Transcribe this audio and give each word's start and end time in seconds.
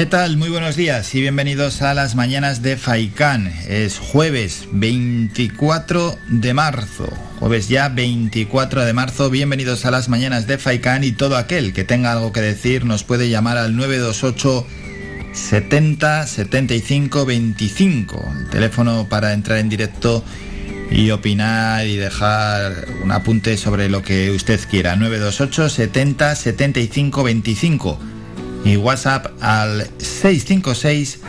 ¿Qué 0.00 0.06
tal? 0.06 0.38
Muy 0.38 0.48
buenos 0.48 0.76
días 0.76 1.14
y 1.14 1.20
bienvenidos 1.20 1.82
a 1.82 1.92
las 1.92 2.14
mañanas 2.14 2.62
de 2.62 2.78
Faicán. 2.78 3.52
Es 3.68 3.98
jueves 3.98 4.66
24 4.72 6.16
de 6.26 6.54
marzo. 6.54 7.06
Jueves 7.38 7.68
ya 7.68 7.90
24 7.90 8.86
de 8.86 8.94
marzo. 8.94 9.28
Bienvenidos 9.28 9.84
a 9.84 9.90
las 9.90 10.08
mañanas 10.08 10.46
de 10.46 10.56
Faicán 10.56 11.04
y 11.04 11.12
todo 11.12 11.36
aquel 11.36 11.74
que 11.74 11.84
tenga 11.84 12.12
algo 12.12 12.32
que 12.32 12.40
decir 12.40 12.86
nos 12.86 13.04
puede 13.04 13.28
llamar 13.28 13.58
al 13.58 13.76
928 13.76 14.66
70 15.34 16.26
75 16.26 17.26
25. 17.26 18.34
El 18.40 18.48
teléfono 18.48 19.06
para 19.06 19.34
entrar 19.34 19.58
en 19.58 19.68
directo 19.68 20.24
y 20.90 21.10
opinar 21.10 21.86
y 21.86 21.96
dejar 21.96 22.86
un 23.04 23.10
apunte 23.10 23.58
sobre 23.58 23.90
lo 23.90 24.00
que 24.00 24.30
usted 24.30 24.60
quiera. 24.70 24.96
928 24.96 25.68
70 25.68 26.36
75 26.36 27.22
25 27.22 28.19
y 28.64 28.76
WhatsApp 28.76 29.26
al 29.40 29.88
656 29.98 31.20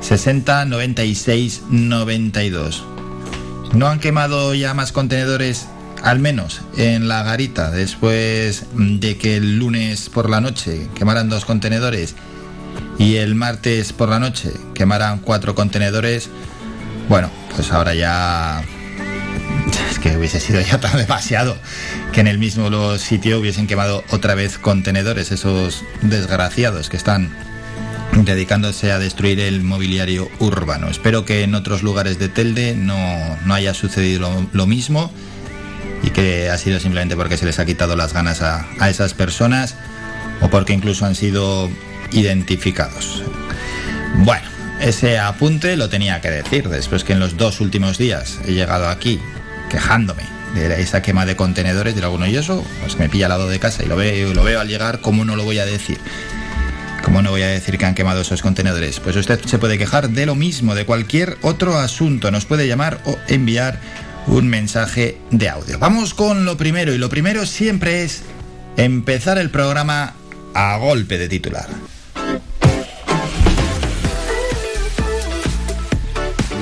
60 0.00 0.64
96 0.64 1.62
92. 1.70 2.84
¿No 3.72 3.86
han 3.86 4.00
quemado 4.00 4.54
ya 4.54 4.74
más 4.74 4.92
contenedores, 4.92 5.66
al 6.02 6.18
menos 6.18 6.62
en 6.76 7.08
la 7.08 7.22
garita, 7.22 7.70
después 7.70 8.64
de 8.74 9.16
que 9.16 9.36
el 9.36 9.58
lunes 9.58 10.08
por 10.08 10.28
la 10.28 10.40
noche 10.40 10.88
quemaran 10.94 11.28
dos 11.28 11.44
contenedores 11.44 12.16
y 12.98 13.16
el 13.16 13.34
martes 13.34 13.92
por 13.92 14.08
la 14.08 14.18
noche 14.18 14.52
quemaran 14.74 15.20
cuatro 15.20 15.54
contenedores? 15.54 16.28
Bueno, 17.08 17.30
pues 17.54 17.70
ahora 17.72 17.94
ya 17.94 18.62
es 19.90 19.98
que 19.98 20.16
hubiese 20.16 20.40
sido 20.40 20.60
ya 20.60 20.80
tan 20.80 20.96
demasiado 20.96 21.56
que 22.12 22.20
en 22.20 22.26
el 22.26 22.38
mismo 22.38 22.96
sitio 22.98 23.38
hubiesen 23.38 23.66
quemado 23.66 24.04
otra 24.10 24.34
vez 24.34 24.58
contenedores, 24.58 25.32
esos 25.32 25.84
desgraciados 26.02 26.88
que 26.88 26.96
están 26.96 27.30
dedicándose 28.12 28.92
a 28.92 28.98
destruir 28.98 29.40
el 29.40 29.62
mobiliario 29.62 30.28
urbano. 30.40 30.88
Espero 30.88 31.24
que 31.24 31.42
en 31.42 31.54
otros 31.54 31.82
lugares 31.82 32.18
de 32.18 32.28
Telde 32.28 32.74
no, 32.74 32.96
haya 33.52 33.74
sucedido 33.74 34.48
lo, 34.52 34.66
mismo 34.66 35.12
y 36.02 36.10
que 36.10 36.50
ha 36.50 36.58
sido 36.58 36.80
simplemente 36.80 37.16
porque 37.16 37.36
se 37.36 37.46
les 37.46 37.58
ha 37.58 37.66
quitado 37.66 37.96
las 37.96 38.12
ganas 38.12 38.42
a, 38.42 38.66
a 38.78 38.90
esas 38.90 39.14
personas 39.14 39.76
o 40.40 40.48
porque 40.48 40.72
incluso 40.72 41.06
han 41.06 41.14
sido 41.14 41.70
identificados. 42.12 43.22
Bueno, 44.18 44.46
ese 44.80 45.18
apunte 45.18 45.76
lo 45.76 45.88
tenía 45.88 46.20
que 46.20 46.30
decir 46.30 46.68
después 46.68 47.04
que 47.04 47.12
en 47.12 47.20
los 47.20 47.36
dos 47.36 47.60
últimos 47.60 47.98
días 47.98 48.40
he 48.46 48.52
llegado 48.52 48.88
aquí 48.88 49.20
quejándome 49.70 50.24
de 50.54 50.82
esa 50.82 51.00
quema 51.00 51.24
de 51.24 51.36
contenedores 51.36 51.94
de 51.94 52.02
alguno 52.02 52.26
y 52.26 52.36
eso, 52.36 52.62
pues 52.82 52.98
me 52.98 53.08
pilla 53.08 53.26
al 53.26 53.30
lado 53.30 53.48
de 53.48 53.58
casa 53.58 53.82
y 53.82 53.86
lo 53.86 53.96
veo, 53.96 54.34
lo 54.34 54.44
veo 54.44 54.60
al 54.60 54.68
llegar, 54.68 55.00
¿cómo 55.00 55.24
no 55.24 55.36
lo 55.36 55.44
voy 55.44 55.58
a 55.58 55.64
decir? 55.64 55.98
¿Cómo 57.02 57.22
no 57.22 57.30
voy 57.30 57.42
a 57.42 57.48
decir 57.48 57.78
que 57.78 57.86
han 57.86 57.94
quemado 57.94 58.20
esos 58.20 58.42
contenedores? 58.42 59.00
Pues 59.00 59.16
usted 59.16 59.40
se 59.44 59.58
puede 59.58 59.78
quejar 59.78 60.10
de 60.10 60.26
lo 60.26 60.34
mismo, 60.34 60.74
de 60.74 60.84
cualquier 60.84 61.38
otro 61.40 61.78
asunto. 61.78 62.30
Nos 62.30 62.44
puede 62.44 62.68
llamar 62.68 63.00
o 63.06 63.16
enviar 63.26 63.80
un 64.26 64.48
mensaje 64.48 65.18
de 65.30 65.48
audio. 65.48 65.78
Vamos 65.78 66.12
con 66.12 66.44
lo 66.44 66.58
primero 66.58 66.92
y 66.92 66.98
lo 66.98 67.08
primero 67.08 67.46
siempre 67.46 68.02
es 68.04 68.22
empezar 68.76 69.38
el 69.38 69.50
programa 69.50 70.14
a 70.54 70.76
golpe 70.76 71.16
de 71.16 71.28
titular. 71.28 71.68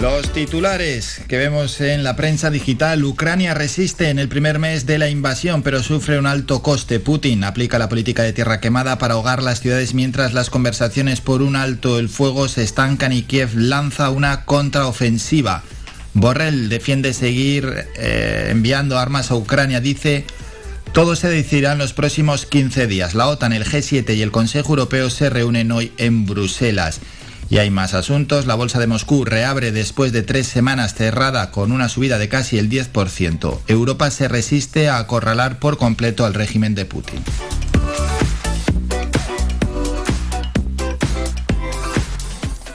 Los 0.00 0.32
titulares 0.32 1.20
que 1.26 1.38
vemos 1.38 1.80
en 1.80 2.04
la 2.04 2.14
prensa 2.14 2.50
digital, 2.50 3.02
Ucrania 3.02 3.52
resiste 3.54 4.10
en 4.10 4.20
el 4.20 4.28
primer 4.28 4.60
mes 4.60 4.86
de 4.86 4.96
la 4.96 5.10
invasión, 5.10 5.64
pero 5.64 5.82
sufre 5.82 6.20
un 6.20 6.26
alto 6.26 6.62
coste. 6.62 7.00
Putin 7.00 7.42
aplica 7.42 7.80
la 7.80 7.88
política 7.88 8.22
de 8.22 8.32
tierra 8.32 8.60
quemada 8.60 8.98
para 8.98 9.14
ahogar 9.14 9.42
las 9.42 9.60
ciudades 9.60 9.94
mientras 9.94 10.34
las 10.34 10.50
conversaciones 10.50 11.20
por 11.20 11.42
un 11.42 11.56
alto 11.56 11.98
el 11.98 12.08
fuego 12.08 12.46
se 12.46 12.62
estancan 12.62 13.12
y 13.12 13.22
Kiev 13.22 13.56
lanza 13.56 14.10
una 14.10 14.44
contraofensiva. 14.44 15.64
Borrell 16.14 16.68
defiende 16.68 17.12
seguir 17.12 17.88
eh, 17.96 18.50
enviando 18.50 18.98
armas 18.98 19.32
a 19.32 19.34
Ucrania, 19.34 19.80
dice... 19.80 20.24
Todo 20.94 21.16
se 21.16 21.28
decidirá 21.28 21.72
en 21.72 21.78
los 21.78 21.92
próximos 21.92 22.46
15 22.46 22.86
días. 22.86 23.14
La 23.14 23.28
OTAN, 23.28 23.52
el 23.52 23.66
G7 23.66 24.16
y 24.16 24.22
el 24.22 24.30
Consejo 24.30 24.70
Europeo 24.70 25.10
se 25.10 25.28
reúnen 25.28 25.70
hoy 25.70 25.92
en 25.98 26.24
Bruselas. 26.24 27.00
Y 27.50 27.58
hay 27.58 27.70
más 27.70 27.94
asuntos. 27.94 28.46
La 28.46 28.54
Bolsa 28.54 28.78
de 28.78 28.86
Moscú 28.86 29.24
reabre 29.24 29.72
después 29.72 30.12
de 30.12 30.22
tres 30.22 30.46
semanas 30.46 30.94
cerrada 30.94 31.50
con 31.50 31.72
una 31.72 31.88
subida 31.88 32.18
de 32.18 32.28
casi 32.28 32.58
el 32.58 32.68
10%. 32.68 33.58
Europa 33.66 34.10
se 34.10 34.28
resiste 34.28 34.88
a 34.88 34.98
acorralar 34.98 35.58
por 35.58 35.78
completo 35.78 36.24
al 36.26 36.34
régimen 36.34 36.74
de 36.74 36.84
Putin. 36.84 37.22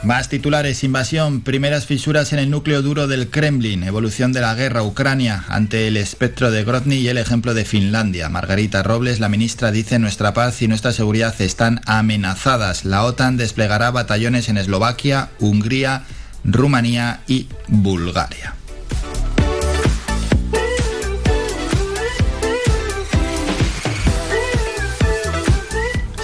Más 0.04 0.28
titulares, 0.28 0.84
invasión, 0.84 1.40
primeras 1.40 1.86
fisuras 1.86 2.34
en 2.34 2.38
el 2.38 2.50
núcleo 2.50 2.82
duro 2.82 3.06
del 3.06 3.30
Kremlin, 3.30 3.82
evolución 3.84 4.34
de 4.34 4.42
la 4.42 4.54
guerra, 4.54 4.82
Ucrania, 4.82 5.44
ante 5.48 5.88
el 5.88 5.96
espectro 5.96 6.50
de 6.50 6.62
Grozny 6.62 6.96
y 6.96 7.08
el 7.08 7.16
ejemplo 7.16 7.54
de 7.54 7.64
Finlandia. 7.64 8.28
Margarita 8.28 8.82
Robles, 8.82 9.18
la 9.18 9.30
ministra, 9.30 9.70
dice 9.70 9.98
nuestra 9.98 10.34
paz 10.34 10.60
y 10.60 10.68
nuestra 10.68 10.92
seguridad 10.92 11.34
están 11.40 11.80
amenazadas. 11.86 12.84
La 12.84 13.02
OTAN 13.04 13.38
desplegará 13.38 13.90
batallones 13.92 14.50
en 14.50 14.58
Eslovaquia, 14.58 15.30
Hungría, 15.38 16.02
Rumanía 16.44 17.20
y 17.26 17.48
Bulgaria. 17.68 18.56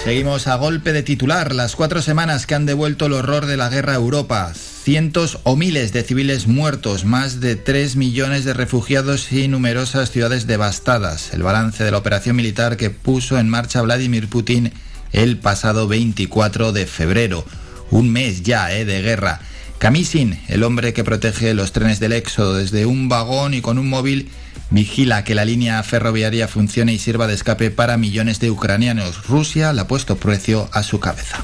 Seguimos 0.03 0.47
a 0.47 0.55
golpe 0.55 0.93
de 0.93 1.03
titular 1.03 1.53
las 1.53 1.75
cuatro 1.75 2.01
semanas 2.01 2.47
que 2.47 2.55
han 2.55 2.65
devuelto 2.65 3.05
el 3.05 3.13
horror 3.13 3.45
de 3.45 3.55
la 3.55 3.69
guerra 3.69 3.93
a 3.93 3.97
Europa. 3.97 4.51
Cientos 4.55 5.37
o 5.43 5.55
miles 5.55 5.93
de 5.93 6.01
civiles 6.01 6.47
muertos, 6.47 7.05
más 7.05 7.39
de 7.39 7.55
tres 7.55 7.95
millones 7.95 8.43
de 8.43 8.55
refugiados 8.55 9.31
y 9.31 9.47
numerosas 9.47 10.09
ciudades 10.09 10.47
devastadas. 10.47 11.35
El 11.35 11.43
balance 11.43 11.83
de 11.83 11.91
la 11.91 11.99
operación 11.99 12.35
militar 12.35 12.77
que 12.77 12.89
puso 12.89 13.37
en 13.37 13.47
marcha 13.47 13.83
Vladimir 13.83 14.27
Putin 14.27 14.73
el 15.13 15.37
pasado 15.37 15.87
24 15.87 16.71
de 16.71 16.87
febrero. 16.87 17.45
Un 17.91 18.11
mes 18.11 18.41
ya 18.41 18.73
eh, 18.73 18.85
de 18.85 19.03
guerra. 19.03 19.39
Kamisin, 19.77 20.39
el 20.47 20.63
hombre 20.63 20.93
que 20.93 21.03
protege 21.03 21.53
los 21.53 21.73
trenes 21.73 21.99
del 21.99 22.13
éxodo 22.13 22.55
desde 22.55 22.87
un 22.87 23.07
vagón 23.07 23.53
y 23.53 23.61
con 23.61 23.77
un 23.77 23.87
móvil, 23.87 24.31
vigila 24.71 25.23
que 25.23 25.35
la 25.35 25.45
línea 25.45 25.81
ferroviaria 25.83 26.47
funcione 26.47 26.93
y 26.93 26.99
sirva 26.99 27.27
de 27.27 27.35
escape 27.35 27.69
para 27.69 27.97
millones 27.97 28.39
de 28.39 28.49
ucranianos. 28.49 29.27
Rusia 29.27 29.73
le 29.73 29.81
ha 29.81 29.87
puesto 29.87 30.15
precio 30.15 30.69
a 30.71 30.81
su 30.83 30.99
cabeza. 30.99 31.43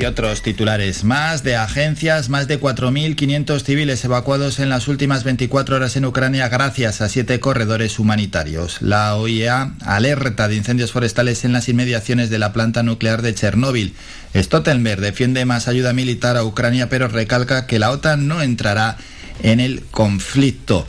Y 0.00 0.06
otros 0.06 0.40
titulares 0.40 1.04
más 1.04 1.42
de 1.42 1.56
agencias, 1.56 2.30
más 2.30 2.48
de 2.48 2.58
4.500 2.58 3.62
civiles 3.62 4.02
evacuados 4.02 4.58
en 4.58 4.70
las 4.70 4.88
últimas 4.88 5.24
24 5.24 5.76
horas 5.76 5.94
en 5.94 6.06
Ucrania 6.06 6.48
gracias 6.48 7.02
a 7.02 7.10
siete 7.10 7.38
corredores 7.38 7.98
humanitarios. 7.98 8.80
La 8.80 9.14
OIEA 9.16 9.74
alerta 9.84 10.48
de 10.48 10.56
incendios 10.56 10.92
forestales 10.92 11.44
en 11.44 11.52
las 11.52 11.68
inmediaciones 11.68 12.30
de 12.30 12.38
la 12.38 12.54
planta 12.54 12.82
nuclear 12.82 13.20
de 13.20 13.34
Chernóbil. 13.34 13.94
Stoltenberg 14.34 15.02
defiende 15.02 15.44
más 15.44 15.68
ayuda 15.68 15.92
militar 15.92 16.38
a 16.38 16.44
Ucrania 16.44 16.88
pero 16.88 17.06
recalca 17.06 17.66
que 17.66 17.78
la 17.78 17.90
OTAN 17.90 18.26
no 18.26 18.40
entrará 18.40 18.96
en 19.42 19.60
el 19.60 19.82
conflicto. 19.90 20.86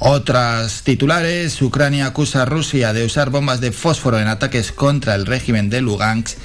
Otras 0.00 0.82
titulares, 0.82 1.62
Ucrania 1.62 2.06
acusa 2.06 2.42
a 2.42 2.46
Rusia 2.46 2.92
de 2.92 3.04
usar 3.04 3.30
bombas 3.30 3.60
de 3.60 3.70
fósforo 3.70 4.18
en 4.18 4.26
ataques 4.26 4.72
contra 4.72 5.14
el 5.14 5.26
régimen 5.26 5.70
de 5.70 5.80
Lugansk 5.80 6.36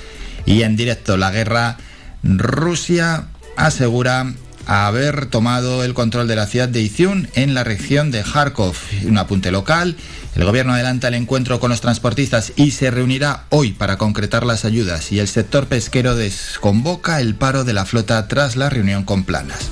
y 0.45 0.61
en 0.61 0.75
directo 0.75 1.17
la 1.17 1.31
guerra 1.31 1.77
Rusia 2.23 3.27
asegura 3.57 4.33
haber 4.65 5.25
tomado 5.25 5.83
el 5.83 5.93
control 5.93 6.27
de 6.27 6.37
la 6.37 6.47
ciudad 6.47 6.69
de 6.69 6.81
Izium 6.81 7.27
en 7.33 7.53
la 7.53 7.63
región 7.63 8.11
de 8.11 8.23
Kharkov. 8.23 8.75
Un 9.05 9.17
apunte 9.17 9.51
local, 9.51 9.97
el 10.35 10.45
gobierno 10.45 10.73
adelanta 10.73 11.09
el 11.09 11.15
encuentro 11.15 11.59
con 11.59 11.69
los 11.69 11.81
transportistas 11.81 12.53
y 12.55 12.71
se 12.71 12.89
reunirá 12.89 13.43
hoy 13.49 13.73
para 13.73 13.97
concretar 13.97 14.45
las 14.45 14.63
ayudas 14.63 15.11
y 15.11 15.19
el 15.19 15.27
sector 15.27 15.67
pesquero 15.67 16.15
desconvoca 16.15 17.19
el 17.19 17.35
paro 17.35 17.65
de 17.65 17.73
la 17.73 17.85
flota 17.85 18.27
tras 18.27 18.55
la 18.55 18.69
reunión 18.69 19.03
con 19.03 19.25
Planas. 19.25 19.69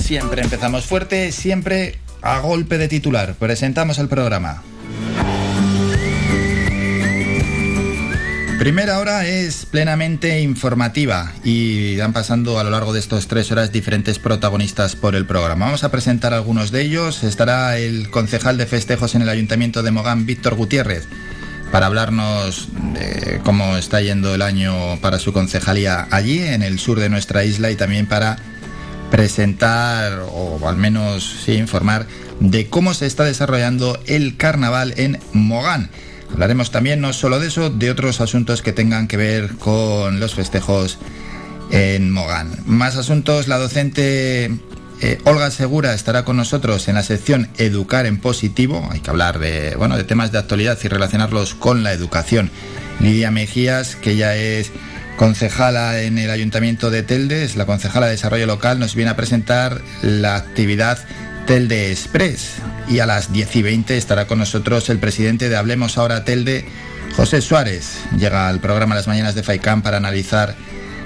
Siempre 0.00 0.42
empezamos 0.42 0.86
fuerte, 0.86 1.32
siempre 1.32 1.98
a 2.22 2.38
golpe 2.38 2.78
de 2.78 2.88
titular. 2.88 3.34
Presentamos 3.34 3.98
el 3.98 4.08
programa. 4.08 4.62
Primera 8.58 8.98
hora 8.98 9.24
es 9.24 9.66
plenamente 9.66 10.40
informativa 10.40 11.32
y 11.44 11.96
van 11.96 12.12
pasando 12.12 12.58
a 12.58 12.64
lo 12.64 12.70
largo 12.70 12.92
de 12.92 12.98
estos 12.98 13.28
tres 13.28 13.52
horas 13.52 13.70
diferentes 13.70 14.18
protagonistas 14.18 14.96
por 14.96 15.14
el 15.14 15.26
programa. 15.26 15.66
Vamos 15.66 15.84
a 15.84 15.92
presentar 15.92 16.34
algunos 16.34 16.72
de 16.72 16.82
ellos. 16.82 17.22
Estará 17.22 17.78
el 17.78 18.10
concejal 18.10 18.58
de 18.58 18.66
festejos 18.66 19.14
en 19.14 19.22
el 19.22 19.28
Ayuntamiento 19.28 19.84
de 19.84 19.92
Mogán, 19.92 20.26
Víctor 20.26 20.56
Gutiérrez, 20.56 21.06
para 21.70 21.86
hablarnos 21.86 22.68
de 22.94 23.40
cómo 23.44 23.76
está 23.76 24.00
yendo 24.00 24.34
el 24.34 24.42
año 24.42 25.00
para 25.00 25.20
su 25.20 25.32
concejalía 25.32 26.08
allí, 26.10 26.40
en 26.40 26.64
el 26.64 26.80
sur 26.80 26.98
de 26.98 27.10
nuestra 27.10 27.44
isla, 27.44 27.70
y 27.70 27.76
también 27.76 28.06
para 28.06 28.38
presentar 29.12 30.18
o 30.32 30.68
al 30.68 30.76
menos 30.76 31.48
informar 31.48 32.06
de 32.40 32.66
cómo 32.66 32.92
se 32.92 33.06
está 33.06 33.22
desarrollando 33.22 34.00
el 34.06 34.36
carnaval 34.36 34.94
en 34.96 35.20
Mogán. 35.32 35.90
Hablaremos 36.32 36.70
también 36.70 37.00
no 37.00 37.12
solo 37.12 37.40
de 37.40 37.48
eso, 37.48 37.70
de 37.70 37.90
otros 37.90 38.20
asuntos 38.20 38.62
que 38.62 38.72
tengan 38.72 39.08
que 39.08 39.16
ver 39.16 39.56
con 39.56 40.20
los 40.20 40.34
festejos 40.34 40.98
en 41.70 42.10
Mogán. 42.10 42.50
Más 42.66 42.96
asuntos, 42.96 43.48
la 43.48 43.58
docente 43.58 44.50
eh, 45.00 45.18
Olga 45.24 45.50
Segura 45.50 45.94
estará 45.94 46.24
con 46.24 46.36
nosotros 46.36 46.88
en 46.88 46.96
la 46.96 47.02
sección 47.02 47.48
Educar 47.56 48.06
en 48.06 48.18
Positivo. 48.18 48.88
Hay 48.90 49.00
que 49.00 49.10
hablar 49.10 49.38
de, 49.38 49.76
bueno, 49.76 49.96
de 49.96 50.04
temas 50.04 50.32
de 50.32 50.38
actualidad 50.38 50.78
y 50.82 50.88
relacionarlos 50.88 51.54
con 51.54 51.82
la 51.82 51.92
educación. 51.92 52.50
Lidia 53.00 53.30
Mejías, 53.30 53.96
que 53.96 54.16
ya 54.16 54.34
es 54.34 54.72
concejala 55.16 56.02
en 56.02 56.18
el 56.18 56.30
Ayuntamiento 56.30 56.90
de 56.90 57.02
Telde, 57.02 57.44
es 57.44 57.56
la 57.56 57.66
concejala 57.66 58.06
de 58.06 58.12
Desarrollo 58.12 58.46
Local, 58.46 58.78
nos 58.78 58.94
viene 58.94 59.10
a 59.10 59.16
presentar 59.16 59.82
la 60.02 60.36
actividad 60.36 60.98
Telde 61.48 61.90
Express. 61.90 62.56
Y 62.90 62.98
a 62.98 63.06
las 63.06 63.32
10 63.32 63.56
y 63.56 63.62
20 63.62 63.96
estará 63.96 64.26
con 64.26 64.38
nosotros 64.38 64.90
el 64.90 64.98
presidente 64.98 65.48
de 65.48 65.56
Hablemos 65.56 65.96
Ahora 65.96 66.22
Telde, 66.22 66.66
José 67.16 67.40
Suárez. 67.40 68.00
Llega 68.18 68.48
al 68.48 68.60
programa 68.60 68.94
Las 68.94 69.08
Mañanas 69.08 69.34
de 69.34 69.42
FAICAM 69.42 69.80
para 69.80 69.96
analizar 69.96 70.56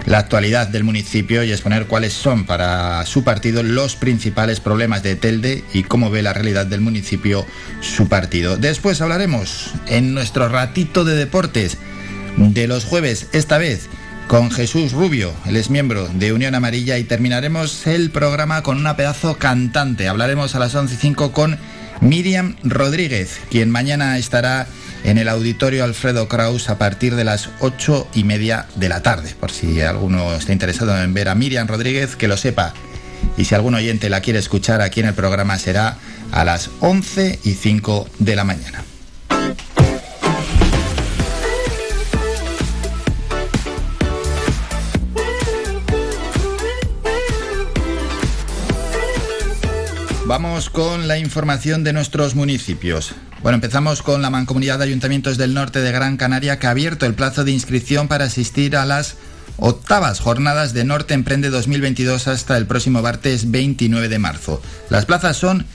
la 0.04 0.18
actualidad 0.18 0.66
del 0.66 0.82
municipio 0.82 1.44
y 1.44 1.52
exponer 1.52 1.86
cuáles 1.86 2.12
son 2.12 2.44
para 2.44 3.06
su 3.06 3.22
partido 3.22 3.62
los 3.62 3.94
principales 3.94 4.58
problemas 4.58 5.04
de 5.04 5.14
Telde 5.14 5.62
y 5.72 5.84
cómo 5.84 6.10
ve 6.10 6.22
la 6.22 6.32
realidad 6.32 6.66
del 6.66 6.80
municipio 6.80 7.46
su 7.80 8.08
partido. 8.08 8.56
Después 8.56 9.00
hablaremos 9.00 9.70
en 9.86 10.12
nuestro 10.12 10.48
ratito 10.48 11.04
de 11.04 11.14
deportes 11.14 11.78
de 12.36 12.66
los 12.66 12.84
jueves, 12.84 13.28
esta 13.32 13.58
vez 13.58 13.88
con 14.32 14.50
Jesús 14.50 14.92
Rubio, 14.92 15.30
él 15.44 15.56
es 15.58 15.68
miembro 15.68 16.08
de 16.08 16.32
Unión 16.32 16.54
Amarilla 16.54 16.96
y 16.96 17.04
terminaremos 17.04 17.86
el 17.86 18.10
programa 18.10 18.62
con 18.62 18.78
una 18.78 18.96
pedazo 18.96 19.36
cantante. 19.36 20.08
Hablaremos 20.08 20.54
a 20.54 20.58
las 20.58 20.74
11 20.74 20.94
y 20.94 20.96
5 20.96 21.32
con 21.32 21.58
Miriam 22.00 22.56
Rodríguez, 22.64 23.40
quien 23.50 23.68
mañana 23.68 24.16
estará 24.16 24.66
en 25.04 25.18
el 25.18 25.28
auditorio 25.28 25.84
Alfredo 25.84 26.28
Kraus 26.28 26.70
a 26.70 26.78
partir 26.78 27.14
de 27.14 27.24
las 27.24 27.50
8 27.60 28.08
y 28.14 28.24
media 28.24 28.68
de 28.74 28.88
la 28.88 29.02
tarde. 29.02 29.34
Por 29.38 29.50
si 29.50 29.82
alguno 29.82 30.32
está 30.32 30.54
interesado 30.54 30.98
en 30.98 31.12
ver 31.12 31.28
a 31.28 31.34
Miriam 31.34 31.68
Rodríguez, 31.68 32.16
que 32.16 32.26
lo 32.26 32.38
sepa. 32.38 32.72
Y 33.36 33.44
si 33.44 33.54
algún 33.54 33.74
oyente 33.74 34.08
la 34.08 34.22
quiere 34.22 34.38
escuchar 34.38 34.80
aquí 34.80 35.00
en 35.00 35.08
el 35.08 35.14
programa 35.14 35.58
será 35.58 35.98
a 36.30 36.42
las 36.46 36.70
11 36.80 37.38
y 37.44 37.52
5 37.52 38.08
de 38.18 38.34
la 38.34 38.44
mañana. 38.44 38.82
Vamos 50.32 50.70
con 50.70 51.08
la 51.08 51.18
información 51.18 51.84
de 51.84 51.92
nuestros 51.92 52.34
municipios. 52.34 53.12
Bueno, 53.42 53.56
empezamos 53.56 54.00
con 54.00 54.22
la 54.22 54.30
Mancomunidad 54.30 54.78
de 54.78 54.84
Ayuntamientos 54.84 55.36
del 55.36 55.52
Norte 55.52 55.82
de 55.82 55.92
Gran 55.92 56.16
Canaria 56.16 56.58
que 56.58 56.66
ha 56.66 56.70
abierto 56.70 57.04
el 57.04 57.12
plazo 57.12 57.44
de 57.44 57.52
inscripción 57.52 58.08
para 58.08 58.24
asistir 58.24 58.74
a 58.78 58.86
las 58.86 59.16
octavas 59.58 60.20
jornadas 60.20 60.72
de 60.72 60.84
Norte 60.84 61.12
Emprende 61.12 61.50
2022 61.50 62.28
hasta 62.28 62.56
el 62.56 62.66
próximo 62.66 63.02
martes 63.02 63.50
29 63.50 64.08
de 64.08 64.18
marzo. 64.18 64.62
Las 64.88 65.04
plazas 65.04 65.36
son 65.36 65.66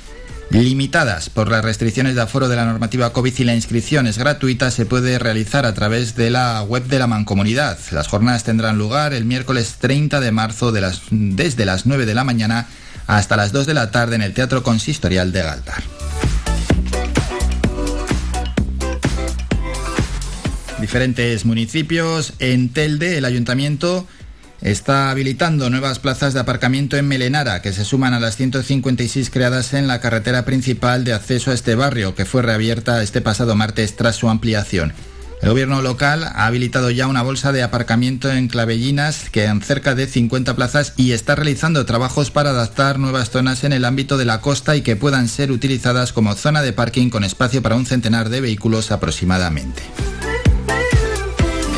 limitadas 0.49 1.29
por 1.29 1.51
las 1.51 1.63
restricciones 1.63 2.15
de 2.15 2.21
aforo 2.21 2.49
de 2.49 2.55
la 2.55 2.65
normativa 2.65 3.13
COVID 3.13 3.33
y 3.37 3.43
la 3.43 3.53
inscripción 3.53 4.07
es 4.07 4.17
gratuita, 4.17 4.71
se 4.71 4.87
puede 4.87 5.19
realizar 5.19 5.67
a 5.67 5.75
través 5.75 6.15
de 6.15 6.31
la 6.31 6.63
web 6.63 6.83
de 6.85 6.97
la 6.97 7.05
Mancomunidad. 7.05 7.77
Las 7.91 8.07
jornadas 8.07 8.43
tendrán 8.43 8.79
lugar 8.79 9.13
el 9.13 9.25
miércoles 9.25 9.75
30 9.77 10.19
de 10.19 10.31
marzo 10.31 10.71
de 10.71 10.81
las, 10.81 11.01
desde 11.11 11.65
las 11.65 11.85
9 11.85 12.07
de 12.07 12.15
la 12.15 12.23
mañana 12.23 12.67
hasta 13.07 13.37
las 13.37 13.51
2 13.51 13.65
de 13.65 13.73
la 13.73 13.89
tarde 13.89 14.15
en 14.15 14.21
el 14.21 14.33
Teatro 14.33 14.61
Consistorial 14.61 15.31
de 15.31 15.41
Galtar. 15.41 15.83
Diferentes 20.79 21.45
municipios. 21.45 22.33
En 22.39 22.69
Telde, 22.69 23.17
el 23.17 23.25
ayuntamiento 23.25 24.05
está 24.61 25.09
habilitando 25.09 25.69
nuevas 25.69 25.99
plazas 25.99 26.33
de 26.33 26.39
aparcamiento 26.39 26.97
en 26.97 27.07
Melenara, 27.07 27.61
que 27.61 27.73
se 27.73 27.85
suman 27.85 28.13
a 28.13 28.19
las 28.19 28.35
156 28.35 29.29
creadas 29.29 29.73
en 29.73 29.87
la 29.87 30.01
carretera 30.01 30.45
principal 30.45 31.03
de 31.03 31.13
acceso 31.13 31.51
a 31.51 31.53
este 31.53 31.75
barrio, 31.75 32.13
que 32.13 32.25
fue 32.25 32.41
reabierta 32.41 33.01
este 33.01 33.21
pasado 33.21 33.55
martes 33.55 33.95
tras 33.95 34.15
su 34.15 34.29
ampliación. 34.29 34.93
El 35.41 35.49
gobierno 35.49 35.81
local 35.81 36.23
ha 36.23 36.45
habilitado 36.47 36.89
ya 36.89 37.07
una 37.07 37.21
bolsa 37.21 37.51
de 37.51 37.61
aparcamiento 37.61 38.31
en 38.31 38.47
Clavellinas 38.47 39.29
que 39.29 39.45
en 39.45 39.61
cerca 39.61 39.93
de 39.93 40.07
50 40.07 40.55
plazas 40.55 40.93
y 40.97 41.11
está 41.11 41.35
realizando 41.35 41.85
trabajos 41.85 42.31
para 42.31 42.49
adaptar 42.49 42.97
nuevas 42.97 43.29
zonas 43.29 43.63
en 43.63 43.71
el 43.71 43.85
ámbito 43.85 44.17
de 44.17 44.25
la 44.25 44.41
costa 44.41 44.75
y 44.75 44.81
que 44.81 44.95
puedan 44.95 45.27
ser 45.27 45.51
utilizadas 45.51 46.11
como 46.11 46.33
zona 46.33 46.61
de 46.63 46.73
parking 46.73 47.09
con 47.09 47.23
espacio 47.23 47.61
para 47.61 47.75
un 47.75 47.85
centenar 47.85 48.29
de 48.29 48.41
vehículos 48.41 48.91
aproximadamente. 48.91 49.83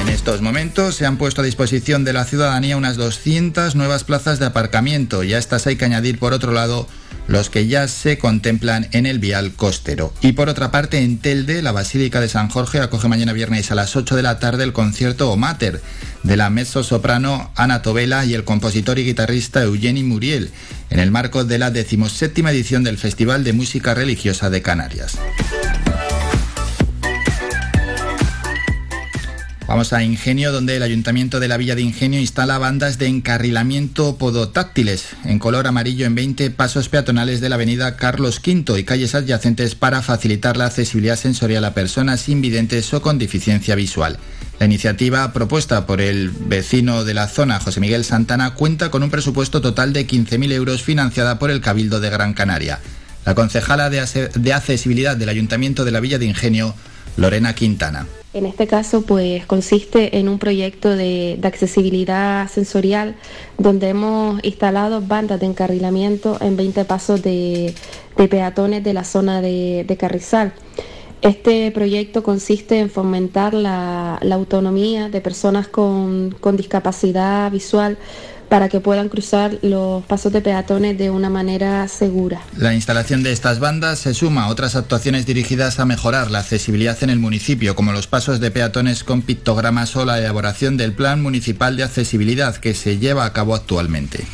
En 0.02 0.08
estos 0.08 0.42
momentos 0.42 0.96
se 0.96 1.06
han 1.06 1.18
puesto 1.18 1.42
a 1.42 1.46
disposición 1.46 2.06
de 2.06 2.14
la 2.14 2.26
ciudadanía 2.26 2.78
unas 2.78 2.96
200 2.96 3.76
nuevas 3.76 4.06
plazas 4.06 4.40
de 4.40 4.46
aparcamiento 4.46 5.24
y 5.24 5.34
a 5.34 5.38
estas 5.38 5.68
hay 5.68 5.76
que 5.76 5.86
añadir 5.86 6.18
por 6.18 6.34
otro 6.34 6.54
lado 6.54 6.88
los 7.30 7.50
que 7.50 7.68
ya 7.68 7.88
se 7.88 8.18
contemplan 8.18 8.88
en 8.92 9.06
el 9.06 9.20
vial 9.20 9.54
costero. 9.54 10.12
Y 10.22 10.34
por 10.34 10.50
otra 10.50 10.72
parte, 10.72 10.98
en 11.04 11.20
Telde, 11.20 11.62
la 11.62 11.72
Basílica 11.72 12.20
de 12.20 12.28
San 12.28 12.50
Jorge 12.50 12.80
acoge 12.80 13.08
mañana 13.08 13.34
viernes 13.34 13.72
a 13.72 13.76
las 13.76 13.96
8 13.96 14.16
de 14.16 14.24
la 14.24 14.40
tarde 14.40 14.64
el 14.64 14.74
concierto 14.74 15.32
O 15.32 15.38
Mater 15.38 15.82
de 16.24 16.38
la 16.38 16.50
mezzo-soprano 16.50 17.52
Ana 17.56 17.82
Tobela 17.82 18.26
y 18.26 18.34
el 18.34 18.44
compositor 18.44 19.00
y 19.00 19.06
guitarrista 19.06 19.62
Eugeni 19.62 20.04
Muriel, 20.04 20.50
en 20.90 21.00
el 21.00 21.12
marco 21.12 21.46
de 21.46 21.60
la 21.60 21.72
decimoséptima 21.72 22.52
edición 22.52 22.84
del 22.84 22.98
Festival 22.98 23.44
de 23.44 23.54
Música 23.54 23.94
Religiosa 23.94 24.50
de 24.50 24.62
Canarias. 24.62 25.18
Vamos 29.70 29.94
a 29.94 30.02
Ingenio, 30.04 30.52
donde 30.52 30.78
el 30.78 30.82
Ayuntamiento 30.82 31.40
de 31.40 31.48
la 31.48 31.56
Villa 31.56 31.76
de 31.76 31.84
Ingenio 31.84 32.20
instala 32.20 32.58
bandas 32.58 32.98
de 32.98 33.06
encarrilamiento 33.06 34.18
podotáctiles 34.18 35.10
en 35.26 35.38
color 35.38 35.68
amarillo 35.68 36.08
en 36.08 36.16
20 36.16 36.50
pasos 36.50 36.90
peatonales 36.90 37.40
de 37.40 37.50
la 37.50 37.56
avenida 37.56 37.96
Carlos 37.96 38.42
V 38.44 38.80
y 38.80 38.84
calles 38.84 39.14
adyacentes 39.14 39.76
para 39.76 40.02
facilitar 40.02 40.58
la 40.58 40.66
accesibilidad 40.66 41.18
sensorial 41.18 41.64
a 41.66 41.76
personas 41.76 42.30
invidentes 42.30 42.92
o 42.96 43.04
con 43.04 43.20
deficiencia 43.20 43.76
visual. 43.76 44.18
La 44.60 44.66
iniciativa, 44.66 45.32
propuesta 45.34 45.86
por 45.86 46.02
el 46.02 46.32
vecino 46.32 47.04
de 47.04 47.14
la 47.14 47.28
zona, 47.28 47.60
José 47.60 47.80
Miguel 47.80 48.04
Santana, 48.04 48.56
cuenta 48.56 48.90
con 48.90 49.04
un 49.04 49.12
presupuesto 49.12 49.62
total 49.62 49.94
de 49.94 50.08
15.000 50.08 50.52
euros 50.52 50.82
financiada 50.82 51.38
por 51.38 51.52
el 51.52 51.62
Cabildo 51.62 52.00
de 52.00 52.10
Gran 52.10 52.34
Canaria. 52.34 52.80
La 53.24 53.36
concejala 53.36 53.92
de, 53.92 54.00
accesibilidad 54.52 55.16
del 55.16 55.30
Ayuntamiento 55.30 55.86
de 55.86 55.92
la 55.92 56.00
Villa 56.00 56.18
de 56.18 56.26
Ingenio, 56.26 56.74
Lorena 57.18 57.54
Quintana. 57.54 58.08
En 58.32 58.46
este 58.46 58.68
caso, 58.68 59.02
pues 59.02 59.46
consiste 59.48 60.20
en 60.20 60.30
un 60.30 60.38
proyecto 60.38 60.96
de, 60.96 61.40
accesibilidad 61.44 62.48
sensorial 62.48 63.16
donde 63.58 63.90
hemos 63.90 64.40
instalado 64.44 65.02
bandas 65.02 65.40
de 65.40 65.48
encarrilamiento 65.48 66.38
en 66.40 66.56
20 66.56 66.86
pasos 66.86 67.24
de, 67.24 67.74
peatones 68.30 68.84
de 68.84 68.94
la 68.94 69.04
zona 69.04 69.42
de, 69.42 69.98
Carrizal. 70.00 70.54
Este 71.22 71.72
proyecto 71.72 72.22
consiste 72.22 72.80
en 72.80 72.92
fomentar 72.92 73.56
la, 73.56 74.18
autonomía 74.32 75.10
de 75.10 75.22
personas 75.22 75.68
con 75.68 76.56
discapacidad 76.56 77.52
visual 77.52 77.98
para 78.50 78.68
que 78.68 78.80
puedan 78.80 79.10
cruzar 79.10 79.58
los 79.62 80.04
pasos 80.06 80.34
de 80.34 80.42
peatones 80.42 80.98
de 80.98 81.12
una 81.12 81.30
manera 81.30 81.88
segura. 81.88 82.42
La 82.58 82.74
instalación 82.74 83.24
de 83.24 83.32
estas 83.32 83.60
bandas 83.60 84.00
se 84.00 84.14
suma 84.14 84.46
a 84.46 84.48
otras 84.50 84.76
actuaciones 84.76 85.26
dirigidas 85.26 85.80
a 85.80 85.86
mejorar 85.86 86.32
la 86.32 86.40
accesibilidad 86.40 86.98
en 87.02 87.12
el 87.12 87.20
municipio, 87.20 87.76
como 87.76 87.92
los 87.92 88.08
pasos 88.08 88.40
de 88.40 88.52
peatones 88.52 89.04
con 89.04 89.22
pictogramas 89.22 89.96
o 89.96 90.06
la 90.06 90.20
elaboración 90.20 90.78
del 90.78 90.94
Plan 90.94 91.22
Municipal 91.22 91.78
de 91.78 91.84
Accesibilidad 91.84 92.56
que 92.56 92.74
se 92.74 92.98
lleva 92.98 93.26
a 93.26 93.34
cabo 93.34 93.56
actualmente. 93.56 94.26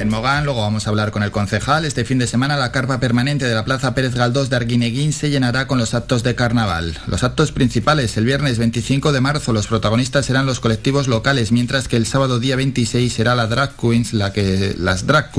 En 0.00 0.08
Mogán, 0.08 0.44
luego 0.44 0.62
vamos 0.62 0.86
a 0.86 0.90
hablar 0.90 1.10
con 1.10 1.22
el 1.22 1.30
concejal. 1.30 1.84
Este 1.84 2.04
fin 2.04 2.18
de 2.18 2.26
semana 2.26 2.56
la 2.56 2.72
carpa 2.72 3.00
permanente 3.00 3.44
de 3.44 3.54
la 3.54 3.64
Plaza 3.64 3.94
Pérez 3.94 4.14
Galdós 4.14 4.48
de 4.48 4.56
Arguineguín 4.56 5.12
se 5.12 5.30
llenará 5.30 5.66
con 5.66 5.78
los 5.78 5.94
actos 5.94 6.22
de 6.22 6.34
carnaval. 6.34 6.98
Los 7.06 7.22
actos 7.22 7.52
principales 7.52 8.16
el 8.16 8.24
viernes 8.24 8.58
25 8.58 9.12
de 9.12 9.20
marzo, 9.20 9.52
los 9.52 9.66
protagonistas 9.66 10.26
serán 10.26 10.46
los 10.46 10.60
colectivos 10.60 11.06
locales, 11.06 11.52
mientras 11.52 11.86
que 11.86 11.96
el 11.96 12.06
sábado 12.06 12.40
día 12.40 12.56
26 12.56 13.12
será 13.12 13.34
la 13.34 13.46
drag 13.46 13.76
queens, 13.76 14.12
la 14.12 14.32
que, 14.32 14.74
las 14.78 15.06
drag 15.06 15.30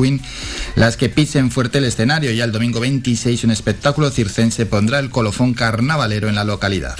las 0.75 0.97
que 0.97 1.09
pisen 1.09 1.51
fuerte 1.51 1.79
el 1.79 1.85
escenario. 1.85 2.31
Y 2.31 2.41
el 2.41 2.51
domingo 2.51 2.79
26 2.79 3.43
un 3.43 3.51
espectáculo 3.51 4.11
circense 4.11 4.65
pondrá 4.65 4.99
el 4.99 5.09
colofón 5.09 5.53
carnavalero 5.53 6.29
en 6.29 6.35
la 6.35 6.43
localidad. 6.43 6.95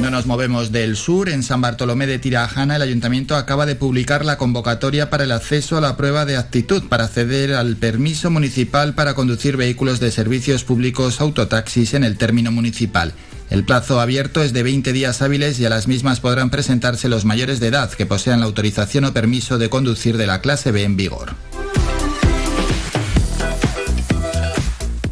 No 0.00 0.10
nos 0.10 0.24
movemos 0.24 0.72
del 0.72 0.96
sur. 0.96 1.28
En 1.28 1.42
San 1.42 1.60
Bartolomé 1.60 2.06
de 2.06 2.18
Tirajana, 2.18 2.76
el 2.76 2.82
ayuntamiento 2.82 3.36
acaba 3.36 3.66
de 3.66 3.76
publicar 3.76 4.24
la 4.24 4.38
convocatoria 4.38 5.10
para 5.10 5.24
el 5.24 5.32
acceso 5.32 5.76
a 5.76 5.82
la 5.82 5.98
prueba 5.98 6.24
de 6.24 6.38
actitud 6.38 6.84
para 6.88 7.04
acceder 7.04 7.52
al 7.52 7.76
permiso 7.76 8.30
municipal 8.30 8.94
para 8.94 9.12
conducir 9.12 9.58
vehículos 9.58 10.00
de 10.00 10.10
servicios 10.10 10.64
públicos 10.64 11.20
autotaxis 11.20 11.92
en 11.92 12.04
el 12.04 12.16
término 12.16 12.50
municipal. 12.50 13.12
El 13.50 13.64
plazo 13.64 14.00
abierto 14.00 14.42
es 14.42 14.54
de 14.54 14.62
20 14.62 14.94
días 14.94 15.20
hábiles 15.20 15.60
y 15.60 15.66
a 15.66 15.70
las 15.70 15.86
mismas 15.86 16.20
podrán 16.20 16.48
presentarse 16.48 17.10
los 17.10 17.26
mayores 17.26 17.60
de 17.60 17.66
edad 17.66 17.90
que 17.90 18.06
posean 18.06 18.40
la 18.40 18.46
autorización 18.46 19.04
o 19.04 19.12
permiso 19.12 19.58
de 19.58 19.68
conducir 19.68 20.16
de 20.16 20.26
la 20.26 20.40
clase 20.40 20.72
B 20.72 20.82
en 20.82 20.96
vigor. 20.96 21.34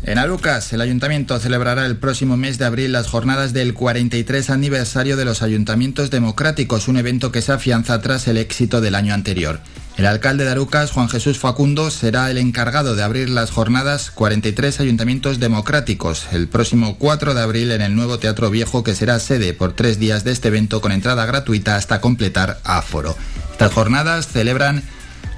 En 0.08 0.16
Arucas, 0.16 0.72
el 0.72 0.80
ayuntamiento 0.80 1.38
celebrará 1.38 1.84
el 1.84 1.98
próximo 1.98 2.38
mes 2.38 2.56
de 2.56 2.64
abril 2.64 2.92
las 2.92 3.08
jornadas 3.08 3.52
del 3.52 3.74
43 3.74 4.48
aniversario 4.48 5.18
de 5.18 5.26
los 5.26 5.42
ayuntamientos 5.42 6.10
democráticos, 6.10 6.88
un 6.88 6.96
evento 6.96 7.30
que 7.30 7.42
se 7.42 7.52
afianza 7.52 8.00
tras 8.00 8.26
el 8.26 8.38
éxito 8.38 8.80
del 8.80 8.94
año 8.94 9.12
anterior. 9.12 9.60
El 9.98 10.06
alcalde 10.06 10.44
de 10.44 10.50
Arucas, 10.52 10.92
Juan 10.92 11.10
Jesús 11.10 11.38
Facundo, 11.38 11.90
será 11.90 12.30
el 12.30 12.38
encargado 12.38 12.96
de 12.96 13.02
abrir 13.02 13.28
las 13.28 13.50
jornadas 13.50 14.10
43 14.10 14.80
ayuntamientos 14.80 15.40
democráticos 15.40 16.24
el 16.32 16.48
próximo 16.48 16.96
4 16.96 17.34
de 17.34 17.42
abril 17.42 17.70
en 17.70 17.82
el 17.82 17.94
nuevo 17.94 18.18
Teatro 18.18 18.48
Viejo 18.48 18.82
que 18.82 18.94
será 18.94 19.18
sede 19.18 19.52
por 19.52 19.74
tres 19.74 19.98
días 19.98 20.24
de 20.24 20.32
este 20.32 20.48
evento 20.48 20.80
con 20.80 20.90
entrada 20.90 21.26
gratuita 21.26 21.76
hasta 21.76 22.00
completar 22.00 22.60
aforo. 22.64 23.14
Estas 23.52 23.74
jornadas 23.74 24.28
celebran 24.28 24.84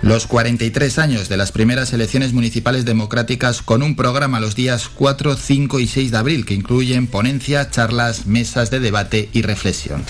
los 0.02 0.26
43 0.26 0.98
años 0.98 1.28
de 1.28 1.36
las 1.36 1.52
primeras 1.52 1.92
elecciones 1.92 2.32
municipales 2.32 2.84
democráticas 2.84 3.62
con 3.62 3.82
un 3.82 3.96
programa 3.96 4.40
los 4.40 4.54
días 4.54 4.88
4, 4.88 5.36
5 5.36 5.80
y 5.80 5.86
6 5.86 6.10
de 6.10 6.16
abril 6.16 6.46
que 6.46 6.54
incluyen 6.54 7.06
ponencia, 7.06 7.70
charlas, 7.70 8.26
mesas 8.26 8.70
de 8.70 8.80
debate 8.80 9.28
y 9.32 9.42
reflexión. 9.42 10.04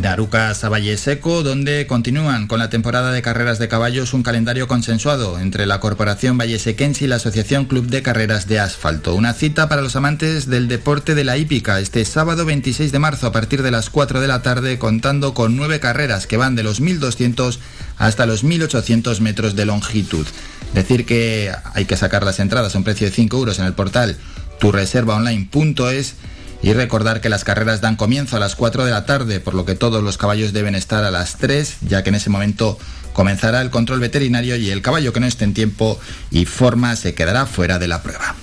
Darucas 0.00 0.64
a 0.64 0.68
Valle 0.68 0.96
Seco, 0.96 1.42
donde 1.42 1.86
continúan 1.86 2.46
con 2.46 2.58
la 2.58 2.68
temporada 2.68 3.12
de 3.12 3.22
carreras 3.22 3.58
de 3.58 3.68
caballos 3.68 4.12
un 4.12 4.22
calendario 4.22 4.66
consensuado 4.66 5.38
entre 5.38 5.66
la 5.66 5.78
Corporación 5.78 6.36
Vallesequense 6.36 7.04
y 7.04 7.08
la 7.08 7.16
Asociación 7.16 7.66
Club 7.66 7.86
de 7.86 8.02
Carreras 8.02 8.48
de 8.48 8.58
Asfalto. 8.58 9.14
Una 9.14 9.32
cita 9.34 9.68
para 9.68 9.82
los 9.82 9.94
amantes 9.94 10.48
del 10.48 10.68
deporte 10.68 11.14
de 11.14 11.24
la 11.24 11.36
hípica 11.36 11.78
este 11.78 12.04
sábado 12.04 12.44
26 12.44 12.90
de 12.92 12.98
marzo 12.98 13.26
a 13.26 13.32
partir 13.32 13.62
de 13.62 13.70
las 13.70 13.88
4 13.88 14.20
de 14.20 14.28
la 14.28 14.42
tarde, 14.42 14.78
contando 14.78 15.32
con 15.32 15.56
nueve 15.56 15.80
carreras 15.80 16.26
que 16.26 16.36
van 16.36 16.56
de 16.56 16.64
los 16.64 16.80
1200 16.80 17.60
hasta 17.96 18.26
los 18.26 18.42
1800 18.42 19.20
metros 19.20 19.54
de 19.54 19.66
longitud. 19.66 20.26
Decir 20.74 21.06
que 21.06 21.52
hay 21.72 21.84
que 21.84 21.96
sacar 21.96 22.24
las 22.24 22.40
entradas 22.40 22.74
a 22.74 22.78
un 22.78 22.84
precio 22.84 23.06
de 23.06 23.12
5 23.12 23.36
euros 23.36 23.58
en 23.60 23.66
el 23.66 23.74
portal 23.74 24.16
turreservaonline.es 24.58 26.14
y 26.64 26.72
recordar 26.72 27.20
que 27.20 27.28
las 27.28 27.44
carreras 27.44 27.82
dan 27.82 27.94
comienzo 27.94 28.38
a 28.38 28.40
las 28.40 28.56
4 28.56 28.86
de 28.86 28.90
la 28.90 29.04
tarde, 29.04 29.38
por 29.38 29.52
lo 29.52 29.66
que 29.66 29.74
todos 29.74 30.02
los 30.02 30.16
caballos 30.16 30.54
deben 30.54 30.74
estar 30.74 31.04
a 31.04 31.10
las 31.10 31.36
3, 31.36 31.76
ya 31.82 32.02
que 32.02 32.08
en 32.08 32.14
ese 32.14 32.30
momento 32.30 32.78
comenzará 33.12 33.60
el 33.60 33.68
control 33.68 34.00
veterinario 34.00 34.56
y 34.56 34.70
el 34.70 34.80
caballo 34.80 35.12
que 35.12 35.20
no 35.20 35.26
esté 35.26 35.44
en 35.44 35.52
tiempo 35.52 36.00
y 36.30 36.46
forma 36.46 36.96
se 36.96 37.14
quedará 37.14 37.44
fuera 37.44 37.78
de 37.78 37.88
la 37.88 38.02
prueba. 38.02 38.34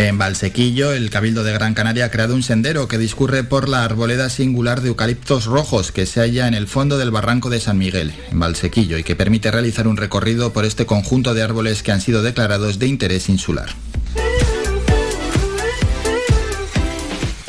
En 0.00 0.16
Valsequillo, 0.16 0.94
el 0.94 1.10
Cabildo 1.10 1.44
de 1.44 1.52
Gran 1.52 1.74
Canaria 1.74 2.06
ha 2.06 2.10
creado 2.10 2.34
un 2.34 2.42
sendero 2.42 2.88
que 2.88 2.96
discurre 2.96 3.44
por 3.44 3.68
la 3.68 3.84
arboleda 3.84 4.30
singular 4.30 4.80
de 4.80 4.88
eucaliptos 4.88 5.44
rojos 5.44 5.92
que 5.92 6.06
se 6.06 6.20
halla 6.20 6.48
en 6.48 6.54
el 6.54 6.68
fondo 6.68 6.96
del 6.96 7.10
barranco 7.10 7.50
de 7.50 7.60
San 7.60 7.76
Miguel, 7.76 8.14
en 8.30 8.40
Valsequillo, 8.40 8.96
y 8.96 9.04
que 9.04 9.14
permite 9.14 9.50
realizar 9.50 9.86
un 9.86 9.98
recorrido 9.98 10.54
por 10.54 10.64
este 10.64 10.86
conjunto 10.86 11.34
de 11.34 11.42
árboles 11.42 11.82
que 11.82 11.92
han 11.92 12.00
sido 12.00 12.22
declarados 12.22 12.78
de 12.78 12.86
interés 12.86 13.28
insular. 13.28 13.68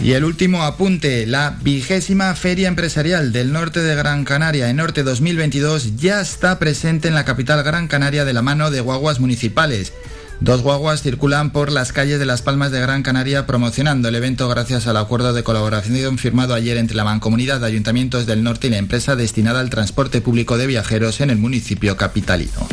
Y 0.03 0.11
el 0.11 0.25
último 0.25 0.63
apunte, 0.63 1.25
la 1.27 1.57
vigésima 1.61 2.35
Feria 2.35 2.67
Empresarial 2.67 3.31
del 3.31 3.53
Norte 3.53 3.79
de 3.79 3.95
Gran 3.95 4.25
Canaria, 4.25 4.69
en 4.69 4.75
Norte 4.75 5.03
2022, 5.03 5.95
ya 5.95 6.19
está 6.19 6.59
presente 6.59 7.07
en 7.07 7.13
la 7.13 7.23
capital 7.23 7.63
Gran 7.63 7.87
Canaria 7.87 8.25
de 8.25 8.33
la 8.33 8.41
mano 8.41 8.71
de 8.71 8.81
guaguas 8.81 9.21
municipales. 9.21 9.93
Dos 10.41 10.63
guaguas 10.63 11.03
circulan 11.03 11.51
por 11.51 11.71
las 11.71 11.93
calles 11.93 12.17
de 12.17 12.25
Las 12.25 12.41
Palmas 12.41 12.71
de 12.71 12.81
Gran 12.81 13.03
Canaria 13.03 13.45
promocionando 13.45 14.07
el 14.07 14.15
evento 14.15 14.49
gracias 14.49 14.87
al 14.87 14.97
acuerdo 14.97 15.33
de 15.33 15.43
colaboración 15.43 16.17
firmado 16.17 16.55
ayer 16.55 16.77
entre 16.77 16.97
la 16.97 17.03
Mancomunidad 17.03 17.59
de 17.59 17.67
Ayuntamientos 17.67 18.25
del 18.25 18.41
Norte 18.41 18.65
y 18.65 18.71
la 18.71 18.77
empresa 18.77 19.15
destinada 19.15 19.59
al 19.59 19.69
transporte 19.69 20.19
público 20.19 20.57
de 20.57 20.65
viajeros 20.65 21.21
en 21.21 21.29
el 21.29 21.37
municipio 21.37 21.95
capitalino 21.95 22.67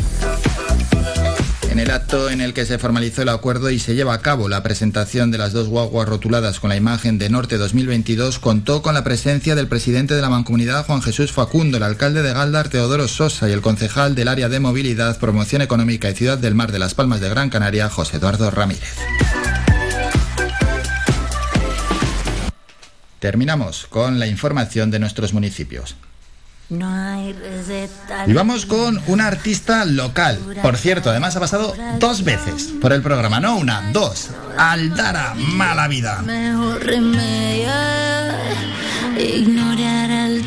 en 1.69 1.79
el 1.79 1.91
acto 1.91 2.29
en 2.29 2.41
el 2.41 2.53
que 2.53 2.65
se 2.65 2.77
formalizó 2.77 3.21
el 3.21 3.29
acuerdo 3.29 3.69
y 3.69 3.79
se 3.79 3.95
lleva 3.95 4.13
a 4.13 4.21
cabo 4.21 4.49
la 4.49 4.63
presentación 4.63 5.31
de 5.31 5.37
las 5.37 5.53
dos 5.53 5.67
guaguas 5.67 6.09
rotuladas 6.09 6.59
con 6.59 6.69
la 6.69 6.75
imagen 6.75 7.17
de 7.17 7.29
Norte 7.29 7.57
2022, 7.57 8.39
contó 8.39 8.81
con 8.81 8.93
la 8.93 9.03
presencia 9.03 9.55
del 9.55 9.67
presidente 9.67 10.15
de 10.15 10.21
la 10.21 10.29
Mancomunidad, 10.29 10.85
Juan 10.85 11.01
Jesús 11.01 11.31
Facundo, 11.31 11.77
el 11.77 11.83
alcalde 11.83 12.21
de 12.21 12.33
Galdar, 12.33 12.69
Teodoro 12.69 13.07
Sosa, 13.07 13.47
y 13.47 13.51
el 13.51 13.61
concejal 13.61 14.15
del 14.15 14.27
área 14.27 14.49
de 14.49 14.59
movilidad, 14.59 15.19
promoción 15.19 15.61
económica 15.61 16.09
y 16.09 16.15
ciudad 16.15 16.37
del 16.37 16.55
mar 16.55 16.71
de 16.71 16.79
las 16.79 16.95
Palmas 16.95 17.21
de 17.21 17.29
Gran 17.29 17.49
Canaria, 17.49 17.89
José 17.89 18.17
Eduardo 18.17 18.49
Ramírez. 18.51 18.95
Terminamos 23.19 23.85
con 23.87 24.17
la 24.17 24.27
información 24.27 24.91
de 24.91 24.99
nuestros 24.99 25.33
municipios. 25.33 25.95
Y 26.69 28.33
vamos 28.33 28.65
con 28.67 29.01
una 29.07 29.27
artista 29.27 29.85
local. 29.85 30.37
Por 30.61 30.77
cierto, 30.77 31.09
además 31.09 31.35
ha 31.35 31.39
pasado 31.39 31.73
dos 31.97 32.23
veces 32.23 32.69
por 32.79 32.93
el 32.93 33.01
programa, 33.01 33.39
no 33.39 33.57
una, 33.57 33.91
dos. 33.91 34.29
Aldara, 34.57 35.33
mala 35.35 35.87
vida. 35.87 36.21
Mejor 36.21 36.85
remedio, 36.85 37.71
ignorar 39.17 40.11
al 40.11 40.43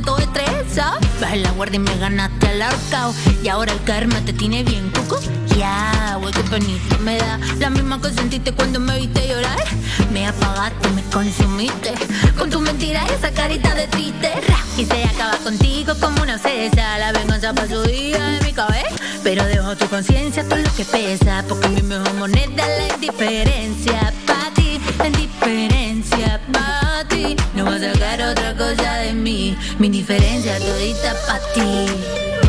todo 0.00 0.18
estresado. 0.18 1.05
Baja 1.20 1.36
la 1.36 1.50
guardia 1.52 1.76
y 1.76 1.80
me 1.80 1.96
ganaste 1.98 2.48
al 2.48 2.62
arcao. 2.62 3.14
Y 3.42 3.48
ahora 3.48 3.72
el 3.72 3.82
karma 3.84 4.20
te 4.24 4.32
tiene 4.32 4.62
bien 4.62 4.90
cuco. 4.90 5.18
Ya, 5.56 6.18
güey, 6.20 6.32
qué 6.34 6.42
penita 6.42 6.98
me 6.98 7.16
da. 7.16 7.38
La 7.58 7.70
misma 7.70 8.00
que 8.00 8.10
sentiste 8.10 8.52
cuando 8.52 8.78
me 8.80 8.98
viste 8.98 9.26
llorar. 9.28 9.64
Me 10.12 10.26
apagaste, 10.26 10.88
me 10.90 11.02
consumiste. 11.04 11.94
Con 12.36 12.50
tu 12.50 12.60
mentira 12.60 13.02
y 13.08 13.12
esa 13.14 13.30
carita 13.30 13.74
de 13.74 13.86
triste. 13.88 14.30
Y 14.76 14.84
se 14.84 15.04
acaba 15.04 15.36
contigo 15.38 15.94
como 16.00 16.22
una 16.22 16.38
cesa. 16.38 16.98
La 16.98 17.12
venganza 17.12 17.54
para 17.54 17.68
su 17.68 17.82
día 17.84 18.36
en 18.38 18.44
mi 18.44 18.52
cabeza. 18.52 18.88
Pero 19.22 19.44
dejo 19.46 19.74
tu 19.76 19.86
conciencia 19.88 20.44
todo 20.44 20.58
lo 20.58 20.74
que 20.74 20.84
pesa. 20.84 21.44
Porque 21.48 21.68
mi 21.68 21.82
mejor 21.82 22.12
moneda 22.14 22.62
es 22.66 22.88
la 22.88 22.94
indiferencia. 22.94 24.12
Pa' 24.26 24.52
ti, 24.54 24.78
la 24.98 25.06
indiferencia. 25.06 26.40
Pa' 26.52 27.04
ti, 27.08 27.36
no 27.54 27.64
vas 27.64 27.80
a 27.82 27.92
sacar 27.94 28.20
otra 28.20 28.54
cosa 28.54 28.94
de 28.96 29.14
mí. 29.14 29.56
Mi 29.78 29.86
indiferencia 29.86 30.58
todita 30.58 31.05
pa' 31.14 31.38
ti. 31.54 32.45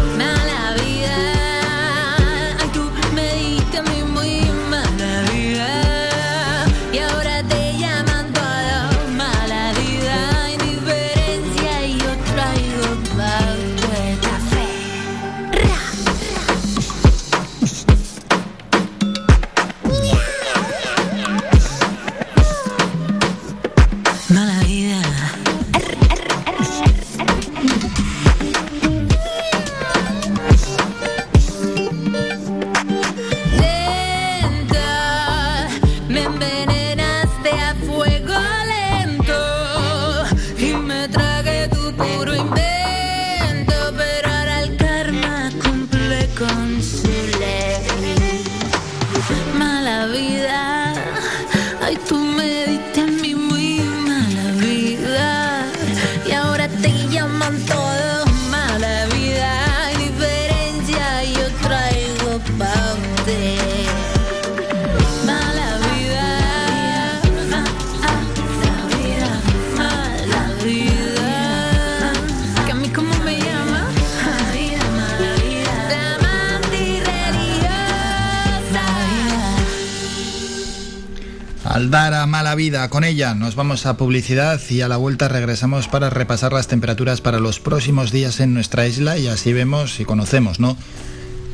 Aldara, 81.88 82.26
mala 82.26 82.54
vida. 82.54 82.90
Con 82.90 83.06
ella 83.06 83.34
nos 83.34 83.56
vamos 83.56 83.86
a 83.86 83.96
publicidad 83.96 84.60
y 84.70 84.82
a 84.82 84.90
la 84.90 84.98
vuelta 84.98 85.30
regresamos 85.30 85.88
para 85.88 86.10
repasar 86.10 86.52
las 86.52 86.68
temperaturas 86.68 87.22
para 87.22 87.40
los 87.40 87.62
próximos 87.62 88.12
días 88.12 88.42
en 88.42 88.54
nuestra 88.54 88.86
isla 88.86 89.18
y 89.18 89.28
así 89.28 89.54
vemos 89.54 90.02
y 90.02 90.04
conocemos, 90.04 90.60
¿no? 90.60 90.76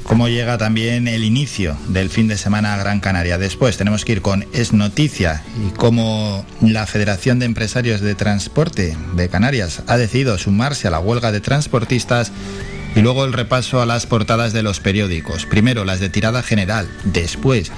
Cómo 0.02 0.30
llega 0.30 0.58
también 0.58 1.08
el 1.08 1.24
inicio 1.24 1.78
del 1.88 2.10
fin 2.10 2.28
de 2.28 2.38
semana 2.38 2.74
a 2.74 2.78
Gran 2.78 3.00
Canaria. 3.00 3.38
Después 3.38 3.78
tenemos 3.78 4.06
que 4.06 4.13
ir 4.13 4.22
con 4.24 4.48
Es 4.54 4.74
Noticia 4.74 5.44
y 5.68 5.70
cómo 5.78 6.44
la 6.62 6.88
Federación 6.88 7.38
de 7.38 7.46
Empresarios 7.46 8.02
de 8.02 8.16
Transporte 8.16 8.98
de 9.16 9.30
Canarias 9.30 9.84
ha 9.86 9.98
decidido 9.98 10.40
sumarse 10.40 10.88
a 10.88 10.92
la 10.92 11.00
huelga 11.00 11.32
de 11.32 11.42
transportistas 11.42 12.32
y 12.96 13.02
luego 13.02 13.25
el 13.25 13.34
repaso 13.34 13.84
a 13.84 13.86
las 13.86 14.08
portadas 14.08 14.52
de 14.52 14.63
los 14.63 14.80
periódicos. 14.80 15.46
Primero 15.46 15.86
las 15.86 16.00
de 16.00 16.10
tirada 16.10 16.42
general, 16.42 16.90
después 17.04 17.72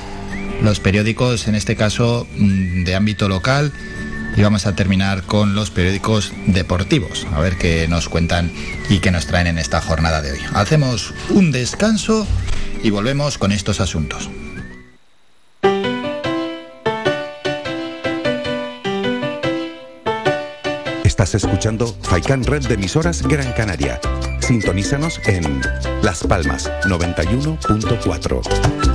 los 0.62 0.80
periódicos, 0.80 1.48
en 1.48 1.56
este 1.56 1.76
caso 1.76 2.28
mm, 2.38 2.84
de 2.84 2.96
ámbito 2.96 3.30
local, 3.30 3.72
y 4.36 4.42
vamos 4.42 4.66
a 4.66 4.76
terminar 4.76 5.24
con 5.24 5.56
los 5.56 5.72
periódicos 5.72 6.34
deportivos, 6.48 7.26
a 7.34 7.40
ver 7.40 7.58
qué 7.58 7.88
nos 7.88 8.10
cuentan 8.10 8.52
y 8.90 9.00
qué 9.00 9.12
nos 9.12 9.28
traen 9.28 9.48
en 9.48 9.58
esta 9.58 9.82
jornada 9.82 10.22
de 10.22 10.34
hoy. 10.34 10.40
Hacemos 10.54 11.14
un 11.30 11.52
descanso 11.52 12.28
y 12.84 12.90
volvemos 12.90 13.38
con 13.38 13.52
estos 13.52 13.80
asuntos. 13.80 14.30
Estás 21.04 21.36
escuchando 21.36 21.96
Faikan 22.02 22.44
Red 22.44 22.68
de 22.68 22.74
emisoras 22.74 23.22
Gran 23.22 23.54
Canaria. 23.54 24.02
Sintonízanos 24.42 25.22
en 25.26 25.62
Las 26.04 26.24
Palmas 26.24 26.70
91.4. 26.84 28.95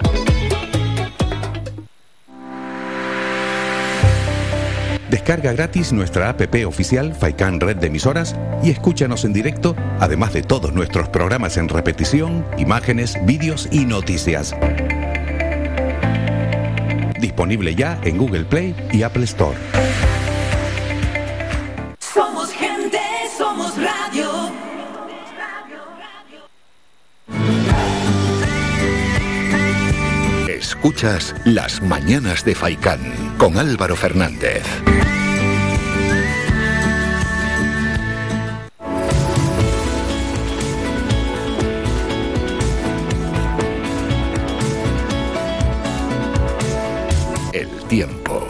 Descarga 5.11 5.51
gratis 5.51 5.91
nuestra 5.91 6.29
app 6.29 6.41
oficial 6.65 7.13
Faikan 7.13 7.59
Red 7.59 7.77
de 7.77 7.87
Emisoras 7.87 8.33
y 8.63 8.69
escúchanos 8.69 9.25
en 9.25 9.33
directo, 9.33 9.75
además 9.99 10.31
de 10.31 10.41
todos 10.41 10.71
nuestros 10.71 11.09
programas 11.09 11.57
en 11.57 11.67
repetición, 11.67 12.45
imágenes, 12.57 13.17
vídeos 13.25 13.67
y 13.73 13.83
noticias. 13.83 14.55
Disponible 17.19 17.75
ya 17.75 17.99
en 18.05 18.17
Google 18.17 18.45
Play 18.45 18.73
y 18.93 19.03
Apple 19.03 19.25
Store. 19.25 19.57
Somos 21.99 22.49
gente, 22.53 23.01
somos 23.37 23.75
radio. 23.75 24.29
Escuchas 30.47 31.35
Las 31.43 31.81
Mañanas 31.81 32.45
de 32.45 32.55
Faicán 32.55 33.01
con 33.37 33.57
Álvaro 33.57 33.97
Fernández. 33.97 34.63
Tiempo. 47.91 48.47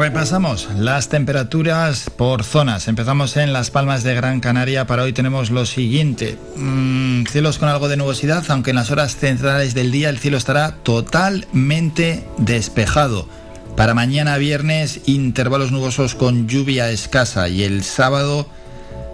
Repasamos 0.00 0.68
las 0.76 1.08
temperaturas 1.08 2.10
por 2.10 2.42
zonas. 2.42 2.88
Empezamos 2.88 3.36
en 3.36 3.52
Las 3.52 3.70
Palmas 3.70 4.02
de 4.02 4.16
Gran 4.16 4.40
Canaria. 4.40 4.88
Para 4.88 5.04
hoy 5.04 5.12
tenemos 5.12 5.50
lo 5.50 5.66
siguiente. 5.66 6.36
Mm, 6.56 7.26
cielos 7.26 7.58
con 7.58 7.68
algo 7.68 7.88
de 7.88 7.96
nubosidad, 7.96 8.44
aunque 8.48 8.70
en 8.70 8.76
las 8.76 8.90
horas 8.90 9.14
centrales 9.14 9.74
del 9.74 9.92
día 9.92 10.08
el 10.08 10.18
cielo 10.18 10.36
estará 10.36 10.72
totalmente 10.82 12.26
despejado. 12.38 13.28
Para 13.78 13.94
mañana 13.94 14.38
viernes, 14.38 15.02
intervalos 15.06 15.70
nubosos 15.70 16.16
con 16.16 16.48
lluvia 16.48 16.90
escasa 16.90 17.48
y 17.48 17.62
el 17.62 17.84
sábado 17.84 18.48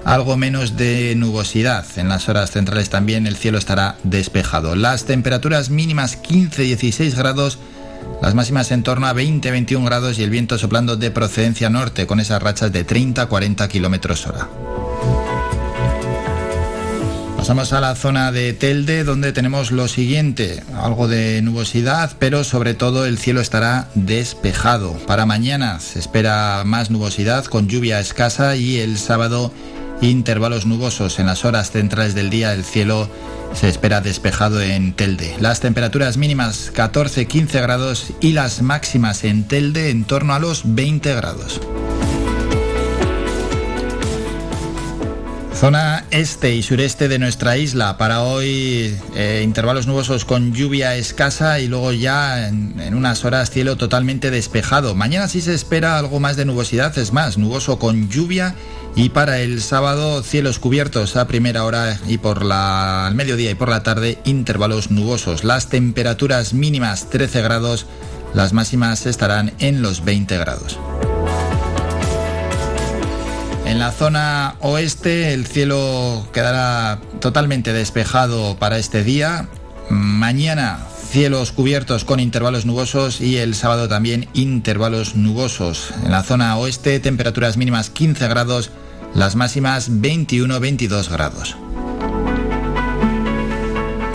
algo 0.06 0.38
menos 0.38 0.78
de 0.78 1.14
nubosidad. 1.16 1.84
En 1.96 2.08
las 2.08 2.30
horas 2.30 2.50
centrales 2.50 2.88
también 2.88 3.26
el 3.26 3.36
cielo 3.36 3.58
estará 3.58 3.96
despejado. 4.04 4.74
Las 4.74 5.04
temperaturas 5.04 5.68
mínimas 5.68 6.18
15-16 6.22 7.14
grados 7.14 7.58
las 8.22 8.34
máximas 8.34 8.70
en 8.70 8.82
torno 8.82 9.06
a 9.06 9.14
20-21 9.14 9.84
grados 9.84 10.18
y 10.18 10.22
el 10.22 10.30
viento 10.30 10.56
soplando 10.56 10.96
de 10.96 11.10
procedencia 11.10 11.68
norte 11.68 12.06
con 12.06 12.18
esas 12.18 12.42
rachas 12.42 12.72
de 12.72 12.86
30-40 12.86 13.68
kilómetros 13.68 14.26
hora. 14.26 14.48
Pasamos 17.44 17.74
a 17.74 17.80
la 17.82 17.94
zona 17.94 18.32
de 18.32 18.54
Telde 18.54 19.04
donde 19.04 19.30
tenemos 19.34 19.70
lo 19.70 19.86
siguiente, 19.86 20.62
algo 20.80 21.08
de 21.08 21.42
nubosidad, 21.42 22.16
pero 22.18 22.42
sobre 22.42 22.72
todo 22.72 23.04
el 23.04 23.18
cielo 23.18 23.42
estará 23.42 23.90
despejado. 23.94 24.94
Para 25.06 25.26
mañana 25.26 25.78
se 25.78 25.98
espera 25.98 26.62
más 26.64 26.90
nubosidad 26.90 27.44
con 27.44 27.68
lluvia 27.68 28.00
escasa 28.00 28.56
y 28.56 28.78
el 28.78 28.96
sábado 28.96 29.52
intervalos 30.00 30.64
nubosos. 30.64 31.18
En 31.18 31.26
las 31.26 31.44
horas 31.44 31.70
centrales 31.70 32.14
del 32.14 32.30
día 32.30 32.54
el 32.54 32.64
cielo 32.64 33.10
se 33.52 33.68
espera 33.68 34.00
despejado 34.00 34.62
en 34.62 34.94
Telde. 34.94 35.36
Las 35.38 35.60
temperaturas 35.60 36.16
mínimas 36.16 36.72
14-15 36.72 37.60
grados 37.60 38.06
y 38.22 38.32
las 38.32 38.62
máximas 38.62 39.22
en 39.22 39.44
Telde 39.44 39.90
en 39.90 40.04
torno 40.04 40.32
a 40.32 40.38
los 40.38 40.62
20 40.64 41.14
grados. 41.14 41.60
Zona 45.54 46.04
este 46.10 46.54
y 46.54 46.62
sureste 46.62 47.08
de 47.08 47.18
nuestra 47.20 47.56
isla. 47.56 47.96
Para 47.96 48.22
hoy 48.22 48.94
eh, 49.14 49.42
intervalos 49.44 49.86
nubosos 49.86 50.24
con 50.24 50.52
lluvia 50.52 50.96
escasa 50.96 51.60
y 51.60 51.68
luego 51.68 51.92
ya 51.92 52.48
en, 52.48 52.94
unas 52.94 53.24
horas 53.24 53.50
cielo 53.50 53.76
totalmente 53.76 54.30
despejado. 54.30 54.94
Mañana 54.96 55.28
sí 55.28 55.40
se 55.40 55.54
espera 55.54 55.98
algo 55.98 56.18
más 56.18 56.36
de 56.36 56.44
nubosidad, 56.44 56.98
es 56.98 57.12
más, 57.12 57.38
nuboso 57.38 57.78
con 57.78 58.08
lluvia 58.10 58.54
y 58.96 59.10
para 59.10 59.38
el 59.38 59.62
sábado 59.62 60.22
cielos 60.22 60.58
cubiertos 60.58 61.16
a 61.16 61.28
primera 61.28 61.64
hora 61.64 61.98
y 62.08 62.18
por 62.18 62.44
la 62.44 63.06
al 63.06 63.14
mediodía 63.14 63.52
y 63.52 63.54
por 63.54 63.68
la 63.68 63.84
tarde 63.84 64.18
intervalos 64.24 64.90
nubosos. 64.90 65.44
Las 65.44 65.68
temperaturas 65.68 66.52
mínimas 66.52 67.10
13 67.10 67.42
grados, 67.42 67.86
las 68.34 68.52
máximas 68.52 69.06
estarán 69.06 69.52
en 69.60 69.82
los 69.82 70.04
20 70.04 70.36
grados. 70.36 70.78
En 73.64 73.78
la 73.78 73.92
zona 73.92 74.56
oeste 74.60 75.32
el 75.32 75.46
cielo 75.46 76.28
quedará 76.32 77.00
totalmente 77.20 77.72
despejado 77.72 78.56
para 78.58 78.78
este 78.78 79.02
día. 79.02 79.48
Mañana 79.88 80.80
cielos 81.10 81.52
cubiertos 81.52 82.04
con 82.04 82.20
intervalos 82.20 82.66
nubosos 82.66 83.20
y 83.20 83.38
el 83.38 83.54
sábado 83.54 83.88
también 83.88 84.28
intervalos 84.34 85.14
nubosos. 85.14 85.94
En 86.04 86.10
la 86.10 86.22
zona 86.22 86.56
oeste 86.56 87.00
temperaturas 87.00 87.56
mínimas 87.56 87.88
15 87.88 88.28
grados, 88.28 88.70
las 89.14 89.34
máximas 89.34 89.90
21-22 89.90 91.08
grados. 91.08 91.56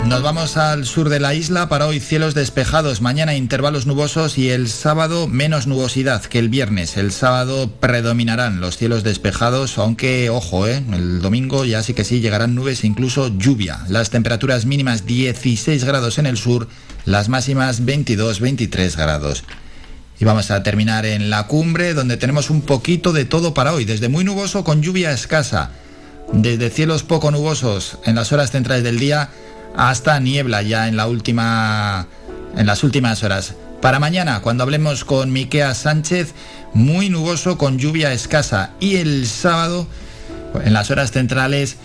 Nos 0.06 0.22
vamos 0.22 0.56
al 0.56 0.86
sur 0.86 1.08
de 1.08 1.20
la 1.20 1.34
isla 1.34 1.68
para 1.68 1.86
hoy 1.86 2.00
cielos 2.00 2.34
despejados, 2.34 3.00
mañana 3.00 3.36
intervalos 3.36 3.86
nubosos 3.86 4.38
y 4.38 4.50
el 4.50 4.68
sábado 4.68 5.28
menos 5.28 5.66
nubosidad 5.66 6.22
que 6.22 6.38
el 6.38 6.48
viernes. 6.48 6.96
El 6.96 7.12
sábado 7.12 7.70
predominarán 7.78 8.60
los 8.60 8.76
cielos 8.76 9.04
despejados, 9.04 9.78
aunque 9.78 10.28
ojo, 10.30 10.66
¿eh? 10.66 10.82
el 10.92 11.22
domingo 11.22 11.64
ya 11.64 11.82
sí 11.82 11.94
que 11.94 12.04
sí 12.04 12.20
llegarán 12.20 12.54
nubes 12.54 12.82
incluso 12.82 13.28
lluvia. 13.28 13.80
Las 13.88 14.10
temperaturas 14.10 14.66
mínimas 14.66 15.06
16 15.06 15.84
grados 15.84 16.18
en 16.18 16.26
el 16.26 16.36
sur, 16.36 16.66
las 17.04 17.28
máximas 17.28 17.82
22-23 17.82 18.96
grados. 18.96 19.44
Y 20.18 20.24
vamos 20.24 20.50
a 20.50 20.62
terminar 20.62 21.06
en 21.06 21.30
la 21.30 21.46
cumbre 21.46 21.94
donde 21.94 22.16
tenemos 22.16 22.50
un 22.50 22.62
poquito 22.62 23.12
de 23.12 23.24
todo 23.24 23.54
para 23.54 23.72
hoy, 23.72 23.84
desde 23.84 24.08
muy 24.08 24.24
nuboso 24.24 24.64
con 24.64 24.82
lluvia 24.82 25.12
escasa, 25.12 25.70
desde 26.32 26.70
cielos 26.70 27.04
poco 27.04 27.30
nubosos 27.30 27.98
en 28.04 28.16
las 28.16 28.32
horas 28.32 28.50
centrales 28.50 28.84
del 28.84 28.98
día 28.98 29.30
hasta 29.76 30.18
niebla 30.20 30.62
ya 30.62 30.88
en 30.88 30.96
la 30.96 31.06
última 31.06 32.06
en 32.56 32.66
las 32.66 32.82
últimas 32.82 33.22
horas. 33.22 33.54
Para 33.80 33.98
mañana, 33.98 34.40
cuando 34.42 34.64
hablemos 34.64 35.04
con 35.04 35.32
Miquea 35.32 35.74
Sánchez, 35.74 36.34
muy 36.74 37.08
nuboso 37.08 37.56
con 37.56 37.78
lluvia 37.78 38.12
escasa 38.12 38.70
y 38.80 38.96
el 38.96 39.26
sábado 39.26 39.86
en 40.64 40.72
las 40.72 40.90
horas 40.90 41.12
centrales 41.12 41.76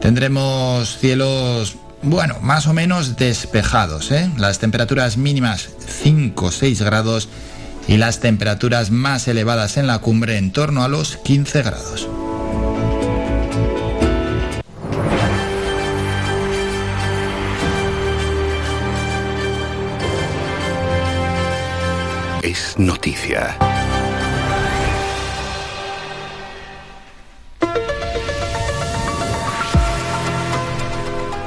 tendremos 0.00 0.98
cielos 0.98 1.76
bueno, 2.02 2.36
más 2.40 2.66
o 2.66 2.72
menos 2.72 3.16
despejados. 3.16 4.10
¿eh? 4.10 4.28
Las 4.36 4.58
temperaturas 4.58 5.16
mínimas 5.16 5.68
5 6.02 6.46
o 6.46 6.50
6 6.50 6.82
grados 6.82 7.28
y 7.86 7.96
las 7.96 8.20
temperaturas 8.20 8.90
más 8.90 9.28
elevadas 9.28 9.76
en 9.76 9.86
la 9.86 9.98
cumbre 9.98 10.36
en 10.36 10.52
torno 10.52 10.82
a 10.82 10.88
los 10.88 11.16
15 11.18 11.62
grados. 11.62 12.08
Es 22.42 22.76
noticia. 22.76 23.56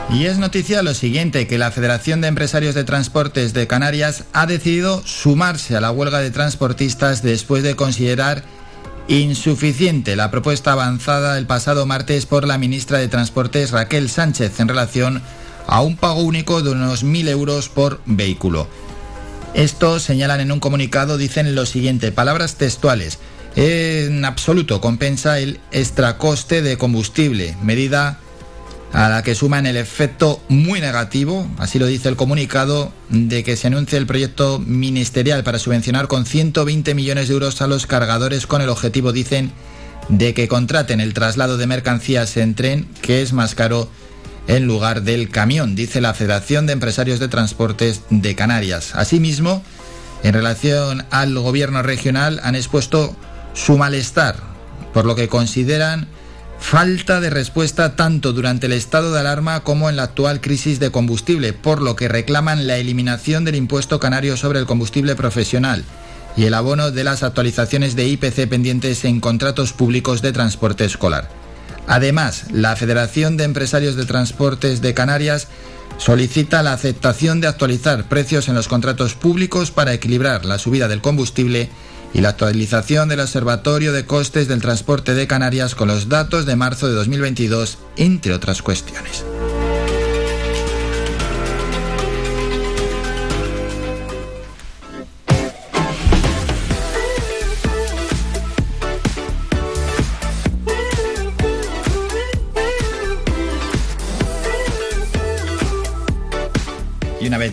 Y 0.09 0.25
es 0.25 0.37
noticia 0.37 0.81
lo 0.83 0.93
siguiente, 0.93 1.47
que 1.47 1.57
la 1.57 1.71
Federación 1.71 2.21
de 2.21 2.29
Empresarios 2.29 2.75
de 2.75 2.85
Transportes 2.85 3.53
de 3.53 3.67
Canarias 3.67 4.23
ha 4.31 4.45
decidido 4.45 5.05
sumarse 5.05 5.75
a 5.75 5.81
la 5.81 5.91
huelga 5.91 6.19
de 6.19 6.31
transportistas 6.31 7.21
después 7.21 7.61
de 7.63 7.75
considerar 7.75 8.45
insuficiente 9.09 10.15
la 10.15 10.31
propuesta 10.31 10.71
avanzada 10.71 11.37
el 11.37 11.45
pasado 11.45 11.85
martes 11.85 12.25
por 12.25 12.47
la 12.47 12.57
ministra 12.57 12.99
de 12.99 13.09
Transportes 13.09 13.71
Raquel 13.71 14.09
Sánchez 14.09 14.61
en 14.61 14.69
relación 14.69 15.21
a 15.67 15.81
un 15.81 15.97
pago 15.97 16.21
único 16.21 16.61
de 16.61 16.71
unos 16.71 17.03
1.000 17.03 17.27
euros 17.27 17.67
por 17.67 17.99
vehículo. 18.05 18.69
Esto 19.55 19.99
señalan 19.99 20.41
en 20.41 20.51
un 20.51 20.59
comunicado, 20.59 21.17
dicen 21.17 21.55
lo 21.55 21.65
siguiente, 21.65 22.11
palabras 22.11 22.55
textuales. 22.55 23.19
En 23.55 24.25
absoluto 24.25 24.81
compensa 24.81 25.39
el 25.39 25.61
extracoste 25.71 26.61
de 26.61 26.77
combustible, 26.77 27.55
medida 27.63 28.19
a 28.91 29.07
la 29.07 29.23
que 29.23 29.33
suman 29.33 29.65
el 29.65 29.77
efecto 29.77 30.41
muy 30.49 30.81
negativo, 30.81 31.47
así 31.57 31.79
lo 31.79 31.85
dice 31.85 32.09
el 32.09 32.17
comunicado, 32.17 32.91
de 33.07 33.45
que 33.45 33.55
se 33.55 33.67
anuncie 33.67 33.97
el 33.97 34.05
proyecto 34.05 34.59
ministerial 34.59 35.45
para 35.45 35.57
subvencionar 35.57 36.09
con 36.09 36.25
120 36.25 36.93
millones 36.93 37.29
de 37.29 37.33
euros 37.33 37.61
a 37.61 37.67
los 37.67 37.87
cargadores 37.87 38.47
con 38.47 38.61
el 38.61 38.67
objetivo, 38.67 39.13
dicen, 39.13 39.53
de 40.09 40.33
que 40.33 40.49
contraten 40.49 40.99
el 40.99 41.13
traslado 41.13 41.55
de 41.55 41.65
mercancías 41.65 42.35
en 42.35 42.55
tren, 42.55 42.89
que 43.01 43.21
es 43.21 43.31
más 43.31 43.55
caro 43.55 43.89
en 44.47 44.65
lugar 44.65 45.03
del 45.03 45.29
camión, 45.29 45.75
dice 45.75 46.01
la 46.01 46.13
Federación 46.13 46.65
de 46.65 46.73
Empresarios 46.73 47.19
de 47.19 47.27
Transportes 47.27 48.01
de 48.09 48.35
Canarias. 48.35 48.95
Asimismo, 48.95 49.63
en 50.23 50.33
relación 50.33 51.05
al 51.11 51.37
gobierno 51.37 51.81
regional, 51.81 52.39
han 52.43 52.55
expuesto 52.55 53.15
su 53.53 53.77
malestar, 53.77 54.35
por 54.93 55.05
lo 55.05 55.15
que 55.15 55.27
consideran 55.27 56.07
Falta 56.59 57.19
de 57.19 57.29
respuesta 57.29 57.95
tanto 57.95 58.33
durante 58.33 58.65
el 58.65 58.71
estado 58.71 59.13
de 59.13 59.19
alarma 59.19 59.59
como 59.59 59.89
en 59.89 59.97
la 59.97 60.03
actual 60.03 60.41
crisis 60.41 60.79
de 60.79 60.89
combustible, 60.89 61.53
por 61.53 61.81
lo 61.81 61.95
que 61.95 62.07
reclaman 62.07 62.65
la 62.65 62.77
eliminación 62.77 63.45
del 63.45 63.55
impuesto 63.55 63.99
canario 63.99 64.35
sobre 64.35 64.59
el 64.59 64.65
combustible 64.65 65.15
profesional 65.15 65.83
y 66.35 66.45
el 66.45 66.53
abono 66.53 66.91
de 66.91 67.03
las 67.03 67.23
actualizaciones 67.23 67.95
de 67.95 68.07
IPC 68.07 68.47
pendientes 68.49 69.05
en 69.05 69.19
contratos 69.19 69.73
públicos 69.73 70.21
de 70.21 70.31
transporte 70.31 70.85
escolar. 70.85 71.29
Además, 71.87 72.45
la 72.51 72.75
Federación 72.75 73.37
de 73.37 73.43
Empresarios 73.43 73.95
de 73.95 74.05
Transportes 74.05 74.81
de 74.81 74.93
Canarias 74.93 75.47
solicita 75.97 76.63
la 76.63 76.73
aceptación 76.73 77.41
de 77.41 77.47
actualizar 77.47 78.09
precios 78.09 78.47
en 78.47 78.55
los 78.55 78.67
contratos 78.67 79.13
públicos 79.13 79.71
para 79.71 79.93
equilibrar 79.93 80.45
la 80.45 80.57
subida 80.57 80.87
del 80.87 81.01
combustible 81.01 81.69
y 82.13 82.21
la 82.21 82.29
actualización 82.29 83.09
del 83.09 83.19
Observatorio 83.19 83.91
de 83.91 84.05
Costes 84.05 84.47
del 84.47 84.61
Transporte 84.61 85.13
de 85.13 85.27
Canarias 85.27 85.75
con 85.75 85.87
los 85.87 86.09
datos 86.09 86.45
de 86.45 86.55
marzo 86.55 86.87
de 86.87 86.93
2022, 86.93 87.77
entre 87.97 88.33
otras 88.33 88.61
cuestiones. 88.61 89.25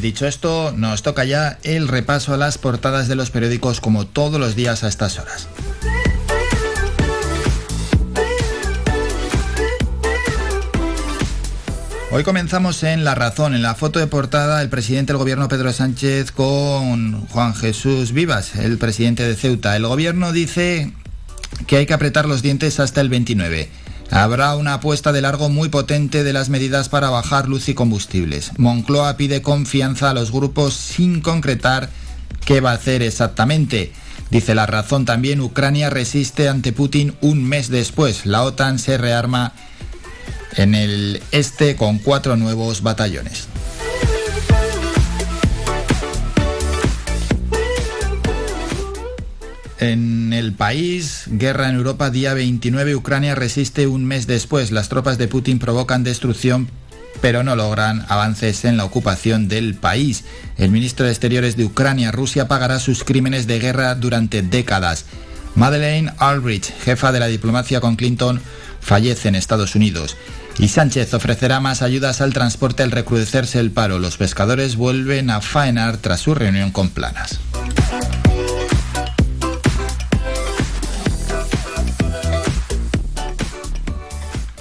Dicho 0.00 0.26
esto, 0.26 0.72
nos 0.76 1.02
toca 1.02 1.24
ya 1.24 1.58
el 1.62 1.88
repaso 1.88 2.32
a 2.32 2.36
las 2.36 2.58
portadas 2.58 3.08
de 3.08 3.14
los 3.14 3.30
periódicos 3.30 3.80
como 3.80 4.06
todos 4.06 4.40
los 4.40 4.56
días 4.56 4.84
a 4.84 4.88
estas 4.88 5.18
horas. 5.18 5.48
Hoy 12.10 12.24
comenzamos 12.24 12.82
en 12.82 13.04
La 13.04 13.14
Razón, 13.14 13.54
en 13.54 13.62
la 13.62 13.74
foto 13.74 13.98
de 13.98 14.06
portada 14.06 14.60
el 14.60 14.68
presidente 14.68 15.12
del 15.12 15.18
gobierno 15.18 15.48
Pedro 15.48 15.72
Sánchez 15.72 16.30
con 16.30 17.26
Juan 17.28 17.54
Jesús 17.54 18.12
Vivas, 18.12 18.54
el 18.56 18.76
presidente 18.76 19.26
de 19.26 19.34
Ceuta. 19.34 19.74
El 19.76 19.86
gobierno 19.86 20.30
dice 20.30 20.92
que 21.66 21.78
hay 21.78 21.86
que 21.86 21.94
apretar 21.94 22.26
los 22.26 22.42
dientes 22.42 22.80
hasta 22.80 23.00
el 23.00 23.08
29. 23.08 23.81
Habrá 24.12 24.56
una 24.56 24.74
apuesta 24.74 25.10
de 25.10 25.22
largo 25.22 25.48
muy 25.48 25.70
potente 25.70 26.22
de 26.22 26.34
las 26.34 26.50
medidas 26.50 26.90
para 26.90 27.08
bajar 27.08 27.48
luz 27.48 27.70
y 27.70 27.74
combustibles. 27.74 28.52
Moncloa 28.58 29.16
pide 29.16 29.40
confianza 29.40 30.10
a 30.10 30.14
los 30.14 30.30
grupos 30.30 30.74
sin 30.74 31.22
concretar 31.22 31.88
qué 32.44 32.60
va 32.60 32.72
a 32.72 32.74
hacer 32.74 33.02
exactamente. 33.02 33.90
Dice 34.28 34.54
la 34.54 34.66
razón 34.66 35.06
también, 35.06 35.40
Ucrania 35.40 35.88
resiste 35.88 36.50
ante 36.50 36.74
Putin 36.74 37.14
un 37.22 37.42
mes 37.42 37.70
después. 37.70 38.26
La 38.26 38.42
OTAN 38.42 38.78
se 38.78 38.98
rearma 38.98 39.54
en 40.58 40.74
el 40.74 41.22
este 41.30 41.74
con 41.76 41.98
cuatro 41.98 42.36
nuevos 42.36 42.82
batallones. 42.82 43.48
En 49.82 50.32
el 50.32 50.52
país, 50.52 51.24
guerra 51.26 51.68
en 51.68 51.74
Europa, 51.74 52.10
día 52.10 52.34
29, 52.34 52.94
Ucrania 52.94 53.34
resiste 53.34 53.88
un 53.88 54.04
mes 54.04 54.28
después. 54.28 54.70
Las 54.70 54.88
tropas 54.88 55.18
de 55.18 55.26
Putin 55.26 55.58
provocan 55.58 56.04
destrucción, 56.04 56.68
pero 57.20 57.42
no 57.42 57.56
logran 57.56 58.06
avances 58.08 58.64
en 58.64 58.76
la 58.76 58.84
ocupación 58.84 59.48
del 59.48 59.74
país. 59.74 60.22
El 60.56 60.70
ministro 60.70 61.04
de 61.04 61.10
Exteriores 61.10 61.56
de 61.56 61.64
Ucrania, 61.64 62.12
Rusia, 62.12 62.46
pagará 62.46 62.78
sus 62.78 63.02
crímenes 63.02 63.48
de 63.48 63.58
guerra 63.58 63.96
durante 63.96 64.42
décadas. 64.42 65.04
Madeleine 65.56 66.12
Albright, 66.18 66.66
jefa 66.84 67.10
de 67.10 67.18
la 67.18 67.26
diplomacia 67.26 67.80
con 67.80 67.96
Clinton, 67.96 68.40
fallece 68.80 69.30
en 69.30 69.34
Estados 69.34 69.74
Unidos. 69.74 70.16
Y 70.60 70.68
Sánchez 70.68 71.12
ofrecerá 71.12 71.58
más 71.58 71.82
ayudas 71.82 72.20
al 72.20 72.32
transporte 72.32 72.84
al 72.84 72.92
recrudecerse 72.92 73.58
el 73.58 73.72
paro. 73.72 73.98
Los 73.98 74.16
pescadores 74.16 74.76
vuelven 74.76 75.28
a 75.28 75.40
faenar 75.40 75.96
tras 75.96 76.20
su 76.20 76.36
reunión 76.36 76.70
con 76.70 76.90
Planas. 76.90 77.40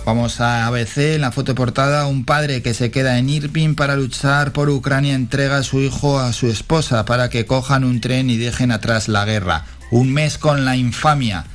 Vamos 0.04 0.42
a 0.42 0.66
ABC, 0.66 1.16
en 1.16 1.22
la 1.22 1.32
foto 1.32 1.54
portada, 1.54 2.08
un 2.08 2.26
padre 2.26 2.64
que 2.64 2.74
se 2.74 2.90
queda 2.90 3.20
en 3.20 3.30
Irpin 3.30 3.76
para 3.76 3.96
luchar 3.96 4.52
por 4.52 4.70
Ucrania 4.70 5.14
entrega 5.14 5.58
a 5.58 5.64
su 5.64 5.80
hijo 5.80 6.20
a 6.20 6.34
su 6.34 6.48
esposa 6.48 7.06
para 7.06 7.30
que 7.30 7.46
cojan 7.46 7.84
un 7.84 8.02
tren 8.02 8.30
y 8.32 8.38
dejen 8.38 8.72
atrás 8.72 9.08
la 9.08 9.26
guerra. 9.26 9.66
Un 9.92 10.12
mes 10.12 10.40
con 10.40 10.66
la 10.66 10.76
infamia. 10.76 11.46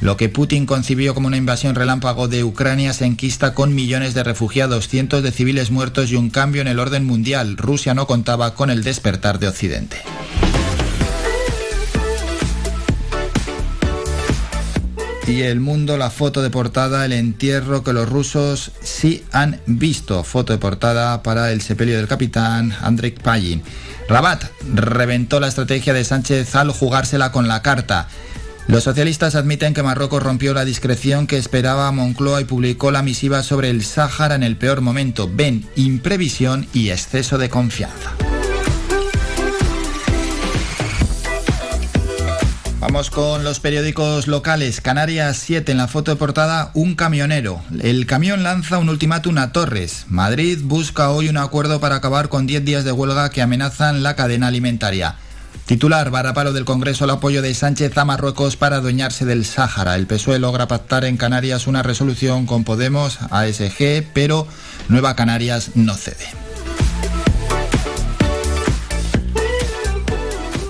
Lo 0.00 0.16
que 0.16 0.28
Putin 0.28 0.66
concibió 0.66 1.14
como 1.14 1.26
una 1.26 1.36
invasión 1.36 1.74
relámpago 1.74 2.28
de 2.28 2.44
Ucrania 2.44 2.92
se 2.92 3.06
enquista 3.06 3.54
con 3.54 3.74
millones 3.74 4.14
de 4.14 4.22
refugiados, 4.22 4.88
cientos 4.88 5.22
de 5.22 5.32
civiles 5.32 5.70
muertos 5.70 6.10
y 6.10 6.16
un 6.16 6.30
cambio 6.30 6.62
en 6.62 6.68
el 6.68 6.78
orden 6.78 7.04
mundial. 7.04 7.56
Rusia 7.56 7.94
no 7.94 8.06
contaba 8.06 8.54
con 8.54 8.70
el 8.70 8.84
despertar 8.84 9.40
de 9.40 9.48
Occidente. 9.48 9.96
Y 15.26 15.42
el 15.42 15.58
mundo, 15.58 15.96
la 15.96 16.10
foto 16.10 16.40
de 16.40 16.50
portada, 16.50 17.04
el 17.04 17.12
entierro 17.12 17.82
que 17.82 17.92
los 17.92 18.08
rusos 18.08 18.70
sí 18.80 19.24
han 19.32 19.60
visto. 19.66 20.22
Foto 20.22 20.52
de 20.52 20.58
portada 20.60 21.22
para 21.24 21.50
el 21.50 21.62
sepelio 21.62 21.96
del 21.96 22.06
capitán 22.06 22.72
Andrei 22.80 23.10
Pagin. 23.10 23.62
Rabat 24.08 24.44
reventó 24.72 25.40
la 25.40 25.48
estrategia 25.48 25.92
de 25.92 26.04
Sánchez 26.04 26.54
al 26.54 26.70
jugársela 26.70 27.32
con 27.32 27.48
la 27.48 27.60
carta. 27.60 28.06
Los 28.68 28.84
socialistas 28.84 29.34
admiten 29.34 29.74
que 29.74 29.82
Marruecos 29.82 30.22
rompió 30.22 30.54
la 30.54 30.64
discreción 30.64 31.26
que 31.26 31.38
esperaba 31.38 31.90
Moncloa 31.90 32.40
y 32.40 32.44
publicó 32.44 32.92
la 32.92 33.02
misiva 33.02 33.42
sobre 33.42 33.70
el 33.70 33.84
Sáhara 33.84 34.36
en 34.36 34.44
el 34.44 34.56
peor 34.56 34.80
momento. 34.80 35.28
Ven 35.32 35.66
imprevisión 35.74 36.68
y 36.72 36.90
exceso 36.90 37.36
de 37.36 37.48
confianza. 37.48 38.12
Vamos 42.88 43.10
con 43.10 43.42
los 43.42 43.58
periódicos 43.58 44.28
locales. 44.28 44.80
Canarias 44.80 45.38
7 45.38 45.72
en 45.72 45.78
la 45.78 45.88
foto 45.88 46.12
de 46.12 46.16
portada, 46.16 46.70
un 46.72 46.94
camionero. 46.94 47.60
El 47.82 48.06
camión 48.06 48.44
lanza 48.44 48.78
un 48.78 48.88
ultimátum 48.88 49.38
a 49.38 49.50
Torres. 49.50 50.04
Madrid 50.08 50.60
busca 50.62 51.10
hoy 51.10 51.28
un 51.28 51.36
acuerdo 51.36 51.80
para 51.80 51.96
acabar 51.96 52.28
con 52.28 52.46
10 52.46 52.64
días 52.64 52.84
de 52.84 52.92
huelga 52.92 53.30
que 53.30 53.42
amenazan 53.42 54.04
la 54.04 54.14
cadena 54.14 54.46
alimentaria. 54.46 55.16
Titular, 55.66 56.10
varapalo 56.10 56.52
del 56.52 56.64
Congreso 56.64 57.06
el 57.06 57.10
apoyo 57.10 57.42
de 57.42 57.54
Sánchez 57.54 57.98
a 57.98 58.04
Marruecos 58.04 58.54
para 58.54 58.76
adueñarse 58.76 59.24
del 59.24 59.44
Sáhara. 59.44 59.96
El 59.96 60.06
PSOE 60.06 60.38
logra 60.38 60.68
pactar 60.68 61.04
en 61.04 61.16
Canarias 61.16 61.66
una 61.66 61.82
resolución 61.82 62.46
con 62.46 62.62
Podemos, 62.62 63.18
ASG, 63.32 64.04
pero 64.14 64.46
Nueva 64.88 65.16
Canarias 65.16 65.72
no 65.74 65.94
cede. 65.94 66.45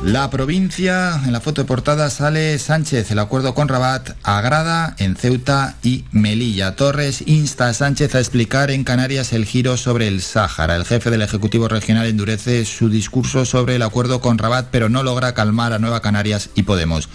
La 0.07 0.31
provincia, 0.31 1.21
en 1.27 1.33
la 1.33 1.41
foto 1.41 1.63
de 1.63 1.67
portada 1.67 2.11
sale 2.11 2.61
Sánchez, 2.61 3.11
el 3.11 3.19
acuerdo 3.19 3.55
con 3.55 3.67
Rabat 3.67 4.11
agrada 4.23 4.95
en 5.01 5.17
Ceuta 5.17 5.75
y 5.83 6.05
Melilla. 6.13 6.77
Torres 6.77 7.25
insta 7.27 7.67
a 7.67 7.75
Sánchez 7.75 8.15
a 8.15 8.21
explicar 8.21 8.71
en 8.71 8.85
Canarias 8.85 9.33
el 9.33 9.47
giro 9.47 9.77
sobre 9.77 10.07
el 10.07 10.23
Sáhara. 10.23 10.77
El 10.77 10.85
jefe 10.85 11.11
del 11.11 11.23
Ejecutivo 11.23 11.67
Regional 11.67 12.07
endurece 12.07 12.65
su 12.67 12.89
discurso 12.89 13.45
sobre 13.45 13.75
el 13.75 13.83
acuerdo 13.83 14.21
con 14.21 14.39
Rabat, 14.39 14.69
pero 14.71 14.89
no 14.89 15.03
logra 15.03 15.35
calmar 15.35 15.73
a 15.73 15.81
Nueva 15.81 16.03
Canarias 16.03 16.51
y 16.55 16.63
Podemos. 16.63 17.09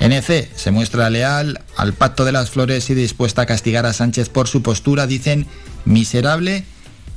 NC 0.00 0.50
se 0.54 0.70
muestra 0.70 1.08
leal 1.08 1.62
al 1.78 1.94
Pacto 1.94 2.26
de 2.26 2.32
las 2.32 2.50
Flores 2.50 2.90
y 2.90 2.94
dispuesta 2.94 3.40
a 3.40 3.46
castigar 3.46 3.86
a 3.86 3.94
Sánchez 3.94 4.28
por 4.28 4.48
su 4.48 4.62
postura, 4.62 5.06
dicen, 5.06 5.46
miserable 5.86 6.66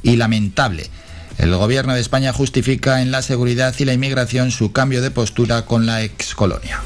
y 0.03 0.15
lamentable. 0.15 0.89
El 1.37 1.55
gobierno 1.55 1.93
de 1.93 2.01
España 2.01 2.33
justifica 2.33 3.01
en 3.01 3.11
la 3.11 3.21
seguridad 3.21 3.73
y 3.77 3.85
la 3.85 3.93
inmigración 3.93 4.51
su 4.51 4.71
cambio 4.71 5.01
de 5.01 5.11
postura 5.11 5.65
con 5.65 5.85
la 5.85 6.01
excolonia. 6.01 6.81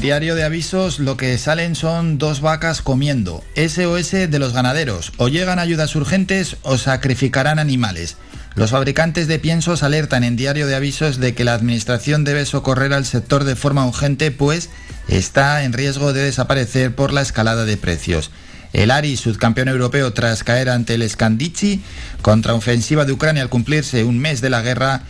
Diario 0.00 0.34
de 0.34 0.44
avisos, 0.44 0.98
lo 0.98 1.16
que 1.16 1.38
salen 1.38 1.74
son 1.74 2.18
dos 2.18 2.42
vacas 2.42 2.82
comiendo. 2.82 3.42
SOS 3.56 4.10
de 4.10 4.38
los 4.38 4.52
ganaderos. 4.52 5.14
O 5.16 5.28
llegan 5.28 5.58
ayudas 5.58 5.96
urgentes 5.96 6.58
o 6.60 6.76
sacrificarán 6.76 7.58
animales. 7.58 8.18
Los 8.54 8.72
fabricantes 8.72 9.28
de 9.28 9.38
piensos 9.38 9.82
alertan 9.82 10.22
en 10.22 10.36
diario 10.36 10.66
de 10.66 10.74
avisos 10.74 11.20
de 11.20 11.34
que 11.34 11.44
la 11.44 11.54
Administración 11.54 12.22
debe 12.22 12.44
socorrer 12.44 12.92
al 12.92 13.06
sector 13.06 13.44
de 13.44 13.56
forma 13.56 13.86
urgente, 13.86 14.30
pues 14.30 14.68
está 15.08 15.64
en 15.64 15.72
riesgo 15.72 16.12
de 16.12 16.24
desaparecer 16.24 16.94
por 16.94 17.14
la 17.14 17.22
escalada 17.22 17.64
de 17.64 17.78
precios. 17.78 18.30
El 18.74 18.90
Ari, 18.90 19.16
subcampeón 19.16 19.68
europeo 19.68 20.12
tras 20.12 20.42
caer 20.42 20.68
ante 20.68 20.94
el 20.94 21.08
Scandici, 21.08 21.80
contraofensiva 22.22 23.04
de 23.04 23.12
Ucrania 23.12 23.42
al 23.42 23.48
cumplirse 23.48 24.02
un 24.02 24.18
mes 24.18 24.40
de 24.40 24.50
la 24.50 24.62
guerra. 24.62 25.04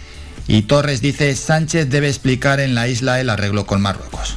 Y 0.47 0.63
Torres 0.63 1.01
dice, 1.01 1.35
Sánchez 1.35 1.89
debe 1.89 2.09
explicar 2.09 2.61
en 2.61 2.75
la 2.75 2.89
isla 2.89 3.21
el 3.21 3.31
arreglo 3.31 3.65
con 3.65 3.81
Marruecos. 3.81 4.37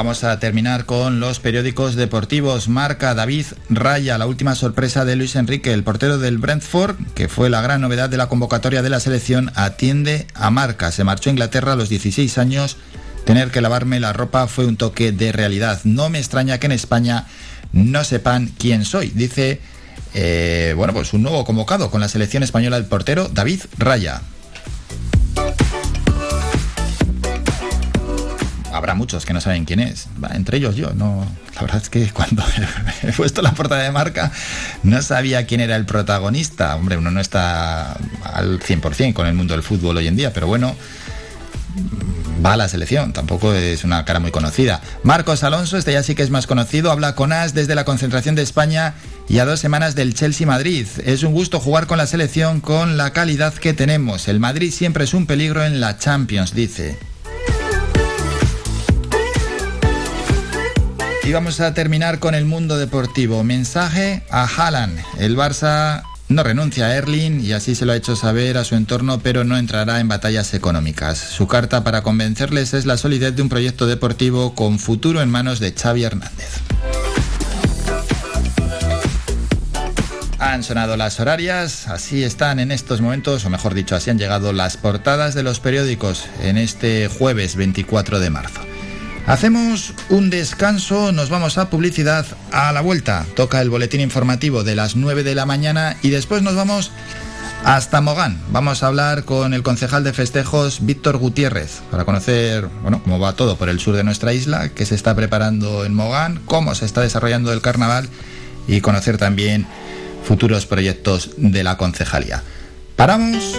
Vamos 0.00 0.24
a 0.24 0.40
terminar 0.40 0.86
con 0.86 1.20
los 1.20 1.40
periódicos 1.40 1.94
deportivos. 1.94 2.70
Marca 2.70 3.12
David 3.12 3.44
Raya, 3.68 4.16
la 4.16 4.26
última 4.26 4.54
sorpresa 4.54 5.04
de 5.04 5.14
Luis 5.14 5.36
Enrique, 5.36 5.74
el 5.74 5.84
portero 5.84 6.16
del 6.16 6.38
Brentford, 6.38 6.96
que 7.14 7.28
fue 7.28 7.50
la 7.50 7.60
gran 7.60 7.82
novedad 7.82 8.08
de 8.08 8.16
la 8.16 8.26
convocatoria 8.26 8.80
de 8.80 8.88
la 8.88 8.98
selección, 8.98 9.52
atiende 9.56 10.26
a 10.32 10.50
Marca. 10.50 10.90
Se 10.90 11.04
marchó 11.04 11.28
a 11.28 11.32
Inglaterra 11.32 11.74
a 11.74 11.76
los 11.76 11.90
16 11.90 12.38
años. 12.38 12.78
Tener 13.26 13.50
que 13.50 13.60
lavarme 13.60 14.00
la 14.00 14.14
ropa 14.14 14.46
fue 14.46 14.64
un 14.64 14.78
toque 14.78 15.12
de 15.12 15.32
realidad. 15.32 15.82
No 15.84 16.08
me 16.08 16.18
extraña 16.18 16.56
que 16.56 16.64
en 16.64 16.72
España 16.72 17.26
no 17.74 18.02
sepan 18.02 18.50
quién 18.56 18.86
soy, 18.86 19.10
dice, 19.10 19.60
eh, 20.14 20.72
bueno, 20.78 20.94
pues 20.94 21.12
un 21.12 21.24
nuevo 21.24 21.44
convocado 21.44 21.90
con 21.90 22.00
la 22.00 22.08
selección 22.08 22.42
española 22.42 22.78
el 22.78 22.86
portero 22.86 23.28
David 23.28 23.60
Raya. 23.76 24.22
Habrá 28.80 28.94
muchos 28.94 29.24
que 29.24 29.32
no 29.32 29.40
saben 29.40 29.64
quién 29.64 29.80
es, 29.80 30.08
entre 30.32 30.56
ellos 30.56 30.74
yo. 30.74 30.92
No, 30.94 31.24
la 31.54 31.60
verdad 31.60 31.80
es 31.82 31.88
que 31.88 32.10
cuando 32.10 32.42
he 33.02 33.12
puesto 33.12 33.42
la 33.42 33.52
portada 33.52 33.82
de 33.82 33.92
marca 33.92 34.32
no 34.82 35.00
sabía 35.02 35.46
quién 35.46 35.60
era 35.60 35.76
el 35.76 35.86
protagonista. 35.86 36.74
Hombre, 36.76 36.96
uno 36.96 37.10
no 37.10 37.20
está 37.20 37.92
al 38.24 38.60
100% 38.60 39.12
con 39.12 39.26
el 39.26 39.34
mundo 39.34 39.54
del 39.54 39.62
fútbol 39.62 39.98
hoy 39.98 40.06
en 40.06 40.16
día, 40.16 40.32
pero 40.32 40.46
bueno, 40.46 40.74
va 42.44 42.54
a 42.54 42.56
la 42.56 42.68
selección, 42.68 43.12
tampoco 43.12 43.52
es 43.52 43.84
una 43.84 44.04
cara 44.04 44.20
muy 44.20 44.30
conocida. 44.30 44.80
Marcos 45.02 45.44
Alonso, 45.44 45.76
este 45.76 45.92
ya 45.92 46.02
sí 46.02 46.14
que 46.14 46.22
es 46.22 46.30
más 46.30 46.46
conocido, 46.46 46.90
habla 46.90 47.14
con 47.14 47.32
As 47.32 47.54
desde 47.54 47.74
la 47.74 47.84
concentración 47.84 48.34
de 48.34 48.42
España 48.42 48.94
y 49.28 49.38
a 49.38 49.44
dos 49.44 49.60
semanas 49.60 49.94
del 49.94 50.14
Chelsea 50.14 50.46
Madrid. 50.46 50.86
Es 51.04 51.22
un 51.22 51.32
gusto 51.32 51.60
jugar 51.60 51.86
con 51.86 51.98
la 51.98 52.06
selección 52.06 52.60
con 52.60 52.96
la 52.96 53.12
calidad 53.12 53.54
que 53.54 53.74
tenemos. 53.74 54.28
El 54.28 54.40
Madrid 54.40 54.72
siempre 54.72 55.04
es 55.04 55.14
un 55.14 55.26
peligro 55.26 55.64
en 55.64 55.80
la 55.80 55.98
Champions, 55.98 56.54
dice. 56.54 57.09
Y 61.30 61.32
vamos 61.32 61.60
a 61.60 61.74
terminar 61.74 62.18
con 62.18 62.34
el 62.34 62.44
mundo 62.44 62.76
deportivo. 62.76 63.44
Mensaje 63.44 64.24
a 64.30 64.46
Haaland. 64.46 64.98
El 65.16 65.36
Barça 65.36 66.02
no 66.28 66.42
renuncia 66.42 66.86
a 66.86 66.96
Erling 66.96 67.38
y 67.38 67.52
así 67.52 67.76
se 67.76 67.86
lo 67.86 67.92
ha 67.92 67.96
hecho 67.96 68.16
saber 68.16 68.58
a 68.58 68.64
su 68.64 68.74
entorno, 68.74 69.20
pero 69.20 69.44
no 69.44 69.56
entrará 69.56 70.00
en 70.00 70.08
batallas 70.08 70.54
económicas. 70.54 71.18
Su 71.18 71.46
carta 71.46 71.84
para 71.84 72.02
convencerles 72.02 72.74
es 72.74 72.84
la 72.84 72.96
solidez 72.96 73.36
de 73.36 73.42
un 73.42 73.48
proyecto 73.48 73.86
deportivo 73.86 74.56
con 74.56 74.80
futuro 74.80 75.22
en 75.22 75.30
manos 75.30 75.60
de 75.60 75.72
Xavi 75.72 76.02
Hernández. 76.02 76.50
Han 80.40 80.64
sonado 80.64 80.96
las 80.96 81.20
horarias, 81.20 81.86
así 81.86 82.24
están 82.24 82.58
en 82.58 82.72
estos 82.72 83.00
momentos, 83.00 83.44
o 83.44 83.50
mejor 83.50 83.74
dicho, 83.74 83.94
así 83.94 84.10
han 84.10 84.18
llegado 84.18 84.52
las 84.52 84.76
portadas 84.76 85.36
de 85.36 85.44
los 85.44 85.60
periódicos 85.60 86.24
en 86.42 86.58
este 86.58 87.06
jueves 87.06 87.54
24 87.54 88.18
de 88.18 88.30
marzo. 88.30 88.60
Hacemos 89.26 89.94
un 90.08 90.30
descanso, 90.30 91.12
nos 91.12 91.30
vamos 91.30 91.56
a 91.58 91.70
publicidad 91.70 92.26
a 92.50 92.72
la 92.72 92.80
vuelta. 92.80 93.26
Toca 93.36 93.60
el 93.60 93.70
boletín 93.70 94.00
informativo 94.00 94.64
de 94.64 94.74
las 94.74 94.96
9 94.96 95.22
de 95.22 95.34
la 95.34 95.46
mañana 95.46 95.96
y 96.02 96.10
después 96.10 96.42
nos 96.42 96.56
vamos 96.56 96.90
hasta 97.64 98.00
Mogán. 98.00 98.40
Vamos 98.50 98.82
a 98.82 98.88
hablar 98.88 99.24
con 99.24 99.54
el 99.54 99.62
concejal 99.62 100.02
de 100.02 100.12
festejos 100.12 100.84
Víctor 100.84 101.18
Gutiérrez 101.18 101.80
para 101.90 102.04
conocer, 102.04 102.68
bueno, 102.82 103.02
cómo 103.02 103.18
va 103.18 103.34
todo 103.34 103.56
por 103.56 103.68
el 103.68 103.78
sur 103.78 103.94
de 103.94 104.04
nuestra 104.04 104.32
isla, 104.32 104.70
qué 104.70 104.86
se 104.86 104.94
está 104.94 105.14
preparando 105.14 105.84
en 105.84 105.94
Mogán, 105.94 106.40
cómo 106.46 106.74
se 106.74 106.86
está 106.86 107.00
desarrollando 107.00 107.52
el 107.52 107.60
carnaval 107.60 108.08
y 108.66 108.80
conocer 108.80 109.18
también 109.18 109.66
futuros 110.24 110.66
proyectos 110.66 111.30
de 111.36 111.62
la 111.62 111.76
concejalía. 111.76 112.42
Paramos 112.96 113.58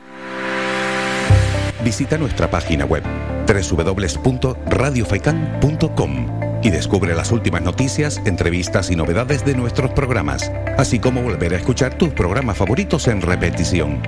Visita 1.83 2.17
nuestra 2.17 2.49
página 2.49 2.85
web 2.85 3.03
www.radiofaikan.com 3.47 6.41
y 6.63 6.69
descubre 6.69 7.15
las 7.15 7.31
últimas 7.31 7.63
noticias, 7.63 8.21
entrevistas 8.25 8.91
y 8.91 8.95
novedades 8.95 9.43
de 9.45 9.55
nuestros 9.55 9.89
programas, 9.91 10.51
así 10.77 10.99
como 10.99 11.23
volver 11.23 11.53
a 11.53 11.57
escuchar 11.57 11.97
tus 11.97 12.09
programas 12.09 12.57
favoritos 12.57 13.07
en 13.07 13.21
repetición. 13.21 13.99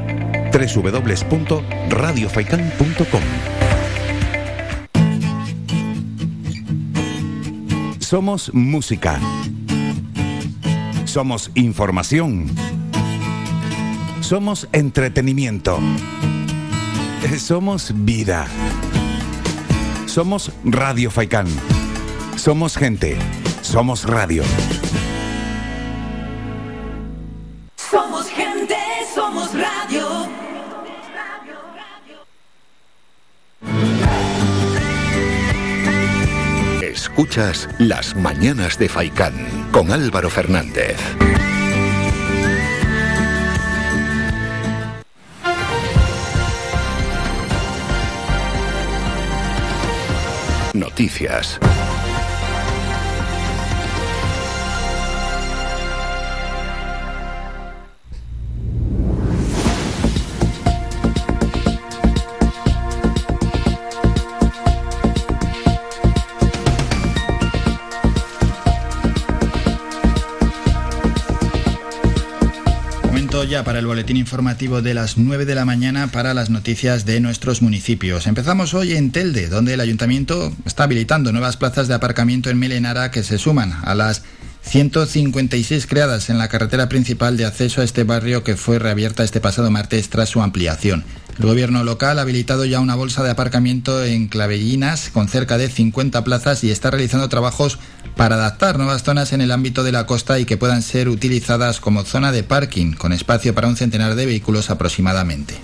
www.radiofaikan.com 0.52 3.24
Somos 8.00 8.54
música. 8.54 9.20
Somos 11.06 11.50
información. 11.56 12.46
Somos 14.22 14.68
entretenimiento. 14.72 15.80
Somos 17.32 17.92
vida. 18.06 18.46
Somos 20.06 20.52
Radio 20.64 21.10
Faikán. 21.10 21.48
Somos 22.36 22.78
gente. 22.78 23.18
Somos 23.62 24.04
radio. 24.04 24.44
Somos 27.76 28.28
gente, 28.28 28.76
somos 29.16 29.52
radio. 29.54 30.30
Escuchas 36.82 37.70
Las 37.80 38.16
Mañanas 38.16 38.78
de 38.78 38.90
Faicán 38.90 39.34
con 39.72 39.92
Álvaro 39.92 40.30
Fernández. 40.30 40.98
Noticias. 50.94 51.73
Ya 73.54 73.64
para 73.64 73.78
el 73.78 73.86
boletín 73.86 74.18
informativo 74.18 74.82
de 74.82 74.96
las 74.96 75.16
9 75.20 75.46
de 75.46 75.54
la 75.54 75.64
mañana 75.64 76.08
para 76.08 76.34
las 76.34 76.50
noticias 76.50 77.06
de 77.06 77.20
nuestros 77.20 77.62
municipios. 77.62 78.26
Empezamos 78.26 78.74
hoy 78.74 78.94
en 78.94 79.12
Telde, 79.12 79.48
donde 79.48 79.76
el 79.76 79.80
ayuntamiento 79.80 80.52
está 80.66 80.86
habilitando 80.86 81.32
nuevas 81.32 81.56
plazas 81.56 81.88
de 81.88 81.94
aparcamiento 81.94 82.50
en 82.50 82.58
Melenara 82.58 83.12
que 83.12 83.22
se 83.22 83.38
suman 83.38 83.76
a 83.84 83.94
las 83.94 84.24
156 84.64 85.86
creadas 85.86 86.32
en 86.32 86.40
la 86.40 86.48
carretera 86.48 86.90
principal 86.90 87.38
de 87.38 87.46
acceso 87.46 87.82
a 87.82 87.84
este 87.84 88.04
barrio 88.04 88.44
que 88.44 88.56
fue 88.56 88.80
reabierta 88.80 89.24
este 89.24 89.40
pasado 89.40 89.70
martes 89.70 90.10
tras 90.10 90.30
su 90.30 90.42
ampliación. 90.42 91.04
El 91.40 91.48
gobierno 91.48 91.84
local 91.84 92.20
ha 92.20 92.22
habilitado 92.22 92.64
ya 92.64 92.80
una 92.80 92.96
bolsa 92.96 93.24
de 93.24 93.32
aparcamiento 93.32 94.04
en 94.04 94.28
Clavellinas 94.28 95.10
con 95.12 95.28
cerca 95.28 95.58
de 95.58 95.68
50 95.68 96.24
plazas 96.24 96.64
y 96.64 96.70
está 96.70 96.92
realizando 96.92 97.28
trabajos 97.28 97.80
para 98.16 98.36
adaptar 98.36 98.78
nuevas 98.78 99.04
zonas 99.04 99.34
en 99.34 99.42
el 99.42 99.52
ámbito 99.52 99.84
de 99.84 99.92
la 99.92 100.06
costa 100.06 100.40
y 100.40 100.46
que 100.46 100.58
puedan 100.58 100.84
ser 100.84 101.10
utilizadas 101.10 101.80
como 101.80 102.04
zona 102.04 102.32
de 102.32 102.44
parking, 102.44 102.94
con 102.94 103.14
espacio 103.14 103.56
para 103.56 103.68
un 103.68 103.76
centenar 103.76 104.14
de 104.14 104.28
vehículos 104.28 104.70
aproximadamente. 104.70 105.56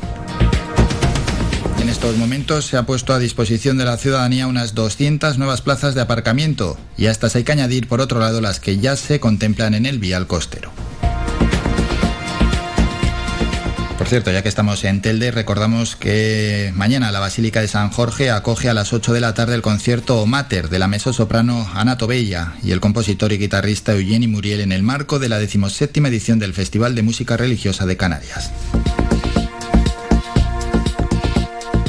En 1.80 1.88
estos 1.88 2.18
momentos 2.18 2.66
se 2.66 2.76
ha 2.76 2.86
puesto 2.86 3.14
a 3.14 3.20
disposición 3.20 3.78
de 3.78 3.86
la 3.86 3.98
ciudadanía 3.98 4.48
unas 4.48 4.74
200 4.74 5.38
nuevas 5.38 5.62
plazas 5.62 5.94
de 5.94 6.02
aparcamiento 6.02 6.78
y 6.98 7.06
a 7.06 7.12
estas 7.12 7.36
hay 7.36 7.44
que 7.44 7.52
añadir 7.52 7.88
por 7.88 8.02
otro 8.02 8.20
lado 8.20 8.42
las 8.42 8.60
que 8.60 8.80
ya 8.80 8.96
se 8.96 9.20
contemplan 9.20 9.76
en 9.76 9.86
el 9.86 10.00
vial 10.00 10.28
costero. 10.28 10.72
Por 14.00 14.08
cierto, 14.08 14.32
ya 14.32 14.42
que 14.42 14.48
estamos 14.48 14.86
en 14.86 15.02
Telde, 15.02 15.30
recordamos 15.30 15.98
que 15.98 16.72
mañana 16.74 17.12
la 17.12 17.20
Basílica 17.20 17.60
de 17.60 17.68
San 17.68 17.90
Jorge 17.90 18.32
acoge 18.32 18.70
a 18.70 18.74
las 18.74 18.94
8 18.94 19.12
de 19.12 19.20
la 19.20 19.34
tarde 19.34 19.56
el 19.56 19.62
concierto 19.62 20.26
Mater 20.26 20.70
de 20.70 20.80
la 20.80 20.88
mezzosoprano 20.88 21.70
Ana 21.76 21.98
Tobella 21.98 22.54
y 22.64 22.72
el 22.72 22.80
compositor 22.80 23.34
y 23.34 23.38
guitarrista 23.38 23.92
Eugeni 23.92 24.30
Muriel 24.30 24.62
en 24.62 24.72
el 24.72 24.84
marco 24.84 25.20
de 25.20 25.28
la 25.28 25.38
17 25.38 26.00
edición 26.00 26.40
del 26.40 26.54
Festival 26.54 26.96
de 26.96 27.04
Música 27.04 27.36
Religiosa 27.36 27.86
de 27.86 27.98
Canarias. 27.98 28.54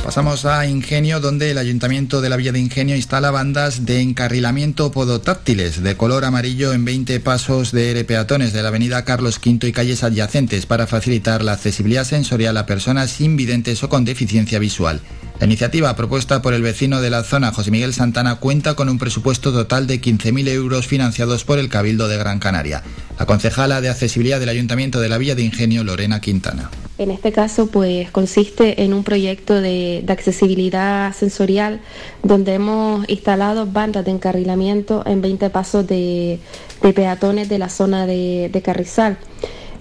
Pasamos 0.04 0.46
a 0.46 0.66
Ingenio, 0.66 1.20
donde 1.20 1.50
el 1.50 1.58
Ayuntamiento 1.58 2.20
de 2.20 2.30
la 2.30 2.36
Villa 2.36 2.52
de 2.52 2.58
Ingenio 2.58 2.96
instala 2.96 3.30
bandas 3.30 3.84
de 3.84 4.00
encarrilamiento 4.00 4.90
podotáctiles 4.90 5.82
de 5.82 5.96
color 5.96 6.24
amarillo 6.24 6.72
en 6.72 6.84
20 6.84 7.20
pasos 7.20 7.70
de 7.70 7.90
R 7.90 8.04
peatones 8.04 8.52
de 8.52 8.62
la 8.62 8.68
avenida 8.68 9.04
Carlos 9.04 9.38
V 9.44 9.68
y 9.68 9.72
calles 9.72 10.02
adyacentes 10.02 10.66
para 10.66 10.86
facilitar 10.86 11.44
la 11.44 11.52
accesibilidad 11.52 12.04
sensorial 12.04 12.56
a 12.56 12.66
personas 12.66 13.20
invidentes 13.20 13.84
o 13.84 13.88
con 13.88 14.04
deficiencia 14.04 14.58
visual. 14.58 15.00
La 15.40 15.46
iniciativa 15.46 15.96
propuesta 15.96 16.42
por 16.42 16.52
el 16.52 16.60
vecino 16.60 17.00
de 17.00 17.08
la 17.08 17.24
zona, 17.24 17.50
José 17.50 17.70
Miguel 17.70 17.94
Santana, 17.94 18.34
cuenta 18.36 18.74
con 18.74 18.90
un 18.90 18.98
presupuesto 18.98 19.54
total 19.54 19.86
de 19.86 19.98
15.000 19.98 20.48
euros 20.48 20.86
financiados 20.86 21.44
por 21.44 21.58
el 21.58 21.70
Cabildo 21.70 22.08
de 22.08 22.18
Gran 22.18 22.38
Canaria. 22.38 22.82
La 23.18 23.24
concejala 23.24 23.80
de 23.80 23.88
accesibilidad 23.88 24.38
del 24.38 24.50
Ayuntamiento 24.50 25.00
de 25.00 25.08
la 25.08 25.16
Villa 25.16 25.34
de 25.34 25.42
Ingenio, 25.42 25.82
Lorena 25.82 26.20
Quintana. 26.20 26.70
En 26.98 27.10
este 27.10 27.32
caso, 27.32 27.68
pues 27.68 28.10
consiste 28.10 28.82
en 28.82 28.92
un 28.92 29.02
proyecto 29.02 29.62
de, 29.62 30.04
accesibilidad 30.08 31.14
sensorial 31.14 31.80
donde 32.22 32.52
hemos 32.52 33.08
instalado 33.08 33.64
bandas 33.64 34.04
de 34.04 34.10
encarrilamiento 34.10 35.02
en 35.06 35.22
20 35.22 35.48
pasos 35.48 35.86
de, 35.86 36.38
peatones 36.94 37.48
de 37.48 37.58
la 37.58 37.70
zona 37.70 38.04
de, 38.04 38.62
Carrizal. 38.62 39.16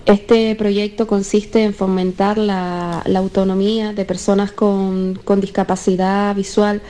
Este 0.09 0.55
proyecto 0.55 1.05
consiste 1.05 1.63
en 1.63 1.75
fomentar 1.75 2.39
la, 2.39 3.03
autonomía 3.15 3.93
de 3.93 4.05
personas 4.05 4.51
con, 4.51 5.19
con 5.23 5.39
discapacidad 5.39 6.33
visual 6.33 6.81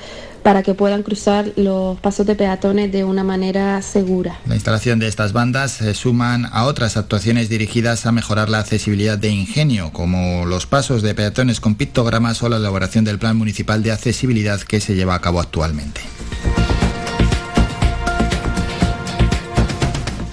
para 0.41 0.63
que 0.63 0.73
puedan 0.73 1.03
cruzar 1.03 1.51
los 1.57 1.99
pasos 1.99 2.25
de 2.25 2.35
peatones 2.35 2.93
de 2.93 3.03
una 3.03 3.25
manera 3.25 3.81
segura. 3.81 4.39
La 4.45 4.55
instalación 4.55 4.99
de 4.99 5.07
estas 5.07 5.33
bandas 5.33 5.71
se 5.73 5.93
suman 5.95 6.45
a 6.53 6.63
otras 6.63 6.95
actuaciones 6.95 7.49
dirigidas 7.49 8.05
a 8.05 8.13
mejorar 8.13 8.47
la 8.47 8.59
accesibilidad 8.59 9.17
de 9.17 9.27
ingenio, 9.31 9.91
como 9.91 10.45
los 10.45 10.65
pasos 10.65 11.01
de 11.01 11.13
peatones 11.13 11.59
con 11.59 11.75
pictogramas 11.75 12.41
o 12.41 12.47
la 12.47 12.55
elaboración 12.55 13.03
del 13.03 13.19
Plan 13.19 13.35
Municipal 13.35 13.83
de 13.83 13.91
Accesibilidad 13.91 14.61
que 14.61 14.79
se 14.79 14.95
lleva 14.95 15.15
a 15.15 15.19
cabo 15.19 15.41
actualmente. 15.41 15.99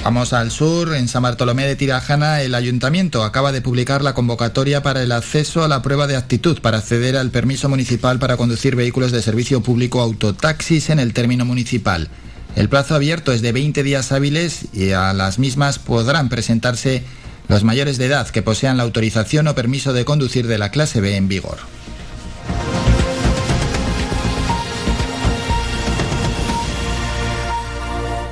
Vamos 0.07 0.33
al 0.33 0.53
sur, 0.53 0.95
en 0.95 1.09
San 1.09 1.25
Bartolomé 1.25 1.67
de 1.67 1.75
Tirajana, 1.75 2.41
el 2.41 2.55
ayuntamiento 2.55 3.25
acaba 3.25 3.51
de 3.51 3.61
publicar 3.61 4.05
la 4.05 4.15
convocatoria 4.15 4.81
para 4.81 5.03
el 5.03 5.11
acceso 5.11 5.65
a 5.65 5.69
la 5.69 5.83
prueba 5.83 6.07
de 6.07 6.15
aptitud 6.15 6.61
para 6.61 6.79
acceder 6.79 7.17
al 7.17 7.33
permiso 7.33 7.69
municipal 7.69 8.21
para 8.21 8.37
conducir 8.37 8.77
vehículos 8.77 9.11
de 9.11 9.21
servicio 9.21 9.65
público 9.65 10.01
autotaxis 10.01 10.91
en 10.91 11.01
el 11.01 11.13
término 11.13 11.45
municipal. 11.45 12.09
El 12.55 12.69
plazo 12.69 12.95
abierto 12.95 13.33
es 13.33 13.43
de 13.43 13.51
20 13.51 13.83
días 13.83 14.13
hábiles 14.13 14.67
y 14.73 14.93
a 14.93 15.13
las 15.13 15.41
mismas 15.41 15.81
podrán 15.81 16.29
presentarse 16.29 17.03
los 17.49 17.65
mayores 17.65 17.99
de 17.99 18.07
edad 18.07 18.29
que 18.29 18.43
posean 18.43 18.77
la 18.77 18.85
autorización 18.85 19.49
o 19.49 19.57
permiso 19.57 19.93
de 19.93 20.05
conducir 20.05 20.47
de 20.47 20.59
la 20.59 20.71
clase 20.71 21.01
B 21.01 21.17
en 21.17 21.27
vigor. 21.27 21.59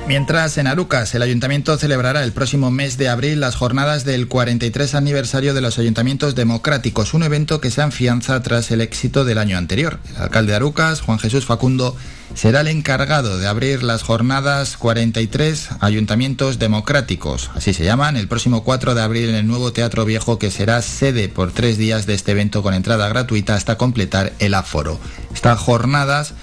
Mientras 0.07 0.59
en 0.59 0.67
Arucas 0.67 1.15
el 1.15 1.23
ayuntamiento 1.23 1.75
celebrará 1.79 2.23
el 2.23 2.31
próximo 2.31 2.69
mes 2.69 2.99
de 2.99 3.09
abril 3.09 3.39
las 3.39 3.55
jornadas 3.55 4.05
del 4.05 4.27
43 4.27 4.93
aniversario 4.93 5.55
de 5.55 5.61
los 5.61 5.79
ayuntamientos 5.79 6.35
democráticos, 6.35 7.15
un 7.15 7.23
evento 7.23 7.59
que 7.59 7.71
se 7.71 7.81
afianza 7.81 8.39
tras 8.43 8.69
el 8.69 8.81
éxito 8.81 9.25
del 9.25 9.39
año 9.39 9.57
anterior. 9.57 9.99
El 10.15 10.21
alcalde 10.21 10.51
de 10.51 10.57
Arucas, 10.57 11.01
Juan 11.01 11.17
Jesús 11.17 11.47
Facundo, 11.47 11.97
será 12.35 12.61
el 12.61 12.67
encargado 12.67 13.39
de 13.39 13.47
abrir 13.47 13.81
las 13.81 14.03
jornadas 14.03 14.77
43 14.77 15.69
ayuntamientos 15.79 16.59
democráticos, 16.59 17.49
así 17.55 17.73
se 17.73 17.83
llaman, 17.83 18.15
el 18.15 18.27
próximo 18.27 18.63
4 18.63 18.93
de 18.93 19.01
abril 19.01 19.29
en 19.29 19.35
el 19.35 19.47
nuevo 19.47 19.73
Teatro 19.73 20.05
Viejo 20.05 20.37
que 20.37 20.51
será 20.51 20.83
sede 20.83 21.29
por 21.29 21.51
tres 21.51 21.79
días 21.79 22.05
de 22.05 22.13
este 22.13 22.33
evento 22.33 22.61
con 22.61 22.75
entrada 22.75 23.09
gratuita 23.09 23.55
hasta 23.55 23.79
completar 23.79 24.33
el 24.37 24.53
aforo. 24.53 24.99
Estas 25.33 25.57
jornadas 25.57 26.35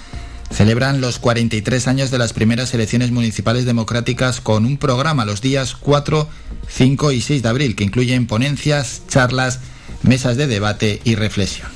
celebran 0.53 1.01
los 1.01 1.19
43 1.19 1.87
años 1.87 2.11
de 2.11 2.19
las 2.19 2.31
primeras 2.31 2.73
elecciones 2.73 3.11
municipales 3.11 3.65
democráticas 3.65 4.39
con 4.39 4.65
un 4.65 4.77
programa 4.77 5.25
los 5.25 5.41
días 5.41 5.75
4, 5.75 6.27
5 6.67 7.11
y 7.11 7.21
6 7.21 7.43
de 7.43 7.49
abril 7.49 7.75
que 7.75 7.83
incluyen 7.83 8.27
ponencias, 8.27 9.01
charlas, 9.07 9.59
mesas 10.03 10.37
de 10.37 10.47
debate 10.47 11.01
y 11.03 11.15
reflexión. 11.15 11.67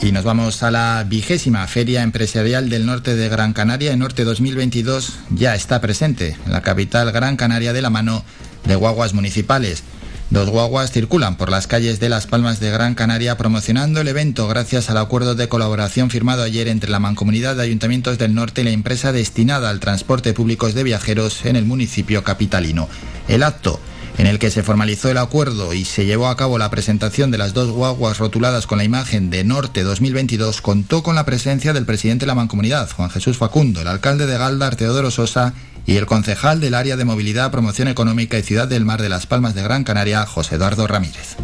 Y 0.00 0.12
nos 0.12 0.24
vamos 0.24 0.62
a 0.62 0.70
la 0.70 1.04
vigésima 1.08 1.66
Feria 1.66 2.02
Empresarial 2.02 2.68
del 2.68 2.84
Norte 2.84 3.14
de 3.14 3.28
Gran 3.30 3.54
Canaria. 3.54 3.92
El 3.92 3.98
Norte 3.98 4.24
2022 4.24 5.14
ya 5.30 5.54
está 5.54 5.80
presente 5.80 6.36
en 6.44 6.52
la 6.52 6.60
capital 6.60 7.10
Gran 7.10 7.36
Canaria 7.36 7.72
de 7.72 7.80
la 7.80 7.88
mano 7.88 8.22
de 8.66 8.76
guaguas 8.76 9.14
municipales. 9.14 9.82
Dos 10.30 10.48
guaguas 10.48 10.90
circulan 10.90 11.36
por 11.36 11.50
las 11.50 11.66
calles 11.66 12.00
de 12.00 12.08
Las 12.08 12.26
Palmas 12.26 12.58
de 12.58 12.70
Gran 12.70 12.94
Canaria 12.94 13.36
promocionando 13.36 14.00
el 14.00 14.08
evento 14.08 14.48
gracias 14.48 14.90
al 14.90 14.96
acuerdo 14.96 15.34
de 15.34 15.48
colaboración 15.48 16.10
firmado 16.10 16.42
ayer 16.42 16.66
entre 16.66 16.90
la 16.90 16.98
Mancomunidad 16.98 17.56
de 17.56 17.62
Ayuntamientos 17.62 18.18
del 18.18 18.34
Norte 18.34 18.62
y 18.62 18.64
la 18.64 18.70
empresa 18.70 19.12
destinada 19.12 19.70
al 19.70 19.80
transporte 19.80 20.32
público 20.32 20.70
de 20.70 20.82
viajeros 20.82 21.44
en 21.44 21.56
el 21.56 21.66
municipio 21.66 22.24
capitalino. 22.24 22.88
El 23.28 23.42
acto 23.42 23.78
en 24.18 24.26
el 24.26 24.38
que 24.38 24.50
se 24.50 24.62
formalizó 24.62 25.10
el 25.10 25.18
acuerdo 25.18 25.74
y 25.74 25.84
se 25.84 26.06
llevó 26.06 26.28
a 26.28 26.36
cabo 26.36 26.58
la 26.58 26.70
presentación 26.70 27.30
de 27.30 27.38
las 27.38 27.52
dos 27.52 27.70
guaguas 27.70 28.18
rotuladas 28.18 28.66
con 28.66 28.78
la 28.78 28.84
imagen 28.84 29.28
de 29.30 29.44
Norte 29.44 29.82
2022, 29.82 30.60
contó 30.60 31.02
con 31.02 31.14
la 31.14 31.24
presencia 31.24 31.72
del 31.72 31.84
presidente 31.84 32.24
de 32.24 32.28
la 32.28 32.34
Mancomunidad, 32.34 32.90
Juan 32.90 33.10
Jesús 33.10 33.36
Facundo, 33.36 33.80
el 33.80 33.88
alcalde 33.88 34.26
de 34.26 34.38
Galdar, 34.38 34.76
Teodoro 34.76 35.10
Sosa, 35.10 35.54
y 35.86 35.96
el 35.96 36.06
concejal 36.06 36.60
del 36.60 36.74
área 36.74 36.96
de 36.96 37.04
movilidad, 37.04 37.50
promoción 37.50 37.88
económica 37.88 38.38
y 38.38 38.42
ciudad 38.42 38.68
del 38.68 38.84
mar 38.84 39.02
de 39.02 39.08
Las 39.08 39.26
Palmas 39.26 39.54
de 39.54 39.62
Gran 39.62 39.84
Canaria, 39.84 40.24
José 40.26 40.56
Eduardo 40.56 40.86
Ramírez. 40.86 41.36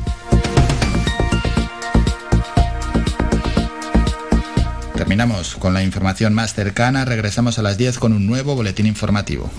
Terminamos 4.95 5.57
con 5.57 5.75
la 5.75 5.83
información 5.83 6.35
más 6.35 6.55
cercana, 6.55 7.05
regresamos 7.05 7.59
a 7.59 7.63
las 7.63 7.79
10 7.79 7.99
con 7.99 8.13
un 8.13 8.27
nuevo 8.27 8.55
boletín 8.55 8.87
informativo. 8.87 9.51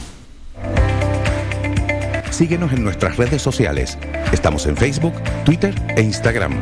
Síguenos 2.30 2.72
en 2.72 2.84
nuestras 2.84 3.18
redes 3.18 3.42
sociales. 3.42 3.98
Estamos 4.32 4.66
en 4.66 4.78
Facebook, 4.78 5.14
Twitter 5.44 5.76
e 5.96 6.02
Instagram. 6.02 6.54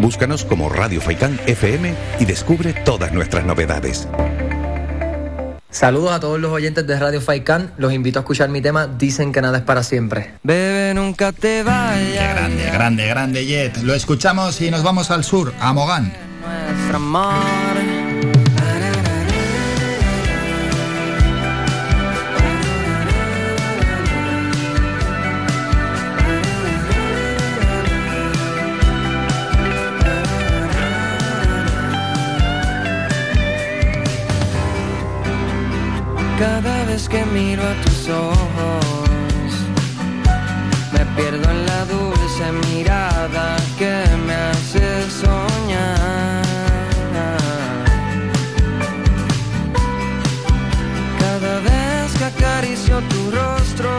Búscanos 0.00 0.44
como 0.44 0.68
Radio 0.68 1.00
Faicán 1.00 1.38
FM 1.46 1.94
y 2.20 2.24
descubre 2.24 2.72
todas 2.84 3.12
nuestras 3.12 3.44
novedades. 3.44 4.08
Saludos 5.70 6.12
a 6.12 6.20
todos 6.20 6.40
los 6.40 6.50
oyentes 6.50 6.86
de 6.86 6.98
Radio 6.98 7.20
Faikán. 7.20 7.72
Los 7.76 7.92
invito 7.92 8.18
a 8.18 8.22
escuchar 8.22 8.48
mi 8.48 8.62
tema 8.62 8.86
Dicen 8.86 9.32
que 9.32 9.42
nada 9.42 9.58
es 9.58 9.64
para 9.64 9.82
siempre. 9.82 10.34
Bebe, 10.42 10.94
nunca 10.94 11.32
te 11.32 11.62
vayas. 11.62 12.08
Qué 12.08 12.28
grande, 12.34 12.64
grande, 12.64 13.06
grande, 13.06 13.46
Jet. 13.46 13.76
Lo 13.82 13.94
escuchamos 13.94 14.60
y 14.62 14.70
nos 14.70 14.82
vamos 14.82 15.10
al 15.10 15.24
sur, 15.24 15.52
a 15.60 15.72
Mogán. 15.74 16.12
Nuestro 16.42 16.96
amor. 16.96 17.87
Cada 36.38 36.84
vez 36.84 37.08
que 37.08 37.24
miro 37.26 37.64
a 37.64 37.74
tus 37.82 38.08
ojos, 38.08 39.50
me 40.92 41.04
pierdo 41.16 41.50
en 41.50 41.66
la 41.66 41.84
dulce 41.84 42.52
mirada 42.70 43.56
que 43.76 44.04
me 44.24 44.34
hace 44.34 45.10
soñar. 45.10 46.44
Cada 51.18 51.58
vez 51.68 52.12
que 52.18 52.24
acaricio 52.24 53.00
tu 53.12 53.30
rostro, 53.32 53.90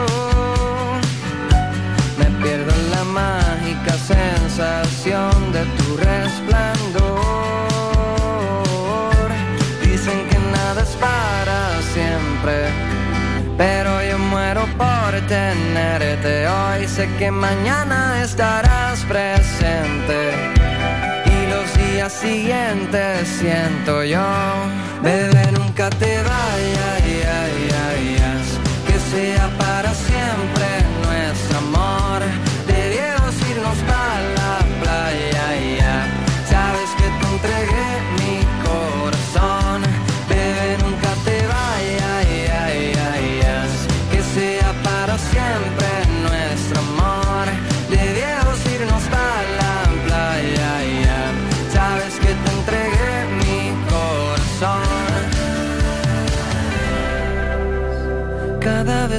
me 2.18 2.24
pierdo 2.42 2.72
en 2.72 2.90
la 2.90 3.04
mágica 3.04 3.92
sensación 4.14 5.52
de 5.52 5.64
tu 5.76 5.96
resplandor. 5.98 6.79
Pero 13.60 14.02
yo 14.02 14.18
muero 14.18 14.64
por 14.78 15.12
tenerte 15.28 16.48
hoy. 16.48 16.88
Sé 16.88 17.06
que 17.18 17.30
mañana 17.30 18.22
estarás 18.22 19.04
presente 19.04 20.20
y 21.26 21.38
los 21.52 21.66
días 21.76 22.10
siguientes 22.10 23.28
siento 23.28 24.02
yo. 24.02 24.26
Bebé, 25.02 25.52
nunca 25.52 25.90
te 25.90 26.22
vayas, 26.22 27.00
que 28.86 28.98
sea 29.12 29.46
para 29.58 29.92
siempre 29.92 30.68
nuestro 31.04 31.58
amor. 31.58 32.49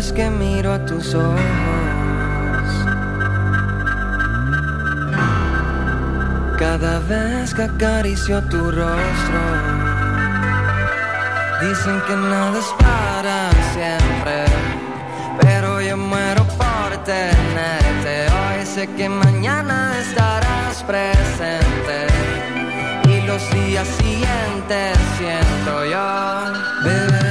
Vez 0.02 0.14
que 0.14 0.30
miro 0.32 0.74
a 0.74 0.80
tus 0.84 1.14
ojos, 1.14 1.40
cada 6.58 6.98
vez 7.08 7.54
que 7.54 7.64
acaricio 7.64 8.42
tu 8.50 8.72
rostro, 8.72 9.42
dicen 11.62 12.02
que 12.08 12.16
nada 12.16 12.58
es 12.58 12.72
para 12.80 13.52
siempre, 13.76 14.46
pero 15.42 15.82
yo 15.82 15.96
muero 15.98 16.46
por 16.58 16.90
tenerte. 17.04 18.16
Hoy 18.40 18.66
sé 18.66 18.88
que 18.98 19.08
mañana 19.08 19.94
estarás 20.00 20.82
presente 20.82 21.98
y 23.08 23.22
los 23.28 23.42
días 23.54 23.88
siguientes 24.02 24.98
siento 25.20 25.86
yo. 25.86 26.08
Bebé, 26.84 27.31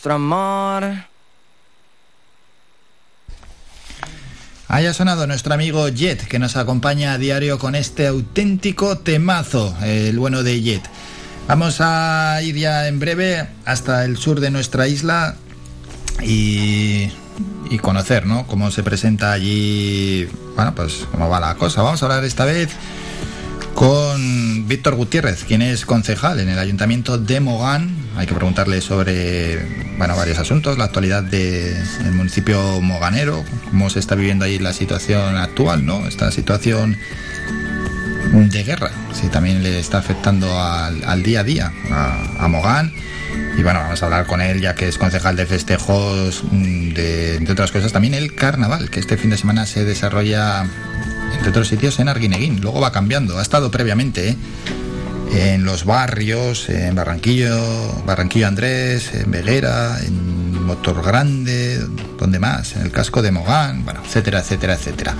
nuestro. 0.00 1.04
Haya 4.68 4.94
sonado 4.94 5.26
nuestro 5.26 5.52
amigo 5.52 5.88
Jet, 5.88 6.26
que 6.26 6.38
nos 6.38 6.56
acompaña 6.56 7.12
a 7.12 7.18
diario 7.18 7.58
con 7.58 7.74
este 7.74 8.06
auténtico 8.06 8.98
temazo, 8.98 9.76
el 9.82 10.18
bueno 10.18 10.42
de 10.42 10.62
Jet. 10.62 10.82
Vamos 11.48 11.78
a 11.80 12.40
ir 12.42 12.56
ya 12.56 12.86
en 12.86 13.00
breve 13.00 13.48
hasta 13.64 14.04
el 14.04 14.16
sur 14.16 14.38
de 14.38 14.50
nuestra 14.50 14.86
isla 14.86 15.36
y, 16.22 17.10
y 17.68 17.78
conocer, 17.82 18.26
¿no? 18.26 18.46
Cómo 18.46 18.70
se 18.70 18.84
presenta 18.84 19.32
allí, 19.32 20.28
bueno, 20.54 20.74
pues 20.74 21.06
cómo 21.10 21.28
va 21.28 21.40
la 21.40 21.56
cosa. 21.56 21.82
Vamos 21.82 22.02
a 22.02 22.06
hablar 22.06 22.24
esta 22.24 22.44
vez 22.44 22.70
con 23.74 24.68
Víctor 24.68 24.94
Gutiérrez, 24.94 25.42
quien 25.44 25.62
es 25.62 25.84
concejal 25.84 26.38
en 26.38 26.48
el 26.48 26.58
Ayuntamiento 26.58 27.18
de 27.18 27.40
Mogán. 27.40 27.99
Hay 28.16 28.26
que 28.26 28.34
preguntarle 28.34 28.80
sobre 28.80 29.58
bueno, 29.96 30.16
varios 30.16 30.38
asuntos, 30.38 30.78
la 30.78 30.84
actualidad 30.84 31.22
del 31.22 32.12
municipio 32.12 32.80
moganero, 32.80 33.44
cómo 33.70 33.90
se 33.90 33.98
está 33.98 34.14
viviendo 34.14 34.44
ahí 34.44 34.58
la 34.58 34.72
situación 34.72 35.36
actual, 35.36 35.84
¿no? 35.86 36.06
Esta 36.06 36.30
situación 36.30 36.96
de 38.32 38.62
guerra, 38.62 38.90
si 39.12 39.28
también 39.28 39.62
le 39.62 39.78
está 39.78 39.98
afectando 39.98 40.60
al, 40.60 41.02
al 41.04 41.22
día 41.22 41.40
a 41.40 41.44
día 41.44 41.72
a, 41.90 42.44
a 42.44 42.48
Mogán. 42.48 42.92
Y 43.58 43.62
bueno, 43.62 43.80
vamos 43.80 44.02
a 44.02 44.06
hablar 44.06 44.26
con 44.26 44.40
él, 44.40 44.60
ya 44.60 44.74
que 44.74 44.88
es 44.88 44.96
concejal 44.96 45.36
de 45.36 45.46
festejos, 45.46 46.44
mm, 46.50 46.94
de, 46.94 47.36
entre 47.36 47.52
otras 47.52 47.72
cosas, 47.72 47.92
también 47.92 48.14
el 48.14 48.34
carnaval, 48.34 48.90
que 48.90 49.00
este 49.00 49.16
fin 49.16 49.30
de 49.30 49.36
semana 49.36 49.66
se 49.66 49.84
desarrolla 49.84 50.66
entre 51.34 51.50
otros 51.50 51.68
sitios 51.68 51.98
en 52.00 52.08
Arguineguín. 52.08 52.60
Luego 52.60 52.80
va 52.80 52.92
cambiando. 52.92 53.38
Ha 53.38 53.42
estado 53.42 53.70
previamente 53.70 54.30
¿eh? 54.30 54.36
En 55.32 55.64
los 55.64 55.84
barrios, 55.84 56.68
en 56.68 56.94
Barranquillo, 56.94 58.02
Barranquillo 58.04 58.46
Andrés, 58.46 59.12
en 59.14 59.30
Veguera, 59.30 59.98
en 60.04 60.64
Motor 60.64 61.02
Grande, 61.04 61.80
donde 62.18 62.38
más, 62.38 62.76
en 62.76 62.82
el 62.82 62.90
casco 62.90 63.22
de 63.22 63.30
Mogán, 63.30 63.84
bueno, 63.84 64.02
etcétera, 64.04 64.40
etcétera, 64.40 64.74
etcétera. 64.74 65.14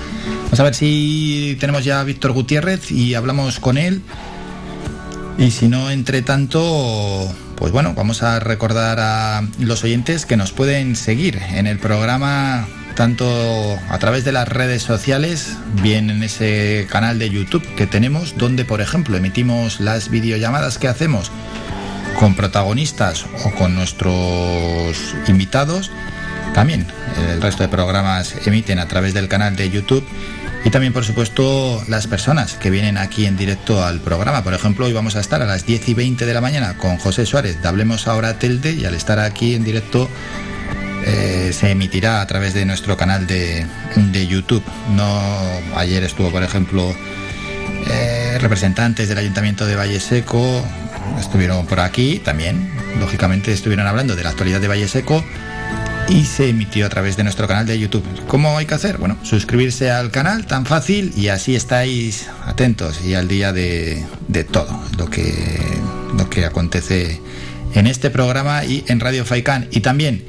Vamos 0.44 0.60
a 0.60 0.62
ver 0.64 0.74
si 0.74 1.56
tenemos 1.60 1.84
ya 1.84 2.00
a 2.00 2.04
Víctor 2.04 2.32
Gutiérrez 2.32 2.90
y 2.90 3.14
hablamos 3.14 3.60
con 3.60 3.78
él. 3.78 4.02
Y 5.38 5.52
si 5.52 5.68
no, 5.68 5.90
entre 5.90 6.22
tanto, 6.22 7.32
pues 7.56 7.72
bueno, 7.72 7.94
vamos 7.94 8.22
a 8.22 8.40
recordar 8.40 8.98
a 9.00 9.42
los 9.58 9.84
oyentes 9.84 10.26
que 10.26 10.36
nos 10.36 10.52
pueden 10.52 10.96
seguir 10.96 11.40
en 11.54 11.66
el 11.66 11.78
programa 11.78 12.66
tanto 13.00 13.78
a 13.88 13.98
través 13.98 14.26
de 14.26 14.32
las 14.32 14.46
redes 14.46 14.82
sociales, 14.82 15.56
bien 15.80 16.10
en 16.10 16.22
ese 16.22 16.86
canal 16.90 17.18
de 17.18 17.30
YouTube 17.30 17.66
que 17.74 17.86
tenemos, 17.86 18.36
donde 18.36 18.66
por 18.66 18.82
ejemplo 18.82 19.16
emitimos 19.16 19.80
las 19.80 20.10
videollamadas 20.10 20.76
que 20.76 20.86
hacemos 20.86 21.32
con 22.18 22.34
protagonistas 22.34 23.24
o 23.46 23.52
con 23.52 23.74
nuestros 23.74 25.14
invitados 25.28 25.90
también 26.52 26.86
el 27.32 27.40
resto 27.40 27.62
de 27.62 27.70
programas 27.70 28.34
emiten 28.46 28.78
a 28.78 28.86
través 28.86 29.14
del 29.14 29.28
canal 29.28 29.56
de 29.56 29.70
YouTube 29.70 30.06
y 30.62 30.68
también, 30.68 30.92
por 30.92 31.04
supuesto, 31.06 31.82
las 31.88 32.06
personas 32.06 32.52
que 32.56 32.68
vienen 32.68 32.98
aquí 32.98 33.24
en 33.24 33.38
directo 33.38 33.82
al 33.82 34.00
programa. 34.00 34.44
Por 34.44 34.52
ejemplo, 34.52 34.84
hoy 34.84 34.92
vamos 34.92 35.16
a 35.16 35.20
estar 35.20 35.40
a 35.40 35.46
las 35.46 35.64
10 35.64 35.88
y 35.88 35.94
20 35.94 36.26
de 36.26 36.34
la 36.34 36.42
mañana 36.42 36.76
con 36.76 36.98
José 36.98 37.24
Suárez 37.24 37.62
de 37.62 37.68
Hablemos 37.68 38.06
Ahora 38.06 38.38
Telde 38.38 38.74
y 38.74 38.84
al 38.84 38.94
estar 38.94 39.20
aquí 39.20 39.54
en 39.54 39.64
directo 39.64 40.10
eh, 41.06 41.52
se 41.52 41.70
emitirá 41.70 42.20
a 42.20 42.26
través 42.26 42.54
de 42.54 42.64
nuestro 42.64 42.96
canal 42.96 43.26
de, 43.26 43.66
de 43.96 44.26
YouTube. 44.26 44.64
No, 44.94 45.20
ayer 45.76 46.02
estuvo, 46.04 46.30
por 46.30 46.42
ejemplo, 46.42 46.94
eh, 47.88 48.38
representantes 48.40 49.08
del 49.08 49.18
Ayuntamiento 49.18 49.66
de 49.66 49.76
Valle 49.76 50.00
Seco, 50.00 50.64
estuvieron 51.18 51.66
por 51.66 51.80
aquí 51.80 52.20
también, 52.24 52.70
lógicamente 52.98 53.52
estuvieron 53.52 53.86
hablando 53.86 54.16
de 54.16 54.22
la 54.22 54.30
actualidad 54.30 54.60
de 54.60 54.68
Valle 54.68 54.88
Seco 54.88 55.24
y 56.08 56.24
se 56.24 56.48
emitió 56.48 56.86
a 56.86 56.88
través 56.88 57.16
de 57.16 57.22
nuestro 57.24 57.46
canal 57.46 57.66
de 57.66 57.78
YouTube. 57.78 58.04
¿Cómo 58.26 58.56
hay 58.58 58.66
que 58.66 58.74
hacer? 58.74 58.98
Bueno, 58.98 59.16
suscribirse 59.22 59.90
al 59.90 60.10
canal, 60.10 60.46
tan 60.46 60.66
fácil, 60.66 61.12
y 61.16 61.28
así 61.28 61.54
estáis 61.54 62.28
atentos 62.46 63.00
y 63.04 63.14
al 63.14 63.28
día 63.28 63.52
de, 63.52 64.04
todo 64.50 64.82
lo 64.98 65.08
que, 65.08 65.32
lo 66.16 66.28
que 66.28 66.44
acontece 66.44 67.20
en 67.74 67.86
este 67.86 68.10
programa 68.10 68.64
y 68.64 68.84
en 68.88 69.00
Radio 69.00 69.24
Faicán. 69.24 69.68
Y 69.70 69.80
también 69.80 70.24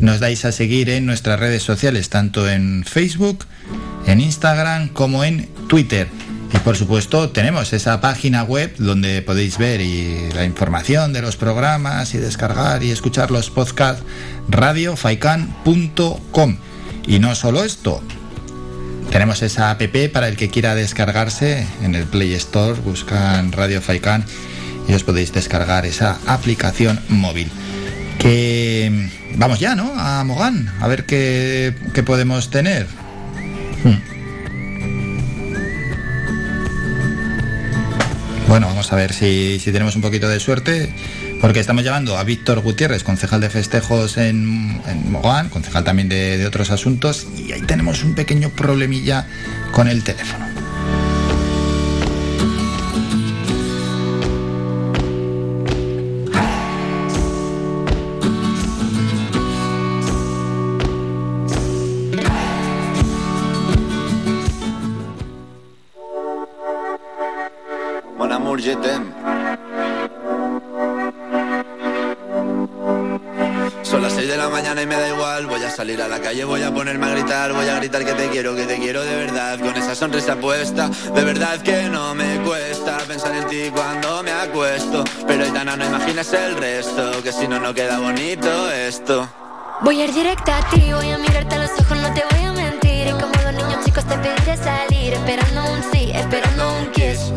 nos 0.00 0.20
dais 0.20 0.44
a 0.44 0.52
seguir 0.52 0.90
en 0.90 1.06
nuestras 1.06 1.38
redes 1.38 1.62
sociales, 1.62 2.08
tanto 2.08 2.48
en 2.48 2.84
Facebook, 2.84 3.44
en 4.06 4.20
Instagram 4.20 4.88
como 4.88 5.24
en 5.24 5.48
Twitter. 5.68 6.08
Y 6.52 6.58
por 6.58 6.76
supuesto 6.76 7.30
tenemos 7.30 7.72
esa 7.72 8.00
página 8.00 8.42
web 8.42 8.74
donde 8.78 9.22
podéis 9.22 9.58
ver 9.58 9.80
la 10.34 10.44
información 10.44 11.12
de 11.12 11.22
los 11.22 11.36
programas 11.36 12.14
y 12.14 12.18
descargar 12.18 12.82
y 12.82 12.90
escuchar 12.90 13.30
los 13.30 13.50
podcasts 13.50 14.02
radiofaikan.com. 14.48 16.56
Y 17.06 17.18
no 17.18 17.34
solo 17.34 17.62
esto, 17.62 18.02
tenemos 19.10 19.42
esa 19.42 19.70
app 19.70 19.82
para 20.12 20.28
el 20.28 20.36
que 20.36 20.48
quiera 20.48 20.74
descargarse 20.74 21.66
en 21.82 21.94
el 21.94 22.04
Play 22.04 22.34
Store, 22.34 22.80
buscan 22.80 23.52
Radio 23.52 23.80
Faikan 23.80 24.24
y 24.88 24.94
os 24.94 25.04
podéis 25.04 25.32
descargar 25.32 25.86
esa 25.86 26.18
aplicación 26.26 27.00
móvil. 27.08 27.50
Que 28.20 29.08
vamos 29.36 29.58
ya, 29.58 29.74
¿no? 29.74 29.92
A 29.96 30.22
Mogán, 30.24 30.70
a 30.80 30.86
ver 30.86 31.06
qué, 31.06 31.74
qué 31.94 32.02
podemos 32.02 32.50
tener. 32.50 32.86
Hmm. 33.82 33.96
Bueno, 38.46 38.66
vamos 38.66 38.92
a 38.92 38.96
ver 38.96 39.14
si, 39.14 39.58
si, 39.58 39.72
tenemos 39.72 39.96
un 39.96 40.02
poquito 40.02 40.28
de 40.28 40.38
suerte, 40.38 40.92
porque 41.40 41.60
estamos 41.60 41.82
llamando 41.82 42.18
a 42.18 42.24
Víctor 42.24 42.60
Gutiérrez, 42.60 43.04
concejal 43.04 43.40
de 43.40 43.48
festejos 43.48 44.18
en, 44.18 44.82
en 44.86 45.10
Mogán, 45.10 45.48
concejal 45.48 45.84
también 45.84 46.08
de, 46.08 46.36
de 46.36 46.46
otros 46.46 46.70
asuntos, 46.70 47.26
y 47.38 47.52
ahí 47.52 47.62
tenemos 47.62 48.04
un 48.04 48.14
pequeño 48.14 48.50
problemilla 48.50 49.26
con 49.72 49.88
el 49.88 50.04
teléfono. 50.04 50.49
Gritar. 77.80 78.04
Que 78.04 78.12
te 78.12 78.28
quiero, 78.28 78.54
que 78.54 78.64
te 78.64 78.78
quiero 78.78 79.02
de 79.02 79.16
verdad. 79.16 79.58
Con 79.58 79.76
esa 79.76 79.94
sonrisa 79.94 80.36
puesta, 80.36 80.88
de 80.88 81.24
verdad 81.24 81.60
que 81.60 81.84
no 81.88 82.14
me 82.14 82.40
cuesta 82.44 82.98
pensar 83.08 83.34
en 83.34 83.46
ti 83.48 83.70
cuando 83.74 84.22
me 84.22 84.32
acuesto. 84.32 85.04
Pero 85.26 85.44
Aitana, 85.44 85.76
no 85.76 85.84
imaginas 85.86 86.32
el 86.32 86.56
resto, 86.56 87.22
que 87.22 87.32
si 87.32 87.48
no, 87.48 87.58
no 87.58 87.74
queda 87.74 87.98
bonito 87.98 88.70
esto. 88.70 89.28
Voy 89.82 90.00
a 90.00 90.04
ir 90.04 90.14
directa 90.14 90.58
a 90.58 90.70
ti, 90.70 90.92
voy 90.92 91.10
a 91.10 91.18
mirarte 91.18 91.54
a 91.54 91.58
los 91.58 91.70
ojos, 91.80 91.96
no 91.98 92.12
te 92.14 92.22
voy 92.30 92.44
a 92.44 92.52
mentir. 92.52 93.06
Y 93.08 93.10
como 93.12 93.32
los 93.44 93.54
niños 93.54 93.84
chicos 93.84 94.04
te 94.04 94.16
pediré 94.18 94.56
salir, 94.56 95.14
esperando 95.14 95.72
un 95.72 95.82
sí, 95.92 96.12
esperando 96.14 96.76
un 96.78 96.90
kiss. 96.92 97.32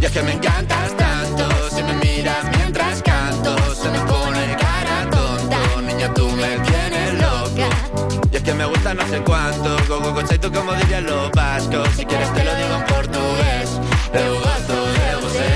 Y 0.00 0.04
es 0.04 0.12
que 0.12 0.22
me 0.22 0.32
encantas 0.32 0.96
tanto, 0.96 1.44
si 1.70 1.82
me 1.82 1.94
miras 1.94 2.44
mientras 2.56 3.02
canto, 3.02 3.15
No 8.94 9.04
sé 9.08 9.20
cuánto, 9.20 9.76
go 9.88 9.98
go 9.98 10.22
tú 10.22 10.52
como 10.52 10.72
dirían 10.74 11.06
los 11.06 11.32
vascos. 11.32 11.88
Si 11.96 12.04
quieres 12.06 12.32
te 12.32 12.44
lo 12.44 12.54
digo 12.54 12.74
en 12.76 12.84
portugués, 12.84 13.80
eu 14.14 14.34
gosto 14.38 14.74
de 14.96 15.16
você. 15.22 15.48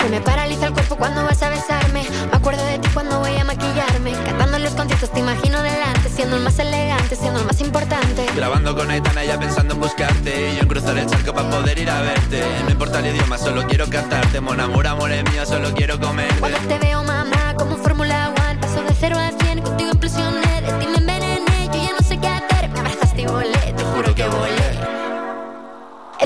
Se 0.00 0.08
me 0.08 0.20
paraliza 0.20 0.66
el 0.68 0.72
cuerpo 0.72 0.94
cuando 0.96 1.24
vas 1.24 1.42
a 1.42 1.48
besarme. 1.48 2.06
Me 2.30 2.36
acuerdo 2.36 2.64
de 2.64 2.78
ti 2.78 2.88
cuando 2.94 3.18
voy 3.18 3.36
a 3.36 3.44
maquillarme. 3.44 4.12
Cantando 4.24 4.60
los 4.60 4.72
conciertos 4.74 5.10
te 5.10 5.18
imagino 5.18 5.60
delante, 5.60 6.08
siendo 6.08 6.36
el 6.36 6.44
más 6.44 6.60
elegante, 6.60 7.16
siendo 7.16 7.40
el 7.40 7.46
más 7.46 7.60
importante. 7.60 8.24
Grabando 8.36 8.76
con 8.76 8.88
Aitana 8.88 9.24
ya 9.24 9.36
pensando 9.38 9.74
en 9.74 9.80
buscarte 9.80 10.52
Y 10.52 10.54
yo 10.54 10.62
en 10.62 10.68
cruzar 10.68 10.96
el 10.96 11.06
charco 11.06 11.34
para 11.34 11.50
poder 11.50 11.76
ir 11.78 11.90
a 11.90 12.02
verte 12.02 12.40
No 12.64 12.70
importa 12.70 13.00
el 13.00 13.06
idioma, 13.06 13.36
solo 13.36 13.66
quiero 13.66 13.88
cantarte 13.88 14.40
Mon 14.40 14.60
amor, 14.60 14.86
amor 14.86 15.10
es 15.10 15.24
mío, 15.32 15.44
solo 15.44 15.72
quiero 15.74 15.98
comerte 15.98 16.38
Cuando 16.38 16.58
te 16.58 16.78
veo, 16.78 17.02
mamá, 17.02 17.37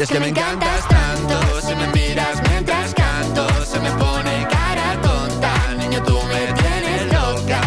es 0.02 0.08
que 0.08 0.18
me 0.18 0.28
encantas 0.28 0.88
tanto, 0.88 1.60
si 1.60 1.74
me 1.76 1.86
miras 1.88 2.42
mientras 2.48 2.92
canto, 2.92 3.46
se 3.64 3.78
me 3.78 3.90
pone 3.92 4.48
cara 4.50 5.00
tonta, 5.00 5.74
niño 5.78 6.02
tú 6.02 6.18
me 6.24 6.52
tienes 6.60 7.12
loca. 7.12 7.60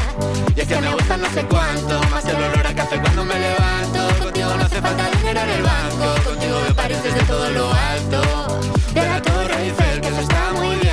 Y 0.54 0.60
es 0.60 0.68
que 0.68 0.82
me 0.82 0.94
gusta 0.94 1.16
no 1.16 1.30
sé 1.30 1.46
cuánto, 1.46 2.02
más 2.10 2.26
el 2.26 2.36
olor 2.36 2.68
a 2.68 2.76
café 2.76 3.00
cuando 3.00 3.24
me 3.24 3.40
levanto, 3.40 4.24
contigo 4.24 4.50
no 4.58 4.66
hace 4.66 4.82
falta 4.82 5.10
dinero 5.12 5.40
en 5.40 5.50
el 5.50 5.64
banco, 5.64 6.24
contigo 6.26 6.62
veo 6.62 6.76
París 6.76 7.04
desde 7.04 7.22
todo 7.22 7.50
lo 7.52 7.74
alto. 7.74 8.60
De 8.94 9.08
la 9.08 9.22
Torre 9.22 9.64
Eiffel, 9.64 10.02
que 10.02 10.08
eso 10.10 10.20
está 10.20 10.52
muy 10.60 10.76
bien, 10.76 10.85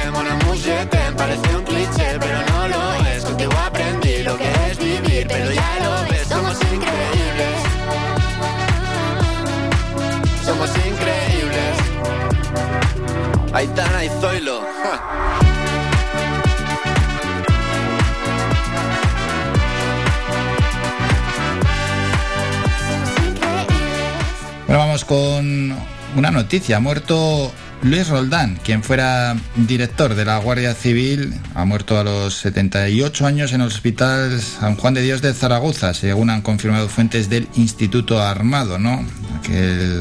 con 25.12 25.74
una 26.16 26.30
noticia. 26.30 26.78
Ha 26.78 26.80
muerto 26.80 27.52
Luis 27.82 28.08
Roldán, 28.08 28.58
quien 28.64 28.82
fuera 28.82 29.36
director 29.56 30.14
de 30.14 30.24
la 30.24 30.38
Guardia 30.38 30.74
Civil. 30.74 31.34
Ha 31.54 31.66
muerto 31.66 32.00
a 32.00 32.04
los 32.04 32.32
78 32.36 33.26
años 33.26 33.52
en 33.52 33.60
el 33.60 33.66
Hospital 33.66 34.40
San 34.40 34.74
Juan 34.76 34.94
de 34.94 35.02
Dios 35.02 35.20
de 35.20 35.34
Zaragoza, 35.34 35.92
según 35.92 36.30
han 36.30 36.40
confirmado 36.40 36.88
fuentes 36.88 37.28
del 37.28 37.46
Instituto 37.56 38.22
Armado, 38.22 38.78
¿no? 38.78 39.04
Aquel 39.38 40.00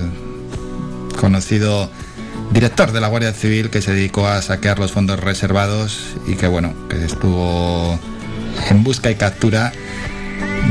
conocido 1.19 1.91
director 2.53 2.93
de 2.93 3.01
la 3.01 3.09
Guardia 3.09 3.33
Civil 3.33 3.69
que 3.69 3.81
se 3.81 3.93
dedicó 3.93 4.29
a 4.29 4.41
saquear 4.41 4.79
los 4.79 4.93
fondos 4.93 5.19
reservados 5.19 6.15
y 6.25 6.35
que, 6.35 6.47
bueno, 6.47 6.73
que 6.87 7.03
estuvo 7.03 7.99
en 8.69 8.83
busca 8.85 9.11
y 9.11 9.15
captura 9.15 9.73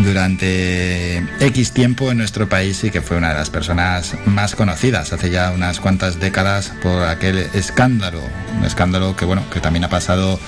durante 0.02 1.18
X 1.40 1.72
tiempo 1.72 2.10
en 2.10 2.18
nuestro 2.18 2.48
país 2.48 2.82
y 2.84 2.90
que 2.90 3.02
fue 3.02 3.16
una 3.16 3.30
de 3.30 3.34
las 3.34 3.50
personas 3.50 4.14
más 4.26 4.54
conocidas 4.54 5.12
hace 5.12 5.30
ya 5.30 5.50
unas 5.50 5.80
cuantas 5.80 6.18
décadas 6.18 6.72
por 6.82 7.04
aquel 7.04 7.38
escándalo, 7.54 8.20
un 8.56 8.64
escándalo 8.64 9.16
que 9.16 9.24
bueno, 9.24 9.48
que 9.50 9.60
también 9.60 9.84
ha 9.84 9.88
pasado 9.88 10.40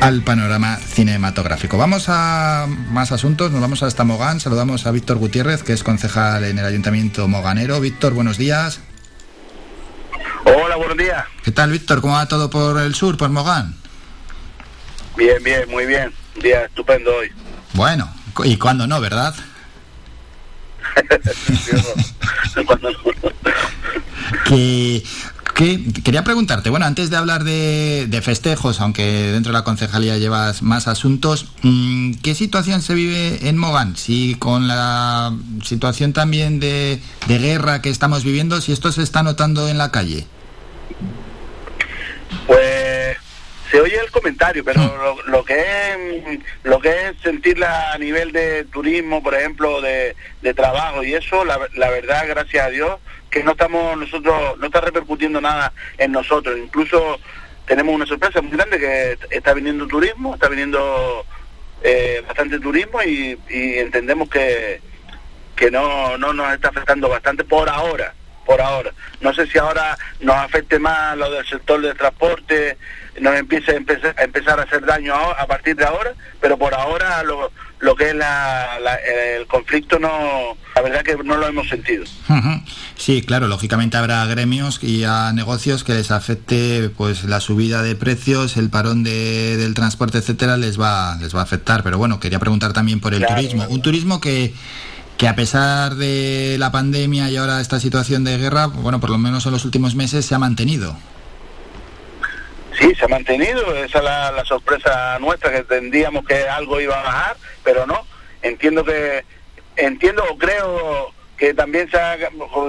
al 0.00 0.22
panorama 0.22 0.76
cinematográfico. 0.76 1.78
Vamos 1.78 2.06
a 2.08 2.66
más 2.90 3.12
asuntos, 3.12 3.52
nos 3.52 3.60
vamos 3.60 3.82
hasta 3.82 4.04
Mogán, 4.04 4.40
saludamos 4.40 4.86
a 4.86 4.90
Víctor 4.90 5.18
Gutiérrez, 5.18 5.62
que 5.62 5.72
es 5.72 5.82
concejal 5.82 6.44
en 6.44 6.58
el 6.58 6.64
Ayuntamiento 6.64 7.28
Moganero. 7.28 7.80
Víctor, 7.80 8.12
buenos 8.12 8.38
días. 8.38 8.80
Hola, 10.44 10.76
buenos 10.76 10.96
días. 10.96 11.24
¿Qué 11.42 11.50
tal, 11.50 11.70
Víctor? 11.70 12.00
¿Cómo 12.00 12.14
va 12.14 12.26
todo 12.26 12.50
por 12.50 12.80
el 12.80 12.94
sur, 12.94 13.16
por 13.16 13.30
Mogán? 13.30 13.74
Bien, 15.16 15.42
bien, 15.42 15.68
muy 15.70 15.86
bien. 15.86 16.12
Un 16.36 16.42
día 16.42 16.64
estupendo 16.64 17.10
hoy. 17.16 17.32
Bueno, 17.72 18.08
y 18.44 18.56
cuando 18.56 18.86
no, 18.86 19.00
¿verdad? 19.00 19.34
que 24.44 25.02
Que, 25.54 25.82
quería 26.04 26.22
preguntarte, 26.22 26.68
bueno, 26.68 26.84
antes 26.84 27.08
de 27.08 27.16
hablar 27.16 27.42
de, 27.42 28.06
de, 28.10 28.20
festejos, 28.20 28.78
aunque 28.82 29.32
dentro 29.32 29.52
de 29.52 29.58
la 29.58 29.64
concejalía 29.64 30.18
llevas 30.18 30.60
más 30.60 30.86
asuntos, 30.86 31.46
mm, 31.62 32.16
¿qué 32.22 32.34
situación 32.34 32.82
se 32.82 32.92
vive 32.92 33.48
en 33.48 33.56
Mogán? 33.56 33.96
Si 33.96 34.34
con 34.34 34.68
la 34.68 35.34
situación 35.64 36.12
también 36.12 36.60
de, 36.60 37.00
de 37.26 37.38
guerra 37.38 37.80
que 37.80 37.88
estamos 37.88 38.22
viviendo, 38.22 38.60
si 38.60 38.72
esto 38.72 38.92
se 38.92 39.02
está 39.02 39.22
notando 39.22 39.66
en 39.66 39.78
la 39.78 39.90
calle. 39.90 40.26
Pues 42.46 43.16
se 43.70 43.80
oye 43.80 43.98
el 43.98 44.10
comentario, 44.10 44.64
pero 44.64 44.80
lo, 44.82 45.22
lo, 45.24 45.44
que 45.44 45.58
es 45.58 46.40
lo 46.62 46.80
que 46.80 47.08
es 47.08 47.16
sentirla 47.22 47.92
a 47.92 47.98
nivel 47.98 48.32
de 48.32 48.64
turismo, 48.64 49.22
por 49.22 49.34
ejemplo, 49.34 49.80
de, 49.80 50.14
de 50.42 50.54
trabajo 50.54 51.02
y 51.02 51.14
eso, 51.14 51.44
la, 51.44 51.58
la, 51.74 51.90
verdad, 51.90 52.26
gracias 52.28 52.66
a 52.66 52.70
Dios, 52.70 52.98
que 53.30 53.42
no 53.42 53.52
estamos 53.52 53.96
nosotros, 53.98 54.58
no 54.58 54.66
está 54.66 54.80
repercutiendo 54.80 55.40
nada 55.40 55.72
en 55.98 56.12
nosotros. 56.12 56.56
Incluso 56.58 57.18
tenemos 57.66 57.94
una 57.94 58.06
sorpresa 58.06 58.40
muy 58.40 58.52
grande 58.52 58.78
que 58.78 59.18
está 59.30 59.52
viniendo 59.52 59.86
turismo, 59.86 60.34
está 60.34 60.48
viniendo 60.48 61.24
eh, 61.82 62.22
bastante 62.26 62.60
turismo 62.60 63.02
y, 63.02 63.38
y 63.48 63.78
entendemos 63.78 64.28
que, 64.28 64.80
que 65.56 65.70
no, 65.70 66.16
no 66.18 66.32
nos 66.32 66.52
está 66.52 66.68
afectando 66.68 67.08
bastante 67.08 67.42
por 67.42 67.68
ahora 67.68 68.14
por 68.46 68.60
ahora. 68.60 68.92
No 69.20 69.34
sé 69.34 69.46
si 69.46 69.58
ahora 69.58 69.98
nos 70.20 70.36
afecte 70.36 70.78
más 70.78 71.16
lo 71.18 71.30
del 71.30 71.44
sector 71.46 71.82
del 71.82 71.96
transporte, 71.96 72.78
nos 73.20 73.34
empiece 73.34 73.72
a 73.72 73.76
empezar 73.76 74.14
a, 74.16 74.24
empezar 74.24 74.60
a 74.60 74.62
hacer 74.62 74.84
daño 74.84 75.14
a, 75.14 75.46
partir 75.46 75.76
de 75.76 75.84
ahora, 75.84 76.14
pero 76.40 76.56
por 76.56 76.74
ahora 76.74 77.22
lo, 77.22 77.50
lo 77.80 77.96
que 77.96 78.10
es 78.10 78.14
la, 78.14 78.78
la, 78.82 78.94
el 78.96 79.46
conflicto 79.46 79.98
no, 79.98 80.56
la 80.74 80.82
verdad 80.82 81.02
que 81.02 81.16
no 81.24 81.36
lo 81.36 81.46
hemos 81.46 81.68
sentido. 81.68 82.04
Sí, 82.96 83.22
claro, 83.22 83.48
lógicamente 83.48 83.96
habrá 83.96 84.24
gremios 84.26 84.78
y 84.82 85.04
a 85.04 85.32
negocios 85.32 85.84
que 85.84 85.94
les 85.94 86.10
afecte 86.10 86.90
pues 86.96 87.24
la 87.24 87.40
subida 87.40 87.82
de 87.82 87.96
precios, 87.96 88.56
el 88.56 88.70
parón 88.70 89.02
de, 89.02 89.56
del 89.56 89.74
transporte, 89.74 90.18
etcétera, 90.18 90.56
les 90.56 90.80
va 90.80 91.16
les 91.20 91.34
va 91.34 91.40
a 91.40 91.44
afectar, 91.44 91.82
pero 91.82 91.98
bueno, 91.98 92.20
quería 92.20 92.38
preguntar 92.38 92.72
también 92.72 93.00
por 93.00 93.14
el 93.14 93.20
claro, 93.20 93.36
turismo, 93.36 93.66
un 93.68 93.82
turismo 93.82 94.20
que 94.20 94.54
que 95.16 95.28
a 95.28 95.34
pesar 95.34 95.94
de 95.94 96.56
la 96.58 96.70
pandemia 96.70 97.30
y 97.30 97.36
ahora 97.36 97.60
esta 97.60 97.80
situación 97.80 98.24
de 98.24 98.36
guerra, 98.36 98.66
bueno, 98.66 99.00
por 99.00 99.10
lo 99.10 99.18
menos 99.18 99.46
en 99.46 99.52
los 99.52 99.64
últimos 99.64 99.94
meses 99.94 100.26
se 100.26 100.34
ha 100.34 100.38
mantenido. 100.38 100.96
Sí, 102.78 102.94
se 102.94 103.06
ha 103.06 103.08
mantenido, 103.08 103.74
esa 103.76 103.98
es 103.98 104.04
la, 104.04 104.32
la 104.32 104.44
sorpresa 104.44 105.18
nuestra, 105.18 105.50
que 105.50 105.58
entendíamos 105.58 106.26
que 106.26 106.46
algo 106.46 106.80
iba 106.80 107.00
a 107.00 107.02
bajar, 107.02 107.36
pero 107.64 107.86
no. 107.86 108.06
Entiendo 108.42 108.84
que, 108.84 109.24
entiendo 109.76 110.22
o 110.30 110.36
creo 110.36 111.12
que 111.38 111.54
también 111.54 111.90
se 111.90 111.98
ha, 111.98 112.18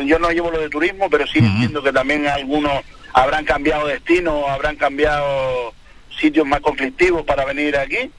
yo 0.05 0.19
no 0.19 0.31
llevo 0.31 0.49
lo 0.49 0.59
de 0.59 0.69
turismo, 0.69 1.09
pero 1.09 1.27
sí 1.27 1.39
uh 1.39 1.41
-huh. 1.41 1.51
entiendo 1.53 1.83
que 1.83 1.91
también 1.91 2.27
algunos 2.27 2.81
habrán 3.13 3.43
cambiado 3.43 3.87
destino, 3.87 4.47
habrán 4.47 4.77
cambiado 4.77 5.73
sitios 6.17 6.45
más 6.47 6.61
conflictivos 6.61 7.23
para 7.23 7.45
venir 7.45 7.77
aquí 7.77 8.11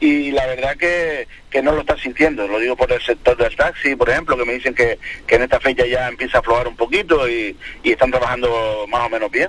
y 0.00 0.30
la 0.30 0.46
verdad 0.46 0.76
que, 0.76 1.26
que 1.50 1.62
no 1.62 1.72
lo 1.72 1.80
está 1.80 1.96
sintiendo, 1.96 2.46
lo 2.46 2.58
digo 2.58 2.76
por 2.76 2.92
el 2.92 3.00
sector 3.00 3.36
del 3.36 3.56
taxi, 3.56 3.96
por 3.96 4.10
ejemplo, 4.10 4.36
que 4.36 4.44
me 4.44 4.54
dicen 4.54 4.74
que, 4.74 4.98
que 5.26 5.36
en 5.36 5.42
esta 5.42 5.60
fecha 5.60 5.86
ya 5.86 6.08
empieza 6.08 6.38
a 6.38 6.40
aflojar 6.40 6.68
un 6.68 6.76
poquito 6.76 7.28
y, 7.28 7.56
y 7.82 7.92
están 7.92 8.10
trabajando 8.10 8.86
más 8.88 9.06
o 9.06 9.08
menos 9.08 9.30
bien. 9.30 9.48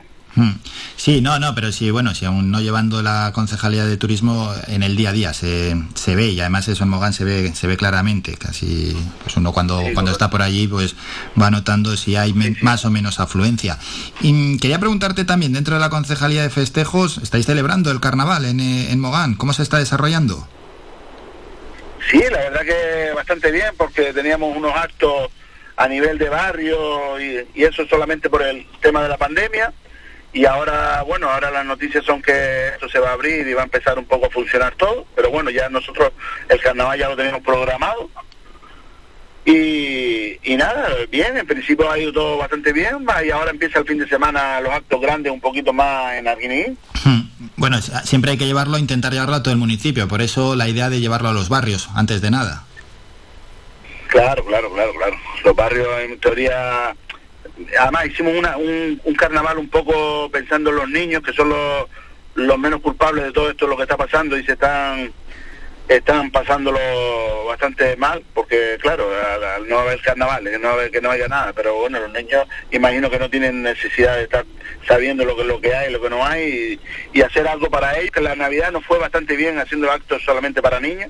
Sí, 0.96 1.22
no, 1.22 1.40
no, 1.40 1.56
pero 1.56 1.72
sí, 1.72 1.90
bueno, 1.92 2.14
si 2.14 2.26
aún 2.26 2.52
no 2.52 2.60
llevando 2.60 3.02
la 3.02 3.32
concejalía 3.34 3.86
de 3.86 3.98
turismo 3.98 4.54
en 4.68 4.84
el 4.84 4.96
día 4.96 5.10
a 5.10 5.14
día 5.14 5.34
se, 5.34 5.76
se 5.96 6.16
ve 6.16 6.28
y 6.28 6.40
además 6.40 6.68
eso 6.68 6.84
en 6.84 6.90
Mogán 6.90 7.14
se 7.14 7.24
ve 7.24 7.54
se 7.56 7.68
ve 7.68 7.78
claramente, 7.78 8.36
casi 8.36 8.96
pues 9.24 9.38
uno 9.38 9.54
cuando 9.54 9.80
sí, 9.80 9.94
cuando 9.94 10.12
está 10.12 10.30
por 10.30 10.42
allí 10.42 10.68
pues 10.68 10.96
va 11.40 11.50
notando 11.50 11.96
si 11.98 12.16
hay 12.16 12.34
más 12.62 12.86
o 12.86 12.92
menos 12.92 13.20
afluencia. 13.20 13.78
Y 14.22 14.58
quería 14.58 14.80
preguntarte 14.80 15.26
también 15.26 15.54
dentro 15.54 15.76
de 15.76 15.82
la 15.82 15.90
concejalía 15.90 16.44
de 16.44 16.50
festejos, 16.50 17.18
estáis 17.20 17.46
celebrando 17.46 17.92
el 17.92 18.00
carnaval 18.00 18.46
en, 18.46 18.60
eh, 18.60 18.92
en 18.92 19.00
Mogán, 19.00 19.36
¿cómo 19.36 19.54
se 19.54 19.64
está 19.64 19.78
desarrollando? 19.78 20.48
Sí, 22.12 22.22
la 22.32 22.38
verdad 22.38 22.62
que 22.62 23.14
bastante 23.14 23.52
bien 23.52 23.72
porque 23.78 24.14
teníamos 24.14 24.56
unos 24.56 24.76
actos 24.76 25.30
a 25.76 25.88
nivel 25.88 26.18
de 26.18 26.30
barrio 26.30 27.20
y, 27.20 27.46
y 27.54 27.64
eso 27.64 27.86
solamente 27.88 28.30
por 28.30 28.42
el 28.42 28.66
tema 28.82 29.04
de 29.04 29.10
la 29.10 29.18
pandemia 29.18 29.74
y 30.38 30.46
ahora, 30.46 31.02
bueno, 31.02 31.28
ahora 31.32 31.50
las 31.50 31.66
noticias 31.66 32.06
son 32.06 32.22
que 32.22 32.68
esto 32.68 32.88
se 32.88 33.00
va 33.00 33.10
a 33.10 33.14
abrir 33.14 33.48
y 33.48 33.56
va 33.56 33.62
a 33.62 33.66
empezar 33.66 33.98
un 33.98 34.06
poco 34.06 34.28
a 34.28 34.30
funcionar 34.30 34.76
todo, 34.76 35.08
pero 35.16 35.32
bueno, 35.32 35.50
ya 35.50 35.68
nosotros 35.68 36.12
el 36.48 36.62
carnaval 36.62 37.00
ya 37.00 37.10
lo 37.10 37.16
tenemos 37.16 37.42
programado. 37.42 38.12
Y, 39.46 40.38
y 40.44 40.56
nada, 40.56 40.90
bien, 41.10 41.38
en 41.38 41.48
principio 41.48 41.90
ha 41.90 41.98
ido 41.98 42.14
todo 42.14 42.38
bastante 42.38 42.72
bien, 42.72 42.98
y 43.26 43.32
ahora 43.32 43.50
empieza 43.50 43.80
el 43.80 43.88
fin 43.88 43.98
de 43.98 44.08
semana 44.08 44.62
los 44.62 44.72
actos 44.74 45.02
grandes 45.02 45.34
un 45.34 45.42
poquito 45.42 45.74
más 45.74 46.14
en 46.14 46.28
Arguiní. 46.28 46.78
Bueno, 47.56 47.82
siempre 47.82 48.32
hay 48.32 48.38
que 48.38 48.46
llevarlo, 48.46 48.78
intentar 48.78 49.14
llevarlo 49.14 49.38
a 49.38 49.42
todo 49.42 49.54
el 49.54 49.60
municipio, 49.60 50.08
por 50.08 50.22
eso 50.22 50.56
la 50.56 50.68
idea 50.68 50.92
de 50.92 51.00
llevarlo 51.00 51.30
a 51.30 51.34
los 51.34 51.50
barrios, 51.50 51.90
antes 51.96 52.22
de 52.22 52.30
nada. 52.30 52.64
Claro, 54.10 54.46
claro, 54.46 54.72
claro, 54.72 54.94
claro. 54.94 55.16
Los 55.44 55.56
barrios 55.56 55.88
en 56.02 56.20
teoría 56.20 56.96
además 57.80 58.06
hicimos 58.08 58.34
una, 58.36 58.58
un, 58.58 59.02
un, 59.04 59.16
carnaval 59.16 59.58
un 59.58 59.70
poco 59.70 60.30
pensando 60.32 60.70
en 60.70 60.76
los 60.76 60.90
niños, 60.90 61.24
que 61.24 61.34
son 61.34 61.50
los, 61.50 61.86
los 62.36 62.58
menos 62.60 62.82
culpables 62.82 63.26
de 63.26 63.32
todo 63.32 63.50
esto, 63.50 63.68
lo 63.68 63.78
que 63.78 63.84
está 63.84 63.98
pasando, 63.98 64.38
y 64.38 64.44
se 64.44 64.54
están 64.54 65.12
están 65.88 66.32
pasándolo 66.32 66.80
bastante 67.46 67.96
mal, 67.96 68.22
porque 68.34 68.78
claro, 68.82 69.10
al, 69.34 69.44
al 69.44 69.70
no 69.70 69.80
haber 69.80 70.02
carnaval, 70.02 70.44
que 70.44 70.60
no, 70.60 70.76
que 70.92 71.02
no 71.02 71.12
haya 71.12 71.28
nada, 71.28 71.54
pero 71.54 71.76
bueno, 71.76 72.00
los 72.00 72.12
niños 72.12 72.46
imagino 72.72 73.10
que 73.10 73.20
no 73.20 73.30
tienen 73.30 73.64
necesidad 73.64 74.18
de 74.18 74.24
estar 74.24 74.46
sabiendo 74.86 75.24
lo 75.24 75.38
que, 75.38 75.46
lo 75.46 75.62
que 75.62 75.74
hay, 75.74 75.92
lo 75.92 76.02
que 76.02 76.10
no 76.10 76.26
hay, 76.26 76.80
y, 77.14 77.22
hacer 77.22 77.48
algo 77.48 77.70
para 77.70 77.98
ellos, 77.98 78.12
que 78.12 78.22
la 78.22 78.36
Navidad 78.36 78.72
nos 78.72 78.86
fue 78.86 79.00
bastante 79.00 79.36
bien 79.36 79.60
haciendo 79.60 79.92
actos 79.92 80.24
solamente 80.24 80.62
para 80.62 80.80
niños. 80.80 81.10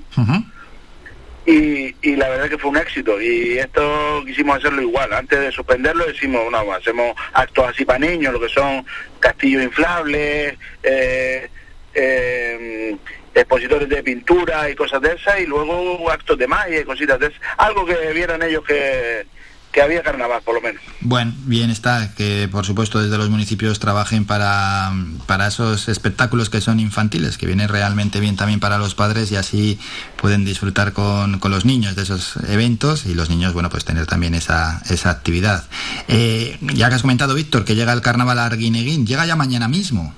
Y, 1.48 1.96
y, 2.02 2.16
la 2.16 2.28
verdad 2.28 2.50
que 2.50 2.58
fue 2.58 2.70
un 2.70 2.76
éxito 2.76 3.18
y 3.22 3.58
esto 3.58 4.22
quisimos 4.26 4.58
hacerlo 4.58 4.82
igual 4.82 5.10
antes 5.14 5.40
de 5.40 5.50
suspenderlo 5.50 6.04
decimos 6.04 6.42
no 6.52 6.72
hacemos 6.74 7.16
actos 7.32 7.68
así 7.68 7.86
para 7.86 8.00
niños 8.00 8.34
lo 8.34 8.40
que 8.40 8.50
son 8.50 8.84
castillos 9.18 9.62
inflables 9.62 10.58
eh, 10.82 11.48
eh, 11.94 12.96
expositores 13.34 13.88
de 13.88 14.02
pintura 14.02 14.68
y 14.68 14.74
cosas 14.74 15.00
de 15.00 15.14
esas 15.14 15.40
y 15.40 15.46
luego 15.46 16.10
actos 16.10 16.36
de 16.36 16.46
magia 16.46 16.80
y 16.80 16.84
cositas 16.84 17.18
de 17.18 17.28
esas 17.28 17.40
algo 17.56 17.86
que 17.86 17.96
vieran 18.12 18.42
ellos 18.42 18.62
que 18.64 19.24
que 19.72 19.82
había 19.82 20.02
carnaval, 20.02 20.40
por 20.42 20.54
lo 20.54 20.60
menos. 20.60 20.82
Bueno, 21.00 21.32
bien 21.44 21.70
está 21.70 22.14
que, 22.14 22.48
por 22.50 22.64
supuesto, 22.64 23.02
desde 23.02 23.18
los 23.18 23.28
municipios 23.28 23.78
trabajen 23.78 24.24
para, 24.24 24.92
para 25.26 25.48
esos 25.48 25.88
espectáculos 25.88 26.48
que 26.48 26.60
son 26.60 26.80
infantiles, 26.80 27.36
que 27.36 27.46
vienen 27.46 27.68
realmente 27.68 28.18
bien 28.18 28.36
también 28.36 28.60
para 28.60 28.78
los 28.78 28.94
padres 28.94 29.30
y 29.30 29.36
así 29.36 29.78
pueden 30.16 30.44
disfrutar 30.44 30.92
con, 30.92 31.38
con 31.38 31.50
los 31.50 31.64
niños 31.64 31.96
de 31.96 32.02
esos 32.02 32.36
eventos 32.48 33.04
y 33.06 33.14
los 33.14 33.28
niños, 33.28 33.52
bueno, 33.52 33.68
pues 33.68 33.84
tener 33.84 34.06
también 34.06 34.34
esa, 34.34 34.82
esa 34.88 35.10
actividad. 35.10 35.64
Eh, 36.08 36.56
ya 36.60 36.88
que 36.88 36.94
has 36.94 37.02
comentado, 37.02 37.34
Víctor, 37.34 37.64
que 37.64 37.74
llega 37.74 37.92
el 37.92 38.00
carnaval 38.00 38.38
a 38.38 38.46
Arguineguín, 38.46 39.06
llega 39.06 39.26
ya 39.26 39.36
mañana 39.36 39.68
mismo. 39.68 40.14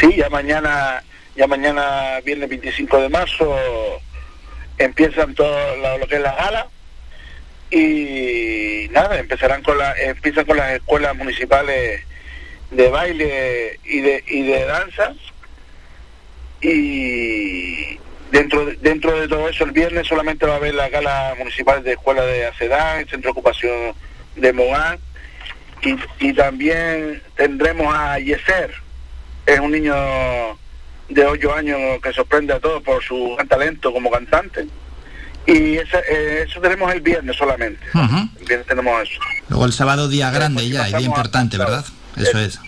Sí, 0.00 0.14
ya 0.16 0.28
mañana, 0.30 1.02
ya 1.36 1.46
mañana, 1.46 2.20
viernes 2.24 2.48
25 2.48 3.02
de 3.02 3.08
marzo, 3.08 3.56
empiezan 4.78 5.34
todo 5.34 5.76
lo, 5.76 5.98
lo 5.98 6.06
que 6.08 6.16
es 6.16 6.22
la 6.22 6.34
gala 6.34 6.66
y 7.70 8.88
nada 8.90 9.18
empezarán 9.18 9.62
con 9.62 9.78
la 9.78 9.94
empiezan 10.00 10.46
con 10.46 10.56
las 10.56 10.72
escuelas 10.72 11.14
municipales 11.16 12.02
de 12.70 12.88
baile 12.88 13.78
y 13.84 14.00
de 14.00 14.24
y 14.26 14.42
de 14.42 14.64
danza. 14.64 15.14
Y 16.60 17.98
dentro 18.32 18.66
de, 18.66 18.76
dentro 18.76 19.18
de 19.20 19.28
todo 19.28 19.48
eso 19.48 19.64
el 19.64 19.72
viernes 19.72 20.06
solamente 20.06 20.46
va 20.46 20.54
a 20.54 20.56
haber 20.56 20.74
la 20.74 20.88
gala 20.88 21.34
municipal 21.38 21.82
de 21.82 21.92
escuela 21.92 22.24
de 22.24 22.46
Acedán, 22.46 23.00
el 23.00 23.08
centro 23.08 23.28
de 23.28 23.32
ocupación 23.32 23.94
de 24.36 24.52
Mogán 24.52 24.98
y, 25.82 25.96
y 26.18 26.32
también 26.32 27.22
tendremos 27.36 27.94
a 27.94 28.18
Yeser. 28.18 28.74
Es 29.46 29.60
un 29.60 29.70
niño 29.72 29.94
de 31.08 31.26
8 31.26 31.54
años 31.54 31.78
que 32.02 32.12
sorprende 32.12 32.54
a 32.54 32.60
todos 32.60 32.82
por 32.82 33.02
su 33.02 33.34
gran 33.36 33.48
talento 33.48 33.92
como 33.92 34.10
cantante 34.10 34.66
y 35.48 35.78
eh, 35.78 36.44
eso 36.46 36.60
tenemos 36.60 36.92
el 36.92 37.00
viernes 37.00 37.34
solamente. 37.36 37.80
Uh 37.94 37.98
-huh. 37.98 38.30
El 38.38 38.44
viernes 38.44 38.66
tenemos 38.66 39.02
eso. 39.02 39.18
Luego 39.48 39.64
el 39.64 39.72
sábado 39.72 40.08
día 40.08 40.30
grande 40.30 40.68
ya, 40.68 40.84
día 40.84 41.00
importante, 41.00 41.56
a, 41.56 41.60
¿verdad? 41.60 41.84
Eso 42.16 42.38
el, 42.38 42.44
es. 42.44 42.60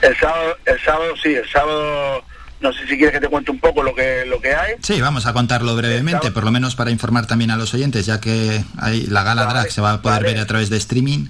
El 0.00 0.16
sábado, 0.16 0.56
el 0.64 0.80
sábado 0.80 1.14
sí, 1.22 1.34
el 1.34 1.48
sábado 1.50 2.24
no 2.60 2.72
sé 2.72 2.86
si 2.86 2.96
quieres 2.96 3.12
que 3.12 3.20
te 3.20 3.28
cuente 3.28 3.50
un 3.50 3.60
poco 3.60 3.82
lo 3.82 3.94
que 3.94 4.24
lo 4.24 4.40
que 4.40 4.54
hay. 4.54 4.76
Sí, 4.82 5.02
vamos 5.02 5.26
a 5.26 5.34
contarlo 5.34 5.76
brevemente, 5.76 6.30
por 6.30 6.44
lo 6.44 6.50
menos 6.50 6.74
para 6.74 6.90
informar 6.90 7.26
también 7.26 7.50
a 7.50 7.56
los 7.56 7.74
oyentes, 7.74 8.06
ya 8.06 8.18
que 8.20 8.64
hay 8.78 9.02
la 9.02 9.22
gala 9.22 9.44
vale, 9.44 9.60
drag 9.60 9.70
se 9.70 9.82
va 9.82 9.92
a 9.92 10.02
poder 10.02 10.22
vale. 10.22 10.32
ver 10.32 10.42
a 10.42 10.46
través 10.46 10.70
de 10.70 10.78
streaming. 10.78 11.26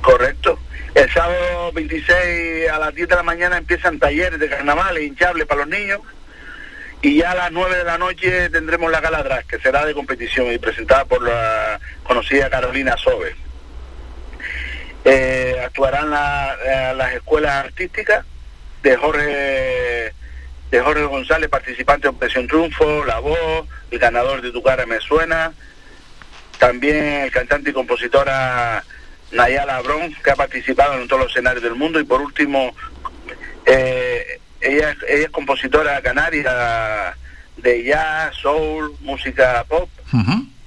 Correcto. 0.00 0.58
El 0.94 1.12
sábado 1.12 1.70
26 1.74 2.70
a 2.72 2.78
las 2.78 2.94
10 2.94 3.08
de 3.10 3.14
la 3.14 3.22
mañana 3.22 3.58
empiezan 3.58 3.98
talleres 3.98 4.40
de 4.40 4.48
carnaval 4.48 4.98
hinchables 4.98 5.46
para 5.46 5.60
los 5.60 5.68
niños 5.68 6.00
y 7.02 7.18
ya 7.18 7.30
a 7.32 7.34
las 7.36 7.52
9 7.52 7.76
de 7.76 7.84
la 7.84 7.98
noche 7.98 8.50
tendremos 8.50 8.90
la 8.90 9.00
gala 9.00 9.22
drag, 9.22 9.46
que 9.46 9.58
será 9.60 9.84
de 9.84 9.94
competición 9.94 10.52
y 10.52 10.58
presentada 10.58 11.04
por 11.04 11.22
la 11.22 11.78
conocida 12.02 12.50
Carolina 12.50 12.96
Sobe. 12.96 13.36
Eh, 15.04 15.56
actuarán 15.64 16.10
la- 16.10 16.56
eh, 16.64 16.94
las 16.96 17.12
escuelas 17.14 17.64
artísticas 17.66 18.24
de 18.82 18.96
Jorge 18.96 20.12
de 20.70 20.80
Jorge 20.82 21.04
González, 21.04 21.48
participante 21.48 22.02
de 22.02 22.08
Operación 22.10 22.46
Triunfo, 22.46 23.02
La 23.06 23.20
Voz, 23.20 23.66
el 23.90 23.98
ganador 23.98 24.42
de 24.42 24.50
Tu 24.50 24.62
cara 24.62 24.84
me 24.84 25.00
suena, 25.00 25.54
también 26.58 26.96
el 27.22 27.30
cantante 27.30 27.70
y 27.70 27.72
compositora 27.72 28.84
Nayala 29.32 29.80
Brón, 29.80 30.14
que 30.22 30.30
ha 30.30 30.36
participado 30.36 30.92
en 31.00 31.08
todos 31.08 31.22
los 31.22 31.30
escenarios 31.30 31.62
del 31.62 31.74
mundo, 31.74 31.98
y 32.00 32.04
por 32.04 32.20
último, 32.20 32.74
eh, 33.64 34.40
ella, 34.60 34.96
ella 35.08 35.24
es 35.24 35.30
compositora 35.30 36.00
canaria 36.02 37.14
de 37.56 37.84
jazz, 37.84 38.34
soul, 38.36 38.94
música 39.00 39.64
pop, 39.68 39.88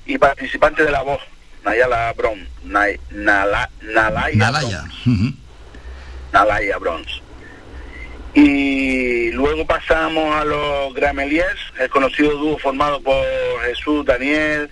y 0.06 0.18
participante 0.18 0.84
de 0.84 0.92
La 0.92 1.02
Voz, 1.04 1.22
Nayala 1.64 2.12
Brón, 2.14 2.48
Nay- 2.64 3.00
Nala- 3.12 3.70
Nalaya 3.82 4.36
Nalaya. 4.52 4.84
Ujú. 5.06 5.34
Nalaya 6.34 6.78
Bronze. 6.78 7.22
Y 8.34 9.32
luego 9.32 9.66
pasamos 9.66 10.34
a 10.36 10.46
los 10.46 10.94
Grameliers, 10.94 11.60
el 11.80 11.90
conocido 11.90 12.32
dúo 12.38 12.58
formado 12.58 13.02
por 13.02 13.26
Jesús, 13.66 14.06
Daniel, 14.06 14.70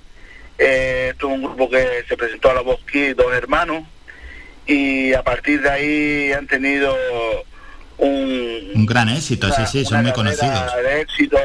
eh, 0.58 1.10
esto 1.12 1.28
es 1.28 1.34
un 1.36 1.44
grupo 1.44 1.70
que 1.70 2.04
se 2.08 2.16
presentó 2.16 2.52
a 2.52 2.54
la 2.54 2.62
Voz 2.62 2.80
Kids, 2.90 3.18
dos 3.18 3.34
hermanos, 3.34 3.84
y 4.66 5.14
a 5.14 5.24
partir 5.24 5.62
de 5.62 5.70
ahí 5.70 6.32
han 6.34 6.48
tenido 6.48 6.96
un, 8.00 8.72
Un 8.76 8.86
gran 8.86 9.10
éxito, 9.10 9.52
sí, 9.54 9.62
sí, 9.72 9.86
son 9.86 10.04
muy 10.04 10.12
conocidos. 10.14 10.72
de 10.84 11.02
éxito 11.02 11.38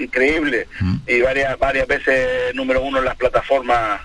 increíble 0.00 0.66
y 1.06 1.20
varias 1.20 1.58
varias 1.58 1.86
veces 1.86 2.54
número 2.54 2.82
uno 2.82 2.98
en 2.98 3.04
las 3.04 3.16
plataformas 3.16 4.00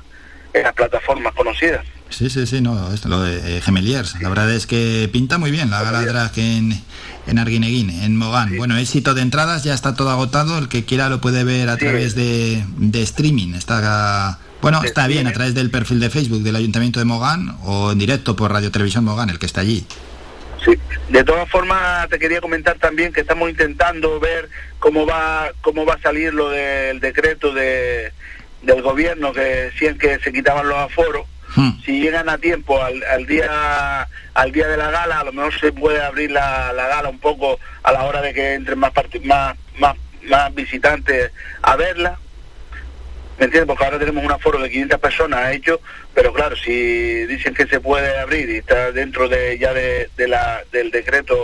en 0.54 0.64
las 0.64 0.74
plataformas 0.74 1.34
conocidas. 1.34 1.86
Sí, 2.10 2.30
sí, 2.30 2.46
sí, 2.46 2.60
no, 2.60 2.92
esto, 2.94 3.08
lo 3.08 3.22
de 3.22 3.58
eh, 3.58 3.62
Gemeliers. 3.62 4.20
La 4.22 4.28
verdad 4.28 4.52
es 4.52 4.68
que 4.68 5.10
pinta 5.14 5.38
muy 5.38 5.50
bien 5.50 5.70
la 5.70 5.82
gala 5.82 6.02
drag 6.02 6.38
en, 6.38 6.78
en 7.26 7.40
Arguineguín, 7.40 7.90
en 7.90 8.18
Mogán. 8.18 8.58
Bueno, 8.58 8.76
éxito 8.78 9.14
de 9.14 9.22
entradas, 9.22 9.64
ya 9.64 9.74
está 9.74 9.96
todo 9.96 10.10
agotado. 10.10 10.58
El 10.58 10.68
que 10.68 10.84
quiera 10.84 11.08
lo 11.08 11.22
puede 11.22 11.46
ver 11.46 11.70
a 11.70 11.78
través 11.78 12.14
de, 12.16 12.66
de 12.78 13.02
streaming. 13.02 13.54
Está, 13.54 14.40
bueno, 14.62 14.82
De 14.82 14.88
está 14.88 15.08
bien 15.08 15.26
a 15.28 15.32
través 15.32 15.54
del 15.54 15.72
perfil 15.72 16.02
de 16.02 16.10
Facebook 16.10 16.42
del 16.44 16.58
Ayuntamiento 16.58 17.00
de 17.00 17.06
Mogán 17.06 17.56
o 17.64 17.94
en 17.94 18.00
directo 18.00 18.36
por 18.36 18.52
Radio 18.52 18.72
Televisión 18.72 19.06
Mogán, 19.06 19.30
el 19.30 19.40
que 19.40 19.46
está 19.46 19.62
allí. 19.62 19.86
Sí. 20.64 20.78
De 21.10 21.24
todas 21.24 21.50
formas, 21.50 22.08
te 22.10 22.20
quería 22.20 22.40
comentar 22.40 22.78
también 22.78 23.12
que 23.12 23.22
estamos 23.22 23.50
intentando 23.50 24.20
ver 24.20 24.50
cómo 24.80 25.06
va 25.06 25.52
cómo 25.62 25.86
va 25.86 25.96
a 25.96 26.02
salir 26.02 26.34
lo 26.34 26.50
del 26.50 27.00
decreto 27.00 27.54
de, 27.54 28.12
del 28.62 28.82
gobierno 28.82 29.34
que 29.34 29.42
decían 29.42 29.98
que 29.98 30.20
se 30.20 30.32
quitaban 30.32 30.68
los 30.68 30.78
aforos. 30.78 31.26
Si 31.84 32.00
llegan 32.00 32.30
a 32.30 32.38
tiempo 32.38 32.82
al, 32.82 33.04
al 33.04 33.26
día 33.26 34.08
al 34.34 34.52
día 34.54 34.70
de 34.70 34.78
la 34.78 34.90
gala, 34.90 35.20
a 35.20 35.24
lo 35.26 35.34
mejor 35.34 35.60
se 35.60 35.74
puede 35.74 36.02
abrir 36.02 36.32
la, 36.32 36.72
la 36.72 36.88
gala 36.88 37.10
un 37.10 37.20
poco 37.20 37.60
a 37.84 37.92
la 37.92 38.04
hora 38.04 38.22
de 38.22 38.34
que 38.34 38.54
entren 38.54 38.80
más 38.80 38.94
más 39.26 39.58
más 39.78 39.98
más 40.24 40.56
visitantes 40.56 41.32
a 41.62 41.76
verla. 41.76 42.20
¿Me 43.42 43.46
entiendes? 43.46 43.66
Porque 43.66 43.84
ahora 43.84 43.98
tenemos 43.98 44.24
un 44.24 44.32
aforo 44.32 44.60
de 44.62 44.70
500 44.70 45.00
personas 45.00 45.52
hecho, 45.52 45.82
pero 46.14 46.32
claro, 46.32 46.56
si 46.56 47.26
dicen 47.26 47.56
que 47.56 47.66
se 47.66 47.80
puede 47.80 48.20
abrir 48.20 48.48
y 48.52 48.58
está 48.58 48.92
dentro 48.92 49.28
de 49.28 49.58
ya 49.58 49.74
de, 49.74 50.12
de 50.16 50.28
la, 50.28 50.62
del 50.72 50.92
decreto 50.92 51.36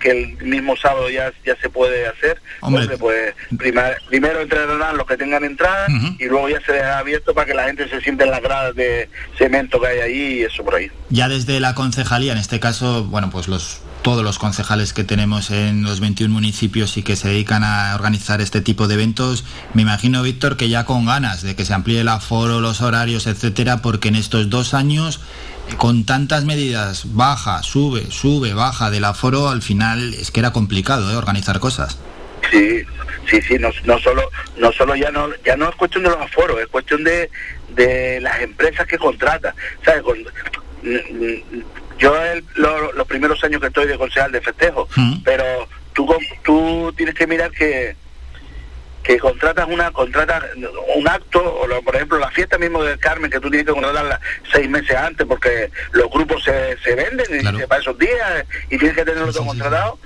que 0.00 0.10
el 0.10 0.36
mismo 0.38 0.76
sábado 0.76 1.08
ya, 1.10 1.32
ya 1.46 1.54
se 1.62 1.70
puede 1.70 2.08
hacer, 2.08 2.42
Hombre. 2.60 2.82
hombre, 2.82 2.98
pues 2.98 3.34
prima- 3.56 3.92
primero 4.08 4.40
entrarán 4.40 4.96
los 4.96 5.06
que 5.06 5.16
tengan 5.16 5.44
entrada 5.44 5.86
y 6.18 6.24
luego 6.24 6.48
ya 6.48 6.60
se 6.66 6.72
deja 6.72 6.98
abierto 6.98 7.32
para 7.34 7.46
que 7.46 7.54
la 7.54 7.66
gente 7.66 7.88
se 7.88 8.00
sienta 8.00 8.24
en 8.24 8.32
las 8.32 8.42
gradas 8.42 8.74
de 8.74 9.08
cemento 9.38 9.80
que 9.80 9.86
hay 9.86 10.00
allí 10.00 10.40
y 10.40 10.42
eso 10.42 10.64
por 10.64 10.74
ahí. 10.74 10.90
Ya 11.10 11.28
desde 11.28 11.60
la 11.60 11.76
concejalía, 11.76 12.32
en 12.32 12.38
este 12.38 12.58
caso, 12.58 13.04
bueno, 13.04 13.30
pues 13.30 13.46
los 13.46 13.80
todos 14.02 14.24
los 14.24 14.38
concejales 14.38 14.92
que 14.92 15.04
tenemos 15.04 15.50
en 15.50 15.84
los 15.84 16.00
21 16.00 16.32
municipios 16.32 16.96
y 16.96 17.02
que 17.02 17.16
se 17.16 17.28
dedican 17.28 17.62
a 17.64 17.94
organizar 17.94 18.40
este 18.40 18.60
tipo 18.60 18.88
de 18.88 18.94
eventos, 18.94 19.44
me 19.74 19.82
imagino, 19.82 20.22
Víctor, 20.22 20.56
que 20.56 20.68
ya 20.68 20.84
con 20.84 21.06
ganas 21.06 21.42
de 21.42 21.54
que 21.54 21.64
se 21.64 21.72
amplíe 21.72 22.00
el 22.00 22.08
aforo, 22.08 22.60
los 22.60 22.80
horarios, 22.80 23.26
etcétera, 23.26 23.80
porque 23.80 24.08
en 24.08 24.16
estos 24.16 24.50
dos 24.50 24.74
años, 24.74 25.20
con 25.76 26.04
tantas 26.04 26.44
medidas, 26.44 27.14
baja, 27.14 27.62
sube, 27.62 28.10
sube, 28.10 28.54
baja 28.54 28.90
del 28.90 29.04
aforo, 29.04 29.48
al 29.48 29.62
final 29.62 30.14
es 30.14 30.30
que 30.30 30.40
era 30.40 30.52
complicado 30.52 31.10
¿eh? 31.10 31.16
organizar 31.16 31.60
cosas. 31.60 31.98
Sí, 32.50 32.82
sí, 33.30 33.40
sí, 33.40 33.56
no, 33.58 33.98
solo 33.98 34.28
no 34.58 34.72
solo 34.72 34.96
ya 34.96 35.10
no 35.10 35.28
ya 35.44 35.56
no 35.56 35.68
es 35.68 35.76
cuestión 35.76 36.02
de 36.02 36.10
los 36.10 36.18
aforos, 36.18 36.60
es 36.60 36.66
cuestión 36.66 37.04
de, 37.04 37.30
de 37.74 38.20
las 38.20 38.40
empresas 38.40 38.86
que 38.86 38.98
contratan. 38.98 39.54
¿Sabes? 39.84 40.02
Yo 42.02 42.20
el- 42.22 42.44
lo- 42.56 42.92
los 42.92 43.06
primeros 43.06 43.42
años 43.44 43.60
que 43.60 43.68
estoy 43.68 43.86
de 43.86 43.96
concejal 43.96 44.32
de 44.32 44.40
festejo, 44.40 44.88
pero 45.24 45.44
tú 45.92 46.08
tú 46.42 46.92
tienes 46.96 47.14
que 47.14 47.26
mirar 47.26 47.50
que 47.52 47.94
que 49.04 49.18
contratas 49.18 49.66
una 49.68 49.90
contratas 49.90 50.44
un 50.96 51.08
acto 51.08 51.40
o 51.42 51.66
lo- 51.66 51.82
por 51.82 51.96
ejemplo 51.96 52.18
la 52.18 52.30
fiesta 52.30 52.56
mismo 52.58 52.82
del 52.84 52.98
Carmen 53.00 53.30
que 53.30 53.40
tú 53.40 53.50
tienes 53.50 53.66
que 53.66 53.72
contratarla 53.72 54.20
seis 54.52 54.68
meses 54.68 54.96
antes 54.96 55.26
porque 55.26 55.70
los 55.92 56.08
grupos 56.10 56.44
se, 56.44 56.76
se 56.84 56.94
venden 56.94 57.26
y 57.30 57.42
se- 57.60 57.66
para 57.68 57.80
esos 57.80 57.98
días 57.98 58.44
y 58.70 58.78
tienes 58.78 58.96
que 58.96 59.04
tenerlo 59.04 59.32
todo 59.32 59.42
contratado 59.46 59.98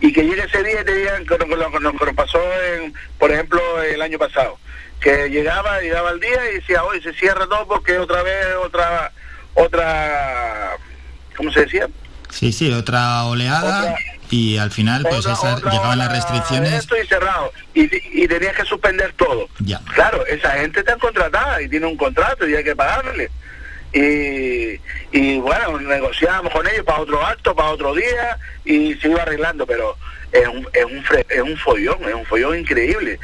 y 0.00 0.12
que 0.12 0.22
llegue 0.22 0.44
ese 0.44 0.62
día 0.62 0.80
y 0.82 0.84
te 0.84 0.94
digan 0.94 1.26
que 1.26 1.36
nos 1.80 2.14
pasó 2.14 2.40
en, 2.74 2.94
por 3.18 3.30
ejemplo 3.32 3.60
el 3.82 4.00
año 4.02 4.18
pasado 4.18 4.58
que 5.00 5.28
llegaba 5.30 5.80
llegaba 5.80 6.10
el 6.12 6.20
día 6.20 6.50
y 6.50 6.54
decía 6.54 6.84
hoy 6.84 7.02
se 7.02 7.12
cierra 7.14 7.46
todo 7.46 7.66
porque 7.66 7.98
otra 7.98 8.22
vez 8.22 8.46
otra 8.64 9.10
otra 9.54 10.76
¿cómo 11.36 11.50
se 11.52 11.60
decía? 11.60 11.88
Sí, 12.30 12.52
sí, 12.52 12.72
otra 12.72 13.24
oleada 13.24 13.94
y 14.30 14.56
al 14.56 14.70
final 14.72 15.02
pues 15.08 15.20
esas- 15.26 15.62
llegaban 15.62 15.98
las 15.98 16.10
restricciones. 16.10 16.72
esto 16.72 16.96
y 17.00 17.06
cerrado 17.06 17.52
y, 17.74 17.84
y 18.22 18.26
tenías 18.26 18.56
que 18.56 18.64
suspender 18.64 19.12
todo 19.12 19.48
Ya. 19.60 19.80
Claro, 19.94 20.26
esa 20.26 20.50
gente 20.52 20.80
está 20.80 20.96
contratada 20.96 21.62
y 21.62 21.68
tiene 21.68 21.86
un 21.86 21.96
contrato 21.96 22.48
y 22.48 22.54
hay 22.56 22.64
que 22.64 22.74
pagarle. 22.74 23.30
Y, 23.92 24.80
y 25.12 25.38
bueno, 25.38 25.78
negociábamos 25.78 26.52
con 26.52 26.66
ellos 26.66 26.84
para 26.84 27.00
otro 27.00 27.24
acto, 27.24 27.54
para 27.54 27.70
otro 27.70 27.94
día 27.94 28.36
y 28.64 28.94
se 28.94 29.08
iba 29.08 29.22
arreglando, 29.22 29.64
pero 29.66 29.96
es 30.32 30.48
un, 30.48 30.68
es 30.72 30.84
un, 30.84 31.04
fre- 31.04 31.26
es 31.28 31.40
un 31.40 31.56
follón, 31.58 32.02
es 32.08 32.14
un 32.14 32.24
follón 32.26 32.58
increíble. 32.58 33.20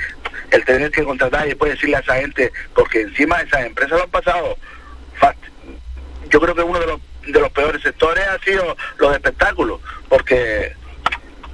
El 0.53 0.65
tener 0.65 0.93
que 0.93 1.03
contratar 1.03 1.47
y 1.47 1.49
después 1.51 1.73
decirle 1.73 1.97
a 1.97 2.01
esa 2.01 2.15
gente, 2.17 2.53
porque 2.75 3.01
encima 3.01 3.41
esas 3.41 3.67
empresas 3.67 3.99
lo 3.99 4.05
han 4.05 4.11
pasado. 4.11 4.57
fast- 5.21 5.35
Yo 6.31 6.41
creo 6.41 6.55
que 6.55 6.63
uno 6.63 6.79
de 6.79 6.87
los, 6.87 7.01
de 7.27 7.41
los 7.41 7.51
peores 7.51 7.83
sectores 7.83 8.27
ha 8.27 8.39
sido 8.41 8.77
los 8.99 9.13
espectáculos, 9.15 9.81
porque 10.09 10.73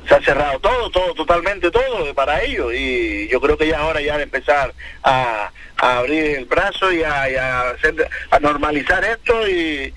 se 0.08 0.14
ha 0.14 0.20
cerrado 0.22 0.60
todo, 0.60 0.90
todo, 0.90 1.14
totalmente 1.14 1.70
todo 1.70 2.14
para 2.14 2.42
ellos 2.42 2.72
y 2.72 3.26
yo 3.28 3.40
creo 3.40 3.58
que 3.58 3.66
ya 3.66 3.76
es 3.78 3.82
hora 3.82 4.00
ya 4.00 4.16
de 4.16 4.22
empezar 4.22 4.72
a, 5.02 5.50
a 5.78 5.98
abrir 5.98 6.36
el 6.36 6.44
brazo 6.44 6.92
y 6.92 7.02
a, 7.02 7.28
y 7.28 7.34
a, 7.34 7.70
hacer- 7.70 8.08
a 8.30 8.38
normalizar 8.38 9.04
esto 9.04 9.48
y, 9.48 9.92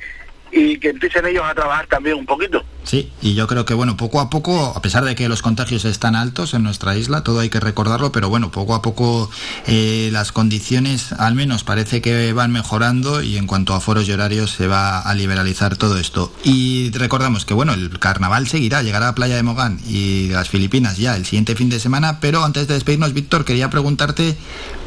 y 0.51 0.77
que 0.79 0.89
empiecen 0.89 1.25
ellos 1.25 1.43
a 1.45 1.53
trabajar 1.53 1.87
también 1.87 2.17
un 2.17 2.25
poquito. 2.25 2.63
Sí, 2.83 3.11
y 3.21 3.35
yo 3.35 3.45
creo 3.45 3.65
que 3.65 3.73
bueno, 3.73 3.97
poco 3.97 4.19
a 4.19 4.29
poco, 4.29 4.73
a 4.75 4.81
pesar 4.81 5.05
de 5.05 5.13
que 5.13 5.29
los 5.29 5.41
contagios 5.41 5.85
están 5.85 6.15
altos 6.15 6.53
en 6.53 6.63
nuestra 6.63 6.95
isla, 6.95 7.23
todo 7.23 7.39
hay 7.39 7.49
que 7.49 7.59
recordarlo, 7.59 8.11
pero 8.11 8.29
bueno, 8.29 8.49
poco 8.51 8.73
a 8.73 8.81
poco 8.81 9.29
eh, 9.67 10.09
las 10.11 10.31
condiciones 10.31 11.11
al 11.13 11.35
menos 11.35 11.63
parece 11.63 12.01
que 12.01 12.33
van 12.33 12.51
mejorando 12.51 13.21
y 13.21 13.37
en 13.37 13.45
cuanto 13.45 13.75
a 13.75 13.79
foros 13.79 14.07
y 14.07 14.11
horarios 14.11 14.51
se 14.51 14.67
va 14.67 14.99
a 15.01 15.13
liberalizar 15.13 15.77
todo 15.77 15.99
esto. 15.99 16.33
Y 16.43 16.89
recordamos 16.91 17.45
que 17.45 17.53
bueno, 17.53 17.73
el 17.73 17.99
carnaval 17.99 18.47
seguirá, 18.47 18.81
llegará 18.81 19.09
a 19.09 19.15
Playa 19.15 19.35
de 19.35 19.43
Mogán 19.43 19.79
y 19.87 20.29
las 20.29 20.49
Filipinas 20.49 20.97
ya 20.97 21.15
el 21.15 21.25
siguiente 21.25 21.55
fin 21.55 21.69
de 21.69 21.79
semana, 21.79 22.19
pero 22.19 22.43
antes 22.43 22.67
de 22.67 22.73
despedirnos, 22.73 23.13
Víctor, 23.13 23.45
quería 23.45 23.69
preguntarte 23.69 24.35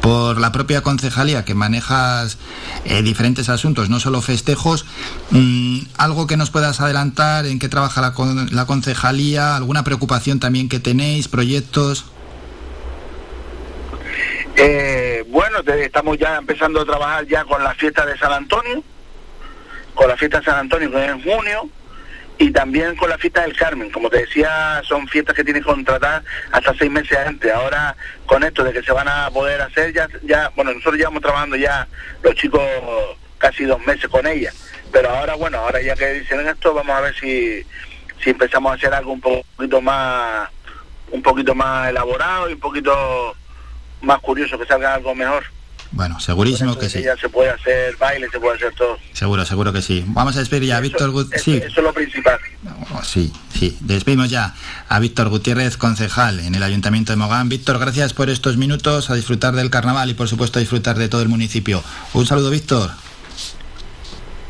por 0.01 0.41
la 0.41 0.51
propia 0.51 0.81
concejalía 0.81 1.45
que 1.45 1.55
manejas 1.55 2.37
eh, 2.83 3.01
diferentes 3.01 3.47
asuntos, 3.47 3.89
no 3.89 4.01
solo 4.01 4.21
festejos, 4.21 4.85
mm, 5.31 5.52
algo 5.97 6.27
que 6.27 6.37
nos 6.37 6.49
puedas 6.49 6.79
adelantar, 6.81 7.45
en 7.45 7.59
qué 7.59 7.69
trabaja 7.69 8.01
la, 8.01 8.13
con- 8.13 8.53
la 8.55 8.65
concejalía, 8.65 9.55
alguna 9.55 9.83
preocupación 9.83 10.39
también 10.39 10.69
que 10.69 10.79
tenéis, 10.79 11.27
proyectos. 11.27 12.05
Eh, 14.55 15.25
bueno, 15.29 15.59
estamos 15.65 16.17
ya 16.17 16.37
empezando 16.37 16.81
a 16.81 16.85
trabajar 16.85 17.25
ya 17.27 17.43
con 17.45 17.63
la 17.63 17.73
fiesta 17.73 18.05
de 18.05 18.17
San 18.17 18.31
Antonio, 18.31 18.83
con 19.95 20.07
la 20.07 20.17
fiesta 20.17 20.39
de 20.39 20.45
San 20.45 20.59
Antonio 20.59 20.91
que 20.91 21.03
es 21.03 21.09
en 21.11 21.23
junio, 21.23 21.69
y 22.37 22.51
también 22.51 22.95
con 22.95 23.09
la 23.09 23.17
fiesta 23.17 23.41
del 23.41 23.55
Carmen. 23.55 23.89
Como 23.91 24.09
te 24.09 24.17
decía, 24.19 24.81
son 24.87 25.07
fiestas 25.07 25.35
que 25.35 25.43
tienes 25.43 25.63
que 25.63 25.69
contratar 25.69 26.23
hasta 26.51 26.73
seis 26.75 26.91
meses 26.91 27.17
antes. 27.17 27.51
Ahora, 27.51 27.95
con 28.25 28.43
esto 28.43 28.63
de 28.63 28.73
que 28.73 28.83
se 28.83 28.91
van 28.91 29.07
a 29.07 29.29
poder 29.31 29.61
hacer, 29.61 29.93
ya, 29.93 30.07
ya 30.23 30.51
bueno, 30.55 30.71
nosotros 30.71 30.97
llevamos 30.97 31.21
trabajando 31.21 31.55
ya 31.55 31.87
los 32.21 32.35
chicos 32.35 32.61
casi 33.37 33.65
dos 33.65 33.79
meses 33.85 34.07
con 34.09 34.25
ella. 34.27 34.51
Pero 34.93 35.09
ahora, 35.09 35.33
bueno, 35.33 35.57
ahora 35.57 35.81
ya 35.81 35.95
que 35.95 36.07
dicen 36.13 36.47
esto, 36.47 36.73
vamos 36.73 36.95
a 36.95 37.01
ver 37.01 37.15
si, 37.19 37.65
si 38.23 38.29
empezamos 38.29 38.71
a 38.71 38.75
hacer 38.75 38.93
algo 38.93 39.11
un 39.11 39.19
poquito 39.19 39.81
más, 39.81 40.47
un 41.11 41.21
poquito 41.21 41.55
más 41.55 41.89
elaborado 41.89 42.49
y 42.49 42.53
un 42.53 42.59
poquito 42.59 43.35
más 44.01 44.19
curioso, 44.19 44.57
que 44.57 44.67
salga 44.67 44.93
algo 44.93 45.15
mejor. 45.15 45.43
Bueno, 45.91 46.19
segurísimo 46.19 46.77
que 46.77 46.89
sí. 46.89 47.03
Ya 47.03 47.15
se 47.17 47.29
puede 47.29 47.51
hacer 47.51 47.95
baile, 47.97 48.27
se 48.31 48.39
puede 48.39 48.55
hacer 48.55 48.73
todo. 48.75 48.97
Seguro, 49.13 49.45
seguro 49.45 49.73
que 49.73 49.81
sí. 49.81 50.03
Vamos 50.07 50.35
a 50.35 50.39
despedir 50.39 50.69
ya 50.69 50.77
a 50.77 50.79
Víctor 50.79 51.11
Gutiérrez. 51.11 51.43
Sí. 51.43 51.57
Eso 51.57 51.81
es 51.81 51.83
lo 51.83 51.93
principal. 51.93 52.39
Oh, 52.95 53.03
sí, 53.03 53.31
sí. 53.53 53.77
Despedimos 53.79 54.29
ya 54.29 54.55
a 54.89 54.99
Víctor 54.99 55.29
Gutiérrez, 55.29 55.77
concejal 55.77 56.39
en 56.39 56.55
el 56.55 56.63
Ayuntamiento 56.63 57.13
de 57.13 57.17
Mogán. 57.17 57.47
Víctor, 57.47 57.77
gracias 57.77 58.13
por 58.13 58.31
estos 58.31 58.57
minutos, 58.57 59.11
a 59.11 59.15
disfrutar 59.15 59.53
del 59.53 59.69
carnaval 59.69 60.09
y 60.09 60.13
por 60.15 60.27
supuesto 60.27 60.57
a 60.57 60.61
disfrutar 60.61 60.97
de 60.97 61.09
todo 61.09 61.21
el 61.21 61.29
municipio. 61.29 61.83
Un 62.13 62.25
saludo, 62.25 62.49
Víctor. 62.49 62.89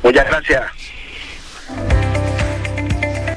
Muchas 0.03 0.25
gracias. 0.27 0.63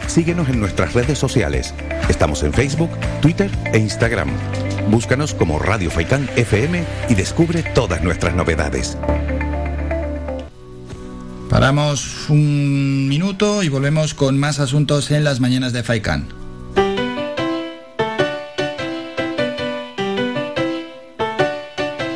Síguenos 0.06 0.48
en 0.48 0.60
nuestras 0.60 0.94
redes 0.94 1.18
sociales. 1.18 1.74
Estamos 2.08 2.42
en 2.42 2.52
Facebook, 2.52 2.90
Twitter 3.20 3.50
e 3.72 3.78
Instagram. 3.78 4.30
Búscanos 4.88 5.34
como 5.34 5.58
Radio 5.58 5.90
Faikán 5.90 6.28
FM 6.36 6.84
y 7.08 7.14
descubre 7.14 7.62
todas 7.62 8.02
nuestras 8.02 8.34
novedades. 8.34 8.96
Paramos 11.50 12.28
un 12.28 13.08
minuto 13.08 13.62
y 13.62 13.68
volvemos 13.68 14.14
con 14.14 14.38
más 14.38 14.58
asuntos 14.58 15.10
en 15.10 15.24
las 15.24 15.40
mañanas 15.40 15.72
de 15.72 15.82
Faikán. 15.82 16.45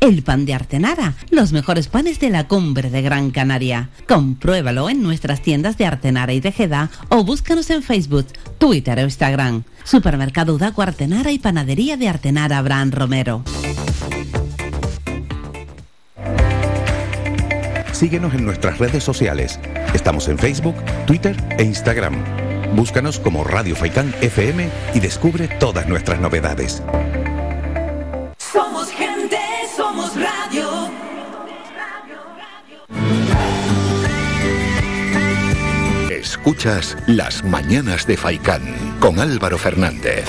el 0.00 0.22
pan 0.22 0.46
de 0.46 0.54
Artenara, 0.54 1.14
los 1.30 1.52
mejores 1.52 1.88
panes 1.88 2.20
de 2.20 2.30
la 2.30 2.48
cumbre 2.48 2.90
de 2.90 3.02
Gran 3.02 3.30
Canaria. 3.30 3.90
Compruébalo 4.08 4.90
en 4.90 5.02
nuestras 5.02 5.42
tiendas 5.42 5.76
de 5.78 5.86
Artenara 5.86 6.32
y 6.32 6.40
Tejeda 6.40 6.90
o 7.08 7.24
búscanos 7.24 7.70
en 7.70 7.82
Facebook, 7.82 8.26
Twitter 8.58 8.98
o 8.98 9.02
Instagram. 9.02 9.64
Supermercado 9.84 10.54
Udaco 10.54 10.82
Artenara 10.82 11.30
y 11.30 11.38
Panadería 11.38 11.96
de 11.96 12.08
Artenara 12.08 12.58
Abraham 12.58 12.90
Romero. 12.92 13.42
Síguenos 17.92 18.34
en 18.34 18.44
nuestras 18.44 18.78
redes 18.78 19.02
sociales. 19.02 19.58
Estamos 19.94 20.28
en 20.28 20.38
Facebook, 20.38 20.76
Twitter 21.06 21.34
e 21.56 21.64
Instagram. 21.64 22.14
Búscanos 22.74 23.18
como 23.18 23.42
Radio 23.42 23.74
Faikán 23.74 24.14
FM 24.20 24.68
y 24.92 25.00
descubre 25.00 25.48
todas 25.48 25.88
nuestras 25.88 26.20
novedades. 26.20 26.82
Somos 28.36 28.90
gente, 28.90 29.38
somos 29.76 30.12
radio. 30.14 30.90
Escuchas 36.10 36.96
Las 37.06 37.44
Mañanas 37.44 38.06
de 38.06 38.16
Faikán 38.16 38.62
con 39.00 39.20
Álvaro 39.20 39.58
Fernández. 39.58 40.24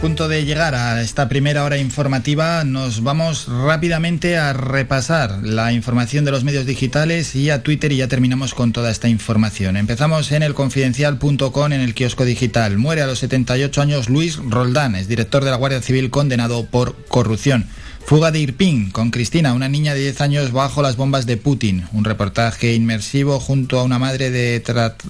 Punto 0.00 0.28
de 0.28 0.46
llegar 0.46 0.74
a 0.74 1.02
esta 1.02 1.28
primera 1.28 1.62
hora 1.62 1.76
informativa, 1.76 2.64
nos 2.64 3.02
vamos 3.02 3.46
rápidamente 3.48 4.38
a 4.38 4.54
repasar 4.54 5.40
la 5.42 5.74
información 5.74 6.24
de 6.24 6.30
los 6.30 6.42
medios 6.42 6.64
digitales 6.64 7.36
y 7.36 7.50
a 7.50 7.62
Twitter 7.62 7.92
y 7.92 7.98
ya 7.98 8.08
terminamos 8.08 8.54
con 8.54 8.72
toda 8.72 8.90
esta 8.90 9.10
información. 9.10 9.76
Empezamos 9.76 10.32
en 10.32 10.42
el 10.42 10.54
confidencial.com 10.54 11.72
en 11.72 11.80
el 11.82 11.92
kiosco 11.92 12.24
digital. 12.24 12.78
Muere 12.78 13.02
a 13.02 13.06
los 13.06 13.18
78 13.18 13.82
años 13.82 14.08
Luis 14.08 14.38
Roldán, 14.38 14.94
es 14.94 15.06
director 15.06 15.44
de 15.44 15.50
la 15.50 15.56
Guardia 15.56 15.82
Civil 15.82 16.08
condenado 16.08 16.64
por 16.64 16.96
corrupción. 17.08 17.68
Fuga 18.02 18.30
de 18.30 18.40
Irpin 18.40 18.90
con 18.90 19.10
Cristina, 19.10 19.52
una 19.52 19.68
niña 19.68 19.92
de 19.92 20.00
10 20.00 20.20
años 20.22 20.52
bajo 20.52 20.80
las 20.80 20.96
bombas 20.96 21.26
de 21.26 21.36
Putin. 21.36 21.84
Un 21.92 22.04
reportaje 22.04 22.72
inmersivo 22.72 23.38
junto 23.38 23.78
a 23.78 23.84
una 23.84 23.98
madre 23.98 24.62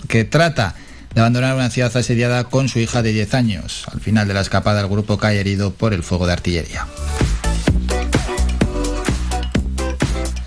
que 0.09 0.25
trata 0.25 0.75
de 1.15 1.21
abandonar 1.21 1.55
una 1.55 1.71
ciudad 1.71 1.97
asediada 1.97 2.45
con 2.45 2.69
su 2.69 2.79
hija 2.79 3.03
de 3.03 3.13
10 3.13 3.35
años. 3.35 3.85
Al 3.93 4.01
final 4.01 4.29
de 4.29 4.35
la 4.35 4.41
escapada, 4.41 4.81
el 4.81 4.89
grupo 4.89 5.19
cae 5.19 5.41
herido 5.41 5.73
por 5.73 5.93
el 5.95 6.03
fuego 6.03 6.27
de 6.27 6.33
artillería. 6.33 6.87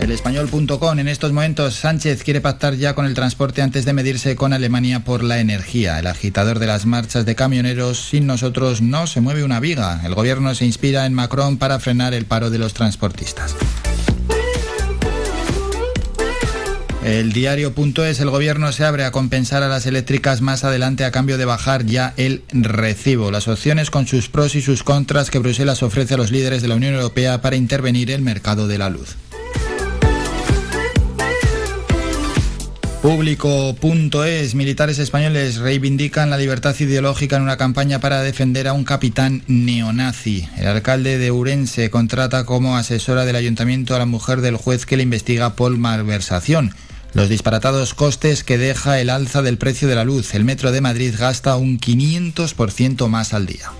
El 0.03 0.11
español.com 0.11 0.99
en 0.99 1.07
estos 1.07 1.31
momentos 1.31 1.75
Sánchez 1.75 2.23
quiere 2.23 2.41
pactar 2.41 2.75
ya 2.75 2.93
con 2.93 3.05
el 3.05 3.13
transporte 3.13 3.61
antes 3.61 3.85
de 3.85 3.93
medirse 3.93 4.35
con 4.35 4.51
Alemania 4.51 5.05
por 5.05 5.23
la 5.23 5.39
energía. 5.39 5.97
El 5.97 6.07
agitador 6.07 6.59
de 6.59 6.67
las 6.67 6.85
marchas 6.85 7.25
de 7.25 7.35
camioneros 7.35 8.09
sin 8.09 8.27
nosotros 8.27 8.81
no 8.81 9.07
se 9.07 9.21
mueve 9.21 9.45
una 9.45 9.61
viga. 9.61 10.01
El 10.03 10.13
gobierno 10.13 10.55
se 10.55 10.65
inspira 10.65 11.05
en 11.05 11.13
Macron 11.13 11.57
para 11.57 11.79
frenar 11.79 12.13
el 12.13 12.25
paro 12.25 12.49
de 12.49 12.57
los 12.57 12.73
transportistas. 12.73 13.55
El 17.03 17.33
diario.es, 17.33 18.21
el 18.21 18.29
gobierno 18.29 18.71
se 18.71 18.85
abre 18.85 19.03
a 19.03 19.11
compensar 19.11 19.61
a 19.61 19.67
las 19.67 19.85
eléctricas 19.85 20.39
más 20.39 20.63
adelante 20.63 21.03
a 21.03 21.11
cambio 21.11 21.37
de 21.37 21.43
bajar 21.43 21.85
ya 21.85 22.13
el 22.15 22.43
recibo. 22.53 23.29
Las 23.29 23.49
opciones 23.49 23.91
con 23.91 24.07
sus 24.07 24.29
pros 24.29 24.55
y 24.55 24.61
sus 24.61 24.83
contras 24.83 25.29
que 25.29 25.39
Bruselas 25.39 25.83
ofrece 25.83 26.13
a 26.13 26.17
los 26.17 26.31
líderes 26.31 26.61
de 26.61 26.69
la 26.69 26.75
Unión 26.75 26.93
Europea 26.93 27.41
para 27.41 27.57
intervenir 27.57 28.09
el 28.09 28.21
mercado 28.21 28.69
de 28.69 28.77
la 28.77 28.89
luz. 28.89 29.17
Público.es, 33.01 34.55
militares 34.55 34.97
españoles 34.97 35.57
reivindican 35.57 36.29
la 36.29 36.37
libertad 36.37 36.73
ideológica 36.79 37.35
en 37.35 37.41
una 37.41 37.57
campaña 37.57 37.99
para 37.99 38.21
defender 38.21 38.69
a 38.69 38.71
un 38.71 38.85
capitán 38.85 39.43
neonazi. 39.47 40.47
El 40.57 40.67
alcalde 40.67 41.17
de 41.17 41.31
Urense 41.31 41.89
contrata 41.89 42.45
como 42.45 42.77
asesora 42.77 43.25
del 43.25 43.35
ayuntamiento 43.35 43.93
a 43.93 43.99
la 43.99 44.05
mujer 44.05 44.39
del 44.39 44.55
juez 44.55 44.85
que 44.85 44.95
le 44.95 45.03
investiga 45.03 45.55
por 45.55 45.77
malversación. 45.77 46.73
Los 47.13 47.29
disparatados 47.29 47.93
costes 47.93 48.43
que 48.43 48.57
deja 48.57 48.99
el 48.99 49.09
alza 49.09 49.41
del 49.41 49.57
precio 49.57 49.87
de 49.87 49.95
la 49.95 50.03
luz. 50.03 50.33
El 50.33 50.45
metro 50.45 50.71
de 50.71 50.81
Madrid 50.81 51.13
gasta 51.17 51.55
un 51.57 51.79
500% 51.79 53.07
más 53.07 53.33
al 53.33 53.45
día. 53.45 53.71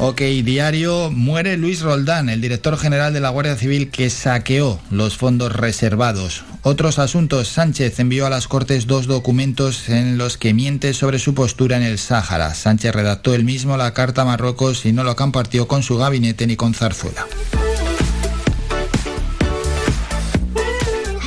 Ok, 0.00 0.20
diario, 0.20 1.10
muere 1.10 1.56
Luis 1.56 1.80
Roldán, 1.80 2.28
el 2.28 2.40
director 2.40 2.78
general 2.78 3.12
de 3.12 3.18
la 3.18 3.30
Guardia 3.30 3.56
Civil 3.56 3.90
que 3.90 4.10
saqueó 4.10 4.80
los 4.92 5.16
fondos 5.16 5.52
reservados. 5.52 6.44
Otros 6.62 7.00
asuntos, 7.00 7.48
Sánchez 7.48 7.98
envió 7.98 8.26
a 8.26 8.30
las 8.30 8.46
Cortes 8.46 8.86
dos 8.86 9.06
documentos 9.06 9.88
en 9.88 10.16
los 10.16 10.36
que 10.36 10.54
miente 10.54 10.94
sobre 10.94 11.18
su 11.18 11.34
postura 11.34 11.76
en 11.76 11.82
el 11.82 11.98
Sáhara. 11.98 12.54
Sánchez 12.54 12.94
redactó 12.94 13.34
él 13.34 13.42
mismo 13.42 13.76
la 13.76 13.92
carta 13.92 14.22
a 14.22 14.24
Marruecos 14.24 14.86
y 14.86 14.92
no 14.92 15.02
lo 15.02 15.16
compartió 15.16 15.66
con 15.66 15.82
su 15.82 15.96
gabinete 15.96 16.46
ni 16.46 16.54
con 16.54 16.74
Zarzuela. 16.74 17.26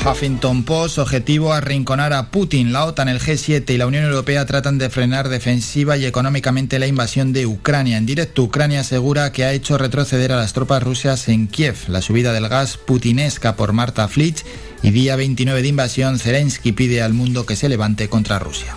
Huffington 0.03 0.63
Post, 0.63 0.97
objetivo 0.97 1.53
arrinconar 1.53 2.13
a 2.13 2.31
Putin. 2.31 2.73
La 2.73 2.85
OTAN, 2.85 3.07
el 3.07 3.19
G7 3.19 3.69
y 3.71 3.77
la 3.77 3.85
Unión 3.85 4.03
Europea 4.03 4.45
tratan 4.45 4.77
de 4.77 4.89
frenar 4.89 5.29
defensiva 5.29 5.95
y 5.95 6.05
económicamente 6.05 6.79
la 6.79 6.87
invasión 6.87 7.33
de 7.33 7.45
Ucrania. 7.45 7.97
En 7.97 8.07
directo, 8.07 8.43
Ucrania 8.43 8.79
asegura 8.79 9.31
que 9.31 9.43
ha 9.43 9.53
hecho 9.53 9.77
retroceder 9.77 10.31
a 10.31 10.37
las 10.37 10.53
tropas 10.53 10.81
rusas 10.81 11.27
en 11.29 11.47
Kiev. 11.47 11.75
La 11.87 12.01
subida 12.01 12.33
del 12.33 12.49
gas 12.49 12.77
putinesca 12.77 13.55
por 13.55 13.73
Marta 13.73 14.07
Flitsch 14.07 14.43
y 14.81 14.89
día 14.89 15.15
29 15.15 15.61
de 15.61 15.67
invasión, 15.67 16.17
Zelensky 16.17 16.71
pide 16.71 17.01
al 17.01 17.13
mundo 17.13 17.45
que 17.45 17.55
se 17.55 17.69
levante 17.69 18.09
contra 18.09 18.39
Rusia. 18.39 18.73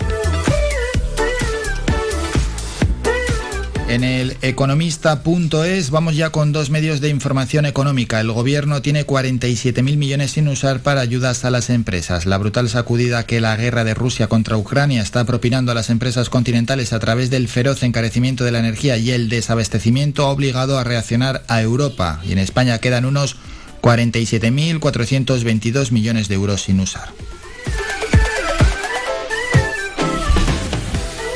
En 3.87 4.03
el 4.03 4.35
economista.es 4.41 5.91
vamos 5.91 6.15
ya 6.15 6.31
con 6.31 6.51
dos 6.51 6.71
medios 6.71 7.01
de 7.01 7.09
información 7.09 7.67
económica. 7.67 8.19
El 8.19 8.31
gobierno 8.31 8.81
tiene 8.81 9.05
47.000 9.05 9.95
millones 9.95 10.31
sin 10.31 10.47
usar 10.47 10.79
para 10.79 11.01
ayudas 11.01 11.45
a 11.45 11.51
las 11.51 11.69
empresas. 11.69 12.25
La 12.25 12.39
brutal 12.39 12.67
sacudida 12.67 13.27
que 13.27 13.41
la 13.41 13.55
guerra 13.55 13.83
de 13.83 13.93
Rusia 13.93 14.25
contra 14.27 14.57
Ucrania 14.57 15.03
está 15.03 15.23
propinando 15.25 15.71
a 15.71 15.75
las 15.75 15.91
empresas 15.91 16.31
continentales 16.31 16.93
a 16.93 16.99
través 16.99 17.29
del 17.29 17.47
feroz 17.47 17.83
encarecimiento 17.83 18.43
de 18.43 18.51
la 18.51 18.57
energía 18.59 18.97
y 18.97 19.11
el 19.11 19.29
desabastecimiento 19.29 20.25
ha 20.25 20.31
obligado 20.31 20.79
a 20.79 20.83
reaccionar 20.83 21.43
a 21.47 21.61
Europa. 21.61 22.21
Y 22.27 22.31
en 22.31 22.39
España 22.39 22.79
quedan 22.79 23.05
unos 23.05 23.35
47.422 23.81 25.91
millones 25.91 26.27
de 26.27 26.33
euros 26.33 26.63
sin 26.63 26.79
usar. 26.79 27.09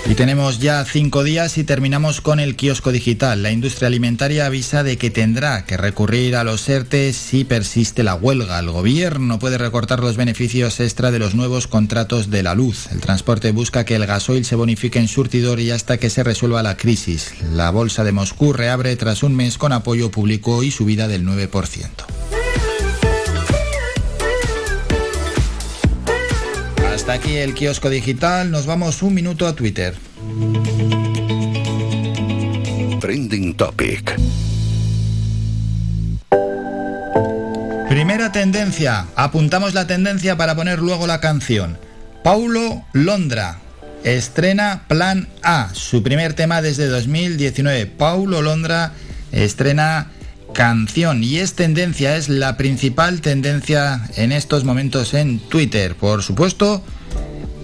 Y 0.10 0.16
tenemos 0.16 0.58
ya 0.58 0.84
cinco 0.86 1.24
días 1.24 1.60
y 1.60 1.64
terminamos 1.64 2.20
con 2.20 2.40
el 2.40 2.56
kiosco 2.56 2.92
digital. 2.92 3.44
La 3.44 3.52
industria 3.52 3.86
alimentaria 3.90 4.48
avisa 4.48 4.82
de 4.82 4.98
que 4.98 5.12
tendrá 5.12 5.66
que 5.66 5.78
recurrir 5.78 6.36
a 6.36 6.44
los 6.44 6.68
ERTE 6.68 7.14
si 7.14 7.44
persiste 7.44 8.02
la 8.02 8.16
huelga. 8.16 8.58
El 8.58 8.72
gobierno 8.72 9.38
puede 9.38 9.60
recortar 9.60 10.00
los 10.00 10.18
beneficios 10.18 10.80
extra 10.80 11.12
de 11.12 11.20
los 11.20 11.36
nuevos 11.36 11.68
contratos 11.68 12.32
de 12.32 12.42
la 12.42 12.56
luz. 12.56 12.88
El 12.92 13.02
transporte 13.02 13.52
busca 13.52 13.86
que 13.86 13.98
el 13.98 14.08
gasoil 14.08 14.46
se 14.46 14.56
bonifique 14.56 14.98
en 14.98 15.08
surtidor 15.08 15.60
y 15.60 15.70
hasta 15.70 16.00
que 16.00 16.10
se 16.10 16.24
resuelva 16.24 16.64
la 16.64 16.76
crisis. 16.76 17.36
La 17.54 17.70
bolsa 17.70 18.04
de 18.04 18.12
Moscú 18.12 18.52
reabre 18.52 18.96
tras 18.96 19.22
un 19.22 19.36
mes 19.36 19.60
con 19.60 19.74
apoyo 19.74 20.10
público 20.10 20.64
y 20.64 20.72
subida 20.72 21.08
del 21.08 21.24
9%. 21.24 22.19
Hasta 27.10 27.24
aquí 27.24 27.38
el 27.38 27.56
kiosco 27.56 27.90
digital, 27.90 28.52
nos 28.52 28.68
vamos 28.68 29.02
un 29.02 29.16
minuto 29.16 29.48
a 29.48 29.56
Twitter. 29.56 29.96
Trending 33.00 33.56
Topic. 33.56 34.16
Primera 37.90 38.32
tendencia, 38.32 39.08
apuntamos 39.16 39.74
la 39.74 39.88
tendencia 39.88 40.38
para 40.38 40.56
poner 40.56 40.78
luego 40.78 41.08
la 41.08 41.20
canción. 41.20 41.80
Paulo 42.24 42.84
Londra 42.94 43.58
estrena 44.04 44.84
Plan 44.88 45.28
A, 45.42 45.72
su 45.74 46.04
primer 46.04 46.36
tema 46.36 46.62
desde 46.62 46.86
2019. 46.86 47.88
Paulo 47.88 48.44
Londra 48.44 48.94
estrena 49.32 50.12
canción 50.54 51.24
y 51.24 51.38
es 51.38 51.56
tendencia, 51.56 52.18
es 52.18 52.30
la 52.30 52.56
principal 52.56 53.22
tendencia 53.22 54.08
en 54.16 54.32
estos 54.32 54.64
momentos 54.64 55.16
en 55.16 55.40
Twitter. 55.40 55.96
Por 55.96 56.22
supuesto, 56.22 56.84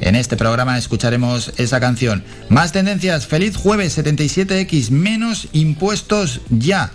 en 0.01 0.15
este 0.15 0.37
programa 0.37 0.77
escucharemos 0.77 1.53
esa 1.57 1.79
canción. 1.79 2.23
Más 2.49 2.71
tendencias, 2.71 3.27
feliz 3.27 3.55
jueves 3.55 3.97
77X, 3.97 4.89
menos 4.89 5.47
impuestos 5.53 6.41
ya. 6.49 6.91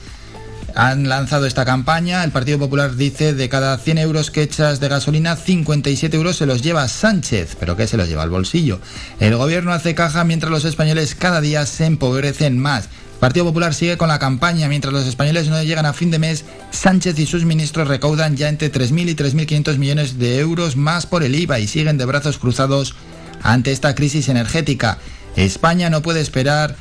Han 0.75 1.09
lanzado 1.09 1.47
esta 1.47 1.65
campaña, 1.65 2.23
el 2.23 2.31
Partido 2.31 2.59
Popular 2.59 2.95
dice 2.95 3.35
de 3.35 3.49
cada 3.49 3.77
100 3.77 3.99
euros 3.99 4.31
que 4.31 4.43
echas 4.43 4.79
de 4.79 4.89
gasolina, 4.89 5.35
57 5.35 6.17
euros 6.17 6.37
se 6.37 6.47
los 6.47 6.63
lleva 6.63 6.87
Sánchez, 6.87 7.57
pero 7.59 7.77
¿qué 7.77 7.87
se 7.87 7.97
los 7.97 8.09
lleva 8.09 8.23
al 8.23 8.31
bolsillo? 8.31 8.81
El 9.19 9.37
gobierno 9.37 9.73
hace 9.73 9.95
caja 9.95 10.23
mientras 10.25 10.53
los 10.53 10.65
españoles 10.65 11.17
cada 11.17 11.41
día 11.41 11.67
se 11.67 11.87
empobrecen 11.87 12.59
más. 12.59 12.89
Partido 13.21 13.45
Popular 13.45 13.75
sigue 13.75 13.99
con 13.99 14.09
la 14.09 14.18
campaña. 14.18 14.66
Mientras 14.66 14.95
los 14.95 15.07
españoles 15.07 15.49
no 15.49 15.62
llegan 15.62 15.85
a 15.85 15.93
fin 15.93 16.11
de 16.11 16.18
mes, 16.18 16.47
Sánchez 16.71 17.18
y 17.18 17.27
sus 17.27 17.45
ministros 17.45 17.87
recaudan 17.87 18.35
ya 18.35 18.49
entre 18.49 18.73
3.000 18.73 19.11
y 19.11 19.14
3.500 19.14 19.77
millones 19.77 20.18
de 20.18 20.39
euros 20.39 20.77
más 20.77 21.05
por 21.05 21.23
el 21.23 21.35
IVA 21.35 21.59
y 21.59 21.68
siguen 21.68 21.99
de 21.99 22.07
brazos 22.07 22.39
cruzados 22.39 22.95
ante 23.43 23.73
esta 23.73 23.95
crisis 23.95 24.31
energética. 24.31 24.99
España 25.37 25.91
no 25.91 26.01
puede 26.01 26.23
esperar 26.23 26.77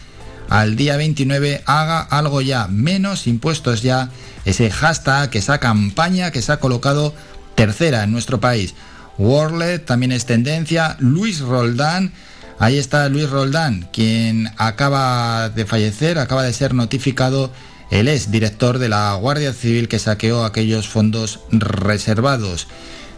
al 0.47 0.77
día 0.77 0.95
29, 0.95 1.61
haga 1.65 1.99
algo 1.99 2.41
ya, 2.41 2.67
menos 2.67 3.27
impuestos 3.27 3.81
ya, 3.81 4.09
ese 4.45 4.71
hashtag, 4.71 5.29
esa 5.35 5.59
campaña 5.59 6.31
que 6.31 6.41
se 6.41 6.53
ha 6.53 6.59
colocado 6.59 7.13
tercera 7.55 8.03
en 8.03 8.13
nuestro 8.13 8.39
país. 8.39 8.75
Worlet 9.17 9.85
también 9.85 10.13
es 10.13 10.25
tendencia, 10.25 10.95
Luis 10.99 11.41
Roldán 11.41 12.13
Ahí 12.59 12.77
está 12.77 13.07
Luis 13.07 13.29
Roldán, 13.29 13.87
quien 13.93 14.51
acaba 14.57 15.47
de 15.47 15.65
fallecer, 15.65 16.19
acaba 16.19 16.43
de 16.43 16.51
ser 16.51 16.73
notificado. 16.73 17.53
Él 17.89 18.09
es 18.09 18.31
director 18.31 18.79
de 18.79 18.89
la 18.89 19.13
Guardia 19.13 19.53
Civil 19.53 19.87
que 19.87 19.97
saqueó 19.97 20.43
aquellos 20.43 20.89
fondos 20.89 21.39
reservados. 21.51 22.67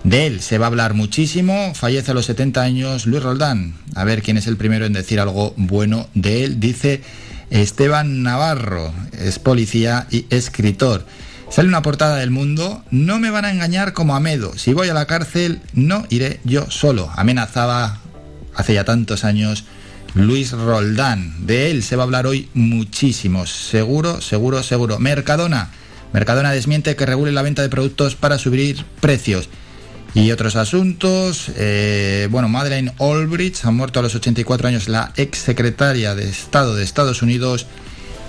De 0.03 0.27
él 0.27 0.41
se 0.41 0.59
va 0.59 0.65
a 0.65 0.67
hablar 0.67 0.93
muchísimo. 0.93 1.73
Fallece 1.73 2.11
a 2.11 2.13
los 2.13 2.27
70 2.27 2.61
años 2.61 3.07
Luis 3.07 3.23
Roldán. 3.23 3.73
A 3.95 4.03
ver 4.03 4.21
quién 4.21 4.37
es 4.37 4.45
el 4.45 4.57
primero 4.57 4.85
en 4.85 4.93
decir 4.93 5.19
algo 5.19 5.55
bueno 5.57 6.07
de 6.13 6.43
él. 6.43 6.59
Dice 6.59 7.01
Esteban 7.49 8.21
Navarro, 8.21 8.93
es 9.11 9.39
policía 9.39 10.05
y 10.11 10.27
escritor. 10.29 11.03
Sale 11.49 11.67
una 11.67 11.81
portada 11.81 12.17
del 12.17 12.31
mundo, 12.31 12.83
no 12.91 13.19
me 13.19 13.29
van 13.29 13.43
a 13.43 13.51
engañar 13.51 13.91
como 13.91 14.15
a 14.15 14.19
Medo. 14.19 14.57
Si 14.57 14.71
voy 14.71 14.87
a 14.87 14.93
la 14.93 15.05
cárcel, 15.05 15.61
no 15.73 16.05
iré 16.09 16.39
yo 16.45 16.69
solo. 16.71 17.11
Amenazaba 17.15 18.00
hace 18.55 18.73
ya 18.73 18.83
tantos 18.83 19.23
años, 19.23 19.65
Luis 20.13 20.51
Roldán. 20.51 21.45
De 21.45 21.71
él 21.71 21.83
se 21.83 21.95
va 21.95 22.03
a 22.03 22.05
hablar 22.05 22.27
hoy 22.27 22.49
muchísimo, 22.53 23.45
seguro, 23.45 24.21
seguro, 24.21 24.63
seguro. 24.63 24.99
Mercadona. 24.99 25.71
Mercadona 26.13 26.51
desmiente 26.51 26.95
que 26.95 27.05
regule 27.05 27.31
la 27.31 27.41
venta 27.41 27.61
de 27.61 27.69
productos 27.69 28.15
para 28.15 28.37
subir 28.37 28.83
precios. 28.99 29.49
Y 30.13 30.31
otros 30.31 30.57
asuntos, 30.57 31.49
eh, 31.55 32.27
bueno, 32.29 32.49
Madeleine 32.49 32.91
Albright 32.99 33.55
ha 33.63 33.71
muerto 33.71 33.99
a 33.99 34.03
los 34.03 34.13
84 34.13 34.67
años 34.67 34.89
la 34.89 35.13
ex 35.15 35.37
secretaria 35.37 36.15
de 36.15 36.27
Estado 36.27 36.75
de 36.75 36.83
Estados 36.83 37.21
Unidos 37.21 37.65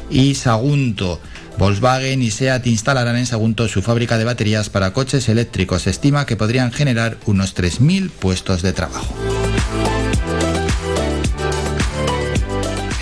y 0.08 0.36
Sagunto. 0.36 1.20
Volkswagen 1.58 2.22
y 2.22 2.30
SEAT 2.30 2.66
instalarán 2.68 3.16
en 3.16 3.26
Sagunto 3.26 3.66
su 3.66 3.82
fábrica 3.82 4.16
de 4.16 4.24
baterías 4.24 4.70
para 4.70 4.92
coches 4.92 5.28
eléctricos. 5.28 5.82
Se 5.82 5.90
estima 5.90 6.24
que 6.24 6.36
podrían 6.36 6.72
generar 6.72 7.18
unos 7.26 7.56
3.000 7.56 8.10
puestos 8.10 8.62
de 8.62 8.72
trabajo. 8.72 9.14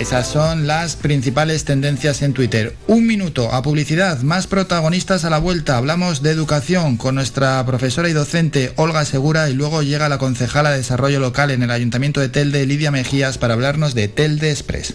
Esas 0.00 0.26
son 0.28 0.66
las 0.66 0.96
principales 0.96 1.66
tendencias 1.66 2.22
en 2.22 2.32
Twitter. 2.32 2.74
Un 2.86 3.06
minuto 3.06 3.52
a 3.52 3.60
publicidad, 3.60 4.22
más 4.22 4.46
protagonistas 4.46 5.26
a 5.26 5.30
la 5.30 5.36
vuelta. 5.36 5.76
Hablamos 5.76 6.22
de 6.22 6.30
educación 6.30 6.96
con 6.96 7.16
nuestra 7.16 7.62
profesora 7.66 8.08
y 8.08 8.14
docente 8.14 8.72
Olga 8.76 9.04
Segura 9.04 9.50
y 9.50 9.52
luego 9.52 9.82
llega 9.82 10.08
la 10.08 10.16
concejala 10.16 10.70
de 10.70 10.78
Desarrollo 10.78 11.20
Local 11.20 11.50
en 11.50 11.62
el 11.62 11.70
Ayuntamiento 11.70 12.18
de 12.18 12.30
Telde, 12.30 12.64
Lidia 12.64 12.90
Mejías, 12.90 13.36
para 13.36 13.52
hablarnos 13.52 13.94
de 13.94 14.08
Telde 14.08 14.50
Express. 14.50 14.94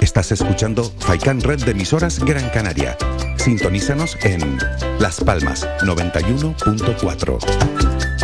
Estás 0.00 0.32
escuchando 0.32 0.90
Faikan 1.00 1.42
Red 1.42 1.64
de 1.64 1.72
emisoras 1.72 2.20
Gran 2.20 2.48
Canaria. 2.48 2.96
Sintonízanos 3.36 4.16
en 4.22 4.56
Las 4.98 5.20
Palmas 5.20 5.68
91.4. 5.82 8.23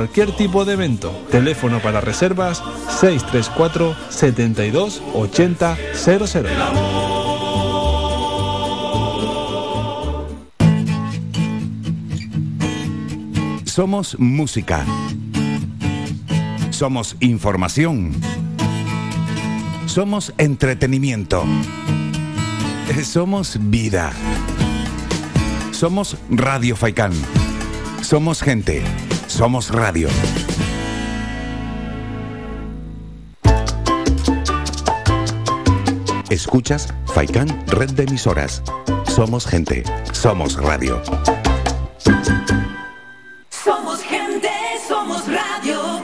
cualquier 0.00 0.32
tipo 0.32 0.64
de 0.64 0.72
evento. 0.72 1.10
Teléfono 1.30 1.78
para 1.80 2.00
reservas 2.00 2.62
634 3.00 3.94
72 4.08 5.02
80 5.12 5.76
00. 5.92 6.48
Somos 13.66 14.18
música. 14.18 14.86
Somos 16.70 17.14
información. 17.20 18.12
Somos 19.84 20.32
entretenimiento. 20.38 21.44
Somos 23.04 23.58
vida. 23.60 24.12
Somos 25.72 26.16
Radio 26.30 26.74
Faikán. 26.74 27.12
Somos 28.00 28.40
gente. 28.40 28.82
Somos 29.40 29.70
Radio. 29.70 30.06
Escuchas 36.28 36.92
Faikan 37.06 37.48
Red 37.68 37.92
de 37.92 38.02
Emisoras. 38.02 38.62
Somos 39.08 39.46
gente. 39.46 39.82
Somos 40.12 40.60
radio. 40.60 41.00
Somos 43.48 44.02
gente. 44.02 44.50
Somos 44.86 45.24
radio. 45.26 46.02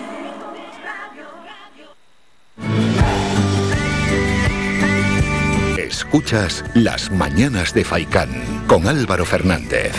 Escuchas 5.76 6.64
Las 6.72 7.10
Mañanas 7.10 7.74
de 7.74 7.84
Faikán 7.84 8.30
con 8.66 8.88
Álvaro 8.88 9.26
Fernández. 9.26 9.92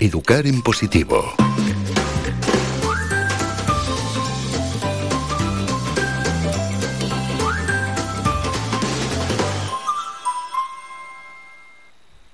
Educar 0.00 0.46
en 0.46 0.62
positivo. 0.62 1.34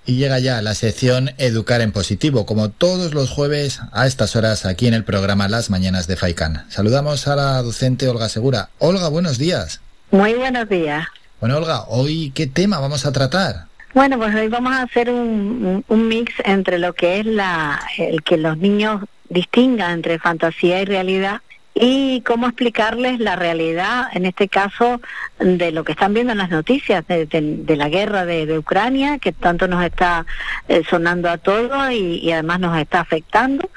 Y 0.04 0.16
llega 0.16 0.38
ya 0.40 0.60
la 0.60 0.74
sección 0.74 1.30
Educar 1.38 1.80
en 1.80 1.92
Positivo, 1.92 2.44
como 2.44 2.68
todos 2.68 3.14
los 3.14 3.30
jueves 3.30 3.80
a 3.92 4.06
estas 4.06 4.36
horas 4.36 4.66
aquí 4.66 4.86
en 4.86 4.92
el 4.92 5.04
programa 5.04 5.48
Las 5.48 5.70
Mañanas 5.70 6.06
de 6.06 6.16
Faikan. 6.16 6.66
Saludamos 6.68 7.26
a 7.28 7.36
la 7.36 7.62
docente 7.62 8.06
Olga 8.08 8.28
Segura. 8.28 8.68
Olga, 8.78 9.08
buenos 9.08 9.38
días. 9.38 9.80
Muy 10.10 10.34
buenos 10.34 10.68
días. 10.68 11.06
Bueno, 11.40 11.56
Olga, 11.56 11.84
hoy 11.88 12.30
qué 12.34 12.46
tema 12.46 12.78
vamos 12.78 13.06
a 13.06 13.12
tratar? 13.12 13.68
Bueno, 13.94 14.18
pues 14.18 14.34
hoy 14.34 14.48
vamos 14.48 14.72
a 14.72 14.82
hacer 14.82 15.08
un, 15.08 15.84
un 15.86 16.08
mix 16.08 16.32
entre 16.44 16.78
lo 16.78 16.92
que 16.94 17.20
es 17.20 17.26
la, 17.26 17.80
el 17.96 18.22
que 18.24 18.36
los 18.36 18.58
niños 18.58 19.02
distingan 19.28 19.92
entre 19.92 20.18
fantasía 20.18 20.82
y 20.82 20.84
realidad 20.84 21.40
y 21.76 22.20
cómo 22.22 22.46
explicarles 22.46 23.18
la 23.18 23.34
realidad, 23.36 24.06
en 24.12 24.26
este 24.26 24.48
caso, 24.48 25.00
de 25.40 25.72
lo 25.72 25.82
que 25.84 25.92
están 25.92 26.14
viendo 26.14 26.32
en 26.32 26.38
las 26.38 26.50
noticias, 26.50 27.04
de, 27.08 27.26
de- 27.26 27.76
la 27.76 27.88
guerra 27.88 28.24
de, 28.24 28.58
Ucrania, 28.58 29.18
que 29.18 29.32
tanto 29.32 29.66
nos 29.66 29.84
está 29.84 30.24
eh, 30.68 30.82
sonando 30.88 31.28
a 31.28 31.38
todos 31.38 31.90
y 31.92 32.30
además 32.30 32.60
nos 32.60 32.78
está 32.78 33.00
afectando. 33.00 33.68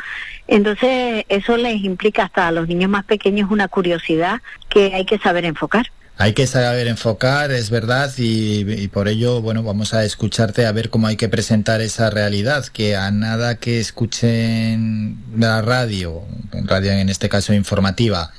Entonces, 0.47 1.25
eso 1.27 1.57
les 1.57 1.83
implica 1.83 2.23
hasta 2.23 2.47
a 2.47 2.51
los 2.51 2.67
niños 2.67 2.89
más 2.89 3.03
pequeños 3.03 3.49
una 3.49 3.67
curiosidad 3.67 4.41
que 4.69 4.93
hay 4.93 5.05
que 5.05 5.17
saber 5.17 5.45
enfocar. 5.45 5.87
Hay 6.19 6.33
que 6.33 6.47
saber 6.47 6.87
enfocar, 6.87 7.51
es 7.51 7.69
verdad, 7.69 8.11
y, 8.17 8.61
y 8.71 8.87
por 8.87 9.07
ello, 9.07 9.39
bueno, 9.41 9.61
vamos 9.61 9.93
a 9.93 10.03
escucharte 10.03 10.65
a 10.65 10.71
ver 10.71 10.89
cómo 10.89 11.05
hay 11.05 11.15
que 11.15 11.29
presentar 11.29 11.79
esa 11.81 12.09
realidad, 12.09 12.65
que 12.65 12.95
a 12.95 13.11
nada 13.11 13.55
que 13.55 13.79
escuchen 13.79 15.23
la 15.37 15.61
radio, 15.61 16.23
en 16.53 16.67
radio 16.67 16.91
en 16.93 17.09
este 17.09 17.29
caso 17.29 17.53
informativa, 17.53 18.31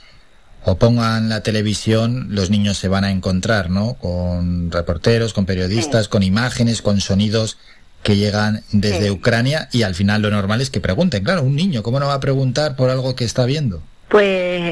o 0.64 0.76
pongan 0.76 1.28
la 1.28 1.44
televisión, 1.44 2.26
los 2.30 2.50
niños 2.50 2.78
se 2.78 2.88
van 2.88 3.04
a 3.04 3.12
encontrar, 3.12 3.70
¿no? 3.70 3.94
Con 3.94 4.72
reporteros, 4.72 5.32
con 5.32 5.46
periodistas, 5.46 6.08
con 6.08 6.24
imágenes, 6.24 6.82
con 6.82 7.00
sonidos 7.00 7.58
que 8.02 8.16
llegan 8.16 8.64
desde 8.72 9.04
Sí. 9.04 9.10
Ucrania 9.10 9.68
y 9.72 9.82
al 9.82 9.94
final 9.94 10.22
lo 10.22 10.30
normal 10.30 10.60
es 10.60 10.70
que 10.70 10.80
pregunten, 10.80 11.22
claro, 11.22 11.42
un 11.44 11.54
niño, 11.54 11.84
¿cómo 11.84 12.00
no 12.00 12.08
va 12.08 12.14
a 12.14 12.20
preguntar 12.20 12.74
por 12.74 12.90
algo 12.90 13.14
que 13.14 13.24
está 13.24 13.44
viendo? 13.44 13.82
Pues 14.08 14.24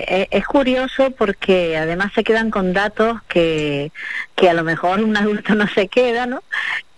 e- 0.09 0.29
es 0.31 0.47
curioso 0.47 1.11
porque 1.11 1.77
además 1.77 2.13
se 2.15 2.25
quedan 2.25 2.51
con 2.51 2.73
datos 2.73 3.21
que, 3.29 3.93
que 4.35 4.49
a 4.49 4.55
lo 4.55 4.65
mejor 4.65 5.03
un 5.03 5.17
adulto 5.17 5.55
no 5.55 5.69
se 5.69 5.89
queda, 5.89 6.27
¿no? 6.27 6.43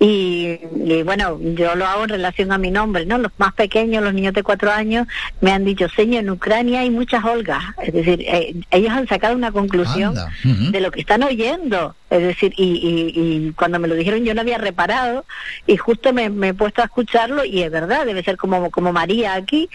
Y, 0.01 0.61
y 0.76 1.03
bueno, 1.03 1.41
yo 1.41 1.74
lo 1.74 1.84
hago 1.84 2.05
en 2.05 2.11
relación 2.11 2.53
a 2.53 2.59
mi 2.59 2.70
nombre, 2.70 3.05
¿no? 3.05 3.18
Los 3.18 3.32
más 3.39 3.53
pequeños, 3.55 4.05
los 4.05 4.14
niños 4.14 4.32
de 4.32 4.45
cuatro 4.45 4.70
años, 4.70 5.09
me 5.41 5.51
han 5.51 5.64
dicho, 5.64 5.89
señor, 5.89 6.22
en 6.22 6.30
Ucrania 6.30 6.80
hay 6.80 6.91
muchas 6.91 7.24
Olgas. 7.24 7.64
Es 7.82 7.93
decir, 7.93 8.22
eh, 8.22 8.55
ellos 8.70 8.93
han 8.93 9.09
sacado 9.09 9.34
una 9.34 9.51
conclusión 9.51 10.14
de 10.45 10.80
lo 10.80 10.93
que 10.93 11.01
están 11.01 11.24
oyendo. 11.24 11.97
Es 12.11 12.22
decir, 12.22 12.55
y, 12.57 12.64
y, 12.64 13.49
y 13.49 13.53
cuando 13.53 13.80
me 13.80 13.89
lo 13.89 13.95
dijeron 13.97 14.24
yo 14.24 14.32
no 14.32 14.41
había 14.41 14.57
reparado 14.57 15.26
y 15.66 15.76
justo 15.76 16.12
me, 16.12 16.30
me 16.30 16.49
he 16.49 16.55
puesto 16.55 16.80
a 16.80 16.86
escucharlo 16.86 17.45
y 17.45 17.62
es 17.62 17.70
verdad, 17.70 18.07
debe 18.07 18.22
ser 18.22 18.36
como, 18.36 18.70
como 18.70 18.93
María 18.93 19.34
aquí 19.34 19.68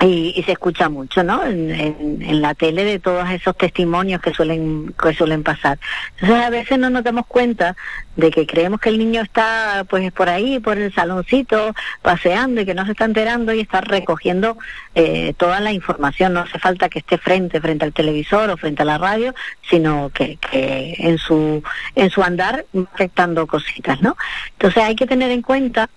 y, 0.00 0.32
y 0.36 0.42
se 0.44 0.52
escucha 0.52 0.88
mucho, 0.88 1.24
¿no? 1.24 1.44
En, 1.44 1.70
en- 1.70 2.40
la 2.40 2.54
tele 2.54 2.84
de 2.84 2.98
todos 3.00 3.28
esos 3.30 3.56
testimonios 3.56 4.20
que 4.20 4.32
suelen 4.32 4.94
que 5.02 5.12
suelen 5.12 5.42
pasar. 5.42 5.78
Entonces 6.20 6.44
a 6.44 6.50
veces 6.50 6.78
no 6.78 6.88
nos 6.88 7.02
damos 7.02 7.26
cuenta 7.26 7.76
de 8.14 8.30
que 8.30 8.46
creemos 8.46 8.80
que 8.80 8.90
el 8.90 8.98
niño 8.98 9.22
está 9.22 9.84
pues 9.88 10.12
por 10.12 10.28
ahí, 10.28 10.60
por 10.60 10.78
el 10.78 10.92
saloncito, 10.94 11.74
paseando 12.02 12.60
y 12.60 12.64
que 12.66 12.74
no 12.74 12.84
se 12.84 12.92
está 12.92 13.06
enterando 13.06 13.52
y 13.52 13.60
está 13.60 13.80
recogiendo 13.80 14.56
eh, 14.94 15.34
toda 15.36 15.58
la 15.60 15.72
información. 15.72 16.32
No 16.34 16.40
hace 16.40 16.58
falta 16.60 16.88
que 16.88 17.00
esté 17.00 17.18
frente 17.18 17.60
frente 17.60 17.84
al 17.84 17.92
televisor 17.92 18.50
o 18.50 18.56
frente 18.56 18.82
a 18.82 18.86
la 18.86 18.98
radio, 18.98 19.34
sino 19.68 20.10
que, 20.14 20.36
que 20.36 20.94
en 20.98 21.18
su 21.18 21.62
en 21.96 22.10
su 22.10 22.22
andar 22.22 22.66
afectando 22.94 23.46
cositas, 23.48 24.00
¿no? 24.00 24.16
Entonces 24.52 24.82
hay 24.84 24.94
que 24.94 25.06
tener 25.06 25.30
en 25.32 25.42
cuenta 25.42 25.88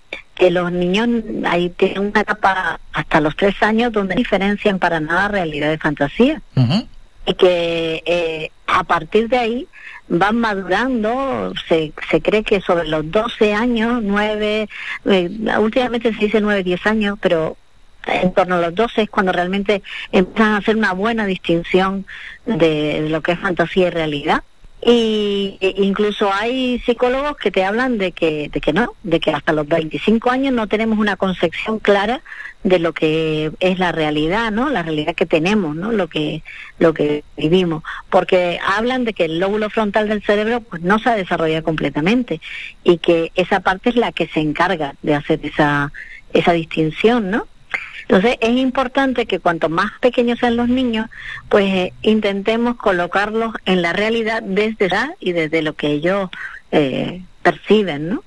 que 0.41 0.49
los 0.49 0.71
niños 0.71 1.07
ahí 1.45 1.69
tienen 1.69 1.99
una 1.99 2.21
etapa 2.21 2.79
hasta 2.93 3.21
los 3.21 3.35
tres 3.35 3.61
años 3.61 3.91
donde 3.91 4.15
no 4.15 4.17
diferencian 4.17 4.79
para 4.79 4.99
nada 4.99 5.27
realidad 5.27 5.69
de 5.69 5.77
fantasía 5.77 6.41
y 7.27 7.33
que 7.35 8.01
eh, 8.07 8.49
a 8.65 8.83
partir 8.83 9.29
de 9.29 9.37
ahí 9.37 9.67
van 10.07 10.39
madurando, 10.39 11.53
se, 11.69 11.93
se 12.09 12.21
cree 12.23 12.41
que 12.41 12.59
sobre 12.59 12.87
los 12.87 13.11
12 13.11 13.53
años, 13.53 14.01
9, 14.01 14.67
eh, 15.05 15.29
últimamente 15.59 16.11
se 16.11 16.25
dice 16.25 16.41
9, 16.41 16.63
10 16.63 16.87
años, 16.87 17.19
pero 17.21 17.55
en 18.07 18.33
torno 18.33 18.55
a 18.55 18.61
los 18.61 18.73
12 18.73 19.03
es 19.03 19.09
cuando 19.11 19.31
realmente 19.31 19.83
empiezan 20.11 20.53
a 20.53 20.57
hacer 20.57 20.75
una 20.75 20.93
buena 20.93 21.27
distinción 21.27 22.07
de, 22.47 23.03
de 23.03 23.09
lo 23.09 23.21
que 23.21 23.33
es 23.33 23.39
fantasía 23.39 23.89
y 23.89 23.91
realidad. 23.91 24.43
Y 24.83 25.57
e- 25.61 25.75
incluso 25.77 26.31
hay 26.33 26.79
psicólogos 26.79 27.37
que 27.37 27.51
te 27.51 27.63
hablan 27.63 27.99
de 27.99 28.11
que, 28.13 28.49
de 28.51 28.61
que 28.61 28.73
no, 28.73 28.95
de 29.03 29.19
que 29.19 29.31
hasta 29.31 29.53
los 29.53 29.67
25 29.67 30.31
años 30.31 30.53
no 30.53 30.67
tenemos 30.67 30.97
una 30.97 31.17
concepción 31.17 31.77
clara 31.79 32.21
de 32.63 32.79
lo 32.79 32.93
que 32.93 33.51
es 33.59 33.79
la 33.79 33.91
realidad, 33.91 34.51
¿no? 34.51 34.69
La 34.69 34.81
realidad 34.83 35.15
que 35.15 35.25
tenemos, 35.25 35.75
¿no? 35.75 35.91
Lo 35.91 36.07
que, 36.07 36.43
lo 36.79 36.93
que 36.93 37.23
vivimos. 37.37 37.83
Porque 38.09 38.59
hablan 38.65 39.05
de 39.05 39.13
que 39.13 39.25
el 39.25 39.39
lóbulo 39.39 39.69
frontal 39.69 40.07
del 40.07 40.23
cerebro 40.23 40.61
pues 40.61 40.81
no 40.81 40.97
se 40.99 41.09
ha 41.09 41.15
desarrollado 41.15 41.63
completamente 41.63 42.41
y 42.83 42.97
que 42.97 43.31
esa 43.35 43.59
parte 43.59 43.89
es 43.89 43.95
la 43.95 44.11
que 44.11 44.27
se 44.27 44.39
encarga 44.39 44.95
de 45.03 45.13
hacer 45.13 45.39
esa, 45.43 45.91
esa 46.33 46.53
distinción, 46.53 47.29
¿no? 47.29 47.47
Entonces 48.11 48.39
es 48.41 48.57
importante 48.57 49.25
que 49.25 49.39
cuanto 49.39 49.69
más 49.69 49.93
pequeños 50.01 50.39
sean 50.39 50.57
los 50.57 50.67
niños, 50.67 51.09
pues 51.47 51.73
eh, 51.73 51.93
intentemos 52.01 52.75
colocarlos 52.75 53.55
en 53.63 53.81
la 53.81 53.93
realidad 53.93 54.43
desde 54.43 54.87
edad 54.87 55.11
y 55.21 55.31
desde 55.31 55.61
lo 55.61 55.75
que 55.77 55.91
ellos 55.91 56.29
eh, 56.73 57.21
perciben, 57.41 58.09
¿no? 58.09 58.23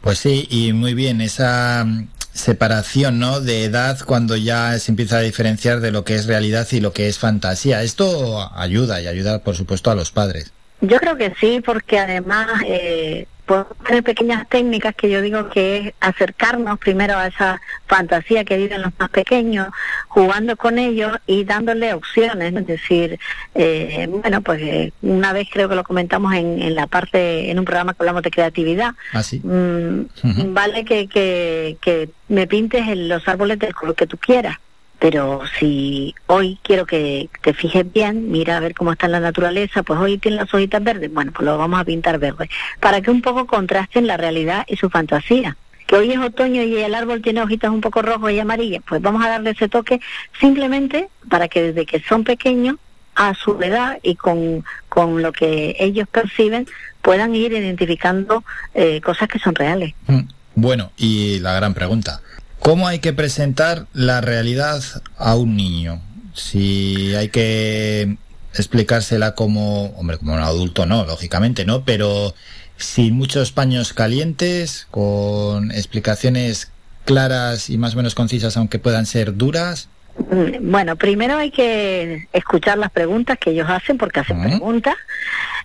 Pues 0.00 0.20
sí, 0.20 0.46
y 0.48 0.72
muy 0.72 0.94
bien, 0.94 1.20
esa 1.20 1.84
mm, 1.84 2.08
separación, 2.32 3.18
¿no? 3.18 3.42
De 3.42 3.64
edad 3.64 3.98
cuando 4.06 4.36
ya 4.36 4.78
se 4.78 4.90
empieza 4.90 5.18
a 5.18 5.20
diferenciar 5.20 5.80
de 5.80 5.90
lo 5.90 6.02
que 6.02 6.14
es 6.14 6.24
realidad 6.24 6.66
y 6.70 6.80
lo 6.80 6.94
que 6.94 7.06
es 7.06 7.18
fantasía. 7.18 7.82
Esto 7.82 8.50
ayuda 8.56 9.02
y 9.02 9.06
ayuda, 9.06 9.40
por 9.40 9.54
supuesto, 9.54 9.90
a 9.90 9.94
los 9.94 10.12
padres. 10.12 10.50
Yo 10.80 10.96
creo 10.98 11.18
que 11.18 11.34
sí, 11.38 11.62
porque 11.62 11.98
además 11.98 12.62
eh, 12.64 13.26
podemos 13.46 13.76
tener 13.86 14.02
pequeñas 14.02 14.48
técnicas 14.48 14.94
que 14.94 15.08
yo 15.08 15.22
digo 15.22 15.48
que 15.48 15.78
es 15.78 15.94
acercarnos 16.00 16.78
primero 16.78 17.16
a 17.16 17.28
esa 17.28 17.60
fantasía 17.86 18.44
que 18.44 18.56
viven 18.56 18.82
los 18.82 18.92
más 18.98 19.08
pequeños, 19.10 19.68
jugando 20.08 20.56
con 20.56 20.78
ellos 20.78 21.12
y 21.26 21.44
dándole 21.44 21.94
opciones. 21.94 22.54
Es 22.54 22.66
decir, 22.66 23.18
eh, 23.54 24.06
bueno, 24.10 24.42
pues 24.42 24.60
eh, 24.62 24.92
una 25.02 25.32
vez 25.32 25.48
creo 25.50 25.68
que 25.68 25.76
lo 25.76 25.84
comentamos 25.84 26.34
en, 26.34 26.60
en 26.60 26.74
la 26.74 26.86
parte, 26.86 27.50
en 27.50 27.58
un 27.58 27.64
programa 27.64 27.94
que 27.94 28.02
hablamos 28.02 28.22
de 28.22 28.30
creatividad, 28.30 28.94
Así. 29.12 29.40
Mm, 29.42 30.06
vale 30.52 30.84
que, 30.84 31.06
que, 31.08 31.76
que 31.80 32.10
me 32.28 32.46
pintes 32.46 32.86
en 32.88 33.08
los 33.08 33.26
árboles 33.28 33.58
del 33.58 33.74
color 33.74 33.94
que 33.94 34.06
tú 34.06 34.16
quieras. 34.18 34.58
Pero 34.98 35.42
si 35.58 36.14
hoy 36.26 36.58
quiero 36.62 36.86
que 36.86 37.28
te 37.42 37.52
fijes 37.52 37.90
bien, 37.92 38.30
mira 38.30 38.56
a 38.56 38.60
ver 38.60 38.74
cómo 38.74 38.92
está 38.92 39.08
la 39.08 39.20
naturaleza, 39.20 39.82
pues 39.82 39.98
hoy 40.00 40.18
tiene 40.18 40.38
las 40.38 40.52
hojitas 40.52 40.82
verdes, 40.82 41.12
bueno, 41.12 41.32
pues 41.32 41.44
lo 41.44 41.58
vamos 41.58 41.78
a 41.78 41.84
pintar 41.84 42.18
verde, 42.18 42.48
para 42.80 43.00
que 43.02 43.10
un 43.10 43.20
poco 43.20 43.46
contrasten 43.46 44.06
la 44.06 44.16
realidad 44.16 44.64
y 44.66 44.76
su 44.76 44.88
fantasía. 44.88 45.56
Que 45.86 45.96
hoy 45.96 46.12
es 46.12 46.18
otoño 46.18 46.62
y 46.62 46.78
el 46.78 46.94
árbol 46.94 47.22
tiene 47.22 47.42
hojitas 47.42 47.70
un 47.70 47.80
poco 47.80 48.02
rojas 48.02 48.32
y 48.32 48.40
amarillas, 48.40 48.82
pues 48.88 49.02
vamos 49.02 49.24
a 49.24 49.28
darle 49.28 49.50
ese 49.50 49.68
toque 49.68 50.00
simplemente 50.40 51.08
para 51.28 51.46
que 51.48 51.62
desde 51.62 51.86
que 51.86 52.00
son 52.00 52.24
pequeños, 52.24 52.76
a 53.16 53.34
su 53.34 53.60
edad 53.62 53.98
y 54.02 54.14
con, 54.14 54.62
con 54.88 55.22
lo 55.22 55.32
que 55.32 55.74
ellos 55.80 56.06
perciben, 56.06 56.66
puedan 57.02 57.34
ir 57.34 57.52
identificando 57.52 58.44
eh, 58.74 59.00
cosas 59.00 59.28
que 59.28 59.38
son 59.38 59.54
reales. 59.54 59.94
Mm. 60.06 60.20
Bueno, 60.54 60.90
y 60.96 61.38
la 61.40 61.54
gran 61.54 61.74
pregunta, 61.74 62.20
¿cómo 62.66 62.88
hay 62.88 62.98
que 62.98 63.12
presentar 63.12 63.86
la 63.92 64.20
realidad 64.20 64.82
a 65.18 65.36
un 65.36 65.54
niño? 65.56 66.00
Si 66.34 67.14
hay 67.14 67.28
que 67.28 68.16
explicársela 68.54 69.36
como, 69.36 69.90
hombre, 69.90 70.18
como 70.18 70.34
un 70.34 70.40
adulto 70.40 70.84
no, 70.84 71.04
lógicamente, 71.04 71.64
¿no? 71.64 71.84
Pero 71.84 72.34
sin 72.76 73.14
muchos 73.14 73.52
paños 73.52 73.92
calientes, 73.92 74.88
con 74.90 75.70
explicaciones 75.70 76.72
claras 77.04 77.70
y 77.70 77.78
más 77.78 77.94
o 77.94 77.98
menos 77.98 78.16
concisas, 78.16 78.56
aunque 78.56 78.80
puedan 78.80 79.06
ser 79.06 79.36
duras? 79.36 79.88
Mm, 80.18 80.68
Bueno, 80.68 80.96
primero 80.96 81.36
hay 81.36 81.52
que 81.52 82.26
escuchar 82.32 82.78
las 82.78 82.90
preguntas 82.90 83.38
que 83.38 83.50
ellos 83.50 83.68
hacen, 83.70 83.96
porque 83.96 84.18
hacen 84.18 84.42
preguntas, 84.42 84.96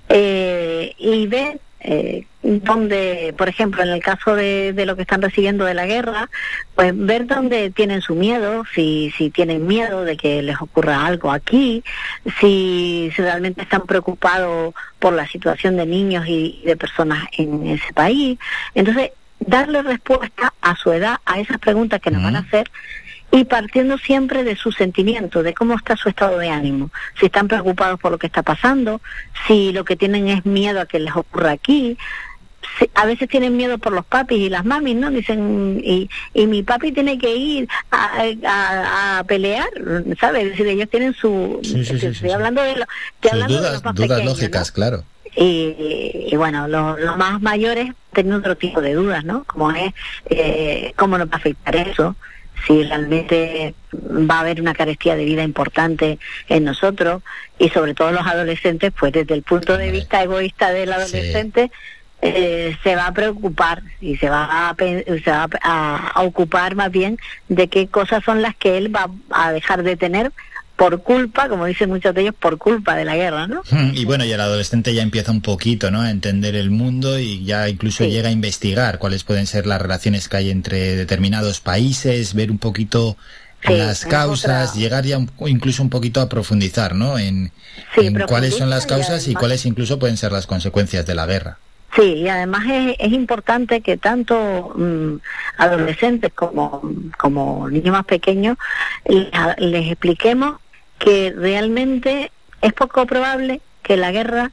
eh, 0.07 0.93
y 0.99 1.25
ver 1.25 1.59
eh, 1.79 2.27
donde, 2.43 3.33
por 3.37 3.49
ejemplo, 3.49 3.83
en 3.83 3.89
el 3.89 4.01
caso 4.01 4.35
de, 4.35 4.73
de 4.73 4.85
lo 4.85 4.95
que 4.95 5.03
están 5.03 5.21
recibiendo 5.21 5.65
de 5.65 5.73
la 5.73 5.85
guerra, 5.85 6.29
pues 6.75 6.91
ver 6.95 7.27
dónde 7.27 7.69
tienen 7.69 8.01
su 8.01 8.15
miedo, 8.15 8.63
si, 8.73 9.13
si 9.17 9.29
tienen 9.29 9.67
miedo 9.67 10.03
de 10.03 10.17
que 10.17 10.41
les 10.41 10.59
ocurra 10.59 11.05
algo 11.05 11.31
aquí, 11.31 11.83
si, 12.39 13.11
si 13.15 13.21
realmente 13.21 13.61
están 13.61 13.85
preocupados 13.85 14.73
por 14.99 15.13
la 15.13 15.27
situación 15.27 15.77
de 15.77 15.85
niños 15.85 16.25
y 16.27 16.61
de 16.65 16.75
personas 16.75 17.25
en 17.37 17.67
ese 17.67 17.93
país. 17.93 18.39
Entonces, 18.73 19.11
darle 19.39 19.81
respuesta 19.81 20.53
a 20.61 20.75
su 20.75 20.91
edad 20.91 21.17
a 21.25 21.39
esas 21.39 21.59
preguntas 21.59 21.99
que 21.99 22.11
nos 22.11 22.23
van 22.23 22.35
a 22.35 22.39
hacer 22.39 22.71
y 23.31 23.45
partiendo 23.45 23.97
siempre 23.97 24.43
de 24.43 24.55
su 24.55 24.71
sentimiento, 24.71 25.41
de 25.41 25.53
cómo 25.53 25.75
está 25.75 25.95
su 25.95 26.09
estado 26.09 26.37
de 26.37 26.49
ánimo, 26.49 26.91
si 27.19 27.27
están 27.27 27.47
preocupados 27.47 27.99
por 27.99 28.11
lo 28.11 28.17
que 28.17 28.27
está 28.27 28.43
pasando, 28.43 29.01
si 29.47 29.71
lo 29.71 29.85
que 29.85 29.95
tienen 29.95 30.27
es 30.27 30.45
miedo 30.45 30.81
a 30.81 30.85
que 30.85 30.99
les 30.99 31.15
ocurra 31.15 31.51
aquí, 31.51 31.97
a 32.95 33.05
veces 33.05 33.27
tienen 33.29 33.55
miedo 33.57 33.77
por 33.77 33.93
los 33.93 34.05
papis 34.05 34.39
y 34.39 34.49
las 34.49 34.65
mamis, 34.65 34.95
¿no? 34.95 35.09
Dicen, 35.11 35.81
y, 35.83 36.09
y 36.33 36.47
mi 36.47 36.63
papi 36.63 36.91
tiene 36.91 37.17
que 37.17 37.35
ir 37.35 37.67
a, 37.91 38.23
a- 38.45 39.19
a 39.19 39.23
pelear, 39.25 39.67
¿sabes? 40.19 40.43
Es 40.45 40.49
decir, 40.51 40.67
ellos 40.67 40.89
tienen 40.89 41.13
su... 41.13 41.59
Sí, 41.63 41.83
sí, 41.85 41.99
sí, 41.99 42.07
estoy 42.07 42.31
hablando 42.31 42.61
de, 42.61 42.75
lo, 42.75 42.85
estoy 43.15 43.31
hablando 43.31 43.53
de 43.55 43.59
dudas, 43.59 43.73
los 43.73 43.83
más 43.83 43.95
dudas 43.95 44.09
pequeños, 44.09 44.25
¿no? 44.25 44.31
lógicas, 44.37 44.71
claro. 44.71 45.03
Y, 45.35 46.27
y 46.29 46.35
bueno, 46.35 46.67
lo- 46.67 46.97
los 46.97 47.17
más 47.17 47.41
mayores 47.41 47.91
tienen 48.13 48.33
otro 48.33 48.55
tipo 48.57 48.81
de 48.81 48.93
dudas, 48.93 49.23
¿no? 49.23 49.43
Como 49.45 49.71
es, 49.71 49.93
eh, 50.29 50.93
¿cómo 50.97 51.17
nos 51.17 51.27
va 51.27 51.33
a 51.33 51.37
afectar 51.37 51.75
eso? 51.75 52.15
Si 52.67 52.83
realmente 52.83 53.73
va 53.93 54.35
a 54.35 54.39
haber 54.41 54.61
una 54.61 54.73
carestía 54.75 55.15
de 55.15 55.25
vida 55.25 55.41
importante 55.41 56.19
en 56.47 56.63
nosotros 56.65 57.23
y 57.57 57.69
sobre 57.69 57.93
todo 57.95 58.11
los 58.11 58.27
adolescentes, 58.27 58.91
pues 58.99 59.13
desde 59.13 59.33
el 59.33 59.41
punto 59.43 59.77
de 59.77 59.89
vista 59.89 60.21
egoísta 60.21 60.71
del 60.71 60.91
adolescente, 60.93 61.71
eh, 62.21 62.77
se 62.83 62.95
va 62.95 63.07
a 63.07 63.13
preocupar 63.13 63.81
y 63.99 64.17
se 64.17 64.29
va 64.29 64.69
a, 64.69 64.73
pe- 64.75 65.05
se 65.23 65.31
va 65.31 65.47
a, 65.63 66.07
a 66.09 66.21
ocupar 66.23 66.75
más 66.75 66.91
bien 66.91 67.17
de 67.49 67.67
qué 67.67 67.87
cosas 67.87 68.23
son 68.23 68.41
las 68.41 68.55
que 68.55 68.77
él 68.77 68.95
va 68.95 69.09
a 69.31 69.51
dejar 69.51 69.83
de 69.83 69.95
tener 69.97 70.31
por 70.75 71.03
culpa, 71.03 71.47
como 71.47 71.65
dicen 71.65 71.89
muchos 71.89 72.15
de 72.15 72.21
ellos, 72.21 72.35
por 72.39 72.57
culpa 72.57 72.95
de 72.95 73.05
la 73.05 73.15
guerra, 73.15 73.45
¿no? 73.45 73.61
Mm, 73.69 73.91
Y 73.93 74.05
bueno, 74.05 74.25
y 74.25 74.31
el 74.31 74.41
adolescente 74.41 74.93
ya 74.95 75.03
empieza 75.03 75.31
un 75.31 75.41
poquito, 75.41 75.91
¿no? 75.91 76.01
A 76.01 76.09
entender 76.09 76.55
el 76.55 76.71
mundo 76.71 77.19
y 77.19 77.43
ya 77.43 77.69
incluso 77.69 78.03
llega 78.05 78.29
a 78.29 78.31
investigar 78.31 78.97
cuáles 78.97 79.23
pueden 79.23 79.45
ser 79.45 79.67
las 79.67 79.79
relaciones 79.79 80.27
que 80.27 80.37
hay 80.37 80.49
entre 80.49 80.95
determinados 80.95 81.59
países, 81.59 82.33
ver 82.33 82.49
un 82.51 82.57
poquito 82.57 83.15
Sí, 83.63 83.73
las 83.75 84.05
causas, 84.05 84.73
llegar 84.75 85.03
ya 85.05 85.19
un- 85.19 85.29
incluso 85.45 85.83
un 85.83 85.91
poquito 85.91 86.19
a 86.19 86.27
profundizar, 86.29 86.95
¿no? 86.95 87.19
En, 87.19 87.51
Sí, 87.95 88.07
en 88.07 88.19
cuáles 88.21 88.55
son 88.57 88.71
las 88.71 88.85
y 88.85 88.87
causas 88.87 89.27
y 89.27 89.35
cuáles 89.35 89.65
incluso 89.67 89.99
pueden 89.99 90.17
ser 90.17 90.31
las 90.31 90.47
consecuencias 90.47 91.05
de 91.05 91.13
la 91.13 91.27
guerra. 91.27 91.59
Sí, 91.95 92.13
y 92.13 92.29
además 92.29 92.63
es, 92.97 93.11
importante 93.11 93.81
que 93.81 93.97
tanto 93.97 94.73
mm, 94.75 95.15
adolescentes 95.57 96.31
como, 96.33 96.81
como 97.17 97.69
niños 97.69 97.91
más 97.91 98.05
pequeños 98.05 98.57
les, 99.05 99.27
les 99.57 99.87
expliquemos 99.87 100.55
que 100.99 101.33
realmente 101.35 102.31
es 102.61 102.73
poco 102.73 103.05
probable 103.05 103.59
que 103.83 103.97
la 103.97 104.11
guerra 104.11 104.51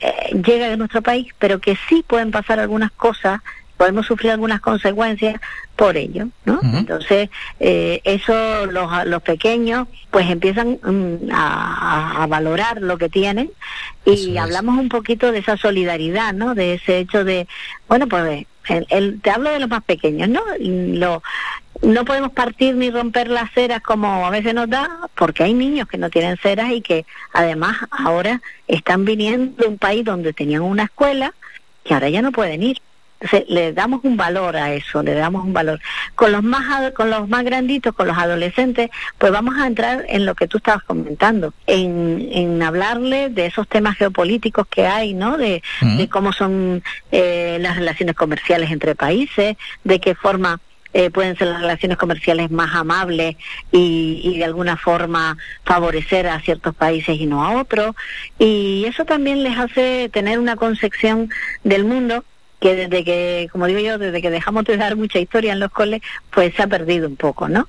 eh, 0.00 0.30
llegue 0.32 0.64
a 0.64 0.76
nuestro 0.76 1.02
país, 1.02 1.32
pero 1.38 1.58
que 1.58 1.76
sí 1.88 2.04
pueden 2.06 2.30
pasar 2.30 2.60
algunas 2.60 2.92
cosas, 2.92 3.40
podemos 3.78 4.04
sufrir 4.06 4.32
algunas 4.32 4.60
consecuencias 4.60 5.40
por 5.76 5.96
ello, 5.96 6.28
¿no? 6.44 6.60
Entonces, 6.76 7.30
eh, 7.60 8.00
eso 8.04 8.66
los, 8.66 8.90
los 9.06 9.22
pequeños 9.22 9.88
pues 10.10 10.28
empiezan 10.28 10.78
mm, 10.82 11.30
a, 11.32 12.22
a 12.24 12.26
valorar 12.26 12.82
lo 12.82 12.98
que 12.98 13.08
tienen 13.08 13.50
y 14.04 14.36
hablamos 14.36 14.76
un 14.78 14.88
poquito 14.90 15.32
de 15.32 15.38
esa 15.38 15.56
solidaridad, 15.56 16.34
¿no? 16.34 16.54
De 16.54 16.74
ese 16.74 16.98
hecho 16.98 17.24
de, 17.24 17.46
bueno, 17.88 18.06
pues 18.08 18.44
el, 18.68 18.86
el- 18.90 19.20
te 19.22 19.30
hablo 19.30 19.50
de 19.50 19.60
los 19.60 19.68
más 19.70 19.82
pequeños, 19.84 20.28
¿no? 20.28 20.42
Lo, 20.58 21.22
no 21.80 22.04
podemos 22.04 22.32
partir 22.32 22.74
ni 22.74 22.90
romper 22.90 23.28
las 23.28 23.52
ceras 23.52 23.80
como 23.82 24.26
a 24.26 24.30
veces 24.30 24.52
nos 24.52 24.68
da, 24.68 24.90
porque 25.16 25.44
hay 25.44 25.54
niños 25.54 25.86
que 25.86 25.96
no 25.96 26.10
tienen 26.10 26.36
ceras 26.36 26.72
y 26.72 26.80
que 26.82 27.06
además 27.32 27.76
ahora 27.90 28.42
están 28.66 29.04
viniendo 29.04 29.62
de 29.62 29.68
un 29.68 29.78
país 29.78 30.04
donde 30.04 30.32
tenían 30.32 30.62
una 30.62 30.82
escuela 30.84 31.32
que 31.84 31.94
ahora 31.94 32.08
ya 32.10 32.20
no 32.20 32.32
pueden 32.32 32.62
ir. 32.64 32.80
Entonces, 33.20 33.48
le 33.48 33.72
damos 33.72 34.00
un 34.04 34.16
valor 34.16 34.56
a 34.56 34.72
eso, 34.72 35.02
le 35.02 35.14
damos 35.14 35.44
un 35.44 35.52
valor. 35.52 35.80
Con 36.14 36.30
los 36.30 36.42
más 36.42 36.92
con 36.92 37.10
los 37.10 37.28
más 37.28 37.44
granditos, 37.44 37.94
con 37.94 38.06
los 38.06 38.16
adolescentes, 38.16 38.90
pues 39.18 39.32
vamos 39.32 39.56
a 39.58 39.66
entrar 39.66 40.04
en 40.08 40.24
lo 40.24 40.36
que 40.36 40.46
tú 40.46 40.58
estabas 40.58 40.84
comentando, 40.84 41.52
en, 41.66 42.28
en 42.32 42.62
hablarle 42.62 43.28
de 43.28 43.46
esos 43.46 43.66
temas 43.66 43.96
geopolíticos 43.96 44.68
que 44.68 44.86
hay, 44.86 45.14
¿no? 45.14 45.36
De, 45.36 45.62
de 45.80 46.08
cómo 46.08 46.32
son 46.32 46.82
eh, 47.10 47.58
las 47.60 47.76
relaciones 47.76 48.14
comerciales 48.14 48.70
entre 48.70 48.94
países, 48.94 49.56
de 49.82 50.00
qué 50.00 50.14
forma 50.14 50.60
eh, 50.94 51.10
pueden 51.10 51.36
ser 51.36 51.48
las 51.48 51.60
relaciones 51.60 51.98
comerciales 51.98 52.50
más 52.50 52.74
amables 52.74 53.36
y, 53.72 54.20
y 54.22 54.38
de 54.38 54.44
alguna 54.44 54.76
forma 54.76 55.36
favorecer 55.64 56.28
a 56.28 56.40
ciertos 56.40 56.74
países 56.74 57.18
y 57.20 57.26
no 57.26 57.44
a 57.44 57.60
otros. 57.60 57.94
Y 58.38 58.84
eso 58.86 59.04
también 59.04 59.42
les 59.42 59.58
hace 59.58 60.08
tener 60.12 60.38
una 60.38 60.56
concepción 60.56 61.30
del 61.64 61.84
mundo 61.84 62.24
que 62.60 62.74
desde 62.74 63.04
que, 63.04 63.48
como 63.52 63.66
digo 63.66 63.80
yo, 63.80 63.98
desde 63.98 64.20
que 64.20 64.30
dejamos 64.30 64.64
de 64.64 64.76
dar 64.76 64.96
mucha 64.96 65.18
historia 65.18 65.52
en 65.52 65.60
los 65.60 65.70
coles, 65.70 66.02
pues 66.30 66.54
se 66.54 66.62
ha 66.62 66.66
perdido 66.66 67.08
un 67.08 67.16
poco, 67.16 67.48
¿no? 67.48 67.68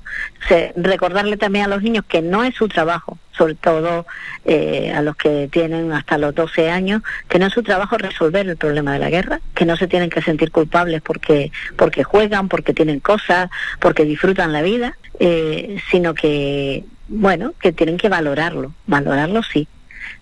O 0.49 0.71
recordarle 0.77 1.37
también 1.37 1.65
a 1.65 1.67
los 1.67 1.83
niños 1.83 2.05
que 2.07 2.21
no 2.21 2.43
es 2.43 2.55
su 2.55 2.67
trabajo, 2.67 3.17
sobre 3.37 3.55
todo 3.55 4.05
eh, 4.45 4.91
a 4.95 5.01
los 5.01 5.15
que 5.15 5.47
tienen 5.51 5.91
hasta 5.93 6.17
los 6.17 6.33
12 6.33 6.71
años, 6.71 7.03
que 7.27 7.37
no 7.37 7.45
es 7.45 7.53
su 7.53 7.61
trabajo 7.61 7.97
resolver 7.97 8.47
el 8.47 8.57
problema 8.57 8.93
de 8.93 8.99
la 8.99 9.09
guerra, 9.09 9.41
que 9.53 9.65
no 9.65 9.77
se 9.77 9.87
tienen 9.87 10.09
que 10.09 10.21
sentir 10.21 10.51
culpables 10.51 11.01
porque, 11.01 11.51
porque 11.75 12.03
juegan, 12.03 12.49
porque 12.49 12.73
tienen 12.73 12.99
cosas, 12.99 13.49
porque 13.79 14.05
disfrutan 14.05 14.53
la 14.53 14.63
vida, 14.63 14.97
eh, 15.19 15.79
sino 15.91 16.15
que, 16.15 16.83
bueno, 17.07 17.53
que 17.61 17.71
tienen 17.73 17.97
que 17.97 18.09
valorarlo, 18.09 18.73
valorarlo 18.87 19.43
sí. 19.43 19.67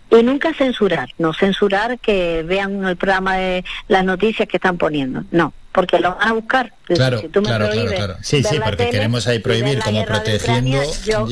Y 0.09 0.23
nunca 0.23 0.53
censurar, 0.53 1.09
no 1.17 1.33
censurar 1.33 1.99
que 1.99 2.43
vean 2.43 2.85
el 2.85 2.95
programa 2.95 3.37
de 3.37 3.65
las 3.87 4.05
noticias 4.05 4.47
que 4.47 4.57
están 4.57 4.77
poniendo, 4.77 5.23
no, 5.31 5.53
porque 5.73 5.99
lo 5.99 6.15
van 6.15 6.29
a 6.29 6.33
buscar. 6.33 6.73
Claro, 6.85 7.19
si 7.19 7.27
tú 7.27 7.41
me 7.41 7.47
claro, 7.47 7.69
claro, 7.69 7.91
claro. 7.91 8.15
Sí, 8.21 8.41
sí, 8.43 8.57
porque 8.63 8.77
tele 8.77 8.91
queremos 8.91 9.27
ahí 9.27 9.39
prohibir 9.39 9.79
como 9.79 10.05
protegiendo. 10.05 10.77
Ucrania, 10.77 10.83
yo-. 11.05 11.27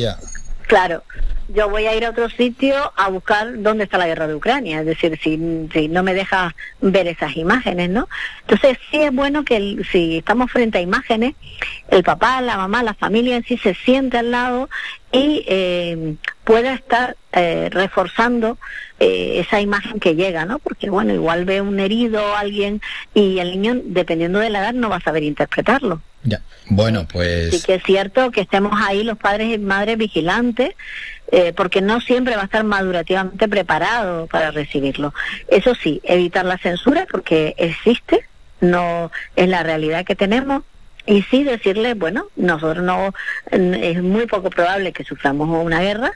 Claro, 0.68 1.03
yo 1.49 1.69
voy 1.69 1.85
a 1.85 1.95
ir 1.95 2.05
a 2.05 2.09
otro 2.09 2.30
sitio 2.30 2.76
a 2.95 3.09
buscar 3.09 3.61
dónde 3.61 3.84
está 3.85 3.97
la 3.97 4.07
guerra 4.07 4.27
de 4.27 4.35
Ucrania, 4.35 4.80
es 4.80 4.85
decir, 4.85 5.19
si, 5.23 5.39
si 5.73 5.88
no 5.88 6.03
me 6.03 6.13
deja 6.13 6.55
ver 6.81 7.07
esas 7.07 7.38
imágenes, 7.38 7.89
¿no? 7.89 8.07
Entonces 8.41 8.77
sí 8.89 8.97
es 8.97 9.11
bueno 9.13 9.45
que 9.45 9.57
el- 9.57 9.85
si 9.91 10.17
estamos 10.17 10.51
frente 10.51 10.77
a 10.77 10.81
imágenes, 10.81 11.35
el 11.89 12.03
papá, 12.03 12.41
la 12.41 12.57
mamá, 12.57 12.84
la 12.84 12.93
familia 12.93 13.35
en 13.38 13.43
sí 13.45 13.57
se 13.57 13.73
siente 13.76 14.17
al 14.17 14.31
lado 14.31 14.69
y 15.11 15.43
eh, 15.47 16.15
pueda 16.43 16.73
estar 16.73 17.15
eh, 17.31 17.69
reforzando 17.72 18.57
eh, 18.99 19.39
esa 19.45 19.59
imagen 19.61 19.99
que 19.99 20.15
llega, 20.15 20.45
¿no? 20.45 20.59
Porque 20.59 20.89
bueno, 20.89 21.13
igual 21.13 21.45
ve 21.45 21.61
un 21.61 21.80
herido 21.80 22.35
alguien 22.35 22.81
y 23.13 23.39
el 23.39 23.51
niño, 23.51 23.81
dependiendo 23.84 24.39
de 24.39 24.49
la 24.49 24.59
edad, 24.59 24.73
no 24.73 24.89
va 24.89 24.97
a 24.97 25.01
saber 25.01 25.23
interpretarlo. 25.23 26.01
Ya. 26.23 26.41
Bueno, 26.67 27.01
Sí 27.01 27.07
pues 27.11 27.63
que 27.65 27.76
es 27.76 27.84
cierto 27.84 28.31
que 28.31 28.41
estemos 28.41 28.73
ahí 28.81 29.03
los 29.03 29.17
padres 29.19 29.53
y 29.53 29.59
madres 29.59 29.97
vigilantes, 29.97 30.72
eh, 31.31 31.53
porque 31.56 31.81
no 31.81 32.02
siempre 32.02 32.35
va 32.35 32.43
a 32.43 32.45
estar 32.45 32.64
madurativamente 32.64 33.47
preparado 33.47 34.27
para 34.27 34.52
recibirlo. 34.52 35.14
Eso 35.47 35.76
sí, 35.76 36.02
evitar 36.03 36.45
la 36.45 36.57
censura 36.57 37.07
porque 37.10 37.56
existe, 37.57 38.26
no 38.61 39.11
es 39.35 39.49
la 39.49 39.64
realidad 39.64 40.06
que 40.06 40.15
tenemos. 40.15 40.64
Y 41.07 41.22
sí 41.23 41.43
decirle, 41.43 41.93
bueno, 41.93 42.27
nosotros 42.35 42.84
no, 42.84 43.14
es 43.52 44.02
muy 44.02 44.26
poco 44.26 44.49
probable 44.49 44.91
que 44.91 45.03
suframos 45.03 45.47
una 45.49 45.80
guerra 45.81 46.11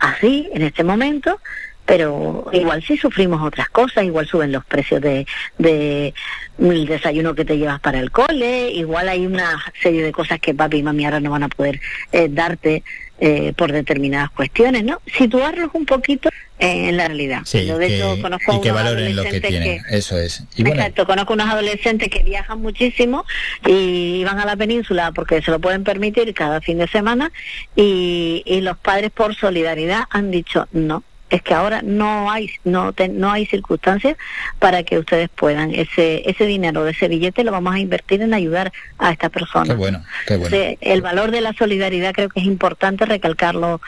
así, 0.00 0.50
en 0.52 0.62
este 0.62 0.82
momento, 0.82 1.38
pero 1.86 2.46
igual 2.52 2.82
sí 2.82 2.96
sufrimos 2.96 3.42
otras 3.42 3.68
cosas, 3.68 4.04
igual 4.04 4.26
suben 4.26 4.52
los 4.52 4.64
precios 4.64 5.00
de, 5.00 5.26
de 5.58 6.14
el 6.58 6.86
desayuno 6.86 7.34
que 7.34 7.44
te 7.44 7.58
llevas 7.58 7.80
para 7.80 7.98
el 7.98 8.10
cole, 8.10 8.70
igual 8.70 9.08
hay 9.08 9.26
una 9.26 9.62
serie 9.80 10.02
de 10.02 10.12
cosas 10.12 10.38
que 10.38 10.54
papi 10.54 10.78
y 10.78 10.82
mami 10.82 11.04
ahora 11.04 11.20
no 11.20 11.30
van 11.30 11.42
a 11.42 11.48
poder 11.48 11.80
eh, 12.12 12.28
darte 12.30 12.84
eh, 13.24 13.52
por 13.56 13.70
determinadas 13.70 14.30
cuestiones, 14.30 14.82
¿no? 14.82 15.00
Situarlos 15.16 15.70
un 15.74 15.86
poquito 15.86 16.28
eh, 16.58 16.88
en 16.88 16.96
la 16.96 17.06
realidad. 17.06 17.42
sí, 17.44 17.64
Yo, 17.66 17.78
de 17.78 17.86
que- 17.86 17.96
hecho, 17.98 18.20
conozco 18.20 18.56
y 18.56 18.60
que 18.60 18.72
valoren 18.72 19.14
lo 19.14 19.22
que 19.22 19.40
tienen. 19.40 19.80
Eso 19.90 20.18
es. 20.18 20.42
Y 20.56 20.64
bueno, 20.64 20.80
Exacto, 20.80 21.06
conozco 21.06 21.34
unos 21.34 21.48
adolescentes 21.48 22.08
que 22.08 22.24
viajan 22.24 22.60
muchísimo 22.60 23.24
y 23.64 24.24
van 24.24 24.40
a 24.40 24.44
la 24.44 24.56
península 24.56 25.12
porque 25.12 25.40
se 25.40 25.52
lo 25.52 25.60
pueden 25.60 25.84
permitir 25.84 26.34
cada 26.34 26.60
fin 26.60 26.78
de 26.78 26.88
semana 26.88 27.30
y, 27.76 28.42
y 28.44 28.60
los 28.60 28.76
padres 28.78 29.12
por 29.12 29.36
solidaridad 29.36 30.04
han 30.10 30.32
dicho 30.32 30.66
no, 30.72 31.04
es 31.32 31.42
que 31.42 31.54
ahora 31.54 31.82
no 31.82 32.30
hay 32.30 32.48
no 32.64 32.92
te- 32.92 33.08
no 33.08 33.32
hay 33.32 33.46
circunstancias 33.46 34.16
para 34.60 34.84
que 34.84 34.98
ustedes 34.98 35.28
puedan 35.34 35.74
ese 35.74 36.22
ese 36.30 36.46
dinero 36.46 36.84
de 36.84 36.92
ese 36.92 37.08
billete 37.08 37.42
lo 37.42 37.50
vamos 37.50 37.74
a 37.74 37.78
invertir 37.80 38.22
en 38.22 38.32
ayudar 38.34 38.72
a 38.98 39.10
estas 39.10 39.30
personas. 39.30 39.68
Qué 39.68 39.74
bueno, 39.74 40.04
qué 40.26 40.36
bueno. 40.36 40.54
Entonces, 40.54 40.78
el 40.80 41.02
valor 41.02 41.30
de 41.32 41.40
la 41.40 41.52
solidaridad 41.54 42.12
creo 42.12 42.28
que 42.28 42.38
es 42.40 42.46
importante 42.46 43.04
recalcarlo 43.06 43.80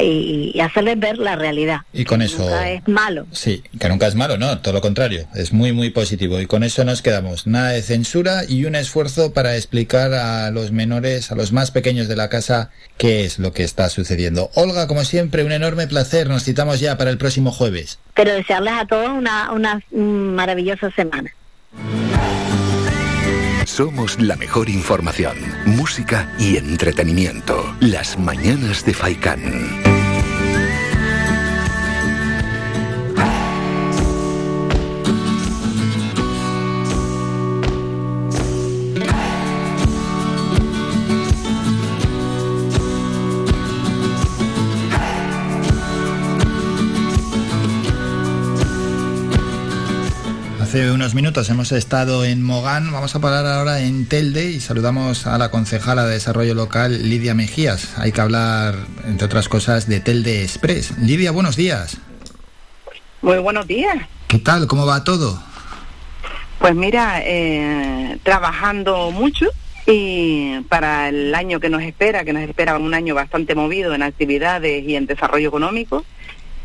y, 0.00 0.52
y 0.54 0.60
hacerles 0.60 0.98
ver 0.98 1.18
la 1.18 1.36
realidad. 1.36 1.80
Y 1.92 2.04
con 2.04 2.22
eso... 2.22 2.38
Nunca 2.44 2.70
es 2.70 2.88
malo. 2.88 3.26
Sí, 3.32 3.62
que 3.78 3.88
nunca 3.88 4.06
es 4.06 4.14
malo, 4.14 4.38
no, 4.38 4.58
todo 4.60 4.72
lo 4.74 4.80
contrario, 4.80 5.26
es 5.34 5.52
muy 5.52 5.72
muy 5.72 5.90
positivo 5.90 6.40
y 6.40 6.46
con 6.46 6.62
eso 6.62 6.84
nos 6.84 7.02
quedamos. 7.02 7.46
Nada 7.46 7.70
de 7.70 7.82
censura 7.82 8.42
y 8.48 8.64
un 8.64 8.74
esfuerzo 8.74 9.32
para 9.34 9.56
explicar 9.56 10.14
a 10.14 10.50
los 10.50 10.72
menores, 10.72 11.30
a 11.30 11.34
los 11.34 11.52
más 11.52 11.70
pequeños 11.70 12.08
de 12.08 12.16
la 12.16 12.28
casa, 12.28 12.70
qué 12.96 13.24
es 13.24 13.38
lo 13.38 13.52
que 13.52 13.64
está 13.64 13.88
sucediendo. 13.90 14.50
Olga, 14.54 14.86
como 14.86 15.04
siempre, 15.04 15.44
un 15.44 15.52
enorme 15.52 15.86
placer, 15.86 16.28
nos 16.28 16.44
citamos 16.44 16.80
ya 16.80 16.91
para 16.96 17.10
el 17.10 17.18
próximo 17.18 17.52
jueves. 17.52 17.98
Pero 18.14 18.32
desearles 18.32 18.74
a 18.74 18.86
todos 18.86 19.08
una, 19.10 19.52
una 19.52 19.80
maravillosa 19.92 20.90
semana. 20.90 21.32
Somos 23.64 24.20
la 24.20 24.36
mejor 24.36 24.68
información, 24.68 25.36
música 25.64 26.30
y 26.38 26.56
entretenimiento. 26.56 27.74
Las 27.80 28.18
mañanas 28.18 28.84
de 28.84 28.92
Faikán. 28.92 29.91
Hace 50.72 50.90
unos 50.90 51.14
minutos 51.14 51.50
hemos 51.50 51.70
estado 51.70 52.24
en 52.24 52.42
Mogán, 52.42 52.90
vamos 52.92 53.14
a 53.14 53.20
parar 53.20 53.44
ahora 53.44 53.80
en 53.80 54.08
Telde 54.08 54.52
y 54.52 54.58
saludamos 54.58 55.26
a 55.26 55.36
la 55.36 55.50
concejala 55.50 56.06
de 56.06 56.14
Desarrollo 56.14 56.54
Local, 56.54 57.10
Lidia 57.10 57.34
Mejías. 57.34 57.98
Hay 57.98 58.10
que 58.10 58.22
hablar, 58.22 58.76
entre 59.04 59.26
otras 59.26 59.50
cosas, 59.50 59.86
de 59.86 60.00
Telde 60.00 60.42
Express. 60.42 60.96
Lidia, 60.96 61.30
buenos 61.30 61.56
días. 61.56 61.98
Muy 63.20 63.36
buenos 63.36 63.66
días. 63.66 63.96
¿Qué 64.28 64.38
tal? 64.38 64.66
¿Cómo 64.66 64.86
va 64.86 65.04
todo? 65.04 65.42
Pues 66.58 66.74
mira, 66.74 67.20
eh, 67.22 68.16
trabajando 68.22 69.10
mucho 69.10 69.50
y 69.86 70.60
para 70.70 71.10
el 71.10 71.34
año 71.34 71.60
que 71.60 71.68
nos 71.68 71.82
espera, 71.82 72.24
que 72.24 72.32
nos 72.32 72.44
espera 72.44 72.78
un 72.78 72.94
año 72.94 73.14
bastante 73.14 73.54
movido 73.54 73.92
en 73.92 74.02
actividades 74.02 74.82
y 74.88 74.96
en 74.96 75.04
desarrollo 75.04 75.48
económico. 75.48 76.06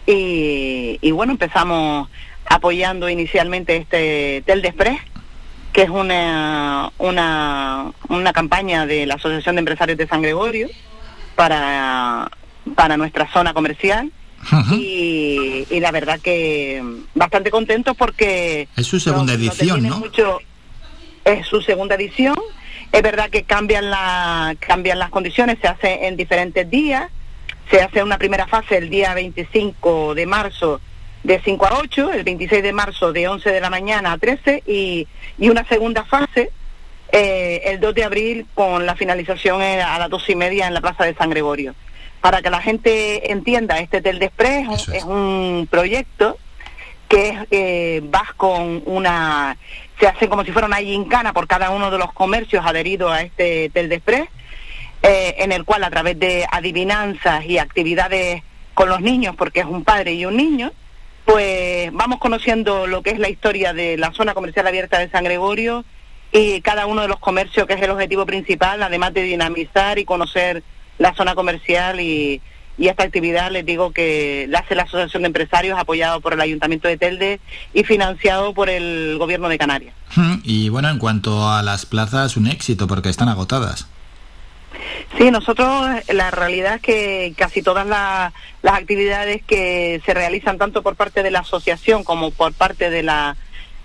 Y, 0.06 0.98
y 1.02 1.12
bueno, 1.12 1.34
empezamos 1.34 2.08
apoyando 2.50 3.10
inicialmente 3.10 3.76
este 3.78 4.44
Tel 4.46 4.62
de 4.62 4.68
Express, 4.70 5.00
que 5.74 5.84
es 5.84 5.90
una, 5.90 6.92
una, 6.98 7.92
una 8.10 8.34
campaña 8.34 8.86
de 8.86 9.06
la 9.06 9.16
Asociación 9.16 9.56
de 9.56 9.60
Empresarios 9.60 9.98
de 9.98 10.08
San 10.08 10.22
Gregorio 10.22 10.70
para, 11.36 12.30
para 12.76 12.98
nuestra 12.98 13.32
zona 13.32 13.54
comercial. 13.54 14.12
y, 14.72 15.66
y 15.70 15.80
la 15.80 15.92
verdad 15.92 16.20
que 16.22 16.82
bastante 17.16 17.50
contentos 17.52 17.98
porque 17.98 18.68
Es 18.78 18.88
su 18.88 19.00
segunda 19.00 19.34
nos- 19.34 19.42
edición, 19.42 19.84
¿no? 19.84 20.00
mucho- 20.00 20.40
es 21.26 21.46
su 21.46 21.62
segunda 21.62 21.96
edición. 21.96 22.36
Es 22.92 23.02
verdad 23.02 23.30
que 23.30 23.44
cambian, 23.44 23.90
la, 23.90 24.56
cambian 24.60 25.00
las 25.00 25.10
condiciones, 25.10 25.58
se 25.62 25.68
hace 25.68 26.08
en 26.08 26.16
diferentes 26.16 26.70
días. 26.70 27.10
Se 27.70 27.82
hace 27.82 28.02
una 28.02 28.18
primera 28.18 28.48
fase 28.48 28.78
el 28.78 28.90
día 28.90 29.14
25 29.14 30.16
de 30.16 30.26
marzo 30.26 30.80
de 31.28 31.42
5 31.44 31.66
a 31.66 31.80
8, 31.80 32.14
el 32.14 32.24
26 32.24 32.64
de 32.64 32.72
marzo 32.72 33.12
de 33.12 33.28
11 33.28 33.52
de 33.52 33.60
la 33.60 33.70
mañana 33.70 34.14
a 34.14 34.18
13 34.18 34.64
y, 34.66 35.08
y 35.38 35.50
una 35.50 35.66
segunda 35.68 36.06
fase 36.06 36.52
eh, 37.12 37.62
el 37.66 37.82
2 37.82 37.96
de 37.96 38.04
abril 38.06 38.46
con 38.54 38.86
la 38.86 38.96
finalización 38.96 39.62
eh, 39.62 39.82
a 39.82 40.00
las 40.00 40.10
dos 40.10 40.30
y 40.30 40.36
media 40.36 40.68
en 40.68 40.74
la 40.74 40.80
Plaza 40.80 41.04
de 41.04 41.14
San 41.16 41.30
Gregorio. 41.30 41.76
Para 42.22 42.42
que 42.42 42.50
la 42.50 42.62
gente 42.62 43.30
entienda, 43.32 43.80
este 43.80 44.02
Tel 44.02 44.20
de 44.20 44.26
Express 44.28 44.68
es 44.70 44.88
un- 44.88 44.96
es 44.96 45.04
un 45.04 45.68
proyecto 45.70 46.38
que 47.10 47.30
es, 47.30 47.36
eh, 47.52 48.02
vas 48.06 48.34
con 48.34 48.82
una, 48.86 49.58
se 50.00 50.08
hace 50.08 50.30
como 50.30 50.46
si 50.46 50.52
fuera 50.54 50.68
una 50.68 50.78
gincana 50.78 51.34
por 51.34 51.46
cada 51.48 51.72
uno 51.72 51.92
de 51.92 51.98
los 51.98 52.12
comercios 52.14 52.66
adheridos 52.66 53.12
a 53.12 53.22
este 53.22 53.70
Tel 53.74 53.90
de 53.90 53.96
Express, 53.96 54.30
eh, 55.04 55.36
en 55.40 55.52
el 55.52 55.66
cual 55.66 55.84
a 55.84 55.90
través 55.90 56.18
de 56.20 56.46
adivinanzas 56.50 57.46
y 57.46 57.58
actividades 57.58 58.44
con 58.74 58.88
los 58.88 59.02
niños, 59.02 59.36
porque 59.38 59.60
es 59.60 59.66
un 59.66 59.84
padre 59.84 60.14
y 60.14 60.26
un 60.26 60.36
niño, 60.38 60.72
pues 61.28 61.92
vamos 61.92 62.20
conociendo 62.20 62.88
lo 62.88 63.04
que 63.04 63.10
es 63.10 63.20
la 63.20 63.30
historia 63.30 63.74
de 63.74 63.98
la 63.98 64.14
zona 64.14 64.34
comercial 64.34 64.66
abierta 64.66 64.98
de 64.98 65.10
San 65.10 65.26
Gregorio 65.26 65.84
y 66.32 66.62
cada 66.62 66.86
uno 66.86 67.02
de 67.02 67.10
los 67.10 67.20
comercios, 67.20 67.68
que 67.68 67.74
es 67.74 67.82
el 67.82 67.90
objetivo 67.90 68.26
principal, 68.26 68.82
además 68.82 69.14
de 69.14 69.24
dinamizar 69.24 70.00
y 70.00 70.06
conocer 70.06 70.64
la 70.98 71.14
zona 71.16 71.36
comercial 71.36 72.00
y, 72.00 72.42
y 72.78 72.88
esta 72.88 73.04
actividad 73.04 73.52
les 73.52 73.66
digo 73.66 73.92
que 73.92 74.46
la 74.48 74.60
hace 74.60 74.74
la 74.74 74.84
Asociación 74.84 75.24
de 75.24 75.28
Empresarios 75.28 75.78
apoyado 75.78 76.22
por 76.22 76.32
el 76.32 76.40
Ayuntamiento 76.40 76.88
de 76.88 76.96
Telde 76.96 77.42
y 77.74 77.84
financiado 77.84 78.54
por 78.54 78.70
el 78.70 79.18
Gobierno 79.20 79.50
de 79.50 79.58
Canarias. 79.58 79.94
Y 80.44 80.70
bueno, 80.70 80.90
en 80.90 80.98
cuanto 80.98 81.50
a 81.50 81.62
las 81.62 81.86
plazas, 81.86 82.38
un 82.38 82.48
éxito 82.48 82.88
porque 82.88 83.10
están 83.10 83.28
agotadas. 83.28 83.90
Sí, 85.18 85.32
nosotros 85.32 85.88
la 86.10 86.32
realidad 86.32 86.76
es 86.76 86.82
que 86.82 87.34
casi 87.38 87.62
todas 87.62 87.88
la- 87.88 88.34
las 88.62 88.76
actividades 88.76 89.42
que 89.44 90.02
se 90.06 90.14
realizan 90.14 90.58
tanto 90.58 90.84
por 90.84 90.96
parte 90.96 91.24
de 91.24 91.32
la 91.32 91.40
asociación 91.40 92.04
como 92.04 92.32
por 92.32 92.54
parte 92.54 92.90
de 92.90 93.04
la 93.04 93.36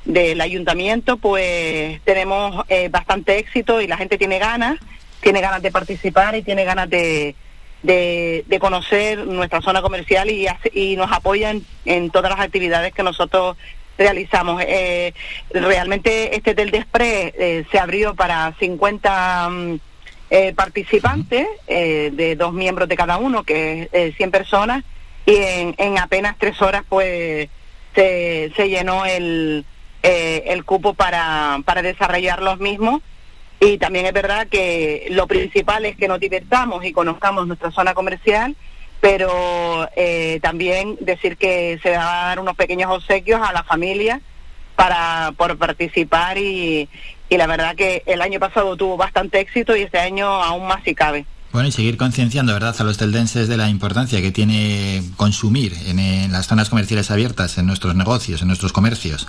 del 0.05 0.41
ayuntamiento, 0.41 1.17
pues 1.17 2.01
tenemos 2.03 2.65
eh, 2.69 2.89
bastante 2.89 3.39
éxito 3.39 3.81
y 3.81 3.87
la 3.87 3.97
gente 3.97 4.19
tiene 4.19 4.41
ganas, 4.41 4.81
tiene 5.21 5.41
ganas 5.41 5.63
de 5.63 5.71
participar 5.71 6.35
y 6.35 6.43
tiene 6.43 6.65
ganas 6.65 6.91
de, 6.91 7.37
de, 7.85 8.59
conocer 8.61 9.25
nuestra 9.27 9.61
zona 9.61 9.81
comercial 9.81 10.29
y, 10.29 10.49
y 10.73 10.97
nos 10.97 11.13
apoyan 11.13 11.63
en 11.85 12.11
todas 12.11 12.33
las 12.33 12.41
actividades 12.41 12.93
que 12.93 13.05
nosotros 13.05 13.57
realizamos. 13.97 14.61
Eh, 14.67 15.15
realmente 15.53 16.35
este 16.35 16.57
Tel 16.57 16.73
de 16.73 16.79
Express 16.79 17.35
eh, 17.39 17.65
se 17.71 17.79
abrió 17.79 18.15
para 18.17 18.55
50 18.59 19.49
mm, 19.51 19.75
eh, 20.35 20.55
participantes, 20.55 21.47
eh, 21.67 22.11
de 22.11 22.37
dos 22.37 22.55
miembros 22.55 22.89
de 22.89 22.97
cada 22.97 23.19
uno, 23.19 23.45
que 23.45 23.83
es 23.83 23.89
eh, 23.93 24.15
100 24.17 24.31
personas, 24.31 24.83
y 25.27 25.37
en, 25.37 25.75
en 25.77 25.99
apenas 25.99 26.37
tres 26.39 26.61
horas 26.63 26.85
pues 26.89 27.51
se, 27.95 28.51
se 28.57 28.69
llenó 28.71 29.05
el, 29.05 29.67
eh, 30.03 30.45
el 30.47 30.65
cupo 30.65 30.95
para, 30.95 31.61
para 31.67 31.83
desarrollar 31.83 32.41
los 32.41 32.59
mismos. 32.61 33.03
Y 33.61 33.77
también 33.77 34.07
es 34.07 34.15
verdad 34.15 34.47
que 34.49 35.07
lo 35.11 35.27
principal 35.27 35.85
es 35.85 35.97
que 35.97 36.09
nos 36.09 36.19
divertamos 36.19 36.83
y 36.83 36.93
conozcamos 36.93 37.47
nuestra 37.47 37.71
zona 37.71 37.93
comercial, 37.93 38.57
pero 39.03 39.87
eh, 39.97 40.41
también 40.41 40.97
decir 41.01 41.37
que 41.37 41.79
se 41.83 41.91
van 41.91 42.01
a 42.01 42.27
dar 42.29 42.41
unos 42.41 42.57
pequeños 42.57 42.91
obsequios 42.91 43.47
a 43.47 43.53
la 43.53 43.65
familia 43.65 44.23
para 44.77 45.33
por 45.37 45.59
participar 45.59 46.39
y, 46.39 46.89
y 47.33 47.39
la 47.39 47.47
verdad 47.47 47.75
que 47.75 48.03
el 48.05 48.21
año 48.21 48.39
pasado 48.39 48.77
tuvo 48.77 48.99
bastante 48.99 49.41
éxito 49.41 49.75
y 49.75 49.81
este 49.81 49.99
año 49.99 50.27
aún 50.27 50.67
más 50.67 50.85
si 50.85 50.95
cabe. 50.95 51.25
Bueno, 51.51 51.67
y 51.67 51.73
seguir 51.73 51.97
concienciando, 51.97 52.53
¿verdad?, 52.53 52.77
a 52.79 52.85
los 52.85 52.99
teldenses 52.99 53.49
de 53.49 53.57
la 53.57 53.71
importancia 53.71 54.21
que 54.21 54.33
tiene 54.33 55.03
consumir 55.17 55.73
en, 55.87 55.99
en 55.99 56.31
las 56.31 56.47
zonas 56.47 56.69
comerciales 56.69 57.11
abiertas, 57.11 57.57
en 57.57 57.67
nuestros 57.67 57.95
negocios, 57.95 58.43
en 58.43 58.49
nuestros 58.49 58.75
comercios. 58.75 59.27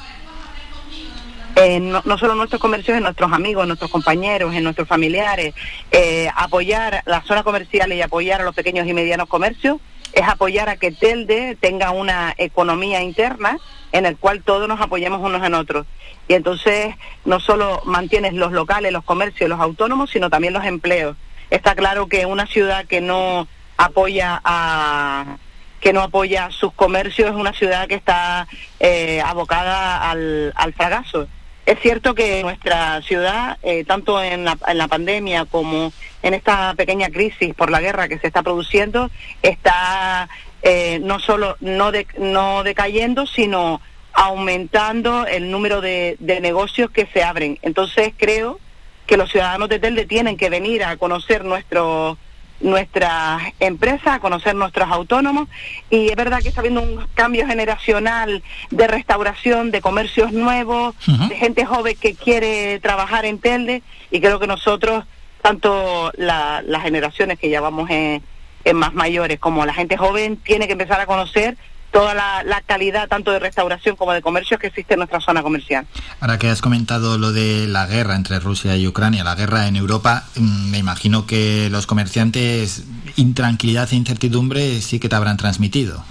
Eh, 1.56 1.80
no, 1.80 2.02
no 2.04 2.18
solo 2.18 2.36
nuestros 2.36 2.60
comercios, 2.60 2.98
en 2.98 3.04
nuestros 3.04 3.32
amigos, 3.32 3.64
en 3.64 3.70
nuestros 3.70 3.90
compañeros, 3.90 4.54
en 4.54 4.66
nuestros 4.66 4.86
familiares, 4.86 5.54
eh, 5.92 6.28
apoyar 6.36 7.04
la 7.06 7.22
zona 7.22 7.44
comercial 7.44 7.94
y 7.94 8.02
apoyar 8.02 8.42
a 8.42 8.44
los 8.44 8.54
pequeños 8.54 8.86
y 8.86 8.94
medianos 8.94 9.30
comercios 9.30 9.78
es 10.12 10.28
apoyar 10.28 10.68
a 10.68 10.76
que 10.76 10.92
Telde 10.92 11.58
tenga 11.60 11.92
una 11.92 12.34
economía 12.38 13.02
interna 13.02 13.60
en 13.94 14.06
el 14.06 14.18
cual 14.18 14.44
todos 14.44 14.68
nos 14.68 14.82
apoyemos 14.82 15.22
unos 15.22 15.42
en 15.46 15.54
otros. 15.54 15.86
Y 16.28 16.34
entonces 16.34 16.96
no 17.24 17.40
solo 17.40 17.82
mantienes 17.86 18.34
los 18.34 18.52
locales, 18.52 18.92
los 18.92 19.06
comercios, 19.06 19.50
los 19.50 19.60
autónomos, 19.60 20.10
sino 20.10 20.30
también 20.30 20.54
los 20.54 20.66
empleos. 20.66 21.16
Está 21.50 21.76
claro 21.76 22.08
que 22.08 22.26
una 22.26 22.48
ciudad 22.48 22.86
que 22.86 23.00
no 23.00 23.48
apoya 23.78 24.42
a 24.44 25.38
que 25.80 25.94
no 25.94 26.02
apoya 26.02 26.50
sus 26.50 26.74
comercios 26.74 27.30
es 27.30 27.36
una 27.36 27.52
ciudad 27.54 27.88
que 27.88 27.96
está 27.96 28.48
eh, 28.80 29.22
abocada 29.22 30.10
al, 30.10 30.54
al 30.56 30.74
fracaso. 30.74 31.28
Es 31.66 31.80
cierto 31.82 32.16
que 32.16 32.42
nuestra 32.42 33.02
ciudad, 33.02 33.58
eh, 33.64 33.84
tanto 33.86 34.22
en 34.24 34.46
la, 34.46 34.58
en 34.68 34.78
la 34.78 34.88
pandemia 34.88 35.46
como 35.46 35.92
en 36.22 36.34
esta 36.34 36.74
pequeña 36.76 37.10
crisis 37.10 37.54
por 37.54 37.70
la 37.70 37.82
guerra 37.82 38.08
que 38.08 38.18
se 38.18 38.28
está 38.28 38.44
produciendo, 38.44 39.12
está 39.42 40.30
eh, 40.64 41.00
no 41.04 41.20
solo 41.20 41.56
no, 41.60 41.92
de- 41.92 42.08
no 42.18 42.64
decayendo, 42.64 43.28
sino 43.28 43.82
aumentando 44.14 45.26
el 45.28 45.52
número 45.52 45.82
de, 45.82 46.16
de 46.20 46.40
negocios 46.42 46.90
que 46.92 47.06
se 47.14 47.24
abren. 47.24 47.60
Entonces 47.62 48.14
creo 48.18 48.60
que 49.06 49.18
los 49.18 49.30
ciudadanos 49.32 49.70
de 49.70 49.80
Telde 49.80 50.06
tienen 50.06 50.38
que 50.38 50.50
venir 50.50 50.84
a 50.84 50.98
conocer 50.98 51.44
nuestro 51.46 52.18
nuestras 52.62 53.42
empresas, 53.60 54.08
a 54.08 54.20
conocer 54.22 54.56
nuestros 54.56 54.90
autónomos. 54.90 55.50
Y 55.90 56.08
es 56.10 56.16
verdad 56.16 56.40
que 56.42 56.48
está 56.48 56.62
habiendo 56.62 56.82
un 56.82 57.06
cambio 57.14 57.46
generacional 57.46 58.42
de 58.72 58.88
restauración, 58.88 59.70
de 59.72 59.82
comercios 59.82 60.32
nuevos, 60.32 60.96
de 61.28 61.36
gente 61.36 61.66
joven 61.66 61.98
que 62.00 62.16
quiere 62.16 62.80
trabajar 62.80 63.26
en 63.26 63.40
Telde. 63.40 63.82
Y 64.12 64.22
creo 64.22 64.40
que 64.40 64.48
nosotros, 64.48 65.04
tanto 65.42 66.12
la- 66.16 66.62
las 66.66 66.84
generaciones 66.84 67.38
que 67.38 67.50
ya 67.50 67.60
vamos 67.60 67.90
en, 67.90 68.24
en 68.66 68.78
más 68.78 68.94
mayores 68.94 69.40
como 69.40 69.66
la 69.66 69.74
gente 69.74 69.98
joven, 69.98 70.38
tiene 70.38 70.68
que 70.68 70.74
empezar 70.74 71.00
a 71.00 71.06
conocer 71.06 71.58
toda 71.94 72.16
la, 72.16 72.44
la 72.44 72.62
calidad 72.62 73.08
tanto 73.08 73.32
de 73.32 73.40
restauración 73.40 73.96
como 73.96 74.14
de 74.14 74.22
comercio 74.22 74.58
que 74.58 74.68
existe 74.68 74.96
en 74.96 75.00
nuestra 75.00 75.22
zona 75.22 75.44
comercial. 75.44 75.86
Ahora 76.20 76.40
que 76.40 76.50
has 76.50 76.62
comentado 76.62 77.20
lo 77.20 77.32
de 77.32 77.68
la 77.68 77.86
guerra 77.86 78.16
entre 78.16 78.40
Rusia 78.40 78.76
y 78.76 78.88
Ucrania, 78.88 79.24
la 79.24 79.36
guerra 79.36 79.68
en 79.68 79.76
Europa, 79.76 80.24
mm, 80.36 80.72
me 80.72 80.80
imagino 80.80 81.28
que 81.28 81.70
los 81.70 81.86
comerciantes 81.86 82.84
intranquilidad 83.16 83.88
e 83.92 83.96
incertidumbre 83.96 84.82
sí 84.82 85.00
que 85.00 85.08
te 85.08 85.16
habrán 85.16 85.38
transmitido. 85.38 86.04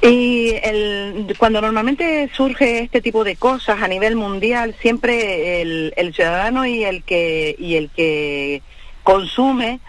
Y 0.00 0.54
el, 0.62 1.34
cuando 1.38 1.60
normalmente 1.60 2.30
surge 2.36 2.80
este 2.80 3.00
tipo 3.00 3.24
de 3.24 3.34
cosas 3.34 3.82
a 3.82 3.88
nivel 3.88 4.14
mundial, 4.14 4.76
siempre 4.80 5.62
el, 5.62 5.92
el 5.96 6.14
ciudadano 6.14 6.66
y 6.66 6.84
el 6.84 7.02
que 7.02 7.56
y 7.58 7.74
el 7.74 7.90
que 7.90 8.62
consume 9.02 9.80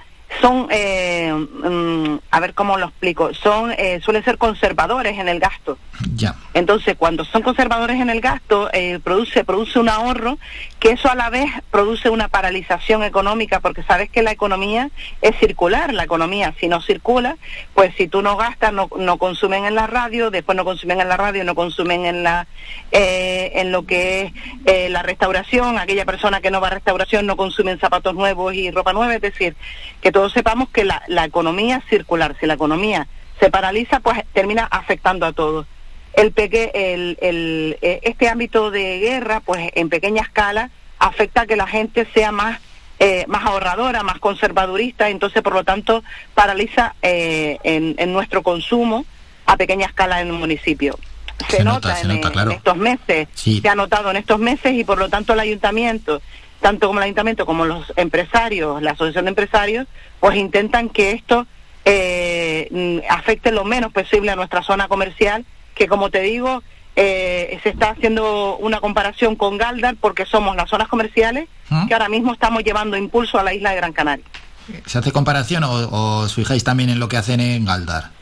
son, 0.42 0.68
eh, 0.70 1.34
mm, 1.34 2.18
a 2.32 2.40
ver 2.40 2.54
cómo 2.54 2.78
lo 2.78 2.88
explico, 2.88 3.34
son 3.34 3.72
eh, 3.72 4.00
suelen 4.04 4.24
ser 4.24 4.38
conservadores 4.38 5.18
en 5.18 5.30
el 5.30 5.40
gasto. 5.40 5.78
Ya. 6.16 6.36
Entonces, 6.54 6.96
cuando 6.98 7.26
son 7.26 7.42
conservadores 7.42 8.00
en 8.00 8.10
el 8.10 8.22
gasto, 8.22 8.70
eh, 8.74 9.00
produce, 9.04 9.44
produce 9.44 9.80
un 9.80 9.90
ahorro, 9.90 10.38
que 10.80 10.92
eso 10.92 11.10
a 11.10 11.16
la 11.16 11.30
vez 11.30 11.50
produce 11.72 12.10
una 12.10 12.28
paralización 12.28 13.04
económica, 13.04 13.62
porque 13.62 13.84
sabes 13.84 14.10
que 14.10 14.22
la 14.22 14.32
economía 14.32 14.90
es 15.22 15.36
circular, 15.40 15.94
la 15.94 16.04
economía 16.04 16.54
si 16.60 16.68
no 16.68 16.82
circula, 16.82 17.38
pues 17.74 17.96
si 17.96 18.08
tú 18.08 18.22
no 18.22 18.38
gastas, 18.38 18.74
no, 18.74 18.90
no 18.98 19.18
consumen 19.18 19.66
en 19.66 19.76
la 19.76 19.88
radio, 19.88 20.30
después 20.30 20.56
no 20.56 20.66
consumen 20.66 21.02
en 21.02 21.10
la 21.10 21.18
radio, 21.18 21.44
no 21.44 21.56
consumen 21.56 22.06
en 22.06 22.24
la 22.24 22.48
eh, 22.92 23.52
en 23.56 23.72
lo 23.72 23.86
que 23.86 24.22
es 24.22 24.34
eh, 24.66 24.90
la 24.90 25.04
restauración, 25.04 25.78
aquella 25.78 26.06
persona 26.06 26.42
que 26.42 26.52
no 26.52 26.62
va 26.62 26.68
a 26.68 26.72
restauración 26.72 27.26
no 27.26 27.38
consumen 27.38 27.80
zapatos 27.80 28.14
nuevos 28.14 28.54
y 28.54 28.72
ropa 28.72 28.94
nueva, 28.94 29.16
es 29.16 29.22
decir, 29.22 29.56
que 30.02 30.12
todos 30.28 30.34
sepamos 30.34 30.68
que 30.70 30.84
la, 30.84 31.02
la 31.08 31.24
economía 31.24 31.82
circular, 31.90 32.36
si 32.38 32.48
la 32.48 32.56
economía 32.56 33.08
se 33.40 33.50
paraliza, 33.50 34.02
pues 34.02 34.20
termina 34.34 34.66
afectando 34.70 35.26
a 35.26 35.32
todos 35.32 35.66
el 36.14 36.34
peque, 36.34 36.72
el, 36.74 37.18
el, 37.22 37.78
eh, 37.82 38.00
este 38.04 38.28
ámbito 38.28 38.70
de 38.72 39.00
guerra, 39.00 39.40
pues 39.40 39.70
en 39.74 39.88
pequeña 39.88 40.24
escala, 40.24 40.70
afecta 41.00 41.42
a 41.42 41.46
que 41.46 41.56
la 41.56 41.66
gente 41.68 42.06
sea 42.14 42.32
más 42.34 42.60
eh, 43.00 43.24
más 43.28 43.46
ahorradora, 43.46 44.04
más 44.04 44.20
conservadurista, 44.20 45.10
entonces 45.10 45.42
por 45.44 45.54
lo 45.54 45.64
tanto 45.64 46.04
paraliza 46.34 46.96
eh, 47.04 47.58
en, 47.64 47.96
en 47.98 48.12
nuestro 48.12 48.42
consumo 48.44 49.06
a 49.46 49.56
pequeña 49.56 49.86
escala 49.86 50.20
en 50.20 50.28
el 50.28 50.34
municipio. 50.34 50.98
Se, 51.48 51.58
Se 51.58 51.64
nota, 51.64 51.90
nota, 52.04 52.32
se 52.34 52.42
en, 52.42 52.52
estos 52.52 52.76
meses, 52.76 53.28
Sí. 53.36 53.62
se 53.62 53.70
ha 53.70 53.76
notado 53.76 54.10
en 54.12 54.18
estos 54.18 54.40
meses 54.40 54.74
y 54.74 54.84
por 54.84 54.98
lo 54.98 55.08
tanto 55.08 55.34
el 55.34 55.40
ayuntamiento, 55.40 56.22
tanto 56.62 56.88
como 56.88 57.00
el 57.00 57.04
ayuntamiento 57.04 57.46
como 57.46 57.66
los 57.66 57.94
empresarios, 57.96 58.82
la 58.82 58.92
asociación 58.92 59.26
de 59.26 59.30
empresarios, 59.30 59.88
pues 60.20 60.38
intentan 60.38 60.90
que 60.90 61.12
esto 61.12 61.46
eh, 61.86 62.68
mm, 62.72 63.12
afecte 63.12 63.52
lo 63.52 63.64
menos 63.64 63.92
posible 63.92 64.32
a 64.32 64.36
nuestra 64.36 64.64
zona 64.64 64.88
comercial, 64.88 65.46
que 65.76 65.88
como 65.88 66.10
te 66.10 66.22
digo, 66.22 66.64
eh, 66.96 67.60
se 67.64 67.70
está 67.70 67.92
haciendo 67.92 68.58
una 68.58 68.80
comparación 68.80 69.36
con 69.36 69.58
Galdar 69.58 69.96
porque 70.00 70.26
somos 70.26 70.56
las 70.56 70.70
zonas 70.70 70.88
comerciales 70.88 71.48
¿Mm? 71.70 71.88
que 71.88 71.94
ahora 71.94 72.10
mismo 72.10 72.34
estamos 72.34 72.64
llevando 72.64 72.98
impulso 72.98 73.38
a 73.40 73.44
la 73.44 73.54
isla 73.54 73.70
de 73.70 73.76
Gran 73.76 73.94
Canaria. 73.94 74.26
¿Se 74.86 74.98
hace 74.98 75.12
comparación 75.12 75.64
o, 75.64 75.72
o 75.72 76.20
os 76.22 76.34
fijáis 76.34 76.64
también 76.64 76.90
en 76.90 77.00
lo 77.00 77.08
que 77.08 77.18
hacen 77.18 77.40
en 77.40 77.64
Galdar? 77.66 78.18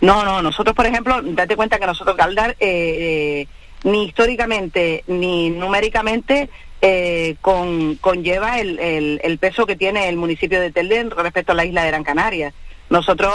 No, 0.00 0.24
no, 0.24 0.42
nosotros, 0.42 0.74
por 0.74 0.86
ejemplo, 0.86 1.20
date 1.22 1.56
cuenta 1.56 1.78
que 1.78 1.86
nosotros 1.86 2.16
Galdar, 2.16 2.50
eh, 2.50 2.56
eh, 2.60 3.48
ni 3.84 4.04
históricamente 4.04 5.04
ni 5.06 5.50
numéricamente, 5.50 6.48
eh, 6.80 7.36
con, 7.40 7.96
conlleva 7.96 8.58
el, 8.60 8.78
el- 8.78 9.20
el 9.24 9.38
peso 9.38 9.66
que 9.66 9.76
tiene 9.76 10.08
el 10.08 10.16
municipio 10.16 10.60
de 10.60 10.70
Telde 10.70 11.04
respecto 11.16 11.52
a 11.52 11.54
la 11.54 11.64
isla 11.64 11.82
de 11.82 11.88
Gran 11.88 12.04
Canaria. 12.04 12.52
Nosotros 12.90 13.32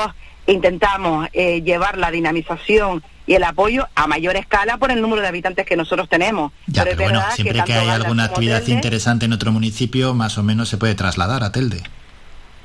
intentamos 0.48 1.28
eh, 1.34 1.62
llevar 1.62 1.98
la 1.98 2.12
dinamización 2.12 3.04
y 3.26 3.36
el 3.36 3.44
apoyo 3.46 3.88
a 3.96 4.08
mayor 4.08 4.36
escala 4.36 4.78
por 4.78 4.92
el 4.92 5.02
número 5.02 5.22
de 5.22 5.28
habitantes 5.30 5.66
que 5.66 5.78
nosotros 5.78 6.10
tenemos. 6.10 6.52
Ya, 6.68 6.84
Pero 6.84 6.98
bueno, 6.98 7.22
siempre 7.36 7.64
que, 7.64 7.74
hay 7.74 7.88
alguna 7.90 8.26
actividad 8.26 8.62
Telde- 8.62 8.74
interesante 8.74 9.26
en 9.26 9.34
otro 9.34 9.52
municipio, 9.54 10.14
más 10.14 10.38
o 10.38 10.44
menos 10.44 10.68
se 10.70 10.78
puede 10.78 10.96
trasladar 10.96 11.44
a 11.44 11.52
Telde. 11.52 11.82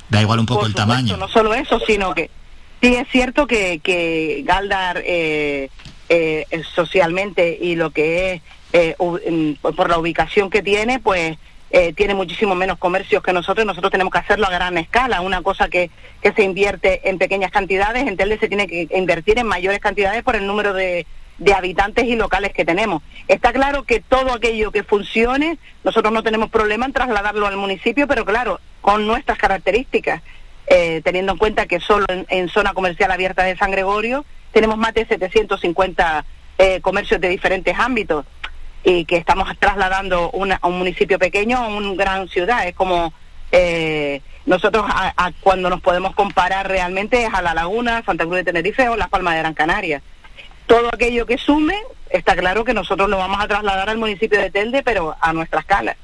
Da 0.09 0.21
igual 0.21 0.41
un 0.41 0.47
poco 0.47 0.61
Por 0.61 0.69
el 0.69 0.73
supuesto, 0.73 0.93
tamaño. 0.93 1.17
No 1.17 1.29
solo 1.29 1.55
eso, 1.55 1.79
sino 1.87 2.15
que 2.15 2.31
sí 2.81 2.95
es 2.95 3.07
cierto 3.09 3.47
que, 3.47 3.79
que 3.81 4.43
Galdar 4.45 5.03
eh, 5.07 5.69
eh, 6.09 6.47
eh, 6.51 6.63
socialmente 6.75 7.59
y 7.61 7.77
lo 7.77 7.91
que 7.91 8.33
es 8.33 8.43
eh, 8.73 8.97
mm, 8.99 9.73
por 9.75 9.89
la 9.89 9.99
ubicación 9.99 10.51
que 10.51 10.63
tiene, 10.63 10.99
pues 10.99 11.39
eh, 11.71 11.93
tiene 11.93 12.15
muchísimo 12.15 12.55
menos 12.55 12.79
comercios 12.79 13.23
que 13.23 13.33
nosotros 13.33 13.65
y 13.65 13.67
nosotros 13.67 13.91
tenemos 13.91 14.13
que 14.13 14.19
hacerlo 14.19 14.47
a 14.47 14.51
gran 14.51 14.79
escala. 14.79 15.21
Una 15.21 15.43
cosa 15.43 15.69
que, 15.69 15.91
que 16.23 16.33
se 16.33 16.43
invierte 16.43 17.09
en 17.09 17.19
pequeñas 17.19 17.51
cantidades, 17.51 18.07
en 18.07 18.17
Telde 18.17 18.39
se 18.39 18.49
tiene 18.49 18.67
que 18.67 18.89
invertir 18.95 19.39
en 19.39 19.47
mayores 19.47 19.81
cantidades 19.81 20.23
por 20.23 20.37
el 20.37 20.47
número 20.47 20.73
de, 20.73 21.07
de 21.39 21.55
habitantes 21.55 22.05
y 22.05 22.17
locales 22.17 22.53
que 22.53 22.65
tenemos. 22.65 23.03
Está 23.27 23.53
claro 23.53 23.85
que 23.85 24.01
todo 24.01 24.33
aquello 24.33 24.73
que 24.73 24.83
funcione, 24.83 25.59
nosotros 25.85 26.13
no 26.13 26.23
tenemos 26.23 26.51
problema 26.51 26.87
en 26.87 26.93
trasladarlo 26.93 27.47
al 27.47 27.57
municipio, 27.57 28.09
pero 28.09 28.25
claro, 28.25 28.61
con 28.81 29.07
nuestras 29.07 29.37
características, 29.37 30.23
eh, 30.69 31.03
teniendo 31.05 31.33
en 31.33 31.39
cuenta 31.39 31.67
que 31.67 31.81
solo 31.81 32.07
en, 32.09 32.27
en 32.31 32.49
zona 32.49 32.73
comercial 32.73 33.11
abierta 33.11 33.45
de 33.45 33.57
San 33.57 33.71
Gregorio 33.71 34.25
tenemos 34.53 34.77
más 34.79 34.95
de 34.95 35.07
750 35.07 36.25
eh, 36.59 36.81
comercios 36.81 37.21
de 37.21 37.29
diferentes 37.29 37.79
ámbitos 37.79 38.25
y 38.85 39.05
que 39.05 39.17
estamos 39.17 39.49
trasladando 39.59 40.31
una- 40.31 40.59
a 40.61 40.67
un 40.69 40.79
municipio 40.79 41.19
pequeño 41.19 41.57
a 41.59 41.69
una 41.69 41.95
gran 41.95 42.29
ciudad. 42.29 42.67
Es 42.67 42.75
como 42.75 43.13
eh, 43.51 44.21
nosotros 44.45 44.85
a- 44.89 45.15
a 45.17 45.33
cuando 45.41 45.71
nos 45.71 45.81
podemos 45.81 46.15
comparar 46.15 46.69
realmente 46.69 47.25
es 47.25 47.33
a 47.33 47.41
La 47.43 47.55
Laguna, 47.55 48.03
Santa 48.05 48.25
Cruz 48.25 48.37
de 48.37 48.45
Tenerife 48.45 48.89
o 48.89 48.97
Las 48.97 49.09
Palmas 49.09 49.35
de 49.35 49.41
Gran 49.41 49.55
Canaria. 49.55 50.03
Todo 50.67 50.89
aquello 50.93 51.25
que 51.25 51.39
sume, 51.39 51.77
está 52.11 52.37
claro 52.37 52.63
que 52.65 52.75
nosotros 52.75 53.09
lo 53.09 53.17
vamos 53.17 53.43
a 53.43 53.49
trasladar 53.49 53.89
al 53.89 53.97
municipio 53.97 54.39
de 54.39 54.51
Telde, 54.51 54.83
pero 54.83 55.17
a 55.21 55.33
nuestra 55.33 55.61
escala. 55.61 55.97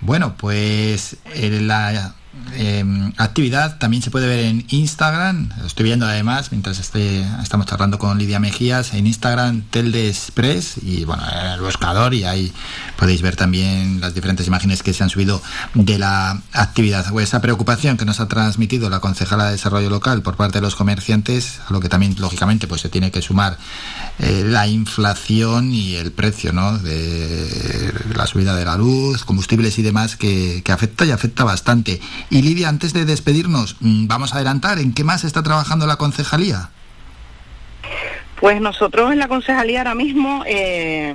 Bueno, 0.00 0.34
pues 0.36 1.16
eh, 1.34 1.48
la 1.62 2.14
eh, 2.54 2.84
actividad 3.18 3.78
también 3.78 4.02
se 4.02 4.10
puede 4.10 4.26
ver 4.26 4.40
en 4.40 4.64
Instagram. 4.70 5.50
Estoy 5.66 5.84
viendo 5.84 6.06
además 6.06 6.50
mientras 6.50 6.78
esté- 6.80 7.24
estamos 7.42 7.66
charlando 7.66 7.98
con 7.98 8.18
Lidia 8.18 8.40
Mejías 8.40 8.94
en 8.94 9.06
Instagram 9.06 9.62
Telde 9.70 10.08
Express 10.08 10.74
y 10.82 11.04
bueno, 11.04 11.22
en 11.30 11.46
el 11.52 11.60
buscador 11.60 12.14
y 12.14 12.24
ahí 12.24 12.52
podéis 12.96 13.20
ver 13.22 13.36
también 13.36 14.00
las 14.00 14.14
diferentes 14.14 14.46
imágenes 14.46 14.82
que 14.82 14.92
se 14.94 15.02
han 15.02 15.10
subido 15.10 15.42
de 15.74 15.98
la 15.98 16.40
actividad. 16.52 17.06
O 17.12 17.20
esa 17.20 17.40
preocupación 17.40 17.96
que 17.96 18.04
nos 18.04 18.20
ha 18.20 18.28
transmitido 18.28 18.88
la 18.90 19.00
concejala 19.00 19.46
de 19.46 19.52
Desarrollo 19.52 19.90
Local 19.90 20.22
por 20.22 20.36
parte 20.36 20.58
de 20.58 20.62
los 20.62 20.74
comerciantes, 20.74 21.60
a 21.68 21.72
lo 21.72 21.80
que 21.80 21.88
también 21.88 22.16
lógicamente 22.18 22.66
pues 22.66 22.80
se 22.80 22.88
tiene 22.88 23.10
que 23.10 23.20
sumar 23.22 23.58
eh, 24.18 24.44
la 24.46 24.66
inflación 24.66 25.72
y 25.72 25.94
el 25.96 26.12
precio 26.12 26.52
¿no? 26.52 26.78
de 26.78 27.92
la 28.14 28.26
subida 28.26 28.54
de 28.54 28.64
la 28.64 28.76
luz, 28.76 29.24
combustibles 29.24 29.78
y 29.78 29.82
demás 29.82 30.16
que 30.16 30.62
afecta 30.72 31.04
y 31.04 31.10
afecta 31.10 31.44
bastante. 31.44 32.00
Y 32.30 32.42
Lidia, 32.42 32.68
antes 32.68 32.92
de 32.92 33.04
despedirnos, 33.04 33.76
mm, 33.80 34.06
vamos 34.06 34.32
a 34.32 34.36
adelantar 34.36 34.78
en 34.78 34.92
qué 34.94 35.04
más 35.04 35.24
está 35.24 35.42
trabajando 35.42 35.86
la 35.86 35.96
concejalía. 35.96 36.70
Pues 38.40 38.60
nosotros 38.60 39.12
en 39.12 39.18
la 39.18 39.28
concejalía 39.28 39.80
ahora 39.80 39.94
mismo, 39.94 40.42
eh, 40.46 41.14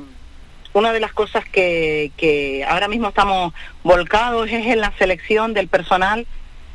una 0.73 0.93
de 0.93 0.99
las 0.99 1.13
cosas 1.13 1.43
que, 1.45 2.11
que 2.17 2.63
ahora 2.65 2.87
mismo 2.87 3.09
estamos 3.09 3.53
volcados 3.83 4.47
es 4.49 4.65
en 4.65 4.79
la 4.79 4.93
selección 4.97 5.53
del 5.53 5.67
personal 5.67 6.25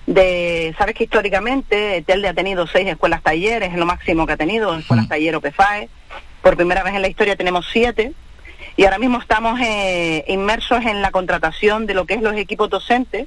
de, 0.07 0.75
sabes 0.77 0.95
que 0.95 1.05
históricamente 1.05 2.03
Telde 2.07 2.29
ha 2.29 2.35
tenido 2.35 2.67
seis 2.67 2.89
escuelas 2.89 3.23
talleres, 3.23 3.73
es 3.73 3.79
lo 3.79 3.87
máximo 3.87 4.27
que 4.27 4.33
ha 4.33 4.37
tenido, 4.37 4.77
escuelas 4.77 5.09
taller 5.09 5.37
o 5.37 5.41
PFAE. 5.41 5.89
Por 6.43 6.57
primera 6.57 6.83
vez 6.83 6.95
en 6.95 7.03
la 7.03 7.09
historia 7.09 7.37
tenemos 7.37 7.67
siete 7.73 8.13
y 8.77 8.85
ahora 8.85 8.99
mismo 8.99 9.19
estamos 9.21 9.61
eh, 9.61 10.25
inmersos 10.29 10.85
en 10.85 11.03
la 11.03 11.11
contratación 11.11 11.87
de 11.87 11.95
lo 11.95 12.05
que 12.05 12.15
es 12.15 12.23
los 12.23 12.35
equipos 12.37 12.69
docentes 12.69 13.27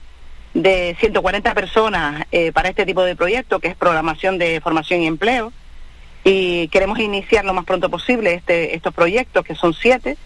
de 0.56 0.96
140 1.00 1.54
personas 1.54 2.26
eh, 2.32 2.52
para 2.54 2.70
este 2.70 2.86
tipo 2.86 3.04
de 3.04 3.16
proyecto, 3.16 3.60
que 3.60 3.68
es 3.68 3.76
programación 3.76 4.40
de 4.40 4.62
formación 4.62 5.02
y 5.02 5.08
empleo. 5.08 5.52
Y 6.24 6.70
queremos 6.70 6.98
iniciar 6.98 7.46
lo 7.46 7.54
más 7.54 7.66
pronto 7.66 7.90
posible 7.90 8.34
este, 8.34 8.74
estos 8.74 8.94
proyectos 8.94 9.44
que 9.46 9.54
son 9.54 9.74
siete. 9.74 10.18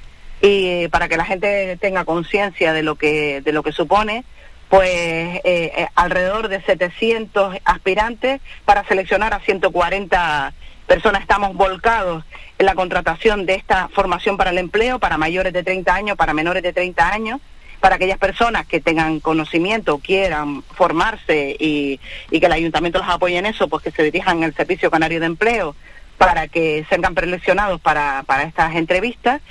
Y 0.41 0.87
para 0.89 1.09
que 1.09 1.17
la 1.17 1.25
gente 1.25 1.77
tenga 1.81 2.05
conciencia 2.05 2.71
de 2.71 2.83
lo 2.83 2.95
que 2.95 3.41
de 3.41 3.51
lo 3.51 3.61
que 3.61 3.73
supone 3.73 4.23
pues 4.69 4.87
eh, 4.87 5.41
eh, 5.43 5.87
alrededor 5.95 6.47
de 6.47 6.61
700 6.61 7.57
aspirantes 7.65 8.39
para 8.65 8.87
seleccionar 8.87 9.33
a 9.33 9.39
140 9.39 10.53
personas. 10.85 11.21
Estamos 11.21 11.55
volcados 11.55 12.23
en 12.59 12.67
la 12.67 12.75
contratación 12.75 13.47
de 13.47 13.55
esta 13.55 13.89
formación 13.89 14.37
para 14.37 14.51
el 14.51 14.59
empleo 14.59 14.99
para 14.99 15.17
mayores 15.17 15.53
de 15.53 15.63
30 15.63 15.93
años 15.93 16.17
para 16.17 16.35
menores 16.35 16.61
de 16.61 16.71
30 16.71 17.11
años 17.11 17.41
para 17.79 17.95
aquellas 17.95 18.17
personas 18.17 18.65
que 18.67 18.79
tengan 18.79 19.19
conocimiento, 19.19 19.99
quieran 19.99 20.63
formarse 20.73 21.55
y, 21.59 21.99
que 22.29 22.45
el 22.45 22.51
ayuntamiento 22.51 22.99
los 22.99 23.09
apoye 23.09 23.37
en 23.37 23.45
eso, 23.45 23.67
pues 23.67 23.83
que 23.83 23.91
se 23.91 24.03
dirijan 24.03 24.43
al 24.43 24.53
Servicio 24.53 24.91
Canario 24.91 25.19
de 25.19 25.25
Empleo 25.25 25.75
para 26.17 26.47
que 26.47 26.85
sean 26.89 27.15
preseleccionados 27.15 27.79
para, 27.79 28.23
para 28.25 28.43
estas 28.43 28.75
entrevistas. 28.75 29.41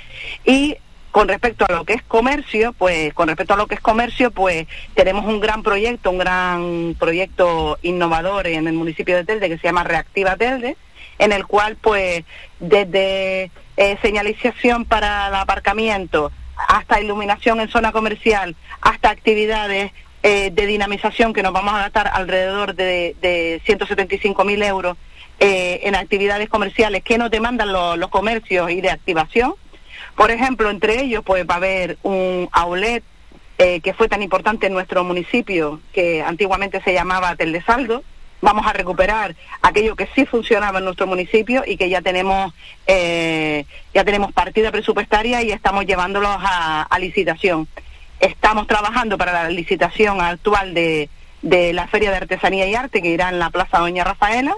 Y 0.45 0.77
con 1.11 1.27
respecto 1.27 1.65
a 1.67 1.73
lo 1.73 1.85
que 1.85 1.93
es 1.93 2.03
comercio, 2.03 2.73
pues 2.73 3.13
con 3.13 3.27
respecto 3.27 3.55
a 3.55 3.57
lo 3.57 3.67
que 3.67 3.75
es 3.75 3.81
comercio, 3.81 4.31
pues 4.31 4.67
tenemos 4.93 5.25
un 5.25 5.39
gran 5.39 5.63
proyecto, 5.63 6.11
un 6.11 6.19
gran 6.19 6.95
proyecto 6.99 7.79
innovador 7.81 8.47
en 8.47 8.67
el 8.67 8.73
municipio 8.73 9.15
de 9.15 9.23
Telde 9.23 9.49
que 9.49 9.57
se 9.57 9.67
llama 9.67 9.83
Reactiva 9.83 10.37
Telde, 10.37 10.77
en 11.17 11.31
el 11.31 11.47
cual 11.47 11.77
pues 11.81 12.23
desde 12.59 13.51
eh, 13.77 13.97
señalización 14.01 14.85
para 14.85 15.29
el 15.29 15.35
aparcamiento 15.35 16.31
hasta 16.67 17.01
iluminación 17.01 17.59
en 17.59 17.69
zona 17.69 17.91
comercial, 17.91 18.55
hasta 18.81 19.09
actividades 19.09 19.91
eh, 20.21 20.51
de 20.51 20.65
dinamización 20.65 21.33
que 21.33 21.43
nos 21.43 21.53
vamos 21.53 21.73
a 21.73 21.79
gastar 21.79 22.09
alrededor 22.13 22.75
de, 22.75 23.15
de 23.21 23.61
175 23.65 24.43
mil 24.43 24.61
euros 24.61 24.97
eh, 25.39 25.79
en 25.83 25.95
actividades 25.95 26.49
comerciales 26.49 27.01
que 27.01 27.17
nos 27.17 27.31
demandan 27.31 27.71
los 27.71 28.09
comercios 28.09 28.69
y 28.71 28.81
de 28.81 28.89
activación. 28.89 29.55
Por 30.17 30.31
ejemplo, 30.31 30.69
entre 30.69 31.01
ellos 31.01 31.23
pues 31.25 31.45
va 31.49 31.53
a 31.53 31.57
haber 31.57 31.97
un 32.03 32.49
outlet 32.51 33.05
eh, 33.57 33.79
que 33.79 33.93
fue 33.93 34.09
tan 34.09 34.21
importante 34.21 34.67
en 34.67 34.73
nuestro 34.73 35.05
municipio, 35.05 35.79
que 35.93 36.21
antiguamente 36.21 36.81
se 36.81 36.93
llamaba 36.93 37.37
Tel 37.37 37.53
de 37.53 37.61
Saldo. 37.61 38.03
Vamos 38.41 38.65
a 38.65 38.73
recuperar 38.73 39.35
aquello 39.61 39.95
que 39.95 40.07
sí 40.15 40.25
funcionaba 40.25 40.79
en 40.79 40.85
nuestro 40.85 41.07
municipio 41.07 41.63
y 41.65 41.77
que 41.77 41.89
ya 41.89 42.01
tenemos 42.01 42.53
eh, 42.87 43.65
ya 43.93 44.03
tenemos 44.03 44.31
partida 44.31 44.71
presupuestaria 44.71 45.41
y 45.41 45.51
estamos 45.51 45.85
llevándolos 45.85 46.37
a, 46.39 46.83
a 46.83 46.99
licitación. 46.99 47.67
Estamos 48.19 48.67
trabajando 48.67 49.17
para 49.17 49.31
la 49.31 49.49
licitación 49.49 50.21
actual 50.21 50.73
de, 50.73 51.09
de 51.41 51.73
la 51.73 51.87
Feria 51.87 52.11
de 52.11 52.17
Artesanía 52.17 52.67
y 52.67 52.75
Arte 52.75 53.01
que 53.01 53.09
irá 53.09 53.29
en 53.29 53.39
la 53.39 53.49
Plaza 53.49 53.79
Doña 53.79 54.03
Rafaela 54.03 54.55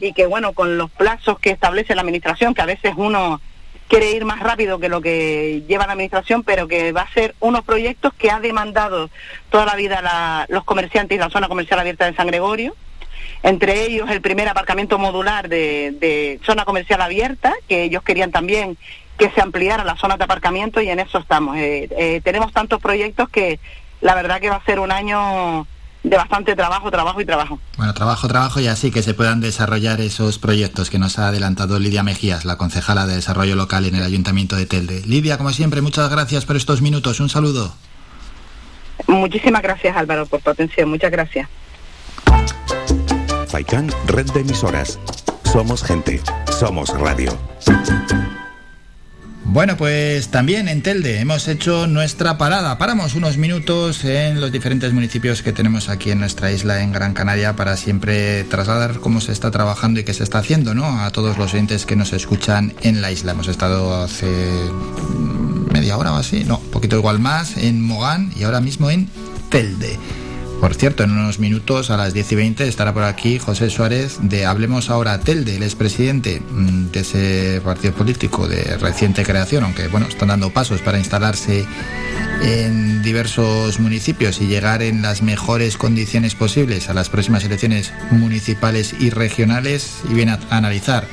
y 0.00 0.12
que 0.12 0.26
bueno, 0.26 0.52
con 0.52 0.78
los 0.78 0.90
plazos 0.90 1.38
que 1.38 1.50
establece 1.50 1.94
la 1.94 2.02
Administración, 2.02 2.54
que 2.54 2.62
a 2.62 2.66
veces 2.66 2.94
uno 2.96 3.40
quiere 3.88 4.12
ir 4.12 4.24
más 4.24 4.40
rápido 4.40 4.78
que 4.78 4.88
lo 4.88 5.00
que 5.00 5.62
lleva 5.68 5.86
la 5.86 5.92
Administración, 5.92 6.42
pero 6.42 6.66
que 6.66 6.92
va 6.92 7.02
a 7.02 7.12
ser 7.12 7.34
unos 7.40 7.64
proyectos 7.64 8.12
que 8.14 8.30
ha 8.30 8.40
demandado 8.40 9.10
toda 9.50 9.66
la 9.66 9.76
vida 9.76 10.02
la, 10.02 10.46
los 10.48 10.64
comerciantes 10.64 11.16
y 11.16 11.18
la 11.20 11.30
zona 11.30 11.48
comercial 11.48 11.78
abierta 11.78 12.06
de 12.06 12.16
San 12.16 12.26
Gregorio. 12.26 12.74
Entre 13.44 13.84
ellos 13.84 14.10
el 14.10 14.22
primer 14.22 14.48
aparcamiento 14.48 14.98
modular 14.98 15.50
de, 15.50 15.94
de 16.00 16.40
zona 16.46 16.64
comercial 16.64 17.02
abierta, 17.02 17.52
que 17.68 17.84
ellos 17.84 18.02
querían 18.02 18.32
también 18.32 18.78
que 19.18 19.30
se 19.30 19.40
ampliara 19.40 19.84
la 19.84 19.96
zona 19.96 20.16
de 20.16 20.24
aparcamiento 20.24 20.80
y 20.80 20.88
en 20.88 20.98
eso 20.98 21.18
estamos. 21.18 21.56
Eh, 21.58 21.88
eh, 21.96 22.20
tenemos 22.24 22.52
tantos 22.52 22.80
proyectos 22.80 23.28
que 23.28 23.60
la 24.00 24.14
verdad 24.14 24.40
que 24.40 24.48
va 24.48 24.56
a 24.56 24.64
ser 24.64 24.80
un 24.80 24.90
año 24.90 25.66
de 26.02 26.16
bastante 26.16 26.56
trabajo, 26.56 26.90
trabajo 26.90 27.20
y 27.20 27.26
trabajo. 27.26 27.58
Bueno, 27.76 27.94
trabajo, 27.94 28.28
trabajo 28.28 28.60
y 28.60 28.66
así 28.66 28.90
que 28.90 29.02
se 29.02 29.12
puedan 29.12 29.40
desarrollar 29.40 30.00
esos 30.00 30.38
proyectos 30.38 30.90
que 30.90 30.98
nos 30.98 31.18
ha 31.18 31.28
adelantado 31.28 31.78
Lidia 31.78 32.02
Mejías, 32.02 32.44
la 32.44 32.56
concejala 32.56 33.06
de 33.06 33.16
Desarrollo 33.16 33.56
Local 33.56 33.84
en 33.84 33.94
el 33.96 34.02
Ayuntamiento 34.02 34.56
de 34.56 34.66
Telde. 34.66 35.02
Lidia, 35.06 35.38
como 35.38 35.50
siempre, 35.50 35.82
muchas 35.82 36.10
gracias 36.10 36.44
por 36.44 36.56
estos 36.56 36.82
minutos. 36.82 37.20
Un 37.20 37.28
saludo. 37.28 37.74
Muchísimas 39.06 39.62
gracias 39.62 39.94
Álvaro 39.96 40.24
por 40.24 40.40
tu 40.40 40.50
atención. 40.50 40.88
Muchas 40.88 41.10
gracias. 41.10 41.46
Faikan, 43.54 43.88
red 44.08 44.28
de 44.32 44.40
emisoras. 44.40 44.98
Somos 45.44 45.84
gente, 45.84 46.20
somos 46.58 46.90
radio. 46.90 47.38
Bueno, 49.44 49.76
pues 49.76 50.26
también 50.32 50.66
en 50.66 50.82
Telde 50.82 51.20
hemos 51.20 51.46
hecho 51.46 51.86
nuestra 51.86 52.36
parada. 52.36 52.78
Paramos 52.78 53.14
unos 53.14 53.36
minutos 53.36 54.04
en 54.04 54.40
los 54.40 54.50
diferentes 54.50 54.92
municipios 54.92 55.42
que 55.42 55.52
tenemos 55.52 55.88
aquí 55.88 56.10
en 56.10 56.18
nuestra 56.18 56.50
isla, 56.50 56.82
en 56.82 56.90
Gran 56.90 57.14
Canaria, 57.14 57.54
para 57.54 57.76
siempre 57.76 58.42
trasladar 58.42 58.98
cómo 58.98 59.20
se 59.20 59.30
está 59.30 59.52
trabajando 59.52 60.00
y 60.00 60.02
qué 60.02 60.14
se 60.14 60.24
está 60.24 60.38
haciendo, 60.38 60.74
¿no? 60.74 61.02
A 61.04 61.12
todos 61.12 61.38
los 61.38 61.54
oyentes 61.54 61.86
que 61.86 61.94
nos 61.94 62.12
escuchan 62.12 62.74
en 62.80 63.02
la 63.02 63.12
isla. 63.12 63.30
Hemos 63.30 63.46
estado 63.46 64.02
hace 64.02 64.26
media 65.72 65.96
hora 65.96 66.12
o 66.12 66.16
así, 66.16 66.42
no, 66.42 66.58
poquito 66.58 66.96
igual 66.96 67.20
más, 67.20 67.56
en 67.56 67.80
Mogán 67.80 68.32
y 68.34 68.42
ahora 68.42 68.60
mismo 68.60 68.90
en 68.90 69.08
Telde. 69.48 69.96
Por 70.64 70.74
cierto, 70.74 71.04
en 71.04 71.10
unos 71.10 71.40
minutos, 71.40 71.90
a 71.90 71.98
las 71.98 72.14
10 72.14 72.32
y 72.32 72.34
20, 72.36 72.66
estará 72.66 72.94
por 72.94 73.02
aquí 73.02 73.38
José 73.38 73.68
Suárez 73.68 74.16
de 74.22 74.46
Hablemos 74.46 74.88
Ahora 74.88 75.20
Telde, 75.20 75.56
el 75.56 75.62
expresidente 75.62 76.40
mm, 76.40 76.86
de 76.86 77.00
ese 77.00 77.60
partido 77.62 77.92
político 77.92 78.48
de 78.48 78.78
reciente 78.78 79.24
creación, 79.24 79.64
aunque 79.64 79.88
bueno, 79.88 80.06
están 80.06 80.28
dando 80.28 80.48
pasos 80.48 80.80
para 80.80 80.96
instalarse 80.98 81.66
en 82.40 83.02
diversos 83.02 83.78
municipios 83.78 84.40
y 84.40 84.46
llegar 84.46 84.80
en 84.80 85.02
las 85.02 85.20
mejores 85.20 85.76
condiciones 85.76 86.34
posibles 86.34 86.88
a 86.88 86.94
las 86.94 87.10
próximas 87.10 87.44
elecciones 87.44 87.92
municipales 88.10 88.94
y 88.98 89.10
regionales 89.10 89.98
y 90.10 90.14
viene 90.14 90.32
a 90.32 90.38
analizar 90.48 91.06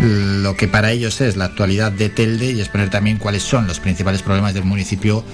lo 0.00 0.56
que 0.56 0.66
para 0.66 0.90
ellos 0.90 1.20
es 1.20 1.36
la 1.36 1.44
actualidad 1.44 1.92
de 1.92 2.08
Telde 2.08 2.50
y 2.50 2.58
exponer 2.58 2.90
también 2.90 3.18
cuáles 3.18 3.44
son 3.44 3.68
los 3.68 3.78
principales 3.78 4.22
problemas 4.22 4.54
del 4.54 4.64
municipio 4.64 5.24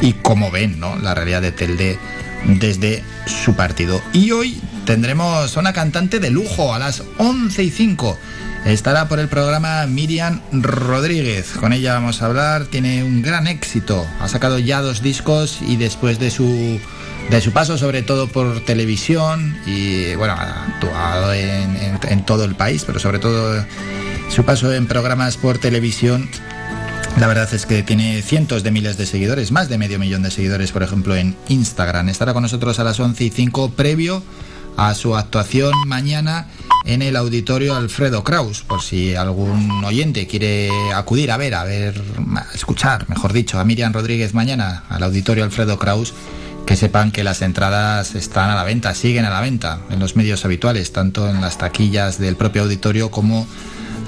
y 0.00 0.14
cómo 0.14 0.50
ven 0.50 0.80
¿no? 0.80 0.96
la 0.96 1.14
realidad 1.14 1.40
de 1.40 1.52
Telde 1.52 1.98
desde 2.46 3.02
su 3.26 3.54
partido. 3.54 4.02
Y 4.12 4.30
hoy 4.30 4.60
tendremos 4.84 5.56
una 5.56 5.72
cantante 5.72 6.20
de 6.20 6.30
lujo 6.30 6.74
a 6.74 6.78
las 6.78 7.02
11 7.18 7.62
y 7.62 7.70
5. 7.70 8.18
Estará 8.66 9.08
por 9.08 9.18
el 9.18 9.28
programa 9.28 9.86
Miriam 9.86 10.40
Rodríguez. 10.52 11.52
Con 11.60 11.72
ella 11.72 11.94
vamos 11.94 12.22
a 12.22 12.26
hablar. 12.26 12.64
Tiene 12.66 13.04
un 13.04 13.20
gran 13.20 13.46
éxito. 13.46 14.06
Ha 14.20 14.28
sacado 14.28 14.58
ya 14.58 14.80
dos 14.80 15.02
discos 15.02 15.58
y 15.66 15.76
después 15.76 16.18
de 16.18 16.30
su 16.30 16.80
de 17.30 17.40
su 17.40 17.52
paso 17.52 17.78
sobre 17.78 18.02
todo 18.02 18.28
por 18.28 18.64
televisión 18.66 19.56
y 19.64 20.14
bueno, 20.14 20.34
ha 20.34 20.64
actuado 20.64 21.32
en, 21.32 21.98
en 22.06 22.26
todo 22.26 22.44
el 22.44 22.54
país, 22.54 22.84
pero 22.84 22.98
sobre 22.98 23.18
todo 23.18 23.64
su 24.28 24.44
paso 24.44 24.72
en 24.74 24.86
programas 24.86 25.38
por 25.38 25.56
televisión 25.56 26.28
la 27.18 27.26
verdad 27.26 27.52
es 27.52 27.66
que 27.66 27.82
tiene 27.82 28.22
cientos 28.22 28.62
de 28.62 28.70
miles 28.70 28.96
de 28.96 29.06
seguidores, 29.06 29.52
más 29.52 29.68
de 29.68 29.78
medio 29.78 29.98
millón 29.98 30.22
de 30.22 30.30
seguidores, 30.30 30.72
por 30.72 30.82
ejemplo, 30.82 31.16
en 31.16 31.36
Instagram. 31.48 32.08
Estará 32.08 32.32
con 32.32 32.42
nosotros 32.42 32.78
a 32.78 32.84
las 32.84 32.98
11 33.00 33.24
y 33.24 33.30
5 33.30 33.70
previo 33.72 34.22
a 34.76 34.94
su 34.94 35.16
actuación 35.16 35.72
mañana 35.86 36.48
en 36.84 37.02
el 37.02 37.16
auditorio 37.16 37.76
Alfredo 37.76 38.24
Kraus, 38.24 38.62
por 38.62 38.82
si 38.82 39.14
algún 39.14 39.84
oyente 39.84 40.26
quiere 40.26 40.70
acudir 40.92 41.30
a 41.30 41.36
ver, 41.36 41.54
a 41.54 41.64
ver, 41.64 42.00
a 42.36 42.46
escuchar, 42.54 43.08
mejor 43.08 43.32
dicho, 43.32 43.58
a 43.58 43.64
Miriam 43.64 43.92
Rodríguez 43.92 44.34
mañana 44.34 44.84
al 44.88 45.02
auditorio 45.02 45.44
Alfredo 45.44 45.78
Kraus, 45.78 46.12
que 46.66 46.76
sepan 46.76 47.12
que 47.12 47.24
las 47.24 47.42
entradas 47.42 48.14
están 48.14 48.50
a 48.50 48.54
la 48.54 48.64
venta, 48.64 48.94
siguen 48.94 49.24
a 49.24 49.30
la 49.30 49.40
venta 49.40 49.80
en 49.90 50.00
los 50.00 50.16
medios 50.16 50.44
habituales, 50.44 50.92
tanto 50.92 51.28
en 51.28 51.40
las 51.40 51.58
taquillas 51.58 52.18
del 52.18 52.36
propio 52.36 52.62
auditorio 52.62 53.10
como 53.10 53.46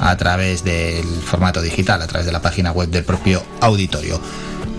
a 0.00 0.16
través 0.16 0.64
del 0.64 1.04
formato 1.04 1.62
digital, 1.62 2.02
a 2.02 2.06
través 2.06 2.26
de 2.26 2.32
la 2.32 2.40
página 2.40 2.72
web 2.72 2.88
del 2.88 3.04
propio 3.04 3.42
auditorio. 3.60 4.20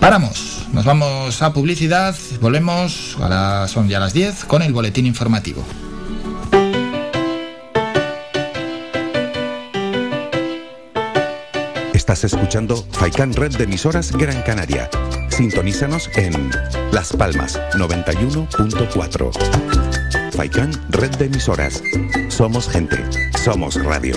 Paramos, 0.00 0.66
nos 0.72 0.84
vamos 0.84 1.42
a 1.42 1.52
publicidad, 1.52 2.14
volvemos, 2.40 3.16
a 3.20 3.28
las, 3.28 3.70
son 3.70 3.88
ya 3.88 3.98
las 3.98 4.12
10, 4.12 4.44
con 4.44 4.62
el 4.62 4.72
boletín 4.72 5.06
informativo. 5.06 5.64
Estás 11.92 12.24
escuchando 12.24 12.86
Faikan 12.92 13.34
Red 13.34 13.58
de 13.58 13.64
Emisoras 13.64 14.12
Gran 14.12 14.40
Canaria. 14.42 14.88
Sintonízanos 15.28 16.08
en 16.16 16.50
Las 16.90 17.12
Palmas 17.12 17.60
91.4. 17.74 20.32
Faikan 20.32 20.72
Red 20.88 21.16
de 21.16 21.26
Emisoras. 21.26 21.82
Somos 22.28 22.70
gente, 22.70 23.04
somos 23.38 23.74
radio. 23.84 24.16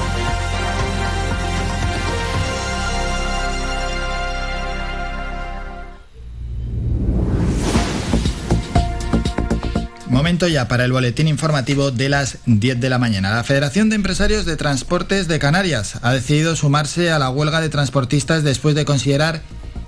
Momento 10.11 10.49
ya 10.49 10.67
para 10.67 10.83
el 10.83 10.91
boletín 10.91 11.29
informativo 11.29 11.89
de 11.89 12.09
las 12.09 12.39
10 12.45 12.81
de 12.81 12.89
la 12.89 12.99
mañana. 12.99 13.33
La 13.33 13.45
Federación 13.45 13.89
de 13.89 13.95
Empresarios 13.95 14.43
de 14.43 14.57
Transportes 14.57 15.29
de 15.29 15.39
Canarias 15.39 15.99
ha 16.01 16.11
decidido 16.11 16.57
sumarse 16.57 17.11
a 17.11 17.17
la 17.17 17.29
huelga 17.29 17.61
de 17.61 17.69
transportistas 17.69 18.43
después 18.43 18.75
de 18.75 18.83
considerar 18.83 19.41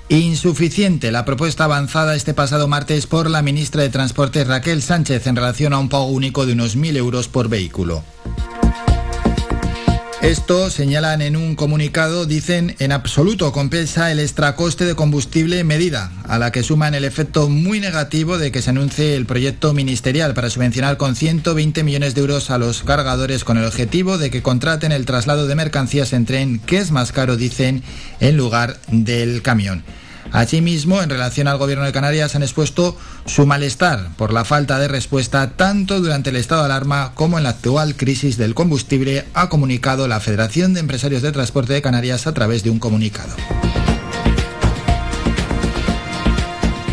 insuficiente 0.08 1.12
la 1.12 1.26
propuesta 1.26 1.66
avanzada 1.66 2.16
este 2.16 2.34
pasado 2.34 2.70
martes 2.70 3.06
por 3.06 3.30
la 3.30 3.42
ministra 3.42 3.82
de 3.82 3.90
Transportes 3.90 4.48
Raquel 4.48 4.82
Sánchez 4.82 5.28
en 5.28 5.36
relación 5.36 5.74
a 5.74 5.80
un 5.80 5.90
pago 5.90 6.06
único 6.06 6.46
de 6.46 6.54
unos 6.54 6.78
1.000 6.78 6.96
euros 6.96 7.28
por 7.28 7.50
vehículo. 7.50 8.02
Esto, 10.24 10.70
señalan 10.70 11.22
en 11.22 11.36
un 11.36 11.54
comunicado, 11.56 12.26
dicen 12.26 12.78
en 12.80 12.94
absoluto 12.94 13.52
compensa 13.52 14.10
el 14.10 14.22
extracoste 14.22 14.86
de 14.86 14.96
combustible 14.96 15.66
medida, 15.66 16.14
a 16.24 16.40
la 16.40 16.50
que 16.50 16.64
suman 16.64 16.96
el 16.96 17.04
efecto 17.04 17.50
muy 17.50 17.82
negativo 17.82 18.38
de 18.38 18.50
que 18.50 18.62
se 18.62 18.70
anuncie 18.70 19.18
el 19.18 19.26
proyecto 19.26 19.74
ministerial 19.74 20.34
para 20.34 20.50
subvencionar 20.50 20.96
con 20.96 21.18
120 21.18 21.84
millones 21.84 22.16
de 22.16 22.22
euros 22.22 22.52
a 22.52 22.58
los 22.58 22.84
cargadores 22.84 23.44
con 23.44 23.58
el 23.58 23.66
objetivo 23.66 24.18
de 24.18 24.32
que 24.32 24.42
contraten 24.42 24.94
el 24.94 25.06
traslado 25.06 25.46
de 25.46 25.56
mercancías 25.56 26.14
en 26.14 26.24
tren, 26.24 26.60
que 26.60 26.78
es 26.78 26.92
más 26.92 27.12
caro, 27.12 27.36
dicen, 27.36 27.84
en 28.22 28.38
lugar 28.38 28.80
del 28.88 29.42
camión. 29.42 29.84
Asimismo, 30.34 31.04
en 31.04 31.12
relación 31.12 31.48
al 31.48 31.60
Gobierno 31.60 31.86
de 31.86 31.92
Canarias, 31.92 32.36
han 32.36 32.42
expuesto 32.42 32.98
su 33.28 33.46
malestar 33.46 34.10
por 34.18 34.34
la 34.34 34.44
falta 34.44 34.80
de 34.80 34.88
respuesta 34.88 35.52
tanto 35.52 36.02
durante 36.02 36.32
el 36.32 36.38
estado 36.38 36.62
de 36.62 36.66
alarma 36.66 37.12
como 37.14 37.38
en 37.38 37.44
la 37.44 37.52
actual 37.52 37.96
crisis 37.96 38.36
del 38.36 38.56
combustible, 38.56 39.26
ha 39.36 39.48
comunicado 39.50 40.08
la 40.08 40.20
Federación 40.20 40.74
de 40.74 40.80
Empresarios 40.80 41.22
de 41.22 41.32
Transporte 41.32 41.74
de 41.74 41.84
Canarias 41.84 42.26
a 42.26 42.34
través 42.34 42.64
de 42.64 42.72
un 42.72 42.80
comunicado. 42.80 43.32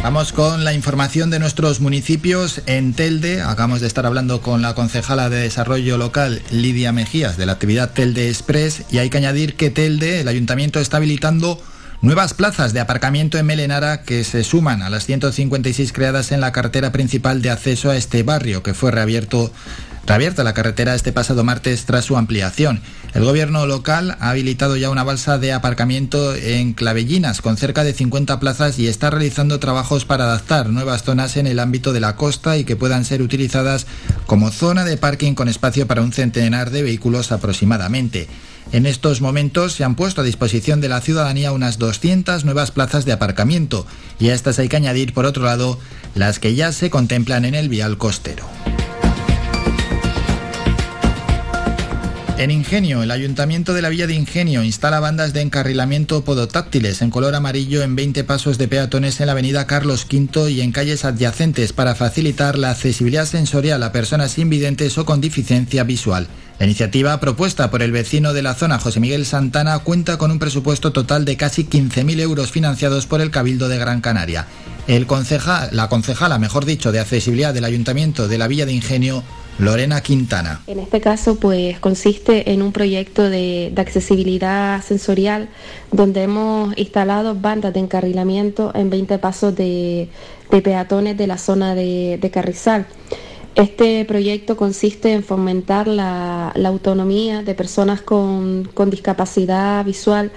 Vamos 0.02 0.34
con 0.34 0.64
la 0.64 0.74
información 0.74 1.30
de 1.30 1.38
nuestros 1.38 1.80
municipios 1.80 2.60
en 2.66 2.92
Telde. 2.92 3.40
Acabamos 3.40 3.80
de 3.80 3.86
estar 3.86 4.04
hablando 4.04 4.42
con 4.42 4.60
la 4.60 4.74
concejala 4.74 5.30
de 5.30 5.40
Desarrollo 5.40 5.96
Local, 5.96 6.42
Lidia 6.50 6.92
Mejías, 6.92 7.38
de 7.38 7.46
la 7.46 7.52
actividad 7.52 7.92
Telde 7.92 8.28
Express. 8.28 8.82
Y 8.90 8.98
hay 8.98 9.08
que 9.08 9.16
añadir 9.16 9.56
que 9.56 9.70
Telde, 9.70 10.20
el 10.20 10.28
ayuntamiento, 10.28 10.78
está 10.78 10.98
habilitando 10.98 11.62
Nuevas 12.02 12.32
plazas 12.32 12.72
de 12.72 12.80
aparcamiento 12.80 13.36
en 13.36 13.44
Melenara 13.44 14.04
que 14.04 14.24
se 14.24 14.42
suman 14.42 14.80
a 14.80 14.88
las 14.88 15.04
156 15.04 15.92
creadas 15.92 16.32
en 16.32 16.40
la 16.40 16.50
carretera 16.50 16.92
principal 16.92 17.42
de 17.42 17.50
acceso 17.50 17.90
a 17.90 17.96
este 17.96 18.22
barrio, 18.22 18.62
que 18.62 18.72
fue 18.72 18.90
reabierto 18.90 19.52
reabierta 20.06 20.42
la 20.42 20.54
carretera 20.54 20.94
este 20.94 21.12
pasado 21.12 21.44
martes 21.44 21.84
tras 21.84 22.06
su 22.06 22.16
ampliación. 22.16 22.80
El 23.12 23.24
gobierno 23.24 23.66
local 23.66 24.16
ha 24.18 24.30
habilitado 24.30 24.78
ya 24.78 24.88
una 24.88 25.04
balsa 25.04 25.36
de 25.36 25.52
aparcamiento 25.52 26.34
en 26.34 26.72
Clavellinas 26.72 27.42
con 27.42 27.58
cerca 27.58 27.84
de 27.84 27.92
50 27.92 28.40
plazas 28.40 28.78
y 28.78 28.88
está 28.88 29.10
realizando 29.10 29.60
trabajos 29.60 30.06
para 30.06 30.24
adaptar 30.24 30.70
nuevas 30.70 31.02
zonas 31.02 31.36
en 31.36 31.46
el 31.46 31.58
ámbito 31.58 31.92
de 31.92 32.00
la 32.00 32.16
costa 32.16 32.56
y 32.56 32.64
que 32.64 32.76
puedan 32.76 33.04
ser 33.04 33.20
utilizadas 33.20 33.86
como 34.26 34.50
zona 34.50 34.86
de 34.86 34.96
parking 34.96 35.34
con 35.34 35.48
espacio 35.48 35.86
para 35.86 36.00
un 36.00 36.12
centenar 36.12 36.70
de 36.70 36.82
vehículos 36.82 37.30
aproximadamente. 37.30 38.26
En 38.72 38.86
estos 38.86 39.20
momentos 39.20 39.72
se 39.72 39.82
han 39.82 39.96
puesto 39.96 40.20
a 40.20 40.24
disposición 40.24 40.80
de 40.80 40.88
la 40.88 41.00
ciudadanía 41.00 41.50
unas 41.50 41.78
200 41.78 42.44
nuevas 42.44 42.70
plazas 42.70 43.04
de 43.04 43.12
aparcamiento 43.12 43.84
y 44.20 44.28
a 44.28 44.34
estas 44.34 44.60
hay 44.60 44.68
que 44.68 44.76
añadir, 44.76 45.12
por 45.12 45.26
otro 45.26 45.44
lado, 45.44 45.78
las 46.14 46.38
que 46.38 46.54
ya 46.54 46.70
se 46.70 46.88
contemplan 46.88 47.44
en 47.44 47.56
el 47.56 47.68
vial 47.68 47.98
costero. 47.98 48.44
En 52.38 52.50
Ingenio, 52.50 53.02
el 53.02 53.10
Ayuntamiento 53.10 53.74
de 53.74 53.82
la 53.82 53.90
Villa 53.90 54.06
de 54.06 54.14
Ingenio 54.14 54.62
instala 54.62 54.98
bandas 54.98 55.34
de 55.34 55.42
encarrilamiento 55.42 56.24
podotáctiles 56.24 57.02
en 57.02 57.10
color 57.10 57.34
amarillo 57.34 57.82
en 57.82 57.96
20 57.96 58.24
pasos 58.24 58.56
de 58.56 58.66
peatones 58.66 59.20
en 59.20 59.26
la 59.26 59.32
avenida 59.32 59.66
Carlos 59.66 60.06
V 60.10 60.50
y 60.50 60.62
en 60.62 60.72
calles 60.72 61.04
adyacentes 61.04 61.74
para 61.74 61.94
facilitar 61.94 62.56
la 62.56 62.70
accesibilidad 62.70 63.26
sensorial 63.26 63.82
a 63.82 63.92
personas 63.92 64.38
invidentes 64.38 64.96
o 64.96 65.04
con 65.04 65.20
deficiencia 65.20 65.84
visual. 65.84 66.28
La 66.60 66.66
iniciativa 66.66 67.18
propuesta 67.20 67.70
por 67.70 67.80
el 67.80 67.90
vecino 67.90 68.34
de 68.34 68.42
la 68.42 68.54
zona, 68.54 68.78
José 68.78 69.00
Miguel 69.00 69.24
Santana, 69.24 69.78
cuenta 69.78 70.18
con 70.18 70.30
un 70.30 70.38
presupuesto 70.38 70.92
total 70.92 71.24
de 71.24 71.38
casi 71.38 71.64
15.000 71.64 72.20
euros 72.20 72.50
financiados 72.52 73.06
por 73.06 73.22
el 73.22 73.30
Cabildo 73.30 73.70
de 73.70 73.78
Gran 73.78 74.02
Canaria. 74.02 74.46
La 74.86 75.88
concejala, 75.88 76.38
mejor 76.38 76.66
dicho, 76.66 76.92
de 76.92 77.00
accesibilidad 77.00 77.54
del 77.54 77.64
Ayuntamiento 77.64 78.28
de 78.28 78.36
la 78.36 78.46
Villa 78.46 78.66
de 78.66 78.74
Ingenio, 78.74 79.22
Lorena 79.58 80.02
Quintana. 80.02 80.60
En 80.66 80.80
este 80.80 81.00
caso, 81.00 81.36
pues 81.36 81.78
consiste 81.80 82.52
en 82.52 82.60
un 82.60 82.72
proyecto 82.72 83.30
de, 83.30 83.72
accesibilidad 83.78 84.82
sensorial 84.82 85.48
donde 85.92 86.24
hemos 86.24 86.76
instalado 86.76 87.34
bandas 87.36 87.72
de 87.72 87.80
encarrilamiento 87.80 88.70
en 88.74 88.90
20 88.90 89.16
pasos 89.16 89.56
de, 89.56 90.10
peatones 90.50 91.16
de 91.16 91.26
la 91.26 91.38
zona 91.38 91.74
de, 91.74 92.30
Carrizal. 92.30 92.86
Este 93.54 94.04
proyecto 94.04 94.56
consiste 94.56 95.12
en 95.12 95.24
fomentar 95.24 95.88
la, 95.88 96.52
autonomía 96.64 97.42
de 97.42 97.54
personas 97.54 98.00
con, 98.00 98.68
con 98.74 98.90
discapacidad 98.90 99.84
visual 99.84 100.30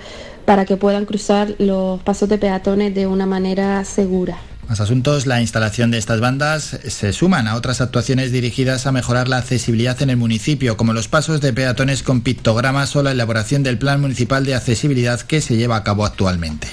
para 0.45 0.65
que 0.65 0.77
puedan 0.77 1.05
cruzar 1.05 1.55
los 1.59 2.01
pasos 2.01 2.27
de 2.27 2.37
peatones 2.37 2.93
de 2.95 3.07
una 3.07 3.25
manera 3.25 3.83
segura. 3.85 4.37
Más 4.67 4.79
asuntos, 4.79 5.27
la 5.27 5.41
instalación 5.41 5.91
de 5.91 5.97
estas 5.97 6.21
bandas 6.21 6.79
se 6.87 7.13
suman 7.13 7.47
a 7.47 7.55
otras 7.55 7.81
actuaciones 7.81 8.31
dirigidas 8.31 8.87
a 8.87 8.91
mejorar 8.91 9.27
la 9.27 9.37
accesibilidad 9.37 10.01
en 10.01 10.09
el 10.09 10.17
municipio, 10.17 10.77
como 10.77 10.93
los 10.93 11.07
pasos 11.07 11.41
de 11.41 11.51
peatones 11.51 12.01
con 12.01 12.21
pictogramas 12.21 12.95
o 12.95 13.03
la 13.03 13.11
elaboración 13.11 13.63
del 13.63 13.77
Plan 13.77 13.99
Municipal 13.99 14.45
de 14.45 14.55
Accesibilidad 14.55 15.19
que 15.21 15.41
se 15.41 15.57
lleva 15.57 15.75
a 15.75 15.83
cabo 15.83 16.05
actualmente. 16.05 16.67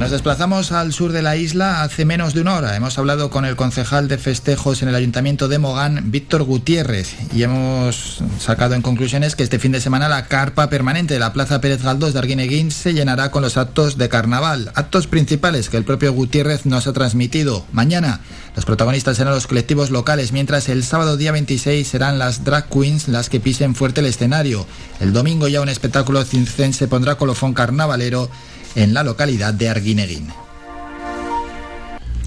Nos 0.00 0.10
desplazamos 0.10 0.72
al 0.72 0.94
sur 0.94 1.12
de 1.12 1.20
la 1.20 1.36
isla 1.36 1.82
hace 1.82 2.06
menos 2.06 2.32
de 2.32 2.40
una 2.40 2.56
hora. 2.56 2.74
Hemos 2.74 2.96
hablado 2.96 3.28
con 3.28 3.44
el 3.44 3.54
concejal 3.54 4.08
de 4.08 4.16
festejos 4.16 4.80
en 4.80 4.88
el 4.88 4.94
Ayuntamiento 4.94 5.46
de 5.46 5.58
Mogán, 5.58 6.10
Víctor 6.10 6.44
Gutiérrez, 6.44 7.14
y 7.34 7.42
hemos 7.42 8.22
sacado 8.38 8.74
en 8.74 8.80
conclusiones 8.80 9.36
que 9.36 9.42
este 9.42 9.58
fin 9.58 9.72
de 9.72 9.80
semana 9.82 10.08
la 10.08 10.24
carpa 10.24 10.70
permanente 10.70 11.12
de 11.12 11.20
la 11.20 11.34
Plaza 11.34 11.60
Pérez 11.60 11.82
Galdós 11.82 12.14
de 12.14 12.18
Arguineguín 12.18 12.70
se 12.70 12.94
llenará 12.94 13.30
con 13.30 13.42
los 13.42 13.58
actos 13.58 13.98
de 13.98 14.08
carnaval, 14.08 14.72
actos 14.74 15.06
principales 15.06 15.68
que 15.68 15.76
el 15.76 15.84
propio 15.84 16.14
Gutiérrez 16.14 16.64
nos 16.64 16.86
ha 16.86 16.94
transmitido. 16.94 17.66
Mañana 17.70 18.20
los 18.56 18.64
protagonistas 18.64 19.18
serán 19.18 19.34
los 19.34 19.46
colectivos 19.46 19.90
locales, 19.90 20.32
mientras 20.32 20.70
el 20.70 20.82
sábado 20.82 21.18
día 21.18 21.32
26 21.32 21.86
serán 21.86 22.18
las 22.18 22.42
drag 22.42 22.70
queens 22.70 23.06
las 23.08 23.28
que 23.28 23.38
pisen 23.38 23.74
fuerte 23.74 24.00
el 24.00 24.06
escenario. 24.06 24.66
El 24.98 25.12
domingo 25.12 25.46
ya 25.46 25.60
un 25.60 25.68
espectáculo 25.68 26.24
circense 26.24 26.88
pondrá 26.88 27.16
colofón 27.16 27.52
carnavalero 27.52 28.30
en 28.74 28.94
la 28.94 29.02
localidad 29.02 29.54
de 29.54 29.68
Arguineguín. 29.68 30.28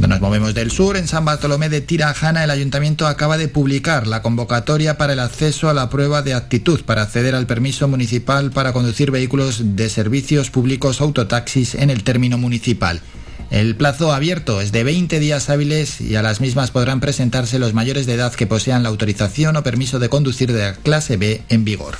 Nos 0.07 0.19
movemos 0.19 0.53
del 0.53 0.69
sur. 0.69 0.97
En 0.97 1.07
San 1.07 1.25
Bartolomé 1.25 1.69
de 1.69 1.81
Tirajana, 1.81 2.43
el 2.43 2.51
ayuntamiento 2.51 3.07
acaba 3.07 3.37
de 3.37 3.47
publicar 3.47 4.05
la 4.05 4.21
convocatoria 4.21 4.97
para 4.97 5.13
el 5.13 5.19
acceso 5.19 5.69
a 5.69 5.73
la 5.73 5.89
prueba 5.89 6.21
de 6.21 6.33
actitud 6.33 6.81
para 6.83 7.03
acceder 7.03 7.35
al 7.35 7.47
permiso 7.47 7.87
municipal 7.87 8.51
para 8.51 8.73
conducir 8.73 9.11
vehículos 9.11 9.75
de 9.75 9.89
servicios 9.89 10.49
públicos 10.49 11.01
autotaxis 11.01 11.75
en 11.75 11.89
el 11.89 12.03
término 12.03 12.37
municipal. 12.37 13.01
El 13.49 13.75
plazo 13.75 14.11
abierto 14.11 14.61
es 14.61 14.71
de 14.71 14.83
20 14.83 15.19
días 15.19 15.49
hábiles 15.49 16.01
y 16.01 16.15
a 16.15 16.21
las 16.21 16.41
mismas 16.41 16.71
podrán 16.71 16.99
presentarse 16.99 17.59
los 17.59 17.73
mayores 17.73 18.05
de 18.05 18.13
edad 18.13 18.33
que 18.33 18.47
posean 18.47 18.83
la 18.83 18.89
autorización 18.89 19.55
o 19.55 19.63
permiso 19.63 19.99
de 19.99 20.09
conducir 20.09 20.51
de 20.51 20.61
la 20.61 20.73
clase 20.73 21.17
B 21.17 21.43
en 21.49 21.63
vigor. 21.63 21.95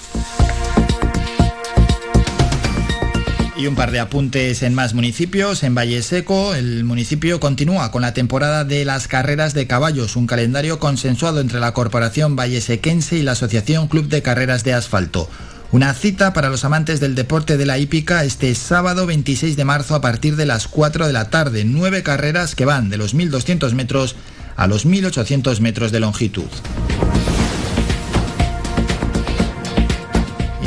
Y 3.56 3.68
un 3.68 3.76
par 3.76 3.92
de 3.92 4.00
apuntes 4.00 4.64
en 4.64 4.74
más 4.74 4.96
municipios. 4.96 5.62
En 5.62 5.76
Valle 5.76 6.02
Seco, 6.02 6.56
el 6.56 6.84
municipio 6.84 7.40
continúa 7.40 7.92
con 7.92 8.02
la 8.02 8.14
temporada 8.14 8.64
de 8.64 8.84
las 8.84 9.08
carreras 9.08 9.54
de 9.54 9.68
caballos, 9.68 10.16
un 10.16 10.26
calendario 10.26 10.80
consensuado 10.80 11.40
entre 11.40 11.60
la 11.60 11.72
Corporación 11.72 12.36
Vallesequense 12.36 13.18
y 13.18 13.22
la 13.22 13.34
Asociación 13.34 13.88
Club 13.88 14.08
de 14.08 14.24
Carreras 14.24 14.64
de 14.64 14.74
Asfalto. 14.74 15.30
Una 15.72 15.94
cita 15.94 16.34
para 16.34 16.50
los 16.50 16.66
amantes 16.66 17.00
del 17.00 17.14
deporte 17.14 17.58
de 17.58 17.68
la 17.68 17.78
hípica 17.78 18.24
este 18.24 18.54
sábado 18.56 19.06
26 19.06 19.56
de 19.56 19.66
marzo 19.66 19.94
a 19.94 20.02
partir 20.02 20.36
de 20.36 20.48
las 20.48 20.68
4 20.68 21.06
de 21.06 21.14
la 21.14 21.30
tarde. 21.30 21.64
Nueve 21.64 22.02
carreras 22.02 22.56
que 22.56 22.66
van 22.66 22.90
de 22.90 22.98
los 22.98 23.16
1.200 23.16 23.74
metros 23.74 24.16
a 24.56 24.66
los 24.66 24.88
1.800 24.88 25.60
metros 25.60 25.92
de 25.92 26.00
longitud. 26.00 26.50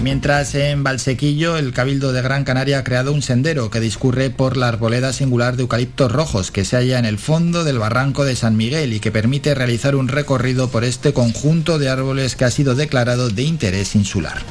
Mientras 0.07 0.55
en 0.55 0.85
Valsequillo 0.85 1.57
el 1.57 1.73
Cabildo 1.73 2.13
de 2.13 2.23
Gran 2.23 2.45
Canaria 2.45 2.79
ha 2.79 2.85
creado 2.85 3.13
un 3.13 3.23
sendero 3.23 3.71
que 3.71 3.81
discurre 3.81 4.31
por 4.31 4.57
la 4.57 4.69
arboleda 4.69 5.13
singular 5.13 5.57
de 5.57 5.63
eucaliptos 5.63 6.13
rojos 6.13 6.53
que 6.53 6.65
se 6.65 6.77
halla 6.77 7.01
en 7.01 7.07
el 7.07 7.19
fondo 7.19 7.65
del 7.65 7.81
barranco 7.81 8.25
de 8.25 8.37
San 8.37 8.57
Miguel 8.57 8.93
y 8.93 9.01
que 9.01 9.11
permite 9.11 9.53
realizar 9.57 9.97
un 9.97 10.07
recorrido 10.07 10.69
por 10.69 10.85
este 10.85 11.13
conjunto 11.13 11.81
de 11.81 11.89
árboles 11.89 12.37
que 12.37 12.45
ha 12.45 12.53
sido 12.53 12.77
declarado 12.77 13.31
de 13.31 13.43
interés 13.43 13.97
insular. 13.97 14.45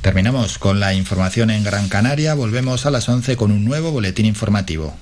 Terminamos 0.00 0.58
con 0.58 0.80
la 0.80 0.94
información 0.94 1.50
en 1.50 1.62
Gran 1.62 1.88
Canaria, 1.88 2.34
volvemos 2.34 2.86
a 2.86 2.90
las 2.90 3.08
11 3.08 3.36
con 3.36 3.52
un 3.52 3.64
nuevo 3.64 3.92
boletín 3.92 4.26
informativo. 4.26 4.96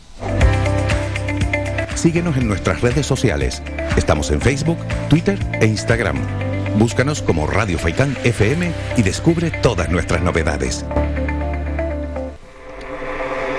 Síguenos 1.94 2.36
en 2.36 2.48
nuestras 2.48 2.80
redes 2.80 3.06
sociales. 3.06 3.62
Estamos 3.96 4.30
en 4.30 4.40
Facebook, 4.40 4.78
Twitter 5.08 5.38
e 5.60 5.66
Instagram. 5.66 6.16
Búscanos 6.78 7.22
como 7.22 7.46
Radio 7.46 7.78
Faicán 7.78 8.16
FM 8.24 8.72
y 8.96 9.02
descubre 9.02 9.50
todas 9.50 9.90
nuestras 9.90 10.22
novedades. 10.22 10.84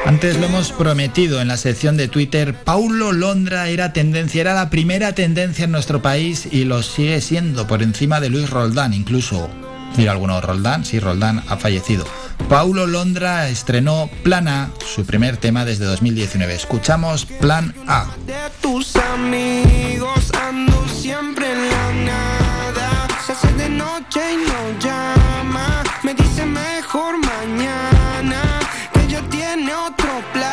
Antes 0.05 0.37
lo 0.37 0.47
hemos 0.47 0.71
prometido 0.71 1.41
en 1.41 1.47
la 1.47 1.57
sección 1.57 1.95
de 1.95 2.09
Twitter, 2.09 2.53
Paulo 2.53 3.13
Londra 3.13 3.69
era 3.69 3.93
tendencia, 3.93 4.41
era 4.41 4.53
la 4.53 4.69
primera 4.69 5.15
tendencia 5.15 5.65
en 5.65 5.71
nuestro 5.71 6.01
país 6.01 6.47
y 6.51 6.65
lo 6.65 6.83
sigue 6.83 7.21
siendo 7.21 7.67
por 7.67 7.81
encima 7.81 8.19
de 8.19 8.29
Luis 8.29 8.49
Roldán, 8.49 8.93
incluso 8.93 9.49
Mira 9.95 10.11
alguno, 10.11 10.41
Roldán, 10.41 10.85
sí, 10.85 10.99
Roldán 10.99 11.43
ha 11.47 11.57
fallecido. 11.57 12.05
Paulo 12.49 12.87
Londra 12.87 13.49
estrenó 13.49 14.09
Plan 14.23 14.47
A, 14.47 14.69
su 14.85 15.05
primer 15.05 15.37
tema 15.37 15.65
desde 15.65 15.85
2019. 15.85 16.53
Escuchamos 16.53 17.25
Plan 17.25 17.73
A. 17.87 18.07
De 18.25 18.35
tus 18.61 18.95
amigos 18.95 20.31
ando 20.39 20.87
siempre 20.87 21.51
en 21.51 21.69
la 21.69 21.93
nada. 22.05 23.07
Se 23.25 23.33
hace 23.33 23.51
de 23.53 23.69
noche 23.69 24.19
y 24.33 24.37
no 24.37 24.79
llama. 24.79 25.83
Me 26.03 26.13
dice 26.13 26.45
mejor 26.45 27.15
mañana 27.17 28.59
que 28.93 29.07
ya 29.07 29.21
tiene 29.29 29.73
otro 29.73 30.21
planes 30.33 30.52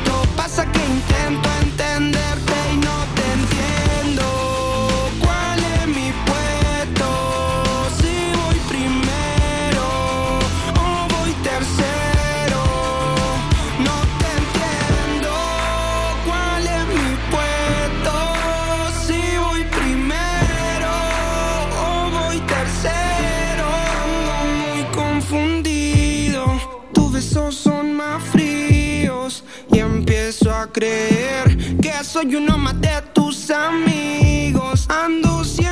Que 30.81 31.93
soy 32.03 32.35
uno 32.35 32.57
más 32.57 32.81
de 32.81 33.01
tus 33.13 33.51
amigos. 33.51 34.87
Ando 34.89 35.43
siempre 35.43 35.70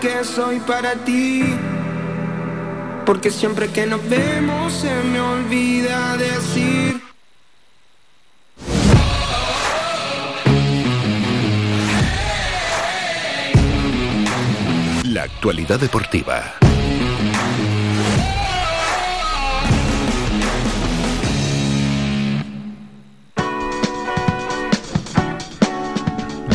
que 0.00 0.24
soy 0.24 0.58
para 0.60 0.94
ti. 1.04 1.44
Porque 3.04 3.30
siempre 3.30 3.68
que 3.68 3.86
nos 3.86 4.00
vemos 4.08 4.72
se 4.72 4.92
me 5.04 5.20
olvida 5.20 6.16
decir. 6.16 7.00
La 15.04 15.24
actualidad 15.24 15.78
deportiva. 15.78 16.54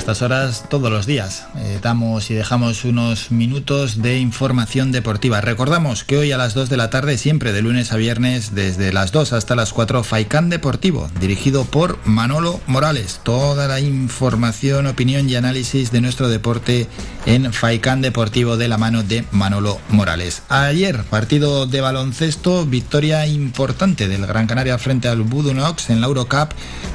Estas 0.06 0.22
horas 0.22 0.66
todos 0.70 0.92
los 0.92 1.08
días 1.08 1.48
eh, 1.58 1.80
damos 1.82 2.30
y 2.30 2.36
dejamos 2.36 2.86
unos 2.86 3.32
minutos 3.32 4.04
de 4.04 4.20
información 4.20 4.92
deportiva. 4.92 5.42
Recordamos 5.42 6.04
que 6.04 6.18
hoy 6.18 6.32
a 6.32 6.38
las 6.38 6.54
2 6.54 6.70
de 6.70 6.78
la 6.78 6.92
tarde, 6.92 7.18
siempre 7.18 7.54
de 7.54 7.64
lunes 7.64 7.92
a 7.92 7.96
viernes, 7.96 8.54
desde 8.54 8.94
las 8.94 9.12
2 9.12 9.34
hasta 9.34 9.56
las 9.56 9.74
4, 9.74 10.04
Faicán 10.04 10.52
Deportivo, 10.52 11.10
dirigido 11.20 11.66
por 11.66 11.98
Manolo 12.06 12.62
Morales. 12.68 13.20
Toda 13.24 13.68
la 13.68 13.80
información, 13.80 14.86
opinión 14.86 15.28
y 15.28 15.38
análisis 15.38 15.92
de 15.92 16.02
nuestro 16.02 16.30
deporte 16.30 16.86
en 17.26 17.52
Faicán 17.52 18.04
Deportivo 18.04 18.58
de 18.58 18.68
la 18.68 18.78
mano 18.78 19.02
de 19.02 19.26
Manolo 19.32 19.80
Morales. 19.90 20.44
Ayer, 20.50 21.02
partido 21.06 21.66
de 21.66 21.82
baloncesto, 21.82 22.68
victoria 22.68 23.26
importante 23.26 24.08
del 24.08 24.28
Gran 24.28 24.46
Canaria 24.46 24.78
frente 24.78 25.08
al 25.08 25.24
Budunox 25.24 25.90
en 25.90 26.00
la 26.00 26.06
Eurocup 26.06 26.50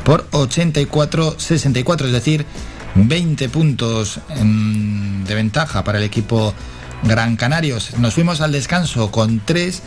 por 0.04 0.30
84-64, 0.30 2.06
es 2.06 2.12
decir, 2.12 2.46
20 2.94 3.48
puntos 3.48 4.20
en- 4.36 5.24
de 5.24 5.34
ventaja 5.34 5.84
para 5.84 5.98
el 5.98 6.04
equipo 6.04 6.54
Gran 7.02 7.36
Canarios. 7.36 7.96
Nos 7.98 8.14
fuimos 8.14 8.40
al 8.40 8.52
descanso 8.52 9.10
con 9.10 9.40
3, 9.44 9.82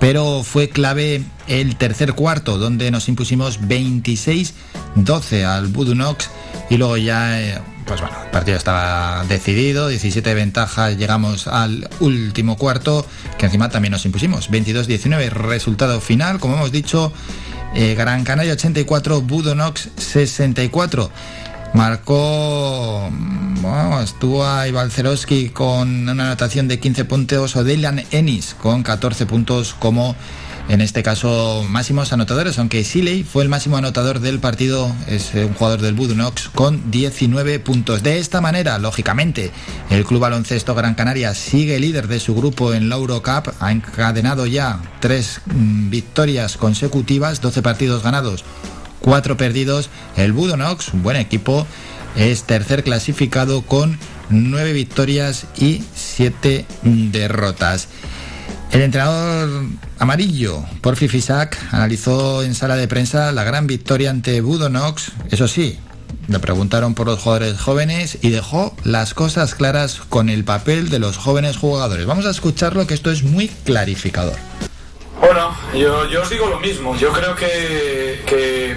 pero 0.00 0.42
fue 0.42 0.68
clave 0.70 1.22
el 1.46 1.76
tercer 1.76 2.14
cuarto, 2.14 2.56
donde 2.58 2.90
nos 2.90 3.08
impusimos 3.08 3.60
26-12 3.60 5.44
al 5.44 5.66
Budunox 5.68 6.30
y 6.70 6.76
luego 6.78 6.96
ya 6.96 7.40
eh, 7.40 7.58
pues 7.86 8.00
bueno, 8.00 8.16
el 8.24 8.30
partido 8.30 8.56
estaba 8.56 9.24
decidido, 9.28 9.88
17 9.88 10.26
de 10.30 10.34
ventaja, 10.34 10.90
llegamos 10.92 11.46
al 11.48 11.88
último 12.00 12.56
cuarto, 12.56 13.06
que 13.36 13.44
encima 13.46 13.68
también 13.68 13.92
nos 13.92 14.06
impusimos. 14.06 14.50
22-19, 14.50 15.28
resultado 15.28 16.00
final, 16.00 16.38
como 16.40 16.54
hemos 16.54 16.72
dicho, 16.72 17.12
eh, 17.74 17.94
Gran 17.94 18.24
Canaria 18.24 18.54
84, 18.54 19.20
Budonox 19.20 19.90
64. 19.98 21.10
Marcó, 21.74 23.10
bueno, 23.60 24.00
estuvo 24.00 24.38
Balcerowski 24.38 25.48
con 25.48 26.08
una 26.08 26.26
anotación 26.26 26.68
de 26.68 26.78
15 26.78 27.04
puntos 27.04 27.56
o 27.56 27.64
Dylan 27.64 28.04
Ennis 28.12 28.54
con 28.54 28.84
14 28.84 29.26
puntos 29.26 29.74
como 29.74 30.14
en 30.68 30.80
este 30.80 31.02
caso 31.02 31.64
máximos 31.68 32.12
anotadores, 32.12 32.60
aunque 32.60 32.84
Siley 32.84 33.24
fue 33.24 33.42
el 33.42 33.48
máximo 33.48 33.76
anotador 33.76 34.20
del 34.20 34.38
partido, 34.38 34.94
es 35.08 35.34
un 35.34 35.52
jugador 35.52 35.80
del 35.80 35.94
Budunox 35.94 36.48
con 36.48 36.92
19 36.92 37.58
puntos. 37.58 38.04
De 38.04 38.18
esta 38.18 38.40
manera, 38.40 38.78
lógicamente, 38.78 39.50
el 39.90 40.04
Club 40.04 40.20
Baloncesto 40.20 40.76
Gran 40.76 40.94
Canaria 40.94 41.34
sigue 41.34 41.80
líder 41.80 42.06
de 42.06 42.20
su 42.20 42.36
grupo 42.36 42.72
en 42.72 42.88
la 42.88 42.94
Eurocup, 42.94 43.52
ha 43.58 43.72
encadenado 43.72 44.46
ya 44.46 44.80
tres 45.00 45.40
mm, 45.46 45.90
victorias 45.90 46.56
consecutivas, 46.56 47.40
12 47.40 47.60
partidos 47.62 48.04
ganados, 48.04 48.44
4 49.04 49.36
perdidos. 49.36 49.90
El 50.16 50.32
Budonox, 50.32 50.94
un 50.94 51.02
buen 51.02 51.16
equipo, 51.16 51.66
es 52.16 52.44
tercer 52.44 52.82
clasificado 52.82 53.62
con 53.62 53.98
9 54.30 54.72
victorias 54.72 55.46
y 55.58 55.84
7 55.94 56.64
derrotas. 56.82 57.88
El 58.72 58.80
entrenador 58.80 59.66
amarillo, 59.98 60.64
Porfi 60.80 61.06
Fisac, 61.06 61.56
analizó 61.70 62.42
en 62.42 62.54
sala 62.54 62.76
de 62.76 62.88
prensa 62.88 63.30
la 63.30 63.44
gran 63.44 63.66
victoria 63.66 64.10
ante 64.10 64.40
Budonox. 64.40 65.12
Eso 65.30 65.48
sí, 65.48 65.78
le 66.26 66.38
preguntaron 66.38 66.94
por 66.94 67.06
los 67.06 67.20
jugadores 67.20 67.60
jóvenes 67.60 68.18
y 68.22 68.30
dejó 68.30 68.74
las 68.84 69.12
cosas 69.12 69.54
claras 69.54 70.00
con 70.08 70.30
el 70.30 70.44
papel 70.44 70.88
de 70.88 70.98
los 70.98 71.18
jóvenes 71.18 71.58
jugadores. 71.58 72.06
Vamos 72.06 72.24
a 72.24 72.30
escucharlo 72.30 72.86
que 72.86 72.94
esto 72.94 73.10
es 73.10 73.22
muy 73.22 73.48
clarificador. 73.48 74.36
Bueno, 75.20 75.54
yo, 75.74 76.08
yo 76.10 76.22
os 76.22 76.30
digo 76.30 76.48
lo 76.48 76.58
mismo. 76.60 76.96
Yo 76.96 77.12
creo 77.12 77.36
que, 77.36 78.22
que 78.26 78.76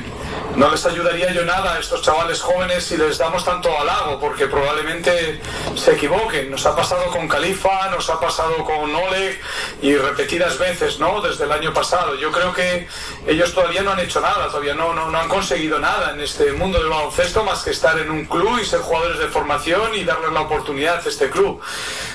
no 0.58 0.72
les 0.72 0.84
ayudaría 0.88 1.32
yo 1.32 1.46
nada 1.46 1.76
a 1.76 1.80
estos 1.80 2.02
chavales 2.02 2.42
jóvenes 2.42 2.84
si 2.84 2.98
les 2.98 3.20
damos 3.20 3.46
tanto 3.46 3.70
halago, 3.78 4.20
porque 4.20 4.48
probablemente 4.48 5.40
se 5.76 5.94
equivoquen. 5.94 6.50
Nos 6.50 6.66
ha 6.66 6.76
pasado 6.76 7.06
con 7.12 7.28
Califa, 7.28 7.92
nos 7.92 8.10
ha 8.10 8.20
pasado 8.20 8.66
con 8.66 8.94
Oleg 8.94 9.40
y 9.84 9.96
repetidas 9.96 10.58
veces, 10.58 11.00
¿no? 11.00 11.22
Desde 11.22 11.44
el 11.44 11.52
año 11.52 11.72
pasado. 11.74 12.16
Yo 12.16 12.32
creo 12.32 12.54
que 12.54 12.88
ellos 13.28 13.54
todavía 13.54 13.84
no 13.84 13.92
han 13.92 14.00
hecho 14.00 14.20
nada, 14.20 14.48
todavía 14.48 14.74
no, 14.74 14.96
no, 14.96 15.12
no 15.12 15.20
han 15.20 15.30
conseguido 15.30 15.78
nada 15.78 16.14
en 16.14 16.22
este 16.22 16.52
mundo 16.54 16.80
del 16.80 16.90
baloncesto 16.90 17.44
más 17.44 17.64
que 17.64 17.70
estar 17.70 18.00
en 18.00 18.10
un 18.10 18.26
club 18.26 18.58
y 18.60 18.66
ser 18.66 18.80
jugadores 18.80 19.20
de 19.20 19.28
formación 19.28 19.94
y 19.94 20.06
darles 20.06 20.32
la 20.32 20.42
oportunidad 20.42 21.06
a 21.06 21.08
este 21.08 21.30
club. 21.30 21.62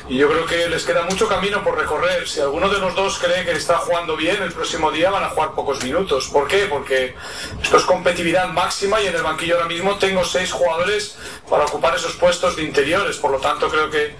Y 0.09 0.17
yo 0.17 0.29
creo 0.29 0.47
que 0.47 0.69
les 0.69 0.85
queda 0.85 1.05
mucho 1.05 1.29
camino 1.29 1.63
por 1.63 1.79
recorrer. 1.79 2.29
Si 2.29 2.41
alguno 2.41 2.69
de 2.69 2.81
los 2.81 2.93
dos 2.97 3.21
cree 3.21 3.45
que 3.45 3.53
está 3.53 3.79
jugando 3.79 4.17
bien, 4.17 4.43
el 4.43 4.53
próximo 4.53 4.91
día 4.91 5.11
van 5.11 5.23
a 5.23 5.29
jugar 5.29 5.53
pocos 5.53 5.85
minutos. 5.85 6.29
¿Por 6.29 6.49
qué? 6.49 6.67
Porque 6.67 7.15
esto 7.63 7.77
es 7.77 7.85
competitividad 7.85 8.32
máxima 8.47 9.01
y 9.01 9.07
en 9.07 9.15
el 9.15 9.23
banquillo 9.23 9.55
ahora 9.57 9.69
mismo 9.69 9.97
tengo 9.97 10.25
seis 10.25 10.51
jugadores 10.53 11.17
para 11.49 11.65
ocupar 11.65 11.95
esos 11.95 12.15
puestos 12.15 12.57
de 12.57 12.65
interiores. 12.65 13.17
Por 13.17 13.31
lo 13.31 13.39
tanto, 13.39 13.69
creo 13.69 13.91
que 13.91 14.17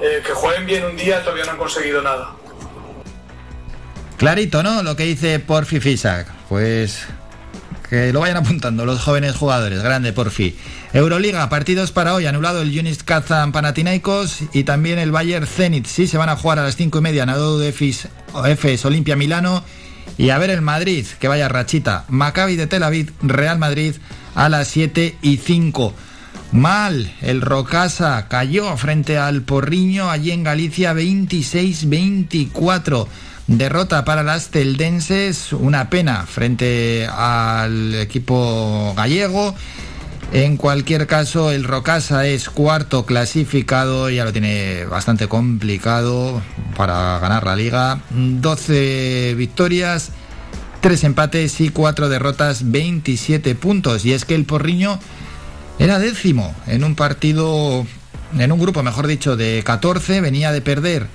eh, 0.00 0.22
que 0.24 0.32
jueguen 0.32 0.66
bien 0.66 0.84
un 0.84 0.96
día 0.96 1.22
todavía 1.22 1.44
no 1.44 1.52
han 1.52 1.58
conseguido 1.58 2.02
nada. 2.02 2.32
Clarito, 4.16 4.62
¿no? 4.62 4.82
Lo 4.82 4.96
que 4.96 5.04
dice 5.04 5.38
Porfi 5.40 5.80
Fisac. 5.80 6.26
Pues 6.48 7.06
que 7.88 8.12
lo 8.12 8.20
vayan 8.20 8.38
apuntando 8.38 8.84
los 8.84 9.00
jóvenes 9.02 9.36
jugadores. 9.36 9.82
Grande 9.82 10.12
Porfi. 10.12 10.56
Euroliga, 10.92 11.48
partidos 11.48 11.92
para 11.92 12.14
hoy. 12.14 12.26
Anulado 12.26 12.62
el 12.62 12.72
Yunis 12.72 13.02
Kazan 13.02 13.52
Panathinaikos 13.52 14.38
y 14.52 14.64
también 14.64 14.98
el 14.98 15.12
Bayern 15.12 15.46
Zenit. 15.46 15.86
Sí, 15.86 16.06
se 16.06 16.18
van 16.18 16.28
a 16.28 16.36
jugar 16.36 16.58
a 16.58 16.64
las 16.64 16.76
cinco 16.76 16.98
y 16.98 17.02
media. 17.02 17.26
Efes, 17.64 18.08
Efes 18.46 18.84
Olimpia 18.84 19.16
Milano. 19.16 19.64
Y 20.18 20.30
a 20.30 20.38
ver 20.38 20.50
el 20.50 20.62
Madrid, 20.62 21.06
que 21.18 21.28
vaya 21.28 21.48
rachita. 21.48 22.04
Maccabi 22.08 22.56
de 22.56 22.66
Tel 22.66 22.82
Aviv, 22.82 23.12
Real 23.22 23.58
Madrid 23.58 23.94
a 24.34 24.48
las 24.48 24.68
7 24.68 25.16
y 25.22 25.36
5. 25.38 25.94
Mal, 26.52 27.12
el 27.22 27.40
Rocasa 27.40 28.28
cayó 28.28 28.76
frente 28.76 29.18
al 29.18 29.42
Porriño 29.42 30.10
allí 30.10 30.30
en 30.30 30.44
Galicia 30.44 30.94
26-24. 30.94 33.08
Derrota 33.48 34.04
para 34.04 34.22
las 34.22 34.48
teldenses, 34.48 35.52
una 35.52 35.90
pena 35.90 36.24
frente 36.26 37.06
al 37.06 37.94
equipo 37.94 38.94
gallego. 38.96 39.54
En 40.32 40.56
cualquier 40.56 41.06
caso, 41.06 41.52
el 41.52 41.64
Rocasa 41.64 42.26
es 42.26 42.50
cuarto 42.50 43.06
clasificado, 43.06 44.10
ya 44.10 44.24
lo 44.24 44.32
tiene 44.32 44.84
bastante 44.84 45.28
complicado 45.28 46.42
para 46.76 47.18
ganar 47.20 47.44
la 47.44 47.56
liga. 47.56 48.00
12 48.10 49.34
victorias, 49.36 50.10
3 50.80 51.04
empates 51.04 51.60
y 51.60 51.68
4 51.68 52.08
derrotas, 52.08 52.70
27 52.70 53.54
puntos. 53.54 54.04
Y 54.04 54.12
es 54.12 54.24
que 54.24 54.34
el 54.34 54.44
Porriño 54.44 54.98
era 55.78 55.98
décimo 55.98 56.54
en 56.66 56.82
un 56.82 56.96
partido, 56.96 57.86
en 58.36 58.52
un 58.52 58.58
grupo, 58.58 58.82
mejor 58.82 59.06
dicho, 59.06 59.36
de 59.36 59.62
14, 59.64 60.20
venía 60.20 60.52
de 60.52 60.60
perder 60.60 61.06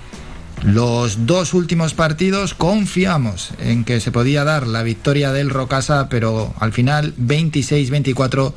los 0.63 1.25
dos 1.25 1.55
últimos 1.55 1.95
partidos 1.95 2.53
confiamos 2.53 3.49
en 3.59 3.83
que 3.83 3.99
se 3.99 4.11
podía 4.11 4.43
dar 4.43 4.67
la 4.67 4.83
victoria 4.83 5.31
del 5.31 5.49
Rocasa, 5.49 6.07
pero 6.07 6.53
al 6.59 6.71
final 6.71 7.15
26-24 7.17 8.53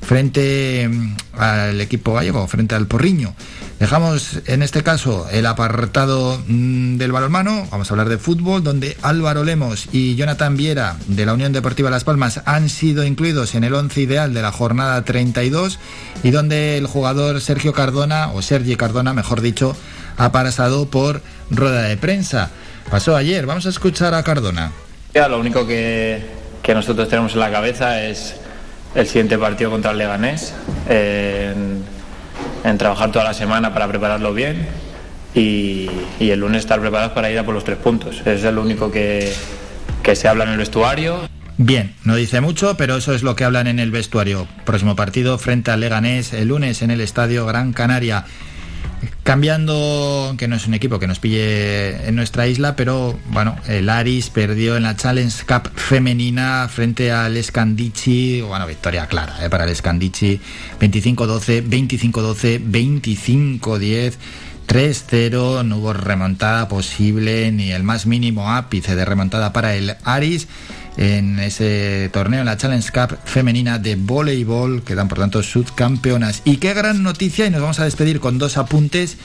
frente 0.00 0.88
mm, 0.88 1.16
al 1.38 1.80
equipo 1.80 2.14
gallego, 2.14 2.46
frente 2.46 2.74
al 2.74 2.86
Porriño. 2.86 3.34
Dejamos 3.78 4.40
en 4.46 4.62
este 4.62 4.82
caso 4.82 5.28
el 5.30 5.44
apartado 5.44 6.42
mm, 6.46 6.96
del 6.96 7.12
balonmano, 7.12 7.66
vamos 7.70 7.90
a 7.90 7.94
hablar 7.94 8.08
de 8.08 8.16
fútbol, 8.16 8.62
donde 8.62 8.96
Álvaro 9.02 9.44
Lemos 9.44 9.88
y 9.92 10.14
Jonathan 10.16 10.56
Viera 10.56 10.96
de 11.08 11.26
la 11.26 11.34
Unión 11.34 11.52
Deportiva 11.52 11.90
Las 11.90 12.04
Palmas 12.04 12.40
han 12.46 12.68
sido 12.68 13.04
incluidos 13.04 13.54
en 13.54 13.64
el 13.64 13.74
once 13.74 14.00
ideal 14.00 14.32
de 14.32 14.42
la 14.42 14.52
jornada 14.52 15.04
32 15.04 15.78
y 16.22 16.30
donde 16.30 16.78
el 16.78 16.86
jugador 16.86 17.40
Sergio 17.40 17.72
Cardona, 17.72 18.30
o 18.32 18.40
Sergi 18.40 18.76
Cardona, 18.76 19.12
mejor 19.12 19.42
dicho, 19.42 19.76
ha 20.16 20.32
pasado 20.32 20.86
por 20.86 21.20
rueda 21.50 21.82
de 21.82 21.96
prensa. 21.96 22.50
Pasó 22.90 23.16
ayer, 23.16 23.44
vamos 23.44 23.66
a 23.66 23.70
escuchar 23.70 24.14
a 24.14 24.22
Cardona. 24.22 24.72
Ya, 25.12 25.28
lo 25.28 25.38
único 25.38 25.66
que, 25.66 26.22
que 26.62 26.74
nosotros 26.74 27.08
tenemos 27.08 27.34
en 27.34 27.40
la 27.40 27.50
cabeza 27.50 28.02
es 28.02 28.36
el 28.96 29.06
siguiente 29.06 29.38
partido 29.38 29.70
contra 29.70 29.90
el 29.90 29.98
Leganés, 29.98 30.54
en, 30.88 31.84
trabajar 32.78 33.12
toda 33.12 33.24
la 33.24 33.34
semana 33.34 33.72
para 33.72 33.86
prepararlo 33.86 34.34
bien 34.34 34.66
y, 35.34 35.88
el 36.18 36.40
lunes 36.40 36.60
estar 36.60 36.80
preparados 36.80 37.12
para 37.12 37.30
ir 37.30 37.38
a 37.38 37.44
por 37.44 37.54
los 37.54 37.62
tres 37.62 37.78
puntos. 37.78 38.26
Es 38.26 38.42
lo 38.42 38.62
único 38.62 38.90
que, 38.90 39.32
que 40.02 40.16
se 40.16 40.26
habla 40.26 40.44
en 40.44 40.50
el 40.50 40.58
vestuario. 40.58 41.28
Bien, 41.58 41.94
no 42.04 42.16
dice 42.16 42.40
mucho, 42.40 42.76
pero 42.76 42.96
eso 42.96 43.14
es 43.14 43.22
lo 43.22 43.36
que 43.36 43.44
hablan 43.44 43.66
en 43.66 43.78
el 43.78 43.90
vestuario. 43.90 44.48
Próximo 44.64 44.96
partido 44.96 45.38
frente 45.38 45.70
al 45.70 45.80
Leganés 45.80 46.32
el 46.32 46.48
lunes 46.48 46.82
en 46.82 46.90
el 46.90 47.00
Estadio 47.00 47.46
Gran 47.46 47.72
Canaria. 47.72 48.24
Cambiando, 49.26 50.36
que 50.38 50.46
no 50.46 50.54
es 50.54 50.68
un 50.68 50.74
equipo 50.74 51.00
que 51.00 51.08
nos 51.08 51.18
pille 51.18 52.06
en 52.06 52.14
nuestra 52.14 52.46
isla, 52.46 52.76
pero 52.76 53.18
bueno, 53.30 53.56
el 53.66 53.88
Aris 53.88 54.30
perdió 54.30 54.76
en 54.76 54.84
la 54.84 54.94
Challenge 54.94 55.44
Cup 55.44 55.68
femenina 55.74 56.68
frente 56.72 57.10
al 57.10 57.42
Scandici, 57.42 58.40
bueno, 58.42 58.68
victoria 58.68 59.08
clara 59.08 59.44
¿eh? 59.44 59.50
para 59.50 59.64
el 59.64 59.74
Scandici, 59.74 60.40
25-12, 60.78 61.68
25-12, 61.68 63.60
25-10. 63.60 64.14
3-0, 64.68 65.64
no 65.64 65.76
hubo 65.76 65.92
remontada 65.92 66.66
posible, 66.68 67.52
ni 67.52 67.70
el 67.70 67.84
más 67.84 68.06
mínimo 68.06 68.52
ápice 68.52 68.96
de 68.96 69.04
remontada 69.04 69.52
para 69.52 69.74
el 69.74 69.96
Aris 70.02 70.48
en 70.96 71.38
ese 71.38 72.10
torneo, 72.12 72.40
en 72.40 72.46
la 72.46 72.56
Challenge 72.56 72.90
Cup 72.90 73.18
femenina 73.24 73.78
de 73.78 73.96
voleibol, 73.96 74.82
quedan 74.82 75.08
por 75.08 75.18
tanto 75.18 75.42
subcampeonas. 75.42 76.42
Y 76.44 76.56
qué 76.56 76.74
gran 76.74 77.02
noticia, 77.02 77.46
y 77.46 77.50
nos 77.50 77.60
vamos 77.60 77.80
a 77.80 77.84
despedir 77.84 78.20
con 78.20 78.38
dos 78.38 78.56
apuntes, 78.56 79.18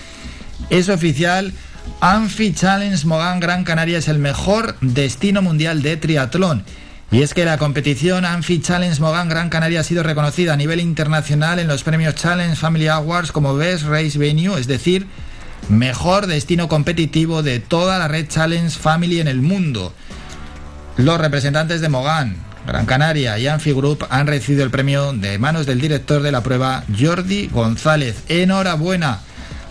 es 0.69 0.89
oficial, 0.89 1.53
Anfi 1.99 2.53
Challenge 2.53 3.05
Mogán 3.05 3.39
Gran 3.39 3.63
Canaria 3.63 3.97
es 3.97 4.07
el 4.07 4.19
mejor 4.19 4.75
destino 4.81 5.41
mundial 5.41 5.81
de 5.81 5.97
triatlón. 5.97 6.63
Y 7.11 7.23
es 7.23 7.33
que 7.33 7.43
la 7.43 7.57
competición 7.57 8.23
Anfi 8.23 8.61
Challenge 8.61 8.99
Mogán 9.01 9.27
Gran 9.27 9.49
Canaria 9.49 9.81
ha 9.81 9.83
sido 9.83 10.01
reconocida 10.01 10.53
a 10.53 10.57
nivel 10.57 10.79
internacional 10.79 11.59
en 11.59 11.67
los 11.67 11.83
premios 11.83 12.15
Challenge 12.15 12.55
Family 12.55 12.87
Awards 12.87 13.31
como 13.31 13.55
Best 13.55 13.83
Race 13.83 14.17
Venue, 14.17 14.59
es 14.59 14.67
decir, 14.67 15.07
mejor 15.69 16.27
destino 16.27 16.67
competitivo 16.67 17.43
de 17.43 17.59
toda 17.59 17.99
la 17.99 18.07
red 18.07 18.27
Challenge 18.27 18.69
Family 18.69 19.19
en 19.19 19.27
el 19.27 19.41
mundo. 19.41 19.93
Los 20.97 21.19
representantes 21.19 21.81
de 21.81 21.89
Mogán, 21.89 22.35
Gran 22.67 22.85
Canaria 22.85 23.39
y 23.39 23.47
Anfi 23.47 23.71
Group 23.71 24.05
han 24.09 24.27
recibido 24.27 24.63
el 24.63 24.71
premio 24.71 25.13
de 25.13 25.39
manos 25.39 25.65
del 25.65 25.81
director 25.81 26.21
de 26.21 26.31
la 26.31 26.41
prueba, 26.43 26.83
Jordi 26.97 27.47
González. 27.47 28.23
Enhorabuena 28.27 29.19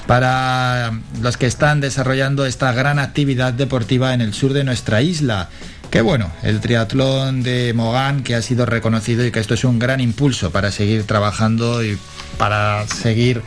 para 0.07 0.91
los 1.21 1.37
que 1.37 1.47
están 1.47 1.81
desarrollando 1.81 2.47
esta 2.47 2.73
gran 2.73 2.99
actividad 2.99 3.53
deportiva 3.53 4.13
en 4.13 4.21
el 4.21 4.35
sur 4.35 4.53
de 4.53 4.65
nuestra 4.65 5.03
isla. 5.03 5.49
Qué 5.91 6.01
bueno, 6.01 6.31
el 6.43 6.61
triatlón 6.61 7.43
de 7.43 7.73
Mogán 7.75 8.23
que 8.23 8.35
ha 8.35 8.43
sido 8.43 8.65
reconocido 8.67 9.25
y 9.27 9.31
que 9.31 9.41
esto 9.41 9.55
es 9.55 9.65
un 9.65 9.79
gran 9.79 10.01
impulso 10.01 10.51
para 10.51 10.73
seguir 10.73 11.05
trabajando 11.05 11.85
y 11.85 11.99
para 12.39 12.87
seguir 12.89 13.43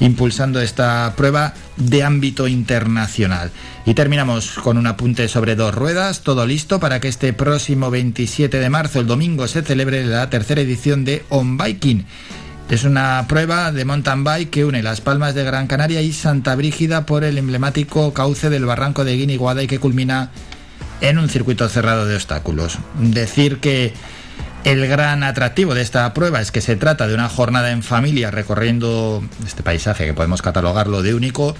impulsando 0.00 0.60
esta 0.60 1.12
prueba 1.16 1.54
de 1.76 2.02
ámbito 2.02 2.48
internacional. 2.48 3.50
Y 3.88 3.94
terminamos 3.94 4.50
con 4.62 4.76
un 4.76 4.86
apunte 4.86 5.28
sobre 5.28 5.56
dos 5.56 5.74
ruedas, 5.74 6.20
todo 6.20 6.44
listo 6.44 6.78
para 6.78 7.00
que 7.00 7.08
este 7.08 7.32
próximo 7.32 7.90
27 7.90 8.58
de 8.58 8.68
marzo, 8.68 9.00
el 9.00 9.06
domingo, 9.06 9.48
se 9.48 9.62
celebre 9.62 10.04
la 10.04 10.28
tercera 10.28 10.60
edición 10.60 11.06
de 11.06 11.24
On 11.30 11.56
Biking. 11.56 12.04
Es 12.68 12.84
una 12.84 13.24
prueba 13.30 13.72
de 13.72 13.86
mountain 13.86 14.24
bike 14.24 14.50
que 14.50 14.66
une 14.66 14.82
Las 14.82 15.00
Palmas 15.00 15.34
de 15.34 15.42
Gran 15.42 15.68
Canaria 15.68 16.02
y 16.02 16.12
Santa 16.12 16.54
Brígida 16.54 17.06
por 17.06 17.24
el 17.24 17.38
emblemático 17.38 18.12
cauce 18.12 18.50
del 18.50 18.66
barranco 18.66 19.06
de 19.06 19.16
Guiniguada 19.16 19.62
y 19.62 19.66
que 19.66 19.78
culmina 19.78 20.32
en 21.00 21.16
un 21.16 21.30
circuito 21.30 21.66
cerrado 21.70 22.04
de 22.04 22.16
obstáculos. 22.16 22.76
Decir 22.98 23.56
que 23.56 23.94
el 24.64 24.86
gran 24.86 25.22
atractivo 25.22 25.74
de 25.74 25.80
esta 25.80 26.12
prueba 26.12 26.42
es 26.42 26.52
que 26.52 26.60
se 26.60 26.76
trata 26.76 27.08
de 27.08 27.14
una 27.14 27.30
jornada 27.30 27.70
en 27.70 27.82
familia 27.82 28.30
recorriendo 28.30 29.24
este 29.46 29.62
paisaje 29.62 30.04
que 30.04 30.12
podemos 30.12 30.42
catalogarlo 30.42 31.00
de 31.00 31.14
único 31.14 31.56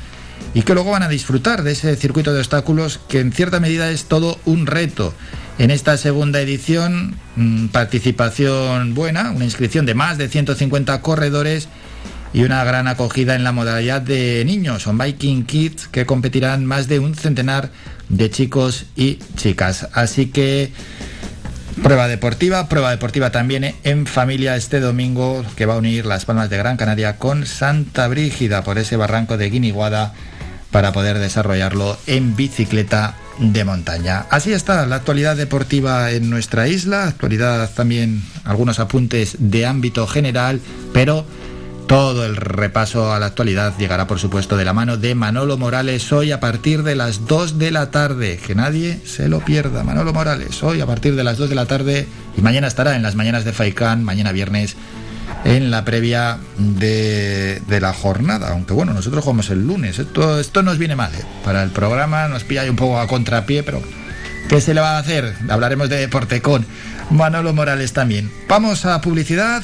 y 0.55 0.63
que 0.63 0.75
luego 0.75 0.91
van 0.91 1.03
a 1.03 1.09
disfrutar 1.09 1.63
de 1.63 1.73
ese 1.73 1.95
circuito 1.97 2.33
de 2.33 2.41
obstáculos 2.41 3.01
que 3.09 3.21
en 3.21 3.33
cierta 3.33 3.61
medida 3.61 3.91
es 3.91 4.07
todo 4.07 4.39
un 4.45 4.67
reto. 4.67 5.15
En 5.59 5.71
esta 5.71 5.97
segunda 5.97 6.41
edición, 6.41 7.17
mm, 7.37 7.67
participación 7.69 8.95
buena, 8.95 9.31
una 9.31 9.45
inscripción 9.45 9.87
de 9.87 9.95
más 9.95 10.19
de 10.19 10.29
150 10.29 11.01
corredores 11.03 11.69
y 12.33 12.45
una 12.45 12.63
gran 12.65 12.89
acogida 12.89 13.35
en 13.35 13.45
la 13.45 13.53
modalidad 13.53 14.03
de 14.03 14.45
niños, 14.45 14.83
son 14.83 14.99
Viking 14.99 15.45
Kids, 15.45 15.89
que 15.89 16.07
competirán 16.07 16.65
más 16.65 16.89
de 16.89 16.99
un 16.99 17.15
centenar 17.15 17.71
de 18.09 18.31
chicos 18.31 18.87
y 18.97 19.17
chicas. 19.37 19.89
Así 19.93 20.27
que 20.27 20.71
prueba 21.83 22.09
deportiva, 22.09 22.69
prueba 22.69 22.91
deportiva 22.91 23.31
también 23.31 23.75
en 23.85 24.07
familia 24.07 24.57
este 24.57 24.81
domingo 24.81 25.45
que 25.57 25.67
va 25.67 25.75
a 25.75 25.79
unir 25.79 26.07
Las 26.07 26.25
Palmas 26.25 26.51
de 26.51 26.59
Gran 26.59 26.77
Canaria 26.77 27.17
con 27.17 27.47
Santa 27.47 28.09
Brígida 28.09 28.63
por 28.63 28.79
ese 28.79 28.97
barranco 28.97 29.37
de 29.37 29.51
Guiniguada 29.51 30.15
para 30.71 30.93
poder 30.93 31.19
desarrollarlo 31.19 31.99
en 32.07 32.37
bicicleta 32.37 33.17
de 33.39 33.65
montaña. 33.65 34.27
Así 34.31 34.53
está 34.53 34.85
la 34.87 34.97
actualidad 34.97 35.37
deportiva 35.37 36.11
en 36.11 36.29
nuestra 36.29 36.69
isla, 36.69 37.05
actualidad 37.05 37.71
también 37.75 38.23
algunos 38.45 38.81
apuntes 38.81 39.37
de 39.39 39.67
ámbito 39.67 40.07
general, 40.07 40.61
pero 40.93 41.25
todo 41.89 42.27
el 42.27 42.37
repaso 42.37 43.15
a 43.15 43.19
la 43.19 43.27
actualidad 43.27 43.73
llegará, 43.79 44.07
por 44.07 44.19
supuesto, 44.19 44.59
de 44.59 44.67
la 44.67 44.75
mano 44.75 44.99
de 44.99 45.15
Manolo 45.15 45.57
Morales 45.57 46.13
hoy 46.13 46.33
a 46.33 46.39
partir 46.39 46.83
de 46.83 46.95
las 46.95 47.27
2 47.27 47.59
de 47.59 47.71
la 47.71 47.91
tarde. 47.91 48.39
Que 48.47 48.55
nadie 48.55 49.01
se 49.07 49.27
lo 49.27 49.41
pierda. 49.41 49.85
Manolo 49.85 50.13
Morales 50.13 50.63
hoy 50.63 50.83
a 50.83 50.87
partir 50.87 51.17
de 51.17 51.25
las 51.25 51.39
2 51.39 51.49
de 51.49 51.55
la 51.55 51.65
tarde 51.65 52.07
y 52.37 52.43
mañana 52.43 52.67
estará 52.67 52.95
en 52.95 53.03
las 53.03 53.15
mañanas 53.15 53.47
de 53.47 53.55
Faicán, 53.55 54.05
mañana 54.05 54.33
viernes 54.33 54.77
en 55.45 55.71
la 55.71 55.85
previa 55.85 56.39
de, 56.59 57.63
de, 57.67 57.81
la 57.81 57.93
jornada. 57.93 58.51
Aunque 58.51 58.73
bueno, 58.75 58.93
nosotros 58.93 59.25
jugamos 59.25 59.51
el 59.51 59.67
lunes. 59.67 59.99
Esto, 59.99 60.41
esto 60.41 60.63
nos 60.63 60.79
viene 60.79 60.97
mal. 60.97 61.15
¿eh? 61.15 61.25
Para 61.45 61.63
el 61.63 61.71
programa 61.71 62.29
nos 62.29 62.45
pilla 62.45 62.69
un 62.69 62.77
poco 62.77 62.99
a 62.99 63.07
contrapié, 63.07 63.63
pero 63.63 63.83
¿qué 64.49 64.61
se 64.61 64.75
le 64.75 64.81
va 64.81 64.97
a 64.97 64.99
hacer? 64.99 65.35
Hablaremos 65.49 65.89
de 65.89 65.97
deporte 65.97 66.43
con 66.43 66.67
Manolo 67.11 67.53
Morales 67.53 67.93
también. 67.93 68.31
Vamos 68.49 68.85
a 68.85 69.01
publicidad. 69.01 69.63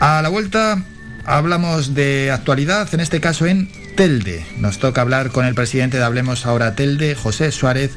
A 0.00 0.20
la 0.22 0.28
vuelta 0.28 0.82
hablamos 1.24 1.94
de 1.94 2.30
actualidad, 2.30 2.92
en 2.92 3.00
este 3.00 3.20
caso 3.20 3.46
en 3.46 3.70
Telde. 3.96 4.44
Nos 4.58 4.78
toca 4.78 5.00
hablar 5.00 5.30
con 5.30 5.46
el 5.46 5.54
presidente 5.54 5.96
de 5.96 6.04
Hablemos 6.04 6.46
Ahora 6.46 6.74
Telde, 6.74 7.14
José 7.14 7.50
Suárez, 7.50 7.92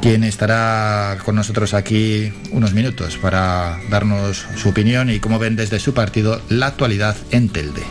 quien 0.00 0.24
estará 0.24 1.18
con 1.24 1.34
nosotros 1.34 1.74
aquí 1.74 2.32
unos 2.52 2.74
minutos 2.74 3.16
para 3.16 3.78
darnos 3.90 4.46
su 4.56 4.70
opinión 4.70 5.10
y 5.10 5.20
cómo 5.20 5.38
ven 5.38 5.56
desde 5.56 5.78
su 5.78 5.94
partido 5.94 6.40
la 6.48 6.66
actualidad 6.66 7.16
en 7.30 7.48
Telde. 7.48 7.82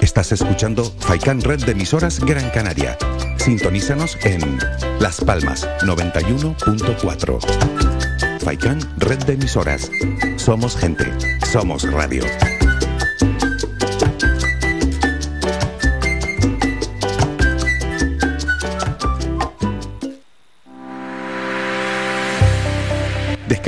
Estás 0.00 0.32
escuchando 0.32 0.84
Faikan 0.98 1.40
Red 1.40 1.64
de 1.64 1.72
emisoras 1.72 2.20
Gran 2.20 2.50
Canaria. 2.50 2.98
Sintonízanos 3.36 4.18
en 4.24 4.58
Las 4.98 5.20
Palmas 5.20 5.68
91.4. 5.82 8.40
Faikan 8.40 8.80
Red 8.98 9.24
de 9.24 9.34
emisoras. 9.34 9.90
Somos 10.36 10.76
gente. 10.76 11.06
Somos 11.50 11.90
radio. 11.90 12.24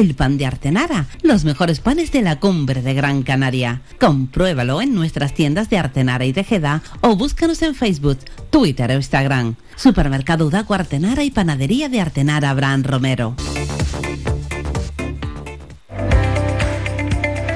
el 0.00 0.14
pan 0.14 0.36
de 0.36 0.46
Artenara, 0.46 1.06
los 1.22 1.44
mejores 1.44 1.80
panes 1.80 2.12
de 2.12 2.20
la 2.20 2.38
cumbre 2.38 2.82
de 2.82 2.92
Gran 2.92 3.22
Canaria. 3.22 3.80
Compruébalo 3.98 4.82
en 4.82 4.94
nuestras 4.94 5.32
tiendas 5.32 5.70
de 5.70 5.78
Artenara 5.78 6.24
y 6.26 6.32
Tejeda 6.32 6.82
o 7.00 7.16
búscanos 7.16 7.62
en 7.62 7.74
Facebook, 7.74 8.18
Twitter 8.50 8.90
o 8.90 8.94
Instagram. 8.94 9.56
Supermercado 9.74 10.46
Udaco 10.46 10.74
Artenara 10.74 11.24
y 11.24 11.30
Panadería 11.30 11.88
de 11.88 12.00
Artenara 12.00 12.50
Abraham 12.50 12.82
Romero. 12.84 13.36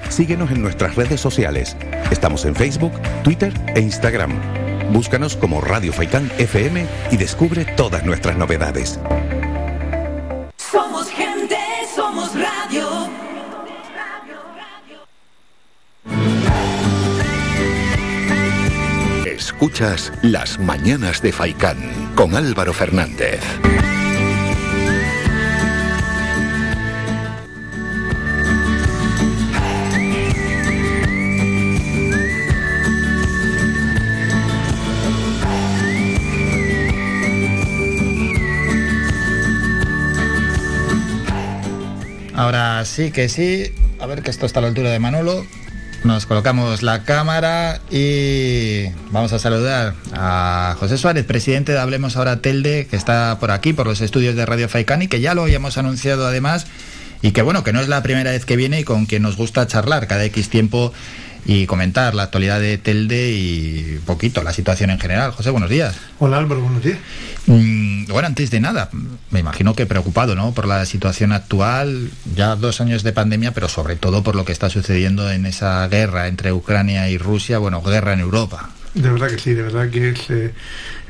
Síguenos 0.08 0.50
en 0.50 0.62
nuestras 0.62 0.96
redes 0.96 1.20
sociales. 1.20 1.76
Estamos 2.10 2.44
en 2.44 2.54
Facebook, 2.54 2.92
Twitter 3.22 3.52
e 3.74 3.80
Instagram. 3.80 4.32
Búscanos 4.92 5.36
como 5.36 5.60
Radio 5.60 5.92
Faicán 5.92 6.30
FM 6.38 6.86
y 7.10 7.16
descubre 7.16 7.64
todas 7.76 8.04
nuestras 8.04 8.36
novedades. 8.36 8.98
Escuchas 19.60 20.10
Las 20.22 20.58
Mañanas 20.58 21.20
de 21.20 21.32
Faicán 21.32 21.76
con 22.14 22.34
Álvaro 22.34 22.72
Fernández. 22.72 23.42
Ahora 42.32 42.82
sí 42.86 43.10
que 43.10 43.28
sí. 43.28 43.74
A 43.98 44.06
ver 44.06 44.22
que 44.22 44.30
esto 44.30 44.46
está 44.46 44.60
a 44.60 44.62
la 44.62 44.68
altura 44.68 44.88
de 44.88 44.98
Manolo. 44.98 45.44
Nos 46.04 46.24
colocamos 46.24 46.82
la 46.82 47.04
cámara 47.04 47.78
y 47.90 48.86
vamos 49.10 49.34
a 49.34 49.38
saludar 49.38 49.94
a 50.14 50.74
José 50.80 50.96
Suárez, 50.96 51.26
presidente 51.26 51.72
de 51.72 51.78
Hablemos 51.78 52.16
Ahora 52.16 52.40
Telde, 52.40 52.86
que 52.86 52.96
está 52.96 53.38
por 53.38 53.50
aquí, 53.50 53.74
por 53.74 53.86
los 53.86 54.00
estudios 54.00 54.34
de 54.34 54.46
Radio 54.46 54.68
Faicán 54.70 55.02
y 55.02 55.08
que 55.08 55.20
ya 55.20 55.34
lo 55.34 55.42
habíamos 55.42 55.76
anunciado 55.76 56.26
además 56.26 56.66
y 57.20 57.32
que 57.32 57.42
bueno, 57.42 57.64
que 57.64 57.74
no 57.74 57.80
es 57.80 57.88
la 57.88 58.02
primera 58.02 58.30
vez 58.30 58.46
que 58.46 58.56
viene 58.56 58.80
y 58.80 58.84
con 58.84 59.04
quien 59.04 59.22
nos 59.22 59.36
gusta 59.36 59.66
charlar. 59.66 60.06
Cada 60.06 60.24
X 60.24 60.48
tiempo 60.48 60.92
y 61.44 61.66
comentar 61.66 62.14
la 62.14 62.24
actualidad 62.24 62.60
de 62.60 62.78
Telde 62.78 63.32
y 63.32 64.00
poquito 64.06 64.42
la 64.42 64.52
situación 64.52 64.90
en 64.90 64.98
general. 64.98 65.32
José, 65.32 65.50
buenos 65.50 65.70
días. 65.70 65.96
Hola 66.18 66.38
Álvaro, 66.38 66.60
buenos 66.60 66.82
días. 66.82 66.98
Mm, 67.46 68.06
bueno, 68.06 68.26
antes 68.26 68.50
de 68.50 68.60
nada, 68.60 68.90
me 69.30 69.40
imagino 69.40 69.74
que 69.74 69.86
preocupado, 69.86 70.34
¿no? 70.34 70.52
Por 70.52 70.66
la 70.66 70.84
situación 70.86 71.32
actual, 71.32 72.10
ya 72.34 72.56
dos 72.56 72.80
años 72.80 73.02
de 73.02 73.12
pandemia, 73.12 73.52
pero 73.52 73.68
sobre 73.68 73.96
todo 73.96 74.22
por 74.22 74.36
lo 74.36 74.44
que 74.44 74.52
está 74.52 74.70
sucediendo 74.70 75.30
en 75.30 75.46
esa 75.46 75.86
guerra 75.88 76.28
entre 76.28 76.52
Ucrania 76.52 77.08
y 77.08 77.18
Rusia, 77.18 77.58
bueno, 77.58 77.82
guerra 77.82 78.12
en 78.12 78.20
Europa, 78.20 78.70
De 78.92 79.08
verdad 79.08 79.28
que 79.28 79.38
sí, 79.38 79.54
de 79.54 79.62
verdad 79.62 79.88
que 79.88 80.10
es, 80.10 80.30
eh, 80.30 80.52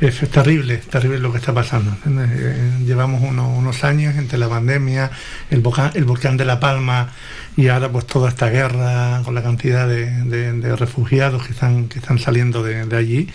es 0.03 0.19
terrible, 0.31 0.77
terrible 0.79 1.19
lo 1.19 1.33
que 1.33 1.39
está 1.39 1.55
pasando. 1.55 1.97
Eh, 2.07 2.73
llevamos 2.85 3.23
unos, 3.23 3.57
unos 3.57 3.85
años 3.85 4.17
entre 4.17 4.37
la 4.37 4.51
pandemia, 4.51 5.11
el 5.51 5.61
volcán, 5.61 5.91
el 5.95 6.05
volcán 6.05 6.37
de 6.37 6.45
La 6.45 6.61
Palma 6.61 7.09
y 7.57 7.69
ahora 7.69 7.89
pues 7.91 8.07
toda 8.07 8.29
esta 8.29 8.51
guerra 8.51 9.23
con 9.25 9.35
la 9.35 9.43
cantidad 9.43 9.89
de, 9.89 10.11
de- 10.25 10.53
de 10.53 10.77
refugiados 10.77 11.43
que 11.47 11.53
están, 11.53 11.89
que 11.89 11.99
están 12.01 12.19
saliendo 12.19 12.63
de, 12.63 12.85
de 12.85 12.97
allí. 12.99 13.29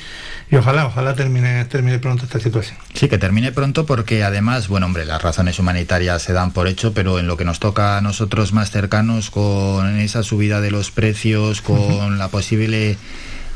Y 0.52 0.56
ojalá, 0.58 0.86
ojalá 0.86 1.16
termine, 1.16 1.66
termine 1.66 1.98
pronto 1.98 2.26
esta 2.26 2.40
situación. 2.40 2.78
Sí, 2.94 3.10
que 3.10 3.18
termine 3.18 3.52
pronto 3.52 3.88
porque 3.88 4.24
además, 4.24 4.68
bueno, 4.68 4.86
hombre, 4.86 5.06
las 5.06 5.24
razones 5.24 5.58
humanitarias 5.58 6.22
se 6.22 6.34
dan 6.34 6.52
por 6.52 6.68
hecho, 6.68 6.94
pero 6.94 7.18
en 7.18 7.26
lo 7.26 7.36
que 7.36 7.46
nos 7.46 7.60
toca 7.60 7.98
a 7.98 8.02
nosotros 8.02 8.54
más 8.54 8.70
cercanos, 8.70 9.32
con 9.32 10.00
esa 10.00 10.22
subida 10.22 10.62
de 10.62 10.70
los 10.70 10.92
precios, 10.92 11.62
con 11.64 12.20
la 12.20 12.28
posible 12.28 12.96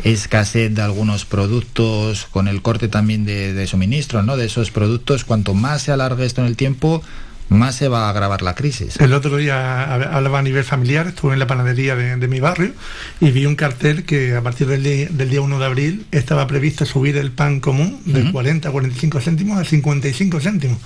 escasez 0.04 0.74
de 0.74 0.82
algunos 0.82 1.26
productos, 1.26 2.28
con 2.32 2.48
el 2.48 2.62
corte 2.62 2.88
también 2.88 3.26
de, 3.26 3.54
de 3.54 3.68
suministro, 3.68 4.24
¿no? 4.24 4.38
De 4.38 4.46
esos 4.46 4.72
productos, 4.72 5.26
cuanto 5.26 5.54
más 5.54 5.84
se 5.84 5.92
alargue 5.92 6.26
esto 6.26 6.42
en 6.42 6.48
el 6.48 6.56
tiempo, 6.56 7.02
más 7.50 7.76
se 7.76 7.88
va 7.88 8.08
a 8.08 8.10
agravar 8.12 8.42
la 8.42 8.56
crisis. 8.56 9.00
El 9.00 9.14
otro 9.14 9.38
día 9.38 9.56
hab- 9.90 10.14
hablaba 10.14 10.40
a 10.40 10.42
nivel 10.42 10.64
familiar, 10.64 11.08
estuve 11.08 11.34
en 11.34 11.40
la 11.40 11.48
panadería 11.48 11.96
de, 11.96 12.16
de 12.16 12.28
mi 12.28 12.40
barrio 12.40 12.72
y 13.20 13.32
vi 13.32 13.46
un 13.46 13.56
cartel 13.56 14.04
que 14.06 14.36
a 14.36 14.42
partir 14.42 14.68
del 14.68 14.84
día, 14.84 15.08
del 15.10 15.30
día 15.30 15.42
1 15.42 15.60
de 15.60 15.66
abril 15.66 16.06
estaba 16.12 16.46
previsto 16.48 16.86
subir 16.86 17.18
el 17.18 17.32
pan 17.32 17.60
común 17.60 18.02
de 18.06 18.32
40 18.32 18.70
a 18.70 18.72
45 18.72 19.20
céntimos 19.22 19.58
a 19.60 19.64
55 19.66 20.40
céntimos. 20.40 20.78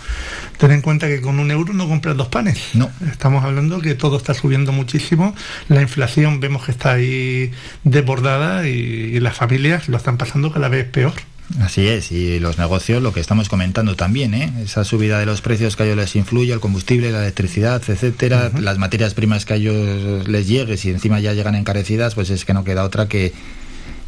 Ten 0.57 0.71
en 0.71 0.81
cuenta 0.81 1.07
que 1.07 1.21
con 1.21 1.39
un 1.39 1.51
euro 1.51 1.73
no 1.73 1.87
compras 1.87 2.15
dos 2.17 2.29
panes. 2.29 2.57
No. 2.73 2.89
Estamos 3.11 3.43
hablando 3.43 3.79
que 3.81 3.95
todo 3.95 4.17
está 4.17 4.33
subiendo 4.33 4.71
muchísimo, 4.71 5.35
la 5.67 5.81
inflación 5.81 6.39
vemos 6.39 6.63
que 6.65 6.71
está 6.71 6.93
ahí 6.93 7.51
desbordada 7.83 8.67
y, 8.67 8.71
y 8.71 9.19
las 9.19 9.35
familias 9.35 9.89
lo 9.89 9.97
están 9.97 10.17
pasando 10.17 10.51
cada 10.51 10.69
vez 10.69 10.85
peor. 10.85 11.13
Así 11.61 11.87
es, 11.87 12.11
y 12.11 12.39
los 12.39 12.57
negocios, 12.57 13.03
lo 13.03 13.13
que 13.13 13.19
estamos 13.19 13.47
comentando 13.47 13.95
también, 13.95 14.33
¿eh? 14.33 14.51
esa 14.63 14.83
subida 14.83 15.19
de 15.19 15.25
los 15.25 15.41
precios 15.41 15.75
que 15.75 15.83
a 15.83 15.85
ellos 15.85 15.97
les 15.97 16.15
influye, 16.15 16.51
el 16.51 16.59
combustible, 16.59 17.11
la 17.11 17.21
electricidad, 17.21 17.81
etcétera, 17.87 18.51
las 18.59 18.79
materias 18.79 19.13
primas 19.13 19.45
que 19.45 19.53
a 19.53 19.55
ellos 19.57 20.27
les 20.27 20.47
llegue, 20.47 20.77
si 20.77 20.89
encima 20.89 21.19
ya 21.19 21.33
llegan 21.33 21.55
encarecidas, 21.55 22.15
pues 22.15 22.31
es 22.31 22.43
que 22.43 22.53
no 22.53 22.63
queda 22.63 22.83
otra 22.83 23.07
que, 23.07 23.33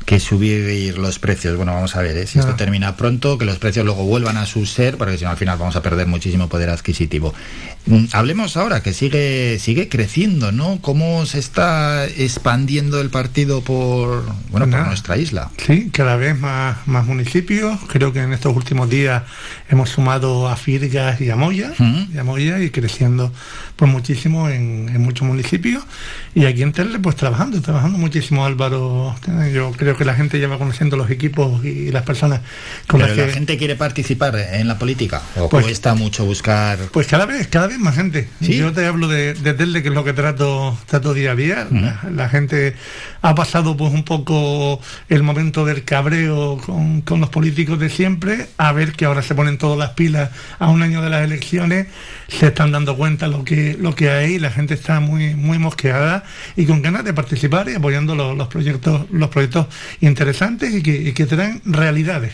que 0.05 0.19
subir 0.19 0.97
los 0.97 1.17
precios. 1.19 1.57
Bueno, 1.57 1.73
vamos 1.73 1.95
a 1.95 2.01
ver 2.01 2.15
¿eh? 2.15 2.27
si 2.27 2.37
esto 2.39 2.55
termina 2.55 2.95
pronto, 2.95 3.37
que 3.37 3.45
los 3.45 3.57
precios 3.57 3.85
luego 3.85 4.03
vuelvan 4.03 4.37
a 4.37 4.45
su 4.45 4.65
ser, 4.65 4.97
porque 4.97 5.17
si 5.17 5.23
no 5.23 5.31
al 5.31 5.37
final 5.37 5.57
vamos 5.57 5.75
a 5.75 5.81
perder 5.81 6.05
muchísimo 6.05 6.47
poder 6.47 6.69
adquisitivo. 6.69 7.33
Mm, 7.87 8.05
Hablemos 8.13 8.55
ahora, 8.55 8.81
que 8.81 8.93
sigue, 8.93 9.57
sigue 9.59 9.89
creciendo, 9.89 10.51
¿no? 10.51 10.79
¿Cómo 10.81 11.25
se 11.25 11.39
está 11.39 12.05
expandiendo 12.05 13.01
el 13.01 13.09
partido 13.09 13.61
por, 13.61 14.25
bueno, 14.49 14.69
por 14.69 14.87
nuestra 14.87 15.17
isla? 15.17 15.49
Sí, 15.65 15.89
cada 15.91 16.15
vez 16.15 16.39
más, 16.39 16.87
más 16.87 17.05
municipios. 17.05 17.79
Creo 17.87 18.13
que 18.13 18.19
en 18.19 18.33
estos 18.33 18.55
últimos 18.55 18.89
días 18.89 19.23
hemos 19.69 19.89
sumado 19.89 20.47
a 20.47 20.55
Firgas 20.55 21.19
y 21.19 21.31
a 21.31 21.35
Moya, 21.35 21.73
y 21.79 22.17
a 22.17 22.23
Moya 22.23 22.59
y 22.59 22.69
creciendo 22.69 23.31
pues 23.75 23.91
muchísimo 23.91 24.49
en, 24.49 24.89
en 24.93 25.01
muchos 25.01 25.27
municipios. 25.27 25.83
Y 26.33 26.45
aquí 26.45 26.61
en 26.63 26.71
Terle 26.71 26.99
pues 26.99 27.15
trabajando, 27.15 27.61
trabajando 27.61 27.97
muchísimo 27.97 28.45
Álvaro. 28.45 29.15
Yo 29.53 29.71
creo 29.71 29.95
que 29.97 30.05
la 30.05 30.13
gente 30.15 30.39
ya 30.39 30.47
va 30.47 30.57
conociendo 30.57 30.97
los 30.97 31.09
equipos 31.09 31.63
y 31.65 31.91
las 31.91 32.03
personas 32.03 32.41
con 32.87 32.99
Pero 32.99 33.09
las 33.09 33.17
la 33.17 33.25
que... 33.27 33.33
gente 33.33 33.57
quiere 33.57 33.75
participar 33.75 34.35
en 34.37 34.67
la 34.67 34.77
política 34.77 35.21
o 35.37 35.49
Pues- 35.49 35.65
cuesta 35.65 35.93
mucho 35.95 36.25
buscar 36.25 36.77
Pues 36.91 37.07
cada 37.07 37.25
vez, 37.25 37.47
cada 37.47 37.67
vez 37.67 37.77
más 37.79 37.95
gente. 37.95 38.27
Yo 38.39 38.71
te 38.73 38.85
hablo 38.85 39.07
de, 39.07 39.33
de 39.33 39.55
que 39.81 39.89
es 39.89 39.93
lo 39.93 40.03
que 40.03 40.13
trato, 40.13 40.77
trato 40.87 41.13
día 41.13 41.31
a 41.31 41.35
día. 41.35 41.67
la, 41.71 42.01
la 42.11 42.29
gente 42.29 42.75
ha 43.21 43.33
pasado 43.35 43.75
pues 43.75 43.93
un 43.93 44.03
poco 44.03 44.79
el 45.09 45.23
momento 45.23 45.65
del 45.65 45.83
cabreo 45.83 46.57
con, 46.65 47.01
con 47.01 47.19
los 47.19 47.29
políticos 47.29 47.79
de 47.79 47.89
siempre, 47.89 48.47
a 48.57 48.71
ver 48.71 48.93
que 48.93 49.05
ahora 49.05 49.21
se 49.21 49.33
ponen 49.35 49.57
todas 49.57 49.77
las 49.77 49.91
pilas 49.91 50.29
a 50.59 50.69
un 50.69 50.81
año 50.81 51.01
de 51.01 51.09
las 51.09 51.23
elecciones, 51.23 51.87
se 52.27 52.47
están 52.47 52.71
dando 52.71 52.95
cuenta 52.95 53.27
lo 53.27 53.43
que, 53.43 53.64
lo 53.73 53.95
que 53.95 54.09
hay, 54.09 54.39
la 54.39 54.51
gente 54.51 54.73
está 54.73 54.99
muy, 54.99 55.35
muy 55.35 55.57
mosqueada 55.57 56.23
y 56.55 56.65
con 56.65 56.81
ganas 56.81 57.03
de 57.03 57.13
participar 57.13 57.67
y 57.69 57.75
apoyando 57.75 58.15
los, 58.15 58.37
los 58.37 58.47
proyectos, 58.47 59.07
los 59.11 59.29
proyectos 59.29 59.67
interesantes 60.01 60.73
y 60.73 60.81
que, 60.81 60.95
y 60.95 61.13
que 61.13 61.25
traen 61.25 61.61
realidades. 61.65 62.33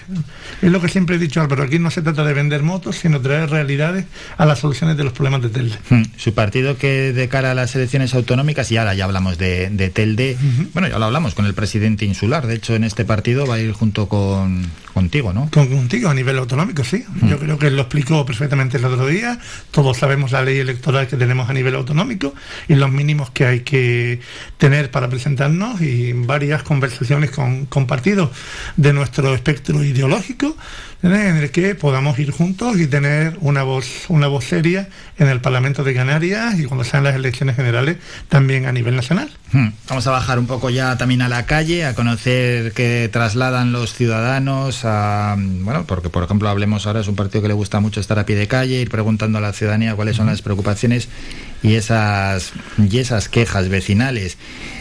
Es 0.62 0.72
lo 0.72 0.82
que 0.82 0.90
siempre 0.90 1.16
he 1.16 1.20
dicho 1.20 1.42
Álvaro, 1.42 1.64
aquí 1.64 1.80
no 1.80 1.92
se 1.92 2.02
trata 2.02 2.24
de 2.24 2.34
vender 2.34 2.64
motos, 2.64 2.98
sino 2.98 3.22
traer 3.22 3.50
realidades 3.50 4.06
a 4.38 4.46
las 4.46 4.60
soluciones 4.60 4.98
de 4.98 5.04
los 5.04 5.14
problemas 5.14 5.42
de 5.42 5.50
Telde. 5.50 5.78
Hmm, 5.90 6.04
su 6.18 6.34
partido 6.34 6.78
que 6.78 7.14
de 7.14 7.28
cara 7.30 7.52
a 7.52 7.56
las 7.56 7.76
elecciones 7.76 8.14
autonómicas, 8.14 8.72
y 8.72 8.78
ahora 8.78 8.94
ya 8.94 9.06
hablamos 9.06 9.38
de, 9.38 9.70
de 9.70 9.90
Telde, 9.90 10.38
bueno, 10.74 10.88
ya 10.88 11.00
lo 11.00 11.06
hablamos 11.06 11.36
con 11.36 11.46
el 11.46 11.54
presidente 11.54 12.06
insular, 12.06 12.48
de 12.48 12.56
hecho 12.56 12.76
en 12.76 12.84
este 12.84 13.06
partido 13.06 13.46
va 13.46 13.56
a 13.56 13.60
ir 13.60 13.72
junto 13.72 14.08
con 14.08 14.66
contigo, 14.94 15.34
¿no? 15.34 15.50
Con, 15.52 15.68
contigo 15.68 16.10
a 16.10 16.14
nivel 16.14 16.38
autonómico, 16.38 16.84
sí. 16.84 17.04
Yo 17.24 17.40
creo 17.40 17.58
que 17.58 17.70
lo 17.72 17.84
explicó 17.84 18.26
perfectamente 18.26 18.78
el 18.78 18.86
otro 18.86 19.08
día. 19.08 19.40
Todos 19.72 19.98
sabemos 19.98 20.32
la 20.32 20.42
ley 20.42 20.60
electoral 20.60 21.08
que 21.08 21.18
tenemos 21.18 21.50
a 21.50 21.54
nivel 21.54 21.76
autonómico 21.76 22.34
y 22.68 22.76
los 22.76 22.92
mínimos 22.92 23.32
que 23.32 23.46
hay 23.46 23.60
que 23.62 24.20
tener 24.58 24.92
para 24.92 25.10
presentarnos 25.10 25.82
y 25.82 26.14
varias 26.14 26.64
conversaciones 26.64 27.32
con, 27.32 27.66
con 27.66 27.88
partidos 27.88 28.30
de 28.78 28.94
nuestro 28.94 29.34
espectro 29.34 29.84
ideológico. 29.84 30.56
En 31.04 31.38
el 31.38 31.50
que 31.52 31.74
podamos 31.74 32.20
ir 32.20 32.32
juntos 32.32 32.80
y 32.80 32.88
tener 32.88 33.38
una 33.42 33.64
voz, 33.64 34.06
una 34.10 34.28
voz 34.28 34.46
seria 34.46 34.88
en 35.18 35.28
el 35.28 35.42
Parlamento 35.42 35.84
de 35.84 35.94
Canarias 35.94 36.60
y 36.60 36.66
cuando 36.66 36.84
sean 36.84 37.04
las 37.04 37.16
elecciones 37.16 37.56
generales 37.56 37.98
también 38.30 38.66
a 38.68 38.72
nivel 38.72 38.96
nacional. 38.96 39.30
Hmm, 39.52 39.70
Vamos 39.90 40.06
a 40.08 40.12
bajar 40.12 40.38
un 40.38 40.48
poco 40.48 40.70
ya 40.70 40.98
también 40.98 41.22
a 41.22 41.30
la 41.30 41.46
calle, 41.46 41.86
a 41.86 41.96
conocer 41.96 42.72
qué 42.74 43.10
trasladan 43.12 43.72
los 43.72 43.94
ciudadanos, 43.94 44.82
a, 44.86 45.36
bueno, 45.38 45.86
porque 45.86 46.10
por 46.10 46.24
ejemplo 46.24 46.50
hablemos 46.50 46.86
ahora, 46.86 47.02
es 47.02 47.08
un 47.08 47.16
partido 47.16 47.42
que 47.42 47.48
le 47.48 47.54
gusta 47.56 47.80
mucho 47.80 48.00
estar 48.00 48.20
a 48.20 48.26
pie 48.26 48.36
de 48.36 48.48
calle, 48.48 48.80
ir 48.80 48.90
preguntando 48.90 49.40
a 49.40 49.42
la 49.42 49.54
ciudadanía 49.54 49.96
cuáles 49.96 50.16
son 50.16 50.28
las 50.28 50.42
preocupaciones 50.42 51.10
y 51.64 51.76
esas, 51.76 52.54
y 52.78 52.98
esas 52.98 53.30
quejas 53.30 53.70
vecinales. 53.70 54.38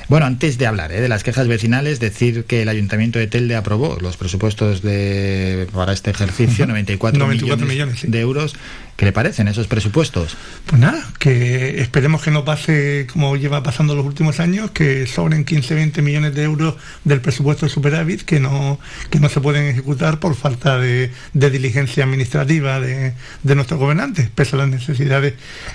Bueno, 0.09 0.27
antes 0.27 0.59
de 0.59 0.66
hablar 0.66 0.93
¿eh? 0.93 1.01
de 1.01 1.09
las 1.09 1.23
quejas 1.23 1.47
vecinales, 1.47 2.01
decir 2.01 2.44
que 2.44 2.62
el 2.62 2.69
Ayuntamiento 2.69 3.19
de 3.19 3.27
Telde 3.27 3.55
aprobó 3.55 3.97
los 4.01 4.16
presupuestos 4.16 4.82
de, 4.82 5.69
para 5.73 5.93
este 5.93 6.11
ejercicio, 6.11 6.66
94, 6.69 7.19
94 7.19 7.66
millones, 7.66 7.74
millones, 7.74 8.01
sí. 8.01 8.07
de 8.09 8.20
euros. 8.20 8.57
¿Qué 9.01 9.07
le 9.07 9.13
parecen 9.13 9.49
esos 9.49 9.67
presupuestos? 9.67 10.37
Pues 10.67 10.79
nada, 10.79 11.03
que 11.19 11.81
esperemos 11.81 12.21
que 12.21 12.31
no 12.31 12.45
pase 12.45 13.07
como 13.11 13.35
lleva 13.35 13.63
pasando 13.63 13.95
los 13.95 14.05
últimos 14.05 14.41
años, 14.41 14.73
que 14.73 15.07
sobren 15.07 15.47
15, 15.47 15.75
20 15.75 16.03
millones 16.03 16.35
de 16.35 16.43
euros 16.43 16.75
del 17.05 17.23
presupuesto 17.23 17.65
de 17.65 17.71
superávit 17.73 18.21
que 18.21 18.41
no, 18.41 18.79
que 19.09 19.19
no 19.19 19.31
se 19.31 19.41
pueden 19.41 19.65
ejecutar 19.69 20.21
por 20.21 20.35
falta 20.37 20.77
de, 20.79 21.11
de 21.33 21.51
diligencia 21.51 22.05
administrativa 22.05 22.79
de, 22.79 23.15
de 23.43 23.55
nuestros 23.55 23.81
gobernantes, 23.81 24.29
pese 24.35 24.57
a 24.57 24.59
las 24.59 24.69
necesidades 24.69 25.33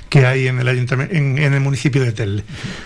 que 0.09 0.27
hay 0.27 0.47
en 0.47 0.59
el 0.59 0.67
ayuntamiento, 0.67 1.15
en, 1.15 1.39
en 1.39 1.55
el 1.55 1.61
municipio 1.61 2.03
de 2.03 2.11
Telde. 2.11 2.43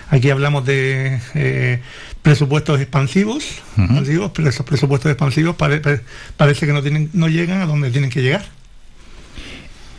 Aquí 0.08 0.30
hablamos 0.30 0.64
de 0.64 1.20
eh, 1.34 1.80
presupuestos 2.22 2.80
expansivos, 2.80 3.44
expansivos, 3.76 4.30
pero 4.34 4.48
esos 4.48 4.64
presupuestos 4.64 5.10
expansivos 5.12 5.54
pare- 5.56 5.80
pare- 5.80 6.00
parece 6.38 6.64
que 6.64 6.72
no 6.72 6.80
tienen, 6.80 7.10
no 7.12 7.28
llegan 7.28 7.60
a 7.60 7.66
donde 7.66 7.90
tienen 7.90 8.08
que 8.08 8.22
llegar. 8.22 8.58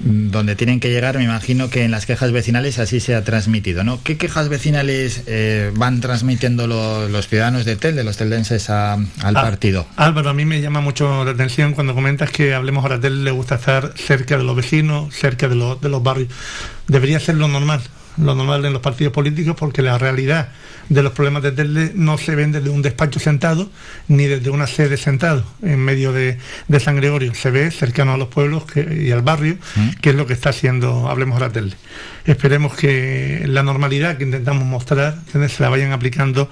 Donde 0.03 0.55
tienen 0.55 0.79
que 0.79 0.89
llegar, 0.89 1.17
me 1.17 1.23
imagino 1.23 1.69
que 1.69 1.83
en 1.83 1.91
las 1.91 2.05
quejas 2.05 2.31
vecinales 2.31 2.79
así 2.79 2.99
se 2.99 3.13
ha 3.15 3.23
transmitido, 3.23 3.83
¿no? 3.83 3.99
¿Qué 4.03 4.17
quejas 4.17 4.49
vecinales 4.49 5.23
eh, 5.27 5.71
van 5.75 6.01
transmitiendo 6.01 6.65
lo- 6.67 7.07
los 7.07 7.27
ciudadanos 7.27 7.65
de 7.65 7.75
Telde, 7.75 8.03
los 8.03 8.17
teldenses 8.17 8.69
a- 8.69 8.93
al 8.93 9.07
Ah, 9.37 9.41
partido? 9.41 9.85
Álvaro, 9.97 10.29
a 10.29 10.33
mí 10.33 10.45
me 10.45 10.59
llama 10.61 10.81
mucho 10.81 11.23
la 11.23 11.31
atención 11.31 11.73
cuando 11.73 11.93
comentas 11.93 12.31
que 12.31 12.53
Hablemos 12.55 12.83
Oratel 12.83 13.23
le 13.23 13.31
gusta 13.31 13.55
estar 13.55 13.93
cerca 13.95 14.37
de 14.37 14.43
los 14.43 14.55
vecinos, 14.55 15.13
cerca 15.13 15.47
de 15.47 15.55
los, 15.55 15.79
de 15.81 15.89
los 15.89 16.01
barrios. 16.01 16.29
Debería 16.87 17.19
ser 17.19 17.35
lo 17.35 17.47
normal, 17.47 17.81
lo 18.17 18.33
normal 18.35 18.65
en 18.65 18.73
los 18.73 18.81
partidos 18.81 19.13
políticos 19.13 19.55
porque 19.57 19.81
la 19.81 19.97
realidad 19.97 20.49
de 20.91 21.01
los 21.03 21.13
problemas 21.13 21.41
de 21.41 21.53
Telde 21.53 21.93
no 21.95 22.17
se 22.17 22.35
ven 22.35 22.51
desde 22.51 22.69
un 22.69 22.81
despacho 22.81 23.17
sentado 23.21 23.69
ni 24.09 24.25
desde 24.25 24.49
una 24.49 24.67
sede 24.67 24.97
sentado 24.97 25.45
en 25.63 25.79
medio 25.79 26.11
de, 26.11 26.37
de 26.67 26.79
San 26.81 26.97
Gregorio. 26.97 27.33
Se 27.33 27.49
ve 27.49 27.71
cercano 27.71 28.13
a 28.13 28.17
los 28.17 28.27
pueblos 28.27 28.65
que- 28.65 29.01
y 29.07 29.09
al 29.11 29.21
barrio, 29.21 29.55
que 30.01 30.09
es 30.09 30.15
lo 30.17 30.27
que 30.27 30.33
está 30.33 30.49
haciendo 30.49 31.07
Hablemos 31.09 31.37
Oratel. 31.37 31.75
Esperemos 32.25 32.73
que 32.75 33.43
la 33.47 33.63
normalidad 33.63 34.17
que 34.17 34.25
intentamos 34.25 34.65
mostrar 34.65 35.17
se 35.31 35.63
la 35.63 35.69
vayan 35.69 35.93
aplicando 35.93 36.49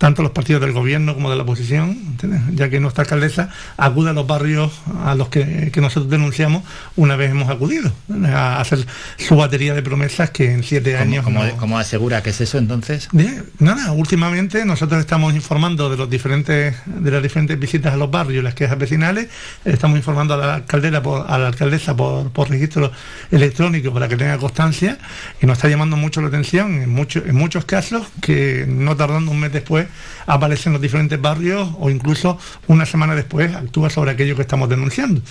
tanto 0.00 0.22
los 0.22 0.32
partidos 0.32 0.62
del 0.62 0.72
gobierno 0.72 1.12
como 1.12 1.28
de 1.28 1.36
la 1.36 1.42
oposición, 1.42 1.90
¿entiendes? 1.90 2.40
ya 2.54 2.70
que 2.70 2.80
nuestra 2.80 3.02
alcaldesa 3.02 3.50
acude 3.76 4.08
a 4.08 4.12
los 4.14 4.26
barrios 4.26 4.72
a 5.04 5.14
los 5.14 5.28
que, 5.28 5.70
que 5.70 5.80
nosotros 5.82 6.08
denunciamos 6.08 6.62
una 6.96 7.16
vez 7.16 7.30
hemos 7.32 7.50
acudido 7.50 7.92
¿entiendes? 8.08 8.32
a 8.32 8.60
hacer 8.62 8.86
su 9.18 9.36
batería 9.36 9.74
de 9.74 9.82
promesas 9.82 10.30
que 10.30 10.52
en 10.54 10.62
siete 10.64 10.92
¿Cómo, 10.92 11.02
años 11.02 11.24
cómo- 11.24 11.44
no- 11.44 11.56
cómo 11.58 11.78
asegura 11.78 12.22
que 12.22 12.30
es 12.30 12.40
eso 12.40 12.56
entonces? 12.56 13.08
Bien, 13.12 13.44
nada, 13.58 13.92
últimamente 13.92 14.64
nosotros 14.64 14.98
estamos 15.00 15.34
informando 15.34 15.90
de 15.90 15.98
los 15.98 16.08
diferentes, 16.08 16.76
de 16.86 17.10
las 17.10 17.22
diferentes 17.22 17.58
visitas 17.60 17.92
a 17.92 17.98
los 17.98 18.10
barrios, 18.10 18.42
las 18.42 18.54
quejas 18.54 18.78
vecinales, 18.78 19.28
estamos 19.66 19.98
informando 19.98 20.32
a 20.32 20.38
la 20.38 20.54
alcaldesa 20.54 21.02
por, 21.02 21.30
a 21.30 21.36
la 21.36 21.48
alcaldesa 21.48 21.94
por, 21.94 22.30
por 22.30 22.48
registro 22.48 22.90
electrónico 23.30 23.92
para 23.92 24.08
que 24.08 24.16
tenga 24.16 24.38
constancia 24.38 24.96
y 25.42 25.46
nos 25.46 25.58
está 25.58 25.68
llamando 25.68 25.96
mucho 25.98 26.22
la 26.22 26.28
atención 26.28 26.80
en 26.82 26.88
muchos, 26.88 27.24
en 27.26 27.36
muchos 27.36 27.66
casos 27.66 28.06
que 28.22 28.64
no 28.66 28.96
tardando 28.96 29.30
un 29.30 29.40
mes 29.40 29.52
después 29.52 29.88
aparece 30.26 30.68
en 30.68 30.74
los 30.74 30.82
diferentes 30.82 31.20
barrios 31.20 31.70
o 31.78 31.90
incluso 31.90 32.38
una 32.66 32.86
semana 32.86 33.14
después 33.14 33.54
actúa 33.54 33.90
sobre 33.90 34.12
aquello 34.12 34.36
que 34.36 34.42
estamos 34.42 34.68
denunciando. 34.68 35.22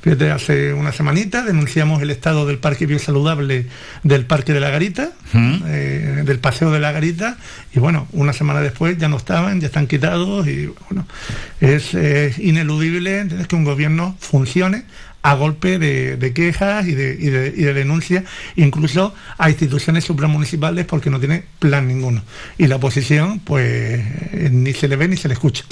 Fíjate, 0.00 0.30
hace 0.30 0.72
una 0.72 0.92
semanita 0.92 1.42
denunciamos 1.42 2.00
el 2.02 2.10
estado 2.10 2.46
del 2.46 2.58
parque 2.58 2.86
biosaludable 2.86 3.66
del 4.04 4.26
Parque 4.26 4.52
de 4.52 4.60
la 4.60 4.70
Garita, 4.70 5.10
eh, 5.34 6.22
del 6.24 6.38
Paseo 6.38 6.70
de 6.70 6.78
la 6.78 6.92
Garita, 6.92 7.36
y 7.74 7.80
bueno, 7.80 8.06
una 8.12 8.32
semana 8.32 8.60
después 8.60 8.96
ya 8.96 9.08
no 9.08 9.16
estaban, 9.16 9.60
ya 9.60 9.66
están 9.66 9.88
quitados, 9.88 10.46
y 10.46 10.72
bueno, 10.88 11.06
es, 11.60 11.94
es 11.94 12.38
ineludible 12.38 13.26
que 13.48 13.56
un 13.56 13.64
gobierno 13.64 14.16
funcione 14.20 14.84
a 15.22 15.34
golpe 15.34 15.78
de, 15.78 16.16
de 16.16 16.32
quejas 16.32 16.86
y 16.86 16.94
de, 16.94 17.16
y, 17.18 17.26
de, 17.30 17.48
y 17.56 17.62
de 17.62 17.74
denuncias, 17.74 18.24
incluso 18.56 19.14
a 19.36 19.50
instituciones 19.50 20.04
supramunicipales 20.04 20.86
porque 20.86 21.10
no 21.10 21.18
tiene 21.20 21.44
plan 21.58 21.86
ninguno. 21.88 22.22
Y 22.56 22.66
la 22.66 22.76
oposición, 22.76 23.40
pues, 23.40 23.64
eh, 24.32 24.48
ni 24.52 24.72
se 24.74 24.88
le 24.88 24.96
ve 24.96 25.08
ni 25.08 25.16
se 25.16 25.28
le 25.28 25.34
escucha. 25.34 25.64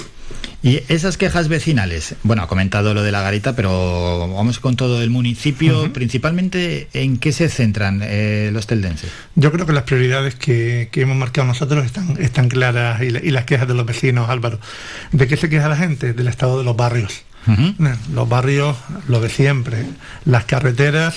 Y 0.63 0.81
esas 0.89 1.17
quejas 1.17 1.47
vecinales, 1.47 2.15
bueno, 2.23 2.41
ha 2.43 2.47
comentado 2.47 2.93
lo 2.93 3.03
de 3.03 3.11
la 3.11 3.21
garita, 3.21 3.55
pero 3.55 4.27
vamos 4.35 4.59
con 4.59 4.75
todo 4.75 5.01
el 5.01 5.09
municipio, 5.11 5.93
principalmente 5.93 6.87
en 6.93 7.17
qué 7.19 7.31
se 7.31 7.47
centran 7.47 8.01
eh, 8.03 8.49
los 8.51 8.65
teldenses. 8.67 9.09
Yo 9.35 9.51
creo 9.51 9.65
que 9.65 9.71
las 9.71 9.83
prioridades 9.83 10.35
que, 10.35 10.89
que 10.91 11.01
hemos 11.01 11.15
marcado 11.15 11.47
nosotros 11.47 11.85
están, 11.85 12.17
están 12.19 12.49
claras 12.49 13.01
y, 13.01 13.11
la- 13.11 13.19
y 13.23 13.29
las 13.31 13.45
quejas 13.45 13.67
de 13.67 13.75
los 13.75 13.85
vecinos, 13.85 14.29
Álvaro. 14.29 14.59
¿De 15.11 15.27
qué 15.27 15.37
se 15.37 15.47
queja 15.47 15.69
la 15.69 15.77
gente? 15.77 16.13
Del 16.13 16.27
estado 16.27 16.57
de 16.57 16.65
los 16.65 16.75
barrios. 16.75 17.21
Los 18.13 18.27
barrios, 18.27 18.77
lo 19.07 19.19
de 19.19 19.29
siempre. 19.29 19.85
Las 20.25 20.45
carreteras 20.45 21.15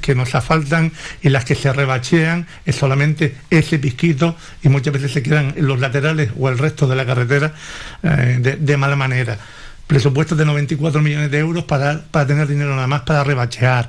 que 0.00 0.14
nos 0.14 0.34
asfaltan 0.34 0.92
y 1.22 1.28
las 1.28 1.44
que 1.44 1.54
se 1.54 1.72
rebachean 1.72 2.46
es 2.64 2.76
solamente 2.76 3.36
ese 3.50 3.78
pisquito 3.78 4.36
y 4.62 4.68
muchas 4.68 4.92
veces 4.92 5.12
se 5.12 5.22
quedan 5.22 5.54
los 5.56 5.80
laterales 5.80 6.30
o 6.38 6.48
el 6.48 6.58
resto 6.58 6.86
de 6.86 6.96
la 6.96 7.06
carretera 7.06 7.54
eh, 8.02 8.38
de, 8.40 8.56
de 8.56 8.76
mala 8.76 8.96
manera. 8.96 9.38
Presupuestos 9.86 10.38
de 10.38 10.44
94 10.44 11.02
millones 11.02 11.30
de 11.30 11.38
euros 11.38 11.64
para, 11.64 12.02
para 12.10 12.26
tener 12.26 12.46
dinero 12.46 12.74
nada 12.74 12.86
más 12.86 13.02
para 13.02 13.24
rebachear. 13.24 13.88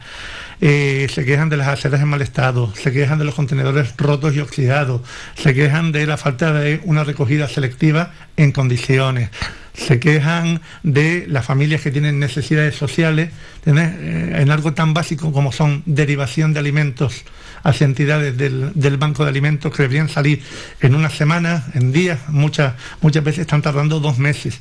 Eh, 0.66 1.08
se 1.14 1.26
quejan 1.26 1.50
de 1.50 1.58
las 1.58 1.68
aceras 1.68 2.02
en 2.02 2.08
mal 2.08 2.22
estado, 2.22 2.74
se 2.74 2.92
quejan 2.94 3.20
de 3.20 3.26
los 3.26 3.36
contenedores 3.36 3.96
rotos 3.98 4.34
y 4.34 4.40
oxidados, 4.40 5.02
se 5.36 5.54
quejan 5.54 5.92
de 5.92 6.08
la 6.08 6.16
falta 6.16 6.54
de 6.54 6.80
una 6.86 7.04
recogida 7.04 7.50
selectiva 7.50 8.14
en 8.38 8.54
condiciones, 8.54 9.30
se 9.74 10.00
quejan 10.00 10.62
de 10.84 11.26
las 11.28 11.46
familias 11.46 11.82
que 11.82 11.92
tienen 11.92 12.20
necesidades 12.20 12.76
sociales. 12.76 13.30
Eh, 13.66 14.36
en 14.40 14.52
algo 14.52 14.74
tan 14.74 14.94
básico 14.94 15.32
como 15.32 15.52
son 15.52 15.84
derivación 15.86 16.54
de 16.54 16.60
alimentos 16.60 17.24
hacia 17.64 17.86
entidades 17.86 18.38
del, 18.38 18.72
del 18.76 18.98
banco 18.98 19.24
de 19.24 19.30
alimentos 19.30 19.72
que 19.72 19.84
deberían 19.84 20.10
salir 20.10 20.44
en 20.82 20.96
una 20.96 21.10
semana, 21.10 21.66
en 21.74 21.94
días, 21.94 22.20
muchas, 22.28 22.74
muchas 23.02 23.24
veces 23.24 23.42
están 23.42 23.62
tardando 23.62 24.00
dos 24.00 24.18
meses. 24.18 24.60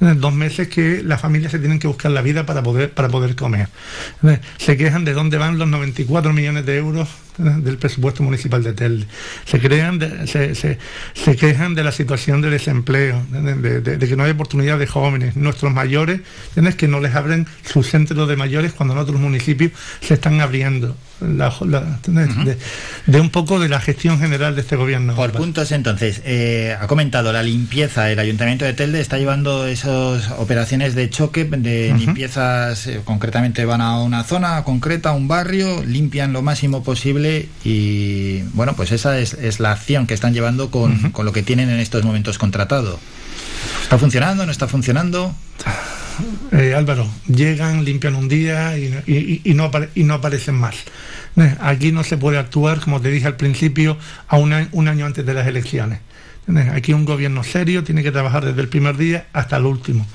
Dos 0.00 0.34
meses 0.34 0.66
que 0.66 1.02
las 1.04 1.20
familias 1.20 1.52
se 1.52 1.60
tienen 1.60 1.78
que 1.78 1.86
buscar 1.86 2.10
la 2.10 2.22
vida 2.22 2.44
para 2.44 2.60
poder, 2.62 2.90
para 2.90 3.08
poder 3.08 3.36
comer. 3.36 3.68
Se 4.58 4.76
quejan 4.76 5.04
de 5.04 5.12
dónde 5.12 5.38
van 5.38 5.58
los 5.58 5.68
94 5.68 6.32
millones 6.32 6.66
de 6.66 6.76
euros. 6.76 7.08
Del 7.38 7.78
presupuesto 7.78 8.22
municipal 8.22 8.62
de 8.62 8.72
Telde. 8.74 9.06
Se, 9.46 9.58
crean 9.58 9.98
de- 9.98 10.26
se, 10.26 10.54
se- 10.54 10.78
se 11.14 11.36
quejan 11.36 11.74
de 11.74 11.82
la 11.84 11.92
situación 11.92 12.42
de 12.42 12.50
desempleo, 12.50 13.22
de, 13.30 13.80
de- 13.80 13.96
de 13.96 14.08
que 14.08 14.16
no 14.16 14.24
hay 14.24 14.32
oportunidad 14.32 14.78
de 14.78 14.86
jóvenes. 14.86 15.36
Nuestros 15.36 15.72
mayores, 15.72 16.20
¿entiendes? 16.48 16.74
que 16.76 16.88
no 16.88 17.00
les 17.00 17.14
abren 17.14 17.46
sus 17.64 17.88
centros 17.88 18.28
de 18.28 18.36
mayores 18.36 18.72
cuando 18.72 18.94
en 18.94 19.00
otros 19.00 19.18
municipios 19.20 19.72
se 20.00 20.14
están 20.14 20.40
abriendo. 20.40 20.96
La- 21.20 21.54
la- 21.66 22.00
¿entiendes? 22.04 22.44
de, 22.44 22.58
de 23.06 23.20
un 23.20 23.30
poco 23.30 23.60
de 23.60 23.68
la 23.68 23.78
gestión 23.80 24.18
general 24.18 24.56
de 24.56 24.60
este 24.62 24.74
gobierno. 24.74 25.14
Por 25.14 25.30
puntos, 25.30 25.70
entonces, 25.70 26.20
eh, 26.24 26.76
ha 26.80 26.86
comentado 26.88 27.32
la 27.32 27.44
limpieza. 27.44 28.10
El 28.10 28.18
Ayuntamiento 28.18 28.64
de 28.64 28.72
Telde 28.74 29.00
está 29.00 29.18
llevando 29.18 29.66
esas 29.68 30.30
operaciones 30.32 30.96
de 30.96 31.08
choque, 31.10 31.44
de 31.44 31.94
limpiezas, 31.96 32.88
eh, 32.88 33.00
concretamente 33.04 33.64
van 33.64 33.80
a 33.80 34.00
una 34.00 34.24
zona 34.24 34.64
concreta, 34.64 35.10
a 35.10 35.12
un 35.12 35.28
barrio, 35.28 35.84
limpian 35.84 36.32
lo 36.32 36.42
máximo 36.42 36.82
posible 36.82 37.21
y, 37.64 38.42
bueno, 38.54 38.74
pues 38.74 38.92
esa 38.92 39.18
es, 39.18 39.34
es 39.34 39.60
la 39.60 39.72
acción 39.72 40.06
que 40.06 40.14
están 40.14 40.34
llevando 40.34 40.70
con, 40.70 41.10
con 41.10 41.24
lo 41.26 41.32
que 41.32 41.42
tienen 41.42 41.70
en 41.70 41.80
estos 41.80 42.04
momentos 42.04 42.38
contratado. 42.38 42.98
¿Está 43.82 43.98
funcionando? 43.98 44.44
¿No 44.46 44.52
está 44.52 44.68
funcionando? 44.68 45.34
Eh, 46.52 46.74
Álvaro, 46.76 47.08
llegan, 47.26 47.84
limpian 47.84 48.14
un 48.14 48.28
día 48.28 48.76
y, 48.78 48.84
y- 49.06 49.40
y 49.44 49.54
no, 49.54 49.70
y 49.94 50.04
no 50.04 50.14
aparecen 50.14 50.54
más. 50.54 50.74
Eh, 51.36 51.56
Aquí 51.60 51.90
no 51.92 52.04
se 52.04 52.18
puede 52.18 52.38
actuar, 52.38 52.80
como 52.80 53.00
te 53.00 53.10
dije 53.10 53.26
al 53.26 53.36
principio, 53.36 53.96
a 54.28 54.36
un 54.36 54.52
año, 54.52 54.68
un 54.72 54.88
año 54.88 55.06
antes 55.06 55.24
de 55.24 55.34
las 55.34 55.46
elecciones. 55.46 56.00
Eh, 56.48 56.70
Aquí 56.74 56.92
un 56.92 57.04
gobierno 57.04 57.42
serio 57.44 57.82
tiene 57.84 58.02
que 58.02 58.12
trabajar 58.12 58.44
desde 58.44 58.60
el 58.60 58.68
primer 58.68 58.96
día 58.96 59.26
hasta 59.32 59.56
el 59.56 59.64
último. 59.64 60.06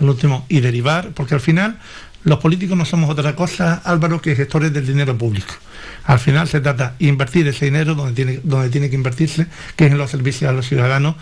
El 0.00 0.08
último 0.08 0.44
y 0.48 0.60
derivar, 0.60 1.10
porque 1.14 1.34
al 1.34 1.40
final 1.40 1.78
los 2.24 2.38
políticos 2.40 2.76
no 2.76 2.84
somos 2.84 3.08
otra 3.10 3.36
cosa, 3.36 3.74
Álvaro, 3.84 4.20
que 4.20 4.34
gestores 4.34 4.72
del 4.72 4.86
dinero 4.86 5.16
público. 5.16 5.54
Al 6.04 6.18
final 6.18 6.46
se 6.46 6.60
trata 6.60 6.94
de 6.98 7.06
invertir 7.06 7.48
ese 7.48 7.64
dinero 7.64 7.94
donde 7.94 8.12
tiene, 8.12 8.40
donde 8.42 8.68
tiene 8.68 8.90
que 8.90 8.96
invertirse, 8.96 9.46
que 9.74 9.86
es 9.86 9.92
en 9.92 9.98
los 9.98 10.10
servicios 10.10 10.50
a 10.50 10.52
los 10.52 10.68
ciudadanos, 10.68 11.16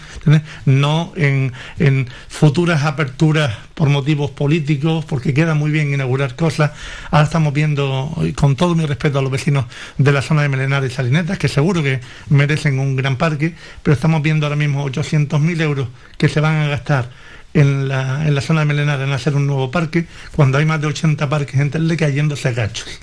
no 0.64 1.12
en, 1.16 1.52
en 1.78 2.08
futuras 2.28 2.82
aperturas 2.84 3.56
por 3.74 3.88
motivos 3.88 4.32
políticos, 4.32 5.04
porque 5.04 5.34
queda 5.34 5.54
muy 5.54 5.70
bien 5.70 5.94
inaugurar 5.94 6.34
cosas. 6.34 6.72
Ahora 7.10 7.24
estamos 7.24 7.52
viendo, 7.52 8.12
con 8.34 8.56
todo 8.56 8.74
mi 8.74 8.84
respeto 8.84 9.18
a 9.20 9.22
los 9.22 9.30
vecinos 9.30 9.66
de 9.98 10.12
la 10.12 10.20
zona 10.20 10.42
de 10.42 10.48
Melenar 10.48 10.84
y 10.84 10.90
Salinetas, 10.90 11.38
que 11.38 11.48
seguro 11.48 11.82
que 11.82 12.00
merecen 12.28 12.78
un 12.78 12.96
gran 12.96 13.16
parque, 13.16 13.54
pero 13.82 13.94
estamos 13.94 14.20
viendo 14.20 14.46
ahora 14.46 14.56
mismo 14.56 14.84
800.000 14.88 15.60
euros 15.60 15.88
que 16.18 16.28
se 16.28 16.40
van 16.40 16.56
a 16.56 16.66
gastar 16.66 17.08
en 17.54 17.88
la, 17.88 18.26
en 18.26 18.34
la 18.34 18.40
zona 18.40 18.60
de 18.60 18.66
Melenar 18.66 19.00
en 19.00 19.12
hacer 19.12 19.36
un 19.36 19.46
nuevo 19.46 19.70
parque, 19.70 20.06
cuando 20.34 20.58
hay 20.58 20.64
más 20.64 20.80
de 20.80 20.88
80 20.88 21.28
parques 21.28 21.60
en 21.60 21.70
Telde 21.70 21.96
cayéndose 21.96 22.48
a 22.48 22.54
cachos. 22.54 23.00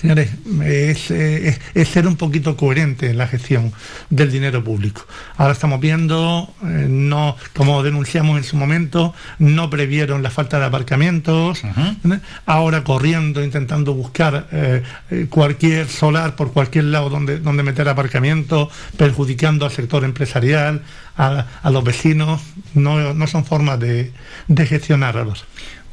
Señores, 0.00 0.30
es, 0.64 1.10
eh, 1.10 1.48
es- 1.48 1.60
es 1.74 1.88
ser 1.88 2.06
un 2.06 2.16
poquito 2.16 2.56
coherente 2.56 3.08
en 3.10 3.16
la 3.18 3.26
gestión 3.26 3.72
del 4.10 4.30
dinero 4.30 4.62
público. 4.62 5.06
Ahora 5.36 5.52
estamos 5.52 5.80
viendo, 5.80 6.52
eh, 6.62 6.86
no, 6.88 7.36
como 7.54 7.82
denunciamos 7.82 8.36
en 8.36 8.44
su 8.44 8.56
momento, 8.56 9.14
no 9.38 9.70
previeron 9.70 10.22
la 10.22 10.30
falta 10.30 10.58
de 10.58 10.66
aparcamientos, 10.66 11.62
¿eh? 11.64 12.20
ahora 12.46 12.84
corriendo, 12.84 13.42
intentando 13.42 13.94
buscar 13.94 14.48
eh, 14.52 14.82
cualquier 15.30 15.88
solar 15.88 16.36
por 16.36 16.52
cualquier 16.52 16.84
lado 16.84 17.08
donde, 17.08 17.38
donde 17.38 17.62
meter 17.62 17.88
aparcamiento, 17.88 18.68
perjudicando 18.96 19.64
al 19.64 19.72
sector 19.72 20.04
empresarial, 20.04 20.82
a, 21.16 21.46
a 21.62 21.70
los 21.70 21.84
vecinos, 21.84 22.42
no, 22.74 23.14
no 23.14 23.26
son 23.28 23.44
formas 23.44 23.78
de, 23.78 24.12
de 24.48 24.66
gestionar. 24.66 25.14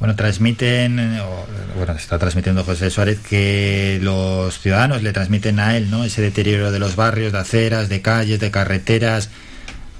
Bueno, 0.02 0.16
transmiten, 0.16 0.98
eh, 0.98 1.20
o, 1.20 1.46
bueno, 1.76 1.92
está 1.92 2.18
transmitiendo 2.18 2.64
José 2.64 2.90
Suárez 2.90 3.20
que 3.20 4.00
los 4.02 4.58
ciudadanos 4.58 5.00
le 5.04 5.12
transmiten 5.12 5.60
a 5.60 5.76
él, 5.76 5.92
¿no? 5.92 6.02
Ese 6.02 6.20
deterioro 6.20 6.72
de 6.72 6.80
los 6.80 6.96
barrios, 6.96 7.32
de 7.32 7.38
aceras, 7.38 7.88
de 7.88 8.02
calles, 8.02 8.40
de 8.40 8.50
carreteras. 8.50 9.28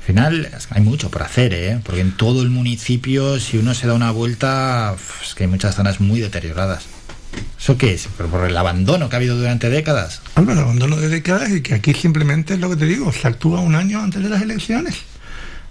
Al 0.00 0.04
final 0.04 0.50
hay 0.70 0.82
mucho 0.82 1.08
por 1.08 1.22
hacer, 1.22 1.54
¿eh? 1.54 1.78
Porque 1.84 2.00
en 2.00 2.16
todo 2.16 2.42
el 2.42 2.50
municipio, 2.50 3.38
si 3.38 3.58
uno 3.58 3.74
se 3.74 3.86
da 3.86 3.94
una 3.94 4.10
vuelta, 4.10 4.96
es 5.22 5.36
que 5.36 5.44
hay 5.44 5.48
muchas 5.48 5.76
zonas 5.76 6.00
muy 6.00 6.18
deterioradas. 6.18 6.82
¿Eso 7.56 7.78
qué 7.78 7.94
es? 7.94 8.08
¿Pero 8.16 8.28
por 8.28 8.44
el 8.44 8.56
abandono 8.56 9.08
que 9.08 9.14
ha 9.14 9.18
habido 9.18 9.36
durante 9.36 9.70
décadas? 9.70 10.20
Álvaro, 10.34 10.62
abandono 10.62 10.96
de 10.96 11.10
décadas 11.10 11.48
y 11.52 11.60
que 11.60 11.74
aquí 11.74 11.94
simplemente 11.94 12.54
es 12.54 12.58
lo 12.58 12.70
que 12.70 12.74
te 12.74 12.86
digo, 12.86 13.12
se 13.12 13.28
actúa 13.28 13.60
un 13.60 13.76
año 13.76 14.02
antes 14.02 14.20
de 14.20 14.30
las 14.30 14.42
elecciones. 14.42 14.96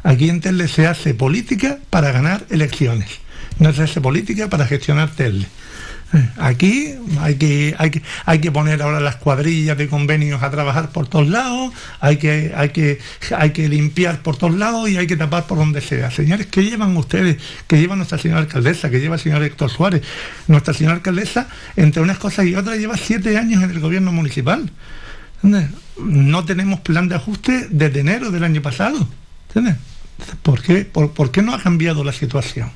Aquí 0.04 0.30
en 0.30 0.40
Telde 0.40 0.70
se 0.70 0.88
hace 0.88 1.14
política 1.14 1.80
para 1.90 2.14
ganar 2.14 2.46
elecciones, 2.50 3.20
no 3.60 3.74
se 3.74 3.84
hace 3.84 4.02
política 4.02 4.50
para 4.50 4.66
gestionar 4.66 5.10
Telde. 5.12 5.48
Eh, 6.14 6.30
Aquí 6.40 6.94
hay 7.20 7.36
que, 7.36 7.76
hay, 7.78 7.90
que, 7.90 8.02
hay 8.26 8.40
que 8.40 8.52
poner 8.52 8.82
ahora 8.82 9.00
las 9.00 9.16
cuadrillas 9.16 9.78
de 9.78 9.88
convenios 9.88 10.44
a 10.44 10.52
trabajar 10.52 10.90
por 10.90 11.08
todos 11.08 11.30
lados, 11.30 11.74
hay 12.02 12.18
que, 12.18 12.52
hay, 12.56 12.70
que, 12.70 13.00
hay 13.36 13.52
que 13.52 13.70
limpiar 13.70 14.22
por 14.22 14.36
todos 14.36 14.56
lados 14.56 14.90
y 14.90 14.98
hay 14.98 15.08
que 15.08 15.16
tapar 15.16 15.46
por 15.46 15.58
donde 15.58 15.80
sea. 15.80 16.12
Señores, 16.12 16.48
¿qué 16.48 16.64
llevan 16.64 16.98
ustedes? 16.98 17.38
¿Qué 17.68 17.80
lleva 17.80 17.96
nuestra 17.96 18.18
señora 18.18 18.42
alcaldesa? 18.42 18.90
¿Qué 18.90 19.00
lleva 19.00 19.16
el 19.16 19.22
señor 19.22 19.42
Héctor 19.44 19.70
Suárez? 19.70 20.02
Nuestra 20.48 20.74
señora 20.74 20.96
alcaldesa, 20.96 21.48
entre 21.78 22.02
unas 22.02 22.18
cosas 22.18 22.46
y 22.46 22.56
otras, 22.56 22.78
lleva 22.78 22.98
siete 22.98 23.38
años 23.38 23.64
en 23.64 23.72
el 23.72 23.80
gobierno 23.80 24.12
municipal. 24.12 24.70
No 25.98 26.46
tenemos 26.46 26.82
plan 26.82 27.08
de 27.08 27.16
ajuste 27.16 27.68
desde 27.70 28.02
enero 28.02 28.32
del 28.32 28.44
año 28.44 28.62
pasado. 28.62 29.08
¿Por 30.44 30.62
qué, 30.62 30.86
por, 30.86 31.14
por 31.14 31.32
qué 31.32 31.42
no 31.42 31.54
ha 31.54 31.62
cambiado 31.62 32.04
la 32.04 32.12
situación? 32.12 32.70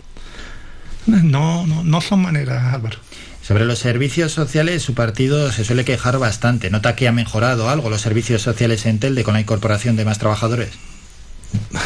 No, 1.07 1.65
no, 1.67 1.83
no 1.83 2.01
son 2.01 2.21
maneras, 2.21 2.73
Álvaro. 2.73 2.97
Sobre 3.41 3.65
los 3.65 3.77
servicios 3.77 4.31
sociales, 4.31 4.81
su 4.81 4.95
partido 4.95 5.51
se 5.51 5.63
suele 5.63 5.85
quejar 5.85 6.17
bastante. 6.17 6.71
¿Nota 6.71 6.95
que 6.95 7.07
ha 7.07 7.11
mejorado 7.11 7.69
algo 7.69 7.91
los 7.91 8.01
servicios 8.01 8.41
sociales 8.41 8.85
en 8.87 8.99
Telde 8.99 9.23
con 9.23 9.35
la 9.35 9.41
incorporación 9.41 9.95
de 9.95 10.05
más 10.05 10.17
trabajadores? 10.17 10.69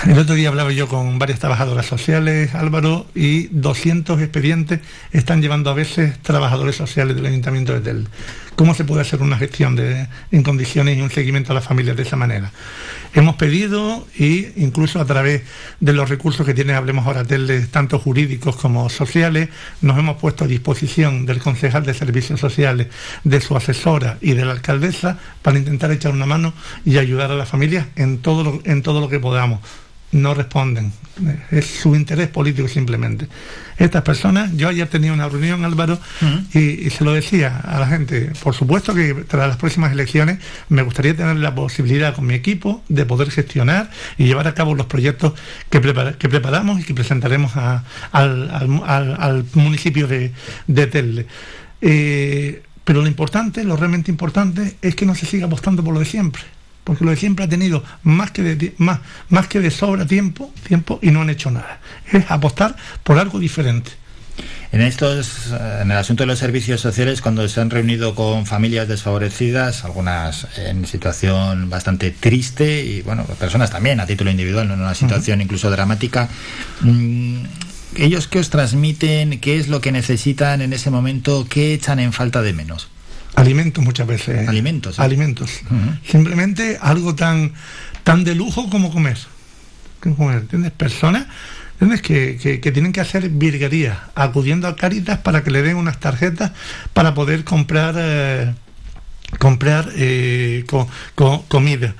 el 0.07 0.17
otro 0.17 0.35
día 0.35 0.49
hablaba 0.49 0.71
yo 0.71 0.87
con 0.87 1.19
varias 1.19 1.39
trabajadoras 1.39 1.85
sociales, 1.85 2.55
Álvaro, 2.55 3.05
y 3.13 3.47
200 3.47 4.21
expedientes 4.21 4.79
están 5.11 5.41
llevando 5.41 5.69
a 5.69 5.73
veces 5.73 6.17
trabajadores 6.21 6.75
sociales 6.75 7.15
del 7.15 7.25
Ayuntamiento 7.25 7.73
de 7.73 7.81
Tel. 7.81 8.07
¿Cómo 8.59 8.73
se 8.73 8.83
puede 8.83 9.03
hacer 9.03 9.21
una 9.21 9.37
gestión 9.37 9.77
de, 9.77 10.09
en 10.33 10.43
condiciones 10.43 10.97
y 10.97 11.01
un 11.01 11.09
seguimiento 11.09 11.53
a 11.53 11.55
las 11.55 11.63
familias 11.63 11.95
de 11.95 12.03
esa 12.03 12.17
manera? 12.17 12.51
Hemos 13.13 13.37
pedido 13.37 14.05
y 14.17 14.47
incluso 14.57 14.99
a 14.99 15.05
través 15.05 15.43
de 15.79 15.93
los 15.93 16.09
recursos 16.09 16.45
que 16.45 16.53
tiene 16.53 16.73
Hablemos 16.73 17.07
ahora 17.07 17.23
Tele, 17.23 17.61
tanto 17.67 17.99
jurídicos 17.99 18.57
como 18.57 18.89
sociales, 18.89 19.47
nos 19.79 19.97
hemos 19.97 20.17
puesto 20.17 20.43
a 20.43 20.47
disposición 20.47 21.25
del 21.25 21.39
concejal 21.39 21.85
de 21.85 21.93
servicios 21.93 22.41
sociales, 22.41 22.87
de 23.23 23.39
su 23.39 23.55
asesora 23.55 24.17
y 24.19 24.33
de 24.33 24.43
la 24.43 24.51
alcaldesa 24.51 25.17
para 25.41 25.57
intentar 25.57 25.93
echar 25.93 26.11
una 26.11 26.25
mano 26.25 26.53
y 26.83 26.97
ayudar 26.97 27.31
a 27.31 27.35
las 27.35 27.47
familias 27.47 27.87
en 27.95 28.17
todo 28.17 28.43
lo, 28.43 28.61
en 28.65 28.81
todo 28.81 28.99
lo 28.99 29.07
que 29.07 29.21
podamos 29.21 29.61
no 30.11 30.33
responden. 30.33 30.91
Es 31.51 31.65
su 31.65 31.95
interés 31.95 32.29
político 32.29 32.67
simplemente. 32.67 33.27
Estas 33.77 34.03
personas, 34.03 34.55
yo 34.55 34.69
ayer 34.69 34.87
tenía 34.87 35.11
una 35.13 35.27
reunión, 35.27 35.65
Álvaro, 35.65 35.99
y, 36.53 36.59
y 36.87 36.89
se 36.89 37.03
lo 37.03 37.11
decía 37.13 37.57
a 37.59 37.79
la 37.79 37.87
gente, 37.87 38.31
por 38.41 38.53
supuesto 38.55 38.93
que 38.95 39.13
tras 39.27 39.47
las 39.47 39.57
próximas 39.57 39.91
elecciones 39.91 40.39
me 40.69 40.81
gustaría 40.81 41.15
tener 41.15 41.35
la 41.37 41.53
posibilidad 41.55 42.15
con 42.15 42.25
mi 42.25 42.33
equipo 42.35 42.83
de 42.89 43.05
poder 43.05 43.31
gestionar 43.31 43.91
y 44.17 44.25
llevar 44.25 44.47
a 44.47 44.53
cabo 44.53 44.75
los 44.75 44.85
proyectos 44.87 45.33
que, 45.69 45.81
prepara- 45.81 46.17
que 46.17 46.29
preparamos 46.29 46.79
y 46.79 46.83
que 46.83 46.93
presentaremos 46.93 47.55
a- 47.57 47.83
al, 48.11 48.49
al- 48.49 48.81
al- 48.85 49.17
al 49.21 49.45
municipio 49.55 50.07
de, 50.07 50.31
de 50.67 50.87
Telde. 50.87 51.27
Eh, 51.81 52.63
pero 52.83 53.01
lo 53.01 53.07
importante, 53.07 53.63
lo 53.63 53.75
realmente 53.75 54.09
importante, 54.11 54.77
es 54.81 54.95
que 54.95 55.05
no 55.05 55.15
se 55.15 55.25
siga 55.25 55.45
apostando 55.45 55.83
por 55.83 55.93
lo 55.93 55.99
de 55.99 56.05
siempre 56.05 56.41
porque 56.89 57.05
lo 57.05 57.11
de 57.11 57.17
siempre 57.17 57.45
ha 57.45 57.47
tenido 57.47 57.83
más 58.01 58.31
que 58.31 58.41
de, 58.41 58.73
más, 58.79 59.01
más 59.29 59.47
que 59.47 59.59
de 59.59 59.69
sobra 59.69 60.07
tiempo, 60.07 60.51
tiempo 60.67 60.97
y 61.03 61.11
no 61.11 61.21
han 61.21 61.29
hecho 61.29 61.51
nada. 61.51 61.79
Es 62.11 62.31
apostar 62.31 62.75
por 63.03 63.19
algo 63.19 63.37
diferente. 63.37 63.91
En 64.71 64.81
estos, 64.81 65.53
en 65.81 65.91
el 65.91 65.97
asunto 65.97 66.23
de 66.23 66.27
los 66.27 66.39
servicios 66.39 66.81
sociales, 66.81 67.21
cuando 67.21 67.47
se 67.47 67.61
han 67.61 67.69
reunido 67.69 68.15
con 68.15 68.47
familias 68.47 68.87
desfavorecidas, 68.87 69.85
algunas 69.85 70.47
en 70.57 70.87
situación 70.87 71.69
bastante 71.69 72.09
triste 72.09 72.83
y 72.83 73.03
bueno, 73.03 73.23
personas 73.37 73.69
también 73.69 73.99
a 73.99 74.07
título 74.07 74.31
individual, 74.31 74.71
en 74.71 74.81
una 74.81 74.95
situación 74.95 75.41
incluso 75.41 75.69
dramática, 75.69 76.27
mm, 76.81 77.43
ellos 77.97 78.27
qué 78.27 78.39
os 78.39 78.49
transmiten, 78.49 79.39
qué 79.39 79.59
es 79.59 79.67
lo 79.67 79.79
que 79.79 79.91
necesitan 79.91 80.63
en 80.63 80.73
ese 80.73 80.89
momento, 80.89 81.45
qué 81.47 81.75
echan 81.75 81.99
en 81.99 82.13
falta 82.13 82.41
de 82.41 82.53
menos. 82.53 82.89
Alimentos 83.39 83.83
muchas 83.83 84.07
veces. 84.07 84.47
Alimentos. 84.47 84.99
¿eh? 84.99 85.01
Alimentos. 85.01 85.61
Simplemente 86.07 86.77
algo 86.81 87.15
tan, 87.15 87.53
tan 88.03 88.23
de 88.23 88.35
lujo 88.35 88.69
como 88.69 88.91
comer. 88.91 89.17
Como 89.99 90.31
¿Entiendes? 90.31 90.71
Personas 90.71 91.25
¿entiendes? 91.73 92.01
Que, 92.01 92.37
que- 92.41 92.59
que 92.59 92.71
tienen 92.71 92.91
que 92.91 93.01
hacer 93.01 93.29
virguerías, 93.29 93.97
acudiendo 94.15 94.67
a 94.67 94.75
Caritas 94.75 95.19
para 95.19 95.43
que 95.43 95.51
le 95.51 95.61
den 95.61 95.77
unas 95.77 95.99
tarjetas 95.99 96.51
para 96.93 97.13
poder 97.13 97.43
comprar 97.43 97.95
eh, 97.97 98.53
comprar 99.39 99.89
eh, 99.95 100.63
co- 100.67 100.87
co- 101.15 101.45
comida. 101.47 101.95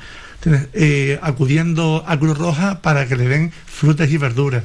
Eh, 0.73 1.19
acudiendo 1.21 2.03
a 2.07 2.17
Cruz 2.17 2.37
Roja 2.37 2.81
para 2.81 3.07
que 3.07 3.15
le 3.17 3.27
den 3.27 3.51
frutas 3.65 4.09
y 4.09 4.17
verduras. 4.17 4.63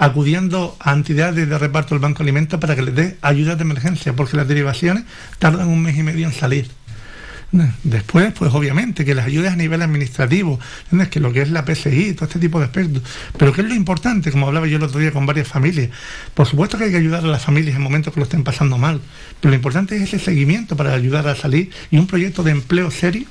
Acudiendo 0.00 0.76
a 0.80 0.94
entidades 0.94 1.46
de 1.46 1.58
reparto 1.58 1.94
del 1.94 2.00
Banco 2.00 2.18
de 2.18 2.24
Alimentos 2.24 2.58
para 2.58 2.74
que 2.74 2.80
les 2.80 2.94
dé 2.94 3.18
ayudas 3.20 3.58
de 3.58 3.64
emergencia, 3.64 4.14
porque 4.14 4.34
las 4.34 4.48
derivaciones 4.48 5.04
tardan 5.38 5.68
un 5.68 5.82
mes 5.82 5.96
y 5.98 6.02
medio 6.02 6.26
en 6.26 6.32
salir. 6.32 6.70
Después, 7.82 8.32
pues 8.32 8.54
obviamente, 8.54 9.04
que 9.04 9.14
las 9.14 9.26
ayudas 9.26 9.52
a 9.52 9.56
nivel 9.56 9.82
administrativo, 9.82 10.58
¿entiendes? 10.84 11.08
que 11.08 11.20
lo 11.20 11.32
que 11.32 11.42
es 11.42 11.50
la 11.50 11.66
PSI, 11.66 12.14
todo 12.14 12.26
este 12.26 12.38
tipo 12.38 12.60
de 12.60 12.66
aspectos. 12.66 13.02
Pero 13.36 13.52
¿qué 13.52 13.60
es 13.62 13.68
lo 13.68 13.74
importante? 13.74 14.30
Como 14.30 14.46
hablaba 14.46 14.68
yo 14.68 14.76
el 14.76 14.84
otro 14.84 15.00
día 15.00 15.12
con 15.12 15.26
varias 15.26 15.48
familias. 15.48 15.90
Por 16.32 16.46
supuesto 16.46 16.78
que 16.78 16.84
hay 16.84 16.90
que 16.92 16.96
ayudar 16.96 17.24
a 17.24 17.28
las 17.28 17.42
familias 17.42 17.76
en 17.76 17.82
momentos 17.82 18.14
que 18.14 18.20
lo 18.20 18.24
estén 18.24 18.44
pasando 18.44 18.78
mal. 18.78 19.00
Pero 19.40 19.50
lo 19.50 19.56
importante 19.56 19.96
es 19.96 20.02
ese 20.02 20.18
seguimiento 20.18 20.76
para 20.76 20.94
ayudar 20.94 21.26
a 21.26 21.34
salir 21.34 21.70
y 21.90 21.98
un 21.98 22.06
proyecto 22.06 22.42
de 22.42 22.52
empleo 22.52 22.90
serio 22.90 23.26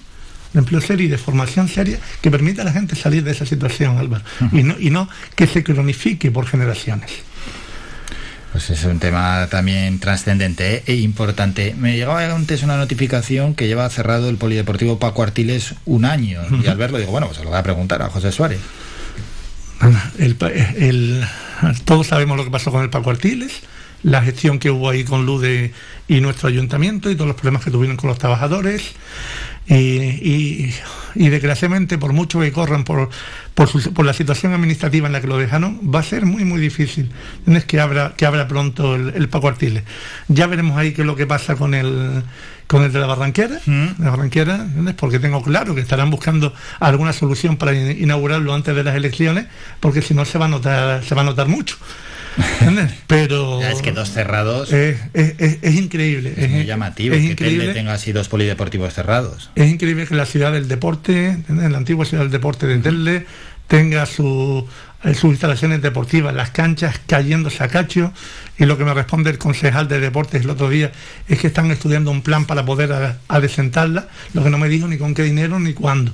de 0.53 0.59
empleo 0.59 0.81
serio 0.81 1.05
y 1.07 1.09
de 1.09 1.17
formación 1.17 1.67
seria 1.67 1.99
que 2.21 2.31
permita 2.31 2.63
a 2.63 2.65
la 2.65 2.71
gente 2.71 2.95
salir 2.95 3.23
de 3.23 3.31
esa 3.31 3.45
situación, 3.45 3.97
Álvaro, 3.97 4.23
y, 4.51 4.63
no, 4.63 4.76
y 4.80 4.89
no 4.89 5.09
que 5.35 5.47
se 5.47 5.63
cronifique 5.63 6.31
por 6.31 6.45
generaciones. 6.47 7.11
Pues 8.51 8.71
es 8.71 8.84
un 8.84 8.97
tema 8.97 9.47
también 9.49 9.99
trascendente 9.99 10.77
¿eh? 10.77 10.84
e 10.88 10.95
importante. 10.95 11.76
Me 11.77 11.95
llegaba 11.95 12.26
antes 12.35 12.63
una 12.63 12.77
notificación 12.77 13.53
que 13.53 13.67
lleva 13.67 13.88
cerrado 13.89 14.27
el 14.27 14.38
Polideportivo 14.38 14.97
Paco 14.97 15.21
Artiles 15.21 15.76
un 15.85 16.03
año. 16.03 16.41
Y 16.63 16.67
al 16.67 16.77
verlo 16.77 16.97
digo, 16.97 17.11
bueno, 17.11 17.27
pues 17.27 17.38
se 17.38 17.43
lo 17.43 17.51
voy 17.51 17.59
a 17.59 17.63
preguntar 17.63 18.01
a 18.01 18.09
José 18.09 18.31
Suárez. 18.31 18.59
El 20.17 20.35
todos 21.85 22.07
sabemos 22.07 22.38
lo 22.38 22.43
que 22.43 22.51
pasó 22.51 22.71
con 22.71 22.81
el 22.84 22.89
Paco 22.89 23.11
Artiles, 23.11 23.61
la 24.03 24.21
gestión 24.21 24.59
que 24.59 24.71
hubo 24.71 24.89
ahí 24.89 25.03
con 25.03 25.26
Lude 25.26 25.73
y 26.07 26.21
nuestro 26.21 26.47
ayuntamiento 26.47 27.11
y 27.11 27.15
todos 27.15 27.27
los 27.27 27.35
problemas 27.35 27.63
que 27.63 27.71
tuvieron 27.71 27.97
con 27.97 28.09
los 28.09 28.17
trabajadores. 28.17 28.93
Y, 29.70 29.76
y- 29.76 30.74
y 31.16 31.30
desgraciadamente, 31.30 31.98
por 31.98 32.12
mucho 32.14 32.40
que 32.40 32.52
corran 32.52 32.84
por, 32.84 33.10
por, 33.54 33.68
su- 33.68 33.94
por 33.94 34.06
la 34.06 34.14
situación 34.14 34.54
administrativa 34.54 35.06
en 35.08 35.14
la 35.14 35.22
que 35.22 35.28
lo 35.28 35.38
dejaron, 35.38 35.80
va 35.94 36.00
a 36.00 36.04
ser 36.04 36.26
muy, 36.26 36.44
muy 36.46 36.60
difícil. 36.60 37.10
Es 37.48 37.66
que 37.66 37.80
abra, 37.80 38.14
que 38.18 38.26
abra 38.26 38.48
pronto 38.48 38.96
el, 38.96 39.10
el 39.16 39.30
Paco 39.30 39.48
Artiles. 39.48 39.84
Ya 40.28 40.48
veremos 40.48 40.78
ahí 40.78 40.91
qué 40.94 41.02
es 41.02 41.08
lo 41.08 41.16
que 41.16 41.28
pasa 41.28 41.56
con 41.56 41.74
el, 41.76 42.24
con 42.68 42.84
el 42.84 42.91
de 42.91 43.00
la 43.00 43.06
Barranquera, 43.08 43.60
la 44.00 44.10
Barranquera, 44.12 44.68
porque 44.98 45.20
tengo 45.20 45.41
claro 45.44 45.76
que 45.76 45.82
estarán 45.82 46.10
buscando 46.10 46.54
alguna 46.80 47.14
solución 47.14 47.58
para 47.58 47.74
in- 47.74 48.04
inaugurarlo 48.04 48.54
antes 48.54 48.76
de 48.76 48.84
las 48.84 48.96
elecciones, 48.96 49.46
porque 49.80 50.02
si 50.02 50.14
no 50.16 50.26
se 50.26 50.38
va 50.40 50.46
a 50.46 50.50
notar, 50.50 51.04
se 51.04 51.14
va 51.16 51.22
a 51.22 51.26
notar 51.26 51.48
mucho. 51.48 51.78
¿Entiendes? 52.38 52.91
Pero 53.07 53.60
Ya 53.61 53.72
es 53.72 53.81
que 53.81 53.91
dos 53.91 54.11
cerrados 54.11 54.72
es, 54.73 54.97
es- 55.14 55.35
es- 55.39 55.57
es 55.61 55.76
increíble. 55.76 56.34
es 56.38 56.49
muy 56.49 56.65
llamativo 56.65 57.15
es 57.15 57.22
que 57.22 57.31
increíble. 57.31 57.65
Telde 57.65 57.73
tenga 57.80 57.93
así 57.93 58.11
dos 58.11 58.30
polideportivos 58.30 58.93
cerrados. 58.93 59.49
Es 59.56 59.69
increíble 59.69 60.06
que 60.07 60.15
la 60.15 60.26
ciudad 60.26 60.51
del 60.51 60.68
deporte, 60.68 61.27
¿entiendes? 61.30 61.72
la 61.72 61.77
antigua 61.77 62.06
ciudad 62.06 62.23
del 62.23 62.31
deporte 62.31 62.68
de 62.68 62.77
Telde, 62.80 63.26
tenga 63.68 64.06
su, 64.07 64.68
eh, 65.03 65.14
sus 65.14 65.30
instalaciones 65.31 65.81
deportivas, 65.84 66.34
las 66.34 66.49
canchas 66.49 66.99
cayéndose 67.06 67.64
a 67.64 67.68
cacho. 67.68 68.11
Y 68.57 68.65
lo 68.65 68.77
que 68.80 68.84
me 68.84 68.93
responde 68.95 69.30
el 69.30 69.38
concejal 69.38 69.88
de 69.88 69.99
deportes 69.99 70.41
el 70.43 70.49
otro 70.49 70.69
día 70.69 70.91
es 71.27 71.39
que 71.39 71.47
están 71.47 71.69
estudiando 71.69 72.10
un 72.10 72.22
plan 72.23 72.45
para 72.45 72.65
poder 72.65 72.91
a- 72.91 73.18
adecentarla, 73.27 74.07
lo 74.34 74.43
que 74.43 74.49
no 74.49 74.57
me 74.57 74.69
dijo 74.69 74.88
ni 74.88 74.97
con 74.97 75.14
qué 75.14 75.22
dinero 75.23 75.60
ni 75.60 75.73
cuándo. 75.73 76.14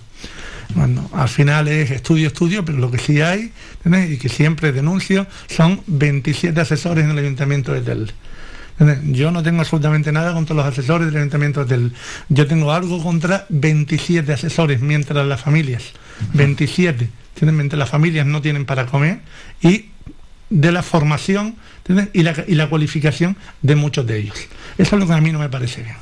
Bueno, 0.73 1.09
al 1.13 1.29
final 1.29 1.67
es 1.67 1.91
estudio, 1.91 2.27
estudio, 2.27 2.65
pero 2.65 2.77
lo 2.77 2.91
que 2.91 2.97
sí 2.97 3.21
hay, 3.21 3.51
¿entiendes? 3.83 4.11
y 4.11 4.17
que 4.17 4.29
siempre 4.29 4.71
denuncio, 4.71 5.27
son 5.47 5.81
27 5.87 6.59
asesores 6.59 7.05
en 7.05 7.11
el 7.11 7.19
Ayuntamiento 7.19 7.71
de 7.73 7.81
Telde. 7.81 8.13
Yo 9.05 9.31
no 9.31 9.41
tengo 9.41 9.61
absolutamente 9.61 10.11
nada 10.11 10.33
contra 10.33 10.55
los 10.55 10.65
asesores 10.65 11.07
del 11.07 11.17
Ayuntamiento 11.17 11.61
de 11.61 11.65
Telde. 11.67 11.95
Yo 12.27 12.45
tengo 12.45 12.73
algo 12.73 13.01
contra 13.01 13.45
27 13.49 14.33
asesores, 14.33 14.81
mientras 14.81 15.25
las 15.25 15.39
familias, 15.39 15.83
27, 16.33 17.07
¿entiendes? 17.29 17.55
mientras 17.55 17.79
las 17.79 17.89
familias 17.89 18.25
no 18.25 18.41
tienen 18.41 18.65
para 18.65 18.85
comer, 18.85 19.19
y 19.61 19.85
de 20.49 20.71
la 20.71 20.83
formación 20.83 21.55
y 22.13 22.23
la, 22.23 22.33
y 22.47 22.55
la 22.55 22.69
cualificación 22.69 23.37
de 23.61 23.75
muchos 23.75 24.05
de 24.05 24.17
ellos. 24.17 24.37
Eso 24.77 24.95
es 24.95 24.99
lo 24.99 25.07
que 25.07 25.13
a 25.13 25.21
mí 25.21 25.31
no 25.31 25.39
me 25.39 25.49
parece 25.49 25.83
bien. 25.83 25.95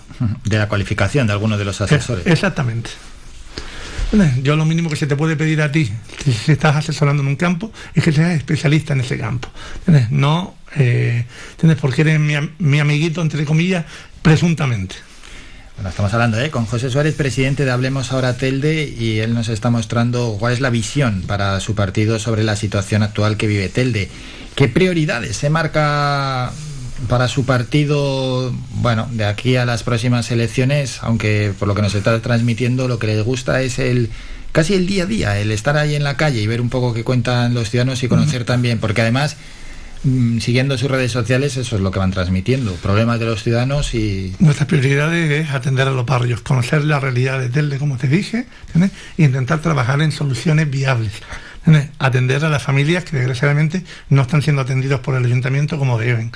De 0.44 0.58
la 0.58 0.68
cualificación 0.68 1.28
de 1.28 1.34
algunos 1.34 1.60
de 1.60 1.66
los 1.66 1.80
asesores. 1.82 2.26
Exactamente. 2.26 2.90
Yo 4.44 4.56
lo 4.56 4.66
mínimo 4.66 4.90
que 4.90 4.96
se 4.96 5.08
te 5.08 5.16
puede 5.16 5.36
pedir 5.36 5.62
a 5.62 5.72
ti, 5.72 5.90
si, 6.24 6.52
estás 6.52 6.76
asesorando 6.76 7.24
en 7.24 7.30
un 7.30 7.36
campo, 7.36 7.72
es 7.96 8.04
que 8.04 8.12
seas 8.12 8.36
especialista 8.36 8.94
en 8.94 9.02
ese 9.02 9.18
campo. 9.18 9.50
¿Entiendes? 9.80 10.12
No, 10.12 10.56
eh, 10.76 11.26
¿entiendes? 11.52 11.80
Porque 11.82 12.02
eres 12.02 12.20
mi, 12.20 12.36
mi 12.60 12.80
amiguito, 12.80 13.22
entre 13.22 13.44
comillas, 13.44 13.86
presuntamente. 14.22 14.96
Bueno, 15.76 15.90
estamos 15.90 16.14
hablando 16.14 16.40
¿eh? 16.40 16.52
con 16.52 16.68
José 16.68 16.92
Suárez, 16.92 17.16
presidente 17.16 17.66
de 17.66 17.72
Hablemos 17.72 18.12
Ahora 18.12 18.38
Telde, 18.38 18.84
y 18.88 19.18
él 19.20 19.34
nos 19.34 19.50
está 19.50 19.72
mostrando 19.72 20.38
cuál 20.40 20.54
es 20.54 20.62
la 20.62 20.70
visión 20.70 21.24
para 21.26 21.60
su 21.60 21.74
partido 21.74 22.20
sobre 22.20 22.44
la 22.44 22.56
situación 22.56 23.02
actual 23.02 23.38
que 23.38 23.48
vive 23.48 23.70
Telde. 23.70 24.10
¿Qué 24.56 24.68
prioridades 24.68 25.36
se 25.38 25.50
marca 25.50 26.52
para 27.08 27.28
su 27.28 27.46
partido, 27.46 28.54
bueno, 28.76 29.08
de 29.12 29.26
aquí 29.26 29.56
a 29.56 29.66
las 29.66 29.84
próximas 29.84 30.32
elecciones, 30.32 31.00
aunque 31.02 31.54
por 31.58 31.68
lo 31.68 31.76
que 31.76 31.82
nos 31.82 31.96
está 31.96 32.20
transmitiendo, 32.22 32.88
lo 32.88 33.00
que 33.00 33.08
les 33.08 33.24
gusta 33.24 33.62
es 33.62 33.80
el 33.80 34.10
casi 34.52 34.76
el 34.76 34.86
día 34.86 35.04
a 35.04 35.06
día, 35.08 35.40
el 35.40 35.52
estar 35.52 35.76
ahí 35.78 35.96
en 35.96 36.04
la 36.04 36.16
calle 36.16 36.40
y 36.40 36.48
ver 36.48 36.62
un 36.62 36.70
poco 36.70 36.94
qué 36.94 37.04
cuentan 37.04 37.54
los 37.54 37.70
ciudadanos 37.70 38.04
y 38.04 38.08
conocer 38.08 38.46
también, 38.46 38.80
porque 38.80 39.02
además 39.02 39.36
mm, 40.04 40.40
siguiendo 40.40 40.78
sus 40.78 40.92
redes 40.92 41.12
sociales, 41.12 41.58
eso 41.58 41.76
es 41.76 41.82
lo 41.82 41.90
que 41.90 42.00
van 42.00 42.12
transmitiendo, 42.12 42.72
problemas 42.76 43.20
de 43.20 43.26
los 43.26 43.44
ciudadanos 43.44 43.96
y 43.96 44.36
Nuestra 44.40 44.68
prioridad 44.68 45.14
es 45.16 45.50
atender 45.50 45.88
a 45.88 45.92
los 45.92 46.06
barrios, 46.06 46.42
conocer 46.42 46.86
la 46.86 47.00
realidad 47.00 47.40
de 47.40 47.78
como 47.80 47.98
te 47.98 48.08
dije, 48.08 48.46
e 49.18 49.24
intentar 49.24 49.60
trabajar 49.62 50.02
en 50.02 50.12
soluciones 50.12 50.70
viables. 50.70 51.14
Atender 52.00 52.44
a 52.44 52.50
las 52.50 52.64
familias 52.64 53.06
que 53.06 53.16
desgraciadamente 53.16 53.84
no 54.10 54.22
están 54.24 54.42
siendo 54.42 54.62
atendidos 54.62 55.00
por 55.00 55.16
el 55.16 55.26
ayuntamiento 55.26 55.80
como 55.80 55.98
deben. 55.98 56.32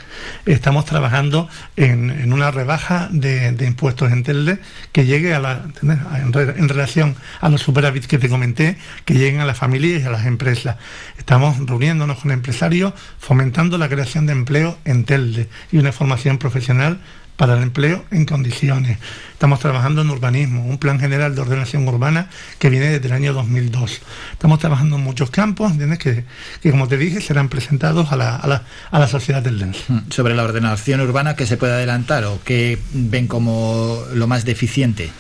Estamos 0.46 0.86
trabajando 0.86 1.50
en, 1.76 2.32
una 2.32 2.52
rebaja 2.52 3.10
de, 3.12 3.56
impuestos 3.66 4.12
en 4.12 4.24
Telde 4.24 4.60
que 4.92 5.06
llegue 5.06 5.34
a 5.34 5.40
la, 5.40 5.64
en, 5.82 6.34
en, 6.34 6.70
relación 6.70 7.16
a 7.42 7.50
los 7.50 7.62
superávits 7.62 8.08
que 8.08 8.18
te 8.18 8.30
comenté, 8.30 8.78
que 9.06 9.16
lleguen 9.16 9.42
a 9.42 9.46
las 9.46 9.58
familias 9.58 10.02
y 10.02 10.06
a 10.06 10.12
las 10.12 10.26
empresas. 10.26 10.78
Estamos 11.18 11.58
reuniéndonos 11.60 12.20
con 12.20 12.32
empresarios, 12.32 12.94
fomentando 13.20 13.78
la 13.78 13.90
creación 13.90 14.26
de 14.26 14.34
empleo 14.34 14.78
en 14.86 15.04
Telde 15.04 15.50
y 15.72 15.78
una 15.78 15.92
formación 15.92 16.38
profesional 16.38 17.00
para 17.38 17.56
el 17.56 17.64
empleo 17.64 18.04
en 18.12 18.26
condiciones. 18.26 18.98
Estamos 19.32 19.60
trabajando 19.60 20.02
en 20.02 20.10
urbanismo, 20.10 20.66
un 20.66 20.80
plan 20.80 21.00
general 21.00 21.36
de 21.36 21.42
ordenación 21.42 21.88
urbana 21.88 22.30
que 22.58 22.70
viene 22.70 22.90
desde 22.90 23.06
el 23.06 23.14
año 23.14 23.34
2002. 23.34 24.02
Estamos 24.32 24.60
trabajando 24.60 24.98
en 24.98 25.04
muchos 25.04 25.30
campos, 25.30 25.74
Que, 26.00 26.26
que 26.62 26.72
como 26.72 26.88
te 26.88 26.98
dije, 26.98 27.22
serán 27.22 27.48
presentados 27.48 28.12
a 28.12 28.16
la, 28.16 28.36
a 28.36 29.00
la, 29.00 29.08
sociedad 29.08 29.44
del 29.44 29.60
DENS. 29.60 29.78
Hmm. 29.88 30.00
Sobre 30.10 30.36
la 30.36 30.44
ordenación 30.44 31.00
urbana, 31.00 31.36
¿qué 31.36 31.46
se 31.46 31.58
puede 31.58 31.74
adelantar 31.74 32.26
o 32.26 32.40
qué 32.44 32.80
ven 32.92 33.28
como 33.28 34.04
lo 34.14 34.28
más 34.28 34.44
deficiente? 34.44 35.12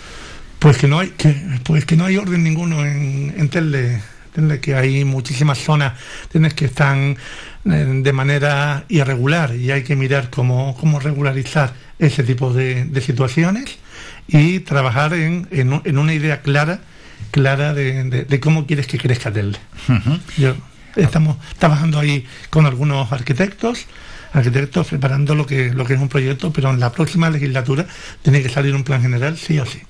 Pues 0.57 0.77
que 0.77 0.87
no 0.87 0.99
hay, 0.99 1.09
que, 1.09 1.35
pues 1.63 1.85
que 1.85 1.95
no 1.95 2.05
hay 2.05 2.17
orden 2.17 2.43
ninguno 2.43 2.83
en, 2.83 3.35
en 3.37 3.49
Telde, 3.49 4.01
que 4.61 4.75
hay 4.75 5.03
muchísimas 5.03 5.57
zonas 5.57 5.93
que 6.55 6.65
están 6.65 7.17
eh, 7.65 8.01
de 8.03 8.13
manera 8.13 8.85
irregular 8.87 9.55
y 9.55 9.71
hay 9.71 9.83
que 9.83 9.95
mirar 9.95 10.29
cómo, 10.29 10.75
cómo 10.79 10.99
regularizar 10.99 11.73
ese 11.99 12.23
tipo 12.23 12.53
de, 12.53 12.89
situaciones 13.01 13.77
y 14.27 14.59
trabajar 14.59 15.13
en, 15.13 15.47
en, 15.51 15.97
una 15.97 16.13
idea 16.13 16.41
clara 16.41 16.79
clara 17.31 17.73
de, 17.73 18.39
cómo 18.39 18.67
quieres 18.67 18.87
que 18.87 18.97
crezca 18.97 19.31
Telde. 19.31 19.59
estamos 20.95 21.37
trabajando 21.57 21.99
ahí 21.99 22.25
con 22.49 22.65
algunos 22.65 23.11
arquitectos, 23.11 23.85
arquitectos 24.33 24.87
preparando 24.87 25.33
lo 25.33 25.45
que, 25.45 25.73
lo 25.73 25.85
que 25.85 25.95
es 25.95 25.99
un 25.99 26.09
proyecto, 26.09 26.53
pero 26.53 26.69
en 26.69 26.79
la 26.79 26.91
próxima 26.91 27.29
legislatura 27.29 27.87
tiene 28.21 28.43
que 28.43 28.49
salir 28.49 28.75
un 28.75 28.83
plan 28.83 29.01
general 29.01 29.37
sí 29.37 29.59
o 29.59 29.65
sí 29.65 29.81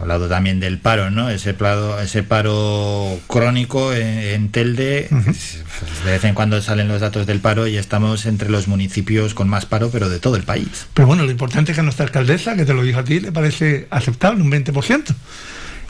hablado 0.00 0.28
también 0.28 0.60
del 0.60 0.78
paro, 0.78 1.10
¿no? 1.10 1.28
Ese 1.30 1.54
paro, 1.54 2.00
ese 2.00 2.22
paro 2.22 3.20
crónico 3.26 3.92
en, 3.92 4.50
Telde. 4.50 5.08
Pues, 5.10 6.04
de 6.04 6.10
vez 6.10 6.24
en 6.24 6.34
cuando 6.34 6.60
salen 6.62 6.88
los 6.88 7.00
datos 7.00 7.26
del 7.26 7.40
paro 7.40 7.66
y 7.66 7.76
estamos 7.76 8.26
entre 8.26 8.50
los 8.50 8.66
municipios 8.66 9.34
con 9.34 9.48
más 9.48 9.66
paro, 9.66 9.90
pero 9.90 10.08
de 10.08 10.18
todo 10.18 10.36
el 10.36 10.42
país. 10.42 10.86
Pero 10.94 11.06
bueno, 11.06 11.24
lo 11.24 11.30
importante 11.30 11.72
es 11.72 11.76
que 11.76 11.80
a 11.80 11.84
nuestra 11.84 12.06
alcaldesa, 12.06 12.56
que 12.56 12.64
te 12.64 12.74
lo 12.74 12.82
dijo 12.82 13.00
a 13.00 13.04
ti, 13.04 13.20
le 13.20 13.32
parece 13.32 13.86
aceptable, 13.90 14.42
un 14.42 14.50
20%. 14.50 15.14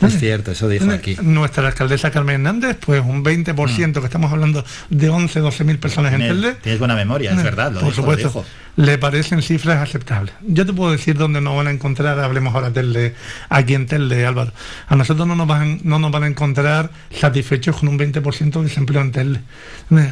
Es 0.01 0.19
cierto, 0.19 0.53
eso 0.53 0.69
dijo 0.69 0.91
aquí. 0.91 1.17
Nuestra 1.23 1.67
alcaldesa 1.67 2.11
Carmen 2.11 2.37
Hernández, 2.37 2.77
pues 2.85 3.03
un 3.03 3.25
20%, 3.25 3.89
mm. 3.89 3.93
que 3.93 4.05
estamos 4.05 4.33
hablando 4.33 4.65
de 4.89 5.09
11, 5.09 5.41
12 5.41 5.65
mil 5.65 5.79
personas 5.79 6.13
en 6.15 6.21
Telde. 6.21 6.55
Tienes 6.55 6.79
buena 6.79 6.95
memoria, 6.95 7.33
es 7.33 7.43
verdad. 7.43 7.73
Lo 7.73 7.81
Por 7.81 7.95
supuesto 7.95 8.45
le 8.77 8.99
parecen 8.99 9.43
cifras 9.43 9.83
aceptables. 9.83 10.35
Yo 10.47 10.65
te 10.65 10.73
puedo 10.73 10.93
decir 10.93 11.17
dónde 11.17 11.41
nos 11.41 11.57
van 11.57 11.67
a 11.67 11.71
encontrar, 11.71 12.19
hablemos 12.19 12.55
ahora 12.55 12.73
Telde, 12.73 13.15
aquí 13.49 13.75
en 13.75 13.87
Telde, 13.87 14.25
Álvaro. 14.25 14.53
A 14.89 14.97
nosotros 14.97 15.27
no 15.27 15.37
nos 15.37 15.47
van, 15.47 15.81
no 15.85 15.99
nos 15.99 16.11
van 16.11 16.25
a 16.25 16.27
encontrar 16.27 16.91
satisfechos 17.11 17.77
con 17.77 17.89
un 17.89 17.99
20% 17.99 18.53
de 18.53 18.63
desempleo 18.63 19.03
en 19.03 19.13
Telde. 19.13 19.41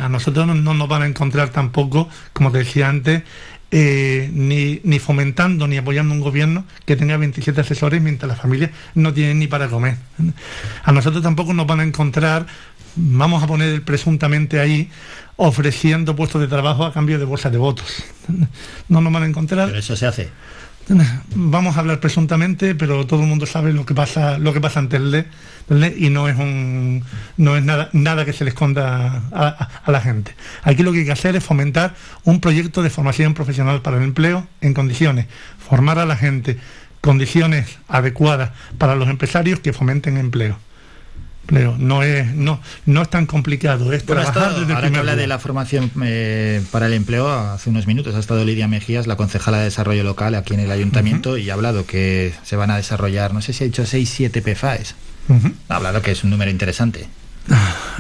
A 0.01 0.09
nosotros 0.09 0.47
no, 0.47 0.75
nos 0.75 0.89
van 0.89 1.03
a 1.03 1.07
encontrar 1.07 1.51
tampoco, 1.51 2.09
como 2.33 2.51
te 2.51 2.59
decía 2.59 2.89
antes, 2.89 3.23
eh, 3.71 4.31
ni, 4.33 4.81
ni, 4.85 4.99
fomentando 4.99 5.69
ni 5.69 5.77
apoyando 5.77 6.15
un 6.15 6.21
gobierno 6.21 6.65
que 6.87 6.97
tenga 6.97 7.17
27 7.17 7.61
asesores 7.61 8.01
mientras 8.01 8.29
las 8.29 8.41
familias 8.41 8.71
no 8.95 9.13
tienen 9.13 9.39
ni 9.39 9.47
para 9.47 9.69
comer. 9.69 9.97
A 10.83 10.93
nosotros 10.93 11.23
tampoco 11.23 11.53
nos 11.53 11.67
van 11.67 11.81
a 11.81 11.83
encontrar, 11.83 12.47
vamos 12.97 13.43
a 13.43 13.47
poner 13.47 13.83
presuntamente 13.83 14.59
ahí, 14.61 14.91
ofreciendo 15.37 16.17
puestos 16.17 16.41
de 16.41 16.49
trabajo 16.49 16.85
a 16.85 16.93
cambio 16.93 17.19
de 17.19 17.25
bolsas 17.25 17.53
de 17.53 17.59
votos. 17.59 18.05
No 18.89 19.01
nos 19.01 19.13
van 19.13 19.23
a 19.23 19.27
encontrar. 19.27 19.69
Pero 19.69 19.79
eso 19.79 19.97
se 19.97 20.07
hace. 20.07 20.29
Vamos 21.35 21.77
a 21.77 21.81
hablar 21.81 22.01
presuntamente, 22.01 22.75
pero 22.75 23.07
todo 23.07 23.21
el 23.21 23.27
mundo 23.27 23.45
sabe 23.45 23.73
lo 23.73 23.85
que 23.85 23.95
pasa, 23.95 24.39
lo 24.39 24.55
que 24.55 24.61
pasa 24.61 24.81
y 25.99 26.09
no 26.09 26.29
es 26.29 26.39
un, 26.39 27.05
no 27.37 27.57
es 27.57 27.65
nada, 27.65 27.91
nada 27.93 28.25
que 28.25 28.33
se 28.33 28.45
le 28.45 28.51
esconda 28.51 29.23
a, 29.33 29.91
la 29.91 30.01
gente. 30.01 30.35
Aquí 30.63 30.83
lo 30.83 30.93
que 30.93 31.01
hay 31.01 31.05
que 31.05 31.13
hacer 31.13 31.37
es 31.37 31.45
fomentar 31.45 31.95
un 32.25 32.41
proyecto 32.41 32.83
de 32.83 32.89
formación 32.89 33.35
profesional 33.35 33.83
para 33.83 33.99
el 33.99 34.03
empleo 34.03 34.47
en 34.63 34.73
condiciones, 34.73 35.27
formar 35.59 35.99
a 35.99 36.07
la 36.07 36.17
gente 36.17 36.59
condiciones 37.03 37.79
adecuadas 37.89 38.53
para 38.79 38.95
los 38.95 39.09
empresarios 39.09 39.61
que 39.61 39.73
fomenten 39.73 40.17
empleo. 40.17 40.59
No 41.51 42.03
es, 42.03 42.35
no, 42.35 42.61
no 42.87 43.03
es 43.03 43.09
tan 43.09 43.27
complicado. 43.27 43.93
Es 43.93 44.05
trabajar 44.05 44.53
ahora 44.55 44.91
que 44.91 44.99
habla 44.99 45.17
de 45.17 45.27
la 45.27 45.39
formación 45.39 45.91
eh, 46.03 46.63
para 46.71 46.87
el 46.87 46.93
empleo, 46.93 47.29
hace 47.29 47.71
unos 47.71 47.87
minutos 47.87 48.15
ha 48.15 48.19
estado 48.19 48.45
Lidia 48.45 48.69
Mejías, 48.69 49.07
la 49.07 49.17
concejala 49.17 49.59
de 49.59 49.65
desarrollo 49.65 50.05
local 50.05 50.35
aquí 50.35 50.55
en 50.55 50.61
el 50.61 50.71
ayuntamiento, 50.71 51.39
y 51.39 51.49
ha 51.51 51.55
hablado 51.55 51.87
que 51.87 52.35
se 52.43 52.57
van 52.57 52.71
a 52.71 52.77
desarrollar, 52.77 53.33
no 53.33 53.41
sé 53.41 53.53
si 53.53 53.65
ha 53.65 53.67
dicho 53.67 53.87
6, 53.87 54.09
7 54.09 54.43
PFAES. 54.43 54.95
Ha 55.69 55.77
hablado 55.77 56.03
que 56.03 56.11
es 56.11 56.25
un 56.25 56.31
número 56.31 56.51
interesante. 56.51 57.07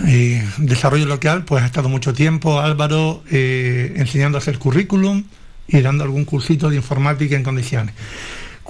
Y 0.07 0.39
desarrollo 0.59 1.07
local, 1.07 1.45
pues 1.45 1.62
ha 1.62 1.66
estado 1.66 1.89
mucho 1.89 2.12
tiempo 2.12 2.61
Álvaro 2.61 3.23
eh, 3.31 3.95
enseñando 3.97 4.39
a 4.39 4.41
hacer 4.41 4.59
currículum 4.59 5.25
y 5.66 5.81
dando 5.81 6.05
algún 6.05 6.25
cursito 6.25 6.70
de 6.70 6.77
informática 6.77 7.37
en 7.37 7.43
condiciones. 7.43 7.95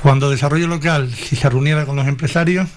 Cuando 0.00 0.30
desarrollo 0.30 0.68
local, 0.68 1.12
si 1.12 1.34
se 1.34 1.50
reuniera 1.50 1.84
con 1.84 1.96
los 1.96 2.06
empresarios, 2.06 2.68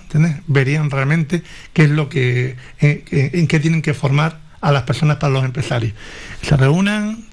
verían 0.48 0.90
realmente 0.90 1.44
qué 1.72 1.84
es 1.84 1.92
lo 1.92 2.10
que, 2.10 2.56
eh, 2.80 3.06
eh, 3.12 3.30
en, 3.34 3.48
qué 3.48 3.60
tienen 3.60 3.84
que 3.84 3.94
formar 3.94 4.40
a 4.60 4.72
las 4.72 4.84
personas 4.84 5.18
para 5.18 5.32
los 5.32 5.46
empresarios. 5.46 5.94
Se 6.42 6.58
reúnan 6.58 7.24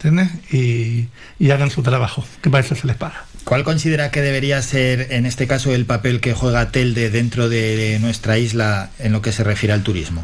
y, 0.53 1.07
y, 1.39 1.51
hagan 1.53 1.71
su 1.71 1.83
trabajo, 1.83 2.23
que 2.43 2.51
para 2.51 2.63
eso 2.63 2.75
se 2.75 2.87
les 2.87 2.97
paga. 2.97 3.25
¿Cuál 3.45 3.65
considera 3.65 4.11
que 4.11 4.21
debería 4.21 4.61
ser, 4.61 5.07
en 5.11 5.25
este 5.25 5.47
caso, 5.47 5.75
el 5.75 5.87
papel 5.87 6.21
que 6.21 6.35
juega 6.35 6.71
Telde 6.71 7.09
dentro 7.09 7.49
de 7.49 7.97
nuestra 8.03 8.37
isla 8.37 8.91
en 8.99 9.13
lo 9.13 9.23
que 9.23 9.33
se 9.33 9.43
refiere 9.43 9.73
al 9.73 9.85
turismo? 9.85 10.23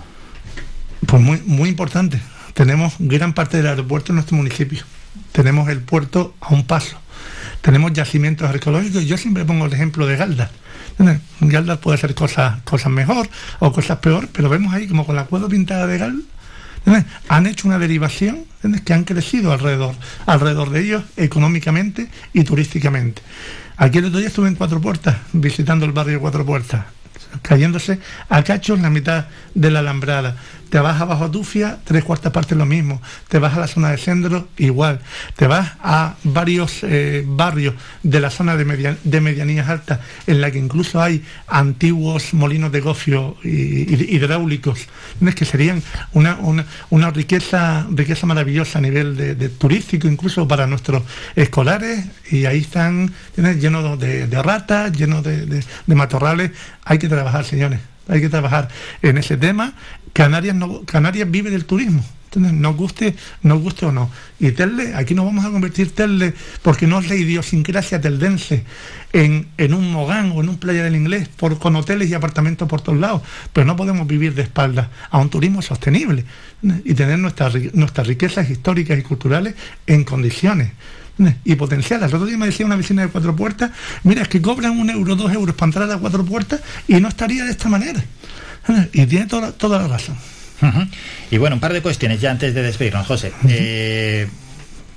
Pues 1.06 1.22
muy, 1.22 1.40
muy 1.46 1.70
importante. 1.70 2.20
Tenemos 2.52 2.96
gran 2.98 3.32
parte 3.32 3.56
del 3.56 3.68
aeropuerto 3.68 4.12
en 4.12 4.16
nuestro 4.16 4.36
municipio. 4.36 4.84
Tenemos 5.32 5.70
el 5.70 5.80
puerto 5.80 6.34
a 6.42 6.52
un 6.52 6.66
paso 6.66 7.00
tenemos 7.64 7.94
yacimientos 7.94 8.46
arqueológicos. 8.46 9.06
Yo 9.06 9.16
siempre 9.16 9.46
pongo 9.46 9.64
el 9.64 9.72
ejemplo 9.72 10.06
de 10.06 10.16
Galda. 10.18 10.50
Galda 11.40 11.80
puede 11.80 11.96
hacer 11.96 12.14
cosas, 12.14 12.60
cosas 12.62 12.92
mejor 12.92 13.26
o 13.58 13.72
cosas 13.72 13.98
peor, 13.98 14.28
pero 14.30 14.50
vemos 14.50 14.74
ahí 14.74 14.86
como 14.86 15.06
con 15.06 15.16
la 15.16 15.24
cueva 15.24 15.48
pintada 15.48 15.86
de 15.86 15.96
Galda, 15.96 16.22
han 17.28 17.46
hecho 17.46 17.66
una 17.66 17.78
derivación 17.78 18.44
que 18.84 18.92
han 18.92 19.04
crecido 19.04 19.50
alrededor, 19.50 19.94
alrededor 20.26 20.68
de 20.68 20.80
ellos 20.80 21.04
económicamente 21.16 22.10
y 22.34 22.44
turísticamente. 22.44 23.22
Aquí 23.78 23.96
el 23.96 24.04
otro 24.04 24.18
día 24.18 24.28
estuve 24.28 24.48
en 24.48 24.56
Cuatro 24.56 24.82
Puertas, 24.82 25.16
visitando 25.32 25.86
el 25.86 25.92
barrio 25.92 26.20
Cuatro 26.20 26.44
Puertas, 26.44 26.84
cayéndose 27.40 27.98
a 28.28 28.44
cachos 28.44 28.76
en 28.76 28.82
la 28.82 28.90
mitad 28.90 29.28
de 29.54 29.70
la 29.70 29.78
alambrada. 29.78 30.36
Te 30.74 30.80
vas 30.80 31.00
abajo 31.00 31.26
a 31.26 31.30
Tufia, 31.30 31.78
tres 31.84 32.02
cuartas 32.02 32.32
partes 32.32 32.58
lo 32.58 32.66
mismo. 32.66 33.00
Te 33.28 33.38
vas 33.38 33.56
a 33.56 33.60
la 33.60 33.68
zona 33.68 33.92
de 33.92 33.96
Centro, 33.96 34.48
igual. 34.58 34.98
Te 35.36 35.46
vas 35.46 35.74
a 35.80 36.16
varios 36.24 36.80
eh, 36.82 37.22
barrios 37.24 37.76
de 38.02 38.18
la 38.18 38.28
zona 38.28 38.56
de, 38.56 38.96
de 39.04 39.20
medianías 39.20 39.68
altas, 39.68 40.00
en 40.26 40.40
la 40.40 40.50
que 40.50 40.58
incluso 40.58 41.00
hay 41.00 41.22
antiguos 41.46 42.34
molinos 42.34 42.72
de 42.72 42.80
gofio 42.80 43.36
hidráulicos, 43.44 44.88
que 45.36 45.44
serían 45.44 45.80
una, 46.12 46.38
una, 46.90 47.10
riqueza, 47.12 47.86
riqueza 47.92 48.26
maravillosa 48.26 48.80
a 48.80 48.82
nivel 48.82 49.16
de, 49.16 49.48
turístico, 49.50 50.08
incluso 50.08 50.48
para 50.48 50.66
nuestros 50.66 51.04
escolares, 51.36 52.04
y 52.32 52.46
ahí 52.46 52.58
están 52.58 53.14
llenos 53.36 53.96
de, 54.00 54.42
ratas, 54.42 54.90
llenos 54.90 55.22
de 55.22 55.62
matorrales. 55.86 56.50
Hay 56.84 56.98
que 56.98 57.08
trabajar, 57.08 57.44
señores 57.44 57.78
hay 58.08 58.20
que 58.20 58.28
trabajar 58.28 58.68
en 59.02 59.18
ese 59.18 59.36
tema 59.36 59.72
Canarias, 60.14 61.30
vive 61.30 61.50
del 61.50 61.64
turismo. 61.64 62.04
nos 62.36 62.76
guste, 62.76 63.16
guste 63.42 63.86
o 63.86 63.92
no. 63.92 64.08
Y 64.38 64.52
Telde, 64.52 64.94
aquí 64.94 65.12
nos 65.12 65.24
vamos 65.24 65.44
a 65.44 65.50
convertir 65.50 65.90
Telde, 65.90 66.34
porque 66.62 66.86
no 66.86 67.00
es 67.00 67.08
la 67.08 67.16
idiosincrasia 67.16 68.00
teldense, 68.00 68.64
en, 69.12 69.48
en 69.58 69.74
un 69.74 69.90
Mogán 69.90 70.30
o 70.30 70.40
en 70.40 70.48
un 70.48 70.58
playa 70.58 70.84
del 70.84 70.94
inglés, 70.94 71.28
por, 71.28 71.58
con 71.58 71.74
hoteles 71.74 72.08
y 72.10 72.14
apartamentos 72.14 72.68
por 72.68 72.80
todos 72.80 72.98
lados. 72.98 73.22
Pero 73.52 73.66
no 73.66 73.74
podemos 73.74 74.06
vivir 74.06 74.34
de 74.34 74.42
espaldas 74.42 74.86
a 75.10 75.18
un 75.18 75.30
turismo 75.30 75.62
sostenible 75.62 76.24
y 76.84 76.94
tener 76.94 77.18
nuestras, 77.18 77.54
nuestras 77.74 78.06
riquezas 78.06 78.48
históricas 78.48 78.96
y 78.96 79.02
culturales 79.02 79.56
en 79.88 80.04
condiciones 80.04 80.70
y 81.44 81.56
potenciadas. 81.56 82.10
El 82.10 82.16
otro 82.16 82.28
día 82.28 82.38
me 82.38 82.46
decía 82.46 82.66
una 82.66 82.76
vecina 82.76 83.02
de 83.02 83.08
cuatro 83.08 83.34
puertas, 83.34 83.72
mira, 84.04 84.22
es 84.22 84.28
que 84.28 84.40
cobran 84.40 84.78
un 84.78 84.90
euro, 84.90 85.16
dos 85.16 85.32
euros 85.32 85.56
para 85.56 85.70
entrar 85.70 85.90
a 85.90 85.98
cuatro 85.98 86.24
puertas 86.24 86.60
y 86.86 87.00
no 87.00 87.08
estaría 87.08 87.44
de 87.44 87.50
esta 87.50 87.68
manera. 87.68 88.00
Y 88.92 89.06
tiene 89.06 89.26
toda, 89.26 89.52
toda 89.52 89.78
la 89.80 89.88
razón. 89.88 90.16
Y 91.30 91.36
bueno, 91.38 91.56
un 91.56 91.60
par 91.60 91.72
de 91.72 91.82
cuestiones 91.82 92.20
ya 92.20 92.30
antes 92.30 92.54
de 92.54 92.62
despedirnos, 92.62 93.06
José. 93.06 93.32
Eh, 93.48 94.28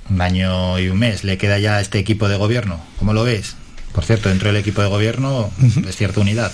un 0.08 0.20
año 0.22 0.78
y 0.78 0.88
un 0.88 0.98
mes 0.98 1.24
le 1.24 1.36
queda 1.36 1.58
ya 1.58 1.76
a 1.76 1.80
este 1.80 1.98
equipo 1.98 2.28
de 2.28 2.36
gobierno. 2.36 2.80
¿Cómo 2.98 3.12
lo 3.12 3.24
ves? 3.24 3.56
Por 3.92 4.04
cierto, 4.04 4.28
dentro 4.30 4.48
del 4.48 4.56
equipo 4.56 4.80
de 4.80 4.88
gobierno 4.88 5.50
es 5.86 5.96
cierta 5.96 6.20
unidad. 6.20 6.52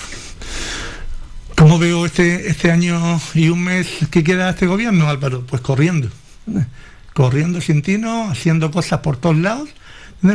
¿Cómo 1.57 1.79
veo 1.79 2.05
este, 2.07 2.49
este 2.51 2.71
año 2.73 3.21
y 3.35 3.49
un 3.49 3.63
mes 3.63 3.87
que 4.11 4.25
queda 4.25 4.51
este 4.51 4.67
gobierno, 4.67 5.09
Álvaro? 5.09 5.47
Pues 5.47 5.63
corriendo. 5.63 6.09
Corriendo 7.13 7.61
sin 7.61 7.83
tino, 7.83 8.31
haciendo 8.31 8.73
cosas 8.73 9.01
por 9.01 9.17
todos 9.19 9.37
lados, 9.37 9.69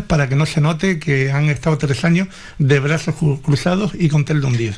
para 0.07 0.29
que 0.29 0.35
no 0.35 0.45
se 0.45 0.61
note 0.61 0.99
que 0.99 1.31
han 1.31 1.49
estado 1.49 1.77
tres 1.77 2.05
años 2.05 2.29
de 2.57 2.79
brazos 2.79 3.15
cru- 3.15 3.41
cruzados 3.41 3.91
y 3.99 4.07
con 4.07 4.23
tel 4.23 4.39
de 4.39 4.47
hundido. 4.47 4.75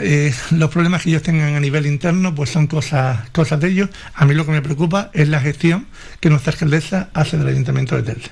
Eh, 0.00 0.32
los 0.52 0.70
problemas 0.70 1.02
que 1.02 1.10
ellos 1.10 1.22
tengan 1.22 1.54
a 1.54 1.60
nivel 1.60 1.86
interno 1.86 2.34
pues 2.34 2.50
son 2.50 2.66
cosas, 2.66 3.28
cosas 3.30 3.60
de 3.60 3.68
ellos. 3.68 3.90
A 4.14 4.24
mí 4.24 4.34
lo 4.34 4.46
que 4.46 4.52
me 4.52 4.62
preocupa 4.62 5.10
es 5.12 5.28
la 5.28 5.40
gestión 5.40 5.86
que 6.20 6.30
nuestra 6.30 6.52
alcaldesa 6.52 7.08
hace 7.14 7.36
del 7.36 7.48
Ayuntamiento 7.48 7.96
de 7.96 8.02
Telde. 8.02 8.30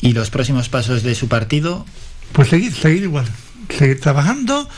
¿Y 0.00 0.12
los 0.12 0.30
próximos 0.30 0.68
pasos 0.68 1.02
de 1.02 1.14
su 1.14 1.28
partido? 1.28 1.86
Pues 2.32 2.48
seguir, 2.48 2.72
seguir 2.72 3.04
igual, 3.04 3.26
seguir 3.76 4.00
trabajando, 4.00 4.68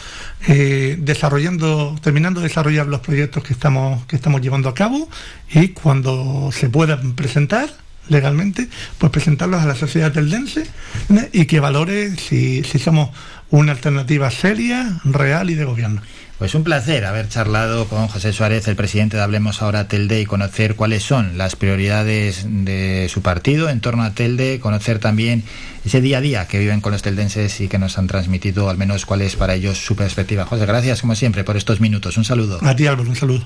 eh, 0.48 0.96
desarrollando, 0.98 1.96
terminando 2.02 2.40
de 2.40 2.48
desarrollar 2.48 2.86
los 2.86 3.00
proyectos 3.00 3.42
que 3.42 3.52
estamos, 3.52 4.04
que 4.06 4.16
estamos 4.16 4.40
llevando 4.40 4.68
a 4.68 4.74
cabo 4.74 5.08
y 5.50 5.68
cuando 5.68 6.50
se 6.52 6.68
puedan 6.68 7.14
presentar 7.14 7.70
legalmente, 8.08 8.68
pues 8.98 9.12
presentarlos 9.12 9.62
a 9.62 9.66
la 9.66 9.74
sociedad 9.74 10.12
teldense 10.12 10.66
¿eh? 11.10 11.30
y 11.32 11.46
que 11.46 11.60
valore 11.60 12.16
si, 12.16 12.64
si 12.64 12.78
somos 12.78 13.10
una 13.52 13.72
alternativa 13.72 14.30
seria, 14.30 14.98
real 15.04 15.50
y 15.50 15.54
de 15.54 15.64
gobierno. 15.64 16.00
Pues 16.38 16.56
un 16.56 16.64
placer 16.64 17.04
haber 17.04 17.28
charlado 17.28 17.86
con 17.86 18.08
José 18.08 18.32
Suárez, 18.32 18.66
el 18.66 18.74
presidente 18.74 19.16
de 19.16 19.22
Hablemos 19.22 19.62
Ahora 19.62 19.86
Telde, 19.86 20.20
y 20.20 20.26
conocer 20.26 20.74
cuáles 20.74 21.04
son 21.04 21.38
las 21.38 21.54
prioridades 21.54 22.46
de 22.48 23.08
su 23.12 23.22
partido 23.22 23.68
en 23.68 23.80
torno 23.80 24.02
a 24.02 24.10
Telde, 24.12 24.58
conocer 24.58 24.98
también 24.98 25.44
ese 25.84 26.00
día 26.00 26.18
a 26.18 26.20
día 26.22 26.48
que 26.48 26.58
viven 26.58 26.80
con 26.80 26.92
los 26.92 27.02
teldenses 27.02 27.60
y 27.60 27.68
que 27.68 27.78
nos 27.78 27.98
han 27.98 28.06
transmitido 28.06 28.70
al 28.70 28.78
menos 28.78 29.06
cuál 29.06 29.20
es 29.20 29.36
para 29.36 29.54
ellos 29.54 29.78
su 29.78 29.94
perspectiva. 29.94 30.46
José, 30.46 30.64
gracias 30.66 31.02
como 31.02 31.14
siempre 31.14 31.44
por 31.44 31.56
estos 31.56 31.80
minutos. 31.80 32.16
Un 32.16 32.24
saludo. 32.24 32.58
A 32.62 32.74
ti 32.74 32.86
Álvaro, 32.86 33.08
un 33.08 33.16
saludo. 33.16 33.44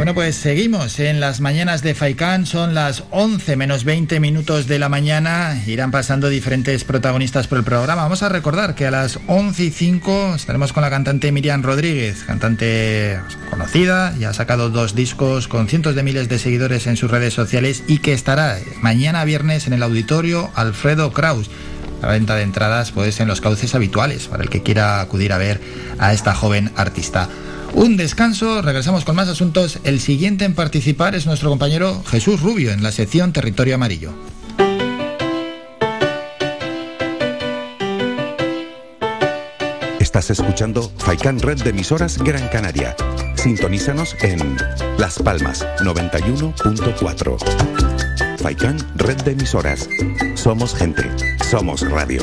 Bueno, 0.00 0.14
pues 0.14 0.34
seguimos 0.34 0.98
en 0.98 1.20
las 1.20 1.42
mañanas 1.42 1.82
de 1.82 1.94
Faikán, 1.94 2.46
son 2.46 2.72
las 2.72 3.04
11 3.10 3.54
menos 3.56 3.84
20 3.84 4.18
minutos 4.18 4.66
de 4.66 4.78
la 4.78 4.88
mañana, 4.88 5.62
irán 5.66 5.90
pasando 5.90 6.30
diferentes 6.30 6.84
protagonistas 6.84 7.48
por 7.48 7.58
el 7.58 7.64
programa. 7.64 8.04
Vamos 8.04 8.22
a 8.22 8.30
recordar 8.30 8.74
que 8.74 8.86
a 8.86 8.90
las 8.90 9.20
11 9.26 9.62
y 9.62 9.70
5 9.70 10.36
estaremos 10.36 10.72
con 10.72 10.84
la 10.84 10.88
cantante 10.88 11.30
Miriam 11.32 11.62
Rodríguez, 11.62 12.24
cantante 12.24 13.20
conocida, 13.50 14.14
ya 14.18 14.30
ha 14.30 14.32
sacado 14.32 14.70
dos 14.70 14.94
discos 14.94 15.48
con 15.48 15.68
cientos 15.68 15.94
de 15.94 16.02
miles 16.02 16.30
de 16.30 16.38
seguidores 16.38 16.86
en 16.86 16.96
sus 16.96 17.10
redes 17.10 17.34
sociales 17.34 17.82
y 17.86 17.98
que 17.98 18.14
estará 18.14 18.56
mañana 18.80 19.22
viernes 19.26 19.66
en 19.66 19.74
el 19.74 19.82
auditorio 19.82 20.50
Alfredo 20.54 21.12
Kraus. 21.12 21.50
La 22.00 22.08
venta 22.08 22.36
de 22.36 22.42
entradas 22.44 22.90
pues 22.92 23.20
en 23.20 23.28
los 23.28 23.42
cauces 23.42 23.74
habituales 23.74 24.28
para 24.28 24.44
el 24.44 24.48
que 24.48 24.62
quiera 24.62 25.02
acudir 25.02 25.34
a 25.34 25.36
ver 25.36 25.60
a 25.98 26.14
esta 26.14 26.34
joven 26.34 26.72
artista. 26.74 27.28
Un 27.74 27.96
descanso, 27.96 28.62
regresamos 28.62 29.04
con 29.04 29.16
más 29.16 29.28
asuntos. 29.28 29.78
El 29.84 30.00
siguiente 30.00 30.44
en 30.44 30.54
participar 30.54 31.14
es 31.14 31.26
nuestro 31.26 31.50
compañero 31.50 32.02
Jesús 32.04 32.40
Rubio 32.40 32.72
en 32.72 32.82
la 32.82 32.92
sección 32.92 33.32
Territorio 33.32 33.76
Amarillo. 33.76 34.12
Estás 39.98 40.30
escuchando 40.30 40.90
Faikan 40.98 41.38
Red 41.38 41.62
de 41.62 41.70
emisoras 41.70 42.18
Gran 42.18 42.48
Canaria. 42.48 42.96
Sintonízanos 43.36 44.16
en 44.22 44.56
Las 44.98 45.18
Palmas 45.18 45.66
91.4. 45.78 48.38
Faikan 48.38 48.76
Red 48.96 49.22
de 49.22 49.32
emisoras. 49.32 49.88
Somos 50.34 50.74
gente, 50.74 51.04
somos 51.48 51.88
radio. 51.88 52.22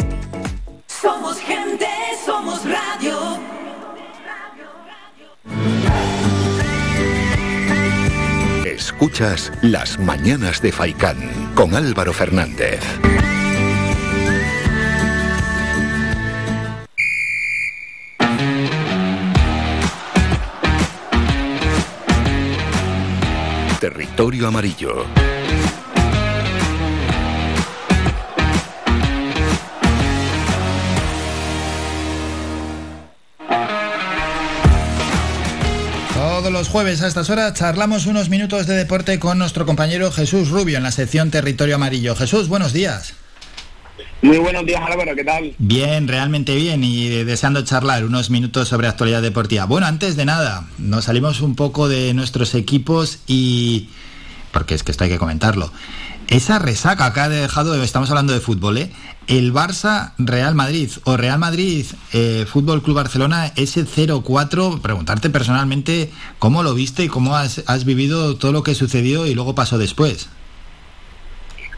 Escuchas 8.71 9.51
Las 9.61 9.99
Mañanas 9.99 10.61
de 10.61 10.71
Faikán 10.71 11.17
con 11.55 11.75
Álvaro 11.75 12.13
Fernández. 12.13 12.79
Territorio 23.81 24.47
Amarillo. 24.47 25.30
Todos 36.51 36.67
los 36.67 36.73
jueves 36.73 37.01
a 37.01 37.07
estas 37.07 37.29
horas 37.29 37.53
charlamos 37.53 38.07
unos 38.07 38.27
minutos 38.27 38.67
de 38.67 38.75
deporte 38.75 39.17
con 39.19 39.37
nuestro 39.39 39.65
compañero 39.65 40.11
Jesús 40.11 40.49
Rubio 40.49 40.75
en 40.75 40.83
la 40.83 40.91
sección 40.91 41.31
Territorio 41.31 41.75
Amarillo. 41.75 42.13
Jesús, 42.13 42.49
buenos 42.49 42.73
días. 42.73 43.13
Muy 44.21 44.37
buenos 44.37 44.65
días 44.65 44.81
Álvaro, 44.85 45.15
¿qué 45.15 45.23
tal? 45.23 45.55
Bien, 45.59 46.09
realmente 46.09 46.53
bien 46.53 46.83
y 46.83 47.07
deseando 47.23 47.63
charlar 47.63 48.03
unos 48.03 48.29
minutos 48.29 48.67
sobre 48.67 48.89
actualidad 48.89 49.21
deportiva. 49.21 49.63
Bueno, 49.63 49.87
antes 49.87 50.17
de 50.17 50.25
nada, 50.25 50.67
nos 50.77 51.05
salimos 51.05 51.39
un 51.39 51.55
poco 51.55 51.87
de 51.87 52.13
nuestros 52.13 52.53
equipos 52.53 53.19
y... 53.27 53.87
porque 54.51 54.75
es 54.75 54.83
que 54.83 54.91
esto 54.91 55.05
hay 55.05 55.09
que 55.09 55.19
comentarlo. 55.19 55.71
Esa 56.31 56.59
resaca 56.59 57.11
que 57.11 57.19
ha 57.19 57.27
dejado, 57.27 57.75
estamos 57.83 58.09
hablando 58.09 58.31
de 58.31 58.39
fútbol, 58.39 58.77
¿eh? 58.77 58.89
El 59.27 59.53
Barça 59.53 60.13
Real 60.17 60.55
Madrid 60.55 60.89
o 61.03 61.17
Real 61.17 61.37
Madrid 61.37 61.85
eh, 62.13 62.45
Fútbol 62.47 62.81
Club 62.81 62.95
Barcelona, 62.95 63.51
ese 63.57 63.81
0-4, 63.81 64.79
preguntarte 64.81 65.29
personalmente 65.29 66.09
cómo 66.39 66.63
lo 66.63 66.73
viste 66.73 67.03
y 67.03 67.09
cómo 67.09 67.35
has, 67.35 67.65
has 67.67 67.83
vivido 67.83 68.37
todo 68.37 68.53
lo 68.53 68.63
que 68.63 68.75
sucedió 68.75 69.25
y 69.27 69.33
luego 69.33 69.55
pasó 69.55 69.77
después. 69.77 70.29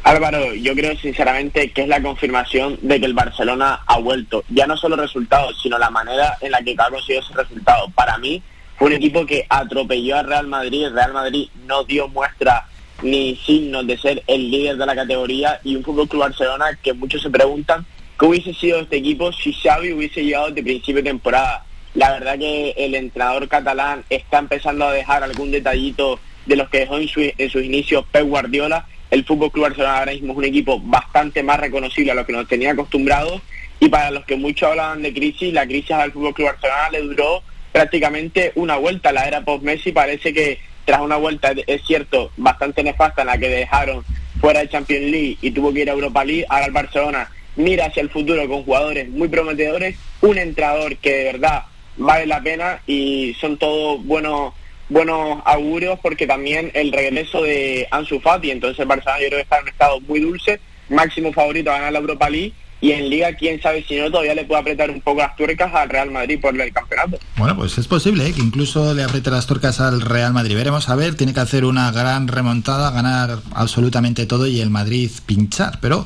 Álvaro, 0.03 0.53
yo 0.53 0.75
creo 0.75 0.95
sinceramente 0.97 1.71
que 1.71 1.81
es 1.81 1.87
la 1.87 2.03
confirmación 2.03 2.77
de 2.83 2.99
que 2.99 3.07
el 3.07 3.15
Barcelona 3.15 3.81
ha 3.87 3.97
vuelto. 3.97 4.43
Ya 4.49 4.67
no 4.67 4.77
solo 4.77 4.95
resultados, 4.97 5.59
sino 5.63 5.79
la 5.79 5.89
manera 5.89 6.37
en 6.41 6.51
la 6.51 6.61
que 6.61 6.75
ha 6.77 6.91
conseguido 6.91 7.23
ese 7.23 7.33
resultado. 7.33 7.89
Para 7.95 8.19
mí 8.19 8.43
fue 8.77 8.89
un 8.89 8.93
equipo 8.93 9.25
que 9.25 9.47
atropelló 9.49 10.15
al 10.15 10.27
Real 10.27 10.45
Madrid. 10.45 10.89
Real 10.93 11.11
Madrid 11.11 11.49
no 11.65 11.83
dio 11.85 12.07
muestra 12.07 12.67
ni 13.03 13.35
signos 13.45 13.85
de 13.85 13.97
ser 13.97 14.23
el 14.27 14.49
líder 14.49 14.77
de 14.77 14.85
la 14.85 14.95
categoría 14.95 15.59
y 15.63 15.75
un 15.75 15.83
Fútbol 15.83 16.07
Club 16.07 16.21
Barcelona 16.21 16.77
que 16.81 16.93
muchos 16.93 17.21
se 17.21 17.29
preguntan 17.29 17.85
qué 18.19 18.25
hubiese 18.25 18.53
sido 18.53 18.79
este 18.79 18.97
equipo 18.97 19.31
si 19.31 19.53
Xavi 19.53 19.93
hubiese 19.93 20.23
llegado 20.23 20.49
de 20.51 20.63
principio 20.63 20.95
de 21.03 21.09
temporada. 21.09 21.65
La 21.93 22.11
verdad 22.11 22.39
que 22.39 22.71
el 22.77 22.95
entrenador 22.95 23.47
catalán 23.47 24.03
está 24.09 24.39
empezando 24.39 24.85
a 24.85 24.93
dejar 24.93 25.21
algún 25.23 25.51
detallito 25.51 26.19
de 26.45 26.55
los 26.55 26.69
que 26.69 26.79
dejó 26.79 26.97
en, 26.97 27.07
su- 27.07 27.31
en 27.37 27.49
sus 27.49 27.63
inicios 27.63 28.05
Pep 28.11 28.25
Guardiola. 28.25 28.87
El 29.11 29.23
Fútbol 29.25 29.51
Club 29.51 29.65
Barcelona 29.65 29.99
ahora 29.99 30.11
mismo 30.13 30.31
es 30.33 30.37
un 30.39 30.45
equipo 30.45 30.79
bastante 30.79 31.43
más 31.43 31.59
reconocible 31.59 32.11
a 32.11 32.15
lo 32.15 32.25
que 32.25 32.33
nos 32.33 32.47
tenía 32.47 32.71
acostumbrados 32.71 33.41
y 33.79 33.89
para 33.89 34.09
los 34.11 34.25
que 34.25 34.35
muchos 34.37 34.69
hablaban 34.69 35.03
de 35.03 35.13
crisis, 35.13 35.53
la 35.53 35.67
crisis 35.67 35.91
al 35.91 36.11
Fútbol 36.11 36.33
Club 36.33 36.47
Barcelona 36.47 36.89
le 36.91 37.01
duró 37.01 37.43
prácticamente 37.71 38.51
una 38.55 38.77
vuelta 38.77 39.11
la 39.11 39.27
era 39.27 39.41
post-Messi. 39.41 39.91
Parece 39.91 40.33
que 40.33 40.59
tras 40.85 41.01
una 41.01 41.17
vuelta, 41.17 41.53
es 41.67 41.81
cierto, 41.85 42.31
bastante 42.37 42.83
nefasta 42.83 43.21
en 43.21 43.27
la 43.27 43.37
que 43.37 43.49
dejaron 43.49 44.03
fuera 44.39 44.59
de 44.59 44.69
Champions 44.69 45.11
League 45.11 45.37
y 45.41 45.51
tuvo 45.51 45.73
que 45.73 45.81
ir 45.81 45.89
a 45.89 45.93
Europa 45.93 46.25
League, 46.25 46.45
ahora 46.49 46.65
el 46.65 46.71
Barcelona. 46.71 47.29
Mira 47.55 47.85
hacia 47.85 48.01
el 48.01 48.09
futuro 48.09 48.47
con 48.47 48.63
jugadores 48.63 49.07
muy 49.09 49.27
prometedores, 49.27 49.95
un 50.21 50.37
entrenador 50.37 50.97
que 50.97 51.11
de 51.11 51.23
verdad 51.25 51.63
vale 51.97 52.25
la 52.25 52.41
pena 52.41 52.81
y 52.87 53.35
son 53.39 53.57
todos 53.57 54.03
buenos 54.05 54.53
buenos 54.89 55.41
augurios 55.45 55.97
porque 56.01 56.27
también 56.27 56.69
el 56.73 56.91
regreso 56.91 57.43
de 57.43 57.87
Ansu 57.89 58.19
Fati, 58.19 58.51
entonces 58.51 58.79
el 58.79 58.85
Barcelona 58.85 59.21
yo 59.21 59.27
creo 59.27 59.37
que 59.37 59.43
está 59.43 59.57
en 59.57 59.63
un 59.63 59.69
estado 59.69 60.01
muy 60.01 60.19
dulce, 60.19 60.59
máximo 60.89 61.31
favorito 61.31 61.71
a 61.71 61.75
ganar 61.75 61.93
la 61.93 61.99
Europa 61.99 62.29
League 62.29 62.53
y 62.83 62.91
en 62.91 63.09
Liga, 63.09 63.33
quién 63.35 63.61
sabe 63.61 63.85
si 63.87 63.95
no, 63.95 64.11
todavía 64.11 64.35
le 64.35 64.43
puede 64.43 64.59
apretar 64.59 64.91
un 64.91 64.99
poco 64.99 65.21
las 65.21 65.37
tuercas 65.37 65.73
al 65.73 65.87
Real 65.87 66.11
Madrid 66.11 66.37
por 66.41 66.59
el 66.59 66.73
campeonato. 66.73 67.17
Bueno, 67.37 67.55
pues 67.55 67.77
es 67.77 67.87
posible 67.87 68.27
¿eh? 68.27 68.33
que 68.33 68.41
incluso 68.41 68.93
le 68.93 69.03
apriete 69.03 69.31
las 69.31 69.47
tuercas 69.47 69.79
al 69.79 70.01
Real 70.01 70.33
Madrid. 70.33 70.53
Veremos 70.53 70.89
a 70.89 70.95
ver, 70.97 71.15
tiene 71.15 71.33
que 71.33 71.39
hacer 71.39 71.63
una 71.63 71.93
gran 71.93 72.27
remontada, 72.27 72.91
ganar 72.91 73.39
absolutamente 73.55 74.25
todo 74.25 74.47
y 74.47 74.59
el 74.59 74.69
Madrid 74.69 75.09
pinchar, 75.25 75.79
pero 75.79 76.05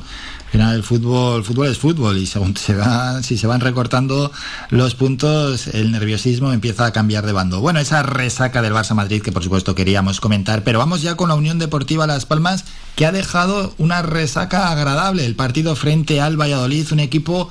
final 0.50 0.74
el 0.74 0.82
fútbol, 0.82 1.38
el 1.38 1.44
fútbol 1.44 1.66
es 1.68 1.78
fútbol 1.78 2.18
y 2.18 2.26
según 2.26 2.56
se 2.56 2.74
va, 2.74 3.22
si 3.22 3.36
se 3.36 3.46
van 3.46 3.60
recortando 3.60 4.32
los 4.70 4.94
puntos, 4.94 5.68
el 5.68 5.92
nerviosismo 5.92 6.52
empieza 6.52 6.86
a 6.86 6.92
cambiar 6.92 7.26
de 7.26 7.32
bando. 7.32 7.60
Bueno, 7.60 7.80
esa 7.80 8.02
resaca 8.02 8.62
del 8.62 8.72
Barça 8.72 8.94
Madrid 8.94 9.22
que 9.22 9.32
por 9.32 9.42
supuesto 9.42 9.74
queríamos 9.74 10.20
comentar, 10.20 10.64
pero 10.64 10.78
vamos 10.78 11.02
ya 11.02 11.16
con 11.16 11.28
la 11.28 11.34
Unión 11.34 11.58
Deportiva 11.58 12.06
Las 12.06 12.26
Palmas 12.26 12.64
que 12.96 13.06
ha 13.06 13.12
dejado 13.12 13.74
una 13.78 14.02
resaca 14.02 14.70
agradable. 14.70 15.26
El 15.26 15.36
partido 15.36 15.76
frente 15.76 16.20
al 16.20 16.40
Valladolid, 16.40 16.92
un 16.92 17.00
equipo 17.00 17.50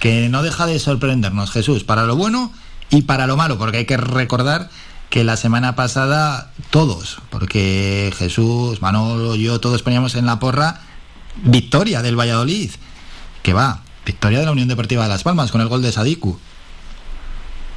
que 0.00 0.28
no 0.28 0.42
deja 0.42 0.66
de 0.66 0.78
sorprendernos, 0.78 1.50
Jesús, 1.50 1.84
para 1.84 2.04
lo 2.04 2.16
bueno 2.16 2.52
y 2.90 3.02
para 3.02 3.26
lo 3.26 3.36
malo, 3.36 3.58
porque 3.58 3.78
hay 3.78 3.86
que 3.86 3.96
recordar 3.96 4.68
que 5.10 5.24
la 5.24 5.36
semana 5.36 5.74
pasada 5.74 6.52
todos, 6.70 7.18
porque 7.30 8.12
Jesús, 8.16 8.82
Manolo, 8.82 9.36
yo, 9.36 9.60
todos 9.60 9.82
poníamos 9.82 10.14
en 10.16 10.26
la 10.26 10.38
porra 10.38 10.80
victoria 11.42 12.02
del 12.02 12.18
Valladolid, 12.18 12.70
que 13.42 13.52
va, 13.52 13.82
victoria 14.04 14.40
de 14.40 14.46
la 14.46 14.52
Unión 14.52 14.68
Deportiva 14.68 15.02
de 15.02 15.08
Las 15.08 15.22
Palmas 15.22 15.52
con 15.52 15.60
el 15.60 15.68
gol 15.68 15.82
de 15.82 15.92
Sadiku. 15.92 16.38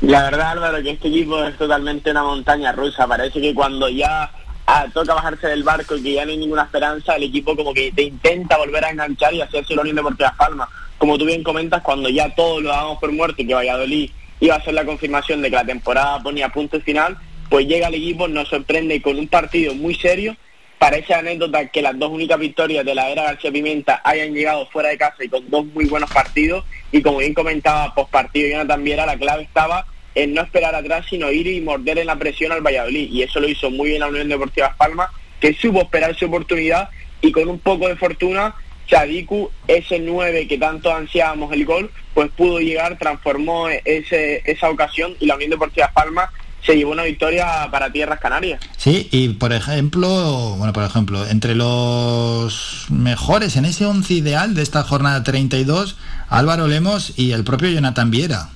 La 0.01 0.23
verdad, 0.23 0.51
Álvaro, 0.51 0.81
que 0.81 0.91
este 0.91 1.09
equipo 1.09 1.43
es 1.43 1.57
totalmente 1.57 2.11
una 2.11 2.23
montaña 2.23 2.71
rusa. 2.71 3.05
Parece 3.05 3.41
que 3.41 3.53
cuando 3.53 3.89
ya 3.89 4.31
ah, 4.65 4.85
toca 4.93 5.13
bajarse 5.13 5.47
del 5.47 5.63
barco 5.63 5.97
y 5.97 6.03
que 6.03 6.13
ya 6.13 6.25
no 6.25 6.31
hay 6.31 6.37
ninguna 6.37 6.63
esperanza, 6.63 7.15
el 7.15 7.23
equipo 7.23 7.55
como 7.55 7.73
que 7.73 7.91
te 7.91 8.03
intenta 8.03 8.57
volver 8.57 8.85
a 8.85 8.91
enganchar 8.91 9.33
y 9.33 9.41
hacerse 9.41 9.75
la 9.75 9.81
Unión 9.81 9.97
Deportiva 9.97 10.29
Las 10.29 10.37
Palmas. 10.37 10.69
Como 10.97 11.17
tú 11.17 11.25
bien 11.25 11.43
comentas, 11.43 11.81
cuando 11.81 12.07
ya 12.07 12.33
todos 12.33 12.61
lo 12.61 12.69
damos 12.69 12.97
por 12.99 13.11
muerto 13.11 13.41
y 13.41 13.47
que 13.47 13.53
Valladolid 13.53 14.11
iba 14.39 14.55
a 14.55 14.63
ser 14.63 14.73
la 14.73 14.85
confirmación 14.85 15.41
de 15.41 15.49
que 15.49 15.55
la 15.55 15.65
temporada 15.65 16.23
ponía 16.23 16.49
punto 16.49 16.79
final, 16.79 17.17
pues 17.49 17.67
llega 17.67 17.87
el 17.87 17.95
equipo, 17.95 18.27
nos 18.27 18.47
sorprende 18.47 19.01
con 19.01 19.17
un 19.17 19.27
partido 19.27 19.73
muy 19.73 19.95
serio 19.95 20.37
Parece 20.79 21.13
anécdota 21.13 21.67
que 21.67 21.81
las 21.81 21.99
dos 21.99 22.09
únicas 22.09 22.39
victorias 22.39 22.85
de 22.85 22.95
la 22.95 23.09
era 23.09 23.23
García 23.23 23.51
Pimienta 23.51 24.01
hayan 24.01 24.33
llegado 24.33 24.65
fuera 24.67 24.87
de 24.87 24.97
casa 24.97 25.21
y 25.21 25.27
con 25.27 25.49
dos 25.49 25.65
muy 25.65 25.85
buenos 25.85 26.09
partidos. 26.09 26.63
Y 26.93 27.01
como 27.01 27.17
bien 27.17 27.33
comentaba 27.33 27.93
post 27.93 28.09
partido 28.09 28.49
Jonathan 28.49 28.81
Viera, 28.81 29.05
la 29.05 29.17
clave 29.17 29.43
estaba 29.43 29.85
en 30.15 30.33
no 30.33 30.41
esperar 30.41 30.73
atrás, 30.73 31.05
sino 31.09 31.31
ir 31.31 31.47
y 31.47 31.59
morder 31.59 31.99
en 31.99 32.07
la 32.07 32.15
presión 32.15 32.53
al 32.53 32.61
Valladolid. 32.61 33.09
Y 33.11 33.23
eso 33.23 33.41
lo 33.41 33.49
hizo 33.49 33.69
muy 33.69 33.89
bien 33.89 33.99
la 33.99 34.07
Unión 34.07 34.29
Deportiva 34.29 34.67
Las 34.67 34.77
Palmas, 34.77 35.09
que 35.41 35.53
supo 35.53 35.81
esperar 35.81 36.15
su 36.15 36.27
oportunidad 36.27 36.89
y 37.21 37.33
con 37.33 37.49
un 37.49 37.59
poco 37.59 37.89
de 37.89 37.97
fortuna, 37.97 38.55
Chadiku, 38.87 39.51
ese 39.67 39.99
9 39.99 40.47
que 40.47 40.57
tanto 40.57 40.95
ansiábamos 40.95 41.51
el 41.51 41.65
gol, 41.65 41.91
pues 42.13 42.31
pudo 42.31 42.59
llegar, 42.59 42.97
transformó 42.97 43.67
ese, 43.67 44.41
esa 44.45 44.69
ocasión 44.69 45.13
y 45.19 45.25
la 45.25 45.35
Unión 45.35 45.51
Deportiva 45.51 45.87
Las 45.87 45.93
Palmas 45.93 46.29
se 46.65 46.75
llevó 46.75 46.91
una 46.91 47.03
victoria 47.03 47.67
para 47.71 47.91
Tierras 47.91 48.19
Canarias. 48.19 48.61
Sí, 48.77 49.07
y 49.11 49.29
por 49.29 49.53
ejemplo, 49.53 50.55
bueno, 50.57 50.73
por 50.73 50.83
ejemplo, 50.83 51.25
entre 51.25 51.55
los 51.55 52.87
mejores 52.89 53.55
en 53.55 53.65
ese 53.65 53.85
once 53.85 54.13
ideal 54.13 54.55
de 54.55 54.61
esta 54.61 54.83
jornada 54.83 55.23
32, 55.23 55.97
Álvaro 56.29 56.67
Lemos 56.67 57.17
y 57.17 57.31
el 57.31 57.43
propio 57.43 57.69
Jonathan 57.69 58.11
Viera. 58.11 58.49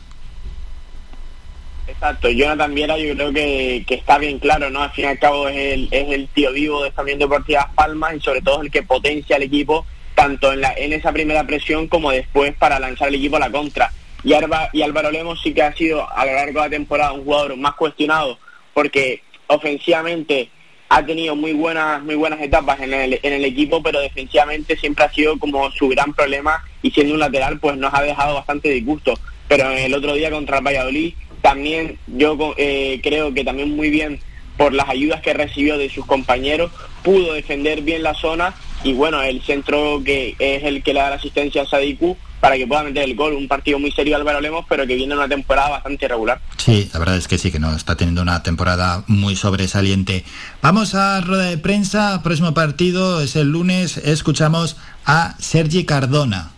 Exacto, 1.87 2.29
Jonathan 2.29 2.73
Viera 2.73 2.97
yo 2.97 3.13
creo 3.13 3.33
que, 3.33 3.85
está 3.87 4.17
bien 4.17 4.39
claro, 4.39 4.69
¿no? 4.69 4.81
Al 4.81 4.91
fin 4.91 5.05
y 5.05 5.07
al 5.07 5.19
cabo 5.19 5.47
es 5.47 5.57
el, 5.57 5.87
es 5.91 6.09
el 6.09 6.27
tío 6.27 6.51
vivo 6.51 6.83
de 6.83 6.89
esta 6.89 7.01
Unión 7.01 7.19
Deportiva 7.19 7.71
Palmas 7.75 8.15
y 8.15 8.19
sobre 8.19 8.41
todo 8.41 8.61
el 8.61 8.71
que 8.71 8.83
potencia 8.83 9.35
al 9.35 9.43
equipo 9.43 9.85
tanto 10.15 10.53
en, 10.53 10.61
la, 10.61 10.73
en 10.73 10.93
esa 10.93 11.11
primera 11.11 11.45
presión 11.45 11.87
como 11.87 12.11
después 12.11 12.53
para 12.55 12.79
lanzar 12.79 13.07
el 13.07 13.15
equipo 13.15 13.37
a 13.37 13.39
la 13.39 13.51
contra 13.51 13.91
y, 14.23 14.33
y 14.73 14.81
Álvaro 14.81 15.11
Lemos 15.11 15.41
sí 15.41 15.53
que 15.53 15.63
ha 15.63 15.73
sido 15.73 16.09
a 16.11 16.25
lo 16.25 16.33
largo 16.33 16.59
de 16.61 16.65
la 16.65 16.69
temporada 16.69 17.11
un 17.13 17.23
jugador 17.23 17.57
más 17.57 17.75
cuestionado 17.75 18.37
porque 18.73 19.21
ofensivamente 19.47 20.49
ha 20.89 21.05
tenido 21.05 21.35
muy 21.35 21.53
buenas 21.53 22.03
muy 22.03 22.15
buenas 22.15 22.39
etapas 22.41 22.79
en 22.81 22.93
el, 22.93 23.19
en 23.21 23.33
el 23.33 23.45
equipo, 23.45 23.81
pero 23.81 23.99
defensivamente 23.99 24.77
siempre 24.77 25.05
ha 25.05 25.11
sido 25.11 25.39
como 25.39 25.71
su 25.71 25.87
gran 25.89 26.13
problema 26.13 26.63
y 26.81 26.91
siendo 26.91 27.13
un 27.13 27.19
lateral 27.19 27.59
pues 27.59 27.77
nos 27.77 27.93
ha 27.93 28.03
dejado 28.03 28.35
bastante 28.35 28.69
disgusto. 28.69 29.13
Pero 29.47 29.69
el 29.71 29.93
otro 29.93 30.13
día 30.13 30.31
contra 30.31 30.59
el 30.59 30.63
Valladolid 30.63 31.13
también 31.41 31.97
yo 32.07 32.37
eh, 32.57 32.99
creo 33.03 33.33
que 33.33 33.43
también 33.43 33.75
muy 33.75 33.89
bien 33.89 34.19
por 34.57 34.73
las 34.73 34.87
ayudas 34.87 35.21
que 35.21 35.33
recibió 35.33 35.77
de 35.77 35.89
sus 35.89 36.05
compañeros, 36.05 36.71
pudo 37.03 37.33
defender 37.33 37.81
bien 37.81 38.03
la 38.03 38.13
zona 38.13 38.53
y 38.83 38.93
bueno, 38.93 39.21
el 39.21 39.41
centro 39.41 40.01
que 40.05 40.35
es 40.39 40.63
el 40.63 40.83
que 40.83 40.93
le 40.93 40.99
da 40.99 41.09
la 41.09 41.15
asistencia 41.15 41.63
a 41.63 41.65
Sadiku 41.65 42.15
para 42.43 42.57
que 42.57 42.67
pueda 42.67 42.83
meter 42.83 43.05
el 43.05 43.15
gol. 43.15 43.35
Un 43.35 43.47
partido 43.47 43.79
muy 43.79 43.89
serio 43.89 44.17
Álvaro 44.17 44.41
Lemos, 44.41 44.65
pero 44.67 44.85
que 44.85 44.95
viene 44.95 45.15
una 45.15 45.29
temporada 45.29 45.69
bastante 45.69 46.03
irregular. 46.03 46.41
Sí, 46.57 46.89
la 46.91 46.99
verdad 46.99 47.15
es 47.15 47.29
que 47.29 47.37
sí, 47.37 47.53
que 47.53 47.59
no 47.59 47.73
está 47.73 47.95
teniendo 47.95 48.21
una 48.21 48.43
temporada 48.43 49.05
muy 49.07 49.37
sobresaliente. 49.37 50.25
Vamos 50.61 50.93
a 50.93 51.21
rueda 51.21 51.45
de 51.45 51.57
prensa. 51.57 52.21
Próximo 52.21 52.53
partido 52.53 53.21
es 53.21 53.37
el 53.37 53.47
lunes. 53.47 53.95
Escuchamos 53.95 54.75
a 55.05 55.35
Sergi 55.39 55.85
Cardona. 55.85 56.51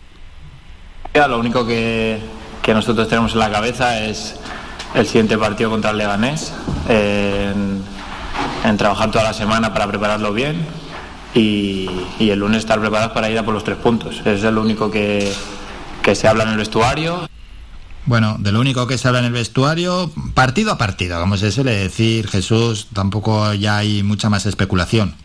Lo 1.14 1.38
único 1.38 1.64
que, 1.64 2.18
nosotros 2.66 3.06
tenemos 3.06 3.34
en 3.34 3.38
la 3.38 3.52
cabeza 3.52 4.06
es 4.06 4.34
el 4.92 5.06
siguiente 5.06 5.38
partido 5.38 5.70
contra 5.70 5.92
el 5.92 5.98
Leganés. 5.98 6.52
En, 6.88 7.80
en 8.64 8.76
trabajar 8.76 9.12
toda 9.12 9.22
la 9.22 9.34
semana 9.34 9.72
para 9.72 9.86
prepararlo 9.86 10.32
bien 10.32 10.66
y, 11.32 11.88
y, 12.18 12.30
el 12.30 12.40
lunes 12.40 12.58
estar 12.58 12.80
preparados 12.80 13.12
para 13.12 13.30
ir 13.30 13.38
a 13.38 13.44
por 13.44 13.54
los 13.54 13.62
tres 13.62 13.76
puntos. 13.76 14.20
Es 14.26 14.42
lo 14.42 14.60
único 14.60 14.90
que, 14.90 15.32
que 16.06 16.14
se 16.14 16.28
habla 16.28 16.44
en 16.44 16.50
el 16.50 16.56
vestuario. 16.56 17.28
Bueno, 18.04 18.36
de 18.38 18.52
lo 18.52 18.60
único 18.60 18.86
que 18.86 18.96
se 18.96 19.08
habla 19.08 19.18
en 19.18 19.24
el 19.24 19.32
vestuario, 19.32 20.08
partido 20.34 20.70
a 20.70 20.78
partido, 20.78 21.18
vamos 21.18 21.42
a 21.42 21.50
suele 21.50 21.72
decir 21.72 22.28
Jesús, 22.28 22.86
tampoco 22.94 23.52
ya 23.54 23.78
hay 23.78 24.04
mucha 24.04 24.30
más 24.30 24.46
especulación. 24.46 25.16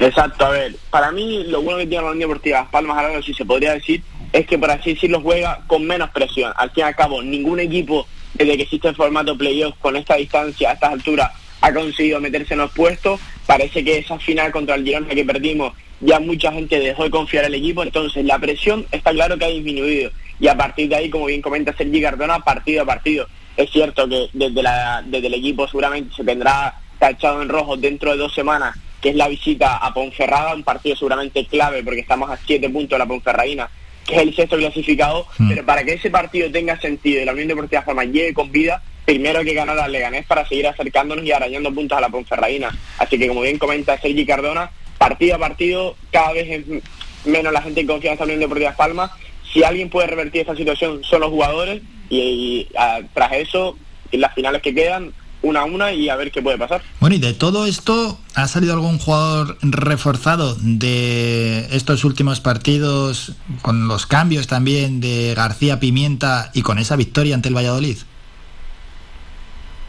Exacto, 0.00 0.44
a 0.44 0.50
ver, 0.50 0.74
para 0.90 1.12
mí 1.12 1.44
lo 1.44 1.62
bueno 1.62 1.78
que 1.78 1.86
tiene 1.86 2.02
la 2.02 2.10
Unión 2.10 2.30
Deportiva 2.30 2.68
Palmas 2.68 2.98
ahora 2.98 3.22
si 3.22 3.32
se 3.32 3.44
podría 3.44 3.74
decir, 3.74 4.02
es 4.32 4.44
que 4.44 4.58
por 4.58 4.72
así 4.72 4.94
decirlo 4.94 5.20
juega 5.20 5.60
con 5.68 5.86
menos 5.86 6.10
presión. 6.10 6.52
Al 6.56 6.72
fin 6.72 6.80
y 6.80 6.86
al 6.88 6.96
cabo, 6.96 7.22
ningún 7.22 7.60
equipo, 7.60 8.08
desde 8.34 8.56
que 8.56 8.64
existe 8.64 8.88
el 8.88 8.96
formato 8.96 9.38
playoff 9.38 9.76
con 9.80 9.94
esta 9.94 10.16
distancia, 10.16 10.70
a 10.70 10.72
estas 10.72 10.94
alturas, 10.94 11.30
ha 11.60 11.72
conseguido 11.72 12.18
meterse 12.20 12.54
en 12.54 12.60
los 12.60 12.72
puestos. 12.72 13.20
Parece 13.46 13.84
que 13.84 13.98
esa 13.98 14.18
final 14.18 14.52
contra 14.52 14.76
el 14.76 14.84
Girona 14.84 15.08
que 15.08 15.24
perdimos 15.24 15.72
ya 16.00 16.18
mucha 16.18 16.52
gente 16.52 16.80
dejó 16.80 17.04
de 17.04 17.10
confiar 17.10 17.44
el 17.44 17.54
equipo, 17.54 17.82
entonces 17.82 18.24
la 18.24 18.38
presión 18.38 18.86
está 18.90 19.12
claro 19.12 19.38
que 19.38 19.44
ha 19.44 19.48
disminuido 19.48 20.10
y 20.40 20.48
a 20.48 20.56
partir 20.56 20.88
de 20.88 20.96
ahí, 20.96 21.08
como 21.08 21.26
bien 21.26 21.40
comenta 21.40 21.72
Sergi 21.76 22.02
Cardona, 22.02 22.40
partido 22.40 22.82
a 22.82 22.86
partido. 22.86 23.28
Es 23.56 23.70
cierto 23.70 24.08
que 24.08 24.28
desde, 24.32 24.62
la, 24.62 25.02
desde 25.06 25.28
el 25.28 25.34
equipo 25.34 25.68
seguramente 25.68 26.12
se 26.16 26.24
tendrá 26.24 26.80
tachado 26.98 27.42
en 27.42 27.48
rojo 27.48 27.76
dentro 27.76 28.10
de 28.10 28.16
dos 28.16 28.34
semanas, 28.34 28.76
que 29.00 29.10
es 29.10 29.14
la 29.14 29.28
visita 29.28 29.76
a 29.76 29.94
Ponferrada, 29.94 30.54
un 30.54 30.64
partido 30.64 30.96
seguramente 30.96 31.46
clave 31.46 31.84
porque 31.84 32.00
estamos 32.00 32.28
a 32.28 32.36
siete 32.36 32.68
puntos 32.68 32.90
de 32.90 32.98
la 32.98 33.06
Ponferradina, 33.06 33.70
que 34.12 34.20
es 34.20 34.22
el 34.22 34.34
sexto 34.34 34.56
clasificado, 34.56 35.26
mm. 35.38 35.48
pero 35.48 35.66
para 35.66 35.84
que 35.84 35.94
ese 35.94 36.10
partido 36.10 36.50
tenga 36.50 36.78
sentido 36.80 37.22
y 37.22 37.24
la 37.24 37.32
Unión 37.32 37.48
Deportiva 37.48 37.82
Forma 37.82 38.04
llegue 38.04 38.34
con 38.34 38.52
vida, 38.52 38.82
primero 39.04 39.40
hay 39.40 39.44
que 39.44 39.54
ganar 39.54 39.78
al 39.78 39.90
Leganés 39.90 40.26
para 40.26 40.46
seguir 40.46 40.66
acercándonos 40.66 41.24
y 41.24 41.32
arañando 41.32 41.72
puntos 41.72 41.96
a 41.96 42.00
la 42.00 42.08
Ponferradina. 42.08 42.70
Así 42.98 43.18
que 43.18 43.28
como 43.28 43.42
bien 43.42 43.58
comenta 43.58 43.98
Sergi 43.98 44.26
Cardona, 44.26 44.70
partido 44.98 45.36
a 45.36 45.38
partido 45.38 45.96
cada 46.10 46.32
vez 46.32 46.48
es 46.48 46.82
menos 47.24 47.52
la 47.52 47.62
gente 47.62 47.80
en 47.80 47.86
confianza 47.86 48.24
en 48.24 48.28
la 48.28 48.34
Unión 48.34 48.48
Deportiva 48.48 48.76
Palmas. 48.76 49.10
Si 49.52 49.64
alguien 49.64 49.90
puede 49.90 50.08
revertir 50.08 50.42
esta 50.42 50.56
situación 50.56 51.02
son 51.04 51.20
los 51.20 51.30
jugadores 51.30 51.82
y, 52.08 52.68
tras 53.14 53.32
eso, 53.32 53.78
en 54.10 54.20
las 54.20 54.34
finales 54.34 54.62
que 54.62 54.74
quedan, 54.74 55.12
una 55.42 55.60
a 55.60 55.64
una 55.64 55.92
y 55.92 56.08
a 56.08 56.16
ver 56.16 56.30
qué 56.30 56.40
puede 56.40 56.58
pasar. 56.58 56.82
Bueno, 57.00 57.16
y 57.16 57.18
de 57.18 57.34
todo 57.34 57.66
esto, 57.66 58.18
¿ha 58.34 58.48
salido 58.48 58.74
algún 58.74 58.98
jugador 58.98 59.58
reforzado 59.62 60.56
de 60.60 61.66
estos 61.72 62.04
últimos 62.04 62.40
partidos 62.40 63.34
con 63.60 63.88
los 63.88 64.06
cambios 64.06 64.46
también 64.46 65.00
de 65.00 65.34
García 65.34 65.80
Pimienta 65.80 66.50
y 66.54 66.62
con 66.62 66.78
esa 66.78 66.96
victoria 66.96 67.34
ante 67.34 67.48
el 67.48 67.56
Valladolid? 67.56 67.98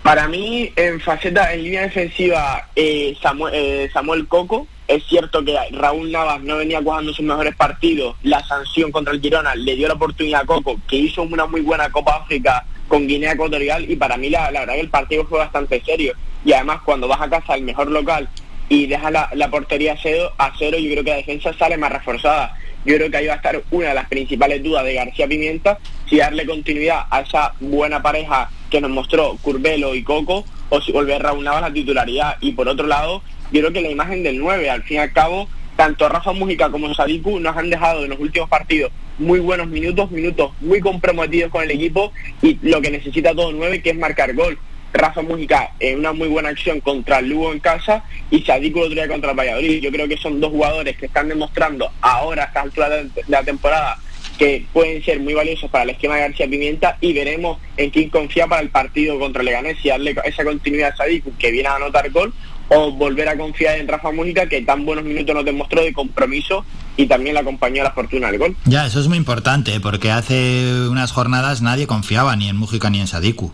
Para 0.01 0.27
mí, 0.27 0.69
en 0.75 0.99
faceta, 0.99 1.53
en 1.53 1.63
línea 1.63 1.83
defensiva, 1.83 2.67
eh, 2.75 3.15
Samuel, 3.21 3.53
eh, 3.55 3.89
Samuel 3.93 4.27
Coco, 4.27 4.67
es 4.85 5.01
cierto 5.07 5.45
que 5.45 5.57
Raúl 5.71 6.11
Navas 6.11 6.41
no 6.41 6.57
venía 6.57 6.81
jugando 6.81 7.13
sus 7.13 7.25
mejores 7.25 7.55
partidos. 7.55 8.17
La 8.21 8.45
sanción 8.45 8.91
contra 8.91 9.13
el 9.13 9.21
Girona 9.21 9.55
le 9.55 9.77
dio 9.77 9.87
la 9.87 9.93
oportunidad 9.93 10.41
a 10.41 10.45
Coco, 10.45 10.77
que 10.89 10.97
hizo 10.97 11.23
una 11.23 11.45
muy 11.45 11.61
buena 11.61 11.89
Copa 11.89 12.17
África 12.17 12.65
con 12.93 13.07
Guinea 13.07 13.31
Ecuatorial 13.31 13.89
y 13.89 13.95
para 13.95 14.17
mí 14.17 14.29
la, 14.29 14.51
la 14.51 14.59
verdad 14.59 14.75
que 14.75 14.81
el 14.81 14.89
partido 14.89 15.25
fue 15.25 15.39
bastante 15.39 15.81
serio 15.83 16.13
y 16.45 16.53
además 16.53 16.81
cuando 16.85 17.07
vas 17.07 17.21
a 17.21 17.27
casa 17.27 17.53
al 17.53 17.63
mejor 17.63 17.89
local 17.89 18.29
y 18.69 18.85
dejas 18.85 19.11
la, 19.11 19.31
la 19.33 19.49
portería 19.49 19.93
a 19.93 19.97
cero, 19.99 20.31
a 20.37 20.53
cero, 20.59 20.77
yo 20.77 20.91
creo 20.91 21.03
que 21.03 21.09
la 21.09 21.15
defensa 21.15 21.51
sale 21.53 21.75
más 21.75 21.91
reforzada. 21.91 22.55
Yo 22.85 22.95
creo 22.97 23.09
que 23.09 23.17
ahí 23.17 23.25
va 23.25 23.33
a 23.33 23.37
estar 23.37 23.63
una 23.71 23.87
de 23.87 23.93
las 23.95 24.07
principales 24.07 24.61
dudas 24.61 24.85
de 24.85 24.93
García 24.93 25.27
Pimienta, 25.27 25.79
si 26.07 26.17
darle 26.17 26.45
continuidad 26.45 27.05
a 27.09 27.21
esa 27.21 27.55
buena 27.59 28.03
pareja 28.03 28.51
que 28.69 28.79
nos 28.79 28.91
mostró 28.91 29.37
Curbelo 29.41 29.95
y 29.95 30.03
Coco, 30.03 30.45
o 30.69 30.79
si 30.79 30.91
volver 30.91 31.23
Raúl 31.23 31.43
Navas 31.43 31.61
la 31.61 31.73
titularidad. 31.73 32.37
Y 32.41 32.51
por 32.51 32.67
otro 32.69 32.85
lado, 32.85 33.23
yo 33.51 33.61
creo 33.61 33.73
que 33.73 33.81
la 33.81 33.89
imagen 33.89 34.21
del 34.21 34.37
9, 34.37 34.69
al 34.69 34.83
fin 34.83 34.97
y 34.97 34.99
al 34.99 35.13
cabo, 35.13 35.49
tanto 35.75 36.07
Rafa 36.09 36.31
Mújica 36.31 36.69
como 36.69 36.93
Sadiku 36.93 37.39
nos 37.39 37.57
han 37.57 37.71
dejado 37.71 38.03
en 38.03 38.11
los 38.11 38.19
últimos 38.19 38.49
partidos 38.49 38.91
muy 39.17 39.39
buenos 39.39 39.67
minutos, 39.67 40.11
minutos 40.11 40.51
muy 40.61 40.79
comprometidos 40.79 41.51
con 41.51 41.63
el 41.63 41.71
equipo 41.71 42.11
y 42.41 42.57
lo 42.61 42.81
que 42.81 42.91
necesita 42.91 43.33
todo 43.33 43.51
9 43.51 43.81
que 43.81 43.91
es 43.91 43.97
marcar 43.97 44.33
gol. 44.33 44.57
Rafa 44.93 45.23
Mújica 45.23 45.71
en 45.79 45.99
una 45.99 46.13
muy 46.13 46.27
buena 46.27 46.49
acción 46.49 46.79
contra 46.79 47.19
Lugo 47.19 47.51
en 47.51 47.59
casa 47.59 48.03
y 48.29 48.41
Sadiku 48.43 48.79
lo 48.79 48.85
otro 48.85 49.07
contra 49.07 49.31
el 49.31 49.37
Valladolid. 49.37 49.81
Yo 49.81 49.91
creo 49.91 50.07
que 50.07 50.17
son 50.17 50.39
dos 50.39 50.51
jugadores 50.51 50.95
que 50.97 51.07
están 51.07 51.29
demostrando 51.29 51.91
ahora 52.01 52.43
a 52.43 52.45
esta 52.47 52.61
altura 52.61 52.89
de 52.89 53.09
la 53.27 53.43
temporada 53.43 53.97
que 54.37 54.65
pueden 54.71 55.03
ser 55.03 55.19
muy 55.19 55.33
valiosos 55.33 55.69
para 55.69 55.83
el 55.83 55.91
esquema 55.91 56.15
de 56.15 56.21
García 56.21 56.47
Pimienta 56.47 56.97
y 57.01 57.13
veremos 57.13 57.59
en 57.77 57.89
quién 57.89 58.09
confía 58.09 58.47
para 58.47 58.61
el 58.61 58.69
partido 58.69 59.19
contra 59.19 59.43
Leganés 59.43 59.77
y 59.83 59.89
darle 59.89 60.15
esa 60.25 60.43
continuidad 60.43 60.91
a 60.93 60.97
Sadiku 60.97 61.35
que 61.37 61.51
viene 61.51 61.69
a 61.69 61.75
anotar 61.75 62.09
gol 62.11 62.33
o 62.69 62.91
volver 62.91 63.27
a 63.29 63.37
confiar 63.37 63.77
en 63.77 63.87
Rafa 63.87 64.11
Mújica 64.11 64.47
que 64.47 64.61
tan 64.61 64.85
buenos 64.85 65.05
minutos 65.05 65.35
nos 65.35 65.45
demostró 65.45 65.81
de 65.83 65.93
compromiso 65.93 66.65
y 66.97 67.07
también 67.07 67.33
le 67.33 67.41
acompañó 67.41 67.81
a 67.81 67.85
la 67.85 67.91
fortuna 67.91 68.27
del 68.27 68.39
gol. 68.39 68.55
Ya, 68.65 68.85
eso 68.85 68.99
es 68.99 69.07
muy 69.07 69.17
importante 69.17 69.79
porque 69.79 70.11
hace 70.11 70.87
unas 70.89 71.11
jornadas 71.11 71.61
nadie 71.61 71.87
confiaba 71.87 72.35
ni 72.35 72.49
en 72.49 72.57
Mújica 72.57 72.89
ni 72.89 72.99
en 72.99 73.07
Sadiku. 73.07 73.51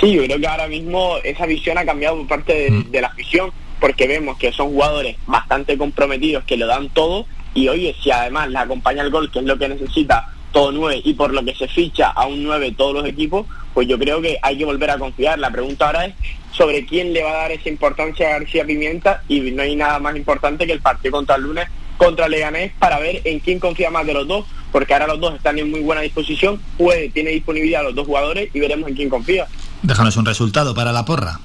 Sí, 0.00 0.12
yo 0.12 0.24
creo 0.24 0.38
que 0.38 0.46
ahora 0.46 0.66
mismo 0.66 1.16
esa 1.22 1.46
visión 1.46 1.78
ha 1.78 1.84
cambiado 1.84 2.16
por 2.18 2.26
parte 2.26 2.52
de, 2.52 2.84
de 2.90 3.00
la 3.00 3.08
afición 3.08 3.50
porque 3.80 4.06
vemos 4.08 4.38
que 4.38 4.52
son 4.52 4.68
jugadores 4.68 5.16
bastante 5.26 5.78
comprometidos 5.78 6.44
que 6.44 6.56
lo 6.56 6.66
dan 6.66 6.88
todo 6.88 7.26
y 7.54 7.68
oye, 7.68 7.94
si 8.02 8.10
además 8.10 8.48
le 8.48 8.58
acompaña 8.58 9.02
el 9.02 9.10
gol, 9.10 9.30
que 9.30 9.38
es 9.38 9.44
lo 9.44 9.56
que 9.56 9.68
necesita 9.68 10.33
todo 10.54 10.70
nueve 10.72 11.02
y 11.04 11.12
por 11.12 11.34
lo 11.34 11.44
que 11.44 11.54
se 11.54 11.68
ficha 11.68 12.10
a 12.10 12.26
un 12.26 12.44
9 12.44 12.74
todos 12.78 12.94
los 12.94 13.04
equipos, 13.04 13.44
pues 13.74 13.88
yo 13.88 13.98
creo 13.98 14.22
que 14.22 14.38
hay 14.40 14.56
que 14.56 14.64
volver 14.64 14.88
a 14.90 14.98
confiar. 14.98 15.38
La 15.38 15.50
pregunta 15.50 15.86
ahora 15.86 16.06
es 16.06 16.14
sobre 16.52 16.86
quién 16.86 17.12
le 17.12 17.24
va 17.24 17.32
a 17.32 17.36
dar 17.42 17.52
esa 17.52 17.68
importancia 17.68 18.28
a 18.28 18.38
García 18.38 18.64
Pimienta 18.64 19.22
y 19.28 19.40
no 19.50 19.62
hay 19.62 19.74
nada 19.74 19.98
más 19.98 20.16
importante 20.16 20.64
que 20.64 20.72
el 20.72 20.80
partido 20.80 21.12
contra 21.12 21.34
el 21.36 21.42
lunes 21.42 21.68
contra 21.96 22.28
Leganés 22.28 22.72
para 22.78 22.98
ver 22.98 23.20
en 23.24 23.40
quién 23.40 23.58
confía 23.58 23.90
más 23.90 24.06
de 24.06 24.14
los 24.14 24.26
dos, 24.26 24.46
porque 24.72 24.92
ahora 24.94 25.08
los 25.08 25.20
dos 25.20 25.34
están 25.34 25.58
en 25.58 25.70
muy 25.70 25.80
buena 25.80 26.02
disposición, 26.02 26.60
puede, 26.78 27.08
tiene 27.08 27.30
disponibilidad 27.30 27.82
los 27.82 27.94
dos 27.94 28.06
jugadores 28.06 28.48
y 28.54 28.60
veremos 28.60 28.88
en 28.88 28.94
quién 28.94 29.10
confía. 29.10 29.46
Déjanos 29.82 30.16
un 30.16 30.24
resultado 30.24 30.74
para 30.74 30.92
la 30.92 31.04
porra. 31.04 31.40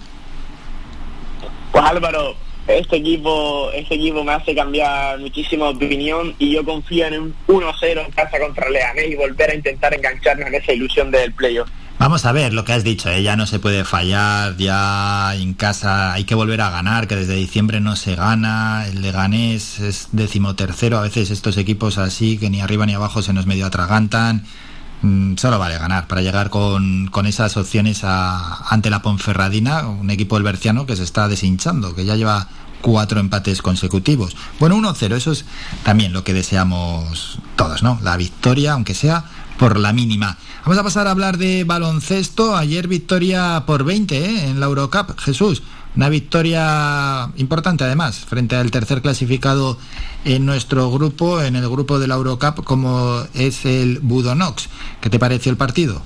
Pues 1.71 1.83
Álvaro, 1.83 2.35
este 2.69 2.97
equipo, 2.97 3.71
este 3.73 3.95
equipo 3.95 4.23
me 4.23 4.33
hace 4.33 4.53
cambiar 4.53 5.19
muchísimo 5.19 5.69
opinión 5.69 6.35
y 6.39 6.51
yo 6.51 6.63
confío 6.63 7.07
en 7.07 7.19
un 7.21 7.35
1-0 7.47 8.05
en 8.05 8.11
casa 8.11 8.39
contra 8.39 8.69
Leganés 8.69 9.09
y 9.09 9.15
volver 9.15 9.51
a 9.51 9.55
intentar 9.55 9.93
engancharnos 9.93 10.47
en 10.47 10.55
esa 10.55 10.73
ilusión 10.73 11.11
del 11.11 11.33
playoff. 11.33 11.69
Vamos 11.99 12.25
a 12.25 12.31
ver 12.31 12.53
lo 12.53 12.63
que 12.63 12.71
has 12.71 12.85
dicho, 12.85 13.09
¿eh? 13.09 13.23
ya 13.23 13.35
no 13.35 13.45
se 13.45 13.59
puede 13.59 13.83
fallar, 13.83 14.55
ya 14.55 15.35
en 15.35 15.53
casa 15.53 16.13
hay 16.13 16.23
que 16.23 16.33
volver 16.33 16.61
a 16.61 16.69
ganar, 16.69 17.09
que 17.09 17.17
desde 17.17 17.35
diciembre 17.35 17.81
no 17.81 17.97
se 17.97 18.15
gana, 18.15 18.85
el 18.87 19.01
Leganés 19.01 19.79
es 19.81 20.07
decimotercero, 20.13 20.97
a 20.97 21.01
veces 21.01 21.29
estos 21.29 21.57
equipos 21.57 21.97
así 21.97 22.37
que 22.37 22.49
ni 22.49 22.61
arriba 22.61 22.85
ni 22.85 22.93
abajo 22.93 23.21
se 23.21 23.33
nos 23.33 23.47
medio 23.47 23.65
atragantan, 23.65 24.45
solo 25.37 25.59
vale 25.59 25.77
ganar 25.77 26.07
para 26.07 26.21
llegar 26.21 26.49
con, 26.49 27.07
con 27.07 27.25
esas 27.25 27.55
opciones 27.57 28.01
a, 28.03 28.67
ante 28.69 28.89
la 28.89 29.01
Ponferradina, 29.01 29.87
un 29.87 30.09
equipo 30.09 30.39
del 30.39 30.85
que 30.85 30.95
se 30.95 31.03
está 31.03 31.27
deshinchando, 31.27 31.95
que 31.95 32.05
ya 32.05 32.15
lleva 32.15 32.47
cuatro 32.81 33.19
empates 33.19 33.61
consecutivos. 33.61 34.35
Bueno, 34.59 34.77
1-0, 34.77 35.15
eso 35.15 35.31
es 35.31 35.45
también 35.83 36.13
lo 36.13 36.23
que 36.23 36.33
deseamos 36.33 37.39
todos, 37.55 37.83
¿no? 37.83 37.99
La 38.03 38.17
victoria, 38.17 38.73
aunque 38.73 38.93
sea 38.93 39.25
por 39.57 39.77
la 39.77 39.93
mínima. 39.93 40.37
Vamos 40.63 40.77
a 40.77 40.83
pasar 40.83 41.07
a 41.07 41.11
hablar 41.11 41.37
de 41.37 41.63
baloncesto. 41.65 42.55
Ayer 42.55 42.87
victoria 42.87 43.63
por 43.65 43.83
20 43.83 44.17
¿eh? 44.17 44.49
en 44.49 44.59
la 44.59 44.67
Eurocup. 44.67 45.19
Jesús, 45.19 45.63
una 45.95 46.09
victoria 46.09 47.29
importante 47.37 47.83
además 47.83 48.25
frente 48.25 48.55
al 48.55 48.71
tercer 48.71 49.01
clasificado 49.01 49.77
en 50.25 50.45
nuestro 50.45 50.89
grupo, 50.91 51.41
en 51.41 51.55
el 51.55 51.67
grupo 51.69 51.99
de 51.99 52.07
la 52.07 52.15
Eurocup, 52.15 52.63
como 52.63 53.23
es 53.33 53.65
el 53.65 53.99
Budonox. 53.99 54.69
¿Qué 55.01 55.09
te 55.09 55.19
pareció 55.19 55.51
el 55.51 55.57
partido? 55.57 56.01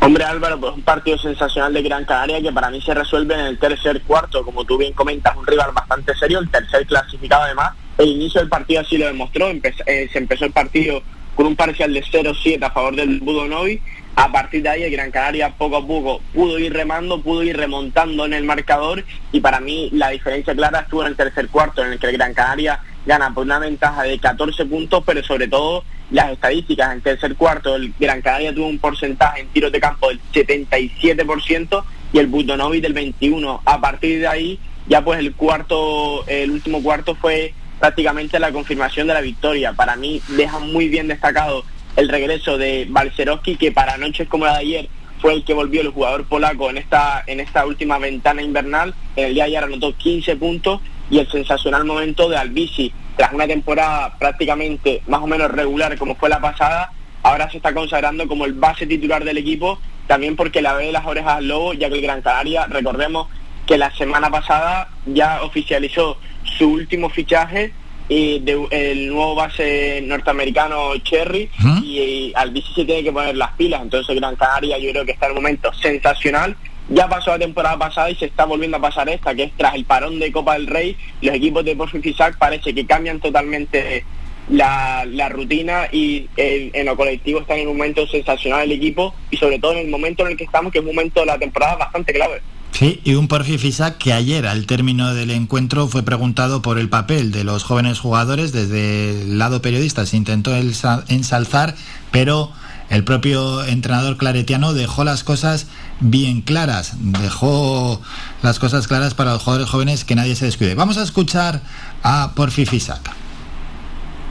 Hombre 0.00 0.24
Álvaro, 0.24 0.60
pues 0.60 0.74
un 0.74 0.82
partido 0.82 1.18
sensacional 1.18 1.72
de 1.74 1.82
Gran 1.82 2.04
Canaria 2.04 2.40
que 2.40 2.52
para 2.52 2.70
mí 2.70 2.80
se 2.80 2.94
resuelve 2.94 3.34
en 3.34 3.40
el 3.40 3.58
tercer 3.58 4.00
cuarto, 4.02 4.44
como 4.44 4.64
tú 4.64 4.78
bien 4.78 4.92
comentas, 4.92 5.36
un 5.36 5.46
rival 5.46 5.72
bastante 5.74 6.14
serio, 6.14 6.38
el 6.38 6.48
tercer 6.48 6.86
clasificado 6.86 7.42
además. 7.42 7.72
El 7.98 8.08
inicio 8.08 8.40
del 8.40 8.48
partido 8.48 8.80
así 8.80 8.96
lo 8.96 9.06
demostró, 9.06 9.48
eh, 9.50 10.08
se 10.12 10.18
empezó 10.18 10.44
el 10.44 10.52
partido 10.52 11.02
con 11.34 11.46
un 11.46 11.56
parcial 11.56 11.92
de 11.92 12.02
0-7 12.02 12.64
a 12.64 12.70
favor 12.70 12.94
del 12.94 13.20
Budonovi. 13.20 13.80
A 14.20 14.32
partir 14.32 14.64
de 14.64 14.68
ahí 14.68 14.82
el 14.82 14.90
Gran 14.90 15.12
Canaria 15.12 15.50
poco 15.50 15.76
a 15.76 15.86
poco 15.86 16.20
pudo 16.34 16.58
ir 16.58 16.72
remando, 16.72 17.22
pudo 17.22 17.44
ir 17.44 17.56
remontando 17.56 18.26
en 18.26 18.32
el 18.32 18.42
marcador 18.42 19.04
y 19.30 19.38
para 19.38 19.60
mí 19.60 19.90
la 19.92 20.08
diferencia 20.08 20.56
clara 20.56 20.80
estuvo 20.80 21.02
en 21.02 21.10
el 21.10 21.16
tercer 21.16 21.46
cuarto 21.46 21.84
en 21.84 21.92
el 21.92 22.00
que 22.00 22.08
el 22.08 22.14
Gran 22.14 22.34
Canaria 22.34 22.80
gana 23.06 23.32
por 23.32 23.44
una 23.44 23.60
ventaja 23.60 24.02
de 24.02 24.18
14 24.18 24.64
puntos, 24.64 25.04
pero 25.06 25.22
sobre 25.22 25.46
todo 25.46 25.84
las 26.10 26.32
estadísticas. 26.32 26.94
En 26.94 27.00
tercer 27.00 27.36
cuarto 27.36 27.76
el 27.76 27.94
Gran 27.96 28.20
Canaria 28.20 28.52
tuvo 28.52 28.66
un 28.66 28.80
porcentaje 28.80 29.42
en 29.42 29.48
tiros 29.50 29.70
de 29.70 29.78
campo 29.78 30.08
del 30.08 30.20
77% 30.32 31.84
y 32.12 32.18
el 32.18 32.26
Budonovi 32.26 32.80
del 32.80 32.96
21%. 32.96 33.60
A 33.64 33.80
partir 33.80 34.18
de 34.18 34.26
ahí 34.26 34.58
ya 34.88 35.00
pues 35.04 35.20
el 35.20 35.32
cuarto, 35.36 36.26
el 36.26 36.50
último 36.50 36.82
cuarto 36.82 37.14
fue 37.14 37.54
prácticamente 37.78 38.40
la 38.40 38.50
confirmación 38.50 39.06
de 39.06 39.14
la 39.14 39.20
victoria. 39.20 39.74
Para 39.74 39.94
mí 39.94 40.20
deja 40.30 40.58
muy 40.58 40.88
bien 40.88 41.06
destacado 41.06 41.62
el 41.98 42.08
regreso 42.08 42.56
de 42.56 42.86
Balcerowski, 42.88 43.56
que 43.56 43.72
para 43.72 43.96
noches 43.96 44.28
como 44.28 44.46
la 44.46 44.52
de 44.52 44.58
ayer 44.60 44.88
fue 45.20 45.34
el 45.34 45.44
que 45.44 45.52
volvió 45.52 45.80
el 45.80 45.88
jugador 45.88 46.26
polaco 46.26 46.70
en 46.70 46.76
esta, 46.76 47.24
en 47.26 47.40
esta 47.40 47.66
última 47.66 47.98
ventana 47.98 48.40
invernal. 48.40 48.94
En 49.16 49.24
el 49.24 49.34
día 49.34 49.42
de 49.42 49.48
ayer 49.48 49.64
anotó 49.64 49.96
15 49.96 50.36
puntos 50.36 50.80
y 51.10 51.18
el 51.18 51.28
sensacional 51.28 51.84
momento 51.84 52.28
de 52.28 52.36
Albisi, 52.36 52.92
tras 53.16 53.32
una 53.32 53.48
temporada 53.48 54.16
prácticamente 54.16 55.02
más 55.08 55.20
o 55.20 55.26
menos 55.26 55.50
regular 55.50 55.98
como 55.98 56.14
fue 56.14 56.28
la 56.28 56.40
pasada, 56.40 56.92
ahora 57.24 57.50
se 57.50 57.56
está 57.56 57.74
consagrando 57.74 58.28
como 58.28 58.44
el 58.44 58.52
base 58.52 58.86
titular 58.86 59.24
del 59.24 59.38
equipo, 59.38 59.80
también 60.06 60.36
porque 60.36 60.62
la 60.62 60.74
ve 60.74 60.92
las 60.92 61.04
orejas 61.04 61.38
al 61.38 61.48
lobo, 61.48 61.74
ya 61.74 61.88
que 61.88 61.96
el 61.96 62.02
Gran 62.02 62.22
Canaria, 62.22 62.68
recordemos 62.68 63.26
que 63.66 63.76
la 63.76 63.90
semana 63.96 64.30
pasada 64.30 64.88
ya 65.04 65.42
oficializó 65.42 66.16
su 66.44 66.70
último 66.70 67.10
fichaje 67.10 67.72
eh, 68.08 68.40
de, 68.42 68.66
el 68.70 69.08
nuevo 69.08 69.34
base 69.34 70.00
norteamericano 70.02 70.96
Cherry 70.98 71.50
y, 71.82 71.98
y 71.98 72.32
al 72.34 72.50
bici 72.50 72.72
se 72.74 72.84
tiene 72.84 73.02
que 73.02 73.12
poner 73.12 73.36
las 73.36 73.52
pilas. 73.52 73.82
Entonces 73.82 74.16
Gran 74.16 74.36
Canaria 74.36 74.78
yo 74.78 74.90
creo 74.90 75.04
que 75.04 75.12
está 75.12 75.26
en 75.26 75.32
un 75.32 75.38
momento 75.38 75.72
sensacional. 75.74 76.56
Ya 76.88 77.06
pasó 77.06 77.32
la 77.32 77.38
temporada 77.38 77.76
pasada 77.76 78.10
y 78.10 78.14
se 78.14 78.24
está 78.24 78.46
volviendo 78.46 78.78
a 78.78 78.80
pasar 78.80 79.08
esta 79.10 79.34
que 79.34 79.44
es 79.44 79.52
tras 79.58 79.74
el 79.74 79.84
parón 79.84 80.18
de 80.18 80.32
Copa 80.32 80.54
del 80.54 80.66
Rey 80.66 80.96
los 81.20 81.34
equipos 81.34 81.62
de 81.62 81.76
Porfi 81.76 82.00
Fisac 82.00 82.38
parece 82.38 82.74
que 82.74 82.86
cambian 82.86 83.20
totalmente 83.20 84.04
la, 84.48 85.04
la 85.06 85.28
rutina 85.28 85.88
y 85.92 86.28
eh, 86.38 86.70
en 86.72 86.86
lo 86.86 86.96
colectivo 86.96 87.40
están 87.40 87.58
en 87.58 87.68
un 87.68 87.76
momento 87.76 88.06
sensacional 88.06 88.62
el 88.62 88.72
equipo 88.72 89.14
y 89.30 89.36
sobre 89.36 89.58
todo 89.58 89.72
en 89.72 89.80
el 89.80 89.88
momento 89.88 90.24
en 90.24 90.32
el 90.32 90.36
que 90.38 90.44
estamos 90.44 90.72
que 90.72 90.78
es 90.78 90.84
un 90.84 90.94
momento 90.94 91.20
de 91.20 91.26
la 91.26 91.38
temporada 91.38 91.76
bastante 91.76 92.14
clave 92.14 92.40
Sí, 92.72 93.00
y 93.02 93.14
un 93.14 93.26
Porfi 93.26 93.58
Fisac 93.58 93.98
que 93.98 94.12
ayer 94.12 94.46
al 94.46 94.66
término 94.66 95.12
del 95.12 95.32
encuentro 95.32 95.88
fue 95.88 96.02
preguntado 96.02 96.62
por 96.62 96.78
el 96.78 96.88
papel 96.88 97.32
de 97.32 97.42
los 97.42 97.64
jóvenes 97.64 97.98
jugadores 97.98 98.52
desde 98.52 99.22
el 99.22 99.38
lado 99.38 99.60
periodista. 99.60 100.06
Se 100.06 100.16
intentó 100.16 100.54
ensalzar, 100.54 101.74
pero 102.12 102.52
el 102.88 103.04
propio 103.04 103.64
entrenador 103.64 104.16
claretiano 104.16 104.74
dejó 104.74 105.04
las 105.04 105.24
cosas 105.24 105.66
bien 106.00 106.40
claras, 106.40 106.92
dejó 106.98 108.00
las 108.42 108.58
cosas 108.58 108.86
claras 108.86 109.14
para 109.14 109.32
los 109.32 109.42
jugadores 109.42 109.68
jóvenes 109.68 110.04
que 110.04 110.14
nadie 110.14 110.36
se 110.36 110.44
descuide. 110.44 110.74
Vamos 110.74 110.98
a 110.98 111.02
escuchar 111.02 111.60
a 112.02 112.32
Porfi 112.34 112.64
Fisac. 112.64 113.10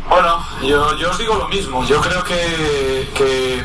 Bueno, 0.09 0.39
yo, 0.61 0.97
yo 0.97 1.11
os 1.11 1.17
digo 1.17 1.35
lo 1.35 1.49
mismo. 1.49 1.85
Yo 1.85 1.99
creo 1.99 2.23
que, 2.23 3.09
que 3.13 3.61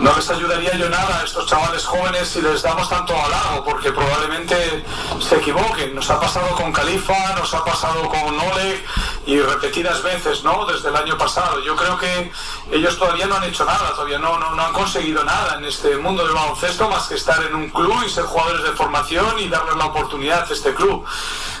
no 0.00 0.14
les 0.14 0.28
ayudaría 0.28 0.76
yo 0.76 0.88
nada 0.90 1.20
a 1.20 1.24
estos 1.24 1.46
chavales 1.46 1.84
jóvenes 1.84 2.28
si 2.28 2.42
les 2.42 2.62
damos 2.62 2.88
tanto 2.88 3.14
halago, 3.14 3.64
porque 3.64 3.92
probablemente 3.92 4.84
se 5.20 5.36
equivoquen. 5.36 5.94
Nos 5.94 6.10
ha 6.10 6.20
pasado 6.20 6.48
con 6.54 6.72
Califa, 6.72 7.34
nos 7.36 7.52
ha 7.54 7.64
pasado 7.64 8.08
con 8.08 8.38
Oleg 8.38 8.84
y 9.26 9.40
repetidas 9.40 10.02
veces, 10.02 10.44
¿no? 10.44 10.66
Desde 10.66 10.88
el 10.88 10.96
año 10.96 11.16
pasado. 11.16 11.60
Yo 11.60 11.74
creo 11.76 11.98
que 11.98 12.30
ellos 12.72 12.98
todavía 12.98 13.26
no 13.26 13.36
han 13.36 13.44
hecho 13.44 13.64
nada, 13.64 13.90
todavía 13.94 14.18
no, 14.18 14.38
no, 14.38 14.62
han 14.62 14.72
conseguido 14.72 15.24
nada 15.24 15.56
en 15.58 15.64
este 15.64 15.96
mundo 15.96 16.24
del 16.24 16.34
baloncesto 16.34 16.88
más 16.88 17.08
que 17.08 17.14
estar 17.14 17.42
en 17.42 17.54
un 17.54 17.70
club 17.70 18.02
y 18.06 18.10
ser 18.10 18.24
jugadores 18.24 18.62
de 18.64 18.72
formación 18.72 19.38
y 19.38 19.48
darles 19.48 19.76
la 19.76 19.86
oportunidad 19.86 20.46
a 20.48 20.52
este 20.52 20.74
club. 20.74 21.04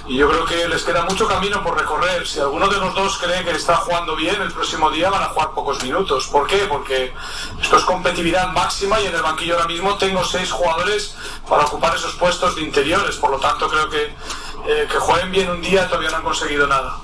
y 0.06 0.16
yo 0.16 0.28
creo 0.28 0.44
que 0.44 0.68
les 0.68 0.84
queda 0.84 1.02
mucho 1.04 1.26
camino 1.26 1.62
por 1.62 1.78
recorrer. 1.78 2.26
Si 2.26 2.38
alguno 2.38 2.68
de 2.68 2.76
los 2.78 2.94
dos 2.94 3.18
cree 3.18 3.44
que 3.44 3.52
está 3.52 3.76
jugando 3.76 4.14
bien, 4.14 4.40
el 4.40 4.52
próximo 4.52 4.90
día 4.90 5.10
van 5.10 5.22
a 5.22 5.26
jugar 5.26 5.50
pocos 5.50 5.82
minutos. 5.82 6.26
¿Por 6.28 6.46
qué? 6.46 6.66
Porque 6.68 7.14
esto 7.60 7.76
es 7.76 7.84
competitividad 8.10 8.52
máxima 8.52 9.00
y 9.00 9.06
en 9.06 9.14
el 9.16 9.22
banquillo 9.22 9.54
ahora 9.54 9.66
mismo 9.66 9.96
tengo 9.96 10.24
seis 10.24 10.50
jugadores 10.50 11.14
para 11.48 11.64
ocupar 11.64 11.94
esos 11.96 12.14
puestos 12.14 12.54
de 12.54 12.62
interiores. 12.62 13.16
Por 13.16 13.30
lo 13.30 13.38
tanto, 13.38 13.68
creo 13.68 13.90
que 13.90 14.02
eh, 14.04 14.86
que 14.90 14.96
jueguen 14.98 15.32
bien 15.32 15.50
un 15.50 15.60
día 15.60 15.88
todavía 15.88 16.10
no 16.10 16.16
han 16.18 16.22
conseguido 16.22 16.66
nada. 16.68 16.96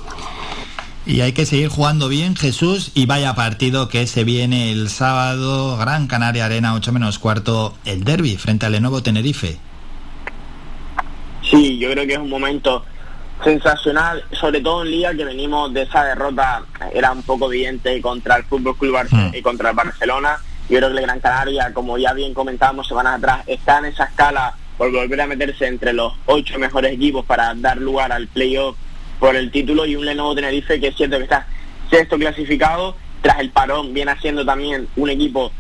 Y 1.05 1.21
hay 1.23 1.33
que 1.33 1.45
seguir 1.45 1.69
jugando 1.69 2.09
bien, 2.09 2.37
Jesús, 2.37 2.93
y 2.95 3.07
vaya 3.07 3.35
partido 3.35 3.89
que 3.89 4.07
se 4.07 4.23
viene 4.23 4.71
el 4.71 4.89
sábado, 4.89 5.77
Gran 5.77 6.07
Canaria 6.07 6.45
Arena, 6.47 6.75
8 6.75 6.93
menos 6.93 7.19
cuarto, 7.19 7.75
el 7.85 8.05
derby 8.05 8.37
frente 8.37 8.67
al 8.67 8.73
Lenovo 8.73 9.03
Tenerife. 9.03 9.59
Sí, 11.51 11.79
yo 11.79 11.91
creo 11.91 12.07
que 12.07 12.13
es 12.13 12.19
un 12.21 12.31
momento 12.31 12.85
sensacional, 13.43 14.25
sobre 14.41 14.61
todo 14.61 14.83
en 14.85 14.93
Liga 14.93 15.13
que 15.15 15.25
venimos 15.25 15.75
de 15.75 15.83
esa 15.83 16.05
derrota, 16.05 16.63
era 16.95 17.11
un 17.11 17.25
poco 17.25 17.53
evidente 17.53 18.01
contra 18.01 18.37
el 18.37 18.45
Fútbol 18.45 18.77
Club 18.79 18.95
Barce- 18.95 19.37
y 19.37 19.43
contra 19.43 19.71
el 19.71 19.77
Barcelona. 19.77 20.37
Yo 20.73 20.79
creo 20.79 20.91
que 20.91 21.01
el 21.01 21.03
Gran 21.03 21.21
Canaria, 21.21 21.71
como 21.75 21.99
ya 21.99 22.15
bien 22.15 22.33
comentábamos 22.33 22.89
semanas 22.89 23.19
atrás, 23.19 23.43
está 23.47 23.81
en 23.81 23.85
esa 23.85 24.05
escala 24.05 24.55
por 24.79 24.91
volver 24.91 25.21
a 25.21 25.27
meterse 25.27 25.67
entre 25.67 25.93
los 25.93 26.15
ocho 26.25 26.59
mejores 26.59 26.95
equipos 26.95 27.27
para 27.27 27.53
dar 27.55 27.77
lugar 27.77 28.11
al 28.11 28.27
playoff 28.27 28.75
por 29.21 29.37
el 29.37 29.51
título 29.51 29.85
y 29.85 29.97
un 29.97 30.07
Lenovo 30.07 30.35
Tenerife 30.35 30.81
que 30.81 30.87
es 30.87 30.97
cierto 30.97 31.19
que 31.19 31.25
está 31.25 31.47
sexto 31.91 32.17
clasificado 32.17 32.97
tras 33.21 33.41
el 33.41 33.51
parón 33.51 33.93
viene 33.93 34.13
haciendo 34.13 34.47
también 34.47 34.89
un 34.97 35.11
equipo 35.11 35.53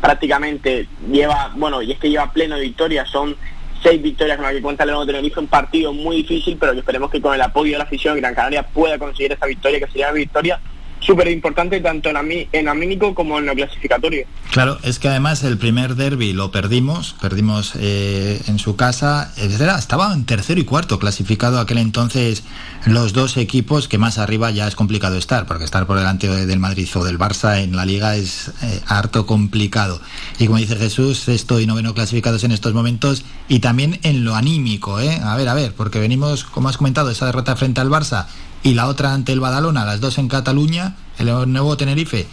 prácticamente 0.00 0.86
lleva 1.10 1.50
bueno 1.56 1.82
y 1.82 1.90
es 1.90 1.98
que 1.98 2.08
lleva 2.08 2.32
pleno 2.32 2.54
de 2.54 2.62
victorias 2.62 3.08
son 3.10 3.36
seis 3.82 4.00
victorias 4.00 4.36
con 4.36 4.44
las 4.44 4.54
que 4.54 4.62
cuenta 4.62 4.86
Lenovo 4.86 5.04
Tenerife 5.04 5.40
un 5.40 5.48
partido 5.48 5.92
muy 5.92 6.18
difícil 6.18 6.56
pero 6.60 6.74
que 6.74 6.78
esperemos 6.78 7.10
que 7.10 7.20
con 7.20 7.34
el 7.34 7.42
apoyo 7.42 7.72
de 7.72 7.78
la 7.78 7.84
afición 7.84 8.16
Gran 8.18 8.36
Canaria 8.36 8.62
pueda 8.62 8.96
conseguir 9.00 9.32
esa 9.32 9.46
victoria 9.46 9.80
que 9.80 9.86
sería 9.88 10.10
una 10.10 10.14
victoria 10.14 10.60
súper 11.00 11.28
importante 11.28 11.80
tanto 11.80 12.10
en, 12.10 12.16
ami- 12.16 12.48
en 12.52 12.68
anímico 12.68 13.14
como 13.14 13.38
en 13.38 13.46
lo 13.46 13.54
clasificatorio 13.54 14.26
Claro, 14.52 14.78
es 14.82 14.98
que 14.98 15.08
además 15.08 15.42
el 15.44 15.58
primer 15.58 15.94
derby 15.94 16.32
lo 16.32 16.50
perdimos, 16.50 17.14
perdimos 17.20 17.72
eh, 17.78 18.40
en 18.48 18.58
su 18.58 18.74
casa, 18.76 19.32
etcétera. 19.36 19.78
Estaba 19.78 20.12
en 20.12 20.24
tercero 20.24 20.60
y 20.60 20.64
cuarto 20.64 20.98
clasificado 20.98 21.60
aquel 21.60 21.78
entonces 21.78 22.42
los 22.86 23.12
dos 23.12 23.36
equipos 23.36 23.88
que 23.88 23.98
más 23.98 24.16
arriba 24.18 24.50
ya 24.50 24.66
es 24.66 24.74
complicado 24.74 25.16
estar, 25.16 25.46
porque 25.46 25.64
estar 25.64 25.86
por 25.86 25.98
delante 25.98 26.28
de- 26.28 26.46
del 26.46 26.58
Madrid 26.58 26.88
o 26.94 27.04
del 27.04 27.18
Barça 27.18 27.62
en 27.62 27.76
la 27.76 27.84
liga 27.84 28.16
es 28.16 28.52
eh, 28.62 28.80
harto 28.86 29.26
complicado. 29.26 30.00
Y 30.38 30.46
como 30.46 30.58
dice 30.58 30.76
Jesús, 30.76 31.18
sexto 31.18 31.60
y 31.60 31.66
noveno 31.66 31.92
clasificados 31.94 32.42
en 32.44 32.52
estos 32.52 32.72
momentos 32.72 33.24
y 33.48 33.58
también 33.60 34.00
en 34.02 34.24
lo 34.24 34.34
anímico, 34.34 34.98
¿eh? 35.00 35.20
A 35.22 35.36
ver, 35.36 35.48
a 35.48 35.54
ver, 35.54 35.74
porque 35.74 35.98
venimos, 35.98 36.44
como 36.44 36.68
has 36.68 36.78
comentado, 36.78 37.10
esa 37.10 37.26
derrota 37.26 37.54
frente 37.56 37.80
al 37.80 37.90
Barça 37.90 38.26
y 38.62 38.74
la 38.74 38.86
otra 38.88 39.12
ante 39.14 39.32
el 39.32 39.40
Badalona, 39.40 39.84
las 39.84 40.00
dos 40.00 40.18
en 40.18 40.28
Cataluña, 40.28 40.96
el 41.18 41.26
nuevo 41.52 41.76
Tenerife 41.76 42.26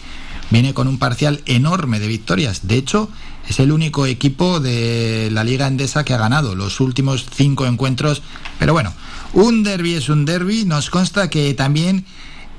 viene 0.49 0.73
con 0.73 0.87
un 0.87 0.99
parcial 0.99 1.41
enorme 1.45 1.99
de 1.99 2.07
victorias. 2.07 2.67
De 2.67 2.75
hecho, 2.75 3.09
es 3.49 3.59
el 3.59 3.71
único 3.71 4.05
equipo 4.05 4.59
de 4.59 5.29
la 5.31 5.43
Liga 5.43 5.67
Endesa 5.67 6.03
que 6.03 6.13
ha 6.13 6.17
ganado 6.17 6.55
los 6.55 6.79
últimos 6.79 7.25
cinco 7.33 7.65
encuentros. 7.65 8.21
Pero 8.59 8.73
bueno, 8.73 8.93
un 9.33 9.63
derby 9.63 9.93
es 9.93 10.09
un 10.09 10.25
derby. 10.25 10.65
Nos 10.65 10.89
consta 10.89 11.29
que 11.29 11.53
también 11.53 12.05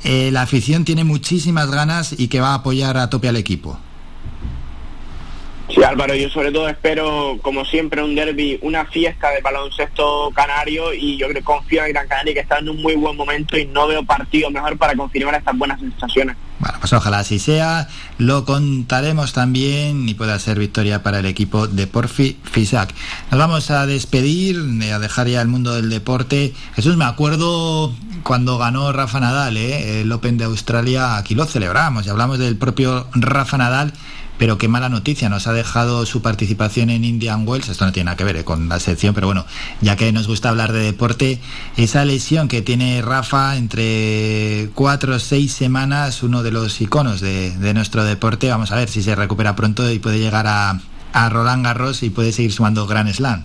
eh, 0.05 0.31
la 0.33 0.43
afición 0.43 0.85
tiene 0.85 1.05
muchísimas 1.05 1.71
ganas 1.71 2.19
y 2.19 2.29
que 2.29 2.41
va 2.41 2.51
a 2.51 2.55
apoyar 2.55 2.97
a 2.97 3.11
tope 3.11 3.29
al 3.29 3.37
equipo. 3.37 3.79
Sí, 5.69 5.83
Álvaro, 5.83 6.15
yo 6.15 6.31
sobre 6.31 6.51
todo 6.51 6.67
espero, 6.67 7.39
como 7.43 7.63
siempre, 7.67 8.03
un 8.03 8.15
derby, 8.15 8.59
una 8.63 8.87
fiesta 8.87 9.31
de 9.31 9.43
baloncesto 9.43 10.31
canario 10.35 10.95
y 10.95 11.19
yo 11.19 11.27
confío 11.45 11.85
en 11.85 11.93
Gran 11.93 12.09
Canaria 12.09 12.33
que 12.33 12.41
está 12.41 12.59
en 12.59 12.71
un 12.71 12.81
muy 12.81 12.95
buen 12.95 13.15
momento 13.15 13.59
y 13.59 13.67
no 13.67 13.87
veo 13.87 14.03
partido 14.03 14.51
mejor 14.51 14.79
para 14.79 14.95
confirmar 14.95 15.35
estas 15.35 15.59
buenas 15.59 15.79
sensaciones. 15.79 16.37
Bueno, 16.59 16.79
pues 16.81 16.93
ojalá 16.93 17.21
así 17.21 17.39
sea. 17.39 17.89
Lo 18.19 18.45
contaremos 18.45 19.33
también 19.33 20.09
y 20.09 20.15
pueda 20.15 20.39
ser 20.39 20.59
victoria 20.59 21.03
para 21.03 21.21
el 21.21 21.27
equipo 21.27 21.69
de 21.69 21.87
Porfi 21.87 22.37
Fisac. 22.43 22.93
Nos 23.31 23.39
vamos 23.39 23.71
a 23.71 23.87
despedir, 23.87 24.61
eh, 24.83 24.93
a 24.93 24.99
dejar 24.99 25.29
ya 25.29 25.41
el 25.41 25.49
mundo 25.49 25.75
del 25.75 25.89
deporte. 25.89 26.55
Jesús, 26.75 26.97
me 26.97 27.05
acuerdo 27.05 27.95
cuando 28.25 28.59
ganó 28.59 28.93
Rafa 28.93 29.21
Nadal 29.21 29.57
eh, 29.57 30.01
el 30.01 30.11
Open 30.11 30.37
de 30.37 30.45
Australia, 30.45 31.17
aquí 31.17 31.35
lo 31.35 31.45
celebramos 31.45 32.07
y 32.07 32.11
hablamos 32.11 32.39
del 32.39 32.57
propio 32.57 33.07
Rafa 33.15 33.59
Nadal. 33.59 33.93
Pero 34.39 34.57
qué 34.57 34.69
mala 34.69 34.89
noticia, 34.89 35.29
nos 35.29 35.49
ha 35.49 35.53
dejado 35.53 36.07
su 36.07 36.23
participación 36.23 36.91
en 36.91 37.05
Indian 37.05 37.47
Wells, 37.47 37.69
esto 37.69 37.85
no 37.85 37.93
tiene 37.93 38.07
nada 38.07 38.17
que 38.17 38.25
ver 38.25 38.37
eh, 38.37 38.45
con 38.45 38.69
la 38.69 38.79
sección, 38.79 39.13
pero 39.13 39.27
bueno, 39.27 39.45
ya 39.81 39.97
que 39.97 40.13
nos 40.13 40.29
gusta 40.29 40.49
hablar 40.49 40.71
de 40.73 40.79
deporte, 40.79 41.41
esa 41.77 42.05
lesión 42.05 42.47
que 42.47 42.63
tiene 42.63 43.03
Rafa 43.03 43.57
entre 43.57 44.71
cuatro 44.75 45.17
o 45.17 45.19
seis 45.19 45.53
semanas, 45.53 46.23
uno 46.23 46.45
de 46.45 46.53
los 46.53 46.81
iconos 46.81 47.21
de, 47.21 47.75
nuestro 47.75 48.05
deporte, 48.05 48.49
vamos 48.49 48.71
a 48.71 48.77
ver 48.77 48.89
si 48.89 49.03
se 49.03 49.15
recupera 49.17 49.57
pronto 49.57 49.91
y 49.91 49.99
puede 49.99 50.19
llegar 50.19 50.47
a, 50.47 50.81
Roland 51.31 51.65
Garros 51.65 52.05
y 52.05 52.11
puede 52.11 52.31
seguir 52.31 52.53
sumando 52.53 52.87
Grand 52.87 53.13
Slam. 53.13 53.45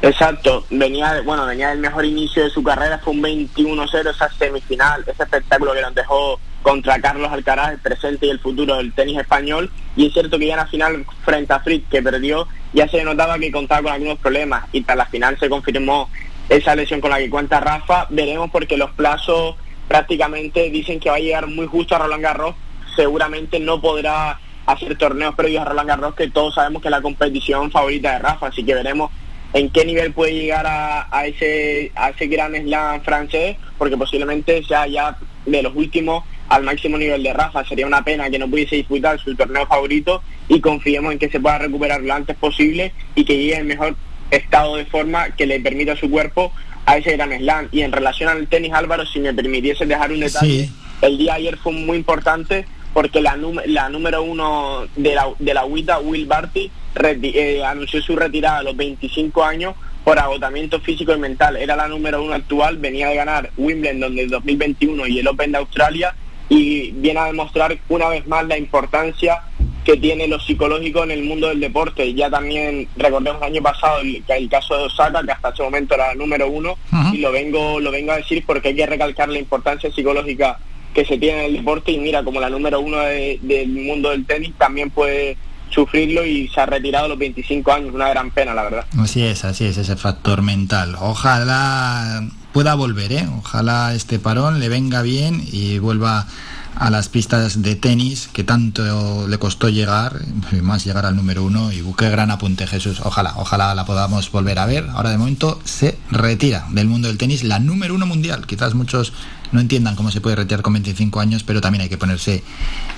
Exacto, 0.00 0.66
venía, 0.68 1.22
bueno, 1.24 1.46
venía 1.46 1.68
del 1.68 1.78
mejor 1.78 2.04
inicio 2.04 2.42
de 2.42 2.50
su 2.50 2.60
carrera, 2.60 2.98
fue 2.98 3.12
un 3.12 3.22
21-0 3.22 4.10
esa 4.10 4.28
semifinal, 4.32 5.04
ese 5.06 5.22
espectáculo 5.22 5.72
que 5.74 5.80
nos 5.80 5.94
dejó 5.94 6.40
contra 6.62 7.00
Carlos 7.00 7.30
Alcaraz, 7.30 7.72
el 7.72 7.78
presente 7.78 8.26
y 8.26 8.30
el 8.30 8.38
futuro 8.38 8.76
del 8.76 8.92
tenis 8.92 9.18
español, 9.18 9.70
y 9.96 10.06
es 10.06 10.12
cierto 10.12 10.38
que 10.38 10.46
ya 10.46 10.54
en 10.54 10.60
la 10.60 10.66
final 10.66 11.04
frente 11.24 11.52
a 11.52 11.60
Fritz, 11.60 11.88
que 11.90 12.02
perdió, 12.02 12.46
ya 12.72 12.88
se 12.88 13.04
notaba 13.04 13.38
que 13.38 13.50
contaba 13.50 13.82
con 13.82 13.92
algunos 13.92 14.18
problemas, 14.18 14.64
y 14.72 14.82
tras 14.82 14.96
la 14.96 15.06
final 15.06 15.38
se 15.38 15.48
confirmó 15.48 16.08
esa 16.48 16.74
lesión 16.74 17.00
con 17.00 17.10
la 17.10 17.18
que 17.18 17.30
cuenta 17.30 17.60
Rafa, 17.60 18.06
veremos 18.10 18.50
porque 18.50 18.76
los 18.76 18.90
plazos 18.92 19.56
prácticamente 19.88 20.70
dicen 20.70 21.00
que 21.00 21.10
va 21.10 21.16
a 21.16 21.20
llegar 21.20 21.46
muy 21.46 21.66
justo 21.66 21.94
a 21.94 21.98
Roland 21.98 22.22
Garros, 22.22 22.54
seguramente 22.94 23.58
no 23.58 23.80
podrá 23.80 24.38
hacer 24.66 24.96
torneos 24.96 25.34
previos 25.34 25.62
a 25.62 25.64
Roland 25.66 25.88
Garros, 25.88 26.14
que 26.14 26.30
todos 26.30 26.54
sabemos 26.54 26.82
que 26.82 26.88
es 26.88 26.92
la 26.92 27.02
competición 27.02 27.70
favorita 27.70 28.12
de 28.12 28.18
Rafa, 28.20 28.46
así 28.46 28.64
que 28.64 28.74
veremos 28.74 29.10
en 29.52 29.68
qué 29.70 29.84
nivel 29.84 30.12
puede 30.12 30.32
llegar 30.34 30.66
a, 30.66 31.08
a 31.10 31.26
ese 31.26 31.92
a 31.94 32.10
ese 32.10 32.26
gran 32.26 32.54
slam 32.54 33.02
francés, 33.02 33.56
porque 33.76 33.96
posiblemente 33.96 34.62
sea 34.64 34.86
ya 34.86 35.18
de 35.44 35.62
los 35.62 35.74
últimos 35.74 36.24
al 36.52 36.64
máximo 36.64 36.98
nivel 36.98 37.22
de 37.22 37.32
Rafa. 37.32 37.64
Sería 37.64 37.86
una 37.86 38.04
pena 38.04 38.28
que 38.28 38.38
no 38.38 38.48
pudiese 38.48 38.76
disputar 38.76 39.18
su 39.18 39.34
torneo 39.34 39.66
favorito 39.66 40.22
y 40.48 40.60
confiemos 40.60 41.12
en 41.12 41.18
que 41.18 41.30
se 41.30 41.40
pueda 41.40 41.58
recuperar 41.58 42.02
lo 42.02 42.12
antes 42.12 42.36
posible 42.36 42.92
y 43.14 43.24
que 43.24 43.38
llegue 43.38 43.56
en 43.56 43.66
mejor 43.66 43.96
estado 44.30 44.76
de 44.76 44.84
forma 44.84 45.30
que 45.30 45.46
le 45.46 45.60
permita 45.60 45.92
a 45.92 45.96
su 45.96 46.10
cuerpo 46.10 46.52
a 46.84 46.98
ese 46.98 47.12
gran 47.12 47.32
slam. 47.38 47.68
Y 47.72 47.80
en 47.80 47.92
relación 47.92 48.28
al 48.28 48.46
tenis, 48.48 48.72
Álvaro, 48.74 49.06
si 49.06 49.18
me 49.18 49.32
permitiese 49.32 49.86
dejar 49.86 50.12
un 50.12 50.20
detalle, 50.20 50.68
el 51.00 51.16
día 51.16 51.32
de 51.32 51.38
ayer 51.38 51.56
fue 51.56 51.72
muy 51.72 51.96
importante 51.96 52.66
porque 52.92 53.22
la, 53.22 53.38
la 53.66 53.88
número 53.88 54.22
uno 54.22 54.86
de 54.96 55.14
la, 55.14 55.28
de 55.38 55.54
la 55.54 55.64
UITA, 55.64 56.00
Will 56.00 56.26
Barty, 56.26 56.70
eh, 57.02 57.62
anunció 57.64 58.02
su 58.02 58.14
retirada 58.14 58.58
a 58.58 58.62
los 58.62 58.76
25 58.76 59.42
años 59.42 59.74
por 60.04 60.18
agotamiento 60.18 60.80
físico 60.80 61.14
y 61.14 61.18
mental. 61.18 61.56
Era 61.56 61.76
la 61.76 61.88
número 61.88 62.22
uno 62.22 62.34
actual, 62.34 62.76
venía 62.76 63.08
de 63.08 63.14
ganar 63.14 63.50
Wimbledon 63.56 64.14
del 64.14 64.28
2021 64.28 65.06
y 65.06 65.20
el 65.20 65.28
Open 65.28 65.52
de 65.52 65.58
Australia 65.58 66.14
y 66.52 66.90
viene 66.92 67.20
a 67.20 67.24
demostrar 67.26 67.76
una 67.88 68.08
vez 68.08 68.26
más 68.26 68.46
la 68.46 68.58
importancia 68.58 69.42
que 69.84 69.96
tiene 69.96 70.28
lo 70.28 70.38
psicológico 70.38 71.02
en 71.02 71.10
el 71.10 71.24
mundo 71.24 71.48
del 71.48 71.58
deporte. 71.60 72.14
Ya 72.14 72.30
también 72.30 72.86
recordemos 72.96 73.40
el 73.42 73.48
año 73.48 73.62
pasado 73.62 74.00
el, 74.00 74.22
el 74.28 74.48
caso 74.48 74.76
de 74.76 74.84
Osaka, 74.84 75.22
que 75.24 75.32
hasta 75.32 75.48
ese 75.50 75.62
momento 75.62 75.94
era 75.94 76.08
la 76.08 76.14
número 76.14 76.48
uno, 76.48 76.76
y 77.12 77.18
lo 77.18 77.32
vengo, 77.32 77.80
lo 77.80 77.90
vengo 77.90 78.12
a 78.12 78.16
decir 78.18 78.44
porque 78.46 78.68
hay 78.68 78.76
que 78.76 78.86
recalcar 78.86 79.28
la 79.28 79.38
importancia 79.38 79.90
psicológica 79.92 80.58
que 80.94 81.04
se 81.04 81.16
tiene 81.18 81.40
en 81.40 81.44
el 81.46 81.56
deporte 81.56 81.90
y 81.90 81.98
mira, 81.98 82.22
como 82.22 82.38
la 82.38 82.50
número 82.50 82.78
uno 82.80 82.98
de- 82.98 83.38
del 83.42 83.68
mundo 83.70 84.10
del 84.10 84.26
tenis 84.26 84.52
también 84.58 84.90
puede 84.90 85.36
sufrirlo 85.70 86.24
y 86.26 86.48
se 86.48 86.60
ha 86.60 86.66
retirado 86.66 87.06
a 87.06 87.08
los 87.08 87.18
25 87.18 87.72
años, 87.72 87.94
una 87.94 88.10
gran 88.10 88.30
pena, 88.30 88.52
la 88.52 88.62
verdad. 88.64 88.84
Así 89.00 89.24
es, 89.24 89.42
así 89.44 89.64
es, 89.64 89.78
ese 89.78 89.96
factor 89.96 90.42
mental. 90.42 90.94
Ojalá 91.00 92.22
pueda 92.52 92.74
volver, 92.74 93.12
¿eh? 93.12 93.28
Ojalá 93.38 93.94
este 93.94 94.18
parón 94.18 94.60
le 94.60 94.68
venga 94.68 95.02
bien 95.02 95.46
y 95.50 95.78
vuelva 95.78 96.26
a 96.74 96.90
las 96.90 97.08
pistas 97.08 97.60
de 97.60 97.76
tenis 97.76 98.28
que 98.32 98.44
tanto 98.44 99.28
le 99.28 99.38
costó 99.38 99.68
llegar, 99.68 100.20
más 100.62 100.84
llegar 100.84 101.04
al 101.04 101.14
número 101.14 101.44
uno. 101.44 101.70
Y 101.70 101.82
qué 101.96 102.08
gran 102.08 102.30
apunte, 102.30 102.66
Jesús. 102.66 103.00
Ojalá, 103.04 103.34
ojalá 103.36 103.74
la 103.74 103.84
podamos 103.84 104.30
volver 104.32 104.58
a 104.58 104.66
ver. 104.66 104.88
Ahora 104.92 105.10
de 105.10 105.18
momento 105.18 105.60
se 105.64 105.98
retira 106.10 106.66
del 106.70 106.88
mundo 106.88 107.08
del 107.08 107.18
tenis 107.18 107.44
la 107.44 107.58
número 107.58 107.94
uno 107.94 108.06
mundial. 108.06 108.46
Quizás 108.46 108.74
muchos 108.74 109.12
no 109.52 109.60
entiendan 109.60 109.96
cómo 109.96 110.10
se 110.10 110.22
puede 110.22 110.36
retirar 110.36 110.62
con 110.62 110.72
25 110.72 111.20
años, 111.20 111.44
pero 111.44 111.60
también 111.60 111.82
hay 111.82 111.88
que 111.90 111.98
ponerse 111.98 112.42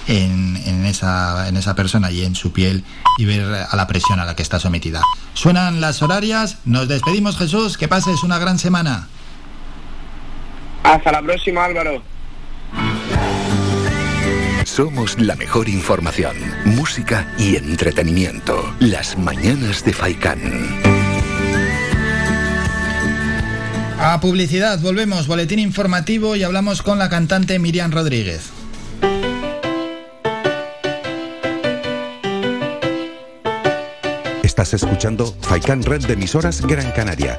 en 0.06 0.56
esa 0.86 1.74
persona 1.74 2.12
y 2.12 2.22
en 2.22 2.36
su 2.36 2.52
piel 2.52 2.84
y 3.18 3.24
ver 3.24 3.66
a 3.68 3.74
la 3.74 3.86
presión 3.88 4.20
a 4.20 4.24
la 4.24 4.36
que 4.36 4.42
está 4.42 4.60
sometida. 4.60 5.02
Suenan 5.34 5.80
las 5.80 6.00
horarias, 6.00 6.58
nos 6.64 6.86
despedimos 6.86 7.36
Jesús, 7.36 7.76
que 7.76 7.88
pases 7.88 8.22
una 8.22 8.38
gran 8.38 8.60
semana. 8.60 9.08
Hasta 10.84 11.10
la 11.10 11.22
próxima, 11.22 11.64
Álvaro. 11.64 12.02
Somos 14.64 15.18
la 15.18 15.34
mejor 15.34 15.68
información, 15.68 16.36
música 16.64 17.26
y 17.38 17.56
entretenimiento. 17.56 18.74
Las 18.80 19.16
mañanas 19.18 19.84
de 19.84 19.92
Faikán. 19.92 20.40
A 23.98 24.20
publicidad, 24.20 24.78
volvemos, 24.80 25.26
boletín 25.26 25.58
informativo 25.58 26.36
y 26.36 26.42
hablamos 26.42 26.82
con 26.82 26.98
la 26.98 27.08
cantante 27.08 27.58
Miriam 27.58 27.90
Rodríguez. 27.90 28.50
Estás 34.42 34.74
escuchando 34.74 35.34
Faikan 35.40 35.82
Red 35.82 36.06
de 36.06 36.12
emisoras 36.12 36.60
Gran 36.60 36.90
Canaria. 36.92 37.38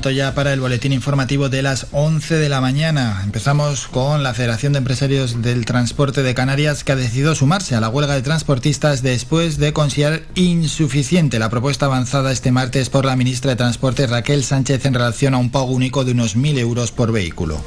Momento 0.00 0.16
ya 0.16 0.34
para 0.34 0.54
el 0.54 0.60
boletín 0.60 0.94
informativo 0.94 1.50
de 1.50 1.60
las 1.60 1.88
11 1.92 2.36
de 2.36 2.48
la 2.48 2.62
mañana. 2.62 3.20
Empezamos 3.22 3.86
con 3.86 4.22
la 4.22 4.32
Federación 4.32 4.72
de 4.72 4.78
Empresarios 4.78 5.42
del 5.42 5.66
Transporte 5.66 6.22
de 6.22 6.32
Canarias 6.32 6.84
que 6.84 6.92
ha 6.92 6.96
decidido 6.96 7.34
sumarse 7.34 7.74
a 7.74 7.82
la 7.82 7.90
huelga 7.90 8.14
de 8.14 8.22
transportistas 8.22 9.02
después 9.02 9.58
de 9.58 9.74
considerar 9.74 10.22
insuficiente 10.36 11.38
la 11.38 11.50
propuesta 11.50 11.84
avanzada 11.84 12.32
este 12.32 12.50
martes 12.50 12.88
por 12.88 13.04
la 13.04 13.14
ministra 13.14 13.50
de 13.50 13.56
Transporte 13.56 14.06
Raquel 14.06 14.42
Sánchez 14.42 14.86
en 14.86 14.94
relación 14.94 15.34
a 15.34 15.36
un 15.36 15.50
pago 15.50 15.66
único 15.66 16.02
de 16.02 16.12
unos 16.12 16.34
1.000 16.34 16.56
euros 16.56 16.92
por 16.92 17.12
vehículo. 17.12 17.62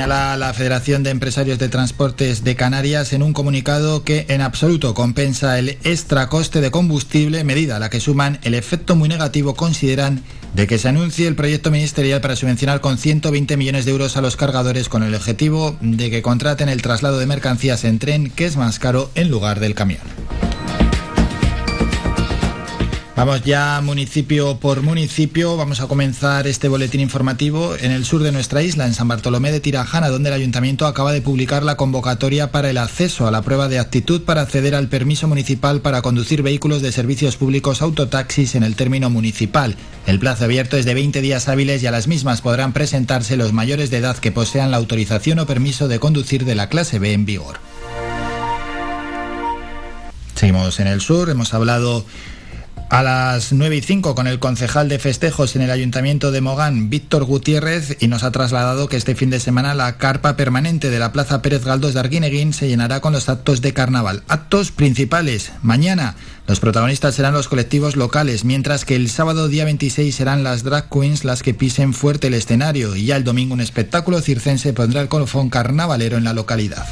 Señala 0.00 0.38
la 0.38 0.54
Federación 0.54 1.02
de 1.02 1.10
Empresarios 1.10 1.58
de 1.58 1.68
Transportes 1.68 2.42
de 2.42 2.56
Canarias 2.56 3.12
en 3.12 3.22
un 3.22 3.34
comunicado 3.34 4.02
que 4.02 4.24
en 4.30 4.40
absoluto 4.40 4.94
compensa 4.94 5.58
el 5.58 5.76
extra 5.84 6.30
coste 6.30 6.62
de 6.62 6.70
combustible, 6.70 7.44
medida 7.44 7.76
a 7.76 7.78
la 7.78 7.90
que 7.90 8.00
suman 8.00 8.38
el 8.42 8.54
efecto 8.54 8.96
muy 8.96 9.10
negativo, 9.10 9.56
consideran, 9.56 10.22
de 10.54 10.66
que 10.66 10.78
se 10.78 10.88
anuncie 10.88 11.28
el 11.28 11.34
proyecto 11.34 11.70
ministerial 11.70 12.22
para 12.22 12.34
subvencionar 12.34 12.80
con 12.80 12.96
120 12.96 13.58
millones 13.58 13.84
de 13.84 13.90
euros 13.90 14.16
a 14.16 14.22
los 14.22 14.36
cargadores 14.36 14.88
con 14.88 15.02
el 15.02 15.14
objetivo 15.14 15.76
de 15.82 16.10
que 16.10 16.22
contraten 16.22 16.70
el 16.70 16.80
traslado 16.80 17.18
de 17.18 17.26
mercancías 17.26 17.84
en 17.84 17.98
tren, 17.98 18.30
que 18.30 18.46
es 18.46 18.56
más 18.56 18.78
caro 18.78 19.10
en 19.14 19.28
lugar 19.28 19.60
del 19.60 19.74
camión. 19.74 20.00
Vamos 23.20 23.44
ya 23.44 23.82
municipio 23.82 24.56
por 24.60 24.80
municipio. 24.80 25.58
Vamos 25.58 25.80
a 25.80 25.86
comenzar 25.88 26.46
este 26.46 26.68
boletín 26.68 27.02
informativo 27.02 27.76
en 27.78 27.92
el 27.92 28.06
sur 28.06 28.22
de 28.22 28.32
nuestra 28.32 28.62
isla, 28.62 28.86
en 28.86 28.94
San 28.94 29.08
Bartolomé 29.08 29.52
de 29.52 29.60
Tirajana, 29.60 30.08
donde 30.08 30.30
el 30.30 30.36
ayuntamiento 30.36 30.86
acaba 30.86 31.12
de 31.12 31.20
publicar 31.20 31.62
la 31.62 31.76
convocatoria 31.76 32.50
para 32.50 32.70
el 32.70 32.78
acceso 32.78 33.26
a 33.26 33.30
la 33.30 33.42
prueba 33.42 33.68
de 33.68 33.78
actitud 33.78 34.22
para 34.22 34.40
acceder 34.40 34.74
al 34.74 34.88
permiso 34.88 35.28
municipal 35.28 35.82
para 35.82 36.00
conducir 36.00 36.42
vehículos 36.42 36.80
de 36.80 36.92
servicios 36.92 37.36
públicos 37.36 37.82
autotaxis 37.82 38.54
en 38.54 38.62
el 38.62 38.74
término 38.74 39.10
municipal. 39.10 39.76
El 40.06 40.18
plazo 40.18 40.44
abierto 40.44 40.78
es 40.78 40.86
de 40.86 40.94
20 40.94 41.20
días 41.20 41.46
hábiles 41.50 41.82
y 41.82 41.88
a 41.88 41.90
las 41.90 42.08
mismas 42.08 42.40
podrán 42.40 42.72
presentarse 42.72 43.36
los 43.36 43.52
mayores 43.52 43.90
de 43.90 43.98
edad 43.98 44.16
que 44.16 44.32
posean 44.32 44.70
la 44.70 44.78
autorización 44.78 45.40
o 45.40 45.46
permiso 45.46 45.88
de 45.88 45.98
conducir 45.98 46.46
de 46.46 46.54
la 46.54 46.70
clase 46.70 46.98
B 46.98 47.12
en 47.12 47.26
vigor. 47.26 47.60
Seguimos 50.40 50.80
en 50.80 50.86
el 50.86 51.02
sur, 51.02 51.28
hemos 51.28 51.52
hablado 51.52 52.06
a 52.90 53.04
las 53.04 53.52
9 53.52 53.76
y 53.76 53.80
5 53.80 54.16
con 54.16 54.26
el 54.26 54.40
concejal 54.40 54.88
de 54.88 54.98
festejos 54.98 55.54
en 55.54 55.62
el 55.62 55.70
Ayuntamiento 55.70 56.32
de 56.32 56.40
Mogán, 56.40 56.90
Víctor 56.90 57.24
Gutiérrez, 57.24 57.96
y 58.00 58.08
nos 58.08 58.24
ha 58.24 58.32
trasladado 58.32 58.88
que 58.88 58.96
este 58.96 59.14
fin 59.14 59.30
de 59.30 59.38
semana 59.38 59.74
la 59.74 59.96
carpa 59.96 60.36
permanente 60.36 60.90
de 60.90 60.98
la 60.98 61.12
Plaza 61.12 61.40
Pérez 61.40 61.64
Galdós 61.64 61.94
de 61.94 62.00
Arguineguín 62.00 62.52
se 62.52 62.66
llenará 62.66 63.00
con 63.00 63.12
los 63.12 63.28
actos 63.28 63.62
de 63.62 63.72
carnaval. 63.72 64.24
Actos 64.26 64.72
principales. 64.72 65.52
Mañana 65.62 66.16
los 66.48 66.58
protagonistas 66.58 67.14
serán 67.14 67.32
los 67.32 67.46
colectivos 67.46 67.94
locales, 67.94 68.44
mientras 68.44 68.84
que 68.84 68.96
el 68.96 69.08
sábado 69.08 69.46
día 69.46 69.64
26 69.64 70.12
serán 70.12 70.42
las 70.42 70.64
drag 70.64 70.88
queens 70.90 71.24
las 71.24 71.44
que 71.44 71.54
pisen 71.54 71.94
fuerte 71.94 72.26
el 72.26 72.34
escenario 72.34 72.96
y 72.96 73.04
ya 73.06 73.14
el 73.14 73.22
domingo 73.22 73.54
un 73.54 73.60
espectáculo 73.60 74.20
circense 74.20 74.72
pondrá 74.72 75.00
el 75.00 75.08
colofón 75.08 75.48
carnavalero 75.48 76.16
en 76.16 76.24
la 76.24 76.32
localidad. 76.32 76.86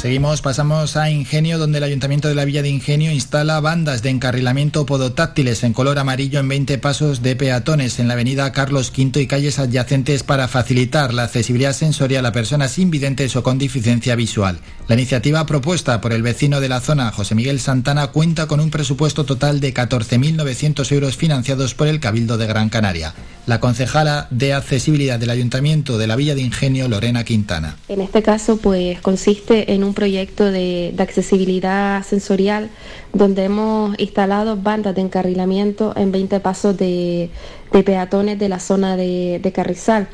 Seguimos, 0.00 0.40
pasamos 0.40 0.96
a 0.96 1.10
Ingenio, 1.10 1.58
donde 1.58 1.76
el 1.76 1.84
Ayuntamiento 1.84 2.26
de 2.26 2.34
la 2.34 2.46
Villa 2.46 2.62
de 2.62 2.70
Ingenio 2.70 3.12
instala 3.12 3.60
bandas 3.60 4.00
de 4.00 4.08
encarrilamiento 4.08 4.86
podotáctiles 4.86 5.62
en 5.62 5.74
color 5.74 5.98
amarillo 5.98 6.40
en 6.40 6.48
20 6.48 6.78
pasos 6.78 7.20
de 7.20 7.36
peatones 7.36 7.98
en 7.98 8.08
la 8.08 8.14
avenida 8.14 8.50
Carlos 8.50 8.90
V 8.96 9.20
y 9.20 9.26
calles 9.26 9.58
adyacentes 9.58 10.22
para 10.22 10.48
facilitar 10.48 11.12
la 11.12 11.24
accesibilidad 11.24 11.74
sensorial 11.74 12.24
a 12.24 12.32
personas 12.32 12.78
invidentes 12.78 13.36
o 13.36 13.42
con 13.42 13.58
deficiencia 13.58 14.16
visual. 14.16 14.60
La 14.88 14.94
iniciativa 14.94 15.44
propuesta 15.44 16.00
por 16.00 16.14
el 16.14 16.22
vecino 16.22 16.60
de 16.60 16.70
la 16.70 16.80
zona, 16.80 17.12
José 17.12 17.34
Miguel 17.34 17.60
Santana, 17.60 18.06
cuenta 18.06 18.46
con 18.46 18.60
un 18.60 18.70
presupuesto 18.70 19.26
total 19.26 19.60
de 19.60 19.74
14.900 19.74 20.92
euros 20.92 21.18
financiados 21.18 21.74
por 21.74 21.88
el 21.88 22.00
Cabildo 22.00 22.38
de 22.38 22.46
Gran 22.46 22.70
Canaria. 22.70 23.12
La 23.46 23.60
concejala 23.60 24.28
de 24.30 24.54
accesibilidad 24.54 25.18
del 25.18 25.30
Ayuntamiento 25.30 25.98
de 25.98 26.06
la 26.06 26.16
Villa 26.16 26.34
de 26.34 26.40
Ingenio, 26.40 26.88
Lorena 26.88 27.24
Quintana. 27.24 27.76
En 27.88 28.00
este 28.00 28.22
caso, 28.22 28.56
pues 28.56 29.00
consiste 29.00 29.72
en 29.72 29.84
un 29.84 29.89
proyecto 29.94 30.50
de, 30.50 30.94
accesibilidad 30.98 32.02
sensorial 32.02 32.70
donde 33.12 33.44
hemos 33.44 33.98
instalado 33.98 34.56
bandas 34.56 34.94
de 34.94 35.00
encarrilamiento 35.02 35.92
en 35.96 36.12
20 36.12 36.40
pasos 36.40 36.76
de, 36.76 37.30
peatones 37.70 38.38
de 38.38 38.48
la 38.48 38.60
zona 38.60 38.96
de, 38.96 39.52
Carrizal. 39.54 40.08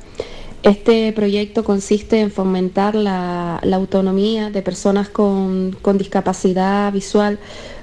Este 0.62 1.12
proyecto 1.12 1.62
consiste 1.62 2.20
en 2.20 2.30
fomentar 2.30 2.94
la, 2.94 3.58
autonomía 3.72 4.50
de 4.50 4.62
personas 4.62 5.08
con 5.08 5.98
discapacidad 5.98 6.92
visual 6.92 7.38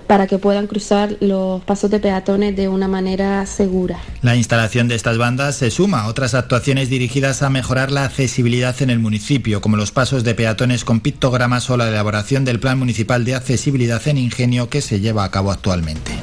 para 0.07 0.27
que 0.27 0.37
puedan 0.37 0.67
cruzar 0.67 1.17
los 1.19 1.63
pasos 1.63 1.89
de 1.89 1.99
peatones 1.99 2.55
de 2.55 2.67
una 2.67 2.87
manera 2.87 3.45
segura. 3.45 3.99
La 4.21 4.35
instalación 4.35 4.87
de 4.87 4.95
estas 4.95 5.17
bandas 5.17 5.55
se 5.55 5.71
suma 5.71 6.01
a 6.01 6.07
otras 6.07 6.33
actuaciones 6.33 6.89
dirigidas 6.89 7.41
a 7.41 7.49
mejorar 7.49 7.91
la 7.91 8.05
accesibilidad 8.05 8.79
en 8.81 8.89
el 8.89 8.99
municipio, 8.99 9.61
como 9.61 9.77
los 9.77 9.91
pasos 9.91 10.23
de 10.23 10.35
peatones 10.35 10.85
con 10.85 10.99
pictogramas 10.99 11.69
o 11.69 11.77
la 11.77 11.89
elaboración 11.89 12.45
del 12.45 12.59
Plan 12.59 12.79
Municipal 12.79 13.25
de 13.25 13.35
Accesibilidad 13.35 14.05
en 14.07 14.17
Ingenio 14.17 14.69
que 14.69 14.81
se 14.81 14.99
lleva 14.99 15.23
a 15.23 15.31
cabo 15.31 15.51
actualmente. 15.51 16.13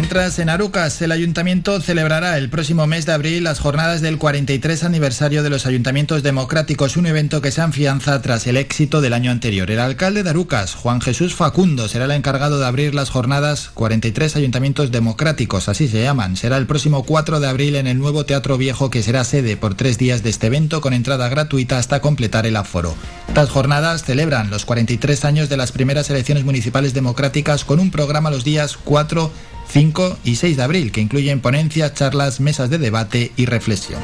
Mientras 0.00 0.38
en 0.38 0.48
Arucas 0.48 1.02
el 1.02 1.10
ayuntamiento 1.10 1.80
celebrará 1.80 2.38
el 2.38 2.50
próximo 2.50 2.86
mes 2.86 3.04
de 3.04 3.14
abril 3.14 3.42
las 3.42 3.58
jornadas 3.58 4.00
del 4.00 4.16
43 4.16 4.84
aniversario 4.84 5.42
de 5.42 5.50
los 5.50 5.66
ayuntamientos 5.66 6.22
democráticos, 6.22 6.96
un 6.96 7.06
evento 7.06 7.40
que 7.42 7.50
se 7.50 7.62
afianza 7.62 8.22
tras 8.22 8.46
el 8.46 8.58
éxito 8.58 9.00
del 9.00 9.12
año 9.12 9.32
anterior. 9.32 9.68
El 9.72 9.80
alcalde 9.80 10.22
de 10.22 10.30
Arucas, 10.30 10.76
Juan 10.76 11.00
Jesús 11.00 11.34
Facundo, 11.34 11.88
será 11.88 12.04
el 12.04 12.12
encargado 12.12 12.60
de 12.60 12.66
abrir 12.66 12.94
las 12.94 13.10
jornadas 13.10 13.72
43 13.74 14.36
ayuntamientos 14.36 14.92
democráticos, 14.92 15.68
así 15.68 15.88
se 15.88 16.04
llaman. 16.04 16.36
Será 16.36 16.58
el 16.58 16.66
próximo 16.68 17.02
4 17.02 17.40
de 17.40 17.48
abril 17.48 17.74
en 17.74 17.88
el 17.88 17.98
nuevo 17.98 18.24
Teatro 18.24 18.56
Viejo 18.56 18.90
que 18.90 19.02
será 19.02 19.24
sede 19.24 19.56
por 19.56 19.74
tres 19.74 19.98
días 19.98 20.22
de 20.22 20.30
este 20.30 20.46
evento 20.46 20.80
con 20.80 20.92
entrada 20.92 21.28
gratuita 21.28 21.76
hasta 21.76 22.00
completar 22.00 22.46
el 22.46 22.54
aforo. 22.54 22.94
Estas 23.26 23.50
jornadas 23.50 24.04
celebran 24.04 24.48
los 24.48 24.64
43 24.64 25.24
años 25.24 25.48
de 25.48 25.56
las 25.56 25.72
primeras 25.72 26.08
elecciones 26.08 26.44
municipales 26.44 26.94
democráticas 26.94 27.64
con 27.64 27.80
un 27.80 27.90
programa 27.90 28.30
los 28.30 28.44
días 28.44 28.76
4, 28.76 29.32
5 29.68 30.18
y 30.24 30.36
6 30.36 30.56
de 30.56 30.62
abril, 30.62 30.92
que 30.92 31.00
incluyen 31.00 31.40
ponencias, 31.40 31.94
charlas, 31.94 32.40
mesas 32.40 32.70
de 32.70 32.78
debate 32.78 33.32
y 33.36 33.46
reflexión. 33.46 34.00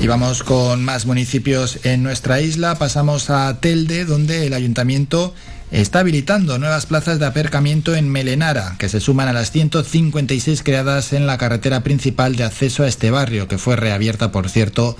Y 0.00 0.06
vamos 0.08 0.42
con 0.42 0.84
más 0.84 1.06
municipios 1.06 1.80
en 1.84 2.02
nuestra 2.02 2.40
isla. 2.40 2.76
Pasamos 2.76 3.30
a 3.30 3.58
Telde, 3.60 4.04
donde 4.04 4.46
el 4.46 4.52
ayuntamiento 4.52 5.34
está 5.70 6.00
habilitando 6.00 6.58
nuevas 6.58 6.86
plazas 6.86 7.18
de 7.18 7.26
aparcamiento 7.26 7.94
en 7.96 8.08
Melenara, 8.08 8.76
que 8.78 8.88
se 8.88 9.00
suman 9.00 9.28
a 9.28 9.32
las 9.32 9.50
156 9.50 10.62
creadas 10.62 11.12
en 11.12 11.26
la 11.26 11.38
carretera 11.38 11.82
principal 11.82 12.36
de 12.36 12.44
acceso 12.44 12.82
a 12.82 12.88
este 12.88 13.10
barrio, 13.10 13.48
que 13.48 13.58
fue 13.58 13.74
reabierta, 13.76 14.30
por 14.32 14.48
cierto, 14.48 14.96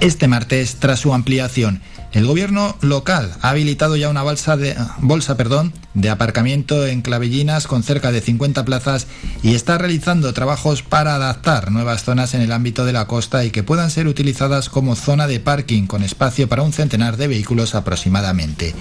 este 0.00 0.28
martes 0.28 0.76
tras 0.76 1.00
su 1.00 1.12
ampliación. 1.12 1.82
El 2.16 2.24
gobierno 2.24 2.74
local 2.80 3.34
ha 3.42 3.50
habilitado 3.50 3.94
ya 3.94 4.08
una 4.08 4.22
bolsa 4.22 5.36
perdón, 5.36 5.74
de 5.92 6.08
aparcamiento 6.08 6.86
en 6.86 7.02
Clavellinas 7.02 7.66
con 7.66 7.82
cerca 7.82 8.10
de 8.10 8.22
50 8.22 8.64
plazas 8.64 9.06
y 9.42 9.54
está 9.54 9.76
realizando 9.76 10.32
trabajos 10.32 10.82
para 10.82 11.16
adaptar 11.16 11.70
nuevas 11.70 12.04
zonas 12.04 12.32
en 12.32 12.40
el 12.40 12.52
ámbito 12.52 12.86
de 12.86 12.94
la 12.94 13.06
costa 13.06 13.44
y 13.44 13.50
que 13.50 13.62
puedan 13.62 13.90
ser 13.90 14.06
utilizadas 14.06 14.70
como 14.70 14.96
zona 14.96 15.26
de 15.26 15.40
parking 15.40 15.86
con 15.86 16.02
espacio 16.02 16.48
para 16.48 16.62
un 16.62 16.72
centenar 16.72 17.18
de 17.18 17.28
vehículos 17.28 17.74
aproximadamente. 17.74 18.74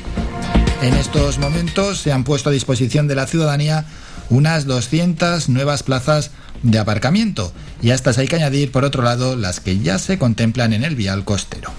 En 0.81 0.93
estos 0.93 1.37
momentos 1.37 1.99
se 1.99 2.13
han 2.13 2.23
puesto 2.23 2.47
a 2.47 2.53
disposición 2.53 3.09
de 3.09 3.15
la 3.15 3.27
ciudadanía 3.27 3.83
unas 4.29 4.65
200 4.65 5.49
nuevas 5.49 5.83
plazas 5.83 6.31
de 6.63 6.79
aparcamiento 6.79 7.51
y 7.81 7.89
a 7.89 7.95
estas 7.95 8.17
hay 8.17 8.29
que 8.29 8.37
añadir 8.37 8.71
por 8.71 8.85
otro 8.85 9.03
lado 9.03 9.35
las 9.35 9.59
que 9.59 9.77
ya 9.79 9.99
se 9.99 10.17
contemplan 10.17 10.71
en 10.71 10.85
el 10.85 10.95
vial 10.95 11.25
costero. 11.25 11.73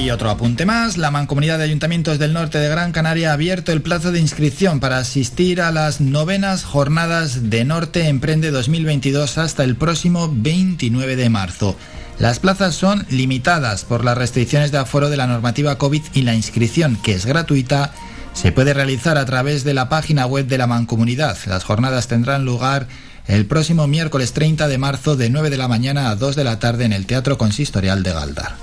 Y 0.00 0.10
otro 0.10 0.30
apunte 0.30 0.66
más, 0.66 0.96
la 0.96 1.10
Mancomunidad 1.10 1.58
de 1.58 1.64
Ayuntamientos 1.64 2.18
del 2.18 2.32
Norte 2.32 2.58
de 2.58 2.68
Gran 2.68 2.92
Canaria 2.92 3.30
ha 3.30 3.34
abierto 3.34 3.72
el 3.72 3.82
plazo 3.82 4.10
de 4.10 4.20
inscripción 4.20 4.80
para 4.80 4.98
asistir 4.98 5.60
a 5.60 5.70
las 5.70 6.00
novenas 6.00 6.64
jornadas 6.64 7.50
de 7.50 7.64
Norte 7.64 8.08
Emprende 8.08 8.50
2022 8.50 9.38
hasta 9.38 9.64
el 9.64 9.76
próximo 9.76 10.28
29 10.32 11.16
de 11.16 11.30
marzo. 11.30 11.76
Las 12.18 12.38
plazas 12.40 12.74
son 12.74 13.06
limitadas 13.10 13.84
por 13.84 14.04
las 14.04 14.18
restricciones 14.18 14.72
de 14.72 14.78
aforo 14.78 15.08
de 15.08 15.16
la 15.16 15.26
normativa 15.26 15.78
COVID 15.78 16.02
y 16.14 16.22
la 16.22 16.34
inscripción, 16.34 16.96
que 16.96 17.14
es 17.14 17.26
gratuita, 17.26 17.92
se 18.32 18.52
puede 18.52 18.74
realizar 18.74 19.18
a 19.18 19.26
través 19.26 19.64
de 19.64 19.74
la 19.74 19.88
página 19.88 20.26
web 20.26 20.46
de 20.46 20.58
la 20.58 20.66
Mancomunidad. 20.66 21.36
Las 21.46 21.64
jornadas 21.64 22.08
tendrán 22.08 22.44
lugar 22.44 22.86
el 23.26 23.46
próximo 23.46 23.86
miércoles 23.86 24.32
30 24.32 24.68
de 24.68 24.78
marzo 24.78 25.16
de 25.16 25.30
9 25.30 25.50
de 25.50 25.56
la 25.56 25.68
mañana 25.68 26.10
a 26.10 26.16
2 26.16 26.34
de 26.34 26.44
la 26.44 26.58
tarde 26.58 26.84
en 26.84 26.92
el 26.92 27.06
Teatro 27.06 27.38
Consistorial 27.38 28.02
de 28.02 28.12
Galdar. 28.12 28.56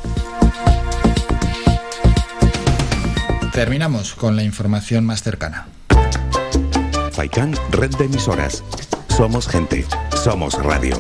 Terminamos 3.60 4.16
con 4.16 4.38
la 4.38 4.44
información 4.44 5.06
más 5.06 5.22
cercana. 5.22 5.68
Faikan, 7.12 7.54
red 7.72 7.94
de 7.98 8.06
emisoras. 8.06 8.64
Somos 9.10 9.50
gente, 9.50 9.86
somos 10.24 10.54
radio. 10.64 10.96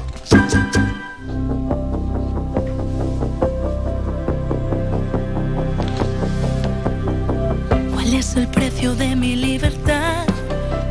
¿Cuál 7.93 8.13
es 8.13 8.35
el 8.35 8.47
precio 8.49 8.93
de 8.93 9.15
mi 9.15 9.37
libertad? 9.37 10.25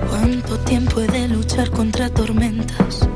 ¿Cuánto 0.08 0.58
tiempo 0.60 1.02
he 1.02 1.06
de 1.06 1.28
luchar 1.28 1.70
contra 1.70 2.08
tormentas? 2.08 3.06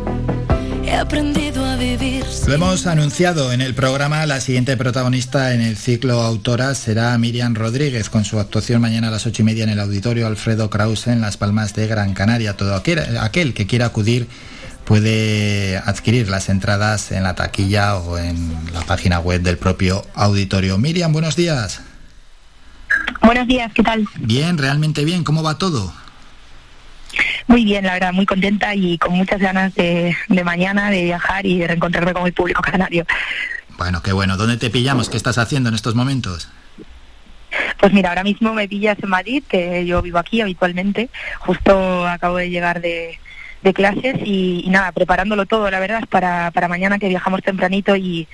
He 0.84 0.94
aprendido 0.94 1.51
vivir. 1.82 2.24
Lo 2.46 2.54
hemos 2.54 2.86
anunciado 2.86 3.52
en 3.52 3.60
el 3.60 3.74
programa, 3.74 4.24
la 4.26 4.40
siguiente 4.40 4.76
protagonista 4.76 5.54
en 5.54 5.60
el 5.60 5.76
ciclo 5.76 6.22
Autora 6.22 6.74
será 6.74 7.16
Miriam 7.18 7.54
Rodríguez 7.54 8.10
con 8.10 8.24
su 8.24 8.40
actuación 8.40 8.80
mañana 8.80 9.08
a 9.08 9.10
las 9.10 9.26
ocho 9.26 9.42
y 9.42 9.44
media 9.44 9.64
en 9.64 9.70
el 9.70 9.80
auditorio 9.80 10.26
Alfredo 10.26 10.70
Krause 10.70 11.08
en 11.08 11.20
Las 11.20 11.36
Palmas 11.36 11.74
de 11.74 11.86
Gran 11.86 12.14
Canaria. 12.14 12.56
Todo 12.56 12.74
aquel, 12.74 13.18
aquel 13.18 13.54
que 13.54 13.66
quiera 13.66 13.86
acudir 13.86 14.28
puede 14.84 15.76
adquirir 15.78 16.28
las 16.28 16.48
entradas 16.48 17.12
en 17.12 17.22
la 17.22 17.34
taquilla 17.34 17.96
o 17.96 18.18
en 18.18 18.52
la 18.72 18.82
página 18.82 19.20
web 19.20 19.42
del 19.42 19.58
propio 19.58 20.04
auditorio. 20.14 20.78
Miriam, 20.78 21.12
buenos 21.12 21.36
días. 21.36 21.80
Buenos 23.22 23.46
días, 23.46 23.72
¿qué 23.72 23.82
tal? 23.82 24.06
Bien, 24.18 24.58
realmente 24.58 25.04
bien. 25.04 25.24
¿Cómo 25.24 25.42
va 25.42 25.58
todo? 25.58 25.92
Muy 27.46 27.64
bien, 27.64 27.84
la 27.84 27.94
verdad, 27.94 28.12
muy 28.12 28.26
contenta 28.26 28.74
y 28.74 28.98
con 28.98 29.12
muchas 29.14 29.40
ganas 29.40 29.74
de, 29.74 30.16
de 30.28 30.44
mañana 30.44 30.90
de 30.90 31.04
viajar 31.04 31.44
y 31.46 31.58
de 31.58 31.66
reencontrarme 31.66 32.12
con 32.12 32.26
el 32.26 32.32
público 32.32 32.62
canario. 32.62 33.04
Bueno, 33.76 34.02
qué 34.02 34.12
bueno. 34.12 34.36
¿Dónde 34.36 34.56
te 34.56 34.70
pillamos? 34.70 35.08
¿Qué 35.08 35.16
estás 35.16 35.38
haciendo 35.38 35.68
en 35.68 35.74
estos 35.74 35.94
momentos? 35.94 36.48
Pues 37.78 37.92
mira, 37.92 38.10
ahora 38.10 38.22
mismo 38.22 38.54
me 38.54 38.68
pillas 38.68 38.96
en 39.02 39.10
Madrid, 39.10 39.42
que 39.48 39.84
yo 39.84 40.00
vivo 40.02 40.18
aquí 40.18 40.40
habitualmente. 40.40 41.10
Justo 41.40 42.06
acabo 42.06 42.36
de 42.36 42.48
llegar 42.48 42.80
de, 42.80 43.18
de 43.62 43.74
clases 43.74 44.16
y, 44.24 44.62
y 44.64 44.70
nada, 44.70 44.92
preparándolo 44.92 45.46
todo, 45.46 45.70
la 45.70 45.80
verdad, 45.80 46.04
para, 46.08 46.50
para 46.52 46.68
mañana 46.68 46.98
que 46.98 47.08
viajamos 47.08 47.42
tempranito 47.42 47.96
y, 47.96 48.28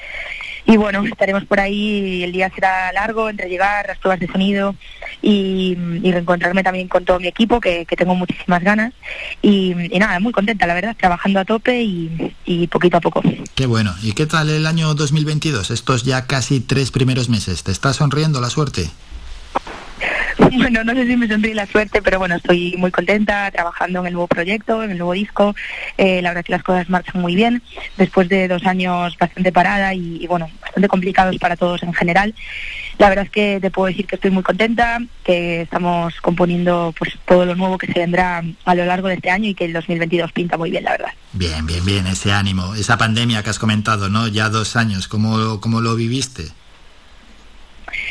y 0.68 0.76
bueno, 0.76 1.02
estaremos 1.02 1.46
por 1.46 1.60
ahí, 1.60 2.22
el 2.22 2.30
día 2.30 2.52
será 2.54 2.92
largo 2.92 3.30
entre 3.30 3.48
llegar, 3.48 3.86
las 3.88 3.96
pruebas 3.96 4.20
de 4.20 4.26
sonido 4.26 4.74
y, 5.22 5.74
reencontrarme 6.02 6.62
también 6.62 6.88
con 6.88 7.06
todo 7.06 7.18
mi 7.18 7.26
equipo, 7.26 7.58
que, 7.58 7.86
que 7.86 7.96
tengo 7.96 8.14
muchísimas 8.14 8.62
ganas. 8.62 8.92
Y, 9.40 9.74
y 9.90 9.98
nada, 9.98 10.20
muy 10.20 10.30
contenta, 10.30 10.66
la 10.66 10.74
verdad, 10.74 10.94
trabajando 10.94 11.40
a 11.40 11.46
tope 11.46 11.80
y, 11.82 12.34
y 12.44 12.66
poquito 12.66 12.98
a 12.98 13.00
poco. 13.00 13.22
Qué 13.54 13.64
bueno. 13.64 13.94
¿Y 14.02 14.12
qué 14.12 14.26
tal 14.26 14.50
el 14.50 14.66
año 14.66 14.92
2022? 14.92 15.70
Estos 15.70 16.02
ya 16.02 16.26
casi 16.26 16.60
tres 16.60 16.90
primeros 16.90 17.30
meses. 17.30 17.62
¿Te 17.62 17.72
está 17.72 17.94
sonriendo 17.94 18.38
la 18.42 18.50
suerte? 18.50 18.90
Bueno, 20.58 20.84
no 20.84 20.94
sé 20.94 21.06
si 21.06 21.16
me 21.16 21.28
sonríe 21.28 21.54
la 21.54 21.66
suerte, 21.66 22.00
pero 22.02 22.18
bueno, 22.18 22.36
estoy 22.36 22.74
muy 22.76 22.90
contenta 22.90 23.50
trabajando 23.50 24.00
en 24.00 24.06
el 24.06 24.12
nuevo 24.14 24.28
proyecto, 24.28 24.82
en 24.82 24.90
el 24.90 24.98
nuevo 24.98 25.12
disco. 25.12 25.54
Eh, 25.96 26.22
la 26.22 26.30
verdad 26.30 26.44
que 26.44 26.52
las 26.52 26.62
cosas 26.62 26.88
marchan 26.88 27.20
muy 27.20 27.34
bien, 27.34 27.62
después 27.96 28.28
de 28.28 28.48
dos 28.48 28.64
años 28.64 29.16
bastante 29.18 29.52
parada 29.52 29.94
y, 29.94 30.18
y, 30.22 30.26
bueno, 30.26 30.48
bastante 30.60 30.88
complicados 30.88 31.36
para 31.38 31.56
todos 31.56 31.82
en 31.82 31.92
general. 31.92 32.34
La 32.98 33.08
verdad 33.08 33.26
es 33.26 33.30
que 33.30 33.58
te 33.60 33.70
puedo 33.70 33.86
decir 33.86 34.06
que 34.06 34.16
estoy 34.16 34.30
muy 34.30 34.42
contenta, 34.42 35.00
que 35.22 35.62
estamos 35.62 36.20
componiendo 36.20 36.92
pues 36.98 37.16
todo 37.26 37.46
lo 37.46 37.54
nuevo 37.54 37.78
que 37.78 37.86
se 37.86 38.00
vendrá 38.00 38.42
a 38.64 38.74
lo 38.74 38.84
largo 38.84 39.08
de 39.08 39.14
este 39.14 39.30
año 39.30 39.48
y 39.48 39.54
que 39.54 39.66
el 39.66 39.72
2022 39.72 40.32
pinta 40.32 40.56
muy 40.58 40.70
bien, 40.70 40.84
la 40.84 40.92
verdad. 40.92 41.12
Bien, 41.32 41.64
bien, 41.66 41.84
bien, 41.84 42.06
ese 42.06 42.32
ánimo, 42.32 42.74
esa 42.74 42.98
pandemia 42.98 43.42
que 43.42 43.50
has 43.50 43.58
comentado, 43.58 44.08
¿no? 44.08 44.26
Ya 44.26 44.48
dos 44.48 44.74
años, 44.76 45.06
¿cómo, 45.06 45.60
cómo 45.60 45.80
lo 45.80 45.94
viviste? 45.94 46.48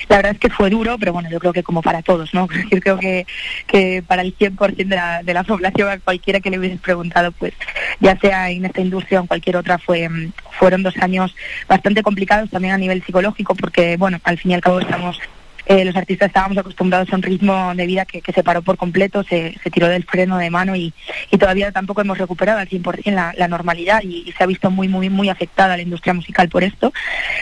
La 0.10 0.18
verdad 0.18 0.34
es 0.34 0.40
que 0.40 0.50
fue 0.50 0.70
duro, 0.70 0.98
pero 1.00 1.14
bueno, 1.14 1.30
yo 1.30 1.40
creo 1.40 1.54
que 1.54 1.64
como 1.64 1.82
para 1.82 2.02
todos, 2.02 2.34
¿no? 2.34 2.48
Yo 2.72 2.80
creo 2.80 2.98
que, 2.98 3.26
que 3.66 4.04
para 4.06 4.22
el 4.22 4.38
100% 4.38 4.76
de 4.76 4.96
la, 4.96 5.24
de 5.24 5.34
la 5.34 5.44
población, 5.44 5.90
a 5.90 6.00
cualquiera 6.00 6.40
que 6.40 6.50
le 6.50 6.60
hubieses 6.60 6.80
preguntado, 6.80 7.32
pues 7.32 7.54
ya 8.00 8.18
sea 8.20 8.50
en 8.50 8.66
esta 8.66 8.82
industria 8.82 9.20
o 9.20 9.24
en 9.24 9.28
cualquier 9.28 9.58
otra, 9.58 9.78
fue 9.78 10.10
fueron 10.52 10.84
dos 10.84 10.98
años 10.98 11.36
bastante 11.68 12.04
complicados 12.04 12.50
también 12.50 12.74
a 12.74 12.78
nivel 12.78 13.04
psicológico, 13.04 13.56
porque 13.56 13.98
bueno, 13.98 14.20
al 14.24 14.38
fin 14.38 14.52
y 14.52 14.54
al 14.56 14.62
cabo 14.62 14.80
estamos 14.80 15.20
eh, 15.68 15.84
los 15.84 15.96
artistas 15.96 16.28
estábamos 16.28 16.58
acostumbrados 16.58 17.12
a 17.12 17.16
un 17.16 17.22
ritmo 17.22 17.74
de 17.76 17.86
vida 17.86 18.06
que, 18.06 18.22
que 18.22 18.32
se 18.32 18.44
paró 18.44 18.62
por 18.62 18.78
completo, 18.78 19.24
se, 19.24 19.54
se, 19.62 19.70
tiró 19.70 19.88
del 19.90 20.06
freno 20.06 20.38
de 20.38 20.50
mano 20.50 20.76
y, 20.78 20.94
y 21.30 21.38
todavía 21.38 21.74
tampoco 21.74 22.02
hemos 22.02 22.18
recuperado 22.18 22.60
al 22.60 22.70
100% 22.70 23.12
la, 23.12 23.34
la 23.38 23.48
normalidad 23.50 24.02
y, 24.02 24.34
se 24.38 24.44
ha 24.44 24.48
visto 24.48 24.72
muy, 24.72 24.88
muy, 24.88 25.10
muy 25.10 25.30
afectada 25.30 25.76
la 25.76 25.84
industria 25.84 26.14
musical 26.14 26.48
por 26.48 26.64
esto. 26.64 26.94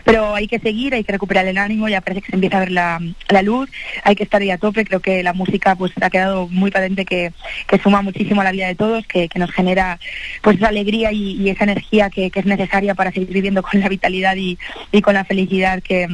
Pero 0.03 0.33
hay 0.33 0.47
que 0.47 0.59
seguir, 0.59 0.95
hay 0.95 1.03
que 1.03 1.11
recuperar 1.11 1.45
el 1.45 1.57
ánimo, 1.57 1.87
ya 1.87 2.01
parece 2.01 2.21
que 2.21 2.29
se 2.31 2.35
empieza 2.35 2.57
a 2.57 2.61
ver 2.61 2.71
la, 2.71 2.99
la 3.29 3.41
luz, 3.41 3.69
hay 4.03 4.15
que 4.15 4.23
estar 4.23 4.41
ahí 4.41 4.49
a 4.49 4.57
tope, 4.57 4.85
creo 4.85 5.01
que 5.01 5.21
la 5.21 5.33
música 5.33 5.75
pues 5.75 5.91
ha 6.01 6.09
quedado 6.09 6.47
muy 6.47 6.71
patente 6.71 7.05
que, 7.05 7.31
que 7.67 7.77
suma 7.77 8.01
muchísimo 8.01 8.41
a 8.41 8.43
la 8.43 8.51
vida 8.51 8.67
de 8.67 8.75
todos, 8.75 9.05
que, 9.05 9.29
que 9.29 9.39
nos 9.39 9.51
genera 9.51 9.99
pues 10.41 10.57
esa 10.57 10.69
alegría 10.69 11.11
y, 11.11 11.33
y 11.33 11.49
esa 11.49 11.65
energía 11.65 12.09
que, 12.09 12.31
que, 12.31 12.39
es 12.39 12.45
necesaria 12.45 12.95
para 12.95 13.11
seguir 13.11 13.29
viviendo 13.29 13.61
con 13.61 13.79
la 13.79 13.89
vitalidad 13.89 14.35
y, 14.35 14.57
y 14.91 15.01
con 15.01 15.13
la 15.13 15.25
felicidad 15.25 15.83
que 15.83 16.07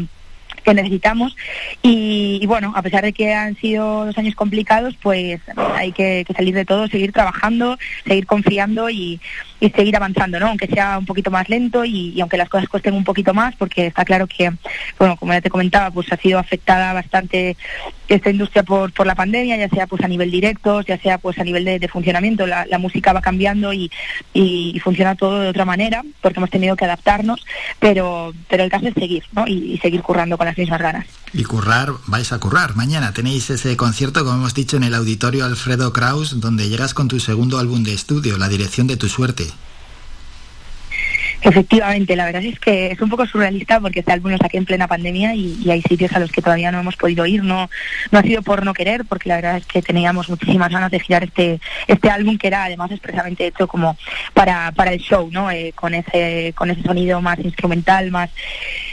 que 0.63 0.73
necesitamos 0.73 1.35
y, 1.81 2.45
bueno, 2.45 2.73
a 2.75 2.81
pesar 2.81 3.03
de 3.03 3.13
que 3.13 3.33
han 3.33 3.55
sido 3.57 4.05
dos 4.05 4.17
años 4.17 4.35
complicados, 4.35 4.95
pues 5.01 5.41
hay 5.75 5.91
que, 5.91 6.25
salir 6.35 6.53
de 6.55 6.65
todo, 6.65 6.87
seguir 6.87 7.11
trabajando, 7.11 7.77
seguir 8.05 8.25
confiando 8.25 8.89
y, 8.89 9.19
seguir 9.75 9.95
avanzando, 9.95 10.39
¿no? 10.39 10.47
Aunque 10.47 10.65
sea 10.65 10.97
un 10.97 11.05
poquito 11.05 11.29
más 11.29 11.47
lento 11.47 11.85
y, 11.85 12.19
aunque 12.19 12.37
las 12.37 12.49
cosas 12.49 12.67
cuesten 12.67 12.95
un 12.95 13.03
poquito 13.03 13.33
más, 13.33 13.55
porque 13.55 13.87
está 13.87 14.03
claro 14.03 14.25
que, 14.25 14.51
bueno, 14.97 15.15
como 15.17 15.33
ya 15.33 15.41
te 15.41 15.51
comentaba, 15.51 15.91
pues 15.91 16.11
ha 16.11 16.17
sido 16.17 16.39
afectada 16.39 16.93
bastante 16.93 17.55
esta 18.15 18.29
industria 18.29 18.63
por, 18.63 18.91
por 18.91 19.07
la 19.07 19.15
pandemia, 19.15 19.57
ya 19.57 19.69
sea 19.69 19.87
pues 19.87 20.03
a 20.03 20.07
nivel 20.07 20.31
directo, 20.31 20.81
ya 20.81 20.97
sea 20.97 21.17
pues 21.17 21.39
a 21.39 21.43
nivel 21.43 21.63
de, 21.63 21.87
funcionamiento, 21.87 22.45
la, 22.45 22.65
la, 22.65 22.77
música 22.77 23.13
va 23.13 23.21
cambiando 23.21 23.71
y, 23.73 23.89
funciona 24.83 25.15
todo 25.15 25.41
de 25.41 25.49
otra 25.49 25.65
manera, 25.65 26.03
porque 26.21 26.39
hemos 26.39 26.49
tenido 26.49 26.75
que 26.75 26.85
adaptarnos, 26.85 27.45
pero, 27.79 28.33
pero 28.49 28.63
el 28.63 28.71
caso 28.71 28.87
es 28.87 28.93
seguir, 28.95 29.23
¿no? 29.31 29.45
Y, 29.47 29.77
seguir 29.81 30.01
currando 30.01 30.37
con 30.37 30.47
las 30.51 30.57
mismas 30.57 30.81
ganas. 30.81 31.05
Y 31.33 31.43
currar, 31.43 31.93
vais 32.07 32.33
a 32.33 32.39
currar. 32.39 32.75
Mañana 32.75 33.13
tenéis 33.13 33.49
ese 33.49 33.77
concierto, 33.77 34.23
como 34.25 34.35
hemos 34.35 34.53
dicho, 34.53 34.77
en 34.77 34.83
el 34.83 34.93
auditorio 34.93 35.45
Alfredo 35.45 35.93
Kraus, 35.93 36.39
donde 36.41 36.67
llegas 36.67 36.93
con 36.93 37.07
tu 37.07 37.19
segundo 37.19 37.57
álbum 37.57 37.83
de 37.83 37.93
estudio, 37.93 38.37
La 38.37 38.49
dirección 38.49 38.87
de 38.87 38.97
tu 38.97 39.07
suerte. 39.07 39.47
Efectivamente, 41.43 42.15
la 42.15 42.25
verdad 42.25 42.43
es 42.43 42.59
que 42.59 42.91
es 42.91 43.01
un 43.01 43.09
poco 43.09 43.25
surrealista 43.25 43.79
porque 43.79 44.01
este 44.01 44.11
álbum 44.11 44.31
lo 44.31 44.37
saqué 44.37 44.57
en 44.57 44.65
plena 44.65 44.87
pandemia 44.87 45.33
y, 45.33 45.57
y, 45.63 45.71
hay 45.71 45.81
sitios 45.81 46.11
a 46.13 46.19
los 46.19 46.31
que 46.31 46.41
todavía 46.41 46.71
no 46.71 46.79
hemos 46.79 46.95
podido 46.97 47.25
ir. 47.25 47.43
No, 47.43 47.67
no 48.11 48.19
ha 48.19 48.21
sido 48.21 48.43
por 48.43 48.63
no 48.63 48.75
querer, 48.75 49.05
porque 49.05 49.27
la 49.27 49.37
verdad 49.37 49.57
es 49.57 49.65
que 49.65 49.81
teníamos 49.81 50.29
muchísimas 50.29 50.71
ganas 50.71 50.91
de 50.91 50.99
girar 50.99 51.23
este, 51.23 51.59
este 51.87 52.09
álbum 52.11 52.37
que 52.37 52.47
era 52.47 52.65
además 52.65 52.91
expresamente 52.91 53.47
hecho 53.47 53.67
como 53.67 53.97
para, 54.35 54.71
para 54.73 54.93
el 54.93 54.99
show, 54.99 55.29
¿no? 55.31 55.49
Eh, 55.49 55.73
con 55.73 55.95
ese, 55.95 56.53
con 56.55 56.69
ese 56.69 56.83
sonido 56.83 57.21
más 57.21 57.39
instrumental, 57.39 58.11
más 58.11 58.29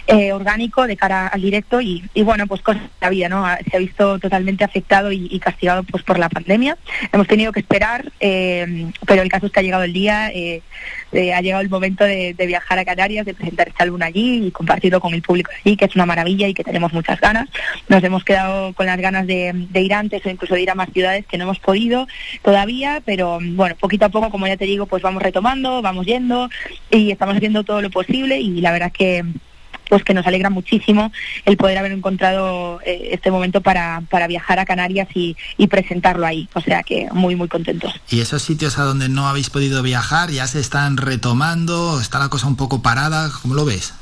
eh, 0.08 0.32
orgánico 0.32 0.86
de 0.86 0.96
cara 0.96 1.26
al 1.26 1.42
directo 1.42 1.82
y, 1.82 2.02
y, 2.14 2.22
bueno, 2.22 2.46
pues 2.46 2.62
cosas 2.62 2.82
de 2.82 2.88
la 3.02 3.10
vida, 3.10 3.28
¿no? 3.28 3.44
Se 3.70 3.76
ha 3.76 3.78
visto 3.80 4.18
totalmente 4.18 4.64
afectado 4.64 5.12
y, 5.12 5.38
castigado 5.38 5.82
pues 5.82 6.02
por 6.02 6.18
la 6.18 6.30
pandemia. 6.30 6.78
Hemos 7.12 7.26
tenido 7.26 7.52
que 7.52 7.60
esperar, 7.60 8.10
eh, 8.18 8.90
pero 9.06 9.22
el 9.22 9.28
caso 9.28 9.46
es 9.46 9.52
que 9.52 9.60
ha 9.60 9.62
llegado 9.62 9.84
el 9.84 9.92
día, 9.92 10.30
eh, 10.30 10.62
eh, 11.12 11.34
ha 11.34 11.42
llegado 11.42 11.62
el 11.62 11.68
momento 11.68 12.04
de, 12.04 12.34
viajar 12.38 12.78
a 12.78 12.86
Canarias, 12.86 13.26
de 13.26 13.34
presentar 13.34 13.68
este 13.68 13.82
álbum 13.82 14.00
allí 14.00 14.46
y 14.46 14.50
compartirlo 14.50 15.00
con 15.00 15.12
el 15.12 15.20
público 15.20 15.50
allí, 15.62 15.76
que 15.76 15.84
es 15.84 15.94
una 15.94 16.06
maravilla 16.06 16.48
y 16.48 16.54
que 16.54 16.64
tenemos 16.64 16.94
muchas 16.94 17.20
ganas. 17.20 17.46
Nos 17.88 18.02
hemos 18.02 18.24
quedado 18.24 18.72
con 18.72 18.86
las 18.86 18.98
ganas 18.98 19.26
de, 19.26 19.52
de 19.54 19.80
ir 19.82 19.92
antes 19.92 20.24
o 20.24 20.30
incluso 20.30 20.54
de 20.54 20.62
ir 20.62 20.70
a 20.70 20.74
más 20.74 20.88
ciudades 20.90 21.26
que 21.26 21.36
no 21.36 21.44
hemos 21.44 21.58
podido 21.58 22.08
todavía, 22.42 23.02
pero 23.04 23.38
bueno, 23.42 23.76
poquito 23.78 24.06
a 24.06 24.08
poco, 24.08 24.30
como 24.30 24.46
ya 24.46 24.56
te 24.56 24.64
digo, 24.64 24.86
pues 24.86 25.02
vamos 25.02 25.22
retomando, 25.22 25.82
vamos 25.82 26.06
yendo 26.06 26.48
y 26.90 27.10
estamos 27.10 27.36
haciendo 27.36 27.62
todo 27.62 27.82
lo 27.82 27.90
posible 27.90 28.40
y 28.40 28.62
la 28.62 28.72
verdad 28.72 28.90
que 28.90 29.22
pues 29.88 30.04
que 30.04 30.14
nos 30.14 30.26
alegra 30.26 30.50
muchísimo 30.50 31.12
el 31.44 31.56
poder 31.56 31.78
haber 31.78 31.92
encontrado 31.92 32.80
eh, 32.84 33.10
este 33.12 33.30
momento 33.30 33.60
para, 33.60 34.02
para 34.10 34.26
viajar 34.26 34.58
a 34.58 34.66
Canarias 34.66 35.08
y, 35.14 35.36
y, 35.56 35.66
presentarlo 35.66 36.26
ahí. 36.26 36.48
O 36.54 36.60
sea 36.60 36.82
que 36.82 37.08
muy, 37.12 37.36
muy 37.36 37.48
contentos. 37.48 37.92
¿Y 38.10 38.20
esos 38.20 38.42
sitios 38.42 38.78
a 38.78 38.84
donde 38.84 39.08
no 39.08 39.28
habéis 39.28 39.50
podido 39.50 39.82
viajar 39.82 40.30
ya 40.30 40.46
se 40.46 40.60
están 40.60 40.96
retomando? 40.96 42.00
¿Está 42.00 42.18
la 42.18 42.28
cosa 42.28 42.46
un 42.46 42.56
poco 42.56 42.82
parada? 42.82 43.30
¿Cómo 43.42 43.54
lo 43.54 43.64
ves? 43.64 43.94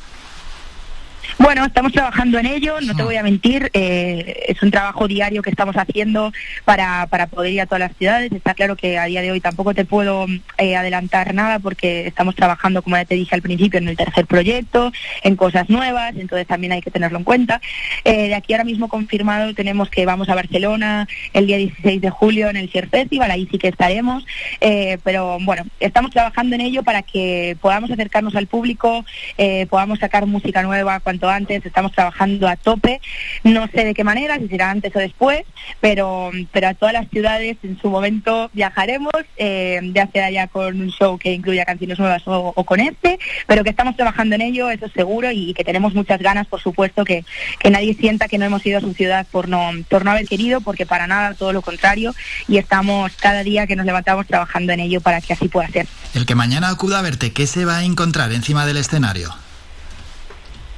Bueno, 1.38 1.64
estamos 1.64 1.92
trabajando 1.92 2.38
en 2.38 2.46
ello, 2.46 2.80
no 2.80 2.94
te 2.94 3.02
voy 3.02 3.16
a 3.16 3.22
mentir, 3.22 3.70
eh, 3.74 4.44
es 4.48 4.62
un 4.62 4.70
trabajo 4.70 5.06
diario 5.06 5.42
que 5.42 5.50
estamos 5.50 5.76
haciendo 5.76 6.32
para, 6.64 7.06
para 7.08 7.26
poder 7.26 7.52
ir 7.52 7.60
a 7.60 7.66
todas 7.66 7.80
las 7.80 7.96
ciudades. 7.96 8.32
Está 8.32 8.54
claro 8.54 8.76
que 8.76 8.98
a 8.98 9.04
día 9.04 9.22
de 9.22 9.30
hoy 9.30 9.40
tampoco 9.40 9.74
te 9.74 9.84
puedo 9.84 10.26
eh, 10.58 10.76
adelantar 10.76 11.34
nada 11.34 11.58
porque 11.58 12.06
estamos 12.06 12.34
trabajando, 12.34 12.82
como 12.82 12.96
ya 12.96 13.04
te 13.04 13.14
dije 13.14 13.34
al 13.34 13.42
principio, 13.42 13.78
en 13.78 13.88
el 13.88 13.96
tercer 13.96 14.26
proyecto, 14.26 14.92
en 15.22 15.36
cosas 15.36 15.68
nuevas, 15.68 16.14
entonces 16.16 16.46
también 16.46 16.72
hay 16.72 16.80
que 16.80 16.90
tenerlo 16.90 17.18
en 17.18 17.24
cuenta. 17.24 17.60
Eh, 18.04 18.28
de 18.28 18.34
aquí 18.34 18.52
ahora 18.52 18.64
mismo 18.64 18.88
confirmado 18.88 19.54
tenemos 19.54 19.90
que 19.90 20.06
vamos 20.06 20.28
a 20.28 20.34
Barcelona 20.34 21.08
el 21.32 21.46
día 21.46 21.58
16 21.58 22.00
de 22.00 22.10
julio 22.10 22.48
en 22.48 22.56
el 22.56 22.70
Cier 22.70 22.88
Festival, 22.88 23.30
ahí 23.30 23.46
sí 23.50 23.58
que 23.58 23.68
estaremos, 23.68 24.24
eh, 24.60 24.98
pero 25.04 25.38
bueno, 25.42 25.64
estamos 25.80 26.10
trabajando 26.10 26.54
en 26.54 26.62
ello 26.62 26.82
para 26.82 27.02
que 27.02 27.56
podamos 27.60 27.90
acercarnos 27.90 28.34
al 28.36 28.46
público, 28.46 29.04
eh, 29.38 29.66
podamos 29.66 29.98
sacar 29.98 30.26
música 30.26 30.62
nueva 30.62 31.00
antes, 31.24 31.64
estamos 31.64 31.92
trabajando 31.92 32.48
a 32.48 32.56
tope, 32.56 33.00
no 33.44 33.66
sé 33.68 33.84
de 33.84 33.94
qué 33.94 34.04
manera, 34.04 34.38
si 34.38 34.48
será 34.48 34.70
antes 34.70 34.94
o 34.94 34.98
después, 34.98 35.42
pero, 35.80 36.30
pero 36.52 36.68
a 36.68 36.74
todas 36.74 36.92
las 36.92 37.08
ciudades 37.08 37.56
en 37.62 37.78
su 37.80 37.90
momento 37.90 38.50
viajaremos, 38.52 39.12
eh, 39.36 39.80
ya 39.94 40.08
sea 40.12 40.30
ya 40.30 40.46
con 40.46 40.80
un 40.80 40.90
show 40.90 41.18
que 41.18 41.32
incluya 41.32 41.64
canciones 41.64 41.98
nuevas 41.98 42.22
o, 42.26 42.52
o, 42.54 42.64
con 42.64 42.80
este, 42.80 43.18
pero 43.46 43.64
que 43.64 43.70
estamos 43.70 43.96
trabajando 43.96 44.34
en 44.34 44.42
ello, 44.42 44.70
eso 44.70 44.86
es 44.86 44.92
seguro, 44.92 45.30
y, 45.30 45.50
y 45.50 45.54
que 45.54 45.64
tenemos 45.64 45.94
muchas 45.94 46.20
ganas, 46.20 46.46
por 46.46 46.60
supuesto, 46.60 47.04
que, 47.04 47.24
que 47.58 47.70
nadie 47.70 47.94
sienta 47.94 48.28
que 48.28 48.38
no 48.38 48.44
hemos 48.44 48.64
ido 48.66 48.78
a 48.78 48.80
su 48.80 48.92
ciudad 48.94 49.26
por 49.30 49.48
no, 49.48 49.70
por 49.88 50.04
no 50.04 50.10
haber 50.10 50.26
querido, 50.26 50.60
porque 50.60 50.86
para 50.86 51.06
nada, 51.06 51.34
todo 51.34 51.52
lo 51.52 51.62
contrario, 51.62 52.14
y 52.48 52.58
estamos 52.58 53.12
cada 53.16 53.42
día 53.42 53.66
que 53.66 53.76
nos 53.76 53.86
levantamos 53.86 54.26
trabajando 54.26 54.72
en 54.72 54.80
ello 54.80 55.00
para 55.00 55.20
que 55.20 55.32
así 55.32 55.48
pueda 55.48 55.68
ser. 55.68 55.86
El 56.14 56.26
que 56.26 56.34
mañana 56.34 56.68
acuda 56.68 56.98
a 56.98 57.02
verte, 57.02 57.32
¿qué 57.32 57.46
se 57.46 57.64
va 57.64 57.78
a 57.78 57.84
encontrar 57.84 58.32
encima 58.32 58.66
del 58.66 58.78
escenario? 58.78 59.34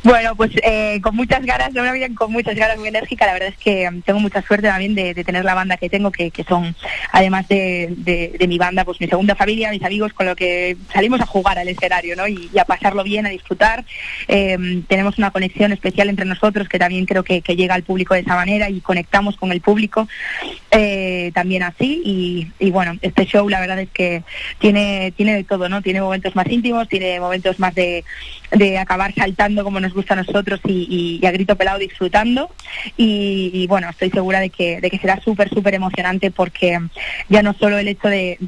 Bueno, 0.05 0.37
pues 0.37 0.53
eh, 0.63 1.01
con 1.03 1.17
muchas 1.17 1.45
ganas, 1.45 1.73
de 1.73 1.81
una 1.81 1.93
vida 1.93 2.07
con 2.15 2.31
muchas 2.31 2.55
ganas, 2.55 2.79
muy 2.79 2.89
enérgica. 2.89 3.27
La 3.27 3.33
verdad 3.33 3.49
es 3.49 3.59
que 3.59 3.89
um, 3.89 4.01
tengo 4.03 4.21
mucha 4.21 4.43
suerte 4.43 4.69
también 4.69 4.95
de, 4.95 5.15
tener 5.25 5.45
la 5.45 5.55
banda 5.55 5.77
que 5.77 5.91
tengo, 5.91 6.13
que, 6.13 6.31
que 6.31 6.45
son, 6.45 6.75
además 7.11 7.49
de, 7.49 8.37
mi 8.49 8.59
banda, 8.59 8.85
pues 8.85 9.01
mi 9.01 9.09
segunda 9.09 9.35
familia, 9.35 9.71
mis 9.71 9.83
amigos, 9.83 10.13
con 10.13 10.27
lo 10.27 10.37
que 10.37 10.77
salimos 10.93 11.21
a 11.21 11.27
jugar 11.27 11.59
al 11.59 11.69
escenario, 11.69 12.15
¿no? 12.15 12.29
Y, 12.29 12.49
a 12.59 12.65
pasarlo 12.65 13.03
bien, 13.03 13.27
a 13.27 13.31
disfrutar. 13.31 13.85
Eh, 14.29 14.83
tenemos 14.87 15.19
una 15.19 15.31
conexión 15.31 15.73
especial 15.73 16.09
entre 16.09 16.25
nosotros, 16.27 16.69
que 16.69 16.79
también 16.79 17.05
creo 17.05 17.25
que, 17.25 17.43
que, 17.43 17.57
llega 17.57 17.75
al 17.75 17.83
público 17.83 18.15
de 18.15 18.21
esa 18.21 18.37
manera 18.37 18.71
y 18.71 18.81
conectamos 18.81 19.37
con 19.37 19.51
el 19.51 19.61
público 19.61 20.09
eh, 20.71 21.33
también 21.35 21.65
así. 21.65 22.03
Y, 22.05 22.53
y, 22.65 22.71
bueno, 22.71 22.97
este 23.03 23.27
show, 23.27 23.49
la 23.49 23.61
verdad 23.61 23.81
es 23.81 23.89
que 23.91 24.23
tiene, 24.59 25.13
tiene 25.17 25.35
de 25.35 25.45
todo, 25.45 25.69
¿no? 25.69 25.83
Tiene 25.83 26.01
momentos 26.01 26.37
más 26.37 26.47
íntimos, 26.49 26.89
tiene 26.89 27.19
momentos 27.19 27.59
más 27.59 27.75
de, 27.75 28.05
de 28.51 28.79
acabar 28.79 29.15
saltando 29.15 29.65
como 29.65 29.81
nos 29.81 29.93
gusta 29.93 30.15
a 30.15 30.19
nosotros 30.19 30.61
y, 30.67 31.19
y, 31.23 31.27
a 31.27 31.31
grito 31.31 31.57
pelado 31.57 31.79
disfrutando 31.79 32.51
y, 32.97 33.67
bueno, 33.69 33.91
estoy 33.91 34.11
segura 34.11 34.41
de 34.41 34.51
que, 34.51 34.81
de 34.81 34.91
que 34.91 34.99
será 34.99 35.21
súper, 35.21 35.49
súper 35.51 35.75
emocionante 35.75 36.31
porque 36.31 36.79
ya 37.29 37.43
no 37.43 37.55
solo 37.55 37.79
el 37.79 37.89
hecho 37.89 38.09
de, 38.09 38.39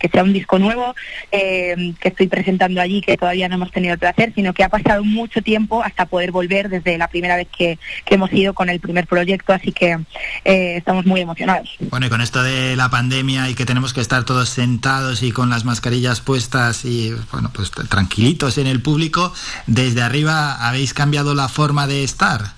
que 0.00 0.08
sea 0.08 0.22
un 0.22 0.32
disco 0.32 0.58
nuevo 0.58 0.94
eh, 1.32 1.94
que 2.00 2.08
estoy 2.08 2.28
presentando 2.28 2.80
allí, 2.80 3.00
que 3.00 3.16
todavía 3.16 3.48
no 3.48 3.56
hemos 3.56 3.70
tenido 3.72 3.94
el 3.94 3.98
placer, 3.98 4.32
sino 4.34 4.52
que 4.54 4.64
ha 4.64 4.68
pasado 4.68 5.04
mucho 5.04 5.42
tiempo 5.42 5.82
hasta 5.82 6.06
poder 6.06 6.30
volver 6.30 6.68
desde 6.68 6.98
la 6.98 7.08
primera 7.08 7.36
vez 7.36 7.48
que, 7.56 7.78
que 8.04 8.14
hemos 8.14 8.32
ido 8.32 8.54
con 8.54 8.68
el 8.68 8.80
primer 8.80 9.06
proyecto, 9.06 9.52
así 9.52 9.72
que 9.72 9.98
eh, 10.44 10.76
estamos 10.76 11.06
muy 11.06 11.20
emocionados. 11.20 11.70
Bueno, 11.90 12.06
y 12.06 12.08
con 12.08 12.20
esto 12.20 12.42
de 12.42 12.76
la 12.76 12.90
pandemia 12.90 13.48
y 13.48 13.54
que 13.54 13.66
tenemos 13.66 13.92
que 13.92 14.00
estar 14.00 14.24
todos 14.24 14.48
sentados 14.48 15.22
y 15.22 15.32
con 15.32 15.50
las 15.50 15.64
mascarillas 15.64 16.20
puestas 16.20 16.84
y 16.84 17.12
bueno, 17.32 17.50
pues 17.52 17.70
tranquilitos 17.70 18.58
en 18.58 18.66
el 18.66 18.80
público, 18.80 19.23
desde 19.66 20.02
arriba 20.02 20.66
habéis 20.66 20.92
cambiado 20.94 21.34
la 21.34 21.48
forma 21.48 21.86
de 21.86 22.04
estar. 22.04 22.54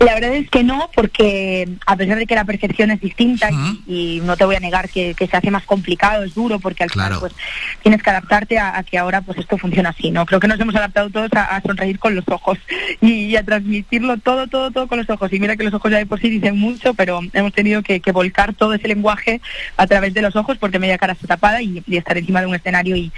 La 0.00 0.14
verdad 0.14 0.34
es 0.34 0.48
que 0.48 0.64
no, 0.64 0.88
porque 0.94 1.68
a 1.84 1.94
pesar 1.94 2.16
de 2.16 2.26
que 2.26 2.34
la 2.34 2.46
percepción 2.46 2.90
es 2.90 3.02
distinta 3.02 3.50
uh 3.52 3.54
-huh. 3.54 3.80
y, 3.86 4.20
no 4.24 4.34
te 4.34 4.46
voy 4.46 4.56
a 4.56 4.60
negar 4.60 4.88
que, 4.88 5.14
que, 5.14 5.26
se 5.26 5.36
hace 5.36 5.50
más 5.50 5.64
complicado, 5.64 6.24
es 6.24 6.34
duro, 6.34 6.58
porque 6.58 6.84
al 6.84 6.90
claro. 6.90 7.16
final 7.16 7.20
pues 7.20 7.34
tienes 7.82 8.02
que 8.02 8.08
adaptarte 8.08 8.58
a, 8.58 8.78
a, 8.78 8.82
que 8.82 8.96
ahora 8.96 9.20
pues 9.20 9.36
esto 9.36 9.58
funciona 9.58 9.90
así, 9.90 10.10
¿no? 10.10 10.24
Creo 10.24 10.40
que 10.40 10.48
nos 10.48 10.58
hemos 10.58 10.74
adaptado 10.74 11.10
todos 11.10 11.30
a, 11.34 11.54
a 11.54 11.60
sonreír 11.60 11.98
con 11.98 12.14
los 12.14 12.24
ojos 12.28 12.58
y, 13.02 13.26
y, 13.26 13.36
a 13.36 13.44
transmitirlo 13.44 14.16
todo, 14.16 14.46
todo, 14.46 14.70
todo 14.70 14.88
con 14.88 14.96
los 14.96 15.10
ojos. 15.10 15.30
Y 15.34 15.38
mira 15.38 15.56
que 15.56 15.64
los 15.64 15.74
ojos 15.74 15.90
ya 15.90 15.98
de 15.98 16.06
por 16.06 16.18
sí 16.18 16.30
dicen 16.30 16.58
mucho, 16.58 16.94
pero 16.94 17.20
hemos 17.34 17.52
tenido 17.52 17.82
que, 17.82 18.00
que 18.00 18.12
volcar 18.12 18.54
todo 18.54 18.72
ese 18.72 18.88
lenguaje 18.88 19.42
a 19.76 19.86
través 19.86 20.14
de 20.14 20.22
los 20.22 20.34
ojos 20.34 20.56
porque 20.56 20.78
media 20.78 20.96
cara 20.96 21.12
está 21.12 21.26
tapada 21.26 21.60
y, 21.60 21.82
y 21.86 21.98
estar 21.98 22.16
encima 22.16 22.40
de 22.40 22.46
un 22.46 22.54
escenario 22.54 22.96
y, 22.96 23.12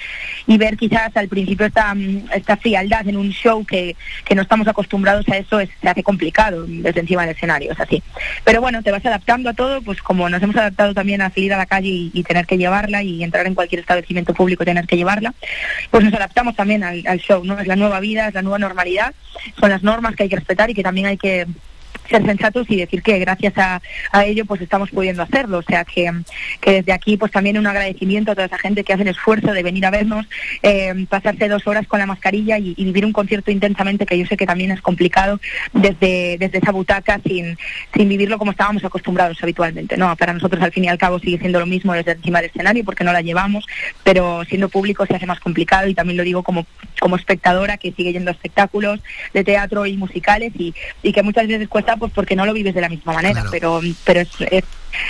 y 0.49 0.59
ver 0.59 0.77
quizás 0.77 1.17
al 1.17 1.29
principio 1.29 1.65
esta, 1.65 1.95
esta 2.35 2.57
frialdad 2.57 3.07
en 3.07 3.19
un 3.19 3.31
show 3.31 3.65
que, 3.65 3.95
que 4.25 4.35
no 4.35 4.43
estamos 4.43 4.67
acostumbrados 4.67 5.29
a 5.29 5.37
eso 5.37 5.61
es, 5.61 5.71
se 5.81 5.89
hace 5.89 6.03
complicado 6.03 6.67
desde 6.81 7.01
encima 7.01 7.23
del 7.23 7.35
escenario, 7.35 7.73
es 7.73 7.81
así. 7.81 8.03
Pero 8.45 8.61
bueno, 8.61 8.83
te 8.83 8.91
vas 8.91 9.05
adaptando 9.05 9.51
a 9.51 9.55
todo, 9.55 9.83
pues 9.83 10.01
como 10.01 10.29
nos 10.29 10.43
hemos 10.43 10.57
adaptado 10.57 10.95
también 10.95 11.23
a 11.23 11.31
salir 11.31 11.53
a 11.53 11.59
la 11.59 11.67
calle 11.67 12.11
y, 12.13 12.23
tener 12.23 12.47
que 12.47 12.57
llevarla 12.57 13.03
y 13.03 13.23
entrar 13.23 13.47
en 13.47 13.55
cualquier 13.55 13.81
establecimiento 13.81 14.33
público 14.33 14.63
y 14.63 14.67
tener 14.67 14.87
que 14.87 14.97
llevarla, 14.97 15.35
pues 15.91 16.05
nos 16.05 16.15
adaptamos 16.15 16.55
también 16.57 16.85
al, 16.85 17.03
al 17.07 17.19
show, 17.19 17.45
¿no? 17.45 17.59
Es 17.59 17.67
la 17.67 17.77
nueva 17.77 18.01
vida, 18.01 18.29
es 18.29 18.35
la 18.35 18.43
nueva 18.43 18.59
normalidad, 18.59 19.13
son 19.59 19.71
las 19.71 19.83
normas 19.83 20.15
que 20.15 20.23
hay 20.23 20.29
que 20.29 20.37
respetar 20.37 20.71
y 20.71 20.75
que 20.75 20.83
también 20.83 21.09
hay 21.09 21.17
que 21.17 21.47
ser 22.13 22.25
sensatos 22.25 22.67
y 22.69 22.77
decir 22.77 23.03
que 23.03 23.19
gracias 23.19 23.55
a, 23.57 23.81
ello 24.25 24.45
pues 24.45 24.61
estamos 24.61 24.91
pudiendo 24.91 25.23
hacerlo. 25.23 25.59
O 25.59 25.63
sea 25.63 25.85
que, 25.85 26.11
desde 26.65 26.93
aquí 26.93 27.17
pues 27.17 27.33
también 27.33 27.59
un 27.59 27.67
agradecimiento 27.67 28.33
a 28.33 28.35
toda 28.35 28.47
esa 28.47 28.59
gente 28.59 28.85
que 28.85 28.93
hace 28.93 29.03
el 29.03 29.09
esfuerzo 29.09 29.53
de 29.53 29.63
venir 29.63 29.85
a 29.87 29.91
vernos, 29.91 30.27
eh, 30.63 31.07
pasarse 31.09 31.49
dos 31.49 31.67
horas 31.67 31.87
con 31.87 31.99
la 31.99 32.07
mascarilla 32.07 32.59
y, 32.59 32.75
y, 32.77 32.85
vivir 32.85 33.05
un 33.05 33.13
concierto 33.13 33.51
intensamente 33.51 34.07
que 34.07 34.19
yo 34.19 34.27
sé 34.27 34.37
que 34.37 34.47
también 34.47 34.71
es 34.71 34.81
complicado 34.81 35.41
desde, 35.73 36.37
desde 36.39 36.59
esa 36.59 36.73
butaca 36.73 37.21
sin, 37.25 37.57
sin 37.95 38.09
vivirlo 38.09 38.39
como 38.39 38.53
estábamos 38.53 38.85
acostumbrados 38.85 39.43
habitualmente. 39.43 39.97
No, 39.97 40.15
para 40.17 40.33
nosotros 40.33 40.63
al 40.63 40.73
fin 40.73 40.85
y 40.85 40.89
al 40.89 40.99
cabo 40.99 41.19
sigue 41.19 41.39
siendo 41.39 41.59
lo 41.59 41.67
mismo 41.67 41.95
desde 41.95 42.13
encima 42.13 42.41
del 42.41 42.51
escenario 42.51 42.85
porque 42.85 43.05
no 43.05 43.13
la 43.13 43.23
llevamos, 43.23 43.67
pero 44.05 44.45
siendo 44.45 44.69
público 44.69 45.07
se 45.07 45.17
hace 45.17 45.27
más 45.27 45.41
complicado 45.41 45.89
y 45.89 45.95
también 45.95 46.17
lo 46.17 46.25
digo 46.25 46.43
como, 46.43 46.67
como 47.01 47.17
espectadora 47.17 47.79
que 47.79 47.93
sigue 47.93 48.13
yendo 48.13 48.31
a 48.31 48.35
espectáculos 48.35 49.01
de 49.33 49.45
teatro 49.45 49.87
y 49.87 49.97
musicales 49.97 50.53
y, 50.59 50.75
y 51.03 51.13
que 51.13 51.23
muchas 51.23 51.47
veces 51.47 51.69
cuesta 51.69 51.97
pues 52.03 52.13
porque 52.13 52.35
no 52.35 52.45
lo 52.45 52.53
vives 52.53 52.75
de 52.75 52.81
la 52.81 52.89
misma 52.89 53.13
manera, 53.13 53.45
pero, 53.49 53.81
pero 54.05 54.21
es, 54.23 54.29
es, 54.51 54.65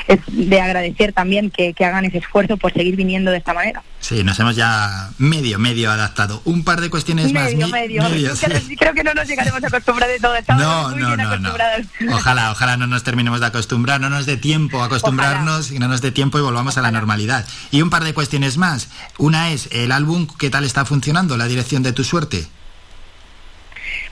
es 0.08 0.18
de 0.28 0.60
agradecer 0.60 1.14
también 1.14 1.50
que, 1.50 1.72
que 1.72 1.86
hagan 1.86 2.04
ese 2.04 2.18
esfuerzo 2.18 2.58
por 2.58 2.70
seguir 2.74 2.96
viniendo 2.96 3.30
de 3.30 3.38
esta 3.38 3.54
manera. 3.54 3.82
Sí, 3.98 4.22
nos 4.24 4.38
hemos 4.40 4.56
ya 4.56 5.08
medio, 5.16 5.58
medio 5.58 5.90
adaptado. 5.90 6.42
Un 6.44 6.64
par 6.64 6.82
de 6.82 6.90
cuestiones 6.90 7.32
más. 7.32 7.44
Medio, 7.54 7.68
medio. 7.68 8.02
medio, 8.02 8.34
Creo 8.38 8.60
sí. 8.60 8.68
que- 8.68 8.76
Creo 8.76 8.92
que 8.92 9.02
no 9.04 9.14
nos 9.14 9.26
llegaremos 9.26 9.64
a 9.64 9.68
acostumbrar 9.68 10.10
de 10.10 10.20
todo. 10.20 10.34
Estamos 10.34 10.62
No, 10.62 10.90
muy 10.90 11.00
no, 11.00 11.06
bien 11.16 11.18
no, 11.18 11.38
no. 11.38 12.14
Ojalá, 12.14 12.50
ojalá 12.52 12.76
no 12.76 12.86
nos 12.86 13.04
terminemos 13.04 13.40
de 13.40 13.46
acostumbrar, 13.46 13.98
no 14.02 14.10
nos 14.10 14.26
dé 14.26 14.36
tiempo 14.36 14.82
a 14.82 14.86
acostumbrarnos 14.86 15.70
y 15.70 15.78
no 15.78 15.88
nos 15.88 16.02
dé 16.02 16.10
tiempo 16.12 16.38
y 16.38 16.42
volvamos 16.42 16.76
a 16.76 16.82
la 16.82 16.90
normalidad. 16.90 17.46
Y 17.70 17.80
un 17.80 17.88
par 17.88 18.04
de 18.04 18.12
cuestiones 18.12 18.58
más. 18.58 18.88
Una 19.16 19.50
es 19.52 19.68
el 19.72 19.92
álbum, 19.92 20.26
¿qué 20.38 20.50
tal 20.50 20.64
está 20.64 20.84
funcionando? 20.84 21.38
La 21.38 21.46
dirección 21.46 21.82
de 21.82 21.92
tu 21.94 22.04
suerte. 22.04 22.46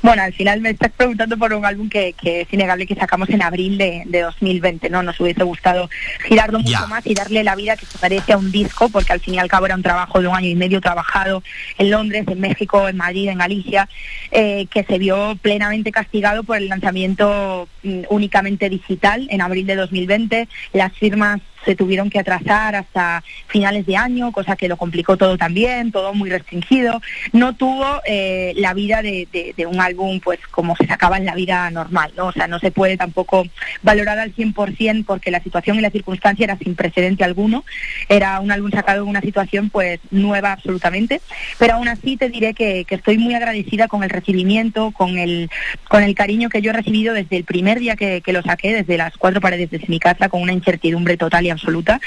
Bueno, 0.03 0.23
al 0.23 0.33
final 0.33 0.61
me 0.61 0.71
estás 0.71 0.91
preguntando 0.97 1.37
por 1.37 1.53
un 1.53 1.65
álbum 1.65 1.89
que, 1.89 2.15
que 2.15 2.43
es 2.43 2.53
innegable 2.53 2.87
que 2.87 2.95
sacamos 2.95 3.29
en 3.29 3.43
abril 3.43 3.77
de, 3.77 4.03
de 4.07 4.23
2020, 4.23 4.89
¿no? 4.89 5.03
Nos 5.03 5.21
hubiese 5.21 5.43
gustado 5.43 5.91
girarlo 6.27 6.61
mucho 6.61 6.87
más 6.89 7.07
y 7.07 7.15
darle 7.15 7.45
la 7.45 7.55
vida 7.55 7.77
que 7.77 7.85
se 7.85 7.99
merece 8.01 8.33
a 8.33 8.39
un 8.39 8.51
disco, 8.51 8.89
porque 8.89 9.13
al 9.13 9.21
fin 9.21 9.35
y 9.35 9.39
al 9.39 9.49
cabo 9.49 9.67
era 9.67 9.75
un 9.75 9.83
trabajo 9.83 10.21
de 10.21 10.29
un 10.29 10.35
año 10.35 10.49
y 10.49 10.55
medio 10.55 10.81
trabajado 10.81 11.43
en 11.77 11.91
Londres, 11.91 12.25
en 12.29 12.41
México, 12.41 12.89
en 12.89 12.97
Madrid, 12.97 13.29
en 13.29 13.39
Galicia, 13.39 13.89
eh, 14.31 14.67
que 14.71 14.85
se 14.85 14.99
vio 14.99 15.37
plenamente 15.43 15.93
castigado 15.93 16.45
por 16.45 16.57
el 16.57 16.69
lanzamiento 16.69 17.69
mm, 17.83 18.03
únicamente 18.09 18.71
digital 18.71 19.27
en 19.31 19.43
abril 19.43 19.67
de 19.67 19.77
2020. 19.77 20.49
Las 20.73 20.93
firmas 20.95 21.41
se 21.65 21.75
tuvieron 21.75 22.11
que 22.11 22.19
atrasar 22.19 22.75
hasta 22.75 23.23
finales 23.47 23.87
de 23.87 23.97
año, 23.97 24.33
cosa 24.33 24.57
que 24.57 24.69
lo 24.69 24.77
complicó 24.77 25.17
todo 25.17 25.37
también, 25.37 25.93
todo 25.93 26.15
muy 26.15 26.31
restringido. 26.31 27.01
No 27.33 27.55
tuvo 27.55 28.01
eh, 28.07 28.53
la 28.57 28.75
vida 28.75 29.03
de, 29.03 29.27
un 29.67 29.81
álbum 29.81 30.21
pues 30.21 30.41
como 30.51 30.75
se 30.75 30.87
sacaba 30.87 31.19
en 31.19 31.27
la 31.27 31.35
vida 31.35 31.71
normal, 31.71 32.13
¿no? 32.17 32.27
O 32.29 32.33
sea, 32.33 32.47
no 32.47 32.59
se 32.59 32.71
puede 32.71 32.97
tampoco 32.97 33.45
valorar 33.83 34.19
al 34.19 34.35
100% 34.35 35.05
porque 35.05 35.31
la 35.31 35.43
situación 35.43 35.79
y 35.79 35.83
la 35.83 35.91
circunstancia 35.91 36.45
era 36.45 36.57
sin 36.57 36.75
precedente 36.75 37.25
alguno. 37.25 37.65
Era 38.09 38.41
un 38.41 38.51
álbum 38.51 38.71
sacado 38.71 39.03
en 39.03 39.09
una 39.09 39.21
situación 39.21 39.71
pues 39.71 40.01
nueva 40.11 40.53
absolutamente, 40.53 41.21
pero 41.59 41.75
aún 41.75 41.89
así 41.89 42.17
te 42.17 42.29
diré 42.29 42.55
que, 42.55 42.87
estoy 42.91 43.19
muy 43.19 43.35
agradecida 43.35 43.89
con 43.89 44.03
el 44.03 44.11
recibimiento, 44.11 44.91
con 44.91 45.17
el, 45.17 45.49
con 45.89 46.03
el 46.03 46.15
cariño 46.15 46.49
que 46.49 46.61
yo 46.61 46.71
he 46.71 46.75
recibido 46.75 47.15
desde 47.15 47.37
el 47.37 47.45
primer 47.45 47.79
día 47.79 47.97
que, 47.97 48.21
que 48.21 48.33
lo 48.33 48.43
saqué, 48.43 48.75
desde 48.75 48.97
las 48.97 49.17
cuatro 49.17 49.41
paredes 49.41 49.71
de 49.71 49.81
mi 49.87 49.99
casa, 49.99 50.29
con 50.29 50.43
una 50.43 50.53
incertidumbre 50.53 51.17
total 51.17 51.47
y 51.47 51.50
absoluta. 51.53 52.01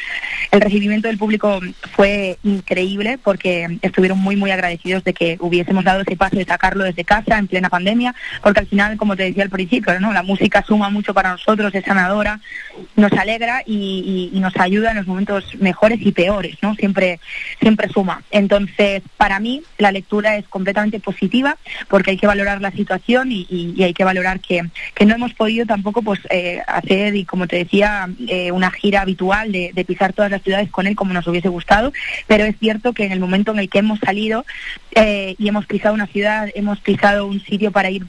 El 0.51 0.61
recibimiento 0.61 1.07
del 1.07 1.17
público 1.17 1.59
fue 1.95 2.37
increíble 2.43 3.17
porque 3.23 3.79
estuvieron 3.81 4.19
muy, 4.19 4.35
muy 4.35 4.51
agradecidos 4.51 5.03
de 5.03 5.13
que 5.13 5.37
hubiésemos 5.39 5.83
dado 5.83 6.01
ese 6.01 6.15
paso 6.15 6.37
de 6.37 6.45
sacarlo 6.45 6.83
desde 6.83 7.03
casa 7.03 7.37
en 7.37 7.47
plena 7.47 7.69
pandemia, 7.69 8.15
porque 8.41 8.61
al 8.61 8.67
final, 8.67 8.97
como 8.97 9.15
te 9.15 9.23
decía 9.23 9.43
al 9.43 9.49
principio, 9.49 9.93
la 9.99 10.23
música 10.23 10.63
suma 10.65 10.89
mucho 10.89 11.13
para 11.13 11.31
nosotros, 11.31 11.73
es 11.73 11.83
sanadora, 11.85 12.39
nos 12.95 13.11
alegra 13.13 13.63
y, 13.65 14.31
nos 14.33 14.57
ayuda 14.57 14.91
en 14.91 14.97
los 14.97 15.07
momentos 15.07 15.55
mejores 15.59 15.99
y 16.01 16.11
peores, 16.11 16.57
¿no? 16.61 16.75
Siempre, 16.75 17.19
siempre 17.61 17.87
suma. 17.87 18.23
Entonces, 18.29 19.01
para 19.15 19.39
mí, 19.39 19.63
la 19.77 19.91
lectura 19.91 20.35
es 20.35 20.47
completamente 20.49 20.99
positiva 20.99 21.57
porque 21.87 22.11
hay 22.11 22.17
que 22.17 22.27
valorar 22.27 22.61
la 22.61 22.71
situación 22.71 23.29
y, 23.31 23.81
hay 23.83 23.93
que 23.93 24.03
valorar 24.03 24.39
que, 24.39 24.63
que 24.93 25.05
no 25.05 25.15
hemos 25.15 25.33
podido 25.33 25.65
tampoco 25.65 26.01
pues 26.01 26.19
eh, 26.29 26.61
hacer, 26.67 27.15
y 27.15 27.25
como 27.25 27.47
te 27.47 27.57
decía, 27.57 28.07
eh, 28.27 28.51
una 28.51 28.71
gira 28.71 29.01
habitual 29.01 29.32
de, 29.47 29.71
de 29.73 29.85
pisar 29.85 30.13
todas 30.13 30.31
las 30.31 30.41
ciudades 30.41 30.69
con 30.69 30.87
él 30.87 30.95
como 30.95 31.13
nos 31.13 31.27
hubiese 31.27 31.49
gustado, 31.49 31.91
pero 32.27 32.45
es 32.45 32.55
cierto 32.59 32.93
que 32.93 33.05
en 33.05 33.11
el 33.11 33.19
momento 33.19 33.51
en 33.51 33.59
el 33.59 33.69
que 33.69 33.79
hemos 33.79 33.99
salido 33.99 34.45
eh, 34.95 35.35
y 35.37 35.47
hemos 35.47 35.65
pisado 35.65 35.93
una 35.93 36.07
ciudad, 36.07 36.49
hemos 36.55 36.79
pisado 36.79 37.25
un 37.25 37.41
sitio 37.41 37.71
para 37.71 37.89
ir 37.89 38.05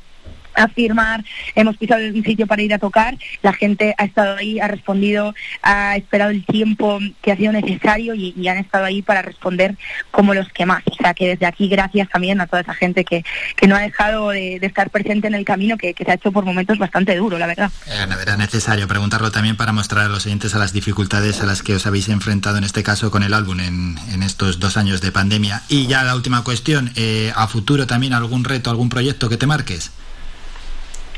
a 0.54 0.68
firmar, 0.68 1.24
hemos 1.54 1.76
pisado 1.76 2.02
un 2.04 2.24
sitio 2.24 2.46
para 2.46 2.62
ir 2.62 2.72
a 2.74 2.78
tocar, 2.78 3.16
la 3.42 3.52
gente 3.52 3.94
ha 3.98 4.04
estado 4.04 4.36
ahí, 4.36 4.60
ha 4.60 4.68
respondido, 4.68 5.34
ha 5.62 5.96
esperado 5.96 6.30
el 6.30 6.44
tiempo 6.44 6.98
que 7.22 7.32
ha 7.32 7.36
sido 7.36 7.52
necesario 7.52 8.14
y, 8.14 8.34
y 8.36 8.48
han 8.48 8.58
estado 8.58 8.84
ahí 8.84 9.02
para 9.02 9.22
responder 9.22 9.76
como 10.10 10.34
los 10.34 10.48
que 10.48 10.66
más. 10.66 10.82
O 10.90 10.94
sea 10.94 11.14
que 11.14 11.28
desde 11.28 11.46
aquí 11.46 11.68
gracias 11.68 12.08
también 12.08 12.40
a 12.40 12.46
toda 12.46 12.62
esa 12.62 12.74
gente 12.74 13.04
que, 13.04 13.24
que 13.56 13.66
no 13.66 13.76
ha 13.76 13.80
dejado 13.80 14.30
de, 14.30 14.58
de 14.60 14.66
estar 14.66 14.90
presente 14.90 15.28
en 15.28 15.34
el 15.34 15.44
camino, 15.44 15.76
que, 15.76 15.94
que 15.94 16.04
se 16.04 16.10
ha 16.10 16.14
hecho 16.14 16.32
por 16.32 16.44
momentos 16.44 16.78
bastante 16.78 17.16
duro, 17.16 17.38
la 17.38 17.46
verdad. 17.46 17.70
Eh, 17.86 18.06
Era 18.22 18.36
necesario 18.36 18.88
preguntarlo 18.88 19.30
también 19.30 19.56
para 19.56 19.72
mostrar 19.72 20.06
a 20.06 20.08
los 20.08 20.26
oyentes 20.26 20.54
a 20.54 20.58
las 20.58 20.72
dificultades 20.72 21.40
a 21.40 21.46
las 21.46 21.62
que 21.62 21.74
os 21.74 21.86
habéis 21.86 22.08
enfrentado 22.08 22.58
en 22.58 22.64
este 22.64 22.82
caso 22.82 23.10
con 23.10 23.22
el 23.22 23.34
álbum 23.34 23.60
en, 23.60 23.96
en 24.12 24.22
estos 24.22 24.60
dos 24.60 24.76
años 24.76 25.00
de 25.00 25.12
pandemia. 25.12 25.62
Y 25.68 25.86
ya 25.86 26.02
la 26.02 26.14
última 26.14 26.42
cuestión, 26.44 26.92
eh, 26.96 27.32
a 27.34 27.48
futuro 27.48 27.86
también 27.86 28.12
algún 28.12 28.44
reto, 28.44 28.70
algún 28.70 28.88
proyecto 28.88 29.28
que 29.28 29.36
te 29.36 29.46
marques. 29.46 29.90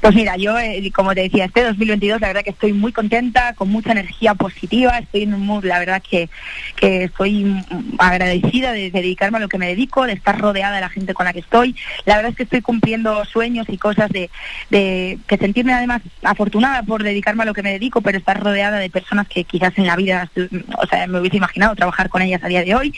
Pues 0.00 0.14
mira, 0.14 0.36
yo, 0.36 0.58
eh, 0.58 0.90
como 0.94 1.14
te 1.14 1.22
decía, 1.22 1.44
este 1.44 1.62
2022 1.62 2.22
la 2.22 2.28
verdad 2.28 2.42
que 2.42 2.50
estoy 2.50 2.72
muy 2.72 2.90
contenta, 2.90 3.52
con 3.52 3.68
mucha 3.68 3.92
energía 3.92 4.34
positiva, 4.34 4.98
estoy 4.98 5.24
en 5.24 5.34
un 5.34 5.44
mood, 5.44 5.64
la 5.64 5.78
verdad 5.78 6.02
que, 6.02 6.30
que 6.76 7.04
estoy 7.04 7.44
mm, 7.44 7.96
agradecida 7.98 8.72
de, 8.72 8.90
de 8.90 9.02
dedicarme 9.02 9.36
a 9.36 9.40
lo 9.40 9.48
que 9.48 9.58
me 9.58 9.66
dedico, 9.66 10.06
de 10.06 10.14
estar 10.14 10.40
rodeada 10.40 10.76
de 10.76 10.80
la 10.80 10.88
gente 10.88 11.12
con 11.12 11.26
la 11.26 11.34
que 11.34 11.40
estoy. 11.40 11.76
La 12.06 12.16
verdad 12.16 12.30
es 12.30 12.36
que 12.38 12.44
estoy 12.44 12.62
cumpliendo 12.62 13.26
sueños 13.26 13.66
y 13.68 13.76
cosas 13.76 14.08
de, 14.08 14.30
de 14.70 15.18
que 15.26 15.36
sentirme 15.36 15.74
además 15.74 16.00
afortunada 16.22 16.82
por 16.82 17.02
dedicarme 17.02 17.42
a 17.42 17.46
lo 17.46 17.52
que 17.52 17.62
me 17.62 17.72
dedico, 17.72 18.00
pero 18.00 18.16
estar 18.16 18.40
rodeada 18.40 18.78
de 18.78 18.88
personas 18.88 19.28
que 19.28 19.44
quizás 19.44 19.76
en 19.76 19.86
la 19.86 19.96
vida, 19.96 20.30
o 20.78 20.86
sea, 20.86 21.06
me 21.08 21.20
hubiese 21.20 21.36
imaginado 21.36 21.74
trabajar 21.74 22.08
con 22.08 22.22
ellas 22.22 22.42
a 22.42 22.48
día 22.48 22.64
de 22.64 22.74
hoy. 22.74 22.94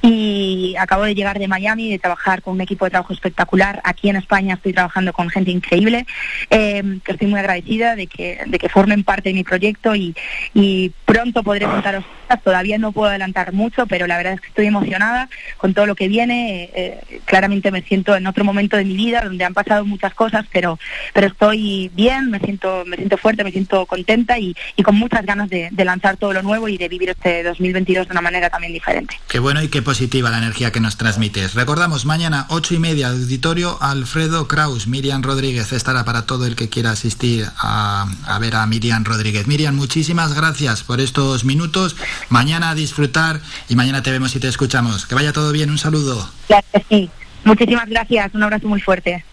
Y 0.00 0.74
acabo 0.78 1.04
de 1.04 1.14
llegar 1.14 1.38
de 1.38 1.48
Miami, 1.48 1.90
de 1.90 1.98
trabajar 1.98 2.40
con 2.40 2.54
un 2.54 2.62
equipo 2.62 2.86
de 2.86 2.92
trabajo 2.92 3.12
espectacular. 3.12 3.82
Aquí 3.84 4.08
en 4.08 4.16
España 4.16 4.54
estoy 4.54 4.72
trabajando 4.72 5.12
con 5.12 5.28
gente 5.28 5.50
increíble 5.50 6.06
eh, 6.50 6.82
que 7.04 7.12
estoy 7.12 7.28
muy 7.28 7.40
agradecida 7.40 7.96
de 7.96 8.06
que, 8.06 8.40
de 8.46 8.58
que 8.58 8.68
formen 8.68 9.04
parte 9.04 9.30
de 9.30 9.34
mi 9.34 9.44
proyecto 9.44 9.94
y, 9.94 10.14
y 10.54 10.92
pronto 11.04 11.42
podré 11.42 11.66
contaros 11.66 12.04
cosas. 12.04 12.42
Todavía 12.42 12.78
no 12.78 12.92
puedo 12.92 13.08
adelantar 13.08 13.52
mucho, 13.52 13.86
pero 13.86 14.06
la 14.06 14.16
verdad 14.16 14.34
es 14.34 14.40
que 14.40 14.48
estoy 14.48 14.66
emocionada 14.66 15.28
con 15.58 15.74
todo 15.74 15.86
lo 15.86 15.94
que 15.94 16.08
viene. 16.08 16.64
Eh, 16.64 16.70
eh, 16.74 17.20
claramente 17.24 17.70
me 17.70 17.82
siento 17.82 18.16
en 18.16 18.26
otro 18.26 18.44
momento 18.44 18.76
de 18.76 18.84
mi 18.84 18.96
vida 18.96 19.22
donde 19.22 19.44
han 19.44 19.54
pasado 19.54 19.84
muchas 19.84 20.14
cosas, 20.14 20.46
pero, 20.52 20.78
pero 21.12 21.28
estoy 21.28 21.90
bien, 21.94 22.30
me 22.30 22.38
siento, 22.40 22.84
me 22.86 22.96
siento 22.96 23.16
fuerte, 23.16 23.44
me 23.44 23.52
siento 23.52 23.86
contenta 23.86 24.38
y, 24.38 24.54
y 24.76 24.82
con 24.82 24.96
muchas 24.96 25.24
ganas 25.24 25.48
de, 25.48 25.68
de 25.70 25.84
lanzar 25.84 26.16
todo 26.16 26.32
lo 26.32 26.42
nuevo 26.42 26.68
y 26.68 26.76
de 26.76 26.88
vivir 26.88 27.10
este 27.10 27.42
2022 27.42 28.06
de 28.08 28.12
una 28.12 28.20
manera 28.20 28.50
también 28.50 28.72
diferente. 28.72 29.18
Qué 29.28 29.38
bueno 29.38 29.62
y 29.62 29.68
qué 29.68 29.82
positiva 29.82 30.30
la 30.30 30.38
energía 30.38 30.72
que 30.72 30.80
nos 30.80 30.96
transmites. 30.96 31.54
Recordamos, 31.54 32.04
mañana 32.04 32.46
ocho 32.50 32.74
y 32.74 32.78
media, 32.78 33.08
auditorio 33.08 33.78
Alfredo 33.80 34.48
Kraus. 34.48 34.86
Miriam 34.86 35.22
Rodríguez 35.22 35.72
estará 35.72 36.04
para 36.04 36.26
todo 36.36 36.46
el 36.46 36.54
que 36.54 36.68
quiera 36.68 36.90
asistir 36.90 37.46
a, 37.56 38.06
a 38.26 38.38
ver 38.38 38.56
a 38.56 38.66
Miriam 38.66 39.04
Rodríguez. 39.04 39.46
Miriam, 39.46 39.74
muchísimas 39.74 40.34
gracias 40.34 40.82
por 40.82 41.00
estos 41.00 41.46
minutos. 41.46 41.96
Mañana 42.28 42.68
a 42.68 42.74
disfrutar 42.74 43.40
y 43.70 43.74
mañana 43.74 44.02
te 44.02 44.10
vemos 44.10 44.36
y 44.36 44.38
te 44.38 44.48
escuchamos. 44.48 45.06
Que 45.06 45.14
vaya 45.14 45.32
todo 45.32 45.50
bien, 45.50 45.70
un 45.70 45.78
saludo. 45.78 46.28
Claro 46.46 46.66
que 46.74 46.84
sí. 46.90 47.10
Muchísimas 47.44 47.88
gracias, 47.88 48.34
un 48.34 48.42
abrazo 48.42 48.68
muy 48.68 48.82
fuerte. 48.82 49.24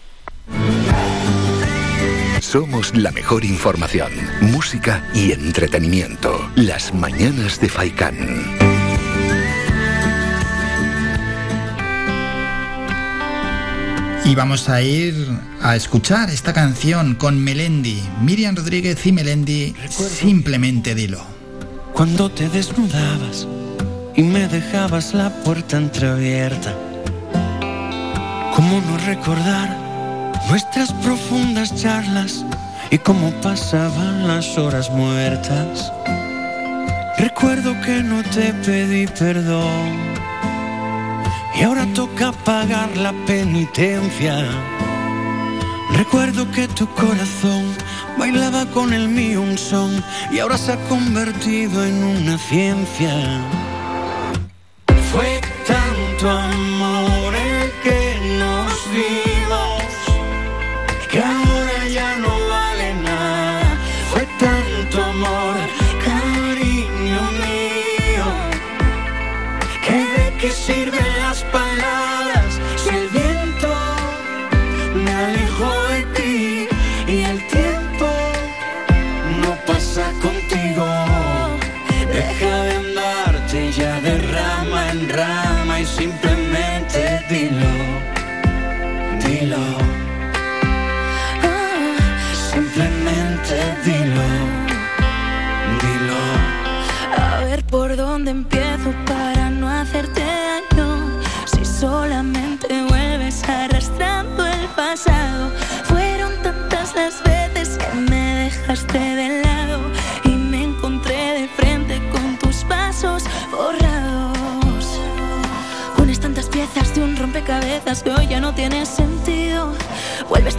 Somos 2.40 2.96
la 2.96 3.10
mejor 3.10 3.44
información, 3.44 4.12
música 4.40 5.06
y 5.14 5.32
entretenimiento. 5.32 6.50
Las 6.56 6.94
mañanas 6.94 7.60
de 7.60 7.68
Faikán. 7.68 8.73
Y 14.24 14.34
vamos 14.34 14.70
a 14.70 14.80
ir 14.80 15.14
a 15.60 15.76
escuchar 15.76 16.30
esta 16.30 16.54
canción 16.54 17.14
con 17.14 17.42
Melendi, 17.44 18.02
Miriam 18.22 18.56
Rodríguez 18.56 19.04
y 19.06 19.12
Melendi, 19.12 19.74
simplemente 19.90 20.94
dilo. 20.94 21.22
Cuando 21.92 22.30
te 22.30 22.48
desnudabas 22.48 23.46
y 24.16 24.22
me 24.22 24.48
dejabas 24.48 25.12
la 25.12 25.28
puerta 25.44 25.76
entreabierta. 25.76 26.74
¿Cómo 28.56 28.80
no 28.80 28.96
recordar 29.04 30.40
nuestras 30.48 30.90
profundas 30.94 31.74
charlas 31.76 32.46
y 32.90 32.98
cómo 32.98 33.30
pasaban 33.42 34.26
las 34.26 34.56
horas 34.56 34.90
muertas? 34.90 35.92
Recuerdo 37.18 37.78
que 37.82 38.02
no 38.02 38.22
te 38.22 38.54
pedí 38.64 39.06
perdón 39.06 40.23
y 41.56 41.62
ahora 41.62 41.86
toca 41.94 42.32
pagar 42.32 42.96
la 42.96 43.12
penitencia. 43.26 44.44
Recuerdo 45.96 46.50
que 46.50 46.66
tu 46.68 46.86
corazón 46.94 47.64
bailaba 48.18 48.66
con 48.66 48.92
el 48.92 49.08
mío 49.08 49.42
un 49.42 49.56
son 49.56 50.02
y 50.32 50.40
ahora 50.40 50.58
se 50.58 50.72
ha 50.72 50.76
convertido 50.88 51.84
en 51.84 52.02
una 52.02 52.36
ciencia. 52.38 53.12
Fue 55.12 55.40
tanto 55.66 56.30
amor 56.30 56.93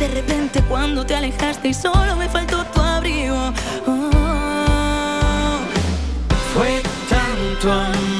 de 0.07 0.13
repente 0.13 0.61
cuando 0.69 1.03
te 1.03 1.15
alejaste 1.15 1.69
y 1.69 1.73
solo 1.73 2.15
me 2.15 2.29
faltó 2.29 2.63
tu 2.65 2.79
abrigo. 2.79 3.53
Oh. 3.87 4.11
Fue 6.53 6.81
tanto 7.09 7.71
amor 7.71 8.14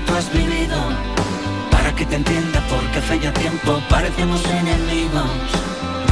tú 0.00 0.14
has 0.14 0.30
vivido. 0.32 0.78
Para 1.70 1.94
que 1.94 2.04
te 2.04 2.16
entienda, 2.16 2.60
porque 2.68 2.98
hace 2.98 3.20
ya 3.20 3.32
tiempo 3.32 3.80
parecemos 3.88 4.44
enemigos. 4.44 5.30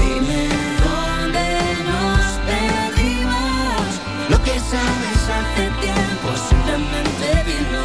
Dime 0.00 0.48
dónde 0.84 1.44
nos 1.90 2.24
perdimos. 2.48 3.84
Lo 4.30 4.42
que 4.42 4.54
sabes 4.72 5.20
hace 5.38 5.64
tiempo, 5.84 6.28
simplemente 6.48 7.26
dilo. 7.48 7.84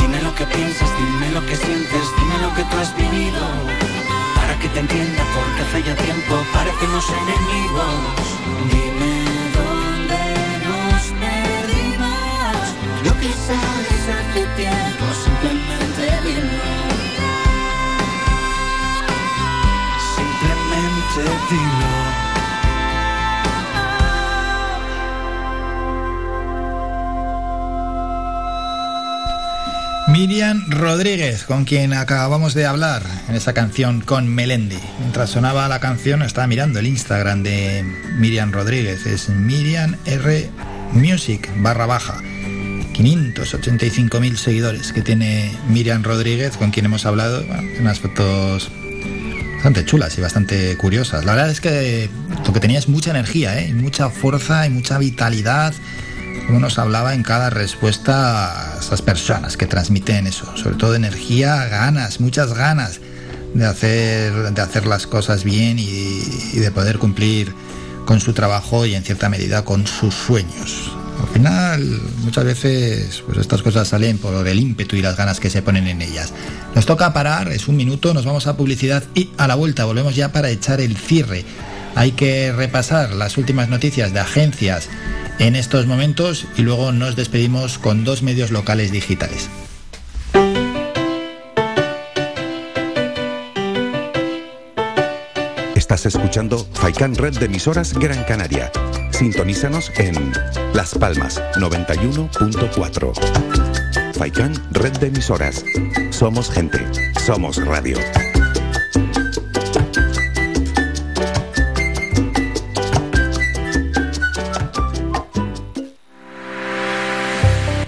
Dime 0.00 0.22
lo 0.22 0.34
que 0.34 0.46
piensas, 0.46 0.90
dime 0.98 1.30
lo 1.32 1.44
que 1.46 1.56
sientes, 1.56 2.04
dime 2.18 2.36
lo 2.42 2.54
que 2.54 2.64
tú 2.64 2.76
has 2.78 2.96
vivido. 2.96 3.42
Para 4.34 4.58
que 4.58 4.68
te 4.68 4.80
entienda, 4.80 5.22
porque 5.34 5.62
hace 5.62 5.82
ya 5.88 5.94
tiempo 5.96 6.34
parecemos 6.52 7.04
enemigos. 7.22 8.24
Dime 8.70 8.93
Miriam 30.08 30.64
Rodríguez, 30.70 31.44
con 31.44 31.64
quien 31.64 31.92
acabamos 31.92 32.54
de 32.54 32.66
hablar 32.66 33.02
en 33.28 33.36
esa 33.36 33.52
canción 33.52 34.00
con 34.00 34.26
Melendi. 34.28 34.78
Mientras 34.98 35.30
sonaba 35.30 35.68
la 35.68 35.78
canción, 35.78 36.22
estaba 36.22 36.48
mirando 36.48 36.80
el 36.80 36.86
Instagram 36.88 37.44
de 37.44 37.84
Miriam 38.18 38.50
Rodríguez. 38.50 39.06
Es 39.06 39.28
Miriam 39.28 39.96
R 40.06 40.50
Music 40.92 41.48
barra 41.58 41.86
baja. 41.86 42.20
585.000 42.94 44.36
seguidores 44.36 44.92
que 44.92 45.02
tiene 45.02 45.52
Miriam 45.68 46.02
Rodríguez, 46.02 46.56
con 46.56 46.70
quien 46.70 46.86
hemos 46.86 47.06
hablado. 47.06 47.44
Bueno, 47.46 47.62
unas 47.80 48.00
fotos 48.00 48.70
bastante 49.64 49.86
chulas 49.86 50.18
y 50.18 50.20
bastante 50.20 50.76
curiosas. 50.76 51.24
La 51.24 51.32
verdad 51.32 51.48
es 51.48 51.62
que 51.62 52.10
lo 52.46 52.52
que 52.52 52.60
tenía 52.60 52.78
es 52.78 52.86
mucha 52.86 53.10
energía, 53.10 53.58
¿eh? 53.58 53.68
y 53.70 53.72
mucha 53.72 54.10
fuerza 54.10 54.66
y 54.66 54.70
mucha 54.70 54.98
vitalidad 54.98 55.72
como 56.46 56.60
nos 56.60 56.78
hablaba 56.78 57.14
en 57.14 57.22
cada 57.22 57.48
respuesta 57.48 58.74
a 58.74 58.80
esas 58.80 59.00
personas 59.00 59.56
que 59.56 59.66
transmiten 59.66 60.26
eso, 60.26 60.54
sobre 60.58 60.76
todo 60.76 60.94
energía, 60.94 61.64
ganas, 61.68 62.20
muchas 62.20 62.52
ganas 62.52 63.00
de 63.54 63.64
hacer, 63.64 64.52
de 64.52 64.60
hacer 64.60 64.86
las 64.86 65.06
cosas 65.06 65.44
bien 65.44 65.78
y, 65.78 66.20
y 66.52 66.58
de 66.58 66.70
poder 66.70 66.98
cumplir 66.98 67.54
con 68.04 68.20
su 68.20 68.34
trabajo 68.34 68.84
y 68.84 68.94
en 68.94 69.02
cierta 69.02 69.30
medida 69.30 69.64
con 69.64 69.86
sus 69.86 70.12
sueños. 70.12 70.92
Al 71.22 71.28
final, 71.28 72.00
muchas 72.22 72.44
veces, 72.44 73.22
pues 73.24 73.38
estas 73.38 73.62
cosas 73.62 73.88
salen 73.88 74.18
por 74.18 74.46
el 74.46 74.60
ímpetu 74.60 74.96
y 74.96 75.00
las 75.00 75.16
ganas 75.16 75.40
que 75.40 75.48
se 75.48 75.62
ponen 75.62 75.86
en 75.86 76.02
ellas. 76.02 76.34
Nos 76.74 76.86
toca 76.86 77.12
parar, 77.12 77.52
es 77.52 77.68
un 77.68 77.76
minuto, 77.76 78.12
nos 78.14 78.24
vamos 78.24 78.46
a 78.46 78.56
publicidad 78.56 79.04
y 79.14 79.30
a 79.38 79.46
la 79.46 79.54
vuelta 79.54 79.84
volvemos 79.84 80.16
ya 80.16 80.32
para 80.32 80.50
echar 80.50 80.80
el 80.80 80.96
cierre. 80.96 81.44
Hay 81.94 82.12
que 82.12 82.52
repasar 82.52 83.12
las 83.12 83.38
últimas 83.38 83.68
noticias 83.68 84.12
de 84.12 84.20
agencias 84.20 84.88
en 85.38 85.54
estos 85.54 85.86
momentos 85.86 86.46
y 86.56 86.62
luego 86.62 86.90
nos 86.90 87.14
despedimos 87.14 87.78
con 87.78 88.04
dos 88.04 88.22
medios 88.22 88.50
locales 88.50 88.90
digitales. 88.90 89.48
Estás 95.76 96.06
escuchando 96.06 96.66
Faikan 96.72 97.14
Red 97.14 97.38
de 97.38 97.46
emisoras 97.46 97.94
Gran 97.94 98.24
Canaria. 98.24 98.72
Sintonízanos 99.10 99.92
en 99.96 100.32
Las 100.72 100.94
Palmas 100.94 101.40
91.4. 101.56 103.73
Faikan 104.14 104.54
Red 104.70 104.98
de 104.98 105.08
emisoras. 105.08 105.64
Somos 106.10 106.48
gente. 106.50 106.78
Somos 107.20 107.64
radio. 107.64 107.98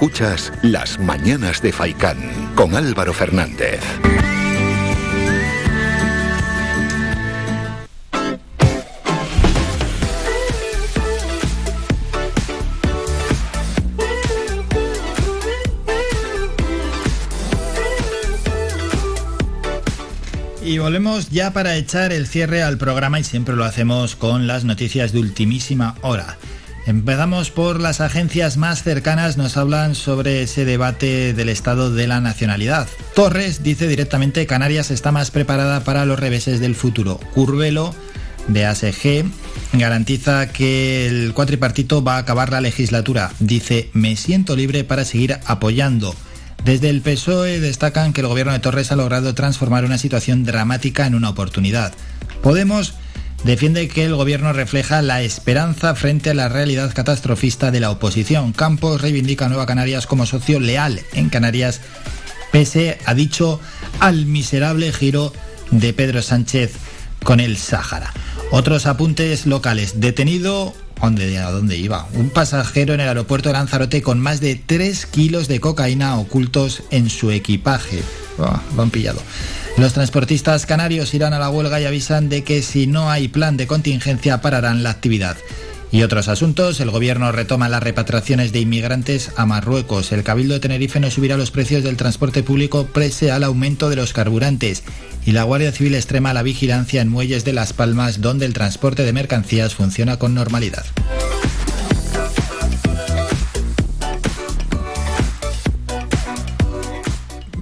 Escuchas 0.00 0.50
Las 0.62 0.98
Mañanas 0.98 1.60
de 1.60 1.72
Faicán 1.72 2.16
con 2.54 2.74
Álvaro 2.74 3.12
Fernández. 3.12 3.80
Y 20.64 20.78
volvemos 20.78 21.28
ya 21.28 21.52
para 21.52 21.76
echar 21.76 22.14
el 22.14 22.26
cierre 22.26 22.62
al 22.62 22.78
programa 22.78 23.20
y 23.20 23.24
siempre 23.24 23.54
lo 23.54 23.64
hacemos 23.64 24.16
con 24.16 24.46
las 24.46 24.64
noticias 24.64 25.12
de 25.12 25.18
ultimísima 25.18 25.96
hora. 26.00 26.38
Empezamos 26.86 27.50
por 27.50 27.80
las 27.80 28.00
agencias 28.00 28.56
más 28.56 28.82
cercanas, 28.82 29.36
nos 29.36 29.56
hablan 29.56 29.94
sobre 29.94 30.42
ese 30.42 30.64
debate 30.64 31.34
del 31.34 31.48
estado 31.48 31.92
de 31.92 32.06
la 32.06 32.20
nacionalidad. 32.20 32.88
Torres 33.14 33.62
dice 33.62 33.86
directamente 33.86 34.46
Canarias 34.46 34.90
está 34.90 35.12
más 35.12 35.30
preparada 35.30 35.84
para 35.84 36.04
los 36.06 36.18
reveses 36.18 36.58
del 36.58 36.74
futuro. 36.74 37.20
Curvelo 37.34 37.94
de 38.48 38.66
ASG 38.66 39.24
garantiza 39.74 40.48
que 40.48 41.06
el 41.06 41.32
cuatripartito 41.34 42.02
va 42.02 42.16
a 42.16 42.18
acabar 42.18 42.50
la 42.50 42.60
legislatura. 42.60 43.30
Dice, 43.38 43.90
me 43.92 44.16
siento 44.16 44.56
libre 44.56 44.82
para 44.82 45.04
seguir 45.04 45.38
apoyando. 45.44 46.14
Desde 46.64 46.90
el 46.90 47.00
PSOE 47.00 47.60
destacan 47.60 48.12
que 48.12 48.20
el 48.20 48.26
gobierno 48.26 48.52
de 48.52 48.58
Torres 48.58 48.92
ha 48.92 48.96
logrado 48.96 49.34
transformar 49.34 49.84
una 49.84 49.98
situación 49.98 50.44
dramática 50.44 51.06
en 51.06 51.14
una 51.14 51.30
oportunidad. 51.30 51.92
Podemos 52.42 52.94
defiende 53.44 53.88
que 53.88 54.04
el 54.04 54.14
gobierno 54.14 54.52
refleja 54.52 55.02
la 55.02 55.22
esperanza 55.22 55.94
frente 55.94 56.30
a 56.30 56.34
la 56.34 56.48
realidad 56.48 56.92
catastrofista 56.94 57.70
de 57.70 57.80
la 57.80 57.90
oposición. 57.90 58.52
Campos 58.52 59.00
reivindica 59.00 59.46
a 59.46 59.48
Nueva 59.48 59.66
Canarias 59.66 60.06
como 60.06 60.26
socio 60.26 60.60
leal 60.60 61.00
en 61.12 61.28
Canarias, 61.28 61.80
pese, 62.52 62.98
ha 63.06 63.14
dicho, 63.14 63.60
al 63.98 64.26
miserable 64.26 64.92
giro 64.92 65.32
de 65.70 65.92
Pedro 65.92 66.22
Sánchez 66.22 66.72
con 67.22 67.40
el 67.40 67.56
Sáhara. 67.56 68.12
Otros 68.50 68.86
apuntes 68.86 69.46
locales. 69.46 70.00
Detenido 70.00 70.74
¿Dónde, 71.00 71.38
¿A 71.38 71.50
dónde 71.50 71.78
iba? 71.78 72.06
Un 72.12 72.28
pasajero 72.28 72.92
en 72.92 73.00
el 73.00 73.08
aeropuerto 73.08 73.48
de 73.48 73.54
Lanzarote 73.54 74.02
con 74.02 74.20
más 74.20 74.40
de 74.40 74.54
3 74.54 75.06
kilos 75.06 75.48
de 75.48 75.58
cocaína 75.58 76.18
ocultos 76.18 76.82
en 76.90 77.08
su 77.08 77.30
equipaje. 77.30 78.02
Oh, 78.38 78.60
lo 78.76 78.82
han 78.82 78.90
pillado. 78.90 79.20
Los 79.80 79.94
transportistas 79.94 80.66
canarios 80.66 81.14
irán 81.14 81.32
a 81.32 81.38
la 81.38 81.48
huelga 81.48 81.80
y 81.80 81.86
avisan 81.86 82.28
de 82.28 82.44
que 82.44 82.60
si 82.60 82.86
no 82.86 83.10
hay 83.10 83.28
plan 83.28 83.56
de 83.56 83.66
contingencia 83.66 84.42
pararán 84.42 84.82
la 84.82 84.90
actividad. 84.90 85.38
Y 85.90 86.02
otros 86.02 86.28
asuntos, 86.28 86.80
el 86.80 86.90
gobierno 86.90 87.32
retoma 87.32 87.70
las 87.70 87.82
repatriaciones 87.82 88.52
de 88.52 88.60
inmigrantes 88.60 89.32
a 89.38 89.46
Marruecos. 89.46 90.12
El 90.12 90.22
Cabildo 90.22 90.52
de 90.52 90.60
Tenerife 90.60 91.00
no 91.00 91.10
subirá 91.10 91.38
los 91.38 91.50
precios 91.50 91.82
del 91.82 91.96
transporte 91.96 92.42
público 92.42 92.88
prese 92.92 93.30
al 93.30 93.42
aumento 93.42 93.88
de 93.88 93.96
los 93.96 94.12
carburantes. 94.12 94.82
Y 95.24 95.32
la 95.32 95.44
Guardia 95.44 95.72
Civil 95.72 95.94
extrema 95.94 96.34
la 96.34 96.42
vigilancia 96.42 97.00
en 97.00 97.08
muelles 97.08 97.46
de 97.46 97.54
Las 97.54 97.72
Palmas, 97.72 98.20
donde 98.20 98.44
el 98.44 98.52
transporte 98.52 99.02
de 99.02 99.14
mercancías 99.14 99.74
funciona 99.74 100.18
con 100.18 100.34
normalidad. 100.34 100.84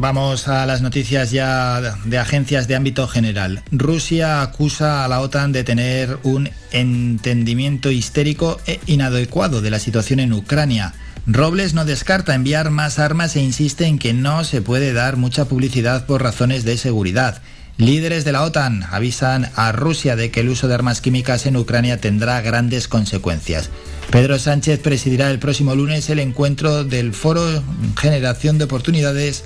Vamos 0.00 0.46
a 0.46 0.64
las 0.64 0.80
noticias 0.80 1.32
ya 1.32 1.80
de 2.04 2.18
agencias 2.18 2.68
de 2.68 2.76
ámbito 2.76 3.08
general. 3.08 3.64
Rusia 3.72 4.42
acusa 4.42 5.04
a 5.04 5.08
la 5.08 5.20
OTAN 5.20 5.50
de 5.50 5.64
tener 5.64 6.20
un 6.22 6.48
entendimiento 6.70 7.90
histérico 7.90 8.60
e 8.68 8.78
inadecuado 8.86 9.60
de 9.60 9.72
la 9.72 9.80
situación 9.80 10.20
en 10.20 10.32
Ucrania. 10.32 10.94
Robles 11.26 11.74
no 11.74 11.84
descarta 11.84 12.36
enviar 12.36 12.70
más 12.70 13.00
armas 13.00 13.34
e 13.34 13.42
insiste 13.42 13.86
en 13.86 13.98
que 13.98 14.14
no 14.14 14.44
se 14.44 14.62
puede 14.62 14.92
dar 14.92 15.16
mucha 15.16 15.46
publicidad 15.46 16.06
por 16.06 16.22
razones 16.22 16.64
de 16.64 16.78
seguridad. 16.78 17.42
Líderes 17.76 18.24
de 18.24 18.30
la 18.30 18.44
OTAN 18.44 18.84
avisan 18.92 19.50
a 19.56 19.72
Rusia 19.72 20.14
de 20.14 20.30
que 20.30 20.40
el 20.40 20.48
uso 20.48 20.68
de 20.68 20.74
armas 20.74 21.00
químicas 21.00 21.44
en 21.44 21.56
Ucrania 21.56 22.00
tendrá 22.00 22.40
grandes 22.40 22.86
consecuencias. 22.86 23.68
Pedro 24.10 24.38
Sánchez 24.38 24.78
presidirá 24.78 25.28
el 25.30 25.40
próximo 25.40 25.74
lunes 25.74 26.08
el 26.08 26.20
encuentro 26.20 26.84
del 26.84 27.12
Foro 27.12 27.62
Generación 27.96 28.58
de 28.58 28.64
Oportunidades 28.64 29.44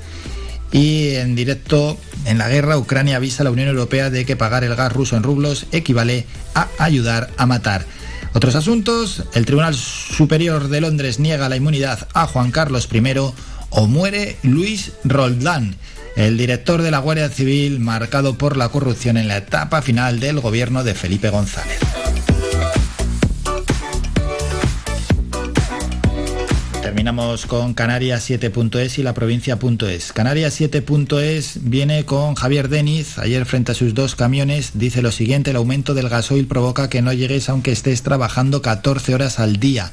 y 0.72 1.16
en 1.16 1.34
directo, 1.34 1.98
en 2.24 2.38
la 2.38 2.48
guerra, 2.48 2.78
Ucrania 2.78 3.16
avisa 3.16 3.42
a 3.42 3.44
la 3.44 3.50
Unión 3.50 3.68
Europea 3.68 4.08
de 4.08 4.24
que 4.24 4.36
pagar 4.36 4.64
el 4.64 4.74
gas 4.74 4.92
ruso 4.92 5.16
en 5.16 5.22
rublos 5.22 5.66
equivale 5.70 6.26
a 6.54 6.68
ayudar 6.78 7.30
a 7.36 7.46
matar. 7.46 7.84
Otros 8.34 8.54
asuntos, 8.54 9.24
el 9.34 9.44
Tribunal 9.44 9.74
Superior 9.74 10.68
de 10.68 10.80
Londres 10.80 11.18
niega 11.18 11.50
la 11.50 11.56
inmunidad 11.56 12.08
a 12.14 12.26
Juan 12.26 12.50
Carlos 12.50 12.88
I 12.90 13.02
o 13.68 13.86
muere 13.86 14.36
Luis 14.42 14.92
Roldán, 15.04 15.76
el 16.16 16.38
director 16.38 16.80
de 16.80 16.90
la 16.90 16.98
Guardia 16.98 17.28
Civil 17.28 17.78
marcado 17.78 18.38
por 18.38 18.56
la 18.56 18.70
corrupción 18.70 19.18
en 19.18 19.28
la 19.28 19.36
etapa 19.36 19.82
final 19.82 20.20
del 20.20 20.40
gobierno 20.40 20.84
de 20.84 20.94
Felipe 20.94 21.28
González. 21.28 21.78
Terminamos 26.92 27.46
con 27.46 27.72
Canarias 27.72 28.28
7.es 28.28 28.98
y 28.98 29.02
la 29.02 29.14
provincia.es. 29.14 30.12
Canarias 30.12 30.60
7.es 30.60 31.60
viene 31.62 32.04
con 32.04 32.34
Javier 32.34 32.68
Deniz. 32.68 33.18
Ayer 33.18 33.46
frente 33.46 33.72
a 33.72 33.74
sus 33.74 33.94
dos 33.94 34.14
camiones 34.14 34.72
dice 34.74 35.00
lo 35.00 35.10
siguiente, 35.10 35.52
el 35.52 35.56
aumento 35.56 35.94
del 35.94 36.10
gasoil 36.10 36.46
provoca 36.46 36.90
que 36.90 37.00
no 37.00 37.14
llegues 37.14 37.48
aunque 37.48 37.72
estés 37.72 38.02
trabajando 38.02 38.60
14 38.60 39.14
horas 39.14 39.40
al 39.40 39.56
día. 39.56 39.90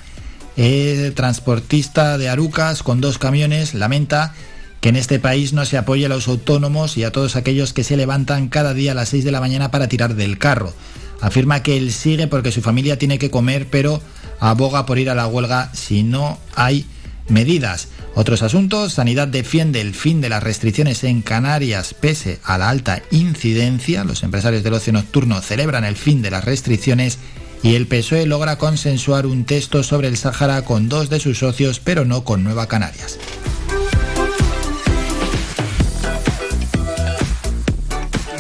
El 0.58 1.14
transportista 1.14 2.18
de 2.18 2.28
Arucas 2.28 2.84
con 2.84 3.00
dos 3.00 3.18
camiones 3.18 3.76
lamenta 3.76 4.34
que 4.82 4.90
en 4.90 4.98
este 4.98 5.20
país 5.20 5.54
no 5.54 5.64
se 5.64 5.78
apoye 5.78 6.06
a 6.06 6.10
los 6.10 6.28
autónomos 6.28 6.98
y 6.98 7.06
a 7.06 7.14
todos 7.14 7.38
aquellos 7.38 7.72
que 7.72 7.86
se 7.86 7.96
levantan 7.96 8.50
cada 8.50 8.74
día 8.74 8.92
a 8.92 8.96
las 8.96 9.08
6 9.08 9.24
de 9.24 9.32
la 9.32 9.40
mañana 9.40 9.72
para 9.72 9.88
tirar 9.88 10.16
del 10.16 10.38
carro. 10.38 10.74
Afirma 11.22 11.64
que 11.64 11.78
él 11.78 11.94
sigue 11.94 12.28
porque 12.28 12.52
su 12.52 12.62
familia 12.62 13.00
tiene 13.00 13.20
que 13.20 13.32
comer, 13.32 13.68
pero 13.72 14.02
aboga 14.40 14.86
por 14.86 15.00
ir 15.00 15.10
a 15.10 15.16
la 15.16 15.28
huelga 15.28 15.72
si 15.74 16.04
no 16.04 16.40
hay 16.56 16.86
medidas. 17.28 17.90
Otros 18.16 18.42
asuntos, 18.42 18.94
Sanidad 18.94 19.28
defiende 19.28 19.82
el 19.82 19.94
fin 19.94 20.20
de 20.20 20.30
las 20.30 20.44
restricciones 20.44 21.04
en 21.04 21.22
Canarias 21.22 21.94
pese 21.94 22.40
a 22.44 22.58
la 22.58 22.70
alta 22.70 23.02
incidencia. 23.12 24.04
Los 24.04 24.24
empresarios 24.24 24.64
del 24.64 24.74
ocio 24.74 24.94
nocturno 24.94 25.42
celebran 25.42 25.86
el 25.86 25.96
fin 25.96 26.22
de 26.22 26.32
las 26.32 26.44
restricciones 26.44 27.20
y 27.62 27.76
el 27.76 27.88
PSOE 27.88 28.26
logra 28.26 28.58
consensuar 28.58 29.26
un 29.26 29.46
texto 29.46 29.84
sobre 29.84 30.08
el 30.08 30.18
Sáhara 30.18 30.64
con 30.64 30.90
dos 30.90 31.10
de 31.10 31.20
sus 31.20 31.40
socios, 31.40 31.80
pero 31.80 32.06
no 32.06 32.24
con 32.24 32.44
Nueva 32.44 32.68
Canarias. 32.68 33.20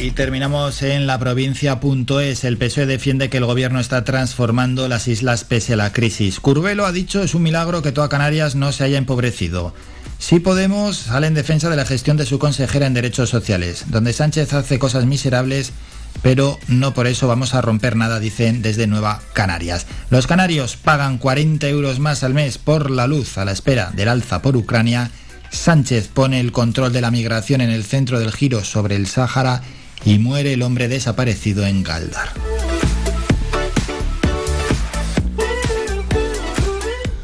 Y 0.01 0.11
terminamos 0.11 0.81
en 0.81 1.07
la 1.07 1.19
provincia.es. 1.19 2.43
El 2.45 2.57
PSOE 2.57 2.85
defiende 2.85 3.29
que 3.29 3.35
el 3.35 3.45
gobierno 3.45 3.81
está 3.81 4.05
transformando 4.05 4.87
las 4.87 5.09
islas 5.09 5.43
pese 5.43 5.73
a 5.73 5.75
la 5.75 5.91
crisis. 5.91 6.39
Curvelo 6.39 6.85
ha 6.85 6.93
dicho 6.93 7.21
es 7.21 7.35
un 7.35 7.43
milagro 7.43 7.81
que 7.81 7.91
toda 7.91 8.07
Canarias 8.07 8.55
no 8.55 8.71
se 8.71 8.85
haya 8.85 8.97
empobrecido. 8.97 9.73
Si 10.17 10.39
Podemos 10.39 10.97
sale 10.97 11.27
en 11.27 11.33
defensa 11.33 11.69
de 11.69 11.75
la 11.75 11.85
gestión 11.85 12.15
de 12.15 12.25
su 12.25 12.39
consejera 12.39 12.87
en 12.87 12.93
Derechos 12.93 13.29
Sociales, 13.29 13.85
donde 13.87 14.13
Sánchez 14.13 14.53
hace 14.53 14.79
cosas 14.79 15.05
miserables, 15.05 15.73
pero 16.21 16.57
no 16.69 16.93
por 16.93 17.05
eso 17.05 17.27
vamos 17.27 17.53
a 17.53 17.61
romper 17.61 17.97
nada, 17.97 18.21
dicen 18.21 18.61
desde 18.61 18.87
Nueva 18.87 19.21
Canarias. 19.33 19.85
Los 20.09 20.27
canarios 20.27 20.77
pagan 20.77 21.17
40 21.17 21.67
euros 21.67 21.99
más 21.99 22.23
al 22.23 22.33
mes 22.33 22.57
por 22.57 22.89
la 22.89 23.05
luz 23.05 23.37
a 23.37 23.43
la 23.43 23.51
espera 23.51 23.91
del 23.93 24.07
alza 24.07 24.41
por 24.41 24.55
Ucrania. 24.55 25.11
Sánchez 25.51 26.07
pone 26.07 26.39
el 26.39 26.53
control 26.53 26.93
de 26.93 27.01
la 27.01 27.11
migración 27.11 27.59
en 27.59 27.69
el 27.69 27.83
centro 27.83 28.19
del 28.19 28.31
giro 28.31 28.63
sobre 28.63 28.95
el 28.95 29.05
Sáhara 29.07 29.61
y 30.05 30.19
muere 30.19 30.53
el 30.53 30.61
hombre 30.61 30.87
desaparecido 30.87 31.65
en 31.65 31.83
Galdar. 31.83 32.29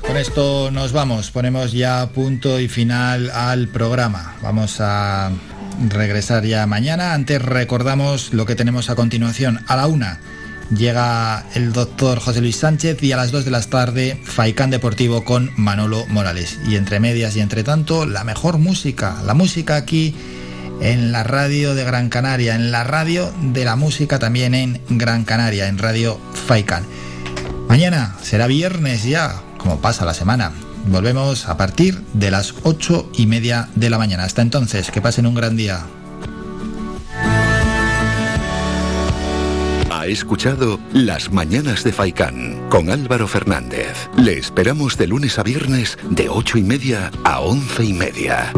Con 0.01 0.17
esto 0.17 0.71
nos 0.71 0.93
vamos, 0.93 1.31
ponemos 1.31 1.71
ya 1.73 2.09
punto 2.13 2.59
y 2.59 2.67
final 2.67 3.29
al 3.31 3.67
programa. 3.67 4.35
Vamos 4.41 4.77
a 4.79 5.31
regresar 5.89 6.45
ya 6.45 6.65
mañana. 6.67 7.13
Antes 7.13 7.41
recordamos 7.41 8.33
lo 8.33 8.45
que 8.45 8.55
tenemos 8.55 8.89
a 8.89 8.95
continuación. 8.95 9.59
A 9.67 9.75
la 9.75 9.87
una 9.87 10.19
llega 10.73 11.45
el 11.53 11.73
doctor 11.73 12.19
José 12.19 12.41
Luis 12.41 12.55
Sánchez 12.55 13.01
y 13.03 13.11
a 13.11 13.17
las 13.17 13.31
dos 13.31 13.45
de 13.45 13.51
la 13.51 13.61
tarde 13.61 14.19
Faicán 14.23 14.69
Deportivo 14.69 15.23
con 15.23 15.51
Manolo 15.57 16.05
Morales. 16.07 16.59
Y 16.67 16.75
entre 16.75 16.99
medias 16.99 17.35
y 17.35 17.41
entre 17.41 17.63
tanto, 17.63 18.05
la 18.05 18.23
mejor 18.23 18.57
música, 18.57 19.21
la 19.25 19.33
música 19.33 19.75
aquí 19.75 20.15
en 20.81 21.11
la 21.11 21.23
radio 21.23 21.75
de 21.75 21.83
Gran 21.83 22.09
Canaria, 22.09 22.55
en 22.55 22.71
la 22.71 22.83
radio 22.83 23.31
de 23.41 23.65
la 23.65 23.75
música 23.75 24.19
también 24.19 24.53
en 24.53 24.81
Gran 24.89 25.23
Canaria, 25.23 25.67
en 25.67 25.77
Radio 25.77 26.19
Faikan. 26.47 26.83
Mañana 27.67 28.15
será 28.21 28.47
viernes 28.47 29.03
ya, 29.03 29.41
como 29.57 29.79
pasa 29.79 30.05
la 30.05 30.13
semana. 30.13 30.51
Volvemos 30.87 31.47
a 31.47 31.57
partir 31.57 32.01
de 32.13 32.29
las 32.29 32.53
ocho 32.63 33.09
y 33.15 33.25
media 33.25 33.69
de 33.75 33.89
la 33.89 33.97
mañana. 33.97 34.23
Hasta 34.23 34.41
entonces, 34.41 34.91
que 34.91 35.01
pasen 35.01 35.25
un 35.25 35.33
gran 35.33 35.57
día. 35.57 35.85
Ha 39.89 40.05
escuchado 40.07 40.79
Las 40.93 41.31
Mañanas 41.31 41.83
de 41.83 41.91
Faicán 41.91 42.69
con 42.69 42.91
Álvaro 42.91 43.27
Fernández. 43.27 44.07
Le 44.15 44.37
esperamos 44.37 44.97
de 44.97 45.07
lunes 45.07 45.39
a 45.39 45.43
viernes 45.43 45.97
de 46.11 46.29
ocho 46.29 46.59
y 46.59 46.63
media 46.63 47.09
a 47.23 47.39
once 47.39 47.83
y 47.83 47.93
media. 47.93 48.53